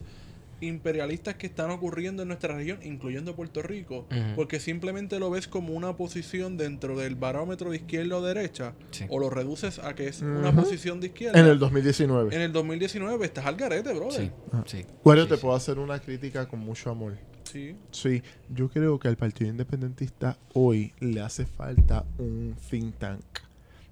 imperialistas 0.62 1.36
que 1.36 1.48
están 1.48 1.72
ocurriendo 1.72 2.22
en 2.22 2.30
nuestra 2.30 2.56
región, 2.56 2.80
incluyendo 2.84 3.36
Puerto 3.36 3.62
Rico, 3.62 4.06
porque 4.36 4.60
simplemente 4.60 5.20
lo 5.20 5.30
ves 5.30 5.48
como 5.48 5.74
una 5.74 5.96
posición 5.98 6.58
dentro 6.58 6.98
del 6.98 7.16
barómetro 7.16 7.72
de 7.72 7.78
izquierda 7.78 8.18
o 8.18 8.22
derecha, 8.22 8.74
Sí. 8.92 9.06
o 9.10 9.20
lo 9.20 9.30
reduces 9.30 9.80
a 9.80 9.94
que 9.96 10.08
es 10.08 10.22
una 10.22 10.54
posición 10.56 11.00
de 11.00 11.08
izquierda. 11.08 11.40
En 11.40 11.48
el 11.48 11.60
2019. 11.60 12.36
En 12.36 12.42
el 12.42 12.52
2019 12.54 13.26
estás 13.26 13.46
al 13.46 13.56
garete, 13.56 13.94
brother. 13.94 14.32
sí. 14.66 14.86
Bueno, 15.04 15.24
Sí, 15.24 15.30
te 15.30 15.36
sí. 15.36 15.42
puedo 15.42 15.56
hacer 15.56 15.80
una 15.80 16.00
crítica 16.00 16.48
con 16.48 16.60
mucho 16.60 16.90
amor. 16.90 17.18
Sí. 17.44 17.76
Sí, 17.92 18.24
yo 18.50 18.70
creo 18.70 18.98
que 19.00 19.08
al 19.10 19.18
Partido 19.18 19.50
Independentista 19.50 20.38
hoy 20.54 20.94
le 21.00 21.22
hace 21.22 21.46
falta 21.46 22.06
un 22.18 22.56
think 22.70 22.96
tank. 22.98 23.22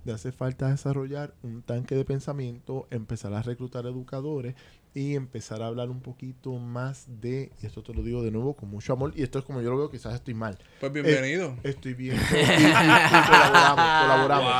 Le 0.03 0.13
hace 0.13 0.31
falta 0.31 0.69
desarrollar 0.69 1.35
un 1.43 1.61
tanque 1.61 1.93
de 1.93 2.03
pensamiento, 2.05 2.87
empezar 2.89 3.33
a 3.35 3.43
reclutar 3.43 3.85
educadores 3.85 4.55
y 4.93 5.15
empezar 5.15 5.61
a 5.61 5.67
hablar 5.67 5.89
un 5.89 6.01
poquito 6.01 6.51
más 6.57 7.05
de, 7.21 7.51
y 7.61 7.65
esto 7.65 7.81
te 7.81 7.93
lo 7.93 8.03
digo 8.03 8.21
de 8.23 8.31
nuevo 8.31 8.55
con 8.55 8.69
mucho 8.69 8.91
amor, 8.93 9.13
y 9.15 9.23
esto 9.23 9.39
es 9.39 9.45
como 9.45 9.61
yo 9.61 9.69
lo 9.71 9.77
veo, 9.77 9.89
quizás 9.91 10.13
estoy 10.15 10.33
mal. 10.33 10.57
Pues 10.79 10.91
bienvenido. 10.91 11.55
Estoy 11.63 11.93
y 11.93 12.09
colaboramos, 13.29 14.51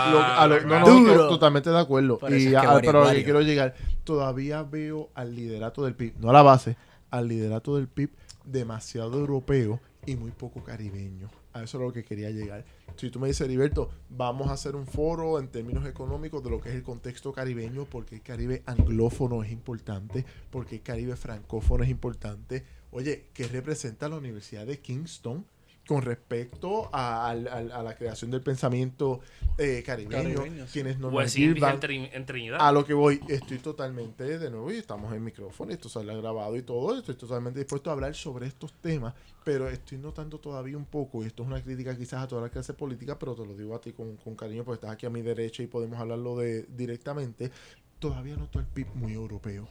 colaboramos. 0.66 1.28
Totalmente 1.30 1.70
de 1.70 1.80
acuerdo. 1.80 2.18
Por 2.18 2.32
Y 2.34 2.56
a- 2.56 2.80
pero 2.82 3.04
a 3.04 3.08
lo 3.08 3.12
que 3.12 3.24
quiero 3.24 3.42
llegar, 3.42 3.76
todavía 4.04 4.64
veo 4.64 5.10
al 5.16 5.36
liderato 5.36 5.84
del 5.84 5.96
PIB, 5.96 6.14
no 6.20 6.30
a 6.30 6.34
la 6.34 6.42
base, 6.44 6.78
al 7.10 7.28
liderato 7.28 7.76
del 7.76 7.88
PIB 7.88 8.10
demasiado 8.46 9.20
europeo 9.20 9.80
y 10.06 10.16
muy 10.16 10.32
poco 10.32 10.64
caribeño. 10.64 11.30
A 11.54 11.64
eso 11.64 11.78
es 11.78 11.84
lo 11.84 11.92
que 11.92 12.04
quería 12.04 12.30
llegar. 12.30 12.64
Si 13.02 13.10
tú 13.10 13.20
me 13.20 13.28
dices, 13.28 13.42
Heriberto, 13.42 13.90
vamos 14.10 14.50
a 14.50 14.54
hacer 14.54 14.76
un 14.76 14.86
foro 14.86 15.40
en 15.40 15.48
términos 15.48 15.88
económicos 15.88 16.44
de 16.44 16.52
lo 16.52 16.62
que 16.62 16.70
es 16.70 16.76
el 16.76 16.84
contexto 16.84 17.34
caribeño, 17.34 17.86
porque 17.86 18.14
el 18.14 18.22
Caribe 18.22 18.62
anglófono 18.68 19.42
es 19.42 19.52
importante, 19.52 20.24
porque 20.52 20.76
el 20.76 20.82
Caribe 20.84 21.16
francófono 21.16 21.84
es 21.84 21.90
importante. 21.90 22.64
Oye, 22.92 23.26
¿qué 23.34 23.48
representa 23.48 24.08
la 24.08 24.18
Universidad 24.18 24.68
de 24.68 24.82
Kingston 24.82 25.48
con 25.92 26.04
respecto 26.04 26.90
a, 26.94 27.36
la 27.36 27.96
creación 27.98 28.32
del 28.32 28.42
pensamiento 28.42 29.20
eh, 29.58 29.84
caribeño? 29.86 30.40
Caribeño, 30.40 30.66
sí. 30.66 30.72
Quienes 30.72 31.00
no 31.00 31.12
en 31.22 32.26
Trinidad. 32.26 32.60
a 32.62 32.72
lo 32.72 32.86
que 32.86 32.94
voy, 32.94 33.20
estoy 33.28 33.58
totalmente, 33.58 34.40
de 34.40 34.50
nuevo, 34.50 34.72
y 34.72 34.78
estamos 34.78 35.14
en 35.14 35.22
micrófono, 35.22 35.74
esto 35.74 35.90
sale 35.90 36.16
grabado 36.16 36.56
y 36.56 36.62
todo, 36.62 36.98
estoy 36.98 37.16
totalmente 37.16 37.60
dispuesto 37.60 37.90
a 37.90 37.94
hablar 37.94 38.16
sobre 38.16 38.48
estos 38.48 38.72
temas, 38.76 39.14
pero 39.44 39.68
estoy 39.68 39.98
notando 39.98 40.40
todavía 40.40 40.78
un 40.78 40.86
poco, 40.86 41.26
y 41.26 41.28
esto 41.28 41.44
es 41.44 41.50
una 41.50 41.62
crítica 41.62 41.98
quizás 41.98 42.24
a 42.24 42.28
toda 42.30 42.44
la 42.44 42.50
clase 42.50 42.74
política, 42.74 43.20
pero 43.20 43.36
te 43.36 43.46
lo 43.46 43.54
digo 43.54 43.76
a 43.76 43.82
ti 43.82 43.92
con, 43.92 44.16
con 44.16 44.34
cariño, 44.38 44.64
porque 44.64 44.76
estás 44.76 44.92
aquí 44.92 45.06
a 45.08 45.10
mi 45.10 45.22
derecha 45.22 45.62
y 45.62 45.68
podemos 45.68 46.00
hablarlo 46.00 46.38
de 46.38 46.64
directamente, 46.70 47.52
todavía 48.00 48.38
noto 48.38 48.60
el 48.60 48.66
PIB 48.66 48.96
muy 48.96 49.12
europeo, 49.12 49.68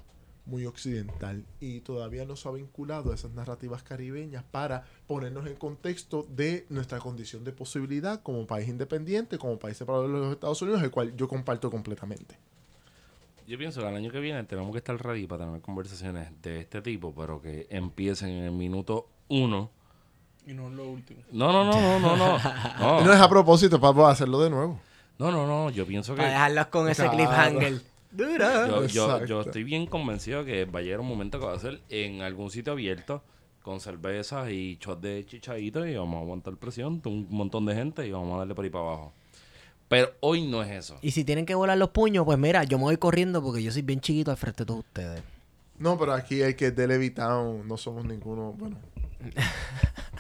muy 0.47 0.67
occidental, 0.67 1.45
y 1.61 1.81
todavía 1.81 2.25
no 2.25 2.35
se 2.37 2.49
ha 2.49 2.53
vinculado 2.53 3.13
a 3.13 3.15
esas 3.15 3.31
narrativas 3.33 3.83
caribeñas 3.83 4.43
para 4.51 4.85
ponernos 5.07 5.47
en 5.47 5.55
contexto 5.57 6.27
de 6.29 6.67
nuestra 6.71 6.99
condición 6.99 7.45
de 7.45 7.53
posibilidad 7.53 8.23
como 8.23 8.47
país 8.47 8.69
independiente, 8.69 9.39
como 9.39 9.59
país 9.59 9.77
separado 9.77 10.05
de 10.05 10.09
los 10.13 10.33
Estados 10.33 10.61
Unidos, 10.63 10.83
el 10.83 10.91
cual 10.91 11.15
yo 11.17 11.29
comparto 11.29 11.71
completamente. 11.71 12.37
Yo 13.47 13.59
pienso 13.59 13.81
que 13.81 13.89
el 13.89 13.97
año 13.97 14.11
que 14.13 14.21
viene 14.21 14.45
tenemos 14.45 14.71
que 14.73 14.79
estar 14.79 14.97
ready 14.97 15.27
para 15.27 15.45
tener 15.45 15.61
conversaciones 15.61 16.29
de 16.43 16.61
este 16.61 16.81
tipo, 16.83 17.13
pero 17.15 17.41
que 17.43 17.67
empiecen 17.71 18.29
en 18.31 18.45
el 18.45 18.53
minuto 18.53 19.09
uno 19.29 19.71
Y 20.47 20.55
no 20.55 20.69
es 20.69 20.75
lo 20.75 20.89
último. 20.89 21.21
No, 21.33 21.53
no, 21.53 21.65
no, 21.65 21.81
no, 21.81 21.99
no, 22.01 22.17
no. 22.17 22.39
No 22.79 23.05
No, 23.05 23.13
es 23.13 23.21
a 23.21 23.29
propósito, 23.29 23.81
para 23.81 24.09
hacerlo 24.11 24.41
de 24.41 24.51
nuevo. 24.51 24.81
no, 25.19 25.31
no, 25.33 25.47
no, 25.47 25.71
yo 25.71 25.85
pienso 25.87 26.15
que... 26.15 26.19
Para 26.23 26.31
dejarlos 26.33 26.67
con 26.69 26.89
ese 26.89 27.03
Claro. 27.03 27.17
cliffhanger. 27.17 27.83
Dura. 28.11 28.87
Yo, 28.87 29.25
yo, 29.25 29.41
estoy 29.43 29.65
bien 29.65 29.87
convencido 29.87 30.45
que 30.45 30.65
va 30.65 30.81
a 30.81 30.83
llegar 30.83 31.01
un 31.01 31.09
momento 31.09 31.39
que 31.39 31.47
va 31.47 31.55
a 31.55 31.59
ser 31.59 31.81
en 31.89 32.23
algún 32.23 32.51
sitio 32.51 32.73
abierto 32.73 33.23
con 33.63 33.81
cervezas 33.81 34.51
y 34.51 34.79
shots 34.81 35.03
de 35.03 35.25
chichadito 35.27 35.87
y 35.87 35.95
vamos 35.95 36.19
a 36.19 36.21
aguantar 36.23 36.57
presión, 36.57 37.01
un 37.05 37.27
montón 37.31 37.67
de 37.67 37.75
gente 37.75 38.07
y 38.07 38.11
vamos 38.11 38.35
a 38.35 38.39
darle 38.39 38.55
por 38.55 38.65
ahí 38.65 38.71
para 38.71 38.85
abajo. 38.85 39.13
Pero 39.89 40.13
hoy 40.21 40.47
no 40.47 40.63
es 40.63 40.71
eso. 40.71 40.99
Y 41.03 41.11
si 41.11 41.25
tienen 41.25 41.47
que 41.47 41.55
volar 41.55 41.77
los 41.77 41.91
puños, 41.91 42.25
pues 42.25 42.39
mira, 42.39 42.65
yo 42.65 42.79
me 42.79 42.85
voy 42.85 42.97
corriendo 42.97 43.43
porque 43.43 43.63
yo 43.63 43.73
soy 43.73 43.83
bien 43.83 44.01
chiquito 44.01 44.31
al 44.31 44.37
frente 44.37 44.63
de 44.63 44.67
todos 44.67 44.81
ustedes. 44.81 45.23
No, 45.79 45.99
pero 45.99 46.13
aquí 46.13 46.41
el 46.43 46.55
que 46.57 46.67
es 46.67 46.77
de 46.77 46.87
Levitown 46.87 47.67
no 47.67 47.77
somos 47.77 48.05
ninguno. 48.05 48.53
Bueno, 48.53 48.77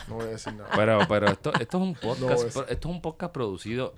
no 0.09 0.17
voy 0.17 0.25
a 0.25 0.29
decir 0.31 0.55
nada. 0.55 0.71
Pero, 0.75 0.99
pero 1.09 1.29
esto, 1.29 1.53
esto 1.55 1.77
es 1.77 1.83
un 1.83 1.95
podcast, 1.95 2.57
No, 2.57 2.63
esto 2.63 2.67
es 2.69 2.85
un 2.87 3.01
podcast 3.01 3.33
producido 3.33 3.95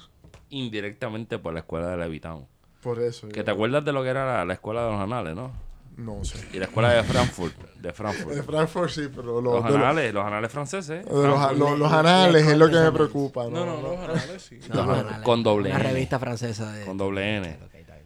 indirectamente 0.51 1.39
por 1.39 1.55
la 1.55 1.61
escuela 1.61 1.89
de 1.89 1.97
Levitown. 1.97 2.47
Por 2.83 3.01
eso. 3.01 3.29
Que 3.29 3.37
yo- 3.39 3.45
te 3.45 3.51
acuerdas 3.51 3.85
de 3.85 3.93
lo 3.93 4.03
que 4.03 4.09
era 4.11 4.27
la, 4.39 4.45
la 4.45 4.53
escuela 4.55 4.85
de 4.85 4.91
los 4.93 5.01
anales, 5.01 5.35
¿no? 5.35 5.53
No 5.97 6.25
sé. 6.25 6.39
Y 6.55 6.59
la 6.59 6.65
escuela 6.65 6.91
de 6.93 7.03
Frankfurt, 7.05 7.55
de 7.77 7.83
De 7.89 7.93
Frankfurt. 7.93 8.45
Frankfurt 8.45 8.91
sí, 8.91 9.03
pero 9.15 9.41
lo- 9.41 9.55
Los 9.61 9.65
anales, 9.65 10.13
los 10.15 10.25
anales 10.25 10.51
franceses. 10.51 11.05
los, 11.11 11.23
Frankfurt. 11.23 11.59
los- 11.59 11.79
los 11.79 11.93
anales 11.93 12.47
es 12.47 12.57
lo 12.59 12.69
que 12.69 12.77
me 12.81 12.93
preocupa. 12.93 13.45
No, 13.45 13.65
no, 13.67 13.81
los 13.83 13.99
anales 13.99 14.43
sí. 14.43 14.59
No, 14.73 14.85
no, 14.87 15.03
no, 15.03 15.23
con 15.23 15.43
doble 15.43 15.71
Una 15.71 15.81
N. 15.81 15.89
revista 15.91 16.19
francesa 16.19 16.73
de... 16.73 16.85
Con 16.85 16.97
doble 16.97 17.37
N. 17.37 17.59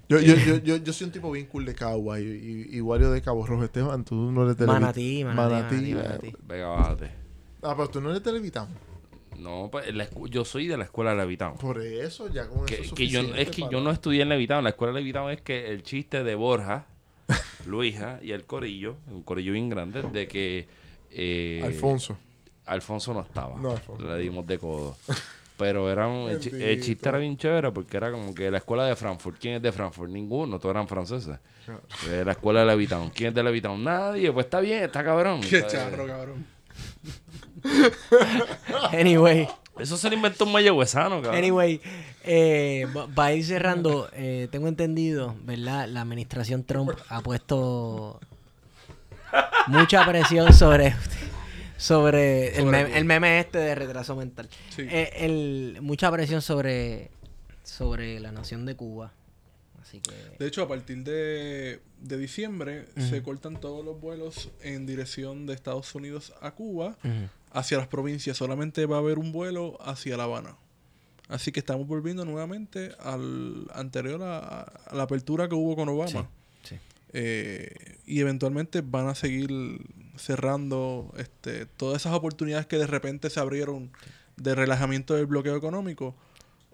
Yo, 0.09 0.21
yo, 0.21 0.35
yo, 0.37 0.57
yo, 0.59 0.77
yo 0.77 0.93
soy 0.93 1.07
un 1.09 1.13
tipo 1.13 1.33
bien 1.33 1.47
cool 1.47 1.65
de 1.65 1.75
Cagua 1.75 2.21
y, 2.21 2.25
y, 2.71 2.77
y 2.77 2.81
Wario 2.81 3.11
de 3.11 3.21
Cabo 3.23 3.45
Rojo. 3.45 3.65
Esteban, 3.65 4.05
tú 4.05 4.15
no 4.31 4.45
eres 4.45 4.57
de 4.57 4.65
Manatí, 4.65 5.25
manatí, 5.25 5.37
Manatí, 5.51 5.75
manatí, 5.75 5.91
eh. 5.91 5.95
manatí. 5.95 6.33
Venga, 6.47 6.67
bájate. 6.69 7.11
Ah, 7.63 7.75
pero 7.77 7.89
tú 7.91 8.01
no 8.01 8.11
eres 8.11 8.23
de 8.23 8.33
Levitown. 8.33 8.69
No, 9.39 9.69
pues 9.71 9.95
la 9.95 10.09
yo 10.29 10.45
soy 10.45 10.67
de 10.67 10.77
la 10.77 10.85
escuela 10.85 11.11
de 11.11 11.17
Levitown. 11.19 11.59
Por 11.59 11.81
eso, 11.83 12.29
ya 12.29 12.49
con 12.49 12.67
Que, 12.67 12.75
eso 12.77 12.83
es 12.85 12.93
que 12.93 13.07
yo, 13.09 13.21
es 13.21 13.51
que 13.51 13.63
para- 13.63 13.73
yo 13.73 13.81
no 13.81 13.91
estudié 13.91 14.23
en 14.23 14.29
Levitown. 14.29 14.65
La 14.65 14.71
escuela 14.71 14.93
de 14.95 15.01
Levitown 15.01 15.31
es 15.31 15.41
que 15.43 15.71
el 15.71 15.83
chiste 15.83 16.23
de 16.25 16.35
Borja, 16.35 16.87
Luisa 17.67 18.19
y 18.23 18.33
el 18.33 18.45
corillo, 18.45 18.97
un 19.11 19.23
corillo 19.23 19.53
bien 19.53 19.69
grande, 19.69 20.03
de 20.03 20.27
que... 20.29 20.69
eh, 21.11 21.63
Alfonso. 21.65 22.17
Alfonso 22.67 23.15
no 23.15 23.21
estaba. 23.23 23.57
No, 23.59 23.73
Alfonso. 23.73 24.07
Le 24.07 24.19
dimos 24.19 24.47
de 24.47 24.59
codo. 24.59 24.97
Pero 25.57 25.91
era 25.91 26.07
un, 26.07 26.29
el, 26.29 26.39
chiste 26.83 27.09
era 27.09 27.17
bien 27.17 27.39
chévere 27.39 27.71
porque 27.73 27.97
era 27.97 28.11
como 28.11 28.35
que 28.35 28.51
la 28.51 28.59
escuela 28.59 28.85
de 28.85 28.95
Frankfurt. 28.95 29.39
¿Quién 29.41 29.55
es 29.55 29.63
de 29.63 29.73
Frankfurt? 29.73 30.11
Ninguno, 30.11 30.59
todos 30.59 30.75
eran 30.75 30.87
franceses. 30.87 31.39
Eh, 32.11 32.23
la 32.27 32.33
escuela 32.33 32.61
de 32.61 32.67
Levitown. 32.67 33.09
¿Quién 33.11 33.29
es 33.31 33.35
de 33.35 33.43
Levitown? 33.43 33.83
Nadie. 33.83 34.31
Pues 34.33 34.47
está 34.47 34.61
bien, 34.61 34.85
está 34.85 35.03
cabrón. 35.03 35.41
Qué 35.41 35.67
charro, 35.67 36.07
cabrón. 36.07 36.45
Anyway, 38.93 39.49
Eso 39.79 39.97
se 39.97 40.09
lo 40.09 40.15
inventó 40.17 40.45
un 40.45 40.53
mayagüezano, 40.53 41.17
cabrón. 41.21 41.35
anyway, 41.37 41.81
eh, 42.25 42.87
va- 42.97 43.07
va 43.07 43.27
a 43.27 43.33
ir 43.35 43.45
cerrando. 43.45 44.09
eh, 44.13 44.49
tengo 44.51 44.69
entendido, 44.69 45.35
¿verdad? 45.45 45.87
La 45.89 46.01
administración 46.03 46.65
Trump 46.65 46.91
ha 47.09 47.21
puesto 47.21 48.21
mucha 49.67 50.05
presión 50.07 50.53
sobre 50.53 50.95
sobre 51.77 52.57
el, 52.57 52.65
meme, 52.67 52.97
el 52.97 53.05
meme 53.05 53.39
este 53.41 53.59
de 53.59 53.75
retraso 53.75 54.17
mental. 54.17 54.49
Sí. 54.75 54.83
Eh, 54.91 55.13
el- 55.17 55.79
mucha 55.83 56.11
presión 56.11 56.41
sobre 56.41 57.11
sobre 57.65 58.19
la 58.21 58.33
nación 58.33 58.65
de 58.65 58.77
Cuba. 58.77 59.13
Así 59.87 60.01
que 60.01 60.13
De 60.39 60.47
hecho, 60.49 60.63
a 60.63 60.69
partir 60.69 61.05
de, 61.05 61.81
de 62.01 62.19
diciembre 62.19 62.87
se 63.09 63.23
cortan 63.23 63.61
todos 63.61 63.85
los 63.85 64.01
vuelos 64.01 64.51
en 64.63 64.85
dirección 64.87 65.47
de 65.47 65.55
Estados 65.55 65.95
Unidos 65.95 66.33
a 66.41 66.51
Cuba 66.53 66.97
hacia 67.53 67.79
las 67.79 67.87
provincias. 67.87 68.37
Solamente 68.37 68.85
va 68.87 68.97
a 68.97 68.99
haber 68.99 69.19
un 69.19 69.31
vuelo 69.33 69.79
hacia 69.81 70.17
La 70.17 70.25
Habana. 70.25 70.57
Así 71.29 71.51
que 71.53 71.61
estamos 71.61 71.87
volviendo 71.87 72.25
nuevamente 72.25 72.93
al 73.01 73.69
anterior 73.75 74.23
a, 74.23 74.61
a 74.61 74.95
la 74.95 75.05
apertura 75.05 75.49
que 75.49 75.55
hubo 75.55 75.75
con 75.77 75.89
Obama. 75.89 76.29
sí. 76.63 76.77
Eh, 77.13 77.99
y 78.07 78.21
eventualmente 78.21 78.83
van 78.83 79.09
a 79.09 79.15
seguir 79.15 79.49
cerrando 80.17 81.13
este, 81.17 81.67
todas 81.67 82.03
esas 82.03 82.13
oportunidades 82.15 82.67
que 82.67 82.77
de 82.79 82.87
repente 82.87 83.31
se 83.31 83.41
abrieron 83.41 83.91
de 84.37 84.55
relajamiento 84.55 85.15
del 85.15 85.27
bloqueo 85.27 85.57
económico. 85.57 86.15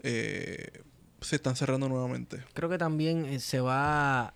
eh, 0.03 0.81
se 1.23 1.37
están 1.37 1.55
cerrando 1.55 1.89
nuevamente. 1.89 2.43
Creo 2.53 2.69
que 2.69 2.77
también 2.77 3.25
eh, 3.25 3.39
se 3.39 3.59
va. 3.59 4.33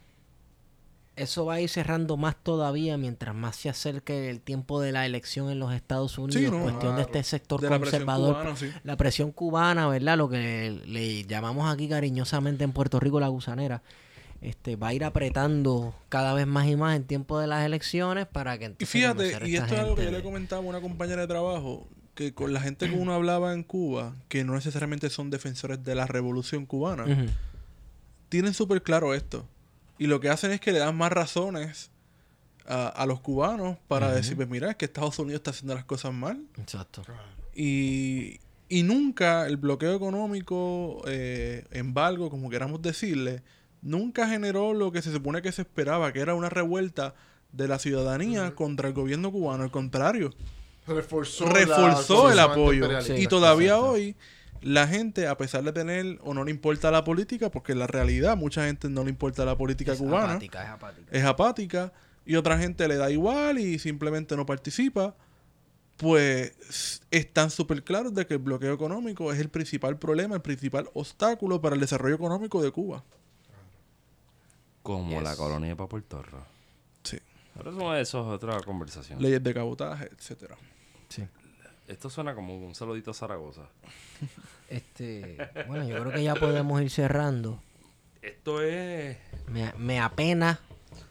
Eso 1.15 1.45
va 1.45 1.55
a 1.55 1.61
ir 1.61 1.69
cerrando 1.69 2.15
más 2.15 2.35
todavía 2.35 2.95
mientras 2.97 3.33
más 3.33 3.55
se 3.55 3.69
acerque 3.69 4.29
el 4.29 4.39
tiempo 4.39 4.79
de 4.79 4.91
la 4.91 5.05
elección 5.05 5.49
en 5.49 5.57
los 5.57 5.73
Estados 5.73 6.19
Unidos. 6.19 6.53
no, 6.53 6.61
cuestión 6.61 6.95
de 6.95 7.01
este 7.01 7.23
sector 7.23 7.59
De 7.59 7.69
la 7.69 7.79
presión 7.79 8.05
conservador. 8.05 8.35
cubana, 8.35 8.55
sí. 8.55 8.69
La 8.83 8.97
presión 8.97 9.31
cubana, 9.31 9.87
¿verdad? 9.87 10.15
Lo 10.15 10.29
que 10.29 10.79
le, 10.85 11.23
llamamos 11.23 11.73
aquí 11.73 11.89
cariñosamente 11.89 12.63
en 12.63 12.71
Puerto 12.71 12.99
Rico 12.99 13.19
la 13.19 13.29
gusanera. 13.29 13.81
Este, 14.41 14.75
va 14.75 14.89
a 14.89 14.93
ir 14.93 15.03
apretando 15.03 15.95
cada 16.09 16.35
vez 16.35 16.45
más 16.45 16.67
y 16.67 16.75
más 16.75 16.95
en 16.95 17.05
tiempo 17.05 17.39
de 17.39 17.47
las 17.47 17.65
elecciones 17.65 18.27
para 18.27 18.59
que 18.59 18.75
Y 18.77 18.85
fíjate, 18.85 19.29
y 19.47 19.55
esto 19.55 19.73
es 19.73 19.79
algo 19.79 19.95
que 19.95 20.03
yo 20.03 20.11
le 20.11 20.21
comentaba 20.21 20.61
a 20.61 20.65
una 20.65 20.81
compañera 20.81 21.21
de 21.21 21.27
trabajo, 21.27 21.87
que 22.17 22.33
con 22.33 22.51
la 22.51 22.59
gente 22.59 22.89
que 22.89 22.95
uno 22.95 23.13
hablaba 23.13 23.53
en 23.53 23.61
Cuba, 23.61 24.15
que 24.27 24.43
no 24.43 24.55
necesariamente 24.55 25.11
son 25.11 25.29
defensores 25.29 25.83
de 25.83 25.93
la 25.93 26.07
revolución 26.07 26.65
cubana, 26.65 27.05
tienen 28.27 28.55
súper 28.55 28.81
claro 28.81 29.13
esto. 29.13 29.45
Y 29.99 30.07
lo 30.07 30.19
que 30.19 30.29
hacen 30.29 30.51
es 30.51 30.59
que 30.59 30.71
le 30.71 30.79
dan 30.79 30.97
más 30.97 31.11
razones 31.11 31.91
a, 32.65 32.87
a 32.87 33.05
los 33.05 33.19
cubanos 33.19 33.77
para 33.87 34.11
decir, 34.11 34.35
pues 34.35 34.49
mira, 34.49 34.71
es 34.71 34.75
que 34.77 34.85
Estados 34.85 35.19
Unidos 35.19 35.41
está 35.41 35.51
haciendo 35.51 35.75
las 35.75 35.85
cosas 35.85 36.11
mal. 36.11 36.43
Exacto. 36.57 37.03
Y, 37.55 38.39
y 38.67 38.81
nunca 38.81 39.45
el 39.45 39.57
bloqueo 39.57 39.95
económico, 39.95 41.03
eh, 41.07 41.65
embargo, 41.69 42.31
como 42.31 42.49
queramos 42.49 42.81
decirle, 42.81 43.43
nunca 43.83 44.27
generó 44.27 44.73
lo 44.73 44.91
que 44.91 45.03
se 45.03 45.11
supone 45.11 45.43
que 45.43 45.51
se 45.51 45.61
esperaba, 45.61 46.11
que 46.13 46.19
era 46.19 46.33
una 46.33 46.49
revuelta 46.49 47.13
de 47.51 47.67
la 47.67 47.77
ciudadanía 47.77 48.55
contra 48.55 48.87
el 48.87 48.95
gobierno 48.95 49.31
cubano. 49.31 49.63
Al 49.63 49.71
contrario, 49.71 50.33
Reforzó, 50.87 51.45
reforzó 51.47 52.27
la- 52.27 52.33
el 52.33 52.39
apoyo. 52.39 52.87
y 53.17 53.27
todavía 53.27 53.73
exacto. 53.75 53.89
hoy, 53.91 54.15
la 54.61 54.87
gente, 54.87 55.27
a 55.27 55.37
pesar 55.37 55.63
de 55.63 55.71
tener 55.73 56.19
o 56.23 56.33
no 56.33 56.43
le 56.43 56.51
importa 56.51 56.89
la 56.91 57.03
política, 57.03 57.51
porque 57.51 57.73
en 57.73 57.79
la 57.79 57.87
realidad 57.87 58.35
mucha 58.37 58.65
gente 58.65 58.89
no 58.89 59.03
le 59.03 59.09
importa 59.09 59.45
la 59.45 59.57
política 59.57 59.91
Es 59.93 59.99
cubana, 59.99 60.31
apática, 60.31 60.63
es 60.63 60.69
apática. 60.69 61.11
es 61.11 61.23
apática, 61.25 61.93
y 62.25 62.35
otra 62.35 62.57
gente 62.57 62.87
le 62.87 62.95
da 62.97 63.11
igual 63.11 63.59
y 63.59 63.77
simplemente 63.79 64.35
no 64.35 64.45
participa, 64.45 65.15
pues 65.97 67.01
están 67.11 67.49
súper 67.51 67.83
claros 67.83 68.13
de 68.13 68.25
que 68.27 68.35
el 68.35 68.39
bloqueo 68.39 68.73
económico 68.73 69.31
es 69.31 69.39
el 69.39 69.49
principal 69.49 69.97
problema, 69.97 70.35
el 70.35 70.41
principal 70.41 70.89
obstáculo 70.93 71.59
para 71.61 71.75
el 71.75 71.81
desarrollo 71.81 72.15
económico 72.15 72.61
de 72.61 72.71
Cuba. 72.71 73.03
Como 74.83 75.19
la 75.21 75.35
colonia 75.35 75.69
de 75.69 75.75
Papuertorro. 75.75 76.45
Sí. 77.03 77.19
Pero 77.57 77.71
eso, 77.71 77.95
eso 77.95 78.21
es 78.21 78.27
otra 78.35 78.59
conversación. 78.61 79.21
Leyes 79.21 79.43
de 79.43 79.53
cabotaje, 79.53 80.09
etcétera. 80.17 80.55
Sí. 81.09 81.23
Esto 81.87 82.09
suena 82.09 82.35
como 82.35 82.57
un 82.57 82.75
saludito 82.75 83.11
a 83.11 83.13
Zaragoza. 83.13 83.63
Este, 84.69 85.37
bueno, 85.69 85.87
yo 85.87 85.97
creo 86.01 86.11
que 86.11 86.23
ya 86.23 86.35
podemos 86.35 86.81
ir 86.81 86.89
cerrando. 86.89 87.61
Esto 88.21 88.61
es... 88.61 89.15
Me, 89.47 89.71
me 89.77 90.01
apena 90.01 90.59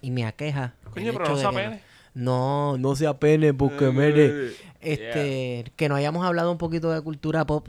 y 0.02 0.10
me 0.10 0.26
aqueja. 0.26 0.74
Coño, 0.92 1.14
pero 1.14 1.26
no 1.30 1.36
se 1.38 1.46
apene. 1.46 1.80
No, 2.12 2.76
no 2.76 2.94
se 2.96 3.06
apene 3.06 3.54
porque 3.54 3.90
mire, 3.92 4.48
Eh, 4.48 4.56
este, 4.82 5.72
que 5.74 5.88
no 5.88 5.94
hayamos 5.94 6.26
hablado 6.26 6.52
un 6.52 6.58
poquito 6.58 6.90
de 6.90 7.00
cultura 7.00 7.46
pop 7.46 7.68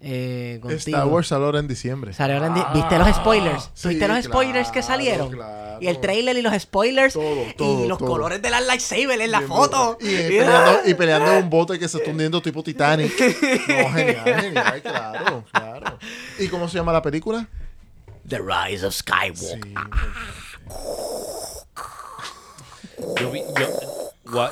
eh. 0.00 0.60
Star 0.76 1.06
Wars 1.06 1.28
sale 1.28 1.44
ahora 1.44 1.58
en 1.58 1.68
diciembre. 1.68 2.12
En 2.18 2.54
di- 2.54 2.62
¿Viste 2.74 2.98
los 2.98 3.08
spoilers? 3.16 3.64
Ah, 3.66 3.70
Sí, 3.74 3.88
¿Viste 3.88 4.08
los 4.08 4.24
spoilers 4.24 4.70
que 4.70 4.82
salieron? 4.82 5.30
claro. 5.30 5.78
Y 5.80 5.86
el 5.86 6.00
trailer 6.00 6.36
y 6.36 6.42
los 6.42 6.52
spoilers 6.60 7.14
Todo, 7.14 7.84
y 7.84 7.86
los 7.88 7.98
todo. 7.98 8.08
colores 8.08 8.42
de 8.42 8.50
las 8.50 8.64
lightsabers 8.66 9.20
en 9.20 9.30
la 9.30 9.38
Bien 9.38 9.48
foto. 9.48 9.96
Y, 10.00 10.12
eh, 10.14 10.26
peleando, 10.28 10.80
y 10.86 10.94
peleando 10.94 11.32
en 11.32 11.44
un 11.44 11.50
bote 11.50 11.78
que 11.78 11.88
se 11.88 11.98
está 11.98 12.10
hundiendo 12.10 12.42
tipo 12.42 12.62
Titanic. 12.62 13.12
No, 13.68 13.92
genial, 13.92 14.40
genial, 14.40 14.82
claro, 14.82 15.44
claro. 15.52 15.98
¿Y 16.38 16.48
cómo 16.48 16.68
se 16.68 16.78
llama 16.78 16.92
la 16.92 17.02
película? 17.02 17.46
The 18.28 18.38
Rise 18.40 18.84
of 18.86 18.94
Skywalker. 18.94 19.60
Sí, 19.62 19.74
Yo, 23.20 23.30
vi- 23.30 23.42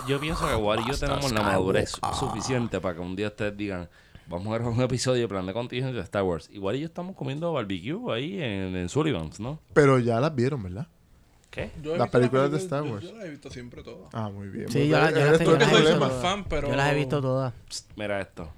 yo, 0.09 0.21
pienso 0.21 0.47
que 0.49 0.55
Wari 0.55 0.83
y 0.87 0.91
yo 0.93 0.99
tenemos 0.99 1.33
la 1.33 1.43
madurez 1.43 1.93
suficiente 2.19 2.81
para 2.81 2.95
que 2.95 3.01
un 3.01 3.17
día 3.17 3.29
ustedes 3.29 3.57
digan, 3.57 3.89
vamos 4.29 4.47
a 4.49 4.59
grabar 4.59 4.73
un 4.75 4.83
episodio 4.83 5.23
de 5.23 5.29
plan 5.29 5.47
de 5.47 5.53
contingencia 5.53 5.97
de 5.97 6.03
Star 6.05 6.23
Wars. 6.23 6.49
Y 6.53 6.61
yo 6.61 6.71
estamos 6.87 7.15
comiendo 7.17 7.53
barbecue 7.53 8.13
ahí 8.15 8.43
en, 8.43 8.77
en 8.77 8.89
Sullivan's, 8.89 9.41
¿no? 9.41 9.59
pero 9.73 9.99
ya 9.99 10.21
las 10.21 10.35
vieron, 10.35 10.63
¿verdad? 10.63 10.87
¿Qué? 11.51 11.71
Yo 11.83 11.97
Las 11.97 12.11
películas 12.11 12.51
de 12.51 12.59
Star 12.59 12.85
yo- 12.85 12.93
Wars. 12.93 13.05
Yo, 13.05 13.15
las 13.17 13.25
he 13.25 13.31
visto 13.31 13.51
siempre 13.51 13.83
todas. 13.83 14.09
Ah, 14.13 14.29
muy 14.29 14.49
bien. 14.49 14.69
Sí, 14.69 14.79
muy 14.81 14.89
yo, 14.89 14.99
la- 14.99 15.11
bien. 15.11 15.15
yo 15.25 15.33
las 15.33 15.41
el 15.41 15.47
yo 15.47 15.57
las 15.57 15.73
he 15.73 15.77
visto 15.81 15.99
todas. 15.99 16.23
fan, 16.23 16.45
pero- 16.45 16.69
Yo 16.69 16.77
las 16.77 16.93
he 16.93 16.95
visto 16.95 17.23
todas. 17.23 17.55
Psst, 17.69 17.91
mira 17.97 18.21
esto. 18.21 18.51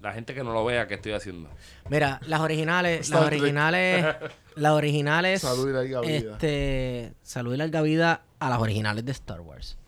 La 0.00 0.12
gente 0.12 0.34
que 0.34 0.44
no 0.44 0.52
lo 0.52 0.64
vea, 0.64 0.86
¿qué 0.86 0.94
estoy 0.94 1.12
haciendo? 1.12 1.48
Mira, 1.88 2.20
las 2.26 2.40
originales, 2.40 3.08
las 3.10 3.22
originales, 3.22 4.04
las 4.54 4.72
originales. 4.72 5.40
Salud 5.40 5.70
y 5.70 5.72
larga 5.72 6.00
vida. 6.02 6.32
Este, 6.32 7.12
salud 7.22 7.54
y 7.54 7.56
larga 7.56 7.80
vida 7.82 8.22
a 8.38 8.50
las 8.50 8.58
originales 8.60 9.04
de 9.04 9.12
Star 9.12 9.40
Wars. 9.40 9.78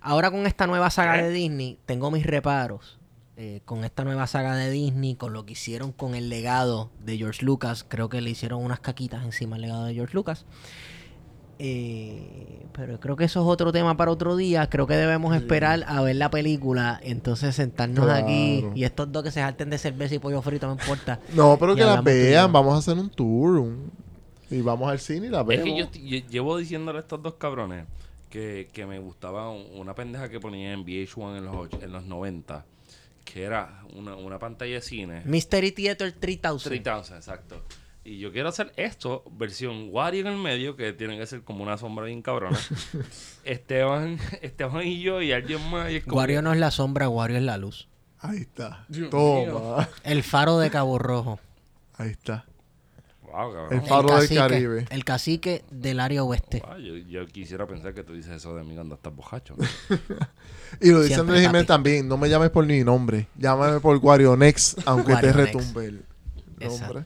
Ahora 0.00 0.30
con 0.30 0.46
esta 0.46 0.66
nueva 0.66 0.90
saga 0.90 1.16
¿Qué? 1.18 1.24
de 1.24 1.30
Disney, 1.30 1.78
tengo 1.86 2.10
mis 2.10 2.24
reparos 2.26 2.97
eh, 3.40 3.60
con 3.64 3.84
esta 3.84 4.02
nueva 4.02 4.26
saga 4.26 4.56
de 4.56 4.68
Disney, 4.70 5.14
con 5.14 5.32
lo 5.32 5.46
que 5.46 5.52
hicieron 5.52 5.92
con 5.92 6.14
el 6.16 6.28
legado 6.28 6.90
de 7.04 7.16
George 7.16 7.44
Lucas. 7.44 7.84
Creo 7.86 8.08
que 8.08 8.20
le 8.20 8.30
hicieron 8.30 8.62
unas 8.64 8.80
caquitas 8.80 9.24
encima 9.24 9.54
al 9.56 9.62
legado 9.62 9.84
de 9.84 9.94
George 9.94 10.12
Lucas. 10.14 10.44
Eh, 11.60 12.66
pero 12.72 13.00
creo 13.00 13.16
que 13.16 13.24
eso 13.24 13.40
es 13.40 13.46
otro 13.46 13.72
tema 13.72 13.96
para 13.96 14.10
otro 14.12 14.36
día. 14.36 14.68
Creo 14.70 14.86
que 14.86 14.96
debemos 14.96 15.34
esperar 15.34 15.84
a 15.88 16.00
ver 16.02 16.16
la 16.16 16.30
película. 16.30 17.00
Entonces 17.02 17.54
sentarnos 17.56 18.04
Claro. 18.04 18.24
aquí 18.24 18.64
y 18.74 18.84
estos 18.84 19.10
dos 19.10 19.24
que 19.24 19.30
se 19.30 19.40
salten 19.40 19.70
de 19.70 19.78
cerveza 19.78 20.14
y 20.14 20.18
pollo 20.18 20.40
frito, 20.42 20.66
no 20.66 20.72
importa. 20.74 21.20
No, 21.34 21.56
pero 21.58 21.74
que 21.74 21.84
la 21.84 22.00
vean. 22.00 22.52
Vamos 22.52 22.74
a 22.74 22.78
hacer 22.78 22.96
un 22.98 23.10
tour. 23.10 23.58
un- 23.58 23.90
y 24.50 24.62
vamos 24.62 24.90
al 24.90 24.98
cine 24.98 25.26
y 25.26 25.30
la 25.30 25.40
Es 25.42 25.46
vemos. 25.46 25.90
que 25.90 26.00
yo, 26.08 26.18
llevo 26.28 26.56
diciéndole 26.56 26.98
a 26.98 27.02
estos 27.02 27.22
dos 27.22 27.34
cabrones 27.34 27.84
que, 28.30 28.68
que 28.72 28.86
me 28.86 28.98
gustaba 28.98 29.50
un- 29.50 29.66
una 29.76 29.94
pendeja 29.94 30.28
que 30.30 30.40
ponía 30.40 30.72
en 30.72 30.84
VH1 30.84 31.36
en 31.38 31.44
los, 31.44 31.68
en 31.82 31.92
los 31.92 32.04
90, 32.04 32.64
que 33.32 33.42
era 33.44 33.82
una, 33.94 34.16
una 34.16 34.38
pantalla 34.38 34.74
de 34.74 34.80
cine. 34.80 35.22
Mystery 35.24 35.72
Theater 35.72 36.12
3000. 36.12 36.62
3000, 36.62 37.16
exacto. 37.16 37.62
Y 38.04 38.18
yo 38.18 38.32
quiero 38.32 38.48
hacer 38.48 38.72
esto, 38.76 39.22
versión 39.32 39.88
Wario 39.90 40.22
en 40.22 40.28
el 40.28 40.36
medio, 40.38 40.76
que 40.76 40.94
tiene 40.94 41.18
que 41.18 41.26
ser 41.26 41.42
como 41.42 41.62
una 41.62 41.76
sombra 41.76 42.06
bien 42.06 42.22
cabrona. 42.22 42.58
Esteban, 43.44 44.18
Esteban 44.42 44.86
y 44.86 45.00
yo 45.00 45.20
y 45.22 45.32
alguien 45.32 45.68
más. 45.70 45.90
Y 45.90 45.96
es 45.96 46.04
como 46.04 46.16
Wario 46.16 46.38
que- 46.38 46.42
no 46.42 46.52
es 46.52 46.58
la 46.58 46.70
sombra, 46.70 47.08
Wario 47.08 47.36
es 47.36 47.42
la 47.42 47.58
luz. 47.58 47.88
Ahí 48.20 48.38
está. 48.38 48.84
Dios 48.88 49.10
Toma. 49.10 49.88
El 50.02 50.22
faro 50.22 50.58
de 50.58 50.70
Cabo 50.70 50.98
Rojo. 50.98 51.38
Ahí 51.96 52.10
está. 52.10 52.46
Wow, 53.38 53.52
cabrón. 53.52 53.72
El 53.72 53.88
faro 53.88 54.08
del 54.08 54.16
cacique- 54.18 54.34
Caribe. 54.36 54.86
El 54.90 55.04
cacique 55.04 55.64
del 55.70 56.00
área 56.00 56.24
oeste. 56.24 56.60
Wow, 56.66 56.78
yo, 56.78 56.96
yo 56.96 57.26
quisiera 57.26 57.66
pensar 57.66 57.94
que 57.94 58.02
tú 58.02 58.12
dices 58.14 58.32
eso 58.32 58.54
de 58.56 58.64
mí 58.64 58.74
cuando 58.74 58.94
estás 58.96 59.14
bojacho. 59.14 59.54
Y 60.80 60.90
lo 60.90 61.00
dice 61.02 61.14
Andrés 61.20 61.40
Jiménez 61.40 61.66
también. 61.66 62.06
No 62.08 62.16
me 62.18 62.28
llames 62.28 62.50
por 62.50 62.66
mi 62.66 62.84
nombre. 62.84 63.26
Llámame 63.38 63.80
por 63.80 63.98
Guarionex, 63.98 64.76
aunque 64.84 65.14
te 65.16 65.22
Guarionex. 65.32 65.52
retumbe 65.54 65.84
el 65.86 65.92
nombre. 65.94 66.66
Exacto. 66.66 67.04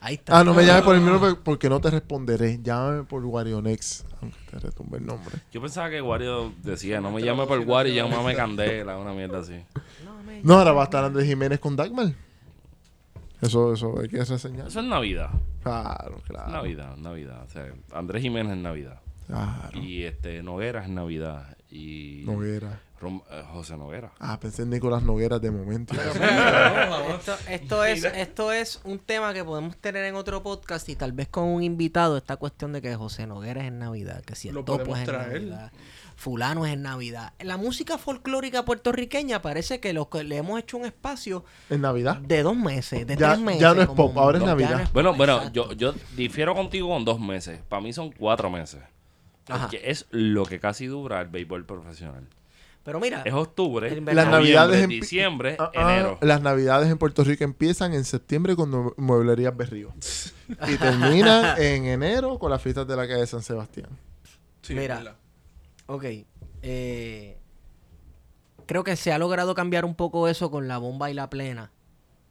Ahí 0.00 0.14
está. 0.16 0.40
Ah, 0.40 0.44
no 0.44 0.52
me 0.52 0.66
llames 0.66 0.82
por 0.82 0.94
el 0.96 1.00
mi 1.00 1.10
nombre 1.10 1.34
porque 1.42 1.68
no 1.68 1.80
te 1.80 1.90
responderé. 1.90 2.58
Llámame 2.62 3.04
por 3.04 3.22
Guarionex, 3.24 4.04
aunque 4.20 4.36
te 4.50 4.58
retumbe 4.58 4.98
el 4.98 5.06
nombre. 5.06 5.36
Yo 5.52 5.60
pensaba 5.62 5.88
que 5.90 6.02
Wario 6.02 6.52
decía, 6.62 7.00
no 7.00 7.10
me 7.12 7.22
llame 7.22 7.46
por 7.46 7.60
Wario, 7.60 7.94
llámame 7.94 8.34
Candela, 8.34 8.98
una 8.98 9.12
mierda 9.12 9.38
así. 9.40 9.64
No, 10.42 10.54
ahora 10.58 10.72
va 10.72 10.82
a 10.82 10.84
estar 10.84 11.04
Andrés 11.04 11.26
Jiménez 11.26 11.60
con 11.60 11.76
Dagmar. 11.76 12.14
Eso, 13.40 13.72
eso 13.74 13.98
hay 14.00 14.08
que 14.08 14.24
reseñar. 14.24 14.68
Eso 14.68 14.80
es 14.80 14.86
Navidad. 14.86 15.30
Claro, 15.62 16.20
claro. 16.26 16.50
Navidad, 16.50 16.96
Navidad. 16.96 17.42
O 17.44 17.48
sea, 17.50 17.72
Andrés 17.92 18.22
Jiménez 18.22 18.52
es 18.56 18.58
Navidad. 18.62 19.00
Claro. 19.26 19.78
Y 19.78 20.04
este 20.04 20.42
Noguera 20.42 20.82
es 20.82 20.88
Navidad. 20.88 21.56
Y 21.70 22.22
Noguera. 22.26 22.80
Rom- 23.00 23.22
eh, 23.30 23.42
José 23.52 23.76
Noguera. 23.76 24.12
Ah, 24.20 24.38
pensé 24.40 24.62
en 24.62 24.70
Nicolás 24.70 25.02
Noguera 25.02 25.38
de 25.38 25.50
momento. 25.50 25.94
Esto, 27.14 27.34
esto 27.48 27.84
es, 27.84 28.04
esto 28.04 28.52
es 28.52 28.80
un 28.84 28.98
tema 28.98 29.32
que 29.34 29.44
podemos 29.44 29.76
tener 29.78 30.04
en 30.04 30.14
otro 30.14 30.42
podcast 30.42 30.88
y 30.88 30.96
tal 30.96 31.12
vez 31.12 31.28
con 31.28 31.44
un 31.44 31.62
invitado. 31.62 32.16
Esta 32.16 32.36
cuestión 32.36 32.72
de 32.72 32.80
que 32.82 32.94
José 32.94 33.26
Noguera 33.26 33.62
es 33.62 33.68
en 33.68 33.78
Navidad, 33.78 34.22
que 34.24 34.34
si 34.34 34.48
el 34.48 34.54
Lo 34.54 34.64
topo 34.64 34.84
podemos 34.84 34.98
es 35.00 35.08
en 35.08 35.14
traer. 35.14 35.32
Navidad, 35.42 35.72
Fulano 36.24 36.64
es 36.64 36.72
en 36.72 36.80
Navidad. 36.82 37.34
La 37.38 37.58
música 37.58 37.98
folclórica 37.98 38.64
puertorriqueña 38.64 39.42
parece 39.42 39.78
que 39.78 39.92
lo 39.92 40.08
que 40.08 40.24
le 40.24 40.38
hemos 40.38 40.58
hecho 40.58 40.78
un 40.78 40.86
espacio 40.86 41.44
En 41.68 41.82
Navidad. 41.82 42.16
de 42.16 42.42
dos 42.42 42.56
meses, 42.56 43.06
de 43.06 43.14
Ya- 43.14 43.32
tres 43.34 43.40
meses. 43.44 43.60
ya 43.60 43.74
no 43.74 43.82
es 43.82 43.88
pop, 43.88 44.16
ahora 44.16 44.38
es 44.38 44.44
Navidad. 44.44 44.76
no 44.76 44.82
es 44.84 44.92
Bueno, 44.94 45.10
pop, 45.10 45.18
bueno, 45.18 45.36
exacto. 45.36 45.52
yo, 45.52 45.92
yo 45.92 45.94
difiero 46.16 46.54
contigo 46.54 46.88
con 46.88 47.04
dos 47.04 47.20
meses. 47.20 47.60
Para 47.68 47.82
mí 47.82 47.92
son 47.92 48.10
cuatro 48.10 48.48
meses. 48.48 48.80
Ajá. 49.48 49.68
Que 49.68 49.82
es 49.90 50.06
lo 50.10 50.46
que 50.46 50.58
casi 50.58 50.86
dura 50.86 51.20
el 51.20 51.28
béisbol 51.28 51.66
profesional. 51.66 52.26
Pero 52.84 53.00
mira, 53.00 53.20
Es 53.26 53.34
octubre, 53.34 54.00
Las 54.00 54.28
navidades 54.28 54.82
en- 54.82 54.88
diciembre, 54.88 55.56
Ah, 55.58 55.70
ah, 55.76 55.92
enero. 55.92 56.18
las 56.22 56.40
navidades 56.40 56.90
en 56.90 56.96
Puerto 56.96 57.22
Rico 57.22 57.44
empiezan 57.44 57.92
en 57.92 58.04
septiembre 58.04 58.56
con 58.56 58.94
Mueblerías 58.96 59.54
Berrío. 59.54 59.92
y 60.68 60.76
terminan 60.76 61.54
en 61.60 61.84
enero 61.84 62.38
con 62.38 62.50
las 62.50 62.62
fiestas 62.62 62.86
de 62.86 62.96
la 62.96 63.02
calle 63.06 63.20
de 63.20 63.26
San 63.26 63.42
Sebastián. 63.42 63.90
Sí, 64.62 64.74
Mira. 64.74 65.16
Ok. 65.86 66.04
eh, 66.62 67.38
creo 68.66 68.84
que 68.84 68.96
se 68.96 69.12
ha 69.12 69.18
logrado 69.18 69.54
cambiar 69.54 69.84
un 69.84 69.94
poco 69.94 70.28
eso 70.28 70.50
con 70.50 70.66
la 70.68 70.78
bomba 70.78 71.10
y 71.10 71.14
la 71.14 71.28
plena. 71.30 71.70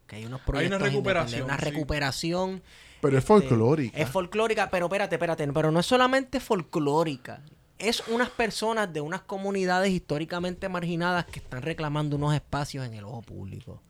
Que 0.08 0.18
hay 0.18 0.26
unos 0.26 0.42
proyectos. 0.42 0.82
recuperación, 0.82 1.40
independientes, 1.42 1.46
Una 1.46 1.58
sí. 1.58 1.66
recuperación. 1.76 2.64
Pero 3.02 3.18
es 3.18 3.24
este, 3.24 3.28
folclórica. 3.28 3.98
Es 3.98 4.10
folclórica, 4.10 4.70
pero 4.70 4.86
espérate, 4.88 5.16
espérate. 5.16 5.48
Pero 5.52 5.72
no 5.72 5.80
es 5.80 5.86
solamente 5.86 6.40
folclórica. 6.40 7.42
Es 7.80 8.08
unas 8.08 8.30
personas 8.30 8.92
de 8.94 9.02
unas 9.02 9.22
comunidades 9.22 9.92
históricamente 9.92 10.70
marginadas 10.70 11.26
que 11.26 11.40
están 11.40 11.62
reclamando 11.62 12.16
unos 12.16 12.34
espacios 12.34 12.86
en 12.86 12.94
el 12.94 13.04
ojo 13.04 13.22
público. 13.22 13.82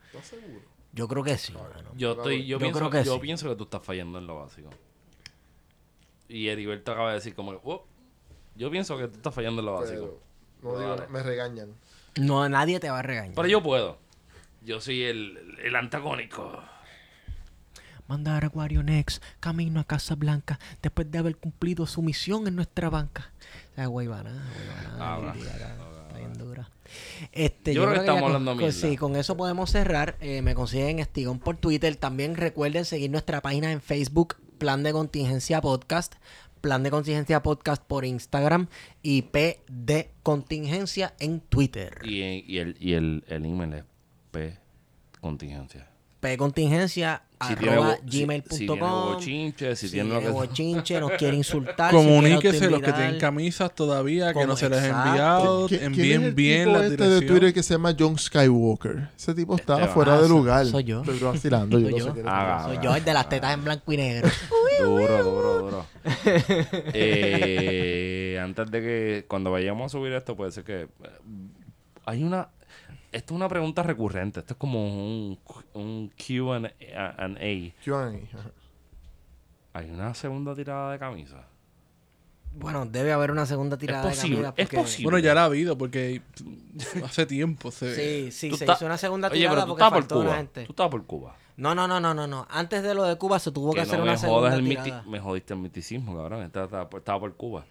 Yo 0.94 1.08
creo 1.08 1.24
que 1.24 1.38
sí. 1.38 1.54
Yo, 1.96 2.12
estoy, 2.14 2.46
yo, 2.46 2.58
Yo 2.58 2.60
pienso, 2.60 2.80
creo 2.80 2.90
que 2.92 3.04
yo 3.04 3.16
sí. 3.16 3.20
pienso 3.20 3.50
que 3.50 3.56
tú 3.56 3.64
estás 3.66 3.84
fallando 3.84 4.18
en 4.20 4.28
lo 4.28 4.36
básico. 4.40 4.70
Y 6.28 6.48
Heriberto 6.48 6.92
acaba 6.92 7.10
de 7.10 7.16
decir 7.16 7.36
como 7.36 7.52
que, 7.52 7.60
"Oh, 7.64 7.86
yo 8.56 8.70
pienso 8.72 8.98
que 8.98 9.08
tú 9.08 9.16
estás 9.18 9.34
fallando 9.34 9.62
en 9.62 9.66
lo 9.66 9.74
básico. 9.74 10.20
Pero, 10.62 10.74
no 10.74 10.80
digo, 10.96 11.08
me 11.10 11.24
regañan. 11.24 11.70
No, 12.16 12.48
nadie 12.50 12.80
te 12.80 12.90
va 12.90 13.00
a 13.00 13.02
regañar. 13.02 13.34
Pero 13.36 13.48
yo 13.48 13.62
puedo. 13.64 13.98
Yo 14.64 14.80
soy 14.80 15.04
el, 15.04 15.58
el 15.64 15.76
antagónico. 15.76 16.62
Mandar 18.08 18.44
a 18.46 18.50
Guarionex 18.50 19.22
camino 19.40 19.80
a 19.80 19.86
Casa 19.86 20.16
Blanca 20.16 20.60
después 20.82 21.10
de 21.10 21.18
haber 21.20 21.38
cumplido 21.38 21.86
su 21.88 22.02
misión 22.02 22.48
en 22.48 22.56
nuestra 22.56 22.90
banca. 22.90 23.32
La 23.76 23.86
guaybana, 23.88 24.30
guaybana, 24.32 24.98
Ah, 25.00 25.18
el 25.20 25.28
va. 25.28 25.34
día 25.34 25.56
acá, 25.56 25.76
está 26.08 26.18
bien 26.18 26.34
dura. 26.34 26.70
Este, 27.32 27.74
Yo 27.74 27.84
creo 27.84 27.94
que 27.94 28.00
estamos 28.02 28.24
hablando 28.24 28.56
con-. 28.58 28.72
Sí, 28.74 28.98
con 28.98 29.16
eso 29.16 29.36
podemos 29.38 29.72
cerrar. 29.72 30.18
Eh, 30.20 30.42
me 30.42 30.54
consiguen 30.54 31.00
Estigón 31.00 31.40
por 31.40 31.56
Twitter. 31.58 31.96
También 31.96 32.36
recuerden 32.36 32.86
seguir 32.86 33.10
nuestra 33.10 33.42
página 33.42 33.72
en 33.72 33.82
Facebook, 33.82 34.36
Plan 34.60 34.84
de 34.84 34.92
Contingencia 34.92 35.62
Podcast. 35.62 36.16
Plan 36.64 36.82
de 36.82 36.92
Contingencia 36.92 37.44
Podcast 37.44 37.84
por 37.84 38.06
Instagram 38.06 38.68
y 39.02 39.24
P 39.24 39.60
de 39.68 40.12
Contingencia 40.24 41.14
en 41.20 41.42
Twitter. 41.42 42.00
Y, 42.06 42.22
y 42.22 42.60
el, 42.60 42.78
y 42.80 42.94
el, 42.94 43.26
el 43.28 43.46
email 43.46 43.74
es 43.74 43.84
P 44.32 44.58
contingencia. 45.20 45.90
P 46.22 46.38
Contingencia 46.38 47.24
arroba 47.52 47.88
bo- 47.88 47.94
si- 47.94 48.02
si 48.02 48.10
tiene 48.10 48.42
gmail.com. 48.42 48.80
bochinche, 49.14 49.76
si 49.76 49.88
Si 49.88 49.94
tiene 49.94 50.10
lo 50.10 50.16
tiene 50.20 50.26
que 50.28 50.32
bochinche, 50.40 51.00
nos 51.00 51.12
quiere 51.12 51.36
insultar. 51.38 51.92
Comuníquese 51.94 52.70
los 52.70 52.82
que 52.82 52.94
tienen 52.94 53.20
camisas 53.20 53.76
todavía, 53.76 54.34
que 54.34 54.46
no 54.48 54.56
se 54.56 54.70
les 54.70 54.84
ha 54.84 55.08
enviado. 55.08 55.66
¿Qui- 55.68 55.78
¿Quién 55.80 55.84
Envíen 55.84 56.36
bien 56.36 56.72
la 56.74 56.86
este 56.86 56.90
dirección. 56.98 57.20
de 57.20 57.26
Twitter 57.28 57.54
que 57.54 57.64
se 57.64 57.74
llama 57.74 57.96
John 58.00 58.18
Skywalker? 58.18 59.10
Ese 59.18 59.34
tipo 59.34 59.56
está 59.56 59.76
Este 59.82 59.88
fuera 59.94 60.22
de 60.22 60.30
lugar. 60.30 60.66
soy 60.66 60.84
yo. 60.84 61.02
Estoy 61.02 61.20
vacilando. 61.20 61.80
Soy 61.80 62.00
yo. 62.00 62.14
Ah, 62.26 62.64
Soy 62.68 62.78
yo, 62.84 62.96
el 62.96 63.04
de 63.04 63.14
las 63.14 63.28
tetas 63.30 63.54
en 63.54 63.64
blanco 63.64 63.92
y 63.94 63.98
negro. 63.98 64.30
Duro, 64.84 65.24
duro, 65.24 65.60
duro. 65.60 65.86
Eh, 66.96 68.40
antes 68.42 68.70
de 68.72 68.82
que 68.82 69.26
cuando 69.28 69.52
vayamos 69.52 69.86
a 69.86 69.90
subir 69.98 70.14
esto, 70.14 70.36
puede 70.36 70.52
ser 70.52 70.64
que 70.64 70.82
eh, 70.82 70.88
hay 72.06 72.24
una. 72.24 72.50
Esto 73.14 73.34
es 73.34 73.36
una 73.38 73.48
pregunta 73.48 73.84
recurrente. 73.84 74.40
Esto 74.42 74.54
es 74.54 74.58
como 74.58 74.84
un, 74.86 75.40
un 75.74 76.10
QA. 76.10 76.72
Q&A, 77.86 78.36
ajá. 78.38 78.52
Hay 79.74 79.90
una 79.90 80.14
segunda 80.14 80.54
tirada 80.56 80.92
de 80.92 81.00
camisa. 81.00 81.48
Bueno, 82.56 82.86
debe 82.86 83.12
haber 83.12 83.32
una 83.32 83.46
segunda 83.48 83.78
tirada 83.78 84.10
Es 84.12 84.18
posible, 84.18 84.38
de 84.38 84.44
camisa 84.44 84.62
es 84.62 84.68
porque- 84.68 84.78
posible. 84.84 85.04
Bueno, 85.06 85.18
ya 85.20 85.34
la 85.34 85.42
ha 85.42 85.46
habido 85.46 85.76
porque 85.78 86.22
hace 87.04 87.26
tiempo 87.26 87.72
se... 87.72 87.96
Sí, 87.96 88.32
sí, 88.32 88.50
Tú 88.50 88.58
se 88.58 88.66
estás- 88.66 88.78
hizo 88.78 88.86
una 88.86 88.98
segunda 88.98 89.28
Oye, 89.30 89.38
tirada 89.40 89.56
pero 89.56 89.66
tú 89.66 89.70
porque 89.72 89.84
estabas 89.84 89.94
por 89.94 90.02
faltó 90.04 90.16
una 90.20 90.26
Cuba. 90.30 90.38
gente. 90.38 90.66
Tú 90.66 90.72
estabas 90.72 90.92
por 90.92 91.06
Cuba. 91.06 91.36
No, 91.58 91.74
no, 91.76 91.88
no, 91.88 92.00
no, 92.00 92.14
no, 92.14 92.28
no. 92.28 92.48
Antes 92.52 92.84
de 92.84 92.94
lo 92.94 93.04
de 93.06 93.16
Cuba 93.18 93.40
se 93.40 93.52
tuvo 93.52 93.72
que, 93.72 93.78
Que 93.78 93.82
hacer 93.82 93.98
no 93.98 94.04
una 94.06 94.18
segunda 94.18 94.54
el 94.56 94.64
miti- 94.64 94.84
tirada. 94.84 95.04
Me 95.04 95.20
jodiste 95.20 95.54
el 95.56 95.60
miticismo, 95.62 96.16
cabrón. 96.16 96.50
Por- 96.52 97.00
estaba 97.00 97.20
por 97.20 97.36
Cuba. 97.36 97.66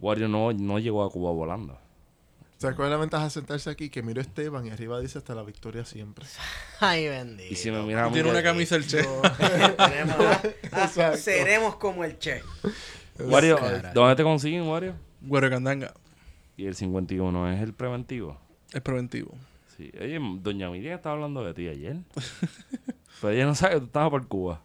Wario 0.00 0.28
no, 0.28 0.52
no 0.52 0.78
llegó 0.78 1.02
a 1.04 1.10
Cuba 1.10 1.30
volando. 1.32 1.78
¿Sabes 2.58 2.74
cuál 2.74 2.88
es 2.88 2.90
la 2.90 2.96
ventaja 2.96 3.24
de 3.24 3.30
sentarse 3.30 3.70
aquí? 3.70 3.88
Que 3.88 4.02
miro 4.02 4.20
a 4.20 4.22
Esteban 4.22 4.66
y 4.66 4.70
arriba 4.70 4.98
dice 4.98 5.18
hasta 5.18 5.32
la 5.32 5.44
victoria 5.44 5.84
siempre. 5.84 6.26
Ay, 6.80 7.08
bendito. 7.08 7.52
Y 7.52 7.54
si 7.54 7.70
me 7.70 7.80
miras 7.82 8.06
a 8.06 8.08
mí, 8.08 8.14
Tiene 8.14 8.30
una 8.30 8.42
camisa 8.42 8.74
el 8.74 8.84
Che. 8.84 9.04
Seremos 11.16 11.76
como 11.76 12.02
el 12.02 12.18
Che. 12.18 12.42
Wario. 13.20 13.60
¿dónde 13.94 14.16
te 14.16 14.24
consiguen, 14.24 14.62
Wario? 14.62 14.94
Güero 15.20 15.48
Candanga. 15.50 15.94
Y 16.56 16.66
el 16.66 16.74
51 16.74 17.52
es 17.52 17.62
el 17.62 17.74
preventivo. 17.74 18.40
Es 18.72 18.80
preventivo. 18.80 19.36
Sí. 19.76 19.92
Oye, 20.00 20.18
doña 20.40 20.68
Miriam 20.68 20.96
estaba 20.96 21.14
hablando 21.14 21.44
de 21.44 21.54
ti 21.54 21.68
ayer. 21.68 21.98
Pero 23.20 23.32
ella 23.32 23.46
no 23.46 23.54
sabe 23.54 23.74
que 23.74 23.80
tú 23.80 23.86
estabas 23.86 24.10
por 24.10 24.26
Cuba. 24.26 24.62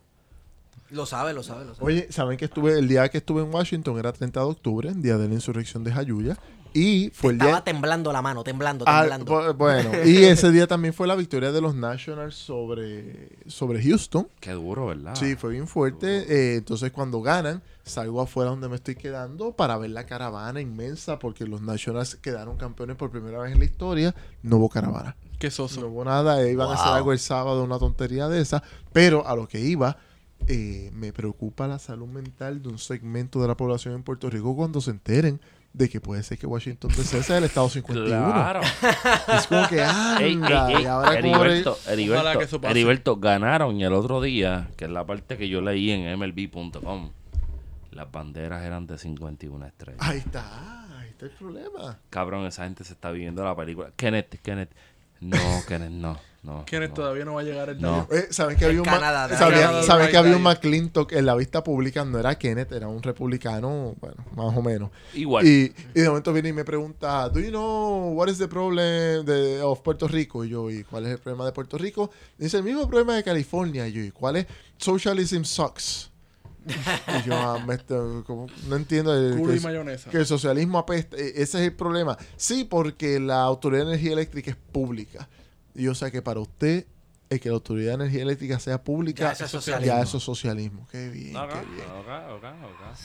Lo 0.89 1.05
sabe, 1.05 1.33
lo 1.33 1.43
sabe, 1.43 1.65
lo 1.65 1.75
sabe. 1.75 1.85
Oye, 1.85 2.07
¿saben 2.11 2.37
que 2.37 2.45
estuve 2.45 2.79
el 2.79 2.87
día 2.87 3.07
que 3.09 3.19
estuve 3.19 3.43
en 3.43 3.53
Washington 3.53 3.99
era 3.99 4.11
30 4.11 4.39
de 4.39 4.45
octubre, 4.47 4.91
día 4.95 5.17
de 5.17 5.27
la 5.27 5.33
insurrección 5.35 5.83
de 5.83 5.91
Jayuya? 5.91 6.37
Y 6.73 7.11
fue 7.13 7.31
el 7.31 7.35
Estaba 7.37 7.51
día... 7.57 7.63
temblando 7.63 8.11
la 8.11 8.21
mano, 8.21 8.43
temblando, 8.43 8.83
Ah, 8.87 9.01
temblando. 9.01 9.31
bu- 9.31 9.55
bueno, 9.55 9.91
y 10.05 10.17
ese 10.23 10.51
día 10.51 10.65
también 10.65 10.93
fue 10.93 11.05
la 11.07 11.15
victoria 11.15 11.51
de 11.51 11.61
los 11.61 11.75
Nationals 11.75 12.35
sobre, 12.35 13.29
sobre 13.47 13.83
Houston. 13.83 14.27
Qué 14.39 14.51
duro, 14.51 14.87
¿verdad? 14.87 15.15
Sí, 15.15 15.35
fue 15.35 15.51
bien 15.51 15.67
fuerte. 15.67 16.25
Eh, 16.27 16.55
entonces, 16.57 16.91
cuando 16.91 17.21
ganan, 17.21 17.61
salgo 17.83 18.21
afuera 18.21 18.49
donde 18.49 18.69
me 18.69 18.75
estoy 18.75 18.95
quedando 18.95 19.51
para 19.51 19.77
ver 19.77 19.91
la 19.91 20.05
caravana 20.05 20.61
inmensa, 20.61 21.19
porque 21.19 21.45
los 21.45 21.61
Nationals 21.61 22.15
quedaron 22.15 22.57
campeones 22.57 22.95
por 22.95 23.11
primera 23.11 23.39
vez 23.39 23.51
en 23.53 23.59
la 23.59 23.65
historia. 23.65 24.15
No 24.41 24.57
hubo 24.57 24.69
caravana. 24.69 25.15
Qué 25.39 25.47
No 25.47 25.51
soso. 25.51 25.87
hubo 25.87 26.03
nada, 26.05 26.41
eh, 26.41 26.51
iban 26.53 26.69
a 26.69 26.73
hacer 26.73 26.93
algo 26.93 27.11
el 27.13 27.19
sábado, 27.19 27.63
una 27.63 27.77
tontería 27.77 28.27
de 28.29 28.41
esa. 28.41 28.63
Pero 28.93 29.27
a 29.27 29.35
lo 29.35 29.47
que 29.47 29.59
iba, 29.59 29.97
eh, 30.47 30.89
me 30.93 31.13
preocupa 31.13 31.67
la 31.67 31.77
salud 31.79 32.07
mental 32.07 32.61
de 32.63 32.69
un 32.69 32.79
segmento 32.79 33.41
de 33.41 33.47
la 33.47 33.55
población 33.55 33.93
en 33.93 34.03
Puerto 34.03 34.29
Rico 34.29 34.55
cuando 34.55 34.81
se 34.81 34.91
enteren 34.91 35.39
de 35.73 35.89
que 35.89 35.99
puede 35.99 36.21
ser 36.23 36.37
que 36.37 36.45
Washington 36.45 36.91
DC 36.95 37.23
sea 37.23 37.39
el 37.39 37.45
estado 37.45 37.67
51. 37.67 38.05
Claro. 38.07 38.61
Es 39.35 39.47
como 39.47 39.67
que 39.67 39.77
Ey, 39.79 40.33
anda. 40.35 40.69
ey, 40.69 40.75
ey, 40.75 40.83
y 40.83 40.85
ahora 40.85 41.17
Heriberto. 41.17 41.77
Heriberto, 42.63 43.17
ganaron 43.17 43.79
y 43.79 43.83
el 43.83 43.93
otro 43.93 44.21
día, 44.21 44.69
que 44.77 44.85
es 44.85 44.91
la 44.91 45.05
parte 45.05 45.35
que 45.37 45.49
yo 45.49 45.61
leí 45.61 45.89
en 45.91 46.17
MLB.com, 46.17 47.09
las 47.91 48.11
banderas 48.11 48.63
eran 48.63 48.85
de 48.87 48.97
51 48.97 49.65
estrellas. 49.65 49.99
Ahí 50.01 50.19
está, 50.19 50.99
ahí 50.99 51.09
está 51.09 51.25
el 51.25 51.31
problema. 51.31 51.99
Cabrón, 52.09 52.45
esa 52.45 52.65
gente 52.65 52.83
se 52.83 52.93
está 52.93 53.11
viviendo 53.11 53.43
la 53.43 53.55
película. 53.55 53.91
Kenneth, 53.95 54.39
Kenneth. 54.41 54.69
No, 55.21 55.37
Kenneth, 55.67 55.91
no. 55.91 56.17
No 56.43 56.65
Kenneth 56.65 56.89
no. 56.89 56.95
todavía 56.95 57.23
no 57.25 57.33
va 57.35 57.41
a 57.41 57.43
llegar 57.43 57.69
el 57.69 57.79
No. 57.81 58.05
día. 58.09 58.19
Eh, 58.19 58.27
¿Saben 58.31 58.57
que 58.57 58.65
había 58.65 58.79
un, 58.81 58.85
Canadá, 58.85 59.29
saben 59.37 60.09
que 60.11 60.17
había 60.17 60.35
un. 60.35 60.43
McClintock 60.43 61.13
en 61.13 61.25
la 61.25 61.35
vista 61.35 61.63
pública? 61.63 62.03
No 62.03 62.19
era 62.19 62.37
Kenneth, 62.37 62.71
era 62.73 62.87
un 62.89 63.01
republicano, 63.01 63.95
bueno, 64.01 64.17
más 64.35 64.55
o 64.57 64.61
menos. 64.61 64.89
Igual. 65.13 65.47
Y, 65.47 65.73
y 65.95 66.01
de 66.01 66.07
momento 66.09 66.33
viene 66.33 66.49
y 66.49 66.53
me 66.53 66.65
pregunta, 66.65 67.29
¿Do 67.29 67.39
you 67.39 67.49
know 67.49 68.13
what 68.13 68.27
is 68.27 68.37
the 68.37 68.47
problem 68.47 69.25
de, 69.25 69.61
of 69.61 69.79
Puerto 69.81 70.07
Rico? 70.07 70.43
Y 70.43 70.49
yo, 70.49 70.69
¿y 70.69 70.83
cuál 70.83 71.05
es 71.05 71.11
el 71.13 71.17
problema 71.19 71.45
de 71.45 71.53
Puerto 71.53 71.77
Rico? 71.77 72.11
Dice, 72.37 72.57
el 72.57 72.63
mismo 72.63 72.87
problema 72.89 73.15
de 73.15 73.23
California. 73.23 73.87
Y 73.87 73.93
yo, 73.93 74.01
¿y 74.03 74.11
cuál 74.11 74.35
es? 74.35 74.47
Socialism 74.77 75.43
sucks. 75.43 76.09
y 76.65 77.27
yo, 77.27 77.33
ah, 77.35 77.63
me 77.65 77.75
estoy- 77.75 78.23
como- 78.23 78.47
no 78.67 78.75
entiendo. 78.75 79.13
el- 79.15 79.35
que 79.35 79.51
y 79.53 79.55
el- 79.57 79.61
mayonesa. 79.61 80.09
que 80.09 80.17
el 80.17 80.25
socialismo 80.25 80.77
apesta. 80.77 81.17
E- 81.17 81.29
Ese 81.41 81.59
es 81.59 81.65
el 81.67 81.73
problema. 81.73 82.17
Sí, 82.37 82.63
porque 82.63 83.19
la 83.19 83.41
Autoridad 83.43 83.83
de 83.83 83.89
Energía 83.91 84.13
Eléctrica 84.13 84.51
es 84.51 84.57
pública. 84.71 85.27
Y 85.75 85.87
o 85.87 85.95
sea 85.95 86.11
que 86.11 86.21
para 86.21 86.39
usted, 86.39 86.85
el 87.29 87.39
que 87.39 87.49
la 87.49 87.55
Autoridad 87.55 87.89
de 87.89 87.95
Energía 87.95 88.21
Eléctrica 88.23 88.59
sea 88.59 88.83
pública, 88.83 89.23
Ya 89.23 89.31
eso 89.31 89.45
es 89.45 89.51
ya 89.51 89.57
socialismo. 89.59 90.03
eso 90.03 90.17
es 90.17 90.23
socialismo. 90.23 90.87
Qué 90.91 91.09
bien, 91.09 91.35
Ok, 91.35 91.49
qué 91.49 91.65
bien. 91.75 91.87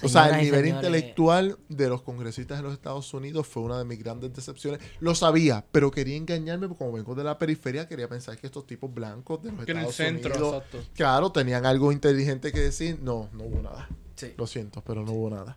O 0.03 0.09
sea, 0.09 0.27
el 0.29 0.45
nivel 0.45 0.65
señores, 0.65 0.75
intelectual 0.75 1.59
de 1.69 1.89
los 1.89 2.03
congresistas 2.03 2.59
de 2.59 2.65
los 2.65 2.73
Estados 2.75 3.13
Unidos 3.15 3.47
fue 3.47 3.63
una 3.63 3.79
de 3.79 3.85
mis 3.85 3.99
grandes 3.99 4.35
decepciones. 4.35 4.81
Lo 5.01 5.15
sabía, 5.15 5.65
pero 5.73 5.91
quería 5.91 6.17
engañarme 6.17 6.69
porque 6.69 6.79
como 6.85 6.93
vengo 6.93 7.15
de 7.15 7.25
la 7.25 7.39
periferia, 7.39 7.89
quería 7.89 8.09
pensar 8.09 8.37
que 8.37 8.47
estos 8.47 8.67
tipos 8.67 8.93
blancos 8.93 9.43
de 9.43 9.53
los 9.53 9.65
Que 9.65 9.73
en 9.73 9.79
el 9.79 9.87
Estados 9.87 9.97
centro, 9.97 10.31
Unidos, 10.35 10.55
exacto. 10.67 10.91
claro, 10.95 11.33
tenían 11.33 11.65
algo 11.65 11.91
inteligente 11.93 12.53
que 12.53 12.61
decir. 12.61 12.99
No, 13.03 13.31
no 13.33 13.45
hubo 13.45 13.63
nada. 13.63 13.89
Sí. 14.17 14.35
Lo 14.37 14.47
siento, 14.47 14.83
pero 14.85 15.05
no 15.05 15.13
hubo 15.13 15.31
nada. 15.31 15.57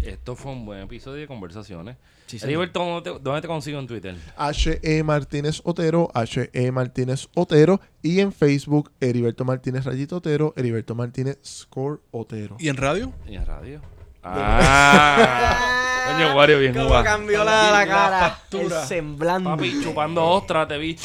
Esto 0.00 0.36
fue 0.36 0.52
un 0.52 0.66
buen 0.66 0.80
episodio 0.80 1.20
de 1.20 1.26
conversaciones. 1.26 1.96
Sí. 2.26 2.38
Heriberto, 2.42 2.80
¿dónde 2.80 3.10
te, 3.10 3.18
dónde 3.20 3.40
te 3.40 3.48
consigo 3.48 3.78
en 3.78 3.86
Twitter? 3.86 4.16
H.E. 4.36 5.02
Martínez 5.02 5.60
Otero, 5.64 6.10
H.E. 6.14 6.70
Martínez 6.72 7.28
Otero. 7.34 7.80
Y 8.02 8.20
en 8.20 8.32
Facebook, 8.32 8.92
Heriberto 9.00 9.44
Martínez 9.44 9.84
Rayito 9.84 10.16
Otero, 10.16 10.52
Heriberto 10.56 10.94
Martínez 10.94 11.38
Score 11.44 12.00
Otero. 12.10 12.56
¿Y 12.58 12.68
en 12.68 12.76
radio? 12.76 13.12
¿Y 13.26 13.36
en 13.36 13.46
radio? 13.46 13.80
Ah, 14.22 15.90
coño, 16.06 16.36
Wario, 16.36 16.58
bien 16.58 16.72
¿Cómo 16.72 16.86
jugado. 16.86 17.04
cambió 17.04 17.44
la, 17.44 17.70
la 17.70 17.70
La 17.72 17.86
cara? 17.86 18.38
El 18.52 18.70
semblante. 18.86 19.48
Papi, 19.48 19.80
chupando 19.82 20.24
ostra, 20.24 20.66
te 20.68 20.78
vi. 20.78 20.96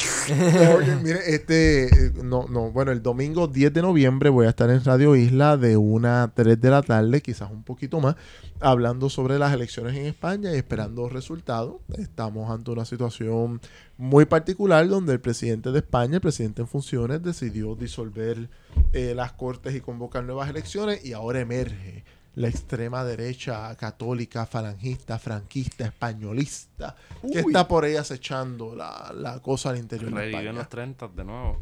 Oye, 0.76 0.96
mire, 1.02 1.18
este, 1.26 1.86
eh, 1.86 2.12
no, 2.22 2.46
no, 2.48 2.70
bueno, 2.70 2.92
el 2.92 3.02
domingo 3.02 3.46
10 3.46 3.72
de 3.72 3.82
noviembre 3.82 4.30
voy 4.30 4.46
a 4.46 4.50
estar 4.50 4.70
en 4.70 4.84
Radio 4.84 5.16
Isla 5.16 5.56
de 5.56 5.76
1 5.76 6.08
a 6.08 6.32
3 6.34 6.60
de 6.60 6.70
la 6.70 6.82
tarde, 6.82 7.20
quizás 7.20 7.50
un 7.50 7.62
poquito 7.64 8.00
más, 8.00 8.16
hablando 8.60 9.08
sobre 9.10 9.38
las 9.38 9.52
elecciones 9.52 9.96
en 9.96 10.06
España 10.06 10.52
y 10.52 10.56
esperando 10.56 11.08
resultados. 11.08 11.76
Estamos 11.98 12.50
ante 12.50 12.70
una 12.70 12.84
situación 12.84 13.60
muy 13.96 14.24
particular 14.24 14.88
donde 14.88 15.12
el 15.14 15.20
presidente 15.20 15.72
de 15.72 15.78
España, 15.80 16.16
el 16.16 16.20
presidente 16.20 16.62
en 16.62 16.68
funciones, 16.68 17.22
decidió 17.22 17.74
disolver 17.74 18.48
eh, 18.92 19.12
las 19.14 19.32
cortes 19.32 19.74
y 19.74 19.80
convocar 19.80 20.24
nuevas 20.24 20.48
elecciones 20.48 21.04
y 21.04 21.12
ahora 21.12 21.40
emerge 21.40 22.04
la 22.36 22.48
extrema 22.48 23.04
derecha 23.04 23.74
católica, 23.76 24.46
falangista, 24.46 25.18
franquista, 25.18 25.84
españolista, 25.86 26.94
que 27.32 27.40
está 27.40 27.66
por 27.66 27.84
ahí 27.84 27.96
acechando 27.96 28.74
la, 28.74 29.12
la 29.14 29.40
cosa 29.40 29.70
al 29.70 29.78
interior 29.78 30.10
de 30.10 30.16
Revivió 30.16 30.38
en 30.38 30.46
España. 30.46 30.58
los 30.60 30.68
30 30.68 31.08
de 31.08 31.24
nuevo. 31.24 31.60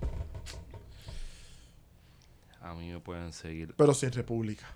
A 2.61 2.74
mí 2.74 2.90
me 2.93 3.01
pueden 3.01 3.32
seguir 3.32 3.74
Pero 3.77 3.95
sin 3.95 4.12
república. 4.12 4.66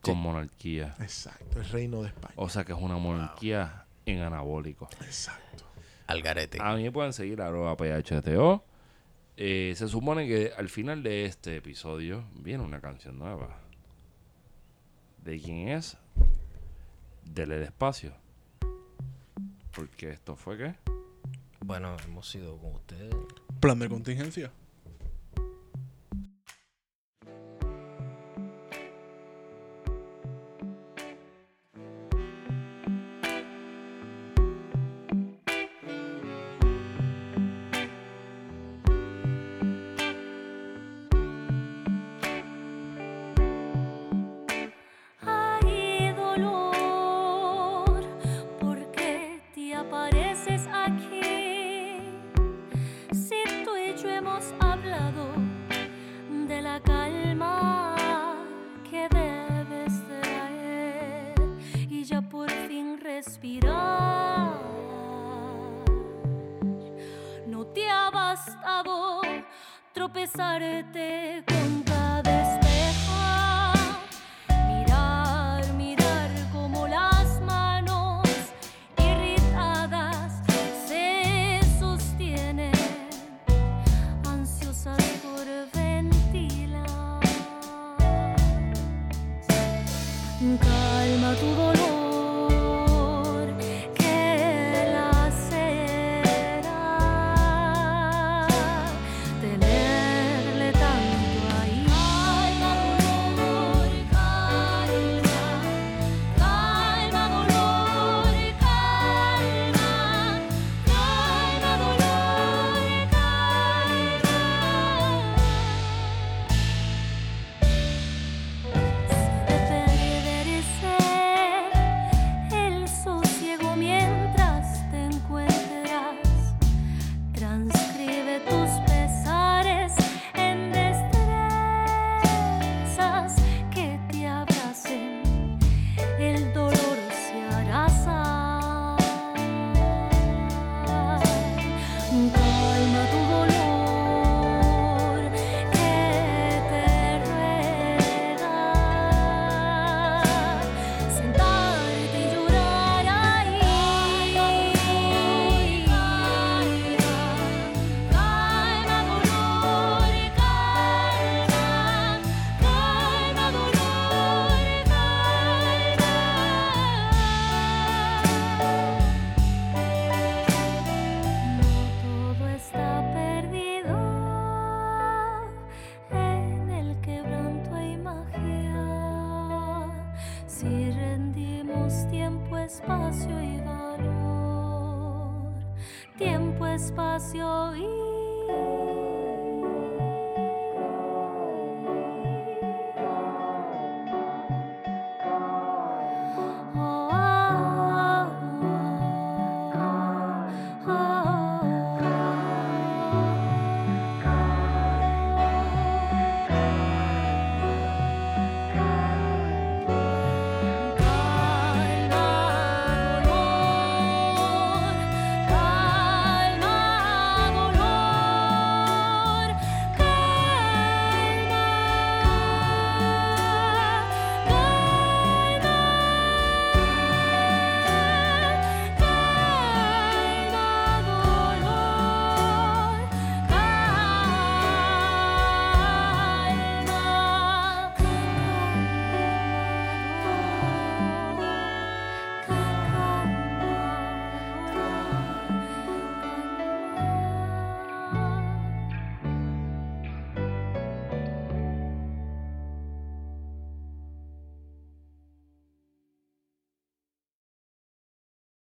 con 0.00 0.16
monarquía. 0.18 0.94
Exacto, 1.00 1.58
el 1.58 1.68
reino 1.68 2.02
de 2.02 2.08
España. 2.08 2.34
O 2.36 2.48
sea 2.48 2.64
que 2.64 2.72
es 2.72 2.78
una 2.78 2.96
monarquía 2.98 3.84
en 4.06 4.20
anabólico. 4.20 4.88
Exacto. 5.02 5.64
Algarete. 6.06 6.58
A 6.60 6.74
mí 6.74 6.82
me 6.84 6.92
pueden 6.92 7.12
seguir 7.12 7.40
arroba 7.42 7.76
PHTO. 7.76 8.64
Eh, 9.36 9.74
se 9.76 9.88
supone 9.88 10.26
que 10.26 10.52
al 10.56 10.68
final 10.68 11.02
de 11.02 11.24
este 11.24 11.56
episodio 11.56 12.24
viene 12.34 12.62
una 12.62 12.80
canción 12.80 13.18
nueva. 13.18 13.56
¿De 15.24 15.38
quién 15.38 15.68
es? 15.68 15.98
Dele 17.24 17.58
despacio. 17.58 18.14
Porque 19.74 20.10
esto 20.10 20.34
fue 20.34 20.56
qué? 20.56 20.74
Bueno, 21.60 21.96
hemos 22.06 22.34
ido 22.34 22.56
con 22.56 22.74
ustedes. 22.74 23.14
Plan 23.60 23.78
de 23.78 23.88
contingencia. 23.88 24.50